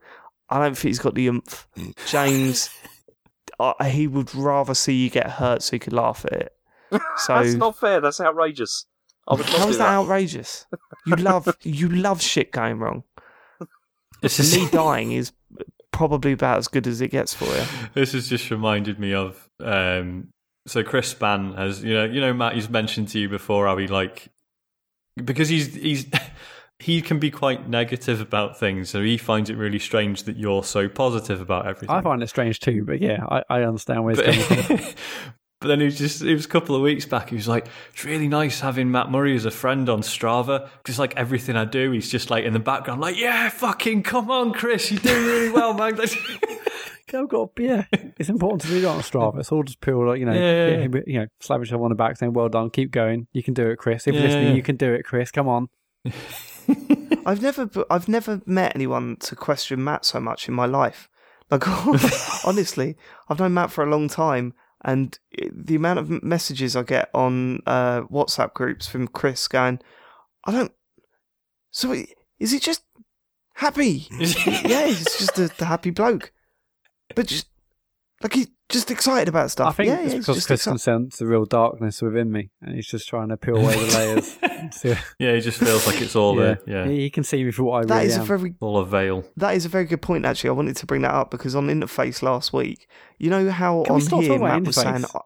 I 0.48 0.58
don't 0.58 0.74
think 0.76 0.88
he's 0.90 0.98
got 0.98 1.14
the 1.14 1.26
oomph. 1.28 1.68
James, 2.06 2.70
uh, 3.60 3.74
he 3.84 4.06
would 4.06 4.34
rather 4.34 4.74
see 4.74 4.94
you 4.94 5.10
get 5.10 5.30
hurt 5.32 5.62
so 5.62 5.72
he 5.72 5.78
could 5.78 5.92
laugh 5.92 6.24
at 6.24 6.32
it. 6.32 6.52
So 7.18 7.34
That's 7.34 7.54
not 7.54 7.78
fair. 7.78 8.00
That's 8.00 8.20
outrageous. 8.20 8.86
I 9.28 9.34
would 9.34 9.46
not 9.46 9.50
how 9.58 9.64
do 9.64 9.70
is 9.70 9.78
that 9.78 9.88
outrageous? 9.88 10.66
You 11.06 11.16
love 11.16 11.56
you 11.62 11.88
love 11.88 12.20
shit 12.20 12.50
going 12.52 12.78
wrong. 12.78 13.04
this 14.22 14.40
is 14.40 14.56
Me 14.56 14.68
dying 14.70 15.12
is 15.12 15.32
probably 15.92 16.32
about 16.32 16.58
as 16.58 16.68
good 16.68 16.86
as 16.86 17.00
it 17.00 17.08
gets 17.08 17.34
for 17.34 17.44
you. 17.44 17.64
this 17.94 18.12
has 18.12 18.28
just 18.28 18.50
reminded 18.50 18.98
me 18.98 19.12
of 19.12 19.48
um 19.62 20.28
so 20.66 20.82
Chris 20.82 21.08
Span 21.08 21.52
has 21.54 21.84
you 21.84 21.94
know 21.94 22.04
you 22.04 22.20
know 22.20 22.32
Matt 22.32 22.54
he's 22.54 22.68
mentioned 22.70 23.08
to 23.08 23.18
you 23.18 23.28
before 23.28 23.66
how 23.66 23.76
he 23.76 23.86
like 23.86 24.28
because 25.22 25.48
he's 25.48 25.74
he's 25.74 26.06
he 26.78 27.02
can 27.02 27.18
be 27.18 27.30
quite 27.30 27.68
negative 27.68 28.20
about 28.20 28.58
things 28.58 28.88
so 28.88 29.02
he 29.02 29.18
finds 29.18 29.50
it 29.50 29.56
really 29.56 29.78
strange 29.78 30.22
that 30.24 30.36
you're 30.36 30.64
so 30.64 30.88
positive 30.88 31.40
about 31.40 31.66
everything. 31.66 31.90
I 31.90 32.00
find 32.00 32.22
it 32.22 32.28
strange 32.28 32.58
too, 32.60 32.84
but 32.84 33.00
yeah, 33.00 33.22
I, 33.28 33.42
I 33.50 33.62
understand 33.62 34.04
where 34.04 34.14
it's 34.18 34.56
coming 34.56 34.78
from. 34.78 34.94
But, 35.60 35.66
but 35.66 35.68
then 35.68 35.80
he 35.80 35.84
was 35.86 35.98
just 35.98 36.22
it 36.22 36.32
was 36.34 36.44
a 36.46 36.48
couple 36.48 36.74
of 36.74 36.82
weeks 36.82 37.04
back 37.04 37.28
he 37.30 37.36
was 37.36 37.46
like 37.48 37.66
it's 37.92 38.04
really 38.04 38.28
nice 38.28 38.60
having 38.60 38.90
Matt 38.90 39.10
Murray 39.10 39.36
as 39.36 39.44
a 39.44 39.50
friend 39.50 39.88
on 39.88 40.00
Strava 40.02 40.68
because 40.82 40.98
like 40.98 41.14
everything 41.16 41.56
I 41.56 41.64
do 41.66 41.90
he's 41.92 42.08
just 42.10 42.30
like 42.30 42.44
in 42.44 42.52
the 42.52 42.58
background 42.58 43.00
like 43.00 43.16
yeah 43.18 43.48
fucking 43.50 44.02
come 44.02 44.30
on 44.30 44.52
Chris 44.52 44.90
you're 44.90 45.00
doing 45.00 45.24
really 45.26 45.50
well 45.50 45.74
man 45.74 45.98
I've 47.12 47.28
got, 47.28 47.50
yeah, 47.58 47.86
it's 48.20 48.28
important 48.28 48.62
to 48.62 48.68
do 48.68 48.82
that 48.82 48.88
on 48.88 49.00
Strava. 49.00 49.40
It's 49.40 49.50
all 49.50 49.64
just 49.64 49.80
pure, 49.80 50.06
like 50.06 50.20
you 50.20 50.26
know, 50.26 50.32
Yeah, 50.32 50.38
yeah, 50.78 50.86
getting- 50.86 51.02
you 51.12 51.18
know, 51.18 51.26
slap 51.40 51.60
each 51.60 51.72
other 51.72 51.82
on 51.82 51.88
the 51.88 51.96
back, 51.96 52.16
saying, 52.16 52.32
"Well 52.34 52.48
done, 52.48 52.70
keep 52.70 52.92
going, 52.92 53.26
you 53.32 53.42
can 53.42 53.52
do 53.52 53.68
it, 53.68 53.78
Chris." 53.78 54.06
If 54.06 54.14
you're 54.14 54.22
Yeah, 54.22 54.28
listening, 54.28 54.48
yeah. 54.50 54.54
you 54.54 54.62
can 54.62 54.76
do 54.76 54.92
it, 54.92 55.02
Chris. 55.02 55.32
Come 55.32 55.48
on. 55.48 55.70
I've 57.26 57.42
never, 57.42 57.68
I've 57.90 58.08
never 58.08 58.40
met 58.46 58.76
anyone 58.76 59.16
to 59.22 59.34
question 59.36 59.82
Matt 59.82 60.04
so 60.04 60.20
much 60.20 60.48
in 60.48 60.54
my 60.54 60.66
life. 60.66 61.08
Like, 61.50 61.66
honestly, 62.46 62.96
I've 63.28 63.40
known 63.40 63.54
Matt 63.54 63.72
for 63.72 63.82
a 63.82 63.90
long 63.90 64.08
time, 64.08 64.54
and 64.82 65.18
the 65.52 65.74
amount 65.74 65.98
of 65.98 66.22
messages 66.22 66.76
I 66.76 66.82
get 66.82 67.10
on 67.14 67.62
uh, 67.66 68.02
WhatsApp 68.02 68.54
groups 68.54 68.88
from 68.88 69.08
Chris 69.08 69.46
going, 69.48 69.80
"I 70.44 70.52
don't." 70.52 70.72
So, 71.70 71.92
is 72.38 72.52
it 72.52 72.62
just 72.62 72.82
happy? 73.54 74.08
yeah, 74.18 74.86
he's 74.86 75.04
just 75.18 75.38
a, 75.38 75.48
the 75.48 75.66
happy 75.66 75.90
bloke, 75.90 76.32
but 77.14 77.26
just 77.26 77.48
like 78.22 78.34
he's 78.34 78.48
just 78.70 78.90
excited 78.90 79.28
about 79.28 79.50
stuff. 79.50 79.68
I 79.68 79.72
think 79.72 79.88
yeah, 79.88 79.94
it's 79.94 80.02
yeah, 80.02 80.16
he's 80.16 80.26
because 80.26 80.36
just 80.36 80.46
Chris 80.46 80.64
can 80.64 80.78
sense 80.78 81.18
the 81.18 81.26
real 81.26 81.44
darkness 81.44 82.00
within 82.00 82.32
me, 82.32 82.50
and 82.62 82.74
he's 82.74 82.86
just 82.86 83.08
trying 83.08 83.28
to 83.28 83.36
peel 83.36 83.56
away 83.56 83.74
the 83.74 83.96
layers. 83.96 84.38
So, 84.72 84.94
yeah 85.18 85.34
he 85.34 85.40
just 85.40 85.58
feels 85.58 85.86
like 85.86 86.02
it's 86.02 86.14
all 86.14 86.36
yeah. 86.38 86.56
a 86.66 86.70
yeah 86.70 86.86
he 86.86 87.00
he 87.00 87.10
can 87.10 87.24
see 87.24 87.42
me 87.42 87.50
for 87.50 87.62
what 87.62 87.82
I 87.82 87.86
That 87.86 87.94
really 87.94 88.06
is 88.08 88.16
a 88.18 88.20
am. 88.20 88.26
very 88.26 88.54
all 88.60 88.76
a 88.76 88.84
veil 88.84 89.24
That 89.38 89.54
is 89.54 89.64
a 89.64 89.70
very 89.70 89.86
good 89.86 90.02
point, 90.02 90.26
actually. 90.26 90.50
I 90.50 90.52
wanted 90.52 90.76
to 90.76 90.86
bring 90.86 91.00
that 91.00 91.14
up 91.14 91.30
because 91.30 91.56
on 91.56 91.68
Interface 91.68 92.22
last 92.22 92.52
week, 92.52 92.86
you 93.18 93.30
know 93.30 93.50
how 93.50 93.84
Can 93.84 93.94
on 93.94 94.00
here 94.00 94.10
talking 94.10 94.36
about 94.36 94.60
Matt 94.60 94.66
was 94.66 94.76
saying. 94.76 94.94
Interface? 94.96 95.22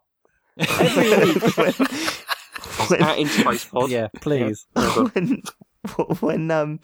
Every 0.57 1.13
oh, 1.13 1.65
week. 1.67 2.21
when, 2.91 3.03
At 3.03 3.19
Interface 3.19 3.71
Pod. 3.71 3.91
yeah, 3.91 4.09
please. 4.21 4.67
when, 4.75 5.43
when 6.21 6.51
um, 6.51 6.81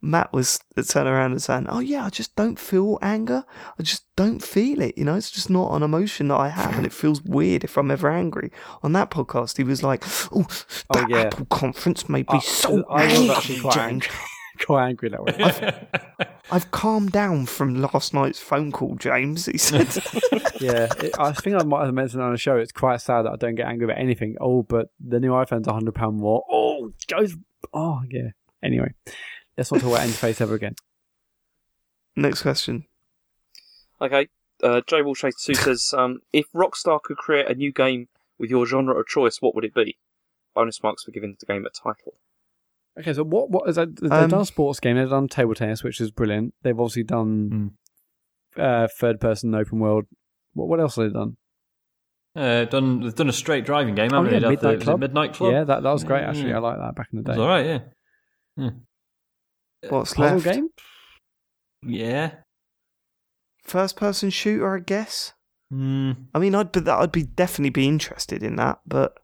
Matt 0.00 0.32
was 0.32 0.60
turning 0.88 1.12
around 1.12 1.32
and 1.32 1.42
saying, 1.42 1.66
Oh, 1.68 1.80
yeah, 1.80 2.04
I 2.04 2.10
just 2.10 2.34
don't 2.36 2.58
feel 2.58 2.98
anger. 3.02 3.44
I 3.78 3.82
just 3.82 4.04
don't 4.16 4.42
feel 4.42 4.80
it. 4.80 4.96
You 4.96 5.04
know, 5.04 5.14
it's 5.16 5.30
just 5.30 5.50
not 5.50 5.72
an 5.74 5.82
emotion 5.82 6.28
that 6.28 6.36
I 6.36 6.48
have, 6.48 6.76
and 6.76 6.86
it 6.86 6.92
feels 6.92 7.22
weird 7.22 7.64
if 7.64 7.76
I'm 7.76 7.90
ever 7.90 8.10
angry. 8.10 8.50
On 8.82 8.92
that 8.92 9.10
podcast, 9.10 9.56
he 9.56 9.64
was 9.64 9.82
like, 9.82 10.04
Oh, 10.32 10.46
Oh, 10.94 11.06
yeah. 11.08 11.22
Apple 11.22 11.46
conference 11.46 12.08
made 12.08 12.28
me 12.30 12.38
I- 12.38 12.40
so 12.40 12.84
I 12.88 13.04
was 13.04 13.14
angry, 13.14 13.30
actually 13.34 13.60
quite 13.60 13.76
angry. 13.76 14.08
Quite 14.66 14.88
angry 14.88 15.08
that 15.10 15.24
way. 15.24 16.28
I've 16.50 16.70
calmed 16.70 17.12
down 17.12 17.46
from 17.46 17.80
last 17.80 18.14
night's 18.14 18.40
phone 18.40 18.72
call, 18.72 18.94
James. 18.96 19.46
He 19.46 19.58
said. 19.58 19.86
yeah, 20.60 20.88
it, 20.98 21.14
I 21.18 21.32
think 21.32 21.56
I 21.56 21.64
might 21.64 21.84
have 21.84 21.94
mentioned 21.94 22.22
on 22.22 22.32
the 22.32 22.38
show. 22.38 22.56
It's 22.56 22.72
quite 22.72 23.00
sad 23.00 23.22
that 23.22 23.32
I 23.32 23.36
don't 23.36 23.54
get 23.54 23.66
angry 23.66 23.84
about 23.84 23.98
anything. 23.98 24.36
Oh, 24.40 24.62
but 24.62 24.90
the 24.98 25.20
new 25.20 25.32
iPhone's 25.32 25.68
a 25.68 25.72
hundred 25.72 25.94
pound 25.94 26.18
more. 26.18 26.44
Oh, 26.50 26.92
goes. 27.06 27.36
Oh, 27.74 28.02
yeah. 28.08 28.30
Anyway, 28.62 28.94
let's 29.56 29.70
not 29.70 29.80
talk 29.80 29.92
about 29.92 30.06
interface 30.06 30.40
ever 30.40 30.54
again. 30.54 30.74
Next 32.16 32.42
question. 32.42 32.86
Okay. 34.00 34.28
Uh, 34.62 34.80
J 34.86 35.02
Walsh 35.02 35.24
82 35.24 35.54
says, 35.54 35.94
um, 35.96 36.20
if 36.32 36.50
Rockstar 36.52 37.00
could 37.02 37.16
create 37.16 37.48
a 37.48 37.54
new 37.54 37.72
game 37.72 38.08
with 38.38 38.50
your 38.50 38.66
genre 38.66 38.98
of 38.98 39.06
choice, 39.06 39.40
what 39.40 39.54
would 39.54 39.64
it 39.64 39.74
be? 39.74 39.98
Bonus 40.54 40.82
marks 40.82 41.04
for 41.04 41.10
giving 41.10 41.36
the 41.38 41.46
game 41.46 41.64
a 41.64 41.70
title. 41.70 42.14
Okay, 42.98 43.12
so 43.12 43.22
what 43.24 43.50
what 43.50 43.68
is 43.68 43.76
that? 43.76 43.94
They've 44.00 44.10
Um, 44.10 44.30
done 44.30 44.40
a 44.40 44.44
sports 44.46 44.80
game. 44.80 44.96
They've 44.96 45.08
done 45.08 45.28
table 45.28 45.54
tennis, 45.54 45.84
which 45.84 46.00
is 46.00 46.10
brilliant. 46.10 46.54
They've 46.62 46.78
obviously 46.78 47.04
done 47.04 47.72
uh, 48.56 48.88
third 48.98 49.20
person 49.20 49.54
open 49.54 49.78
world. 49.78 50.04
What 50.54 50.68
what 50.68 50.80
else 50.80 50.96
have 50.96 51.12
they 51.12 51.18
done? 51.18 51.36
uh, 52.36 52.64
done 52.66 53.00
they've 53.00 53.14
done 53.14 53.28
a 53.28 53.32
straight 53.32 53.64
driving 53.64 53.94
game 53.94 54.10
Oh, 54.12 54.16
haven't 54.22 54.32
yeah, 54.34 54.40
they 54.40 54.48
Midnight 54.50 54.60
the- 54.60 54.68
was 54.68 54.82
it 54.82 54.84
Club. 54.84 55.00
Midnight 55.00 55.32
Club 55.34 55.52
Yeah, 55.52 55.64
that 55.64 55.82
that 55.82 55.90
was 55.92 56.04
great. 56.04 56.22
Actually, 56.22 56.50
yeah. 56.50 56.56
I 56.56 56.60
like 56.60 56.78
that 56.78 56.94
back 56.94 57.08
in 57.12 57.22
the 57.22 57.30
It 57.30 57.34
day. 57.34 57.38
was 57.38 57.46
alright 57.46 57.66
yeah 57.66 58.70
What's 59.88 60.14
Puzzle 60.14 60.34
left? 60.38 60.44
game. 60.44 60.68
yeah 61.82 62.30
first 63.64 63.96
person 63.96 64.30
shooter, 64.30 64.76
I 64.76 64.80
guess. 64.80 65.34
Mm, 65.72 66.26
I 66.34 66.38
mean, 66.38 66.54
I'd 66.54 66.72
but 66.72 66.88
I'd 66.88 67.12
be 67.12 67.24
definitely 67.24 67.70
be 67.70 67.86
interested 67.88 68.42
in 68.42 68.56
that, 68.56 68.80
but 68.86 69.18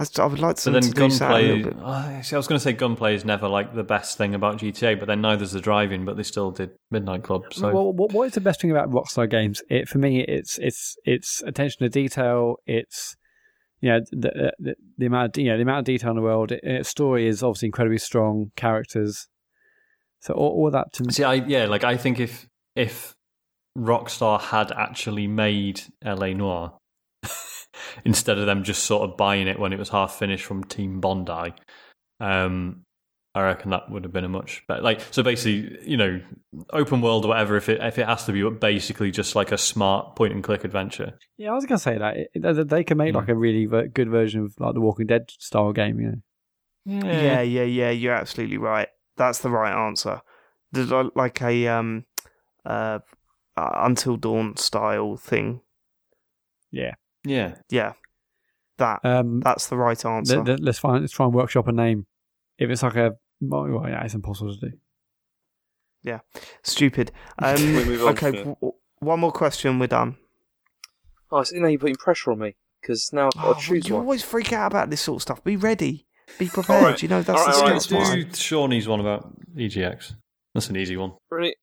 I, 0.00 0.22
I 0.22 0.26
would 0.26 0.38
like 0.38 0.56
but 0.64 0.72
then 0.72 0.82
to 0.82 0.90
do 0.90 1.04
a 1.04 1.08
gunplay. 1.08 1.52
little 1.52 1.72
bit. 1.72 1.76
Uh, 1.90 2.22
see, 2.22 2.34
I 2.34 2.38
was 2.38 2.46
going 2.46 2.58
to 2.58 2.62
say 2.62 2.72
gunplay 2.72 3.14
is 3.14 3.24
never 3.24 3.48
like 3.48 3.74
the 3.74 3.82
best 3.82 4.16
thing 4.16 4.34
about 4.34 4.58
GTA, 4.58 4.98
but 4.98 5.06
then 5.06 5.20
neither's 5.20 5.52
the 5.52 5.60
driving. 5.60 6.04
But 6.04 6.16
they 6.16 6.22
still 6.22 6.50
did 6.50 6.70
Midnight 6.90 7.22
Club. 7.22 7.52
So 7.52 7.72
Well, 7.72 7.92
what, 7.92 8.12
what 8.12 8.24
is 8.24 8.32
the 8.32 8.40
best 8.40 8.62
thing 8.62 8.70
about 8.70 8.90
Rockstar 8.90 9.28
games? 9.28 9.62
It 9.68 9.88
for 9.88 9.98
me, 9.98 10.20
it's 10.20 10.58
it's 10.58 10.96
it's 11.04 11.42
attention 11.42 11.80
to 11.80 11.88
detail. 11.90 12.56
It's 12.66 13.16
you 13.80 13.90
know 13.90 14.00
the 14.10 14.52
the, 14.58 14.74
the 14.96 15.06
amount 15.06 15.36
of, 15.36 15.42
you 15.42 15.50
know 15.50 15.56
the 15.56 15.62
amount 15.62 15.80
of 15.80 15.84
detail 15.84 16.10
in 16.10 16.16
the 16.16 16.22
world. 16.22 16.52
It, 16.52 16.60
its 16.62 16.88
story 16.88 17.26
is 17.26 17.42
obviously 17.42 17.66
incredibly 17.66 17.98
strong. 17.98 18.52
Characters. 18.56 19.28
So 20.20 20.32
all, 20.34 20.50
all 20.50 20.70
that 20.70 20.92
to 20.94 21.04
me. 21.04 21.12
See, 21.12 21.24
I 21.24 21.34
yeah, 21.34 21.66
like 21.66 21.84
I 21.84 21.96
think 21.98 22.20
if 22.20 22.48
if 22.74 23.14
Rockstar 23.76 24.40
had 24.40 24.72
actually 24.72 25.26
made 25.26 25.82
LA 26.04 26.28
Noire 26.28 26.72
instead 28.04 28.38
of 28.38 28.46
them 28.46 28.64
just 28.64 28.84
sort 28.84 29.08
of 29.08 29.16
buying 29.16 29.48
it 29.48 29.58
when 29.58 29.72
it 29.72 29.78
was 29.78 29.88
half 29.88 30.18
finished 30.18 30.44
from 30.44 30.64
Team 30.64 31.00
Bondi, 31.00 31.54
um, 32.20 32.84
I 33.34 33.42
reckon 33.42 33.70
that 33.70 33.88
would 33.90 34.02
have 34.02 34.12
been 34.12 34.24
a 34.24 34.28
much 34.28 34.64
better. 34.66 34.82
Like, 34.82 35.00
so 35.12 35.22
basically, 35.22 35.78
you 35.88 35.96
know, 35.96 36.20
open 36.72 37.00
world 37.00 37.24
or 37.24 37.28
whatever. 37.28 37.56
If 37.56 37.68
it 37.68 37.80
if 37.80 37.96
it 37.98 38.06
has 38.06 38.24
to 38.26 38.32
be, 38.32 38.42
but 38.42 38.60
basically 38.60 39.12
just 39.12 39.36
like 39.36 39.52
a 39.52 39.58
smart 39.58 40.16
point 40.16 40.32
and 40.32 40.42
click 40.42 40.64
adventure. 40.64 41.16
Yeah, 41.38 41.52
I 41.52 41.54
was 41.54 41.64
gonna 41.64 41.78
say 41.78 41.96
that 41.96 42.16
It- 42.16 42.30
it- 42.34 42.68
they 42.68 42.82
can 42.82 42.98
make 42.98 43.12
Hmm. 43.12 43.18
like 43.18 43.28
a 43.28 43.36
really 43.36 43.66
good 43.88 44.08
version 44.10 44.42
of 44.42 44.58
like 44.58 44.74
the 44.74 44.80
Walking 44.80 45.06
Dead 45.06 45.30
style 45.38 45.72
game. 45.72 46.00
You 46.00 46.08
know. 46.08 46.22
Yeah, 47.06 47.40
yeah, 47.42 47.62
yeah. 47.62 47.90
You're 47.90 48.14
absolutely 48.14 48.58
right. 48.58 48.88
That's 49.16 49.38
the 49.38 49.50
right 49.50 49.72
answer. 49.86 50.22
There's 50.72 50.90
like 51.14 51.40
a 51.42 51.68
um, 51.68 52.06
uh, 52.64 52.98
uh, 53.56 53.70
Until 53.74 54.16
Dawn 54.16 54.56
style 54.56 55.16
thing. 55.16 55.60
Yeah. 56.72 56.94
Yeah. 57.24 57.54
Yeah, 57.70 57.92
that 58.78 59.00
Um, 59.04 59.40
that's 59.40 59.66
the 59.68 59.76
right 59.76 60.02
answer. 60.04 60.38
let, 60.38 60.46
let- 60.48 60.60
let's 60.60 60.78
find 60.78 61.00
let's 61.02 61.12
try 61.12 61.26
and 61.26 61.34
workshop 61.34 61.68
a 61.68 61.72
name. 61.72 62.06
If 62.58 62.70
it's 62.70 62.82
like 62.82 62.96
a 62.96 63.12
well, 63.40 63.66
well, 63.68 63.88
yeah, 63.88 64.04
it's 64.04 64.14
impossible 64.14 64.54
to 64.54 64.60
do. 64.70 64.76
Yeah. 66.02 66.20
Stupid. 66.62 67.12
Um, 67.38 67.54
on, 67.56 67.88
okay, 68.10 68.26
yeah. 68.28 68.38
w- 68.38 68.54
w- 68.56 68.72
one 69.00 69.20
more 69.20 69.32
question. 69.32 69.78
We're 69.78 69.86
done. 69.86 70.16
Oh, 71.30 71.42
see, 71.42 71.58
now 71.60 71.68
you're 71.68 71.78
putting 71.78 71.96
pressure 71.96 72.32
on 72.32 72.38
me 72.38 72.56
because 72.80 73.10
now 73.12 73.26
I've 73.26 73.34
got 73.34 73.46
Oh, 73.46 73.54
to 73.54 73.60
choose 73.60 73.88
you 73.88 73.94
one. 73.94 74.04
always 74.04 74.22
freak 74.22 74.52
out 74.52 74.66
about 74.72 74.90
this 74.90 75.00
sort 75.02 75.16
of 75.18 75.22
stuff. 75.22 75.44
Be 75.44 75.56
ready. 75.56 76.06
Be 76.38 76.48
prepared. 76.48 76.82
right. 76.82 77.02
You 77.02 77.08
know 77.08 77.22
that's 77.22 77.40
All 77.40 77.46
right, 77.46 77.54
the 77.54 77.58
all 77.60 77.64
right, 77.66 77.72
Let's 77.72 77.84
street 78.10 78.32
do 78.32 78.36
Shawnee's 78.36 78.88
one 78.88 79.00
about 79.00 79.30
EGX. 79.56 80.14
That's 80.54 80.68
an 80.70 80.76
easy 80.76 80.96
one. 80.96 81.12
Really? 81.30 81.56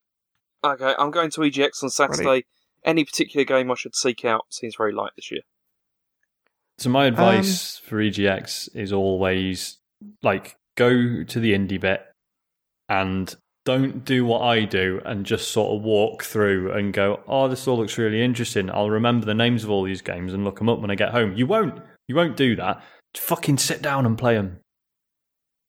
Okay, 0.64 0.94
I'm 0.98 1.10
going 1.10 1.30
to 1.30 1.40
EGX 1.40 1.82
on 1.82 1.90
Saturday. 1.90 2.24
Ready. 2.26 2.46
Any 2.84 3.04
particular 3.04 3.44
game 3.44 3.70
I 3.70 3.74
should 3.74 3.94
seek 3.94 4.24
out 4.24 4.46
seems 4.50 4.76
very 4.76 4.92
light 4.92 5.12
this 5.16 5.30
year. 5.30 5.42
So 6.78 6.90
my 6.90 7.06
advice 7.06 7.76
for 7.78 7.96
EGX 7.96 8.74
is 8.74 8.92
always 8.92 9.78
like 10.22 10.56
go 10.76 11.24
to 11.24 11.40
the 11.40 11.52
indie 11.52 11.80
bit 11.80 12.06
and 12.88 13.34
don't 13.64 14.04
do 14.04 14.24
what 14.24 14.42
I 14.42 14.64
do 14.64 15.00
and 15.04 15.26
just 15.26 15.50
sort 15.50 15.76
of 15.76 15.82
walk 15.82 16.22
through 16.22 16.72
and 16.72 16.92
go, 16.94 17.20
"Oh, 17.26 17.48
this 17.48 17.66
all 17.66 17.76
looks 17.76 17.98
really 17.98 18.22
interesting. 18.22 18.70
I'll 18.70 18.90
remember 18.90 19.26
the 19.26 19.34
names 19.34 19.64
of 19.64 19.70
all 19.70 19.82
these 19.82 20.00
games 20.00 20.32
and 20.32 20.44
look 20.44 20.58
them 20.58 20.68
up 20.68 20.78
when 20.78 20.90
I 20.90 20.94
get 20.94 21.10
home." 21.10 21.34
You 21.36 21.46
won't. 21.46 21.82
You 22.06 22.14
won't 22.14 22.36
do 22.36 22.56
that. 22.56 22.82
Just 23.12 23.26
fucking 23.26 23.58
sit 23.58 23.82
down 23.82 24.06
and 24.06 24.16
play 24.16 24.34
them. 24.34 24.60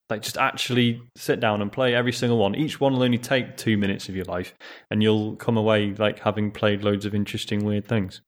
Like 0.10 0.22
just 0.22 0.38
actually 0.38 1.02
sit 1.15 1.40
down 1.40 1.61
and 1.61 1.72
play 1.72 1.94
every 1.94 2.14
single 2.14 2.38
one. 2.38 2.56
Each 2.56 2.80
one 2.80 2.94
will 2.94 3.03
only 3.03 3.19
take 3.19 3.57
2 3.57 3.77
minutes 3.77 4.10
of 4.10 4.15
your 4.15 4.26
life 4.26 4.56
and 4.90 5.03
you'll 5.03 5.36
come 5.36 5.56
away 5.56 5.94
like 5.94 6.19
having 6.19 6.52
played 6.52 6.84
loads 6.84 7.06
of 7.06 7.14
interesting 7.14 7.64
weird 7.64 7.88
things. 7.88 8.22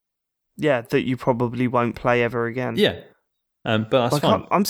Yeah, 0.58 0.82
that 0.82 1.08
you 1.08 1.18
probably 1.18 1.68
won't 1.68 1.96
play 1.96 2.22
ever 2.24 2.46
again. 2.46 2.76
Yeah. 2.76 3.00
Um, 3.66 3.88
but 3.90 4.04
that's 4.04 4.14
like 4.14 4.22
fine. 4.22 4.42
I'm, 4.42 4.48
I'm, 4.52 4.66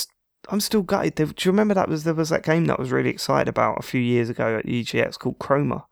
I'm 0.49 0.59
still 0.61 0.83
gutted. 0.83 1.15
Do 1.15 1.23
you 1.23 1.51
remember 1.51 1.73
that 1.73 1.89
was 1.89 2.03
there 2.03 2.13
was 2.13 2.29
that 2.29 2.43
game 2.43 2.65
that 2.65 2.79
I 2.79 2.81
was 2.81 2.91
really 2.91 3.09
excited 3.09 3.49
about 3.49 3.79
a 3.79 3.83
few 3.83 4.01
years 4.01 4.29
ago 4.29 4.57
at 4.57 4.65
EGX 4.65 5.19
called 5.19 5.39
Chroma? 5.39 5.83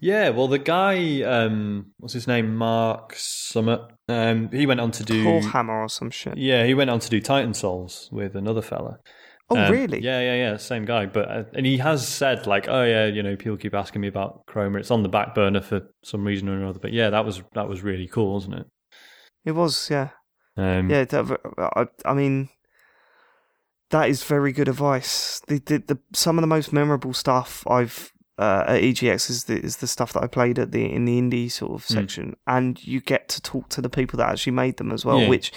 Yeah, 0.00 0.28
well, 0.28 0.46
the 0.46 0.58
guy, 0.58 1.22
um, 1.22 1.86
what's 1.98 2.14
his 2.14 2.28
name, 2.28 2.54
Mark 2.54 3.14
Summit. 3.16 3.80
Um, 4.08 4.48
he 4.52 4.64
went 4.64 4.78
on 4.80 4.92
to 4.92 5.02
do. 5.02 5.24
Claw 5.24 5.40
Hammer 5.40 5.82
or 5.82 5.88
some 5.88 6.10
shit. 6.10 6.36
Yeah, 6.36 6.64
he 6.64 6.74
went 6.74 6.90
on 6.90 7.00
to 7.00 7.10
do 7.10 7.20
Titan 7.20 7.52
Souls 7.52 8.08
with 8.12 8.36
another 8.36 8.62
fella. 8.62 8.98
Oh, 9.50 9.56
Um, 9.56 9.72
really? 9.72 10.00
Yeah, 10.02 10.20
yeah, 10.20 10.34
yeah. 10.34 10.56
Same 10.58 10.84
guy, 10.84 11.06
but 11.06 11.30
uh, 11.30 11.44
and 11.54 11.64
he 11.64 11.78
has 11.78 12.06
said 12.06 12.46
like, 12.46 12.68
oh 12.68 12.82
yeah, 12.84 13.06
you 13.06 13.22
know, 13.22 13.34
people 13.34 13.56
keep 13.56 13.74
asking 13.74 14.02
me 14.02 14.08
about 14.08 14.44
Chroma. 14.46 14.78
It's 14.78 14.90
on 14.90 15.02
the 15.02 15.08
back 15.08 15.34
burner 15.34 15.62
for 15.62 15.80
some 16.04 16.24
reason 16.24 16.48
or 16.48 16.56
another. 16.56 16.78
But 16.78 16.92
yeah, 16.92 17.08
that 17.10 17.24
was 17.24 17.42
that 17.54 17.66
was 17.68 17.82
really 17.82 18.06
cool, 18.08 18.34
wasn't 18.34 18.54
it? 18.56 18.66
It 19.46 19.52
was. 19.52 19.88
Yeah. 19.90 20.10
Um, 20.56 20.90
Yeah. 20.90 21.04
that- 21.04 21.40
I, 21.76 21.86
I 22.04 22.12
mean, 22.14 22.50
that 23.90 24.08
is 24.10 24.22
very 24.24 24.52
good 24.52 24.68
advice. 24.68 25.40
The, 25.48 25.58
the, 25.64 25.78
the 25.78 25.98
some 26.12 26.36
of 26.38 26.42
the 26.42 26.46
most 26.46 26.72
memorable 26.72 27.14
stuff 27.14 27.64
I've 27.66 28.12
uh, 28.38 28.64
at 28.68 28.82
EGX 28.82 29.30
is 29.30 29.44
the 29.44 29.58
is 29.58 29.76
the 29.78 29.86
stuff 29.86 30.12
that 30.12 30.22
I 30.22 30.26
played 30.26 30.58
at 30.58 30.72
the 30.72 30.84
in 30.92 31.06
the 31.06 31.18
indie 31.20 31.50
sort 31.50 31.72
of 31.72 31.86
Hmm. 31.86 31.94
section, 31.94 32.36
and 32.46 32.82
you 32.86 33.00
get 33.00 33.28
to 33.30 33.40
talk 33.40 33.68
to 33.70 33.80
the 33.80 33.88
people 33.88 34.18
that 34.18 34.28
actually 34.28 34.52
made 34.52 34.76
them 34.76 34.92
as 34.92 35.04
well, 35.04 35.22
Yeah. 35.22 35.28
which 35.28 35.52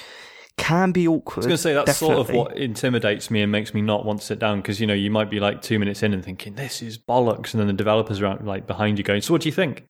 can 0.62 0.92
be 0.92 1.08
awkward. 1.08 1.38
I 1.38 1.40
was 1.40 1.48
going 1.48 1.58
to 1.58 1.62
say 1.62 1.74
that's 1.74 1.98
sort 1.98 2.18
of 2.20 2.30
what 2.30 2.56
intimidates 2.56 3.32
me 3.32 3.42
and 3.42 3.52
makes 3.52 3.74
me 3.74 3.82
not 3.82 4.06
want 4.06 4.20
to 4.20 4.26
sit 4.26 4.38
down 4.38 4.62
because 4.62 4.80
you 4.80 4.86
know 4.86 4.94
you 4.94 5.10
might 5.10 5.30
be 5.30 5.40
like 5.40 5.62
two 5.62 5.80
minutes 5.80 6.04
in 6.04 6.14
and 6.14 6.24
thinking 6.24 6.54
this 6.54 6.82
is 6.84 6.98
bollocks, 6.98 7.54
and 7.54 7.60
then 7.60 7.68
the 7.68 7.74
developers 7.74 8.22
are 8.22 8.38
like 8.38 8.68
behind 8.68 8.98
you 8.98 9.04
going, 9.04 9.22
"So 9.22 9.34
what 9.34 9.42
do 9.42 9.50
you 9.50 9.54
think?" 9.54 9.88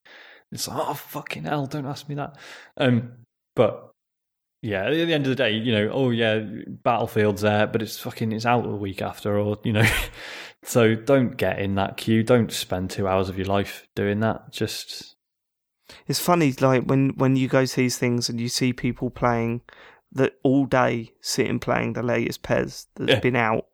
It's 0.50 0.66
like, 0.68 0.78
oh 0.80 0.94
fucking 0.94 1.44
hell, 1.44 1.66
don't 1.66 1.86
ask 1.86 2.08
me 2.08 2.14
that. 2.14 2.36
Um, 2.76 3.12
but 3.54 3.90
yeah, 4.62 4.86
at 4.86 4.92
the 4.92 5.12
end 5.12 5.26
of 5.26 5.30
the 5.30 5.36
day, 5.36 5.52
you 5.52 5.72
know, 5.72 5.90
oh 5.92 6.10
yeah, 6.10 6.40
Battlefield's 6.40 7.42
there, 7.42 7.66
but 7.66 7.82
it's 7.82 7.98
fucking 7.98 8.32
it's 8.32 8.46
out 8.46 8.64
a 8.64 8.70
week 8.70 9.02
after, 9.02 9.38
or 9.38 9.58
you 9.64 9.74
know, 9.74 9.88
so 10.62 10.94
don't 10.94 11.36
get 11.36 11.58
in 11.58 11.74
that 11.74 11.98
queue. 11.98 12.22
Don't 12.22 12.50
spend 12.50 12.90
two 12.90 13.06
hours 13.06 13.28
of 13.28 13.36
your 13.36 13.46
life 13.46 13.86
doing 13.94 14.20
that. 14.20 14.52
Just 14.52 15.16
It's 16.06 16.20
funny, 16.20 16.54
like 16.60 16.84
when 16.84 17.10
when 17.10 17.36
you 17.36 17.46
go 17.46 17.66
to 17.66 17.76
these 17.76 17.98
things 17.98 18.28
and 18.30 18.40
you 18.40 18.48
see 18.48 18.72
people 18.72 19.10
playing 19.10 19.60
that 20.14 20.34
all 20.42 20.66
day, 20.66 21.12
sitting 21.20 21.58
playing 21.58 21.94
the 21.94 22.02
latest 22.02 22.42
PES 22.42 22.86
that's 22.96 23.10
Yeah. 23.10 23.20
been 23.20 23.36
out 23.36 23.66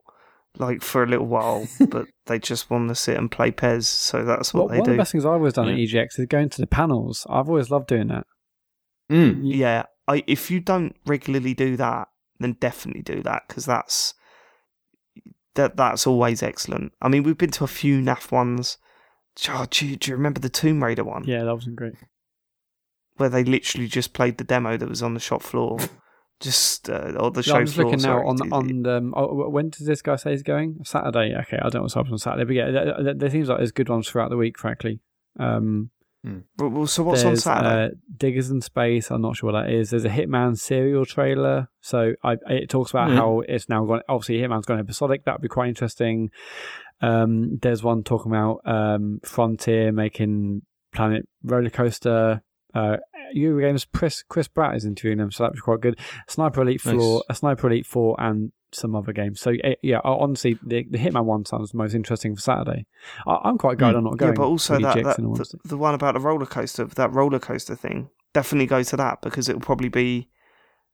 like 0.57 0.83
for 0.83 1.03
a 1.03 1.07
little 1.07 1.27
while, 1.27 1.69
but 1.91 2.07
they 2.27 2.39
just 2.39 2.71
want 2.71 2.89
to 2.89 2.95
sit 2.95 3.17
and 3.17 3.31
play 3.31 3.51
PES, 3.51 3.87
so 3.89 4.25
that's 4.25 4.53
what 4.55 4.65
Well, 4.65 4.69
they 4.69 4.79
one 4.81 4.89
of 4.91 4.95
the 4.95 5.01
best 5.01 5.13
things 5.13 5.25
I've 5.25 5.33
always 5.33 5.53
done 5.53 5.69
at 5.69 5.77
Yeah. 5.79 5.85
EGX 6.03 6.19
is 6.19 6.27
going 6.27 6.49
to 6.51 6.61
the 6.61 6.67
panels. 6.67 7.27
I've 7.29 7.49
always 7.49 7.71
loved 7.71 7.87
doing 7.89 8.09
that. 8.09 8.27
mm, 9.11 9.39
Yeah, 9.43 9.85
I 10.07 10.25
if 10.27 10.51
you 10.51 10.61
don't 10.61 10.97
regularly 11.07 11.55
do 11.55 11.77
that, 11.77 12.09
then 12.41 12.53
definitely 12.61 13.03
do 13.03 13.23
that 13.23 13.45
because 13.49 13.67
that's 13.67 14.15
that 15.55 15.77
that's 15.77 16.07
always 16.07 16.43
excellent. 16.43 16.93
I 17.03 17.09
mean, 17.09 17.23
we've 17.25 17.39
been 17.39 17.51
to 17.53 17.65
a 17.65 17.69
few 17.69 18.01
NAF 18.01 18.31
ones. 18.31 18.79
Oh, 19.49 19.67
do, 19.71 19.87
you, 19.87 19.97
do 19.97 20.11
you 20.11 20.17
remember 20.17 20.41
the 20.41 20.49
Tomb 20.49 20.83
Raider 20.83 21.05
one 21.05 21.23
Yeah, 21.25 21.45
that 21.45 21.55
wasn't 21.55 21.77
great. 21.77 21.95
where 23.17 23.29
they 23.29 23.45
literally 23.45 23.87
just 23.87 24.13
played 24.13 24.39
the 24.39 24.45
demo 24.45 24.77
that 24.77 24.89
was 24.89 25.03
on 25.03 25.15
the 25.15 25.21
shop 25.21 25.43
floor, 25.43 25.79
just 26.41 26.89
uh, 26.89 27.13
or 27.19 27.31
the 27.31 27.39
No, 27.39 27.43
show 27.43 27.55
I'm 27.57 27.65
just 27.67 27.75
floor? 27.77 27.87
looking 27.91 28.03
now 28.03 28.19
sorry. 28.19 28.27
on 28.27 28.53
on 28.53 28.87
um, 28.87 29.15
oh, 29.17 29.49
when 29.49 29.71
does 29.71 29.87
this 29.87 30.03
guy 30.03 30.17
say 30.17 30.31
he's 30.33 30.43
going? 30.43 30.79
Saturday. 30.85 31.35
Okay, 31.43 31.57
I 31.59 31.63
don't 31.69 31.75
know 31.75 31.83
what's 31.83 31.95
happening 31.95 32.15
on 32.15 32.19
Saturday, 32.19 32.45
but 32.45 32.55
yeah, 32.55 32.71
there, 32.71 32.95
there- 33.03 33.15
there 33.15 33.31
seems 33.31 33.49
like 33.49 33.59
there's 33.59 33.73
good 33.73 33.89
ones 33.89 34.09
throughout 34.09 34.31
the 34.31 34.37
week. 34.37 34.59
Frankly, 34.59 35.01
um, 35.41 35.91
Well, 36.59 36.69
well, 36.71 36.87
so 36.87 37.03
what's 37.05 37.25
on 37.25 37.37
Saturday? 37.37 37.93
Uh, 37.93 37.97
Diggers 38.17 38.51
in 38.51 38.61
Space. 38.61 39.11
I'm 39.11 39.23
not 39.23 39.37
sure 39.37 39.53
what 39.53 39.63
that 39.65 39.73
is. 39.73 39.91
There's 39.91 40.05
a 40.05 40.11
Hitman 40.11 40.59
serial 40.59 41.07
trailer. 41.07 41.69
So 41.81 42.13
I, 42.23 42.37
it 42.49 42.69
talks 42.69 42.91
about 42.91 43.11
Mhm. 43.11 43.17
how 43.17 43.41
it's 43.49 43.69
now 43.69 43.85
gone. 43.85 44.03
Obviously, 44.09 44.39
Hitman's 44.39 44.67
gone 44.67 44.79
episodic. 44.79 45.25
That'd 45.25 45.41
be 45.41 45.49
quite 45.49 45.69
interesting. 45.69 46.31
Um, 47.01 47.59
there's 47.63 47.83
one 47.83 48.03
talking 48.03 48.33
about 48.33 48.61
um, 48.65 49.21
Frontier 49.25 49.93
making 49.93 50.63
Planet 50.93 51.29
Roller 51.45 51.71
Coaster. 51.71 52.43
Uh, 52.75 52.97
Eurogamer 53.37 53.85
Chris 53.95 54.23
Chris 54.23 54.49
Bratt 54.49 54.77
is 54.77 54.85
interviewing 54.85 55.19
them, 55.19 55.31
so 55.31 55.45
that 55.45 55.53
was 55.53 55.61
quite 55.61 55.81
good. 55.81 55.99
Sniper 56.29 56.63
Elite 56.63 56.85
Nice. 56.85 56.95
Four, 56.97 57.25
a 57.29 57.35
Sniper 57.35 57.67
Elite 57.69 57.87
Four, 57.87 58.17
and 58.19 58.53
some 58.73 58.95
other 58.95 59.13
games. 59.13 59.41
So 59.41 59.53
eh, 59.65 59.75
yeah, 59.83 60.01
honestly, 60.05 60.59
the, 60.63 60.85
the 60.91 60.99
Hitman 60.99 61.25
one 61.25 61.45
sounds 61.47 61.71
the 61.73 61.79
most 61.79 61.95
interesting 61.95 62.35
for 62.35 62.41
Saturday. 62.41 62.87
I, 63.27 63.39
I'm 63.45 63.59
quite 63.59 63.79
glad 63.79 63.93
Hmm. 63.93 63.99
I'm 63.99 64.05
not 64.05 64.19
going. 64.19 64.33
yeah, 64.33 64.37
but 64.37 64.47
also 64.47 64.79
that, 64.79 64.95
that 65.03 65.17
the, 65.17 65.59
the 65.65 65.77
one 65.79 65.95
about 65.95 66.15
the 66.15 66.21
roller 66.21 66.47
coaster, 66.47 66.85
that 66.85 67.13
roller 67.13 67.39
coaster 67.39 67.75
thing, 67.75 68.11
definitely 68.35 68.67
go 68.67 68.83
to 68.83 68.97
that 68.97 69.23
because 69.23 69.49
it'll 69.49 69.61
probably 69.63 69.89
be 69.89 70.29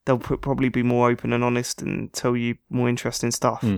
they'll 0.05 0.19
pr- 0.19 0.35
probably 0.35 0.69
be 0.69 0.83
more 0.83 1.09
open 1.09 1.33
and 1.33 1.43
honest 1.43 1.81
and 1.81 2.13
tell 2.13 2.37
you 2.37 2.55
more 2.69 2.87
interesting 2.87 3.31
stuff. 3.31 3.61
Hmm. 3.61 3.77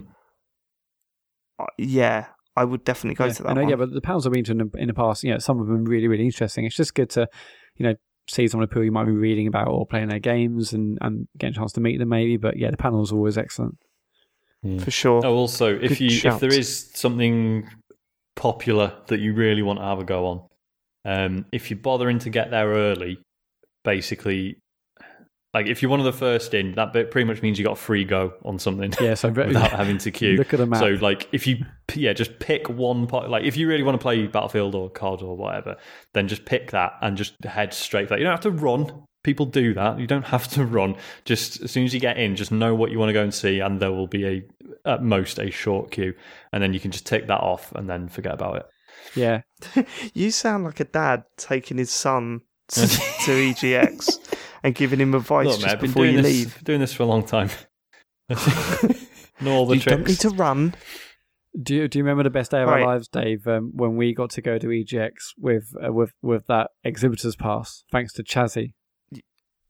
Uh, 1.60 1.66
yeah, 1.78 2.28
I 2.56 2.64
would 2.66 2.84
definitely 2.84 3.16
go 3.16 3.26
yeah, 3.26 3.34
to 3.34 3.44
that 3.44 3.50
I 3.50 3.54
know, 3.54 3.62
one. 3.62 3.70
yeah, 3.70 3.76
but 3.78 3.92
the 3.94 4.02
panels 4.02 4.26
I've 4.28 4.34
been 4.34 4.44
to 4.46 4.52
in 4.52 4.58
the, 4.60 4.70
in 4.78 4.88
the 4.88 4.94
past, 4.94 5.24
you 5.24 5.32
know, 5.32 5.40
some 5.40 5.60
of 5.60 5.68
them 5.68 5.86
really, 5.86 6.08
really 6.08 6.26
interesting. 6.26 6.66
It's 6.66 6.76
just 6.76 6.94
good 6.94 7.10
to, 7.12 7.28
you 7.78 7.86
know, 7.88 7.96
see 8.30 8.48
some 8.48 8.62
of 8.62 8.70
the 8.70 8.74
people 8.74 8.84
you 8.84 8.92
might 8.92 9.06
be 9.06 9.12
reading 9.12 9.48
about 9.48 9.68
or 9.68 9.86
playing 9.86 10.10
their 10.10 10.20
games 10.20 10.74
and, 10.74 10.98
and 11.02 11.28
get 11.38 11.52
a 11.52 11.54
chance 11.54 11.72
to 11.74 11.82
meet 11.82 11.98
them 11.98 12.10
maybe. 12.10 12.38
But 12.38 12.58
yeah, 12.58 12.72
the 12.72 12.78
panel's 12.78 13.12
always 13.12 13.38
excellent. 13.38 13.78
for 14.80 14.92
sure. 14.92 15.26
Oh, 15.26 15.36
also, 15.36 15.76
if 15.76 15.90
Good 15.90 16.00
you 16.00 16.10
shout. 16.10 16.36
if 16.36 16.40
there 16.42 16.54
is 16.54 16.92
something 16.94 17.70
popular 18.36 18.94
that 19.08 19.20
you 19.20 19.34
really 19.34 19.62
want 19.62 19.80
to 19.80 19.86
have 19.86 20.00
a 20.00 20.04
go 20.04 20.26
on, 20.28 20.48
um, 21.06 21.46
if 21.52 21.70
you're 21.70 21.80
bothering 21.80 22.20
to 22.20 22.30
get 22.30 22.52
there 22.52 22.70
early, 22.70 23.18
basically, 23.84 24.58
like 25.54 25.68
if 25.68 25.82
you're 25.82 25.90
one 25.92 26.00
of 26.00 26.06
the 26.06 26.14
first 26.14 26.54
in, 26.54 26.74
that 26.74 26.94
bit 26.94 27.10
pretty 27.10 27.26
much 27.26 27.42
means 27.42 27.58
you 27.58 27.66
got 27.66 27.74
a 27.74 27.76
free 27.82 28.04
go 28.04 28.34
on 28.44 28.60
something. 28.60 28.94
Yeah, 29.02 29.14
so 29.14 29.30
very- 29.30 29.48
without 29.54 29.72
having 29.72 29.98
to 30.00 30.12
queue. 30.12 30.38
Look 30.38 30.54
at 30.54 30.58
the 30.60 30.66
map. 30.66 30.80
So 30.80 30.88
like 31.02 31.30
if 31.32 31.48
you 31.48 31.66
yeah 31.96 32.14
just 32.14 32.40
pick 32.40 32.70
one 32.70 33.08
part 33.08 33.30
like 33.30 33.44
if 33.46 33.56
you 33.58 33.68
really 33.68 33.84
want 33.84 33.96
to 33.96 34.02
play 34.02 34.28
Battlefield 34.28 34.76
or 34.76 34.90
COD 34.90 35.22
or 35.24 35.36
whatever, 35.38 35.78
then 36.14 36.28
just 36.28 36.46
pick 36.46 36.72
that 36.72 36.94
and 37.02 37.18
just 37.18 37.34
head 37.44 37.74
straight 37.74 38.08
for 38.08 38.16
that. 38.16 38.20
You 38.20 38.26
don't 38.26 38.34
have 38.34 38.42
to 38.42 38.52
run. 38.52 39.04
People 39.24 39.46
do 39.46 39.74
that. 39.74 40.00
You 40.00 40.08
don't 40.08 40.26
have 40.26 40.48
to 40.50 40.66
run. 40.66 40.96
Just 41.26 41.62
as 41.62 41.72
soon 41.72 41.84
as 41.86 41.94
you 41.94 42.00
get 42.00 42.18
in, 42.18 42.36
just 42.36 42.52
know 42.52 42.76
what 42.76 42.92
you 42.92 43.00
want 43.00 43.10
to 43.10 43.14
go 43.14 43.24
and 43.24 43.34
see, 43.34 43.60
and 43.60 43.80
there 43.82 43.92
will 43.92 44.08
be 44.08 44.26
a 44.26 44.44
at 44.86 45.04
most 45.04 45.40
a 45.40 45.50
short 45.52 45.92
queue, 45.92 46.14
and 46.54 46.62
then 46.64 46.74
you 46.74 46.80
can 46.80 46.92
just 46.92 47.06
tick 47.06 47.28
that 47.28 47.42
off 47.42 47.72
and 47.74 47.90
then 47.90 48.08
forget 48.08 48.34
about 48.34 48.58
it. 48.58 48.66
Yeah, 49.16 49.42
You 50.14 50.32
sound 50.32 50.64
like 50.66 50.80
a 50.80 50.86
dad 50.86 51.24
taking 51.38 51.78
his 51.78 51.90
son 51.92 52.42
to, 52.70 52.82
to 52.88 52.88
EGX 53.54 54.27
and 54.68 54.76
giving 54.76 55.00
him 55.00 55.16
advice 55.16 55.46
Look, 55.46 55.56
just 55.56 55.66
mate, 55.66 55.72
I've 55.74 55.80
been 55.80 55.90
before 55.90 56.04
doing 56.04 56.16
you 56.18 56.22
this, 56.22 56.34
leave. 56.46 56.64
doing 56.64 56.80
this 56.80 56.94
for 56.94 57.04
a 57.04 57.08
long 57.08 57.24
time. 57.26 57.50
know 58.30 59.52
all 59.54 59.66
the 59.66 59.76
You 59.78 59.82
don't 59.82 60.08
need 60.08 60.20
to 60.20 60.30
run. 60.30 60.76
Do 61.60 61.74
you, 61.76 61.88
do 61.88 61.98
you 61.98 62.04
remember 62.04 62.24
the 62.24 62.30
best 62.30 62.52
day 62.52 62.62
of 62.62 62.68
Right. 62.68 62.82
our 62.82 62.88
lives, 62.88 63.08
Dave? 63.08 63.48
Um, 63.48 63.72
when 63.74 63.96
we 63.96 64.14
got 64.14 64.30
to 64.32 64.42
go 64.42 64.58
to 64.60 64.68
EGX 64.68 65.12
with 65.38 65.74
uh, 65.84 65.92
with 65.92 66.12
with 66.22 66.46
that 66.48 66.70
exhibitors 66.84 67.36
pass, 67.36 67.84
thanks 67.92 68.14
to 68.14 68.24
Chazzy. 68.24 68.74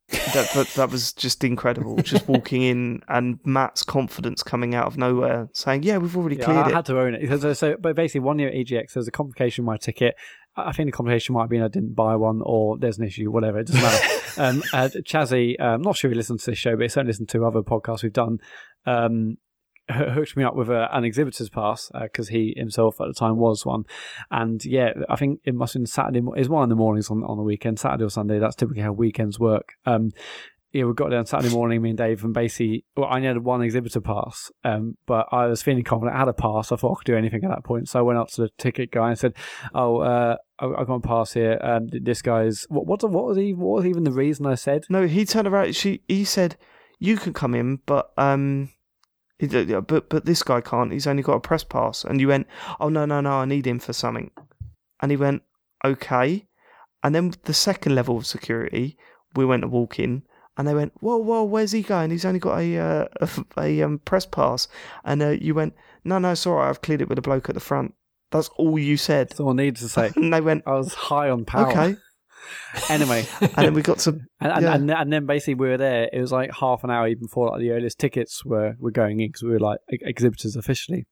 That, 0.10 0.50
that 0.56 0.68
that 0.76 0.90
was 0.90 1.12
just 1.14 1.44
incredible. 1.44 1.98
Just 1.98 2.28
walking 2.30 2.62
in 2.62 3.02
and 3.10 3.40
Matt's 3.46 3.84
confidence 3.84 4.42
coming 4.42 4.74
out 4.74 4.88
of 4.88 4.98
nowhere, 4.98 5.50
saying, 5.54 5.84
"Yeah, 5.84 5.98
we've 5.98 6.16
already 6.18 6.38
Yeah, 6.38 6.46
cleared 6.46 6.60
I 6.66 6.70
it." 6.70 6.74
I 6.74 6.76
had 6.78 6.86
to 6.86 7.00
own 7.00 7.14
it. 7.14 7.22
Because, 7.22 7.44
uh, 7.46 7.54
so, 7.54 7.76
but 7.80 7.96
basically, 7.96 8.22
one 8.22 8.40
year 8.40 8.48
at 8.50 8.56
EGX, 8.56 8.94
there 8.94 9.02
was 9.02 9.08
a 9.08 9.12
complication 9.12 9.64
with 9.66 9.68
my 9.74 9.78
ticket. 9.78 10.16
I 10.58 10.72
think 10.72 10.88
the 10.88 10.92
complication 10.92 11.36
might 11.36 11.44
have 11.44 11.50
been 11.50 11.62
I 11.62 11.68
didn't 11.68 11.94
buy 11.94 12.16
one, 12.16 12.42
or 12.44 12.78
there's 12.78 12.98
an 12.98 13.06
issue, 13.06 13.30
whatever. 13.32 13.60
It 13.60 13.68
doesn't 13.68 13.82
matter. 13.82 14.22
um, 14.42 14.64
uh, 14.74 14.90
Chazzy, 15.04 15.60
um, 15.60 15.76
I'm 15.76 15.82
not 15.82 15.98
sure 15.98 16.10
he 16.10 16.16
listens 16.16 16.44
to 16.44 16.52
this 16.52 16.60
show, 16.60 16.76
but 16.76 16.84
he 16.84 16.88
certainly 16.90 17.12
listened 17.12 17.30
to 17.30 17.46
other 17.46 17.62
podcasts 17.62 18.04
we've 18.04 18.14
done. 18.14 18.40
Um, 18.86 19.38
hooked 19.90 20.36
me 20.36 20.44
up 20.44 20.56
with 20.56 20.70
a, 20.70 20.90
an 20.96 21.04
exhibitor's 21.04 21.50
pass 21.50 21.90
because 22.02 22.30
he 22.30 22.54
himself 22.58 23.00
at 23.00 23.08
the 23.08 23.14
time 23.14 23.38
was 23.38 23.66
one, 23.66 23.86
and 24.32 24.64
yeah, 24.66 24.92
I 25.10 25.16
think 25.16 25.42
it 25.46 25.56
must 25.56 25.74
have 25.74 25.82
been 25.82 25.88
Saturday. 25.88 26.22
It's 26.36 26.50
one 26.50 26.64
in 26.64 26.70
the 26.70 26.76
mornings 26.76 27.10
on 27.10 27.24
on 27.24 27.38
the 27.38 27.44
weekend, 27.44 27.80
Saturday 27.80 28.04
or 28.04 28.10
Sunday. 28.10 28.40
That's 28.40 28.56
typically 28.56 28.84
how 28.84 28.92
weekends 28.92 29.40
work. 29.40 29.74
Um, 29.86 30.12
yeah, 30.78 30.84
we 30.84 30.94
got 30.94 31.10
there 31.10 31.18
on 31.18 31.26
Saturday 31.26 31.54
morning, 31.54 31.82
me 31.82 31.90
and 31.90 31.98
Dave, 31.98 32.24
and 32.24 32.36
basically, 32.36 32.86
well, 32.96 33.08
I 33.08 33.16
only 33.16 33.30
had 33.30 33.44
one 33.44 33.64
exhibitor 33.64 34.00
pass, 34.00 34.52
um, 34.64 34.96
but 35.08 35.28
I 35.32 35.48
was 35.48 35.64
feeling 35.64 35.84
confident. 35.84 36.16
I 36.16 36.20
had 36.20 36.28
a 36.28 36.34
pass. 36.34 36.72
I 36.72 36.76
thought 36.76 36.92
I 36.92 36.96
could 37.00 37.06
do 37.06 37.18
anything 37.18 37.44
at 37.44 37.50
that 37.50 37.64
point. 37.64 37.90
So 37.90 37.98
I 37.98 38.04
went 38.04 38.20
up 38.20 38.28
to 38.34 38.42
the 38.42 38.50
ticket 38.60 38.92
guy 38.92 39.10
and 39.10 39.18
said, 39.18 39.34
"Oh, 39.74 39.98
uh, 39.98 40.38
I, 40.60 40.84
got 40.84 40.94
a 40.94 41.00
pass 41.00 41.34
here. 41.34 41.58
Um, 41.64 41.88
this 41.92 42.22
guy's 42.22 42.68
what? 42.70 42.86
What, 42.86 43.02
what 43.10 43.26
was 43.26 43.38
he? 43.38 43.54
What 43.54 43.78
was 43.78 43.86
even 43.88 44.04
the 44.04 44.12
reason 44.12 44.46
I 44.46 44.54
said? 44.54 44.86
No, 44.88 45.08
he 45.08 45.26
turned 45.26 45.48
around. 45.48 45.76
She 45.76 46.04
he 46.08 46.24
said, 46.24 46.58
"You 47.00 47.18
can 47.18 47.34
come 47.34 47.56
in, 47.56 47.80
but 47.88 48.12
um, 48.16 48.70
but 49.40 50.10
but 50.10 50.26
this 50.26 50.44
guy 50.44 50.62
can't. 50.62 50.94
He's 50.94 51.08
only 51.08 51.24
got 51.24 51.38
a 51.38 51.40
press 51.40 51.64
pass." 51.64 52.04
And 52.04 52.22
you 52.22 52.28
went, 52.28 52.46
"Oh 52.80 52.90
no, 52.90 53.06
no, 53.06 53.20
no! 53.20 53.32
I 53.32 53.46
need 53.46 53.66
him 53.66 53.80
for 53.80 53.94
something." 53.94 54.30
And 55.02 55.10
he 55.10 55.18
went, 55.18 55.42
"Okay." 55.84 56.46
And 57.04 57.16
then 57.16 57.34
the 57.46 57.54
second 57.56 57.96
level 57.96 58.18
of 58.18 58.28
security, 58.28 58.96
we 59.36 59.44
went 59.44 59.64
to 59.64 59.68
walk 59.68 60.00
in, 60.00 60.24
and 60.58 60.68
they 60.68 60.74
went, 60.74 60.94
"Whoa, 61.00 61.18
whoa, 61.18 61.44
where's 61.44 61.72
he 61.72 61.82
going? 61.82 62.12
He's 62.12 62.26
only 62.26 62.40
got 62.40 62.60
a 62.60 62.78
uh, 62.78 63.06
a, 63.22 63.30
a, 63.60 63.82
um, 63.84 64.00
press 64.00 64.26
pass." 64.26 64.68
And 65.06 65.22
uh, 65.22 65.30
you 65.30 65.54
went, 65.56 65.74
"No, 66.04 66.20
no, 66.20 66.32
it's 66.32 66.46
all 66.46 66.56
right. 66.56 66.70
I've 66.70 66.82
cleared 66.82 67.02
it 67.02 67.10
with 67.10 67.18
a 67.18 67.22
bloke 67.22 67.50
at 67.50 67.56
the 67.56 67.62
front." 67.62 67.94
That's 68.32 68.50
all 68.58 68.78
you 68.78 68.98
said. 68.98 69.34
Someone 69.34 69.56
needed 69.56 69.78
to 69.78 69.90
say. 69.90 70.12
And 70.18 70.34
they 70.34 70.42
went, 70.42 70.64
I 70.68 70.72
was 70.74 70.94
high 70.94 71.30
on 71.30 71.46
power. 71.46 71.70
"Okay." 71.70 71.96
Anyway, 72.90 73.26
And 73.42 73.52
then 73.58 73.74
we 73.74 73.82
got 73.82 74.00
to 74.00 74.12
and 74.40 74.52
and, 74.54 74.62
Yeah. 74.64 74.76
and 74.76 74.92
and 74.92 75.12
then 75.12 75.26
basically 75.26 75.56
we 75.56 75.68
were 75.68 75.78
there. 75.78 76.10
It 76.14 76.22
was 76.22 76.32
like 76.32 76.52
half 76.54 76.84
an 76.86 76.90
hour 76.92 77.08
even 77.08 77.24
before 77.24 77.50
like 77.50 77.60
the 77.60 77.72
earliest 77.72 78.00
tickets 78.00 78.46
were 78.46 78.76
were 78.80 78.92
going 78.92 79.20
in 79.20 79.28
because 79.30 79.44
we 79.44 79.50
were 79.50 79.60
like 79.60 79.80
ex- 79.92 80.04
exhibitors 80.06 80.56
officially. 80.56 81.08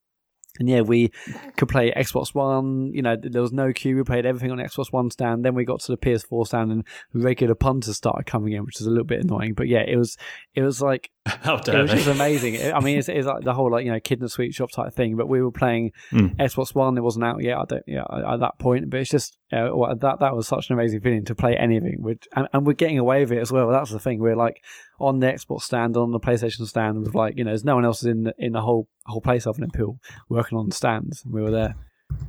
And 0.58 0.68
yeah, 0.68 0.80
we 0.80 1.10
could 1.56 1.68
play 1.68 1.92
Xbox 1.92 2.34
One. 2.34 2.92
You 2.92 3.02
know, 3.02 3.16
there 3.16 3.42
was 3.42 3.52
no 3.52 3.72
queue. 3.72 3.96
We 3.96 4.02
played 4.04 4.26
everything 4.26 4.50
on 4.50 4.58
Xbox 4.58 4.92
One 4.92 5.10
stand. 5.10 5.44
Then 5.44 5.54
we 5.54 5.64
got 5.64 5.80
to 5.80 5.92
the 5.92 5.98
PS4 5.98 6.46
stand, 6.46 6.72
and 6.72 6.84
regular 7.12 7.54
punters 7.54 7.96
started 7.96 8.26
coming 8.26 8.52
in, 8.52 8.64
which 8.64 8.78
was 8.78 8.86
a 8.86 8.90
little 8.90 9.04
bit 9.04 9.24
annoying. 9.24 9.54
But 9.54 9.68
yeah, 9.68 9.84
it 9.86 9.96
was 9.96 10.16
it 10.54 10.62
was 10.62 10.80
like 10.80 11.10
How 11.42 11.56
it 11.56 11.64
dare 11.64 11.86
just 11.86 12.06
amazing. 12.06 12.72
I 12.74 12.80
mean, 12.80 12.98
it's, 12.98 13.08
it's 13.08 13.26
like 13.26 13.42
the 13.42 13.52
whole 13.52 13.70
like 13.70 13.84
you 13.84 13.90
know 13.92 13.98
kid 14.00 14.20
in 14.20 14.24
a 14.24 14.28
sweet 14.28 14.54
shop 14.54 14.70
type 14.70 14.92
thing. 14.94 15.16
But 15.16 15.28
we 15.28 15.42
were 15.42 15.50
playing 15.50 15.92
Mm. 16.12 16.36
Xbox 16.36 16.74
One. 16.74 16.96
It 16.96 17.00
wasn't 17.02 17.24
out 17.24 17.42
yet. 17.42 17.58
I 17.58 17.64
don't 17.64 17.82
yeah 17.86 18.04
at 18.10 18.40
that 18.40 18.58
point. 18.58 18.88
But 18.90 19.00
it's 19.00 19.10
just 19.10 19.38
uh, 19.52 19.68
that 19.94 20.18
that 20.20 20.36
was 20.36 20.46
such 20.46 20.70
an 20.70 20.74
amazing 20.78 21.00
feeling 21.00 21.24
to 21.24 21.34
play 21.34 21.56
anything. 21.56 21.96
With, 21.98 22.18
and, 22.34 22.48
and 22.52 22.66
we're 22.66 22.74
getting 22.74 22.98
away 22.98 23.20
with 23.20 23.32
it 23.32 23.40
as 23.40 23.50
well. 23.50 23.68
That's 23.70 23.90
the 23.90 23.98
thing. 23.98 24.20
We're 24.20 24.36
like 24.36 24.62
on 25.00 25.20
the 25.20 25.26
Xbox 25.26 25.62
stand, 25.62 25.96
on 25.96 26.12
the 26.12 26.20
PlayStation 26.20 26.66
stand, 26.66 27.00
with 27.00 27.14
like 27.14 27.36
you 27.36 27.44
know, 27.44 27.50
there's 27.50 27.64
no 27.64 27.74
one 27.74 27.84
else 27.84 28.04
in 28.04 28.24
the, 28.24 28.34
in 28.38 28.52
the 28.52 28.62
whole 28.62 28.88
whole 29.06 29.20
place 29.20 29.46
other 29.46 29.58
than 29.60 29.70
Pill 29.70 29.98
working 30.28 30.58
on 30.58 30.68
the 30.68 30.74
stands. 30.74 31.24
And 31.24 31.32
we 31.32 31.42
were 31.42 31.50
there. 31.50 31.74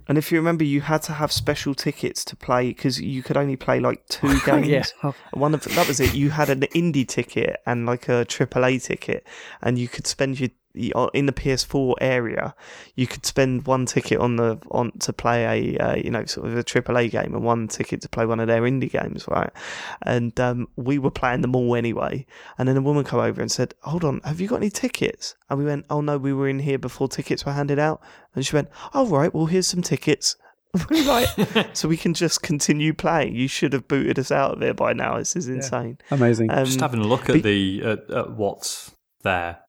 And 0.07 0.17
if 0.17 0.31
you 0.31 0.37
remember, 0.37 0.63
you 0.63 0.81
had 0.81 1.01
to 1.03 1.13
have 1.13 1.31
special 1.33 1.75
tickets 1.75 2.23
to 2.25 2.35
play 2.35 2.69
because 2.69 2.99
you 3.01 3.21
could 3.21 3.35
only 3.35 3.57
play 3.57 3.79
like 3.81 4.07
two 4.07 4.39
games. 4.45 4.67
yeah. 4.67 5.11
One 5.33 5.53
of 5.53 5.63
that 5.65 5.87
was 5.87 5.99
it. 5.99 6.13
You 6.15 6.29
had 6.29 6.49
an 6.49 6.61
indie 6.61 7.05
ticket 7.07 7.57
and 7.65 7.85
like 7.85 8.07
a 8.07 8.25
AAA 8.25 8.83
ticket, 8.83 9.27
and 9.61 9.77
you 9.77 9.87
could 9.87 10.07
spend 10.07 10.39
your 10.39 10.49
your- 10.49 10.55
in 11.13 11.25
the 11.25 11.33
PS4 11.33 11.95
area. 12.01 12.55
You 12.95 13.07
could 13.07 13.25
spend 13.25 13.65
one 13.67 13.85
ticket 13.85 14.19
on 14.19 14.35
the 14.35 14.57
on 14.71 14.91
to 14.99 15.13
play 15.13 15.45
a 15.75 15.77
uh, 15.77 15.95
you 15.95 16.09
know 16.11 16.25
sort 16.25 16.47
of 16.47 16.57
a 16.57 16.63
AAA 16.63 17.11
game 17.11 17.33
and 17.33 17.43
one 17.43 17.67
ticket 17.67 18.01
to 18.01 18.09
play 18.09 18.25
one 18.25 18.39
of 18.39 18.47
their 18.47 18.61
indie 18.61 18.91
games, 18.91 19.27
right? 19.27 19.49
And 20.03 20.37
um, 20.39 20.67
we 20.75 20.97
were 20.99 21.11
playing 21.11 21.41
them 21.41 21.55
all 21.55 21.75
anyway. 21.75 22.25
And 22.57 22.67
then 22.67 22.77
a 22.77 22.81
woman 22.81 23.03
come 23.03 23.19
over 23.19 23.41
and 23.41 23.51
said, 23.51 23.73
"Hold 23.83 24.03
on, 24.03 24.21
have 24.23 24.39
you 24.39 24.47
got 24.47 24.57
any 24.57 24.69
tickets?" 24.69 25.35
And 25.49 25.59
we 25.59 25.65
went, 25.65 25.85
"Oh 25.89 26.01
no, 26.01 26.17
we 26.17 26.33
were 26.33 26.47
in 26.47 26.59
here 26.59 26.77
before 26.77 27.07
tickets 27.07 27.45
were 27.45 27.53
handed 27.53 27.79
out." 27.79 28.01
And 28.35 28.45
she 28.45 28.55
went, 28.55 28.69
"Oh 28.93 29.07
right, 29.07 29.33
well 29.33 29.45
here's 29.47 29.67
some 29.67 29.81
tickets." 29.81 30.35
We're 30.89 31.07
like, 31.07 31.29
so 31.73 31.87
we 31.87 31.95
can 31.95 32.13
just 32.13 32.43
continue 32.43 32.93
playing. 32.93 33.33
You 33.35 33.47
should 33.47 33.71
have 33.71 33.87
booted 33.87 34.19
us 34.19 34.31
out 34.31 34.51
of 34.55 34.61
here 34.61 34.73
by 34.73 34.91
now. 34.91 35.17
This 35.17 35.35
is 35.35 35.47
insane. 35.47 35.97
Amazing. 36.11 36.51
Um, 36.51 36.65
Just 36.65 36.81
having 36.81 36.99
a 36.99 37.07
look 37.07 37.25
but- 37.27 37.37
at 37.37 37.43
the 37.43 37.81
at, 37.83 38.11
at 38.11 38.31
what's 38.33 38.91
there. 39.23 39.59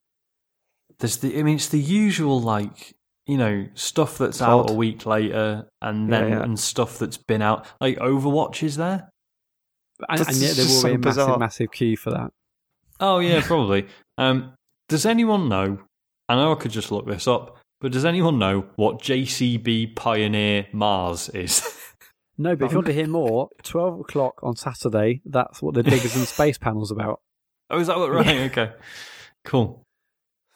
There's 1.00 1.18
the. 1.18 1.38
I 1.38 1.42
mean, 1.42 1.56
it's 1.56 1.68
the 1.68 1.80
usual 1.80 2.40
like 2.40 2.94
you 3.26 3.36
know 3.36 3.66
stuff 3.74 4.18
that's 4.18 4.42
out 4.42 4.70
a 4.70 4.72
week 4.72 5.06
later, 5.06 5.68
and 5.80 6.12
then 6.12 6.30
yeah. 6.30 6.42
and 6.42 6.58
stuff 6.58 6.98
that's 6.98 7.16
been 7.16 7.42
out. 7.42 7.66
Like 7.80 7.98
Overwatch 7.98 8.62
is 8.62 8.76
there. 8.76 9.10
and, 10.08 10.20
and 10.20 10.36
yet 10.36 10.56
there 10.56 10.66
will 10.66 10.82
be 10.82 10.90
a 10.90 10.98
massive, 10.98 11.00
bizarre. 11.00 11.38
massive 11.38 11.70
queue 11.70 11.96
for 11.96 12.10
that. 12.10 12.32
Oh 13.00 13.20
yeah, 13.20 13.40
probably. 13.42 13.86
um, 14.16 14.54
does 14.88 15.06
anyone 15.06 15.48
know? 15.48 15.78
I 16.28 16.34
know 16.34 16.52
I 16.52 16.56
could 16.56 16.72
just 16.72 16.90
look 16.90 17.06
this 17.06 17.28
up, 17.28 17.58
but 17.80 17.92
does 17.92 18.04
anyone 18.04 18.38
know 18.38 18.66
what 18.76 19.00
JCB 19.00 19.94
Pioneer 19.94 20.66
Mars 20.72 21.28
is? 21.30 21.62
No, 22.40 22.54
but 22.54 22.66
if 22.66 22.70
you 22.70 22.78
want 22.78 22.86
to 22.86 22.92
hear 22.92 23.08
more, 23.08 23.48
12 23.64 24.00
o'clock 24.00 24.38
on 24.44 24.54
Saturday, 24.54 25.20
that's 25.24 25.60
what 25.60 25.74
the 25.74 25.82
Diggers 25.82 26.14
and 26.14 26.24
Space 26.28 26.56
panel's 26.56 26.92
about. 26.92 27.20
oh, 27.68 27.80
is 27.80 27.88
that 27.88 27.98
what? 27.98 28.12
Right. 28.12 28.50
Okay. 28.50 28.70
Cool. 29.44 29.82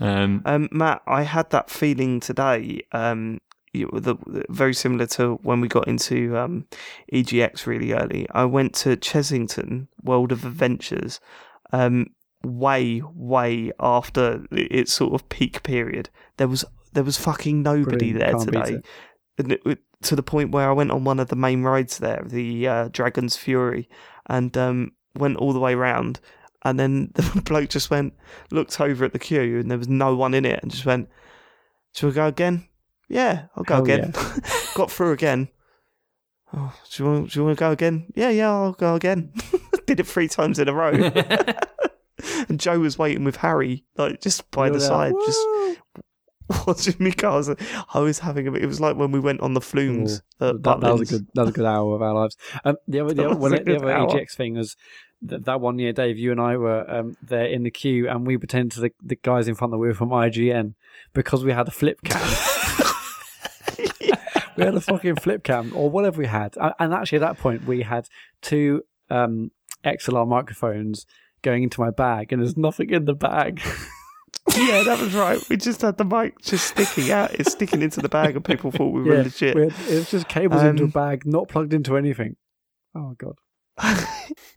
Um, 0.03 0.43
Um, 0.45 0.69
Matt, 0.73 1.03
I 1.07 1.23
had 1.23 1.51
that 1.51 1.71
feeling 1.71 2.21
today. 2.21 2.83
Um, 2.93 3.41
you, 3.73 3.89
the, 3.93 4.17
very 4.51 4.75
similar 4.75 5.07
to 5.07 5.35
when 5.43 5.61
we 5.61 5.69
got 5.69 5.89
into 5.89 6.37
um, 6.37 6.67
EGX 7.13 7.67
really 7.67 7.93
early. 7.93 8.27
I 8.33 8.45
went 8.45 8.75
to 8.77 8.97
Chessington 8.97 9.89
World 10.03 10.33
of 10.33 10.45
Adventures. 10.45 11.21
Um, 11.73 12.09
way, 12.45 13.01
way 13.15 13.71
after 13.79 14.45
its 14.51 14.93
sort 14.93 15.15
of 15.15 15.29
peak 15.29 15.63
period. 15.63 16.11
There 16.39 16.49
was 16.49 16.65
there 16.93 17.05
was 17.05 17.17
fucking 17.17 17.63
nobody 17.63 18.13
Brilliant. 18.13 18.19
there 18.19 18.31
Can't 18.33 18.45
today. 18.45 18.83
And 19.39 19.53
it- 19.53 19.63
it- 19.65 19.83
to 20.03 20.17
the 20.17 20.23
point 20.25 20.51
where 20.51 20.69
I 20.69 20.73
went 20.73 20.91
on 20.91 21.05
one 21.05 21.21
of 21.21 21.29
the 21.29 21.37
main 21.37 21.63
rides 21.63 21.99
there, 21.99 22.25
the 22.27 22.67
uh, 22.67 22.89
Dragon's 22.93 23.37
Fury, 23.37 23.89
and 24.27 24.55
um, 24.59 24.91
went 25.15 25.37
all 25.37 25.53
the 25.53 25.61
way 25.61 25.77
round. 25.77 26.19
And 26.65 26.79
then 26.79 27.11
the 27.15 27.43
bloke 27.45 27.71
just 27.71 27.91
went, 27.91 28.15
looked 28.51 28.81
over 28.81 29.05
at 29.05 29.13
the 29.13 29.19
queue, 29.19 29.59
and 29.59 29.71
there 29.71 29.79
was 29.79 29.89
no 29.89 30.15
one 30.15 30.35
in 30.35 30.45
it, 30.45 30.61
and 30.63 30.71
just 30.71 30.87
went, 30.87 31.09
"Shall 31.93 32.09
we 32.09 32.15
go 32.15 32.27
again?" 32.27 32.69
Yeah, 33.09 33.47
I'll 33.57 33.65
go 33.65 33.75
Hell 33.77 33.85
again. 33.85 34.15
Got 34.75 34.91
through 34.91 35.13
again. 35.13 35.49
Oh, 36.55 36.73
do 36.91 37.03
you 37.03 37.11
want? 37.11 37.31
Do 37.31 37.39
you 37.41 37.45
want 37.45 37.59
to 37.59 37.61
go 37.61 37.71
again? 37.73 38.07
Yeah, 38.15 38.31
yeah, 38.31 38.51
I'll 38.51 38.73
go 38.73 38.95
again. 38.95 39.33
Did 39.87 40.01
it 40.01 40.07
three 40.07 40.29
times 40.29 40.59
in 40.59 40.69
a 40.69 40.73
row. 40.73 40.93
and 42.49 42.61
Joe 42.61 42.79
was 42.79 42.99
waiting 42.99 43.25
with 43.25 43.37
Harry, 43.37 43.85
like 43.97 44.21
just 44.21 44.51
by 44.51 44.67
You 44.67 44.75
the 44.75 44.79
there, 44.79 44.89
side, 44.89 45.13
just 45.27 46.67
watching 46.67 46.95
me 46.99 47.11
go. 47.11 47.33
I 47.33 47.37
was, 47.37 47.51
I 47.95 47.99
was 48.01 48.19
having 48.21 48.47
a 48.47 48.53
bit. 48.53 48.63
It 48.63 48.67
was 48.67 48.81
like 48.81 48.97
when 48.97 49.13
we 49.13 49.21
went 49.21 49.41
on 49.41 49.55
the 49.55 49.61
flumes. 49.61 50.23
at 50.41 50.63
that, 50.63 50.81
that 50.81 50.93
was 50.93 51.11
a 51.11 51.15
good 51.15 51.27
that 51.35 51.43
was 51.43 51.51
a 51.51 51.53
good 51.55 51.67
hour 51.67 51.95
of 51.95 52.03
our 52.03 52.15
lives. 52.15 52.37
Um, 52.65 52.77
the 52.87 53.01
other 53.01 53.15
the 53.15 53.27
other, 53.27 53.37
one, 53.37 53.53
the 53.53 53.77
other. 53.77 53.87
EGX 53.87 54.35
thing 54.35 54.55
was 54.55 54.77
that, 55.23 55.45
that 55.45 55.61
one 55.61 55.79
year, 55.79 55.93
Dave, 55.93 56.19
you 56.19 56.31
and 56.33 56.41
I 56.41 56.57
were 56.57 56.85
um, 56.91 57.17
there 57.23 57.47
in 57.47 57.63
the 57.63 57.71
queue, 57.71 58.09
and 58.09 58.27
we 58.27 58.37
pretended 58.37 58.73
to 58.73 58.81
the, 58.81 58.93
the 59.03 59.17
guys 59.17 59.49
in 59.49 59.55
front 59.55 59.71
that 59.73 59.79
we 59.79 59.89
were 59.89 59.95
from 59.95 60.11
IGN 60.11 60.75
because 61.13 61.45
we 61.45 61.53
had 61.53 61.69
a 61.69 61.71
flip 61.71 62.01
cam. 62.05 62.21
we 64.57 64.65
had 64.65 64.75
a 64.75 64.81
fucking 64.81 65.17
flip 65.17 65.45
cam 65.45 65.73
or 65.75 65.91
whatever 65.91 66.19
we 66.21 66.27
had. 66.27 66.57
And 66.79 66.93
actually, 66.93 67.17
at 67.17 67.23
that 67.23 67.39
point, 67.39 67.67
we 67.67 67.83
had 67.83 68.09
two 68.41 68.83
um, 69.11 69.51
XLR 69.85 70.27
microphones 70.27 71.07
going 71.43 71.63
into 71.65 71.81
my 71.81 71.91
bag, 71.91 72.33
and 72.33 72.43
there's 72.43 72.57
nothing 72.57 72.91
in 72.91 73.05
the 73.05 73.15
bag. 73.15 73.61
yeah, 74.57 74.83
that 74.85 74.99
was 75.01 75.15
right. 75.15 75.39
We 75.49 75.57
just 75.57 75.83
had 75.83 75.99
the 75.99 76.05
mic 76.05 76.41
just 76.41 76.67
sticking 76.69 77.11
out. 77.11 77.33
It's 77.35 77.53
sticking 77.53 77.83
into 77.83 78.01
the 78.01 78.09
bag, 78.09 78.37
and 78.37 78.45
people 78.45 78.71
thought 78.71 78.93
we 78.93 79.03
were 79.03 79.17
yeah, 79.17 79.23
legit. 79.23 79.55
we 79.55 79.63
had, 79.63 79.73
it 79.89 79.95
was 79.95 80.11
just 80.11 80.29
cables 80.29 80.63
into 80.63 80.85
a 80.85 80.87
Um, 80.87 80.91
bag, 80.91 81.27
not 81.27 81.49
plugged 81.49 81.73
into 81.73 81.97
anything. 81.97 82.37
Oh 82.95 83.15
god. 83.19 83.37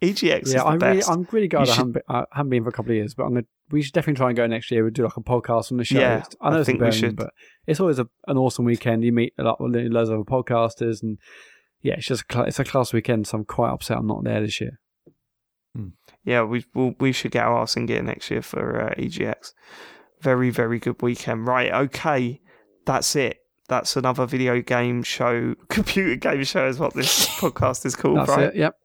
EGX 0.02 0.44
is 0.44 0.54
yeah, 0.54 0.60
the 0.60 0.66
I'm 0.66 0.80
really, 0.80 0.98
best. 0.98 1.10
I'm 1.10 1.28
really 1.32 1.48
glad 1.48 1.62
I 1.62 1.66
should- 1.66 1.76
haven't, 1.76 1.92
been, 1.94 2.02
I 2.10 2.24
haven't 2.34 2.50
been 2.50 2.64
for 2.64 2.70
a 2.70 2.74
couple 2.74 2.92
of 2.92 2.96
years, 2.98 3.14
but 3.14 3.24
I'm 3.24 3.34
gonna. 3.34 3.46
We 3.72 3.82
should 3.82 3.94
definitely 3.94 4.18
try 4.20 4.28
and 4.28 4.38
go 4.38 4.46
next 4.46 4.70
year. 4.70 4.84
We'll 4.84 4.92
do 4.94 5.04
like 5.04 5.18
a 5.18 5.22
podcast 5.22 5.72
on 5.72 5.78
the 5.78 5.84
show. 5.86 6.00
Yeah, 6.00 6.24
I 6.42 6.50
know 6.52 6.58
I 6.58 6.60
it's 6.60 6.66
think 6.68 6.82
we 6.82 6.92
should. 6.92 7.16
but 7.16 7.32
it's 7.66 7.80
always 7.80 7.98
a, 7.98 8.08
an 8.28 8.38
awesome 8.38 8.64
weekend. 8.66 9.04
You 9.04 9.12
meet 9.12 9.34
a 9.40 9.44
lot, 9.44 9.60
loads 9.60 10.10
of 10.10 10.16
other 10.20 10.24
podcasters, 10.24 11.02
and 11.02 11.18
yeah, 11.82 11.94
it's 11.96 12.06
just 12.06 12.22
a 12.24 12.26
cla- 12.26 12.44
it's 12.44 12.60
a 12.60 12.64
class 12.64 12.94
weekend. 12.94 13.26
So 13.28 13.38
I'm 13.40 13.46
quite 13.46 13.72
upset 13.72 13.98
I'm 13.98 14.06
not 14.08 14.24
there 14.24 14.42
this 14.42 14.62
year. 14.62 14.80
yeah, 16.24 16.44
we 16.44 16.66
we'll, 16.74 16.94
we 17.00 17.12
should 17.12 17.32
get 17.32 17.44
our 17.46 17.56
arse 17.56 17.76
in 17.76 17.86
gear 17.86 18.02
next 18.04 18.30
year 18.30 18.42
for 18.42 18.82
uh, 18.92 18.96
EGX. 18.96 19.54
Very 20.22 20.50
very 20.50 20.80
good 20.80 21.02
weekend. 21.02 21.48
Right, 21.48 21.72
okay, 21.72 22.42
that's 22.86 23.16
it. 23.16 23.40
That's 23.68 23.96
another 23.96 24.28
video 24.28 24.62
game 24.62 25.02
show, 25.02 25.56
computer 25.70 26.16
game 26.18 26.44
show 26.44 26.68
is 26.68 26.78
what 26.78 26.94
this 26.94 27.26
podcast 27.40 27.86
is 27.86 27.96
called, 27.96 28.20
That's 28.20 28.30
right? 28.30 28.44
it. 28.50 28.56
Yep. 28.56 28.76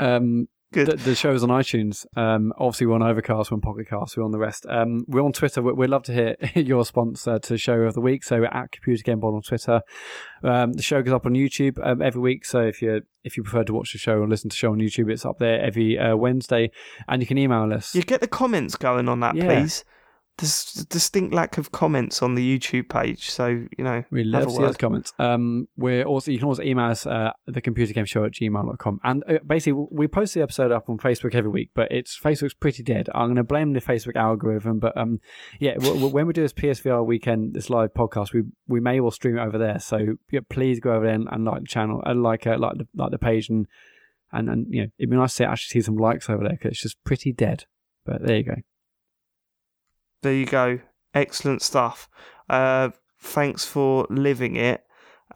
Um, 0.00 0.48
Good. 0.72 0.86
The, 0.86 0.96
the 0.98 1.14
show's 1.16 1.42
on 1.42 1.48
iTunes. 1.48 2.06
Um, 2.16 2.52
obviously, 2.56 2.86
we're 2.86 2.94
on 2.94 3.02
Overcast, 3.02 3.50
we're 3.50 3.56
on 3.56 3.60
Pocket 3.60 3.88
Cast, 3.88 4.16
we're 4.16 4.22
on 4.22 4.30
the 4.30 4.38
rest. 4.38 4.66
Um, 4.68 5.04
we're 5.08 5.20
on 5.24 5.32
Twitter. 5.32 5.60
We- 5.62 5.72
We'd 5.72 5.90
love 5.90 6.04
to 6.04 6.12
hear 6.14 6.36
your 6.54 6.78
response 6.78 7.26
uh, 7.26 7.40
to 7.40 7.58
Show 7.58 7.74
of 7.80 7.94
the 7.94 8.00
Week. 8.00 8.22
So 8.22 8.38
we're 8.38 8.44
at 8.46 8.70
Computer 8.70 9.02
Game 9.02 9.20
Pod 9.20 9.34
on 9.34 9.42
Twitter. 9.42 9.80
Um, 10.44 10.74
the 10.74 10.82
show 10.82 11.02
goes 11.02 11.12
up 11.12 11.26
on 11.26 11.32
YouTube 11.34 11.84
um, 11.84 12.00
every 12.00 12.20
week. 12.20 12.44
So 12.44 12.60
if 12.60 12.80
you 12.82 13.00
if 13.24 13.36
you 13.36 13.42
prefer 13.42 13.64
to 13.64 13.72
watch 13.74 13.90
the 13.92 13.98
show 13.98 14.18
or 14.18 14.28
listen 14.28 14.48
to 14.48 14.54
the 14.54 14.58
show 14.58 14.70
on 14.70 14.78
YouTube, 14.78 15.10
it's 15.10 15.26
up 15.26 15.38
there 15.40 15.60
every 15.60 15.98
uh, 15.98 16.14
Wednesday. 16.14 16.70
And 17.08 17.20
you 17.20 17.26
can 17.26 17.36
email 17.36 17.72
us. 17.72 17.92
You 17.92 18.02
get 18.04 18.20
the 18.20 18.28
comments 18.28 18.76
going 18.76 19.08
on 19.08 19.18
that, 19.20 19.34
Yeah. 19.34 19.46
please. 19.46 19.84
There's 20.40 20.78
a 20.80 20.86
distinct 20.86 21.34
lack 21.34 21.58
of 21.58 21.70
comments 21.70 22.22
on 22.22 22.34
the 22.34 22.58
YouTube 22.58 22.88
page, 22.88 23.30
so 23.30 23.46
you 23.46 23.84
know. 23.84 24.02
We 24.10 24.24
love 24.24 24.44
to 24.44 24.50
see 24.50 24.56
those 24.62 24.76
comments. 24.78 25.12
Um, 25.18 25.68
we're 25.76 26.04
also 26.04 26.30
you 26.30 26.38
can 26.38 26.48
also 26.48 26.62
email 26.62 26.86
us 26.86 27.06
uh, 27.06 27.32
the 27.46 27.60
computer 27.60 27.92
game 27.92 28.06
show 28.06 28.24
at 28.24 28.32
gmail.com. 28.32 29.00
and 29.04 29.24
uh, 29.28 29.38
basically 29.46 29.86
we 29.90 30.08
post 30.08 30.34
the 30.34 30.42
episode 30.42 30.72
up 30.72 30.88
on 30.88 30.98
Facebook 30.98 31.34
every 31.34 31.50
week, 31.50 31.70
but 31.74 31.92
it's 31.92 32.18
Facebook's 32.18 32.54
pretty 32.54 32.82
dead. 32.82 33.08
I'm 33.14 33.26
going 33.26 33.36
to 33.36 33.44
blame 33.44 33.72
the 33.74 33.80
Facebook 33.80 34.16
algorithm, 34.16 34.78
but 34.78 34.96
um, 34.96 35.20
yeah, 35.58 35.74
w- 35.74 35.94
w- 35.94 36.12
when 36.12 36.26
we 36.26 36.32
do 36.32 36.42
this 36.42 36.52
PSVR 36.52 37.04
weekend, 37.04 37.54
this 37.54 37.70
live 37.70 37.92
podcast, 37.94 38.32
we 38.32 38.42
we 38.66 38.80
may 38.80 39.00
well 39.00 39.10
stream 39.10 39.38
it 39.38 39.42
over 39.42 39.58
there. 39.58 39.78
So 39.78 40.16
yeah, 40.30 40.40
please 40.48 40.80
go 40.80 40.92
over 40.94 41.04
there 41.06 41.14
and, 41.14 41.28
and 41.30 41.44
like 41.44 41.60
the 41.60 41.66
channel, 41.68 42.02
and 42.04 42.22
like 42.22 42.46
uh, 42.46 42.56
like 42.58 42.78
the 42.78 42.88
like 42.94 43.10
the 43.10 43.18
page, 43.18 43.48
and 43.50 43.66
and 44.32 44.48
and 44.48 44.66
you 44.70 44.82
know 44.82 44.88
it'd 44.98 45.10
be 45.10 45.16
nice 45.16 45.34
to 45.36 45.44
actually 45.44 45.80
see 45.80 45.84
some 45.84 45.96
likes 45.96 46.30
over 46.30 46.42
there 46.44 46.52
because 46.52 46.72
it's 46.72 46.82
just 46.82 47.02
pretty 47.04 47.32
dead. 47.32 47.64
But 48.06 48.26
there 48.26 48.36
you 48.38 48.44
go. 48.44 48.54
There 50.22 50.34
you 50.34 50.46
go. 50.46 50.80
Excellent 51.14 51.62
stuff. 51.62 52.08
Uh, 52.48 52.90
thanks 53.18 53.64
for 53.64 54.06
living 54.10 54.56
it. 54.56 54.84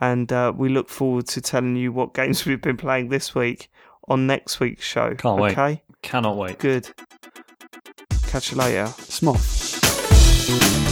And 0.00 0.32
uh, 0.32 0.52
we 0.54 0.68
look 0.68 0.88
forward 0.88 1.26
to 1.28 1.40
telling 1.40 1.76
you 1.76 1.92
what 1.92 2.14
games 2.14 2.44
we've 2.44 2.60
been 2.60 2.76
playing 2.76 3.08
this 3.08 3.34
week 3.34 3.70
on 4.08 4.26
next 4.26 4.60
week's 4.60 4.84
show. 4.84 5.14
Can't 5.14 5.40
wait. 5.40 5.52
okay? 5.52 5.82
Cannot 6.02 6.36
wait. 6.36 6.58
Good. 6.58 6.90
Catch 8.26 8.50
you 8.52 8.58
later. 8.58 8.86
Smough. 8.98 10.82